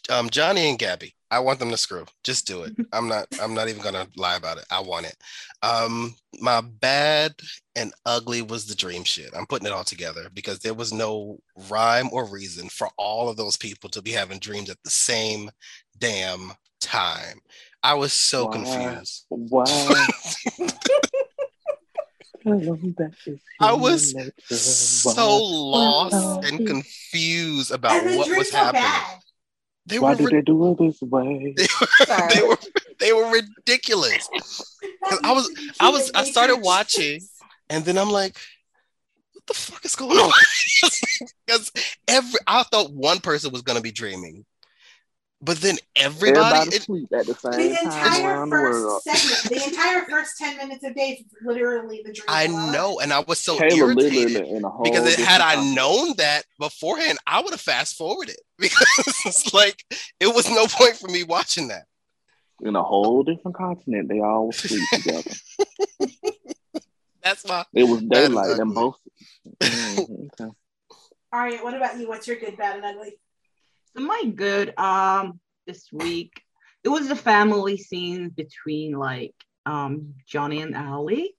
um 0.09 0.29
johnny 0.29 0.69
and 0.69 0.79
gabby 0.79 1.13
i 1.31 1.39
want 1.39 1.59
them 1.59 1.69
to 1.69 1.77
screw 1.77 2.05
just 2.23 2.45
do 2.47 2.63
it 2.63 2.73
i'm 2.93 3.07
not 3.07 3.27
i'm 3.41 3.53
not 3.53 3.67
even 3.69 3.81
gonna 3.81 4.07
lie 4.15 4.35
about 4.35 4.57
it 4.57 4.65
i 4.71 4.79
want 4.79 5.05
it 5.05 5.15
um 5.63 6.13
my 6.41 6.61
bad 6.61 7.33
and 7.75 7.93
ugly 8.05 8.41
was 8.41 8.65
the 8.65 8.75
dream 8.75 9.03
shit. 9.03 9.29
I'm 9.35 9.45
putting 9.45 9.65
it 9.65 9.71
all 9.71 9.83
together 9.85 10.29
because 10.33 10.59
there 10.59 10.73
was 10.73 10.91
no 10.91 11.39
rhyme 11.69 12.09
or 12.11 12.25
reason 12.29 12.67
for 12.67 12.89
all 12.97 13.29
of 13.29 13.37
those 13.37 13.55
people 13.55 13.89
to 13.91 14.01
be 14.01 14.11
having 14.11 14.39
dreams 14.39 14.69
at 14.69 14.77
the 14.83 14.89
same 14.89 15.49
damn 15.97 16.51
time. 16.81 17.39
I 17.81 17.93
was 17.93 18.11
so 18.11 18.45
Wow. 18.45 18.51
confused. 18.51 19.25
Wow. 19.29 19.65
I 23.61 23.73
was 23.73 24.15
So 25.01 25.37
lost 25.45 26.43
and 26.43 26.65
confused 26.65 27.71
about 27.71 28.03
and 28.03 28.17
what 28.17 28.29
was 28.35 28.49
happening. 28.49 28.83
bad. 28.83 29.19
They 29.89 29.99
Why 29.99 30.11
were, 30.11 30.15
did 30.15 30.29
they 30.29 30.41
do 30.41 30.71
it 30.71 30.77
this 30.77 31.01
way? 31.01 31.55
Sorry. 32.05 32.33
they 32.35 32.41
were 32.47 32.57
they 32.99 33.13
were 33.13 33.29
ridiculous. 33.31 34.29
'Cause 35.03 35.19
I 35.23 35.31
was- 35.31 35.49
I 35.79 35.89
was- 35.89 36.11
I 36.13 36.23
started 36.25 36.57
watching, 36.57 37.21
And 37.69 37.83
then 37.85 37.97
I'm 37.97 38.09
like, 38.11 38.35
what 39.33 39.45
the 39.47 39.53
fuck 39.53 39.83
is 39.85 39.95
going 39.95 40.17
on? 40.17 40.31
Because 41.45 41.71
every 42.07 42.39
I 42.47 42.63
thought 42.63 42.91
one 42.93 43.19
person 43.19 43.51
was 43.51 43.61
gonna 43.61 43.81
be 43.81 43.91
dreaming. 43.91 44.45
But 45.41 45.61
then 45.61 45.77
everybody, 45.95 46.39
Everybody 46.39 46.75
it- 46.75 46.83
sleep 46.83 47.07
at 47.13 47.25
the 47.25 47.33
same 47.35 47.69
The 47.69 47.75
time 47.75 48.13
entire 48.13 48.33
around 48.33 48.49
the 48.49 48.55
world. 48.57 49.01
first 49.05 49.21
segment, 49.39 49.55
the 49.55 49.69
entire 49.69 50.05
first 50.09 50.37
10 50.37 50.57
minutes 50.57 50.83
of 50.83 50.93
days, 50.95 51.23
was 51.41 51.55
literally 51.55 52.01
the 52.05 52.11
dream. 52.11 52.25
I 52.27 52.45
of 52.45 52.51
know, 52.73 52.99
and 52.99 53.13
I 53.13 53.21
was 53.21 53.39
so 53.39 53.57
Kayla 53.57 53.77
irritated 53.77 54.31
literally 54.33 54.57
in 54.57 54.65
a 54.65 54.69
whole 54.69 54.83
because 54.83 55.05
it, 55.05 55.17
had 55.19 55.37
different 55.37 55.59
I 55.67 55.75
known 55.75 56.13
that 56.17 56.43
beforehand, 56.59 57.19
I 57.25 57.39
would 57.41 57.51
have 57.51 57.61
fast 57.61 57.95
forwarded 57.95 58.35
because 58.57 58.85
it's 59.25 59.53
like 59.53 59.81
it 60.19 60.27
was 60.35 60.49
no 60.49 60.67
point 60.67 60.97
for 60.97 61.07
me 61.07 61.23
watching 61.23 61.69
that. 61.69 61.85
in 62.61 62.75
a 62.75 62.83
whole 62.83 63.23
different 63.23 63.55
continent, 63.55 64.09
they 64.09 64.19
all 64.19 64.51
sleep 64.53 64.83
together. 64.91 65.31
That's 67.23 67.47
my 67.47 67.65
It 67.73 67.83
was 67.85 68.01
daylight 68.01 68.49
and 68.51 68.61
ugly. 68.61 68.73
both. 68.73 68.97
Mhm, 69.61 70.29
okay. 70.41 70.51
Aria, 71.31 71.59
what 71.63 71.73
about 71.75 71.97
you? 71.97 72.09
What's 72.09 72.27
your 72.27 72.37
good, 72.37 72.57
bad, 72.57 72.75
and 72.77 72.85
ugly? 72.85 73.13
My 73.99 74.23
good 74.33 74.77
um 74.79 75.39
this 75.67 75.91
week 75.91 76.41
it 76.83 76.89
was 76.89 77.09
the 77.09 77.15
family 77.15 77.77
scene 77.77 78.29
between 78.29 78.93
like 78.93 79.35
um 79.65 80.13
Johnny 80.25 80.61
and 80.61 80.73
Allie 80.73 81.35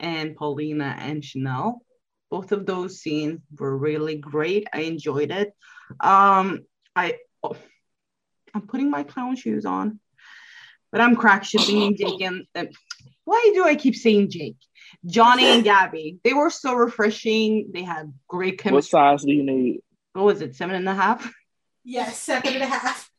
and 0.00 0.34
Paulina 0.34 0.96
and 0.98 1.24
Chanel. 1.24 1.82
Both 2.30 2.50
of 2.52 2.66
those 2.66 3.00
scenes 3.00 3.40
were 3.56 3.76
really 3.76 4.16
great. 4.16 4.66
I 4.72 4.80
enjoyed 4.80 5.30
it. 5.30 5.54
Um 6.00 6.60
I 6.96 7.18
oh, 7.44 7.56
I'm 8.54 8.62
putting 8.62 8.90
my 8.90 9.04
clown 9.04 9.36
shoes 9.36 9.64
on, 9.64 10.00
but 10.90 11.00
I'm 11.00 11.14
crack 11.14 11.44
shipping 11.44 11.96
Jake 11.96 12.20
and, 12.22 12.44
and 12.56 12.74
why 13.24 13.52
do 13.54 13.64
I 13.64 13.76
keep 13.76 13.94
saying 13.94 14.30
Jake? 14.30 14.56
Johnny 15.06 15.44
and 15.44 15.62
Gabby. 15.62 16.18
They 16.24 16.32
were 16.32 16.50
so 16.50 16.74
refreshing. 16.74 17.70
They 17.72 17.84
had 17.84 18.12
great 18.26 18.58
chemistry. 18.58 18.98
What 18.98 19.10
size 19.10 19.24
do 19.24 19.32
you 19.32 19.44
need? 19.44 19.82
What 20.14 20.24
was 20.24 20.40
it? 20.40 20.56
Seven 20.56 20.74
and 20.74 20.88
a 20.88 20.94
half. 20.94 21.32
Yes, 21.84 22.18
seven 22.18 22.54
and 22.54 22.62
a 22.62 22.66
half. 22.66 23.10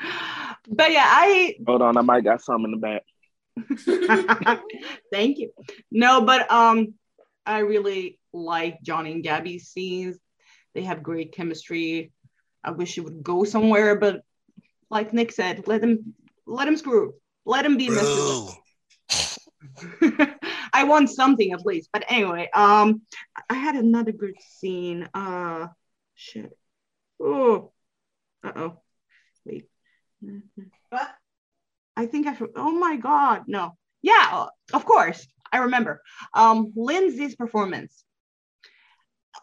But 0.70 0.92
yeah, 0.92 1.04
I 1.06 1.54
Hold 1.66 1.82
on, 1.82 1.96
I 1.96 2.02
might 2.02 2.24
got 2.24 2.42
some 2.42 2.64
in 2.64 2.72
the 2.72 2.76
back. 2.76 3.02
Thank 5.12 5.38
you. 5.38 5.50
No, 5.90 6.20
but 6.20 6.50
um, 6.52 6.94
I 7.46 7.60
really 7.60 8.18
like 8.32 8.82
Johnny 8.82 9.12
and 9.12 9.22
Gabby's 9.22 9.68
scenes. 9.68 10.18
They 10.74 10.82
have 10.82 11.02
great 11.02 11.32
chemistry. 11.32 12.12
I 12.62 12.72
wish 12.72 12.98
it 12.98 13.00
would 13.00 13.22
go 13.22 13.44
somewhere, 13.44 13.96
but 13.96 14.20
like 14.90 15.12
Nick 15.12 15.32
said, 15.32 15.66
let 15.66 15.80
them 15.80 16.14
let 16.46 16.66
them 16.66 16.76
screw. 16.76 17.14
Let 17.44 17.62
them 17.62 17.76
be 17.76 17.88
Boo. 17.88 17.96
Mr. 17.96 18.56
I 20.72 20.84
want 20.84 21.10
something 21.10 21.52
at 21.52 21.64
least. 21.64 21.88
But 21.92 22.04
anyway, 22.08 22.50
um, 22.54 23.02
I 23.48 23.54
had 23.54 23.74
another 23.74 24.12
good 24.12 24.34
scene. 24.40 25.08
Uh, 25.14 25.68
shit. 26.14 26.56
Oh, 27.20 27.72
uh 28.44 28.52
oh. 28.56 28.80
Wait. 29.44 29.68
What? 30.90 31.08
I 31.96 32.06
think 32.06 32.26
I. 32.26 32.34
should- 32.34 32.52
Oh 32.56 32.72
my 32.72 32.96
god, 32.96 33.44
no. 33.46 33.76
Yeah, 34.02 34.28
uh, 34.32 34.46
of 34.72 34.84
course. 34.84 35.26
I 35.52 35.58
remember. 35.58 36.02
Um, 36.34 36.72
Linsey's 36.76 37.34
performance. 37.34 38.04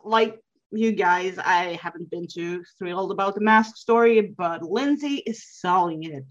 Like 0.03 0.39
you 0.71 0.91
guys, 0.91 1.37
I 1.37 1.79
haven't 1.81 2.09
been 2.09 2.27
too 2.27 2.63
thrilled 2.77 3.11
about 3.11 3.35
the 3.35 3.41
mask 3.41 3.77
story, 3.77 4.21
but 4.21 4.61
Linsey 4.61 5.21
is 5.25 5.43
selling 5.45 6.03
it. 6.03 6.25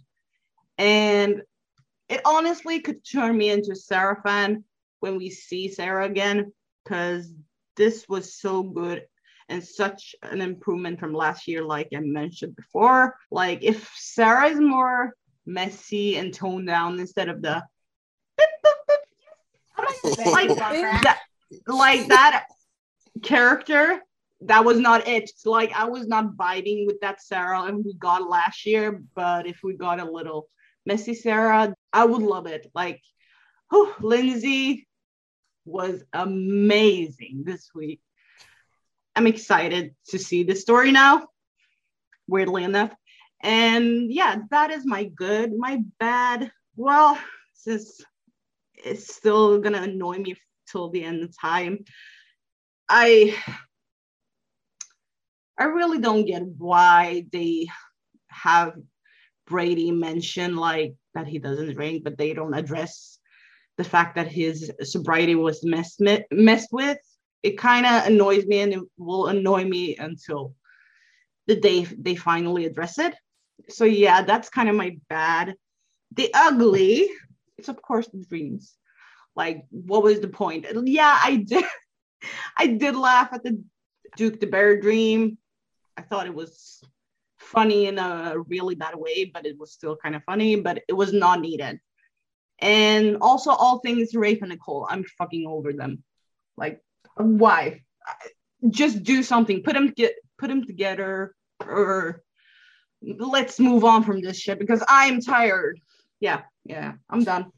And 0.78 1.42
it 2.08 2.20
honestly 2.24 2.80
could 2.80 3.04
turn 3.04 3.36
me 3.36 3.50
into 3.50 3.72
a 3.72 3.76
Sarah 3.76 4.20
fan 4.22 4.64
when 5.00 5.16
we 5.16 5.30
see 5.30 5.68
Sarah 5.68 6.06
again, 6.06 6.52
because 6.84 7.32
this 7.76 8.08
was 8.08 8.38
so 8.38 8.62
good 8.62 9.06
and 9.48 9.62
such 9.62 10.14
an 10.22 10.40
improvement 10.40 10.98
from 10.98 11.12
last 11.12 11.46
year, 11.46 11.64
like 11.64 11.88
I 11.94 12.00
mentioned 12.00 12.56
before. 12.56 13.16
Like 13.30 13.62
if 13.62 13.90
Sarah 13.96 14.48
is 14.48 14.60
more 14.60 15.14
messy 15.46 16.16
and 16.16 16.32
toned 16.32 16.66
down 16.66 16.98
instead 16.98 17.28
of 17.28 17.42
the 17.42 17.62
like 20.18 20.48
that. 20.56 21.20
Like 21.66 22.08
that 22.08 22.46
character 23.22 24.00
that 24.42 24.64
was 24.64 24.78
not 24.78 25.06
it. 25.06 25.30
Like 25.44 25.72
i 25.72 25.84
was 25.84 26.06
not 26.06 26.36
vibing 26.36 26.86
with 26.86 27.00
that 27.00 27.22
sarah 27.22 27.62
and 27.62 27.84
we 27.84 27.94
got 27.94 28.28
last 28.28 28.66
year 28.66 29.02
but 29.14 29.46
if 29.46 29.60
we 29.62 29.76
got 29.76 30.00
a 30.00 30.10
little 30.10 30.48
messy 30.84 31.14
sarah 31.14 31.74
i 31.92 32.04
would 32.04 32.22
love 32.22 32.46
it. 32.46 32.70
Like 32.74 33.00
oh 33.70 33.94
linsey 34.00 34.86
was 35.64 36.02
amazing 36.12 37.42
this 37.44 37.70
week 37.74 38.00
i'm 39.16 39.26
excited 39.26 39.94
to 40.08 40.18
see 40.18 40.42
the 40.42 40.54
story 40.54 40.90
now 40.90 41.26
weirdly 42.26 42.64
enough 42.64 42.92
and 43.42 44.12
yeah 44.12 44.36
that 44.50 44.70
is 44.70 44.86
my 44.86 45.04
good 45.04 45.52
my 45.56 45.80
bad 45.98 46.50
well 46.76 47.18
since 47.52 48.02
it's 48.84 49.14
still 49.14 49.58
gonna 49.60 49.82
annoy 49.82 50.18
me 50.18 50.36
till 50.70 50.90
the 50.90 51.04
end 51.04 51.22
of 51.22 51.38
time. 51.38 51.84
I 52.88 53.36
I 55.58 55.64
really 55.64 55.98
don't 55.98 56.26
get 56.26 56.42
why 56.58 57.26
they 57.32 57.68
have 58.28 58.74
Brady 59.46 59.90
mention 59.92 60.56
like 60.56 60.94
that 61.14 61.26
he 61.26 61.38
doesn't 61.38 61.74
drink, 61.74 62.02
but 62.02 62.18
they 62.18 62.34
don't 62.34 62.54
address 62.54 63.18
the 63.78 63.84
fact 63.84 64.16
that 64.16 64.28
his 64.28 64.72
sobriety 64.82 65.34
was 65.34 65.64
messed 65.64 66.02
messed 66.30 66.72
with. 66.72 66.98
It 67.44 67.58
kind 67.58 67.84
of 67.84 68.06
annoys 68.06 68.46
me, 68.46 68.60
and 68.60 68.72
it 68.72 68.80
will 68.96 69.26
annoy 69.26 69.64
me 69.64 69.96
until 69.96 70.54
the 71.46 71.56
day 71.56 71.84
they 71.84 72.16
finally 72.16 72.64
address 72.64 72.98
it. 72.98 73.14
So 73.68 73.84
yeah, 73.84 74.22
that's 74.22 74.48
kind 74.48 74.68
of 74.70 74.74
my 74.74 74.96
bad. 75.10 75.54
The 76.16 76.30
ugly, 76.34 77.10
it's 77.58 77.68
of 77.68 77.80
course 77.82 78.08
the 78.08 78.24
dreams. 78.24 78.74
Like, 79.36 79.66
what 79.70 80.02
was 80.02 80.20
the 80.20 80.28
point? 80.28 80.66
Yeah, 80.84 81.18
I 81.22 81.36
did. 81.36 81.64
I 82.58 82.66
did 82.68 82.96
laugh 82.96 83.28
at 83.32 83.44
the 83.44 83.62
Duke 84.16 84.40
the 84.40 84.46
Bear 84.46 84.80
dream. 84.80 85.36
I 85.98 86.02
thought 86.02 86.26
it 86.26 86.34
was 86.34 86.82
funny 87.38 87.86
in 87.86 87.98
a 87.98 88.36
really 88.48 88.74
bad 88.74 88.94
way, 88.94 89.26
but 89.26 89.44
it 89.44 89.58
was 89.58 89.72
still 89.72 89.96
kind 89.96 90.16
of 90.16 90.24
funny, 90.24 90.56
but 90.56 90.82
it 90.88 90.94
was 90.94 91.12
not 91.12 91.40
needed. 91.40 91.78
And 92.60 93.18
also, 93.20 93.50
all 93.50 93.80
things 93.80 94.14
Rafe 94.14 94.40
and 94.40 94.50
Nicole, 94.50 94.86
I'm 94.88 95.04
fucking 95.18 95.46
over 95.46 95.72
them. 95.72 96.02
Like, 96.56 96.80
why? 97.16 97.82
Just 98.68 99.02
do 99.02 99.22
something. 99.22 99.62
Put 99.62 99.74
them 99.74 99.88
get 99.88 100.14
put 100.38 100.48
them 100.48 100.64
together, 100.66 101.34
or 101.60 102.22
let's 103.02 103.60
move 103.60 103.84
on 103.84 104.02
from 104.04 104.20
this 104.20 104.38
shit 104.38 104.58
because 104.58 104.82
I'm 104.88 105.20
tired. 105.20 105.80
Yeah, 106.20 106.42
yeah, 106.64 106.92
I'm 107.10 107.24
done. 107.24 107.50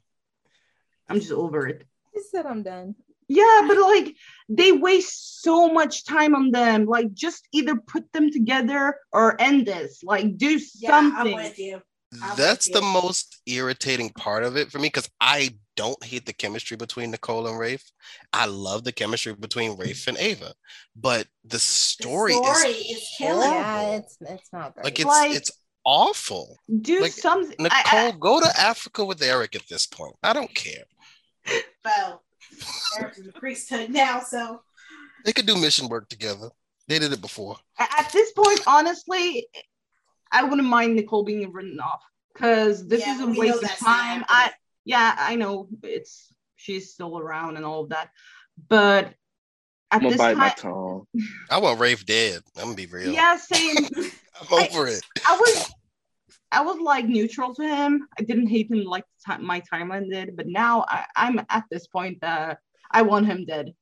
I'm 1.08 1.20
just 1.20 1.32
over 1.32 1.68
it. 1.68 1.84
I 2.16 2.20
said 2.30 2.46
I'm 2.46 2.62
done. 2.62 2.96
Yeah, 3.28 3.64
but 3.66 3.78
like 3.78 4.14
they 4.48 4.72
waste 4.72 5.42
so 5.42 5.72
much 5.72 6.04
time 6.04 6.34
on 6.34 6.50
them. 6.50 6.86
Like 6.86 7.12
just 7.12 7.46
either 7.52 7.76
put 7.76 8.12
them 8.12 8.30
together 8.30 8.96
or 9.12 9.40
end 9.40 9.66
this. 9.66 10.02
Like 10.02 10.36
do 10.36 10.58
Yeah, 10.76 10.92
I'm 10.96 11.12
something. 11.12 11.34
with 11.34 11.58
you. 11.58 11.82
I'm 12.22 12.36
That's 12.36 12.68
the 12.70 12.82
most 12.82 13.40
irritating 13.46 14.10
part 14.10 14.44
of 14.44 14.56
it 14.56 14.70
for 14.70 14.78
me 14.78 14.88
because 14.88 15.08
I 15.20 15.56
don't 15.76 16.02
hate 16.04 16.26
the 16.26 16.32
chemistry 16.32 16.76
between 16.76 17.10
Nicole 17.10 17.46
and 17.46 17.58
Rafe. 17.58 17.84
I 18.32 18.46
love 18.46 18.84
the 18.84 18.92
chemistry 18.92 19.34
between 19.34 19.76
Rafe 19.76 20.06
and 20.06 20.16
Ava, 20.18 20.54
but 20.94 21.26
the 21.44 21.58
story, 21.58 22.32
story 22.32 22.70
is, 22.70 22.96
is 22.98 23.08
killing. 23.18 23.50
Yeah, 23.50 23.96
it's 23.96 24.16
it's 24.20 24.48
not 24.52 24.74
great. 24.74 24.84
like 24.84 24.98
it's 24.98 25.06
Like- 25.06 25.34
it's 25.36 25.50
awful. 25.84 26.58
do 26.80 27.00
Like, 27.00 27.12
something. 27.12 27.54
Nicole, 27.58 27.78
I- 27.84 28.06
I- 28.08 28.14
go 28.18 28.40
to 28.40 28.60
Africa 28.60 29.04
with 29.04 29.22
Eric 29.22 29.54
at 29.54 29.62
this 29.68 29.86
point. 29.86 30.16
I 30.22 30.32
don't 30.32 30.52
care. 30.54 30.84
Well, 31.84 32.24
Eric's 32.98 33.18
in 33.18 33.26
the 33.26 33.32
priesthood 33.32 33.90
now, 33.90 34.20
so 34.20 34.60
They 35.24 35.32
could 35.32 35.46
do 35.46 35.56
mission 35.56 35.88
work 35.88 36.08
together. 36.08 36.48
They 36.88 36.98
did 36.98 37.12
it 37.12 37.20
before. 37.20 37.56
at 37.78 38.10
this 38.12 38.32
point, 38.32 38.60
honestly, 38.66 39.46
I 40.32 40.44
wouldn't 40.44 40.68
mind 40.68 40.96
Nicole 40.96 41.24
being 41.24 41.52
written 41.52 41.80
off 41.80 42.02
because 42.32 42.86
this 42.86 43.00
Yeah, 43.00 43.14
is 43.14 43.20
a 43.20 43.26
waste 43.26 43.62
of 43.62 43.70
time. 43.78 44.24
I 44.28 44.52
yeah, 44.84 45.14
I 45.18 45.36
know 45.36 45.68
it's 45.82 46.32
she's 46.56 46.92
still 46.92 47.18
around 47.18 47.56
and 47.56 47.64
all 47.64 47.84
of 47.84 47.90
that, 47.90 48.10
but 48.68 49.06
at 49.06 49.14
I'm 49.90 50.00
gonna 50.00 50.10
this 50.10 50.18
bite 50.18 50.36
my 50.36 50.48
time, 50.50 50.56
tongue. 50.72 51.06
I 51.50 51.58
want 51.58 51.80
Rafe 51.80 52.04
dead. 52.06 52.42
I'm 52.56 52.64
gonna 52.64 52.74
be 52.74 52.86
real. 52.86 53.12
yeah, 53.12 53.36
same. 53.36 53.86
I'm 54.40 54.52
over 54.52 54.86
it. 54.86 55.02
I 55.26 55.36
was 55.36 55.70
I 56.52 56.62
was 56.62 56.78
like 56.78 57.06
neutral 57.06 57.54
to 57.54 57.62
him. 57.62 58.06
I 58.18 58.22
didn't 58.22 58.48
hate 58.48 58.70
him 58.70 58.84
like 58.84 59.04
ti- 59.26 59.42
my 59.42 59.62
timeline 59.72 60.10
did, 60.10 60.36
but 60.36 60.46
now 60.46 60.84
I, 60.88 61.04
I'm 61.16 61.40
at 61.48 61.64
this 61.70 61.86
point 61.86 62.20
that 62.20 62.58
I 62.90 63.02
want 63.02 63.26
him 63.26 63.44
dead. 63.44 63.74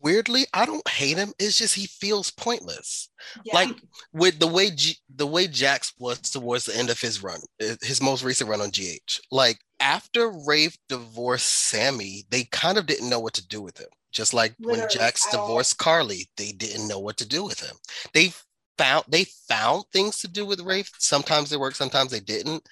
Weirdly, 0.00 0.46
I 0.52 0.66
don't 0.66 0.86
hate 0.88 1.16
him. 1.16 1.32
It's 1.38 1.56
just 1.58 1.74
he 1.74 1.86
feels 1.86 2.30
pointless. 2.30 3.08
yeah. 3.44 3.54
Like 3.54 3.70
with 4.12 4.38
the 4.38 4.46
way 4.46 4.70
G- 4.70 4.98
the 5.14 5.26
way 5.26 5.46
Jax 5.46 5.92
was 5.98 6.20
towards 6.20 6.66
the 6.66 6.76
end 6.76 6.90
of 6.90 7.00
his 7.00 7.22
run, 7.22 7.40
uh, 7.62 7.76
his 7.82 8.02
most 8.02 8.22
recent 8.22 8.50
run 8.50 8.60
on 8.60 8.70
GH. 8.70 9.20
Like 9.30 9.58
after 9.80 10.30
Rafe 10.46 10.76
divorced 10.88 11.46
Sami, 11.68 12.24
they 12.30 12.44
kind 12.44 12.78
of 12.78 12.86
didn't 12.86 13.10
know 13.10 13.20
what 13.20 13.34
to 13.34 13.46
do 13.46 13.60
with 13.62 13.78
him. 13.78 13.88
Just 14.12 14.32
like 14.32 14.54
when 14.58 14.80
Literally, 14.80 14.94
Jax 14.94 15.30
divorced 15.30 15.78
Carly, 15.78 16.28
they 16.36 16.52
didn't 16.52 16.88
know 16.88 16.98
what 16.98 17.16
to 17.18 17.26
do 17.28 17.44
with 17.44 17.60
him. 17.60 17.76
They 18.14 18.32
found 18.78 19.04
they 19.08 19.24
found 19.24 19.84
things 19.92 20.18
to 20.18 20.28
do 20.28 20.46
with 20.46 20.60
Rafe. 20.60 20.90
Sometimes 20.98 21.50
they 21.50 21.56
worked, 21.56 21.76
sometimes 21.76 22.10
they 22.10 22.20
didn't. 22.20 22.66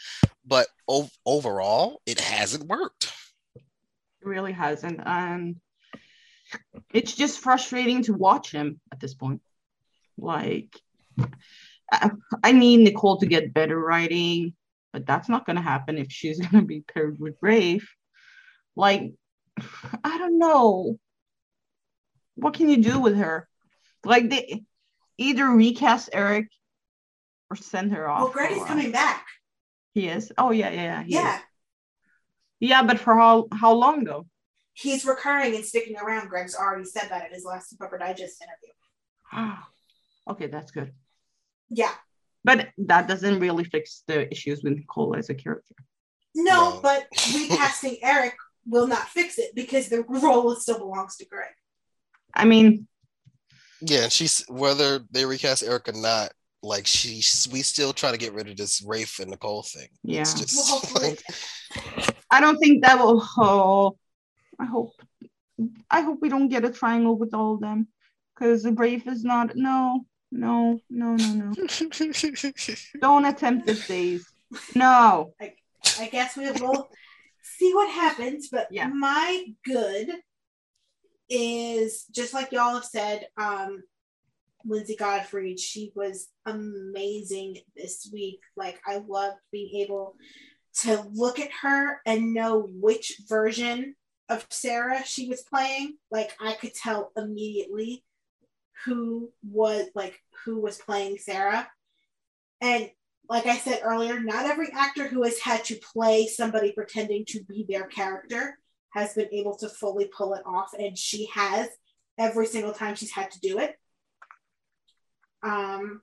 But 0.46 0.68
o- 0.88 1.10
overall, 1.26 2.00
it 2.06 2.20
hasn't 2.20 2.64
worked. 2.68 3.12
It 3.56 3.62
really 4.22 4.52
hasn't. 4.52 5.00
And 5.04 5.56
it's 6.92 7.14
just 7.14 7.40
frustrating 7.40 8.02
to 8.04 8.14
watch 8.14 8.50
him 8.52 8.80
at 8.92 9.00
this 9.00 9.14
point. 9.14 9.40
Like, 10.16 10.78
I, 12.42 12.52
need 12.52 12.78
Nicole 12.78 13.18
to 13.18 13.26
get 13.26 13.54
better 13.54 13.78
writing, 13.78 14.54
but 14.92 15.06
that's 15.06 15.28
not 15.28 15.46
going 15.46 15.56
to 15.56 15.62
happen 15.62 15.98
if 15.98 16.10
she's 16.10 16.38
going 16.46 16.62
to 16.62 16.66
be 16.66 16.80
paired 16.80 17.18
with 17.18 17.36
Rafe. 17.40 17.90
Like, 18.76 19.12
I 20.04 20.18
don't 20.18 20.38
know. 20.38 20.98
What 22.36 22.54
can 22.54 22.68
you 22.68 22.78
do 22.78 22.98
with 22.98 23.16
her? 23.16 23.48
Like, 24.04 24.28
they, 24.30 24.64
either 25.18 25.46
recast 25.46 26.10
Eric 26.12 26.48
or 27.50 27.56
send 27.56 27.92
her 27.92 28.08
off. 28.08 28.34
Well, 28.34 28.52
is 28.52 28.64
coming 28.64 28.92
back. 28.92 29.26
He 29.94 30.08
is. 30.08 30.32
Oh 30.36 30.50
yeah, 30.50 30.70
yeah, 30.70 30.82
yeah. 30.82 31.02
he 31.02 31.08
is. 31.08 31.14
Yeah, 31.14 31.38
Yeah, 32.60 32.82
but 32.82 32.98
for 32.98 33.16
how 33.16 33.46
how 33.52 33.72
long 33.72 34.04
though? 34.04 34.26
He's 34.74 35.04
recurring 35.06 35.54
and 35.54 35.64
sticking 35.64 35.96
around. 35.96 36.28
Greg's 36.28 36.54
already 36.54 36.84
said 36.84 37.08
that 37.08 37.26
in 37.26 37.32
his 37.32 37.44
last 37.44 37.70
Super 37.70 37.96
Digest 37.98 38.42
interview. 38.42 38.72
Oh, 39.32 40.32
okay, 40.32 40.46
that's 40.48 40.70
good. 40.72 40.92
Yeah. 41.70 41.92
But 42.44 42.68
that 42.78 43.08
doesn't 43.08 43.40
really 43.40 43.64
fix 43.64 44.02
the 44.06 44.30
issues 44.30 44.62
with 44.62 44.74
Nicole 44.74 45.16
as 45.16 45.30
a 45.30 45.34
character. 45.34 45.74
No, 46.34 46.74
No. 46.74 46.80
but 46.82 47.06
recasting 47.34 47.96
Eric 48.02 48.34
will 48.66 48.86
not 48.86 49.08
fix 49.08 49.38
it 49.38 49.54
because 49.54 49.88
the 49.88 50.02
role 50.02 50.54
still 50.56 50.78
belongs 50.78 51.16
to 51.16 51.26
Greg. 51.26 51.52
I 52.34 52.44
mean, 52.44 52.86
Yeah, 53.80 54.04
and 54.04 54.12
she's 54.12 54.44
whether 54.48 55.00
they 55.10 55.24
recast 55.24 55.62
Eric 55.62 55.88
or 55.88 55.92
not, 55.92 56.32
like 56.62 56.86
she 56.86 57.16
we 57.52 57.62
still 57.62 57.92
try 57.92 58.10
to 58.10 58.16
get 58.18 58.32
rid 58.32 58.48
of 58.48 58.56
this 58.56 58.82
Rafe 58.82 59.20
and 59.20 59.30
Nicole 59.30 59.62
thing. 59.62 59.88
yeah. 60.02 60.22
It's 60.22 60.34
just 60.34 60.56
Well, 60.70 61.02
like, 61.02 61.22
I 62.30 62.40
don't 62.40 62.58
think 62.58 62.82
that 62.84 62.98
will. 62.98 63.26
Oh, 63.38 63.96
I 64.58 64.64
hope. 64.66 64.92
I 65.90 66.00
hope 66.00 66.18
we 66.20 66.28
don't 66.28 66.48
get 66.48 66.64
a 66.64 66.70
triangle 66.70 67.16
with 67.16 67.32
all 67.34 67.54
of 67.54 67.60
them, 67.60 67.88
because 68.34 68.62
the 68.62 68.72
brave 68.72 69.06
is 69.06 69.24
not. 69.24 69.54
No, 69.54 70.04
no, 70.32 70.80
no, 70.90 71.14
no, 71.16 71.34
no. 71.34 71.54
Don't 73.00 73.24
attempt 73.24 73.66
this, 73.66 73.86
days. 73.86 74.26
No. 74.74 75.32
I 75.40 76.08
guess 76.08 76.36
we 76.36 76.50
will 76.50 76.90
see 77.42 77.72
what 77.72 77.88
happens. 77.90 78.48
But 78.50 78.68
Yeah. 78.70 78.88
my 78.88 79.44
good 79.64 80.08
is 81.28 82.04
just 82.10 82.34
like 82.34 82.52
y'all 82.52 82.74
have 82.74 82.84
said, 82.84 83.28
um, 83.36 83.82
Linsey 84.66 84.96
Godfrey, 84.98 85.56
she 85.56 85.92
was 85.94 86.28
amazing 86.46 87.58
this 87.76 88.08
week. 88.12 88.40
Like 88.56 88.80
I 88.86 89.02
loved 89.06 89.36
being 89.52 89.82
able 89.82 90.16
to 90.82 91.06
look 91.12 91.38
at 91.38 91.50
her 91.62 92.00
and 92.06 92.32
know 92.34 92.68
which 92.72 93.20
version 93.28 93.94
of 94.28 94.46
Sarah 94.50 95.04
she 95.04 95.28
was 95.28 95.42
playing. 95.42 95.96
Like 96.10 96.32
I 96.40 96.54
could 96.54 96.74
tell 96.74 97.12
immediately 97.16 98.04
who 98.84 99.30
was 99.42 99.86
like 99.94 100.20
who 100.44 100.60
was 100.60 100.78
playing 100.78 101.18
Sarah. 101.18 101.68
And 102.60 102.90
like 103.28 103.46
I 103.46 103.56
said 103.56 103.80
earlier, 103.82 104.20
not 104.20 104.46
every 104.46 104.68
actor 104.72 105.08
who 105.08 105.22
has 105.24 105.38
had 105.38 105.64
to 105.66 105.76
play 105.76 106.26
somebody 106.26 106.72
pretending 106.72 107.24
to 107.28 107.42
be 107.44 107.64
their 107.68 107.86
character 107.86 108.58
has 108.90 109.14
been 109.14 109.28
able 109.32 109.56
to 109.56 109.68
fully 109.68 110.08
pull 110.16 110.34
it 110.34 110.42
off, 110.46 110.72
and 110.78 110.96
she 110.96 111.26
has 111.34 111.68
every 112.18 112.46
single 112.46 112.72
time 112.72 112.94
she's 112.94 113.10
had 113.10 113.30
to 113.32 113.40
do 113.40 113.58
it. 113.58 113.74
Um, 115.42 116.00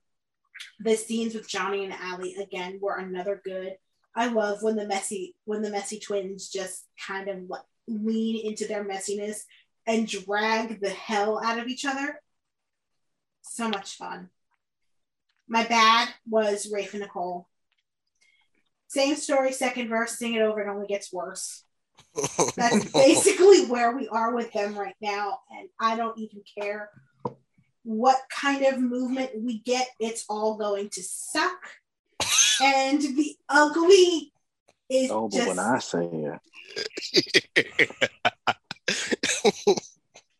the 0.78 0.94
scenes 0.96 1.34
with 1.34 1.48
Johnny 1.48 1.84
and 1.84 1.94
Allie 1.94 2.36
again 2.36 2.78
were 2.80 2.96
another 2.96 3.40
good. 3.42 3.76
I 4.14 4.26
love 4.26 4.62
when 4.62 4.76
the 4.76 4.86
messy 4.86 5.34
when 5.44 5.62
the 5.62 5.70
messy 5.70 5.98
twins 5.98 6.48
just 6.48 6.86
kind 7.06 7.28
of 7.28 7.38
like 7.48 7.62
lean 7.88 8.46
into 8.46 8.66
their 8.66 8.84
messiness 8.84 9.42
and 9.86 10.08
drag 10.08 10.80
the 10.80 10.90
hell 10.90 11.40
out 11.42 11.58
of 11.58 11.68
each 11.68 11.84
other. 11.84 12.20
So 13.42 13.68
much 13.68 13.96
fun. 13.96 14.30
My 15.48 15.64
bad 15.64 16.08
was 16.28 16.70
Rafe 16.72 16.94
and 16.94 17.02
Nicole. 17.02 17.48
Same 18.88 19.16
story, 19.16 19.52
second 19.52 19.88
verse, 19.88 20.18
sing 20.18 20.34
it 20.34 20.42
over, 20.42 20.60
it 20.60 20.68
only 20.68 20.86
gets 20.86 21.12
worse. 21.12 21.64
That's 22.56 22.84
basically 22.92 23.66
where 23.66 23.96
we 23.96 24.06
are 24.08 24.34
with 24.34 24.52
them 24.52 24.78
right 24.78 24.94
now. 25.00 25.38
And 25.50 25.68
I 25.80 25.96
don't 25.96 26.18
even 26.18 26.42
care 26.58 26.90
what 27.84 28.18
kind 28.30 28.64
of 28.64 28.78
movement 28.78 29.30
we 29.36 29.58
get, 29.60 29.88
it's 29.98 30.24
all 30.28 30.56
going 30.56 30.88
to 30.90 31.02
suck. 31.02 31.58
And 32.62 33.00
the 33.00 33.34
ugly 33.48 34.32
is 34.92 35.10
Oh, 35.10 35.28
but 35.28 35.36
just 35.36 35.48
when 35.48 35.58
I 35.58 35.78
say 35.78 36.08
it, 36.12 36.40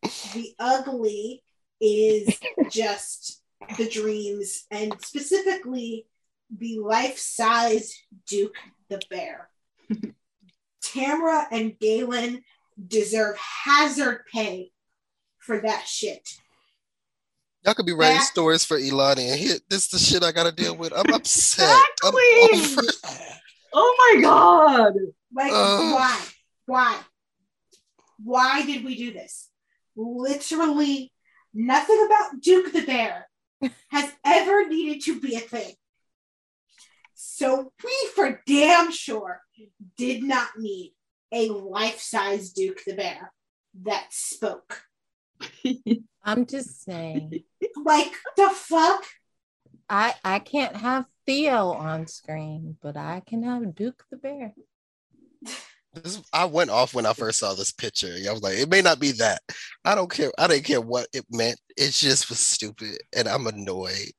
the 0.35 0.55
ugly 0.59 1.43
is 1.81 2.39
just 2.71 3.41
the 3.79 3.89
dreams 3.89 4.65
and 4.71 4.95
specifically 5.03 6.07
the 6.57 6.79
life-size 6.81 7.95
Duke 8.27 8.55
the 8.89 9.01
Bear. 9.11 9.49
Tamara 10.83 11.47
and 11.51 11.79
Galen 11.79 12.43
deserve 12.89 13.37
hazard 13.39 14.25
pay 14.33 14.71
for 15.39 15.61
that 15.61 15.87
shit. 15.87 16.29
Y'all 17.65 17.75
could 17.75 17.87
be 17.87 17.93
writing 17.93 18.17
That- 18.19 18.25
stories 18.27 18.65
for 18.65 18.77
Elani, 18.79 19.31
and 19.31 19.39
here, 19.41 19.57
this 19.71 19.85
is 19.85 19.89
the 19.91 19.99
shit 19.99 20.23
I 20.25 20.33
gotta 20.33 20.51
deal 20.53 20.77
with. 20.77 20.93
I'm 20.93 21.15
upset. 21.15 21.69
I'm 22.03 22.13
Exactly. 22.17 22.83
over- 22.83 22.93
Oh 23.73 24.15
my 24.15 24.23
god. 24.23 24.95
Like, 25.35 25.53
Ugh. 25.55 25.95
why? 25.95 26.21
Why? 26.67 26.99
Why 28.23 28.67
did 28.67 28.85
we 28.85 28.97
do 28.97 29.13
this? 29.13 29.49
Literally, 29.97 31.13
nothing 31.55 32.07
about 32.07 32.41
Duke 32.41 32.73
the 32.73 32.83
Bear 32.83 33.29
has 33.91 34.13
ever 34.25 34.69
needed 34.69 35.03
to 35.05 35.21
be 35.21 35.37
a 35.37 35.41
thing. 35.41 35.75
So 37.15 37.73
we, 37.85 37.93
for 38.15 38.43
damn 38.47 38.91
sure, 38.93 39.41
did 39.97 40.23
not 40.23 40.49
need 40.59 40.95
a 41.33 41.49
life-size 41.49 42.51
Duke 42.51 42.81
the 42.87 42.95
Bear 42.95 43.33
that 43.83 44.07
spoke. 44.11 44.83
I'm 46.25 46.47
just 46.47 46.83
saying, 46.83 47.43
Like 47.77 48.13
the 48.37 48.51
fuck? 48.51 49.05
I 49.89 50.15
I 50.25 50.39
can't 50.39 50.77
have 50.77 51.07
Theo 51.27 51.73
on 51.73 52.07
screen, 52.07 52.77
but 52.83 52.97
I 52.97 53.23
can 53.27 53.43
have 53.45 53.75
Duke 53.75 54.05
the 54.11 54.17
Bear. 54.17 54.55
This, 55.95 56.23
I 56.33 56.47
went 56.47 56.71
off 56.71 56.95
when 56.95 57.05
I 57.05 57.13
first 57.13 57.39
saw 57.39 57.53
this 57.53 57.71
picture. 57.71 58.17
I 58.27 58.33
was 58.33 58.43
like, 58.43 58.57
it 58.57 58.71
may 58.71 58.81
not 58.81 58.99
be 58.99 59.13
that. 59.13 59.43
I 59.85 59.95
don't 59.95 60.11
care. 60.11 60.33
I 60.39 60.47
didn't 60.47 60.65
care 60.65 60.81
what 60.81 61.07
it 61.13 61.27
meant. 61.31 61.61
It 61.77 61.91
just 61.91 62.31
was 62.31 62.41
stupid, 62.41 62.99
and 63.15 63.29
I'm 63.29 63.47
annoyed. 63.47 64.13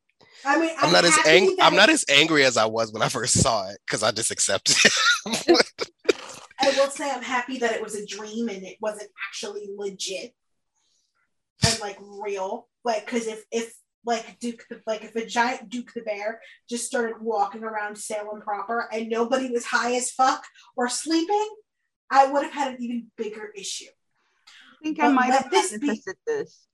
I 0.45 0.59
mean, 0.59 0.75
I'm, 0.77 0.91
not 0.91 1.05
as 1.05 1.17
angry. 1.25 1.55
I'm 1.61 1.75
not 1.75 1.89
as 1.89 2.05
angry 2.09 2.43
as 2.43 2.57
I 2.57 2.65
was 2.65 2.91
when 2.91 3.01
I 3.01 3.09
first 3.09 3.41
saw 3.41 3.69
it 3.69 3.77
because 3.87 4.03
I 4.03 4.11
just 4.11 4.29
accepted 4.29 4.75
it. 4.85 5.65
I 6.59 6.69
will 6.77 6.89
say 6.89 7.09
I'm 7.09 7.23
happy 7.23 7.57
that 7.59 7.73
it 7.73 7.81
was 7.81 7.95
a 7.95 8.05
dream 8.05 8.49
and 8.49 8.63
it 8.63 8.77
wasn't 8.81 9.09
actually 9.27 9.69
legit 9.75 10.33
and 11.65 11.79
like 11.79 11.97
real. 12.01 12.67
Like, 12.83 13.05
because 13.05 13.27
if 13.27 13.43
if 13.51 13.73
like 14.05 14.39
Duke, 14.39 14.65
the, 14.69 14.81
like 14.85 15.03
if 15.03 15.15
a 15.15 15.25
giant 15.25 15.69
Duke 15.69 15.93
the 15.93 16.01
Bear 16.01 16.41
just 16.69 16.85
started 16.85 17.21
walking 17.21 17.63
around 17.63 17.97
Salem 17.97 18.41
proper 18.41 18.87
and 18.91 19.09
nobody 19.09 19.49
was 19.49 19.65
high 19.65 19.95
as 19.95 20.11
fuck 20.11 20.43
or 20.75 20.89
sleeping, 20.89 21.47
I 22.09 22.31
would 22.31 22.43
have 22.43 22.53
had 22.53 22.73
an 22.73 22.81
even 22.83 23.07
bigger 23.17 23.51
issue. 23.55 23.85
I 24.47 24.83
think 24.83 24.99
I 24.99 25.07
might 25.11 25.31
have 25.31 25.49
this 25.49 25.71
be- 25.77 25.87
manifested 25.87 26.15
this. 26.27 26.65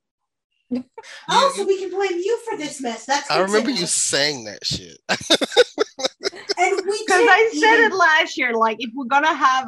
oh, 1.29 1.53
so 1.55 1.65
we 1.65 1.79
can 1.79 1.89
blame 1.91 2.17
you 2.19 2.39
for 2.49 2.57
this 2.57 2.81
mess. 2.81 3.05
That's 3.05 3.29
I 3.29 3.39
remember 3.41 3.69
you 3.71 3.85
saying 3.85 4.45
that 4.45 4.65
shit. 4.65 4.97
and 5.09 6.81
we 6.85 7.03
Because 7.05 7.25
I 7.27 7.49
said 7.53 7.79
even- 7.79 7.91
it 7.91 7.95
last 7.95 8.37
year. 8.37 8.53
Like, 8.53 8.77
if 8.79 8.91
we're 8.95 9.05
gonna 9.05 9.33
have 9.33 9.67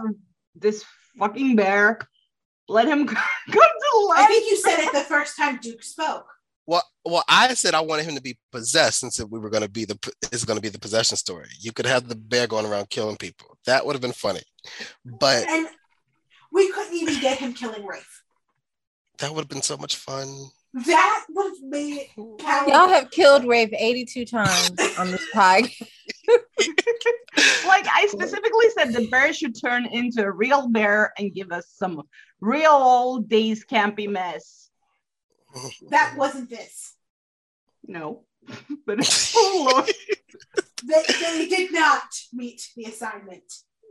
this 0.56 0.84
fucking 1.18 1.56
bear, 1.56 2.00
let 2.68 2.88
him 2.88 3.06
come 3.08 3.16
to 3.48 4.06
life. 4.10 4.20
I 4.20 4.26
think 4.28 4.50
you 4.50 4.58
said 4.58 4.80
it 4.80 4.94
the 4.94 5.02
first 5.02 5.38
time 5.38 5.60
Duke 5.62 5.84
spoke. 5.84 6.26
Well, 7.04 7.14
well, 7.16 7.24
I 7.28 7.54
said 7.56 7.74
I 7.74 7.82
wanted 7.82 8.06
him 8.06 8.16
to 8.16 8.22
be 8.22 8.38
possessed 8.52 9.00
since 9.00 9.20
we 9.24 9.40
were 9.40 9.50
going 9.50 9.64
to 9.64 9.70
be 9.70 9.86
the 9.86 9.98
it's 10.32 10.46
going 10.46 10.58
to 10.58 10.62
be 10.62 10.70
the 10.70 10.80
possession 10.80 11.18
story. 11.18 11.48
You 11.60 11.72
could 11.72 11.86
have 11.86 12.08
the 12.08 12.16
bear 12.16 12.48
going 12.48 12.66
around 12.66 12.90
killing 12.90 13.18
people. 13.18 13.58
That 13.66 13.86
would 13.86 13.94
have 13.94 14.02
been 14.02 14.12
funny, 14.12 14.42
but 15.06 15.48
And 15.48 15.68
we 16.52 16.72
couldn't 16.72 16.94
even 16.96 17.20
get 17.22 17.38
him 17.40 17.54
killing 17.54 17.86
Rafe. 17.86 18.24
that 19.20 19.32
would 19.34 19.42
have 19.42 19.50
been 19.50 19.62
so 19.62 19.78
much 19.78 19.96
fun. 19.96 20.28
That 20.74 21.26
would 21.30 21.48
have 21.50 21.64
made 21.64 21.98
it. 22.02 22.10
Y'all 22.18 22.88
have 22.88 23.12
killed 23.12 23.46
Rafe 23.46 23.74
82 23.78 24.26
times 24.26 24.72
on 24.98 25.12
this 25.12 25.26
podcast. 25.36 25.82
like 27.68 27.86
I 27.94 28.08
specifically 28.10 28.66
said, 28.78 28.94
the 28.94 29.08
bear 29.10 29.34
should 29.34 29.60
turn 29.60 29.86
into 29.86 30.24
a 30.24 30.32
real 30.32 30.70
bear 30.70 31.14
and 31.18 31.34
give 31.34 31.52
us 31.52 31.68
some 31.76 32.02
real 32.40 32.72
old 32.72 33.28
days 33.30 33.66
campy 33.66 34.08
mess. 34.10 34.70
That 35.90 36.16
wasn't 36.18 36.50
this. 36.50 36.96
No, 37.86 38.24
but 38.86 39.00
oh 39.36 39.72
lord, 39.72 39.92
They, 40.84 41.04
they 41.20 41.48
did 41.48 41.72
not 41.74 42.04
meet 42.34 42.70
the 42.76 42.86
assignment. 42.86 43.44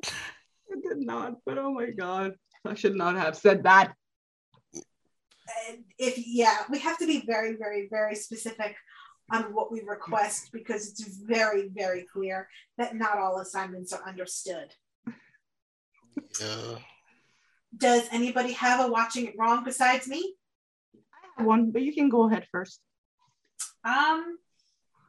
I 0.07 0.81
did 0.83 0.99
not. 0.99 1.37
But 1.47 1.59
oh 1.59 1.73
my 1.73 1.91
god, 1.91 2.35
I 2.65 2.75
should 2.75 2.95
not 2.95 3.17
have 3.17 3.37
said 3.37 3.63
that. 3.65 3.95
And 5.69 5.85
if 5.99 6.15
yeah, 6.17 6.59
we 6.71 6.79
have 6.81 6.99
to 6.99 7.07
be 7.07 7.25
very, 7.27 7.57
very, 7.57 7.89
very 7.91 8.15
specific 8.15 8.77
on 9.33 9.55
what 9.55 9.71
we 9.71 9.83
request 9.87 10.51
because 10.53 10.89
it's 10.89 11.05
very, 11.23 11.69
very 11.69 12.05
clear 12.13 12.49
that 12.79 12.97
not 12.97 13.19
all 13.19 13.39
assignments 13.39 13.93
are 13.93 14.07
understood. 14.07 14.75
Yeah. 16.41 16.77
Does 17.77 18.09
anybody 18.11 18.53
have 18.53 18.85
a 18.85 18.91
watching 18.91 19.27
it 19.27 19.35
wrong 19.39 19.63
besides 19.65 20.09
me? 20.09 20.35
I 21.41 21.43
have 21.43 21.47
one, 21.47 21.71
but 21.71 21.81
you 21.83 21.95
can 21.95 22.09
go 22.11 22.29
ahead 22.29 22.47
first. 22.53 22.81
Um, 23.85 24.37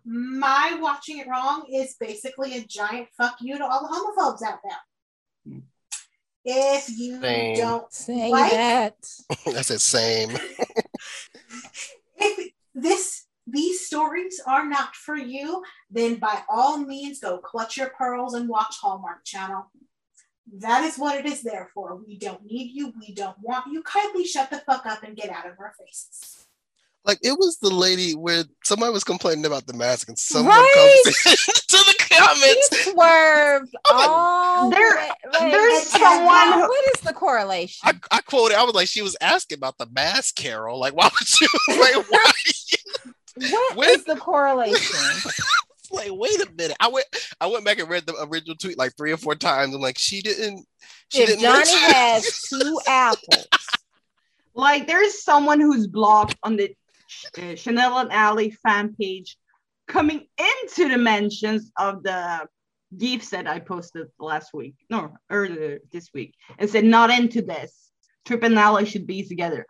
my 0.06 0.78
watching 0.80 1.18
it 1.20 1.28
wrong 1.28 1.66
is 1.72 1.96
basically 2.00 2.56
a 2.58 2.62
giant 2.62 3.10
fuck 3.18 3.36
you 3.42 3.58
to 3.58 3.66
all 3.66 3.82
the 3.82 3.94
homophobes 3.94 4.42
out 4.48 4.60
there. 4.64 5.62
If 6.44 6.90
you 6.98 7.22
Same. 7.22 7.58
don't, 7.58 7.94
Say 7.94 8.30
Like- 8.32 8.52
that. 8.52 8.96
I 9.46 9.62
said 9.62 9.82
same. 9.82 10.32
if 12.18 12.52
this 12.74 13.26
these 13.46 13.86
stories 13.86 14.40
are 14.48 14.66
not 14.66 14.96
for 14.96 15.16
you, 15.18 15.64
then 15.90 16.16
by 16.16 16.42
all 16.50 16.78
means 16.78 17.20
go 17.20 17.38
clutch 17.40 17.76
your 17.78 17.90
pearls 17.90 18.34
and 18.34 18.48
watch 18.48 18.76
Hallmark 18.82 19.26
Channel. 19.26 19.70
That 20.60 20.84
is 20.84 20.98
what 20.98 21.18
it 21.18 21.26
is 21.26 21.42
there 21.42 21.70
for. 21.74 21.96
We 21.96 22.18
don't 22.18 22.44
need 22.46 22.72
you. 22.74 22.94
We 23.00 23.14
don't 23.14 23.38
want 23.42 23.68
you. 23.72 23.82
Kindly 23.84 24.26
shut 24.26 24.50
the 24.50 24.58
fuck 24.60 24.86
up 24.86 25.04
and 25.04 25.16
get 25.16 25.30
out 25.30 25.46
of 25.46 25.54
our 25.60 25.74
faces. 25.80 26.46
Like 27.06 27.18
it 27.24 27.32
was 27.32 27.58
the 27.58 27.70
lady 27.74 28.12
where 28.14 28.44
somebody 28.64 28.92
was 28.94 29.04
complaining 29.04 29.46
about 29.46 29.66
the 29.66 29.74
mask, 29.74 30.08
and 30.10 30.20
someone 30.20 30.56
Right. 30.56 31.02
comes 31.04 31.16
to 31.68 31.78
the 31.78 31.96
He 32.10 32.16
comments. 32.16 32.84
swerved 32.92 33.76
I'm 33.90 34.70
like, 34.70 34.78
There- 34.78 35.08
Like, 35.32 35.52
there's 35.52 35.84
someone 35.88 36.54
who, 36.54 36.60
what 36.68 36.96
is 36.96 37.02
the 37.02 37.14
correlation? 37.14 37.80
I, 37.90 37.94
I 38.18 38.22
quoted. 38.22 38.56
I 38.58 38.64
was 38.64 38.76
like, 38.76 38.88
she 38.88 39.02
was 39.02 39.16
asking 39.20 39.58
about 39.58 39.78
the 39.80 39.88
mask, 39.88 40.36
Carol. 40.36 40.80
Like, 40.80 40.94
why 40.96 41.06
would 41.06 41.42
you? 41.42 41.48
Like, 41.80 42.12
why? 42.12 42.32
What 43.50 43.78
when- 43.78 43.90
is 43.92 44.04
the 44.04 44.18
correlation? 44.18 45.32
Like, 45.92 46.10
wait 46.12 46.40
a 46.42 46.52
minute. 46.56 46.78
I 46.80 46.88
went. 46.88 47.06
I 47.40 47.48
went 47.48 47.66
back 47.66 47.80
and 47.80 47.90
read 47.90 48.06
the 48.06 48.16
original 48.30 48.56
tweet 48.56 48.78
like 48.78 48.96
three 48.98 49.12
or 49.12 49.18
four 49.18 49.36
times. 49.36 49.76
I'm 49.76 49.82
like, 49.82 49.98
she 49.98 50.22
didn't. 50.22 50.66
She 51.10 51.22
if 51.22 51.28
didn't. 51.28 51.42
Johnny 51.42 51.58
mention- 51.58 51.94
has 51.94 52.42
two 52.50 52.80
apples, 52.88 53.48
like 54.54 54.88
there's 54.88 55.24
someone 55.24 55.60
who's 55.60 55.88
blocked 55.88 56.38
on 56.44 56.56
the 56.58 56.76
uh, 57.38 57.56
Chanel 57.56 57.98
and 58.00 58.12
Allie 58.12 58.52
fan 58.64 58.96
page 59.00 59.38
coming 59.88 60.26
into 60.38 60.88
the 60.90 60.98
mentions 60.98 61.72
of 61.78 62.04
the 62.04 62.48
gift 62.98 63.32
that 63.32 63.48
I 63.48 63.60
posted 63.60 64.08
last 64.20 64.54
week, 64.54 64.76
no, 64.90 65.14
earlier 65.30 65.80
this 65.92 66.10
week, 66.14 66.34
and 66.58 66.70
said 66.70 66.86
not 66.86 67.10
into 67.10 67.42
this. 67.42 67.90
Tripp 68.26 68.44
and 68.44 68.58
Allie 68.58 68.86
should 68.86 69.08
be 69.08 69.28
together. 69.28 69.66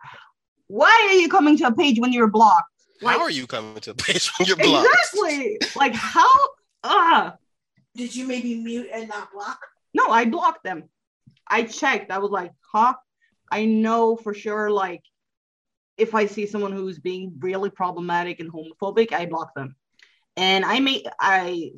Why 0.66 1.08
are 1.10 1.14
you 1.14 1.28
coming 1.28 1.56
to 1.58 1.66
a 1.68 1.74
page 1.74 1.98
when 1.98 2.12
you're 2.12 2.28
blocked? 2.30 2.68
How 3.02 3.20
are 3.20 3.30
you 3.30 3.46
coming 3.46 3.80
to 3.80 3.90
a 3.90 3.94
page 3.94 4.30
when 4.38 4.46
you're 4.48 4.56
blocked? 4.56 4.88
Exactly. 5.14 5.58
Like 5.76 5.94
how? 5.94 6.28
Ah, 6.84 7.34
Did 7.94 8.14
you 8.14 8.26
maybe 8.26 8.56
mute 8.56 8.88
and 8.92 9.08
not 9.08 9.32
block? 9.32 9.60
no, 9.94 10.06
I 10.08 10.24
blocked 10.24 10.64
them. 10.64 10.84
I 11.46 11.64
checked. 11.64 12.10
I 12.10 12.18
was 12.18 12.30
like, 12.30 12.52
huh? 12.72 12.94
I 13.50 13.66
know 13.66 14.16
for 14.16 14.32
sure. 14.32 14.70
Like, 14.70 15.02
if 15.98 16.14
I 16.14 16.26
see 16.26 16.46
someone 16.46 16.72
who's 16.72 16.98
being 16.98 17.34
really 17.40 17.68
problematic 17.70 18.40
and 18.40 18.50
homophobic, 18.50 19.12
I 19.12 19.26
block 19.26 19.54
them. 19.54 19.76
And 20.36 20.64
I 20.64 20.80
made. 20.80 21.06
I 21.20 21.72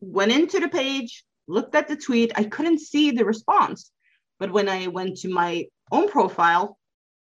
went 0.00 0.32
into 0.32 0.60
the 0.60 0.68
page, 0.68 1.24
looked 1.46 1.74
at 1.74 1.88
the 1.88 1.96
tweet. 1.96 2.32
I 2.36 2.44
couldn't 2.44 2.80
see 2.80 3.10
the 3.10 3.24
response, 3.24 3.90
but 4.38 4.50
when 4.50 4.68
I 4.68 4.86
went 4.86 5.18
to 5.18 5.28
my 5.28 5.66
own 5.92 6.08
profile, 6.08 6.78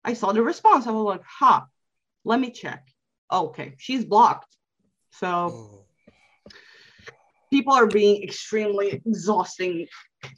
I 0.05 0.15
saw 0.15 0.33
the 0.33 0.43
response. 0.43 0.87
I 0.87 0.93
was 0.93 1.05
like, 1.05 1.23
huh? 1.27 1.61
Let 2.25 2.41
me 2.41 2.51
check. 2.51 2.90
Oh, 3.31 3.47
okay, 3.49 3.75
she's 3.79 4.05
blocked. 4.05 4.57
So 5.13 5.27
Oh. 5.29 5.85
people 7.51 7.73
are 7.75 7.87
being 7.87 8.23
extremely 8.23 8.89
exhausting. 8.93 9.87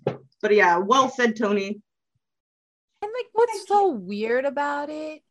But 0.04 0.54
yeah, 0.54 0.78
well 0.78 1.08
said, 1.08 1.36
Tony. 1.36 1.80
and 3.02 3.10
like 3.16 3.26
what's 3.32 3.66
so 3.66 3.88
weird 3.88 4.44
about 4.44 4.88
it 4.90 5.22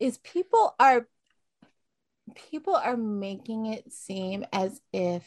is 0.00 0.18
people 0.18 0.74
are 0.78 1.06
people 2.34 2.74
are 2.74 2.96
making 2.96 3.66
it 3.66 3.92
seem 3.92 4.44
as 4.52 4.80
if 4.92 5.24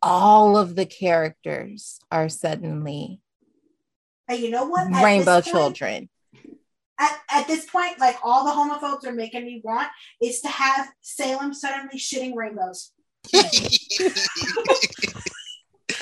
all 0.00 0.56
of 0.56 0.74
the 0.74 0.86
characters 0.86 2.00
are 2.10 2.28
suddenly 2.28 3.20
And 4.28 4.38
you 4.38 4.50
know 4.50 4.64
what? 4.66 4.92
At 4.92 5.04
rainbow 5.04 5.34
point- 5.40 5.44
children. 5.46 6.08
At, 7.00 7.18
at 7.30 7.46
this 7.46 7.64
point, 7.66 7.98
like 7.98 8.16
all 8.22 8.44
the 8.44 8.50
homophobes 8.52 9.06
are 9.06 9.12
making 9.12 9.44
me 9.44 9.60
want 9.64 9.88
is 10.22 10.40
to 10.42 10.48
have 10.48 10.88
Salem 11.00 11.52
suddenly 11.54 11.98
shitting 11.98 12.34
rainbows. 12.34 12.92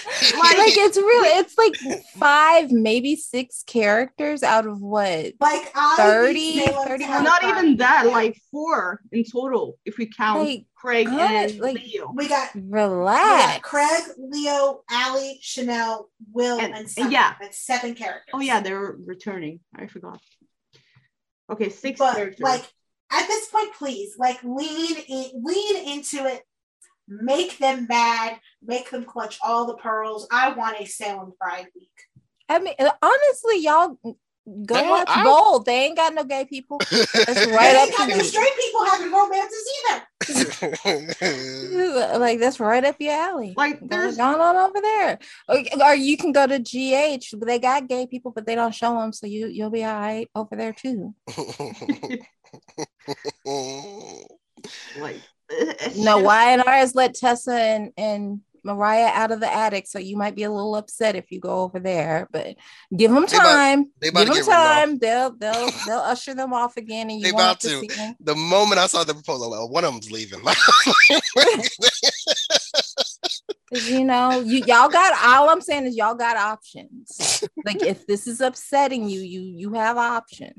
like 0.01 0.77
it's 0.77 0.97
really 0.97 1.29
it's 1.39 1.57
like 1.59 1.75
five 2.17 2.71
maybe 2.71 3.17
six 3.17 3.63
characters 3.67 4.43
out 4.43 4.67
of 4.67 4.81
what 4.81 5.33
Like 5.41 5.71
I 5.75 5.95
30, 5.97 6.33
need 6.33 6.65
Salem 6.65 6.83
to 6.85 6.89
30 6.91 7.05
have 7.05 7.23
Not 7.25 7.45
even 7.45 7.77
that, 7.79 8.07
like 8.07 8.41
four 8.51 9.01
in 9.13 9.25
total, 9.25 9.79
if 9.85 9.99
we 9.99 10.07
count 10.07 10.41
like 10.41 10.65
Craig 10.75 11.07
God, 11.07 11.21
and 11.21 11.59
like- 11.61 11.77
Leo. 11.77 12.13
we 12.15 12.29
got 12.29 12.55
we 12.55 12.61
got 12.63 12.71
relax 12.79 13.59
Craig, 13.63 14.03
Leo, 14.19 14.83
allie 14.91 15.39
Chanel, 15.43 16.09
Will, 16.33 16.59
And- 16.59 16.75
and, 16.75 16.91
Simon. 16.91 17.13
yeah. 17.13 17.35
That's 17.41 17.59
seven 17.59 17.95
characters. 17.95 18.31
Oh 18.33 18.41
yeah, 18.41 18.61
they're 18.61 18.97
returning. 19.05 19.61
I 19.77 19.87
forgot. 19.87 20.21
Okay, 21.51 21.69
six 21.69 21.99
but 21.99 22.15
characters. 22.15 22.41
like 22.41 22.63
at 23.13 23.27
this 23.27 23.49
point, 23.49 23.75
please, 23.75 24.15
like 24.19 24.43
lean 24.45 24.97
in, 25.09 25.31
lean 25.43 25.77
into 25.89 26.27
it. 26.27 26.43
Make 27.09 27.59
them 27.59 27.87
mad. 27.89 28.39
Make 28.63 28.91
them 28.91 29.05
clutch 29.05 29.39
all 29.43 29.67
the 29.67 29.75
pearls. 29.77 30.29
I 30.31 30.53
want 30.53 30.81
a 30.81 30.85
Salem 30.87 31.33
Pride 31.41 31.67
Week. 31.75 31.91
i 32.49 32.59
mean 32.59 32.75
honestly 33.03 33.59
y'all 33.61 33.99
go 34.67 34.75
No, 34.83 34.91
watch 34.91 35.09
I- 35.09 35.23
bold. 35.25 35.65
They 35.67 35.85
ain't 35.87 35.97
got 35.97 36.15
no 36.15 36.25
gay 36.25 36.45
people. 36.45 36.79
That's 36.79 37.47
right 37.51 37.77
up 37.77 37.89
to 37.97 38.17
you. 38.17 38.23
straight 38.25 38.53
people 38.57 38.85
having 38.87 39.13
romances 39.13 39.65
either. 39.81 40.07
like 42.19 42.39
that's 42.41 42.61
right 42.61 42.85
up 42.85 42.97
your 42.99 43.13
alley. 43.15 43.55
Like, 43.57 43.81
there's- 43.81 44.17
going 44.17 44.41
on 44.41 44.57
over 44.57 44.81
there. 44.81 45.19
Or, 45.49 45.59
or 45.85 45.95
you 45.95 46.17
can 46.17 46.33
go 46.33 46.47
to 46.47 46.59
gh 46.59 47.39
but 47.39 47.47
they 47.49 47.59
got 47.59 47.89
gay 47.89 48.07
people 48.07 48.31
but 48.33 48.47
they 48.47 48.55
don't 48.55 48.75
show 48.75 48.99
them 49.01 49.13
so 49.13 49.27
you 49.27 49.47
you'll 49.47 49.71
be 49.71 49.85
all 49.85 49.99
right 49.99 50.29
over 50.35 50.57
there 50.57 50.73
too. 50.73 51.15
Like 54.99 55.21
no 55.97 56.21
just- 56.21 56.25
Y&R 56.25 56.65
has 56.69 56.95
let 56.95 57.15
tessa 57.15 57.55
and 57.55 57.93
and 57.97 58.41
mariah 58.65 59.11
out 59.15 59.31
of 59.31 59.41
the 59.41 59.53
attic 59.53 59.87
so 59.87 59.99
you 59.99 60.17
might 60.17 60.35
be 60.37 60.43
a 60.45 60.51
little 60.51 60.75
upset 60.77 61.17
if 61.17 61.31
you 61.31 61.41
go 61.41 61.61
over 61.63 61.79
there 61.79 62.29
but 62.33 62.57
give 62.97 63.11
them 63.11 63.27
They 63.27 63.37
about- 63.37 63.45
time 63.55 63.91
they 64.01 64.09
about 64.09 64.27
give 64.27 64.37
to 64.37 64.43
them 64.45 64.47
get 64.47 64.49
rid 64.49 64.49
of 64.49 64.55
time 64.55 64.99
they'll 64.99 65.31
they'll 65.37 65.71
they'll 65.87 65.99
usher 65.99 66.35
them 66.35 66.53
off 66.53 66.77
again 66.77 67.11
and 67.11 67.21
you 67.21 67.27
They 67.27 67.33
won't 67.33 67.43
about 67.45 67.61
to 67.61 67.87
to. 67.87 68.15
the 68.21 68.35
moment 68.35 68.79
I 68.81 68.87
saw 68.87 69.05
the 69.05 69.15
proposal, 69.15 69.51
well, 69.51 69.69
one 69.69 69.85
of 69.85 69.93
them's 69.93 70.11
leaving. 70.11 70.41
you 73.73 74.05
know, 74.05 74.41
you 74.41 74.65
y'all 74.67 74.89
got 74.89 75.13
all 75.25 75.49
I'm 75.51 75.61
saying 75.61 75.87
is 75.87 75.97
y'all 75.97 76.15
got 76.15 76.37
options. 76.37 77.43
like 77.65 77.83
if 77.83 78.07
this 78.07 78.27
is 78.27 78.41
upsetting 78.41 79.09
you, 79.09 79.21
you 79.21 79.41
you 79.43 79.73
have 79.75 79.97
options. 79.97 80.57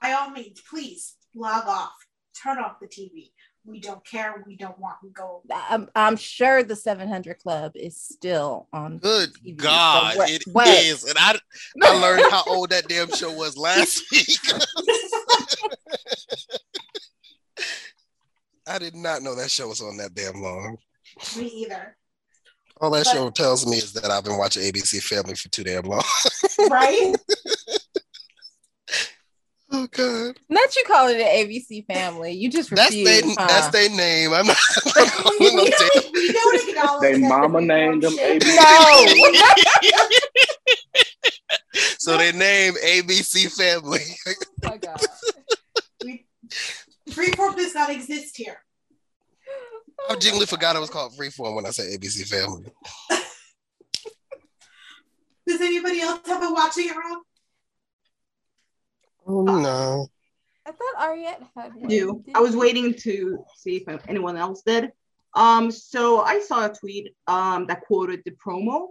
By 0.00 0.12
all 0.12 0.30
means, 0.30 0.60
please 0.68 1.14
log 1.34 1.66
off. 1.66 1.92
Turn 2.42 2.58
off 2.58 2.80
the 2.80 2.86
TV. 2.88 3.30
We 3.64 3.80
don't 3.80 4.04
care. 4.04 4.42
We 4.44 4.56
don't 4.56 4.76
want. 4.78 4.96
We 5.04 5.10
go. 5.10 5.42
I'm, 5.52 5.88
I'm 5.94 6.16
sure 6.16 6.64
the 6.64 6.74
700 6.74 7.38
Club 7.38 7.72
is 7.76 7.96
still 7.96 8.66
on. 8.72 8.98
Good 8.98 9.32
TV. 9.34 9.56
God, 9.56 10.12
So 10.14 10.18
what- 10.18 10.30
it 10.30 10.42
what? 10.52 10.68
is. 10.68 11.04
And 11.04 11.16
I, 11.18 11.38
I 11.82 11.98
learned 12.00 12.24
how 12.30 12.42
old 12.48 12.70
that 12.70 12.88
damn 12.88 13.10
show 13.12 13.32
was 13.36 13.56
last 13.56 14.02
week. 14.10 14.36
I 18.66 18.78
did 18.78 18.94
not 18.94 19.22
know 19.22 19.34
that 19.36 19.50
show 19.50 19.68
was 19.68 19.80
on 19.80 19.96
that 19.98 20.14
damn 20.14 20.40
long. 20.40 20.76
Me 21.36 21.46
either. 21.46 21.96
All 22.80 22.90
that 22.90 23.04
But- 23.04 23.12
show 23.12 23.30
tells 23.30 23.66
me 23.66 23.76
is 23.76 23.92
that 23.92 24.10
I've 24.10 24.24
been 24.24 24.38
watching 24.38 24.62
ABC 24.64 25.02
Family 25.02 25.34
for 25.34 25.48
too 25.50 25.64
damn 25.64 25.84
long. 25.84 26.02
Right? 26.68 27.14
Oh 29.74 29.88
God, 29.90 30.38
Not 30.50 30.76
you 30.76 30.84
calling 30.86 31.18
it 31.18 31.22
an 31.22 31.48
ABC 31.48 31.86
Family. 31.86 32.32
You 32.32 32.50
just 32.50 32.68
that's 32.70 32.90
refuse. 32.90 33.08
their 33.08 33.22
huh? 33.38 33.46
that's 33.48 33.68
their 33.68 33.88
name. 33.88 34.34
I'm 34.34 34.46
not. 34.46 34.56
I'm 34.96 35.06
not 35.06 35.38
gonna 35.38 35.70
don't, 35.70 36.12
we 36.12 36.32
don't 36.32 36.68
acknowledge 36.68 37.12
They 37.12 37.18
mama 37.26 37.60
named 37.62 38.02
them. 38.02 38.12
ABC. 38.12 38.54
No. 38.54 39.40
so 41.98 42.18
they 42.18 42.32
name 42.32 42.74
ABC 42.74 43.50
Family. 43.56 44.00
oh 44.26 44.32
my 44.62 44.76
God. 44.76 45.00
We, 46.04 46.26
Freeform 47.08 47.56
does 47.56 47.74
not 47.74 47.88
exist 47.88 48.36
here. 48.36 48.58
I 50.10 50.16
genuinely 50.16 50.46
forgot 50.46 50.76
it 50.76 50.80
was 50.80 50.90
called 50.90 51.16
Freeform 51.16 51.54
when 51.54 51.64
I 51.64 51.70
said 51.70 51.98
ABC 51.98 52.28
Family. 52.28 52.70
Does 55.46 55.60
anybody 55.62 56.00
else 56.02 56.20
have 56.26 56.40
been 56.42 56.52
watching 56.52 56.88
it 56.88 56.96
wrong? 56.96 57.22
Oh 59.26 59.42
no. 59.42 60.08
I 60.64 60.70
thought 60.70 60.96
Ariette 61.08 61.46
had 61.56 61.74
one. 61.74 61.88
do. 61.88 62.22
Did 62.24 62.36
I 62.36 62.40
was 62.40 62.54
waiting 62.56 62.94
to 63.00 63.44
see 63.56 63.76
if 63.76 64.00
anyone 64.08 64.36
else 64.36 64.62
did. 64.62 64.92
Um, 65.34 65.70
so 65.70 66.20
I 66.20 66.40
saw 66.40 66.66
a 66.66 66.74
tweet 66.74 67.14
um 67.26 67.66
that 67.66 67.82
quoted 67.82 68.22
the 68.24 68.32
promo 68.32 68.88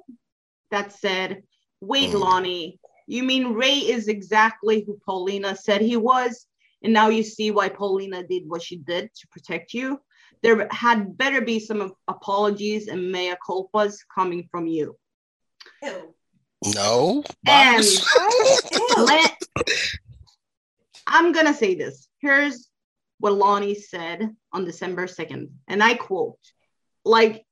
that 0.71 0.91
said, 0.93 1.43
"Wait, 1.81 2.11
Mm. 2.11 2.19
Lani, 2.19 2.79
you 3.07 3.23
mean 3.23 3.53
Ray 3.53 3.77
is 3.95 4.07
exactly 4.07 4.83
who 4.85 4.99
Paulina 5.05 5.55
said 5.55 5.81
he 5.81 5.97
was? 5.97 6.47
and 6.83 6.93
now 6.93 7.09
you 7.09 7.21
see 7.21 7.51
why 7.51 7.69
Paulina 7.69 8.23
did 8.23 8.49
what 8.49 8.63
she 8.63 8.75
did 8.75 9.13
to 9.13 9.27
protect 9.27 9.71
you. 9.71 10.01
There 10.41 10.67
had 10.71 11.15
better 11.15 11.39
be 11.39 11.59
some 11.59 11.93
apologies 12.07 12.87
and 12.87 13.11
mea 13.11 13.35
culpas 13.47 13.97
coming 14.15 14.47
from 14.49 14.65
you. 14.65 14.97
Ew. 15.83 16.15
No. 16.73 17.23
And 17.45 17.85
I'm 21.13 21.33
gonna 21.33 21.53
say 21.53 21.75
this. 21.75 22.07
Here's 22.19 22.69
what 23.19 23.33
Lani 23.33 23.75
said 23.75 24.33
on 24.53 24.63
December 24.63 25.07
2nd, 25.07 25.49
and 25.67 25.83
I 25.83 25.95
quote, 25.95 26.39
like 27.03 27.45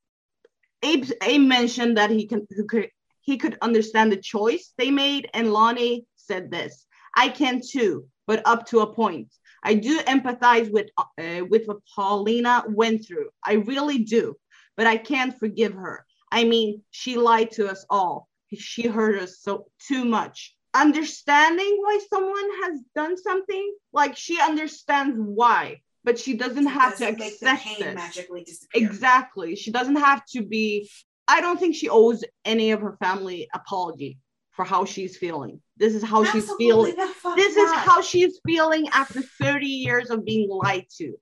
Abe, 0.82 1.06
Abe 1.22 1.42
mentioned 1.42 1.98
that 1.98 2.10
he 2.10 2.26
can 2.26 2.48
who 2.56 2.66
could 2.66 2.90
he 3.20 3.38
could 3.38 3.58
understand 3.62 4.12
the 4.12 4.18
choice 4.18 4.74
they 4.78 4.92
made, 4.92 5.30
and 5.34 5.52
Lani 5.52 6.06
said 6.16 6.50
this: 6.50 6.86
"I 7.18 7.28
can 7.28 7.60
too, 7.62 8.08
but 8.28 8.42
up 8.46 8.66
to 8.68 8.80
a 8.80 8.94
point. 8.94 9.28
I 9.62 9.74
do 9.74 10.00
empathize 10.00 10.72
with 10.72 10.88
uh, 10.98 11.44
with 11.50 11.66
what 11.66 11.86
Paulina 11.94 12.64
went 12.70 13.06
through. 13.06 13.30
I 13.44 13.54
really 13.56 14.00
do, 14.00 14.38
but 14.78 14.88
I 14.88 14.96
can't 14.96 15.38
forgive 15.38 15.74
her. 15.74 16.06
I 16.32 16.46
mean, 16.46 16.82
she 16.92 17.18
lied 17.18 17.52
to 17.52 17.68
us 17.68 17.86
all. 17.90 18.30
She 18.58 18.88
hurt 18.88 19.22
us 19.22 19.40
so 19.42 19.66
too 19.86 20.06
much. 20.06 20.56
Understanding 20.74 21.78
why 21.82 22.00
someone 22.10 22.50
has 22.64 22.80
done 22.96 23.18
something, 23.18 23.76
like 23.92 24.16
she 24.16 24.40
understands 24.40 25.18
why, 25.18 25.82
but 26.04 26.20
she 26.20 26.36
doesn't 26.36 26.68
have 26.68 26.92
Doesn't 26.98 27.18
to 27.18 27.26
accept 27.26 27.64
pain 27.64 27.88
it. 27.88 27.96
magically 27.96 28.44
disappear. 28.44 28.88
Exactly. 28.88 29.56
She 29.56 29.72
doesn't 29.72 29.96
have 29.98 30.24
to 30.28 30.44
be. 30.44 30.90
I 31.28 31.42
don't 31.42 31.60
think 31.60 31.76
she 31.76 31.90
owes 31.90 32.24
any 32.46 32.72
of 32.72 32.82
her 32.82 32.98
family 33.02 33.48
apology 33.54 34.20
for 34.52 34.66
how 34.66 34.86
she's 34.86 35.18
feeling. 35.18 35.62
This 35.78 35.96
is 35.96 36.04
how 36.04 36.24
she's 36.24 36.52
feeling. 36.58 36.96
This 37.36 37.56
is 37.56 37.72
not. 37.72 37.78
how 37.80 38.02
she's 38.02 38.40
feeling 38.46 38.90
after 38.90 39.22
30 39.22 39.66
years 39.66 40.10
of 40.10 40.26
being 40.26 40.50
lied 40.50 40.86
to. 40.98 41.14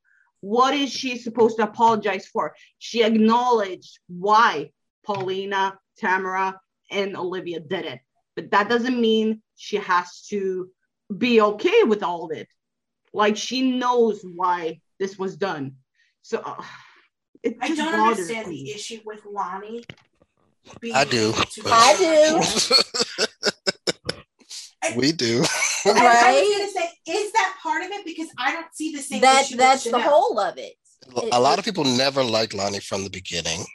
What 0.42 0.74
is 0.74 0.92
she 0.92 1.18
supposed 1.18 1.58
to 1.58 1.64
apologize 1.64 2.26
for? 2.28 2.56
She 2.80 3.04
acknowledged 3.04 4.00
why 4.08 4.72
Paulina, 5.06 5.78
Tamara, 5.98 6.60
and 6.90 7.16
Olivia 7.16 7.60
did 7.60 7.86
it. 7.86 8.00
But 8.38 8.52
that 8.52 8.70
doesn't 8.70 9.02
mean 9.02 9.42
she 9.56 9.78
has 9.78 10.22
to 10.30 10.70
be 11.18 11.42
okay 11.42 11.82
with 11.84 12.04
all 12.04 12.26
of 12.26 12.38
it. 12.38 12.48
Like 13.12 13.36
she 13.36 13.72
knows 13.72 14.24
why 14.24 14.80
this 15.00 15.18
was 15.18 15.36
done. 15.36 15.78
So 16.22 16.38
uh, 16.46 16.62
it 17.42 17.58
I 17.60 17.68
just 17.70 17.82
don't 17.82 18.00
understand 18.00 18.48
me. 18.50 18.64
the 18.66 18.72
issue 18.74 19.00
with 19.06 19.26
Lani. 19.26 19.84
being 20.80 20.94
I 20.96 21.04
do. 21.06 21.34
to- 21.34 21.64
I 21.66 21.96
do. 21.98 23.26
we 24.96 25.12
do. 25.12 25.38
And 25.86 25.98
I 25.98 26.04
was 26.04 26.22
Right? 26.22 26.58
gonna 26.60 26.72
say, 26.72 26.90
is 27.20 27.32
that 27.32 27.56
part 27.64 27.84
of 27.84 27.90
it? 27.90 28.06
Because 28.06 28.28
I 28.38 28.52
don't 28.54 28.68
see 28.74 28.92
the 28.96 29.02
same. 29.02 29.22
That 29.22 29.46
issue 29.46 29.54
with 29.56 29.60
that's 29.60 29.84
the 29.86 30.00
whole 30.00 30.40
of 30.40 30.60
it. 30.60 30.76
A 31.32 31.40
lot 31.40 31.60
of 31.60 31.66
people 31.66 31.84
never 31.84 32.24
liked 32.24 32.54
Lani 32.54 32.80
from 32.80 33.04
the 33.04 33.10
beginning. 33.10 33.66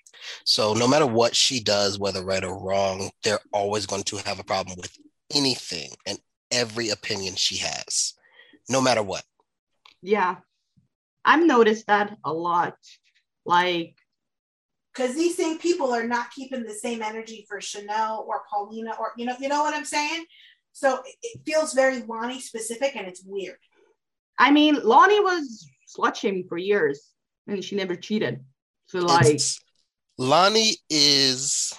So 0.44 0.74
no 0.74 0.86
matter 0.86 1.06
what 1.06 1.34
she 1.34 1.60
does, 1.60 1.98
whether 1.98 2.24
right 2.24 2.44
or 2.44 2.58
wrong, 2.58 3.10
they're 3.24 3.40
always 3.52 3.86
going 3.86 4.04
to 4.04 4.16
have 4.18 4.38
a 4.38 4.44
problem 4.44 4.76
with 4.80 4.96
anything 5.34 5.90
and 6.06 6.18
every 6.50 6.90
opinion 6.90 7.34
she 7.34 7.56
has, 7.58 8.14
no 8.68 8.80
matter 8.80 9.02
what. 9.02 9.24
Yeah. 10.02 10.36
I've 11.24 11.44
noticed 11.44 11.86
that 11.86 12.16
a 12.24 12.32
lot. 12.32 12.76
Like, 13.44 13.96
because 14.92 15.14
these 15.14 15.36
same 15.36 15.58
people 15.58 15.92
are 15.92 16.06
not 16.06 16.30
keeping 16.32 16.64
the 16.64 16.74
same 16.74 17.02
energy 17.02 17.46
for 17.48 17.60
Chanel 17.60 18.24
or 18.28 18.42
Paulina 18.52 18.92
or 19.00 19.12
you 19.16 19.24
know 19.24 19.34
you 19.40 19.48
know 19.48 19.62
what 19.62 19.74
I'm 19.74 19.84
saying. 19.84 20.24
So 20.72 21.00
it, 21.04 21.16
it 21.22 21.40
feels 21.46 21.72
very 21.72 22.02
Lani 22.02 22.40
specific 22.40 22.94
and 22.94 23.06
it's 23.06 23.22
weird. 23.24 23.56
I 24.38 24.50
mean, 24.50 24.80
Lani 24.82 25.20
was 25.20 25.66
slut 25.96 26.14
shaming 26.14 26.46
for 26.48 26.58
years 26.58 27.11
and 27.46 27.64
she 27.64 27.76
never 27.76 27.96
cheated. 27.96 28.44
So, 28.86 29.00
like, 29.00 29.26
It's- 29.26 29.58
Lani 30.18 30.76
is 30.90 31.72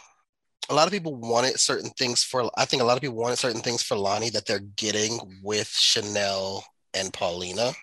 a 0.69 0.73
lot 0.73 0.87
of 0.87 0.93
people 0.93 1.15
wanted 1.15 1.59
certain 1.59 1.89
things 1.91 2.23
for 2.23 2.49
I 2.57 2.65
think 2.65 2.81
a 2.81 2.85
lot 2.85 2.97
of 2.97 3.01
people 3.01 3.17
wanted 3.17 3.37
certain 3.37 3.61
things 3.61 3.83
for 3.83 3.95
Lani 3.95 4.29
that 4.31 4.45
they're 4.45 4.59
getting 4.59 5.19
with 5.41 5.69
Chanel 5.69 6.65
and 6.93 7.13
Paulina. 7.13 7.73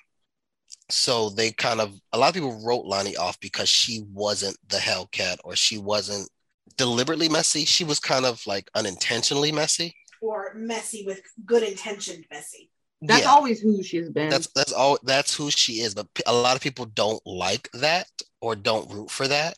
So 0.89 1.31
they 1.31 1.53
kind 1.53 1.81
of 1.81 1.95
a 2.13 2.19
lot 2.19 2.29
of 2.29 2.35
people 2.35 2.65
wrote 2.65 2.85
Lani 2.85 3.17
off 3.17 3.39
because 3.41 3.69
she 3.69 4.03
wasn't 4.13 4.57
the 4.69 4.79
Hellcat 4.79 5.39
or 5.45 5.55
she 5.57 5.79
wasn't 5.79 6.29
deliberately 6.77 7.29
messy. 7.29 7.65
She 7.65 7.85
was 7.85 8.01
kind 8.01 8.25
of 8.25 8.45
like 8.47 8.71
unintentionally 8.75 9.53
messy. 9.53 9.95
Or 10.21 10.53
messy 10.55 11.05
with 11.07 11.21
good 11.45 11.63
intentioned 11.63 12.27
messy. 12.31 12.70
That's 13.03 13.23
Yeah. 13.23 13.31
always 13.31 13.61
who 13.61 13.83
she's 13.83 14.11
been. 14.11 14.29
That's 14.31 14.49
that's 14.55 14.73
all 14.73 14.99
that's 15.03 15.35
who 15.35 15.51
she 15.51 15.81
is. 15.81 15.95
But 15.95 16.09
a 16.27 16.35
lot 16.35 16.57
of 16.57 16.63
people 16.63 16.87
don't 16.87 17.23
like 17.27 17.71
that 17.73 18.09
or 18.41 18.55
don't 18.57 18.91
root 18.93 19.11
for 19.11 19.27
that. 19.29 19.57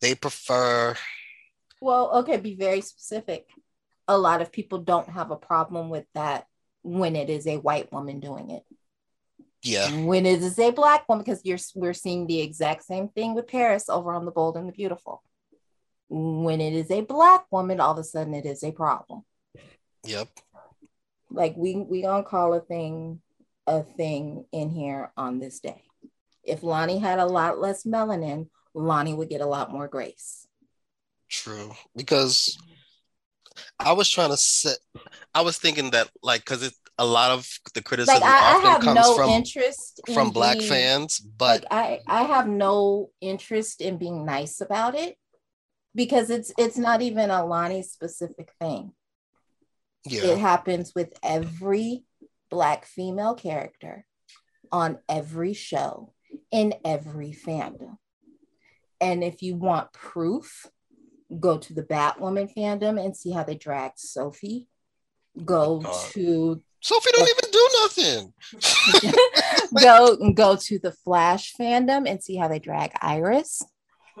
They 0.00 0.14
prefer 0.14 0.96
Well, 1.80 2.10
okay, 2.18 2.36
be 2.36 2.54
very 2.56 2.80
specific. 2.80 3.46
A 4.08 4.18
lot 4.18 4.42
of 4.42 4.50
people 4.52 4.78
don't 4.78 5.08
have 5.08 5.30
a 5.30 5.36
problem 5.36 5.88
with 5.88 6.06
that 6.14 6.46
when 6.82 7.14
it 7.16 7.30
is 7.30 7.46
a 7.46 7.58
white 7.58 7.92
woman 7.92 8.18
doing 8.20 8.50
it. 8.50 8.64
yeah. 9.62 9.88
When 10.04 10.26
it 10.26 10.42
is 10.42 10.58
a 10.58 10.70
black 10.72 11.08
woman, 11.08 11.22
because 11.24 11.42
you're 11.44 11.58
we're 11.74 11.94
seeing 11.94 12.26
the 12.26 12.40
exact 12.40 12.82
same 12.84 13.08
thing 13.08 13.34
with 13.34 13.46
Paris 13.46 13.88
over 13.88 14.12
on 14.12 14.24
the 14.24 14.30
Bold 14.32 14.56
and 14.56 14.68
the 14.68 14.72
Beautiful. 14.72 15.22
When 16.08 16.60
it 16.60 16.72
is 16.72 16.90
a 16.90 17.02
black 17.02 17.44
woman, 17.52 17.78
all 17.78 17.92
of 17.92 17.98
a 17.98 18.04
sudden 18.04 18.34
it 18.34 18.46
is 18.46 18.64
a 18.64 18.72
problem. 18.72 19.22
Yep. 20.04 20.28
Like 21.30 21.54
we 21.56 21.76
we 21.76 22.02
gonna 22.02 22.22
call 22.24 22.54
a 22.54 22.60
thing 22.60 23.20
a 23.66 23.82
thing 23.82 24.44
in 24.52 24.70
here 24.70 25.12
on 25.16 25.38
this 25.38 25.60
day. 25.60 25.82
If 26.42 26.62
Lani 26.62 26.98
had 26.98 27.18
a 27.18 27.26
lot 27.26 27.60
less 27.60 27.84
melanin, 27.84 28.48
Lani 28.74 29.14
would 29.14 29.28
get 29.28 29.40
a 29.40 29.46
lot 29.46 29.70
more 29.72 29.88
grace. 29.88 30.46
True, 31.28 31.72
because 31.94 32.58
I 33.78 33.92
was 33.92 34.08
trying 34.08 34.30
to 34.30 34.36
set. 34.36 34.78
I 35.34 35.42
was 35.42 35.58
thinking 35.58 35.90
that 35.90 36.10
like 36.22 36.40
because 36.40 36.62
it 36.62 36.74
a 36.98 37.06
lot 37.06 37.30
of 37.30 37.48
the 37.74 37.82
criticism 37.82 38.20
Like 38.20 38.30
I, 38.30 38.36
I 38.36 38.54
often 38.56 38.70
have 38.70 38.80
comes 38.82 38.94
no 38.96 39.16
from 39.16 39.30
interest 39.30 40.00
in 40.06 40.14
from 40.14 40.30
black 40.30 40.58
being- 40.58 40.68
fans, 40.68 41.18
but 41.20 41.62
like 41.62 41.66
I 41.70 42.00
I 42.06 42.22
have 42.24 42.48
no 42.48 43.10
interest 43.20 43.80
in 43.80 43.96
being 43.96 44.24
nice 44.26 44.60
about 44.60 44.94
it 44.94 45.16
because 45.94 46.30
it's 46.30 46.52
it's 46.58 46.76
not 46.76 47.02
even 47.02 47.30
a 47.30 47.44
Lani 47.44 47.82
specific 47.82 48.52
thing. 48.60 48.92
Yeah, 50.04 50.24
It 50.24 50.38
happens 50.38 50.92
with 50.94 51.12
every 51.22 52.04
black 52.50 52.84
female 52.84 53.34
character 53.34 54.04
on 54.72 54.98
every 55.08 55.52
show 55.52 56.12
in 56.50 56.74
every 56.84 57.32
fandom. 57.32 57.98
And 59.00 59.24
if 59.24 59.42
you 59.42 59.56
want 59.56 59.92
proof, 59.92 60.66
go 61.38 61.58
to 61.58 61.74
the 61.74 61.82
Batwoman 61.82 62.52
fandom 62.56 63.02
and 63.02 63.16
see 63.16 63.30
how 63.30 63.44
they 63.44 63.54
dragged 63.54 63.98
Sophie. 63.98 64.68
Go 65.44 65.76
oh 65.76 65.78
God. 65.80 66.10
to 66.12 66.62
Sophie 66.80 67.10
don't 67.12 67.28
even 67.28 67.50
do 67.52 67.68
nothing. 67.82 68.32
go 69.80 70.32
go 70.32 70.56
to 70.56 70.78
the 70.78 70.92
Flash 70.92 71.54
fandom 71.54 72.08
and 72.08 72.22
see 72.22 72.36
how 72.36 72.48
they 72.48 72.58
drag 72.58 72.92
Iris. 73.00 73.62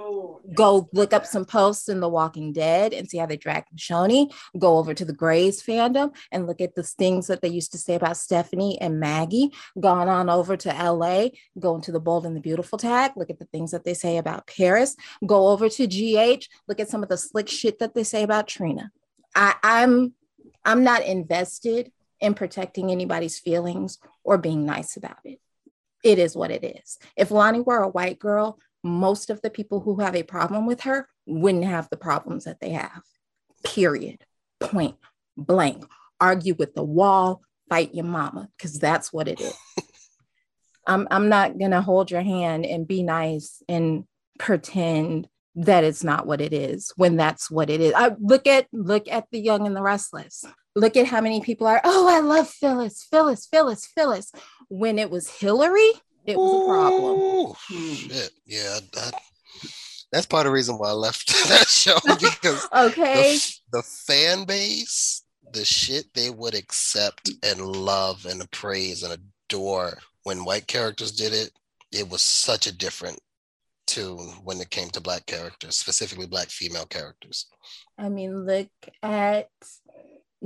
Oh, 0.02 0.40
Go 0.54 0.88
look 0.94 1.12
up 1.12 1.26
some 1.26 1.44
posts 1.44 1.90
in 1.90 2.00
The 2.00 2.08
Walking 2.08 2.54
Dead 2.54 2.94
and 2.94 3.08
see 3.08 3.18
how 3.18 3.26
they 3.26 3.36
drag 3.36 3.64
Shoni. 3.76 4.32
Go 4.58 4.78
over 4.78 4.94
to 4.94 5.04
the 5.04 5.12
Grey's 5.12 5.62
fandom 5.62 6.14
and 6.32 6.46
look 6.46 6.62
at 6.62 6.74
the 6.74 6.82
things 6.82 7.26
that 7.26 7.42
they 7.42 7.48
used 7.48 7.72
to 7.72 7.78
say 7.78 7.94
about 7.94 8.16
Stephanie 8.16 8.80
and 8.80 8.98
Maggie. 8.98 9.52
Gone 9.78 10.08
on 10.08 10.30
over 10.30 10.56
to 10.56 10.68
LA, 10.70 11.28
go 11.58 11.74
into 11.74 11.92
the 11.92 12.00
Bold 12.00 12.24
and 12.24 12.34
the 12.34 12.40
Beautiful 12.40 12.78
tag, 12.78 13.12
look 13.14 13.28
at 13.28 13.38
the 13.38 13.44
things 13.46 13.72
that 13.72 13.84
they 13.84 13.92
say 13.92 14.16
about 14.16 14.46
Paris. 14.46 14.96
Go 15.26 15.48
over 15.48 15.68
to 15.68 15.86
GH, 15.86 16.48
look 16.66 16.80
at 16.80 16.88
some 16.88 17.02
of 17.02 17.10
the 17.10 17.18
slick 17.18 17.48
shit 17.48 17.78
that 17.80 17.94
they 17.94 18.04
say 18.04 18.22
about 18.22 18.48
Trina. 18.48 18.90
I, 19.34 19.54
I'm 19.62 20.14
I'm 20.64 20.82
not 20.82 21.04
invested 21.04 21.92
in 22.20 22.34
protecting 22.34 22.90
anybody's 22.90 23.38
feelings 23.38 23.98
or 24.24 24.38
being 24.38 24.64
nice 24.64 24.96
about 24.96 25.18
it. 25.24 25.40
It 26.02 26.18
is 26.18 26.34
what 26.34 26.50
it 26.50 26.64
is. 26.64 26.98
If 27.16 27.30
Lani 27.30 27.60
were 27.60 27.82
a 27.82 27.88
white 27.88 28.18
girl, 28.18 28.58
most 28.82 29.30
of 29.30 29.42
the 29.42 29.50
people 29.50 29.80
who 29.80 30.00
have 30.00 30.16
a 30.16 30.22
problem 30.22 30.66
with 30.66 30.82
her 30.82 31.08
wouldn't 31.26 31.64
have 31.64 31.88
the 31.90 31.96
problems 31.96 32.44
that 32.44 32.60
they 32.60 32.70
have. 32.70 33.02
Period. 33.64 34.24
Point 34.58 34.96
blank. 35.36 35.84
Argue 36.20 36.54
with 36.54 36.74
the 36.74 36.82
wall, 36.82 37.42
fight 37.68 37.94
your 37.94 38.04
mama, 38.04 38.48
because 38.56 38.78
that's 38.78 39.12
what 39.12 39.28
it 39.28 39.40
is. 39.40 39.54
I'm, 40.86 41.06
I'm 41.10 41.28
not 41.28 41.58
going 41.58 41.70
to 41.70 41.80
hold 41.80 42.10
your 42.10 42.22
hand 42.22 42.66
and 42.66 42.86
be 42.86 43.02
nice 43.02 43.62
and 43.68 44.04
pretend 44.38 45.28
that 45.54 45.84
it's 45.84 46.04
not 46.04 46.26
what 46.26 46.40
it 46.40 46.52
is 46.52 46.92
when 46.96 47.16
that's 47.16 47.50
what 47.50 47.70
it 47.70 47.80
is. 47.80 47.92
I 47.94 48.14
look 48.20 48.46
at 48.46 48.66
look 48.72 49.08
at 49.08 49.26
the 49.30 49.40
young 49.40 49.66
and 49.66 49.76
the 49.76 49.82
restless. 49.82 50.44
Look 50.76 50.96
at 50.96 51.06
how 51.06 51.20
many 51.20 51.40
people 51.40 51.66
are, 51.66 51.80
oh, 51.82 52.08
I 52.08 52.20
love 52.20 52.48
Phyllis, 52.48 53.06
Phyllis, 53.10 53.46
Phyllis, 53.46 53.86
Phyllis. 53.86 54.32
When 54.68 54.98
it 54.98 55.10
was 55.10 55.28
Hilary, 55.28 55.90
it 56.26 56.36
was 56.36 56.52
a 56.54 56.66
problem. 56.66 57.18
Ooh, 57.18 57.54
Hmm. 57.68 57.94
Shit, 57.94 58.30
yeah, 58.46 58.78
that, 58.94 59.14
that's 60.12 60.26
part 60.26 60.46
of 60.46 60.50
the 60.50 60.54
reason 60.54 60.76
why 60.78 60.88
I 60.88 60.92
left 60.92 61.28
that 61.48 61.68
show 61.68 61.96
because 62.04 62.68
Okay. 62.74 63.34
f- 63.36 63.60
the 63.72 63.82
fan 63.82 64.44
base, 64.44 65.24
the 65.52 65.64
shit 65.64 66.06
they 66.14 66.30
would 66.30 66.54
accept 66.54 67.30
and 67.42 67.60
love 67.60 68.26
and 68.26 68.48
praise 68.50 69.02
and 69.02 69.16
adore 69.48 69.98
when 70.24 70.44
white 70.44 70.66
characters 70.66 71.12
did 71.12 71.32
it. 71.32 71.50
It 71.92 72.08
was 72.08 72.20
such 72.20 72.66
a 72.66 72.76
different 72.76 73.18
tune 73.86 74.34
when 74.44 74.60
it 74.60 74.70
came 74.70 74.88
to 74.90 75.00
black 75.00 75.26
characters, 75.26 75.76
specifically 75.76 76.26
black 76.26 76.48
female 76.48 76.86
characters. 76.86 77.46
I 77.98 78.08
mean, 78.08 78.46
look 78.46 78.68
at 79.02 79.48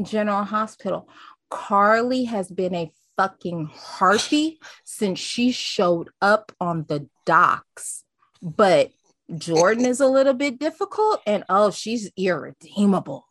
General 0.02 0.44
Hospital. 0.44 1.06
Carly 1.50 2.24
has 2.24 2.50
been 2.50 2.74
a 2.74 2.90
fucking 3.16 3.70
harpy 3.72 4.58
since 4.84 5.18
she 5.18 5.52
showed 5.52 6.10
up 6.20 6.52
on 6.60 6.84
the 6.88 7.08
docks. 7.24 8.04
But 8.42 8.90
Jordan 9.36 9.86
is 9.86 10.00
a 10.00 10.06
little 10.06 10.34
bit 10.34 10.58
difficult, 10.58 11.20
and 11.26 11.44
oh, 11.48 11.70
she's 11.70 12.10
irredeemable. 12.16 13.26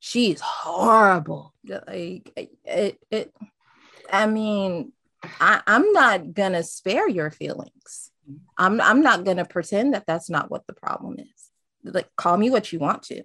She's 0.00 0.40
horrible. 0.40 1.54
Like 1.64 2.32
it, 2.64 2.98
it 3.10 3.34
I 4.10 4.26
mean, 4.26 4.92
I, 5.40 5.60
I'm 5.66 5.92
not 5.92 6.32
gonna 6.34 6.62
spare 6.62 7.08
your 7.08 7.30
feelings. 7.30 8.10
I'm 8.56 8.80
I'm 8.80 9.02
not 9.02 9.24
gonna 9.24 9.44
pretend 9.44 9.94
that 9.94 10.04
that's 10.06 10.30
not 10.30 10.50
what 10.50 10.66
the 10.66 10.72
problem 10.72 11.18
is. 11.18 11.50
Like, 11.84 12.14
call 12.16 12.36
me 12.36 12.50
what 12.50 12.72
you 12.72 12.78
want 12.78 13.02
to. 13.04 13.22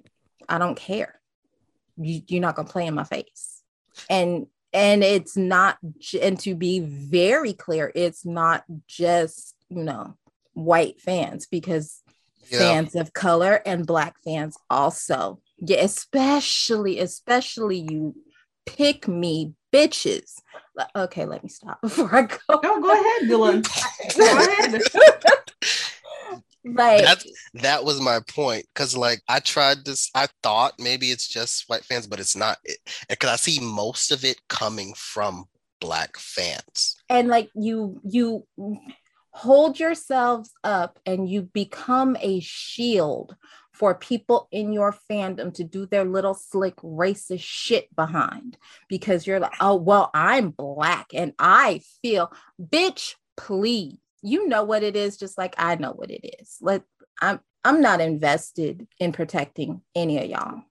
I 0.49 0.57
don't 0.57 0.75
care. 0.75 1.19
You, 1.97 2.22
you're 2.27 2.41
not 2.41 2.55
gonna 2.55 2.67
play 2.67 2.88
in 2.88 2.95
my 2.95 3.03
face. 3.03 3.61
And 4.09 4.47
and 4.74 5.03
it's 5.03 5.38
not 5.38 5.77
and 6.22 6.40
to 6.40 6.56
be 6.56 6.80
very 6.80 7.53
clear, 7.53 7.92
it's 7.95 8.26
not 8.26 8.64
just 8.88 9.56
you 9.69 9.84
know 9.84 10.16
white 10.53 11.00
fans 11.02 11.45
because 11.45 12.02
yeah. 12.50 12.60
fans 12.60 12.95
of 12.95 13.14
color 13.14 13.61
and 13.66 13.88
black 13.88 14.16
fans 14.24 14.58
also. 14.69 15.40
Yeah, 15.60 15.82
especially 15.82 17.00
especially 17.00 17.85
you 17.90 18.16
pick 18.66 19.08
me 19.08 19.53
bitches. 19.74 20.42
Okay, 20.95 21.26
let 21.26 21.43
me 21.43 21.50
stop 21.50 21.82
before 21.82 22.14
I 22.16 22.24
go. 22.24 22.60
No, 22.61 22.82
go 22.82 22.92
ahead, 22.92 23.30
Dylan. 23.30 24.18
go 24.18 24.26
ahead. 24.26 24.82
like 26.66 27.03
that, 27.03 27.24
that 27.56 27.83
was 27.83 28.00
my 28.00 28.19
point 28.27 28.66
because 28.74 28.95
like 28.95 29.22
i 29.27 29.40
tried 29.40 29.83
this 29.83 30.09
i 30.16 30.27
thought 30.42 30.74
maybe 30.80 31.08
it's 31.08 31.27
just 31.27 31.67
white 31.67 31.83
fans 31.83 32.08
but 32.08 32.19
it's 32.19 32.35
not 32.35 32.58
because 33.09 33.30
i 33.30 33.35
see 33.35 33.59
most 33.59 34.11
of 34.11 34.24
it 34.24 34.40
coming 34.48 34.93
from 34.95 35.45
black 35.82 36.17
fans 36.17 36.95
and 37.09 37.27
like 37.27 37.50
you 37.53 38.00
you 38.06 38.45
hold 39.32 39.80
yourselves 39.80 40.51
up 40.64 41.00
and 41.06 41.27
you 41.27 41.42
become 41.42 42.16
a 42.22 42.40
shield 42.40 43.35
for 43.74 43.95
people 43.95 44.48
in 44.51 44.72
your 44.72 44.95
fandom 45.09 45.53
to 45.56 45.64
do 45.64 45.85
their 45.88 46.06
little 46.06 46.35
slick 46.35 46.75
racist 46.77 47.42
shit 47.42 47.93
behind 47.95 48.56
because 48.88 49.25
you're 49.25 49.40
like, 49.40 49.56
oh, 49.59 49.75
well, 49.75 50.11
I'm 50.14 50.51
black 50.51 51.08
and 51.14 51.33
I 51.40 51.82
feel, 52.01 52.32
bitch, 52.61 53.16
please. 53.35 53.98
You 54.24 54.48
know 54.48 54.64
what 54.64 54.84
it 54.84 54.95
is, 54.95 55.18
just 55.18 55.38
like 55.38 55.53
I 55.58 55.76
know 55.76 55.92
what 55.92 56.10
it 56.10 56.38
is. 56.40 56.58
Let 56.61 56.84
I'm 57.22 57.40
I'm 57.64 57.82
not 57.82 58.02
invested 58.02 58.88
in 59.00 59.11
protecting 59.11 59.82
any 59.95 60.24
of 60.24 60.30
y'all. 60.30 60.64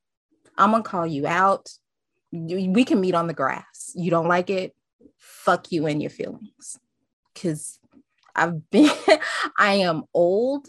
I'm 0.59 0.73
gonna 0.73 0.83
call 0.83 1.07
you 1.07 1.27
out. 1.27 1.71
We 2.33 2.85
can 2.85 3.01
meet 3.01 3.15
on 3.15 3.27
the 3.27 3.35
grass. 3.35 3.93
You 3.95 4.11
don't 4.11 4.29
like 4.29 4.51
it? 4.51 4.75
Fuck 5.19 5.71
you 5.71 5.87
and 5.87 6.01
your 6.01 6.11
feelings. 6.11 6.79
Cause 7.41 7.79
I've 8.35 8.71
been, 8.71 8.91
I 9.59 9.75
am 9.75 10.05
old 10.15 10.69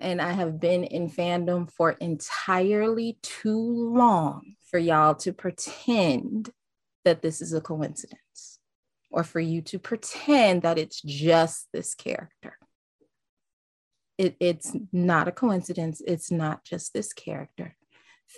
and 0.00 0.22
I 0.22 0.32
have 0.32 0.60
been 0.60 0.84
in 0.84 1.10
fandom 1.10 1.70
for 1.70 1.92
entirely 1.92 3.18
too 3.22 3.92
long 3.94 4.54
for 4.70 4.78
y'all 4.78 5.14
to 5.16 5.32
pretend 5.32 6.50
that 7.04 7.22
this 7.22 7.40
is 7.40 7.52
a 7.52 7.60
coincidence 7.60 8.20
or 9.10 9.24
for 9.24 9.40
you 9.40 9.62
to 9.62 9.78
pretend 9.78 10.62
that 10.62 10.78
it's 10.78 11.00
just 11.02 11.68
this 11.72 11.94
character. 11.94 12.58
It, 14.16 14.36
it's 14.40 14.74
not 14.92 15.28
a 15.28 15.32
coincidence. 15.32 16.02
It's 16.06 16.30
not 16.30 16.64
just 16.64 16.92
this 16.92 17.12
character. 17.12 17.76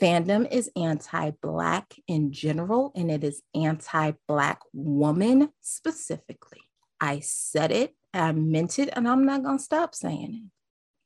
Fandom 0.00 0.50
is 0.50 0.70
anti 0.76 1.32
Black 1.42 1.94
in 2.06 2.32
general, 2.32 2.92
and 2.94 3.10
it 3.10 3.24
is 3.24 3.42
anti 3.54 4.12
Black 4.28 4.60
woman 4.72 5.48
specifically. 5.60 6.60
I 7.00 7.20
said 7.20 7.72
it, 7.72 7.96
I 8.12 8.32
meant 8.32 8.78
it, 8.78 8.90
and 8.92 9.08
I'm 9.08 9.24
not 9.24 9.42
going 9.42 9.58
to 9.58 9.64
stop 9.64 9.94
saying 9.94 10.34
it 10.34 10.50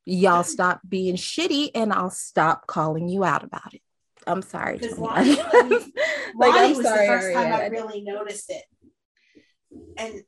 y'all 0.04 0.42
stop 0.44 0.80
being 0.88 1.16
shitty 1.16 1.70
and 1.74 1.92
I'll 1.92 2.10
stop 2.10 2.66
calling 2.66 3.08
you 3.08 3.24
out 3.24 3.44
about 3.44 3.74
it. 3.74 3.80
I'm 4.26 4.42
sorry. 4.42 4.78
Because 4.78 4.98
Lani, 4.98 5.36
like, 5.36 6.54
Lani 6.54 6.74
was 6.74 6.86
sorry, 6.86 7.06
the 7.06 7.12
first 7.12 7.34
time 7.34 7.52
I 7.52 7.66
really 7.66 8.00
noticed 8.00 8.50
it. 8.50 8.64
And 9.96 10.22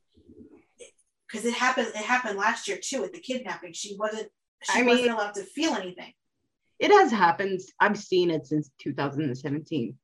because 1.26 1.44
it 1.44 1.54
happened, 1.54 1.88
it 1.88 1.96
happened 1.96 2.38
last 2.38 2.68
year 2.68 2.78
too 2.82 3.00
with 3.00 3.12
the 3.12 3.20
kidnapping. 3.20 3.72
She 3.72 3.96
wasn't 3.98 4.28
she 4.62 4.80
I 4.80 4.82
wasn't 4.82 5.06
mean, 5.06 5.14
allowed 5.14 5.34
to 5.34 5.44
feel 5.44 5.74
anything. 5.74 6.12
It 6.78 6.90
has 6.90 7.10
happened. 7.10 7.60
I've 7.80 7.98
seen 7.98 8.30
it 8.30 8.46
since 8.46 8.70
2017. 8.80 9.96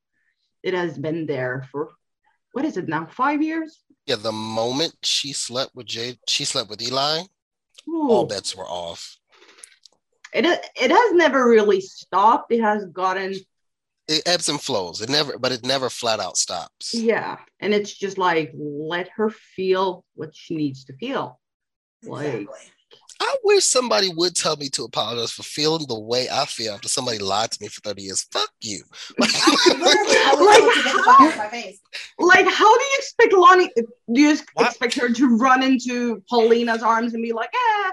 It 0.62 0.74
has 0.74 0.98
been 0.98 1.26
there 1.26 1.66
for 1.70 1.90
what 2.52 2.64
is 2.64 2.76
it 2.76 2.88
now? 2.88 3.06
Five 3.06 3.42
years? 3.42 3.82
Yeah, 4.06 4.16
the 4.16 4.32
moment 4.32 4.94
she 5.02 5.32
slept 5.32 5.74
with 5.74 5.86
Jay, 5.86 6.18
she 6.28 6.44
slept 6.44 6.68
with 6.68 6.82
Eli, 6.82 7.22
Ooh. 7.88 8.10
all 8.10 8.26
bets 8.26 8.54
were 8.54 8.66
off 8.66 9.18
it 10.32 10.44
it 10.44 10.90
has 10.90 11.14
never 11.14 11.48
really 11.48 11.80
stopped. 11.80 12.52
It 12.52 12.60
has 12.60 12.86
gotten 12.86 13.34
it 14.08 14.22
ebbs 14.26 14.48
and 14.48 14.60
flows. 14.60 15.00
It 15.00 15.08
never, 15.08 15.38
but 15.38 15.52
it 15.52 15.64
never 15.64 15.88
flat 15.88 16.20
out 16.20 16.36
stops. 16.36 16.94
Yeah, 16.94 17.38
and 17.60 17.72
it's 17.72 17.92
just 17.92 18.18
like 18.18 18.52
let 18.54 19.08
her 19.16 19.30
feel 19.30 20.04
what 20.14 20.34
she 20.34 20.56
needs 20.56 20.84
to 20.86 20.94
feel. 20.94 21.38
Like, 22.04 22.48
I 23.20 23.36
wish 23.44 23.64
somebody 23.64 24.10
would 24.12 24.34
tell 24.34 24.56
me 24.56 24.68
to 24.70 24.82
apologize 24.84 25.30
for 25.30 25.44
feeling 25.44 25.86
the 25.86 25.98
way 25.98 26.28
I 26.30 26.44
feel 26.46 26.74
after 26.74 26.88
somebody 26.88 27.18
lied 27.18 27.52
to 27.52 27.58
me 27.60 27.68
for 27.68 27.80
30 27.82 28.02
years. 28.02 28.26
Fuck 28.32 28.50
you. 28.60 28.82
like, 29.18 29.30
how, 29.32 29.62
like, 32.18 32.46
how 32.48 32.76
do 32.76 32.84
you 32.84 32.96
expect 32.98 33.32
Lani? 33.32 33.70
Do 33.76 34.20
you 34.20 34.36
what? 34.54 34.66
expect 34.66 34.94
her 34.94 35.08
to 35.10 35.36
run 35.36 35.62
into 35.62 36.22
Paulina's 36.28 36.82
arms 36.82 37.14
and 37.14 37.22
be 37.22 37.32
like, 37.32 37.50
"Ah, 37.54 37.92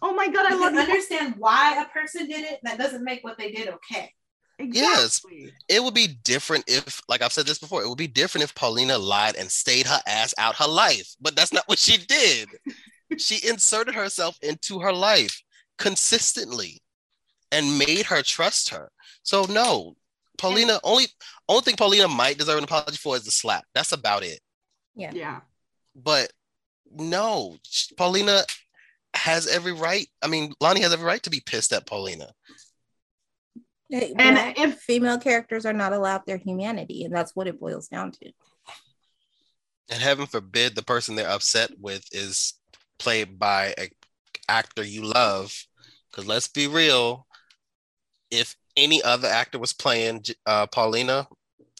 oh 0.00 0.14
my 0.14 0.28
god, 0.28 0.50
I 0.50 0.54
love 0.56 0.74
understand 0.74 1.34
why 1.36 1.82
a 1.82 1.86
person 1.86 2.26
did 2.26 2.44
it. 2.44 2.60
That 2.62 2.78
doesn't 2.78 3.04
make 3.04 3.22
what 3.22 3.36
they 3.36 3.50
did 3.52 3.68
okay. 3.68 4.12
Exactly. 4.62 5.42
Yes, 5.44 5.52
it 5.68 5.82
would 5.82 5.94
be 5.94 6.06
different 6.24 6.64
if, 6.68 7.00
like 7.08 7.20
I've 7.20 7.32
said 7.32 7.46
this 7.46 7.58
before, 7.58 7.82
it 7.82 7.88
would 7.88 7.98
be 7.98 8.06
different 8.06 8.44
if 8.44 8.54
Paulina 8.54 8.96
lied 8.96 9.34
and 9.36 9.50
stayed 9.50 9.86
her 9.86 10.00
ass 10.06 10.34
out 10.38 10.56
her 10.56 10.68
life. 10.68 11.14
But 11.20 11.34
that's 11.34 11.52
not 11.52 11.66
what 11.66 11.78
she 11.78 11.98
did. 11.98 12.48
she 13.18 13.46
inserted 13.48 13.94
herself 13.94 14.38
into 14.42 14.78
her 14.80 14.92
life 14.92 15.42
consistently 15.78 16.80
and 17.50 17.78
made 17.78 18.06
her 18.06 18.22
trust 18.22 18.70
her. 18.70 18.90
So 19.24 19.44
no, 19.48 19.96
Paulina 20.38 20.78
only 20.84 21.06
only 21.48 21.62
thing 21.62 21.76
Paulina 21.76 22.08
might 22.08 22.38
deserve 22.38 22.58
an 22.58 22.64
apology 22.64 22.96
for 22.96 23.16
is 23.16 23.24
the 23.24 23.30
slap. 23.30 23.64
That's 23.74 23.92
about 23.92 24.22
it. 24.22 24.40
Yeah. 24.94 25.10
Yeah. 25.12 25.40
But 25.94 26.32
no, 26.90 27.56
Paulina 27.96 28.42
has 29.14 29.46
every 29.46 29.72
right. 29.72 30.06
I 30.22 30.28
mean, 30.28 30.54
Lani 30.60 30.80
has 30.82 30.92
every 30.92 31.04
right 31.04 31.22
to 31.24 31.30
be 31.30 31.42
pissed 31.44 31.72
at 31.72 31.86
Paulina. 31.86 32.32
And 33.92 34.56
if 34.56 34.78
female 34.78 35.18
characters 35.18 35.66
are 35.66 35.72
not 35.72 35.92
allowed 35.92 36.22
their 36.26 36.38
humanity, 36.38 37.04
and 37.04 37.14
that's 37.14 37.36
what 37.36 37.46
it 37.46 37.60
boils 37.60 37.88
down 37.88 38.12
to. 38.12 38.32
And 39.90 40.00
heaven 40.00 40.26
forbid 40.26 40.74
the 40.74 40.82
person 40.82 41.14
they're 41.14 41.28
upset 41.28 41.70
with 41.78 42.06
is 42.12 42.54
played 42.98 43.38
by 43.38 43.74
an 43.76 43.88
actor 44.48 44.82
you 44.82 45.02
love. 45.02 45.66
Because 46.10 46.26
let's 46.26 46.48
be 46.48 46.66
real, 46.66 47.26
if 48.30 48.56
any 48.76 49.02
other 49.02 49.28
actor 49.28 49.58
was 49.58 49.72
playing 49.72 50.24
uh, 50.46 50.66
Paulina, 50.66 51.26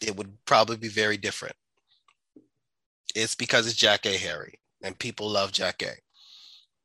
it 0.02 0.16
would 0.16 0.32
probably 0.44 0.76
be 0.76 0.88
very 0.88 1.16
different. 1.16 1.54
It's 3.14 3.34
because 3.34 3.66
it's 3.66 3.78
Jackée 3.78 4.16
Harry, 4.18 4.58
and 4.82 4.98
people 4.98 5.28
love 5.28 5.52
Jackée. 5.52 5.96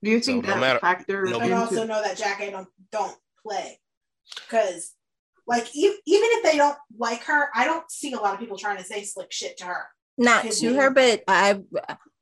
Do 0.03 0.11
you 0.11 0.19
think 0.19 0.45
so 0.45 0.51
that 0.51 0.55
no 0.55 0.61
matter, 0.61 0.79
factor? 0.79 1.25
No, 1.25 1.39
I 1.39 1.51
also 1.51 1.85
know 1.85 2.01
that 2.01 2.17
Jackée 2.17 2.51
don't 2.51 2.67
don't 2.91 3.17
play 3.41 3.79
because, 4.35 4.93
like, 5.47 5.67
even 5.73 5.97
even 6.05 6.29
if 6.33 6.43
they 6.43 6.57
don't 6.57 6.77
like 6.97 7.23
her, 7.23 7.49
I 7.55 7.65
don't 7.65 7.89
see 7.89 8.13
a 8.13 8.17
lot 8.17 8.33
of 8.33 8.39
people 8.39 8.57
trying 8.57 8.77
to 8.77 8.83
say 8.83 9.03
slick 9.03 9.31
shit 9.31 9.57
to 9.57 9.65
her. 9.65 9.87
Not 10.17 10.51
to 10.51 10.75
her, 10.75 10.89
but 10.89 11.23
I 11.27 11.61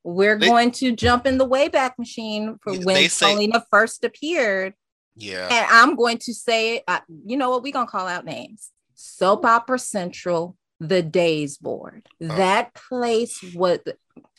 we're 0.04 0.38
they, 0.38 0.48
going 0.48 0.72
to 0.72 0.96
jump 0.96 1.26
in 1.26 1.38
the 1.38 1.48
wayback 1.48 1.98
machine 1.98 2.58
for 2.62 2.74
when 2.74 3.10
say, 3.10 3.34
Paulina 3.34 3.66
first 3.72 4.04
appeared. 4.04 4.74
Yeah, 5.16 5.48
and 5.50 5.68
I'm 5.72 5.96
going 5.96 6.20
to 6.20 6.34
say, 6.34 6.84
uh, 6.88 7.00
you 7.26 7.38
know 7.38 7.50
what? 7.50 7.64
We're 7.64 7.74
gonna 7.74 7.88
call 7.88 8.08
out 8.08 8.26
names. 8.26 8.72
Soap 8.94 9.46
Opera 9.46 9.80
Central, 9.80 10.56
the 10.80 11.02
Days 11.02 11.58
Board. 11.58 12.08
Oh. 12.22 12.28
That 12.28 12.74
place 12.74 13.42
was 13.56 13.80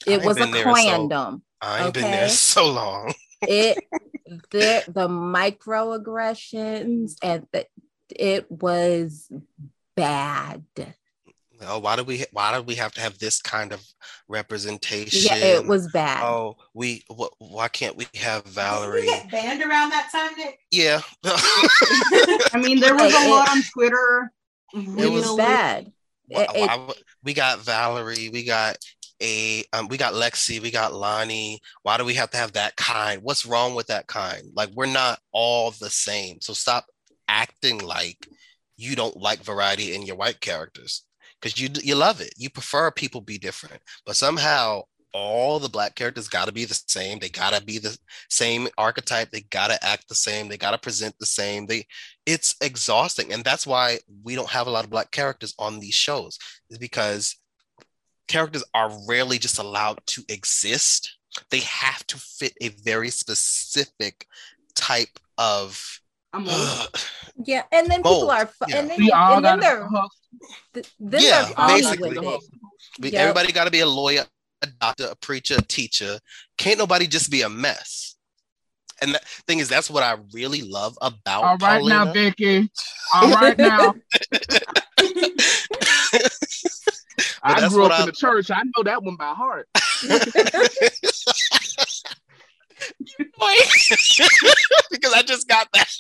it 0.06 0.24
was 0.24 0.38
a 0.38 0.46
crandom. 0.46 1.34
So, 1.34 1.42
I 1.60 1.78
ain't 1.78 1.88
okay? 1.88 2.02
been 2.02 2.10
there 2.10 2.28
so 2.28 2.70
long 2.70 3.14
it 3.42 3.78
the 4.50 4.84
the 4.88 5.08
microaggressions 5.08 7.16
and 7.22 7.46
the, 7.52 7.66
it 8.10 8.50
was 8.50 9.30
bad. 9.96 10.64
Oh, 11.62 11.78
why 11.78 11.96
do 11.96 12.04
we 12.04 12.24
why 12.32 12.54
do 12.56 12.62
we 12.62 12.74
have 12.74 12.92
to 12.94 13.00
have 13.00 13.18
this 13.18 13.40
kind 13.40 13.72
of 13.72 13.82
representation? 14.28 15.22
Yeah, 15.38 15.56
it 15.56 15.66
was 15.66 15.88
bad. 15.90 16.22
Oh, 16.22 16.56
we 16.74 17.02
what, 17.08 17.32
why 17.38 17.68
can't 17.68 17.96
we 17.96 18.06
have 18.16 18.44
Didn't 18.44 18.54
Valerie? 18.56 19.00
you 19.04 19.06
get 19.10 19.30
banned 19.30 19.62
around 19.62 19.90
that 19.90 20.10
time, 20.12 20.36
Nick? 20.36 20.58
Yeah. 20.70 21.00
I 21.24 22.60
mean, 22.62 22.80
there 22.80 22.94
was 22.94 23.14
a 23.14 23.28
lot 23.30 23.48
on 23.50 23.62
Twitter. 23.72 24.32
it 24.74 25.10
was 25.10 25.24
really- 25.24 25.36
bad. 25.38 25.92
Why- 26.28 26.42
It- 26.42 26.50
it- 26.56 26.66
why 26.68 26.92
we 27.24 27.32
got 27.34 27.60
Valerie, 27.60 28.28
we 28.28 28.44
got 28.44 28.76
a 29.22 29.64
um, 29.72 29.88
we 29.88 29.96
got 29.96 30.12
Lexi, 30.12 30.60
we 30.60 30.70
got 30.70 30.92
Lani. 30.92 31.60
Why 31.84 31.96
do 31.96 32.04
we 32.04 32.14
have 32.14 32.30
to 32.32 32.36
have 32.36 32.52
that 32.52 32.76
kind? 32.76 33.22
What's 33.22 33.46
wrong 33.46 33.74
with 33.74 33.86
that 33.86 34.06
kind? 34.08 34.42
Like 34.54 34.68
we're 34.74 34.84
not 34.86 35.20
all 35.32 35.70
the 35.70 35.88
same. 35.88 36.40
So 36.42 36.52
stop 36.52 36.84
acting 37.28 37.78
like 37.78 38.28
you 38.76 38.96
don't 38.96 39.16
like 39.16 39.42
variety 39.42 39.94
in 39.94 40.02
your 40.02 40.16
white 40.16 40.40
characters 40.40 41.04
because 41.40 41.60
you 41.60 41.68
you 41.82 41.94
love 41.94 42.20
it. 42.20 42.32
You 42.36 42.50
prefer 42.50 42.90
people 42.90 43.20
be 43.20 43.38
different, 43.38 43.80
but 44.04 44.16
somehow 44.16 44.82
all 45.12 45.58
the 45.58 45.68
black 45.68 45.94
characters 45.94 46.28
got 46.28 46.44
to 46.44 46.52
be 46.52 46.66
the 46.66 46.78
same. 46.88 47.18
They 47.18 47.30
got 47.30 47.54
to 47.54 47.64
be 47.64 47.78
the 47.78 47.96
same 48.28 48.68
archetype. 48.76 49.30
They 49.30 49.40
got 49.40 49.68
to 49.68 49.82
act 49.82 50.08
the 50.08 50.14
same. 50.14 50.48
They 50.48 50.58
got 50.58 50.72
to 50.72 50.78
present 50.78 51.14
the 51.18 51.26
same. 51.26 51.66
They 51.66 51.86
it's 52.26 52.54
exhausting, 52.60 53.32
and 53.32 53.42
that's 53.42 53.66
why 53.66 54.00
we 54.22 54.34
don't 54.34 54.50
have 54.50 54.66
a 54.66 54.70
lot 54.70 54.84
of 54.84 54.90
black 54.90 55.10
characters 55.12 55.54
on 55.58 55.80
these 55.80 55.94
shows. 55.94 56.38
Is 56.70 56.78
because 56.78 57.36
characters 58.28 58.64
are 58.74 58.92
rarely 59.08 59.38
just 59.38 59.58
allowed 59.58 60.00
to 60.08 60.22
exist. 60.28 61.16
They 61.50 61.60
have 61.60 62.06
to 62.08 62.18
fit 62.18 62.52
a 62.60 62.68
very 62.68 63.10
specific 63.10 64.26
type 64.74 65.18
of. 65.38 66.00
I'm 66.36 66.48
old. 66.48 67.02
yeah, 67.44 67.62
and 67.72 67.86
then 67.90 67.98
people 68.00 68.12
Mold, 68.20 68.30
are, 68.30 68.46
fu- 68.46 68.64
yeah. 68.68 68.76
and 68.78 68.90
then, 68.90 68.98
We 68.98 69.10
and 69.12 69.44
then 69.44 69.58
got 69.58 69.60
they're, 69.60 69.86
hooked. 69.86 70.16
th- 70.74 70.90
then 71.00 71.20
Yeah, 71.22 71.44
they're 71.56 71.66
basically. 71.68 72.10
with 72.18 72.18
it. 72.18 72.40
we- 73.00 73.10
Yep. 73.10 73.20
Everybody 73.20 73.52
got 73.52 73.64
to 73.64 73.70
be 73.70 73.80
a 73.80 73.86
lawyer, 73.86 74.24
a 74.62 74.66
doctor, 74.80 75.08
a 75.10 75.16
preacher, 75.16 75.56
a 75.58 75.62
teacher. 75.62 76.18
Can't 76.58 76.78
nobody 76.78 77.06
just 77.06 77.30
be 77.30 77.42
a 77.42 77.48
mess. 77.48 78.14
And 79.02 79.14
the 79.14 79.20
thing 79.46 79.58
is, 79.58 79.68
that's 79.68 79.90
what 79.90 80.02
I 80.02 80.16
really 80.32 80.62
love 80.62 80.96
about. 81.02 81.42
All 81.44 81.56
right 81.58 81.84
now, 81.84 82.04
Paulina. 82.06 82.12
Vicky. 82.14 82.70
All 83.14 83.30
right 83.32 83.58
now. 83.58 83.94
I 87.42 87.68
grew 87.68 87.82
what 87.82 87.92
up 87.92 87.98
I- 87.98 88.02
in 88.02 88.06
the 88.06 88.12
church. 88.16 88.50
I 88.50 88.62
know 88.76 88.82
that 88.84 89.02
one 89.02 89.16
by 89.16 89.32
heart. 89.34 89.68
because 94.90 95.12
I 95.12 95.22
just 95.22 95.48
got 95.48 95.68
that. 95.72 95.90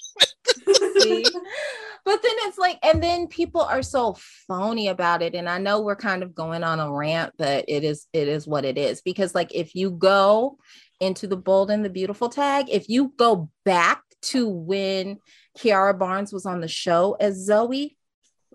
But 2.06 2.22
then 2.22 2.32
it's 2.42 2.56
like, 2.56 2.78
and 2.84 3.02
then 3.02 3.26
people 3.26 3.62
are 3.62 3.82
so 3.82 4.16
phony 4.46 4.86
about 4.86 5.22
it. 5.22 5.34
And 5.34 5.48
I 5.48 5.58
know 5.58 5.80
we're 5.80 5.96
kind 5.96 6.22
of 6.22 6.36
going 6.36 6.62
on 6.62 6.78
a 6.78 6.92
rant, 6.92 7.32
but 7.36 7.64
it 7.66 7.82
is 7.82 8.06
it 8.12 8.28
is 8.28 8.46
what 8.46 8.64
it 8.64 8.78
is. 8.78 9.02
Because 9.02 9.34
like 9.34 9.52
if 9.52 9.74
you 9.74 9.90
go 9.90 10.56
into 11.00 11.26
the 11.26 11.36
bold 11.36 11.68
and 11.68 11.84
the 11.84 11.90
beautiful 11.90 12.28
tag, 12.28 12.66
if 12.70 12.88
you 12.88 13.12
go 13.16 13.50
back 13.64 14.02
to 14.22 14.48
when 14.48 15.18
Kiara 15.58 15.98
Barnes 15.98 16.32
was 16.32 16.46
on 16.46 16.60
the 16.60 16.68
show 16.68 17.16
as 17.18 17.44
Zoe, 17.44 17.96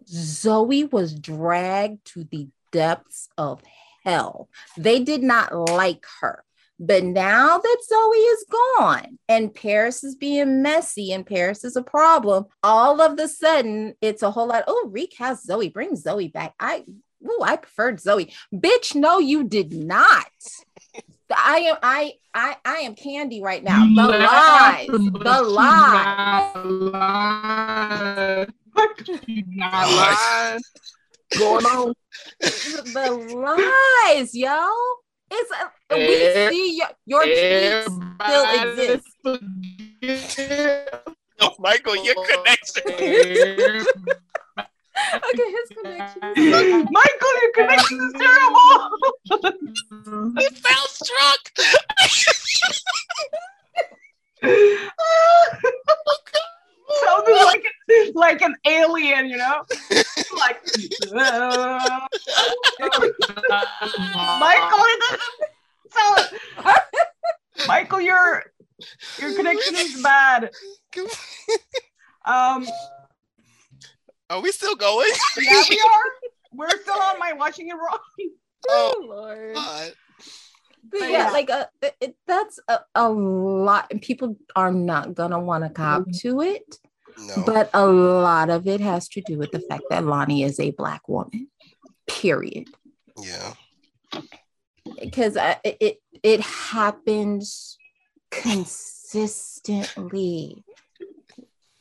Zoe 0.08 0.86
was 0.86 1.14
dragged 1.14 2.06
to 2.14 2.24
the 2.24 2.48
depths 2.72 3.28
of 3.38 3.62
hell. 4.06 4.50
They 4.78 5.04
did 5.04 5.24
not 5.24 5.54
like 5.54 6.06
her. 6.22 6.46
But 6.84 7.04
now 7.04 7.60
that 7.60 7.78
Zoe 7.88 8.18
is 8.18 8.46
gone 8.50 9.20
and 9.30 9.54
Paris 9.54 10.04
is 10.04 10.16
being 10.16 10.64
messy 10.64 11.14
and 11.14 11.24
Paris 11.24 11.64
is 11.64 11.76
a 11.76 11.84
problem, 11.84 12.46
all 12.64 13.00
of 13.02 13.18
the 13.18 13.28
sudden 13.28 13.94
it's 14.02 14.24
a 14.24 14.32
whole 14.32 14.48
lot. 14.48 14.64
Oh, 14.66 14.90
recast 14.92 15.46
Zoe, 15.46 15.70
bring 15.70 15.96
Zoe 15.96 16.30
back. 16.30 16.56
I 16.60 16.84
oh, 17.24 17.44
I 17.44 17.58
preferred 17.58 18.00
Zoe. 18.00 18.34
Bitch, 18.52 18.96
no, 18.96 19.20
you 19.20 19.44
did 19.44 19.72
not. 19.74 20.26
I 21.30 21.58
am 21.60 21.78
I 21.84 22.14
I 22.34 22.58
I 22.66 22.78
am 22.78 22.96
candy 22.96 23.44
right 23.44 23.64
now. 23.64 23.86
The 23.86 24.18
laugh, 24.18 24.74
lies, 24.74 24.88
the 24.88 24.98
you 24.98 25.12
lies. 25.12 26.56
not 29.56 29.86
lying. 29.92 30.60
You. 31.32 31.40
Going 31.40 31.66
on. 31.66 31.94
the 32.40 33.72
lies, 34.16 34.34
yo. 34.34 34.68
It's 35.34 35.52
uh, 35.52 35.70
we 35.92 36.50
see 36.50 36.78
your, 36.78 36.88
your 37.06 37.24
tweets 37.24 37.84
still 37.86 38.46
Everybody 38.46 38.94
exist. 38.94 39.18
Oh, 41.44 41.56
Michael, 41.58 41.96
your 42.06 42.14
connection. 42.14 42.84
Okay, 45.16 45.50
his 45.52 45.70
connection 45.76 46.22
is. 46.36 46.86
Michael, 46.92 47.34
your 47.42 47.52
connection 47.56 47.98
is 48.00 48.14
terrible. 48.14 48.78
It 50.38 50.54
felt 50.58 50.90
struck. 50.90 51.42
Sounded 57.00 57.44
like 57.46 57.66
like 58.14 58.42
an 58.42 58.56
alien, 58.66 59.30
you 59.30 59.38
know? 59.38 59.64
Like 60.38 60.62
uh, 61.16 62.00
Michael, 64.40 64.80
it 64.80 65.02
doesn't 65.10 65.22
sound 65.90 66.78
Michael, 67.68 68.02
your 68.02 68.44
your 69.20 69.34
connection 69.34 69.76
is 69.76 70.02
bad. 70.02 70.52
Um 72.26 72.68
Are 74.30 74.42
we 74.42 74.52
still 74.52 74.76
going? 74.76 75.12
yeah, 75.38 75.64
we 75.70 75.82
are. 75.94 76.32
We're 76.54 76.82
still 76.82 77.02
on 77.02 77.18
my 77.18 77.34
watching 77.34 77.70
it 77.70 77.74
wrong. 77.74 78.00
Oh, 78.70 79.06
Lord. 79.08 79.56
God. 79.56 79.94
But 80.90 81.00
But 81.00 81.10
yeah, 81.12 81.28
yeah. 81.28 81.32
like 81.32 81.50
uh, 81.50 81.66
it, 81.82 81.96
it- 82.02 82.16
that's 82.28 82.60
a, 82.68 82.80
a 82.96 83.10
lot, 83.10 83.88
and 83.92 84.02
people 84.02 84.36
are 84.56 84.72
not 84.72 85.14
gonna 85.16 85.40
want 85.40 85.64
to 85.64 85.70
cop 85.70 86.04
to 86.22 86.42
it. 86.42 86.80
No. 87.18 87.44
But 87.46 87.70
a 87.74 87.86
lot 87.86 88.50
of 88.50 88.68
it 88.68 88.82
has 88.82 89.08
to 89.10 89.22
do 89.22 89.38
with 89.38 89.52
the 89.52 89.60
fact 89.60 89.84
that 89.90 90.06
Lani 90.06 90.44
is 90.44 90.60
a 90.60 90.72
black 90.72 91.08
woman. 91.08 91.48
Period. 92.08 92.68
yeah. 93.22 93.54
Because 95.02 95.38
it 95.64 95.78
it- 95.80 96.02
it 96.24 96.40
happens 96.42 97.78
consistently. 98.32 100.64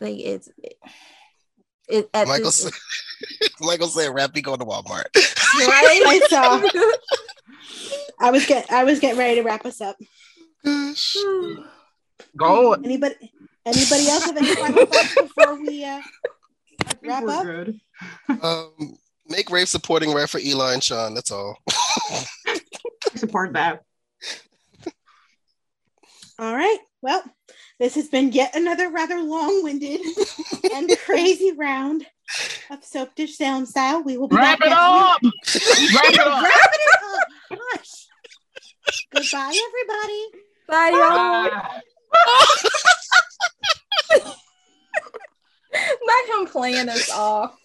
Like 0.01 0.19
it's 0.19 0.49
it, 0.63 0.75
it 1.89 2.11
at 2.15 2.29
Michael 2.29 2.47
this- 2.47 2.63
said, 2.63 2.73
Michael 3.61 3.89
said, 3.89 4.11
"Rappy 4.13 4.43
going 4.43 4.61
to 4.61 4.65
Walmart." 4.65 5.05
right? 5.15 6.73
I 8.19 8.31
was 8.31 8.47
get 8.47 8.71
I 8.71 8.85
was 8.85 9.01
getting 9.01 9.19
ready 9.19 9.37
to 9.37 9.43
wrap 9.43 9.65
us 9.67 9.81
up. 9.81 9.97
Gosh. 10.65 11.17
Go. 12.37 12.73
Anybody 12.73 13.15
anybody 13.67 14.09
else 14.09 14.25
have 14.25 14.37
any 14.37 14.55
final 14.55 14.87
thoughts 14.87 15.15
before 15.15 15.61
we 15.61 15.85
uh 15.85 16.01
Wrap 17.05 17.25
up? 17.29 17.45
good. 17.45 17.81
Um, 18.43 18.97
make 19.29 19.51
Rafe 19.51 19.69
supporting 19.69 20.15
ref 20.15 20.31
for 20.31 20.39
Eli 20.39 20.73
and 20.75 20.83
Sean. 20.83 21.15
That's 21.15 21.31
all. 21.31 21.59
Support 23.17 23.53
that. 23.53 23.83
all 26.39 26.55
right. 26.55 26.79
Well, 27.03 27.23
this 27.79 27.95
has 27.97 28.09
been 28.09 28.33
yet 28.33 28.55
another 28.57 28.91
rather 28.91 29.21
long-winded 29.21 30.01
and 30.75 30.91
crazy 31.05 31.53
round 31.53 32.07
of 32.71 32.85
soap 32.85 33.15
dish 33.15 33.37
sound 33.37 33.69
style. 33.69 34.03
We 34.03 34.17
will 34.17 34.29
be 34.29 34.37
Wrap 34.37 34.59
back 34.59 34.69
it 34.69 34.73
up. 34.77 35.19
Wrap 35.23 36.13
it 36.13 36.19
up. 36.21 36.43
Wrapping 36.43 36.81
it 36.81 37.03
up. 37.15 37.29
Hush. 37.51 38.07
Goodbye, 39.13 39.55
everybody. 39.69 40.23
Bye, 40.69 40.91
y'all. 40.91 41.51
Bye. 42.13 42.71
Not 46.05 46.39
him 46.41 46.47
playing 46.47 46.89
us 46.89 47.11
off. 47.11 47.57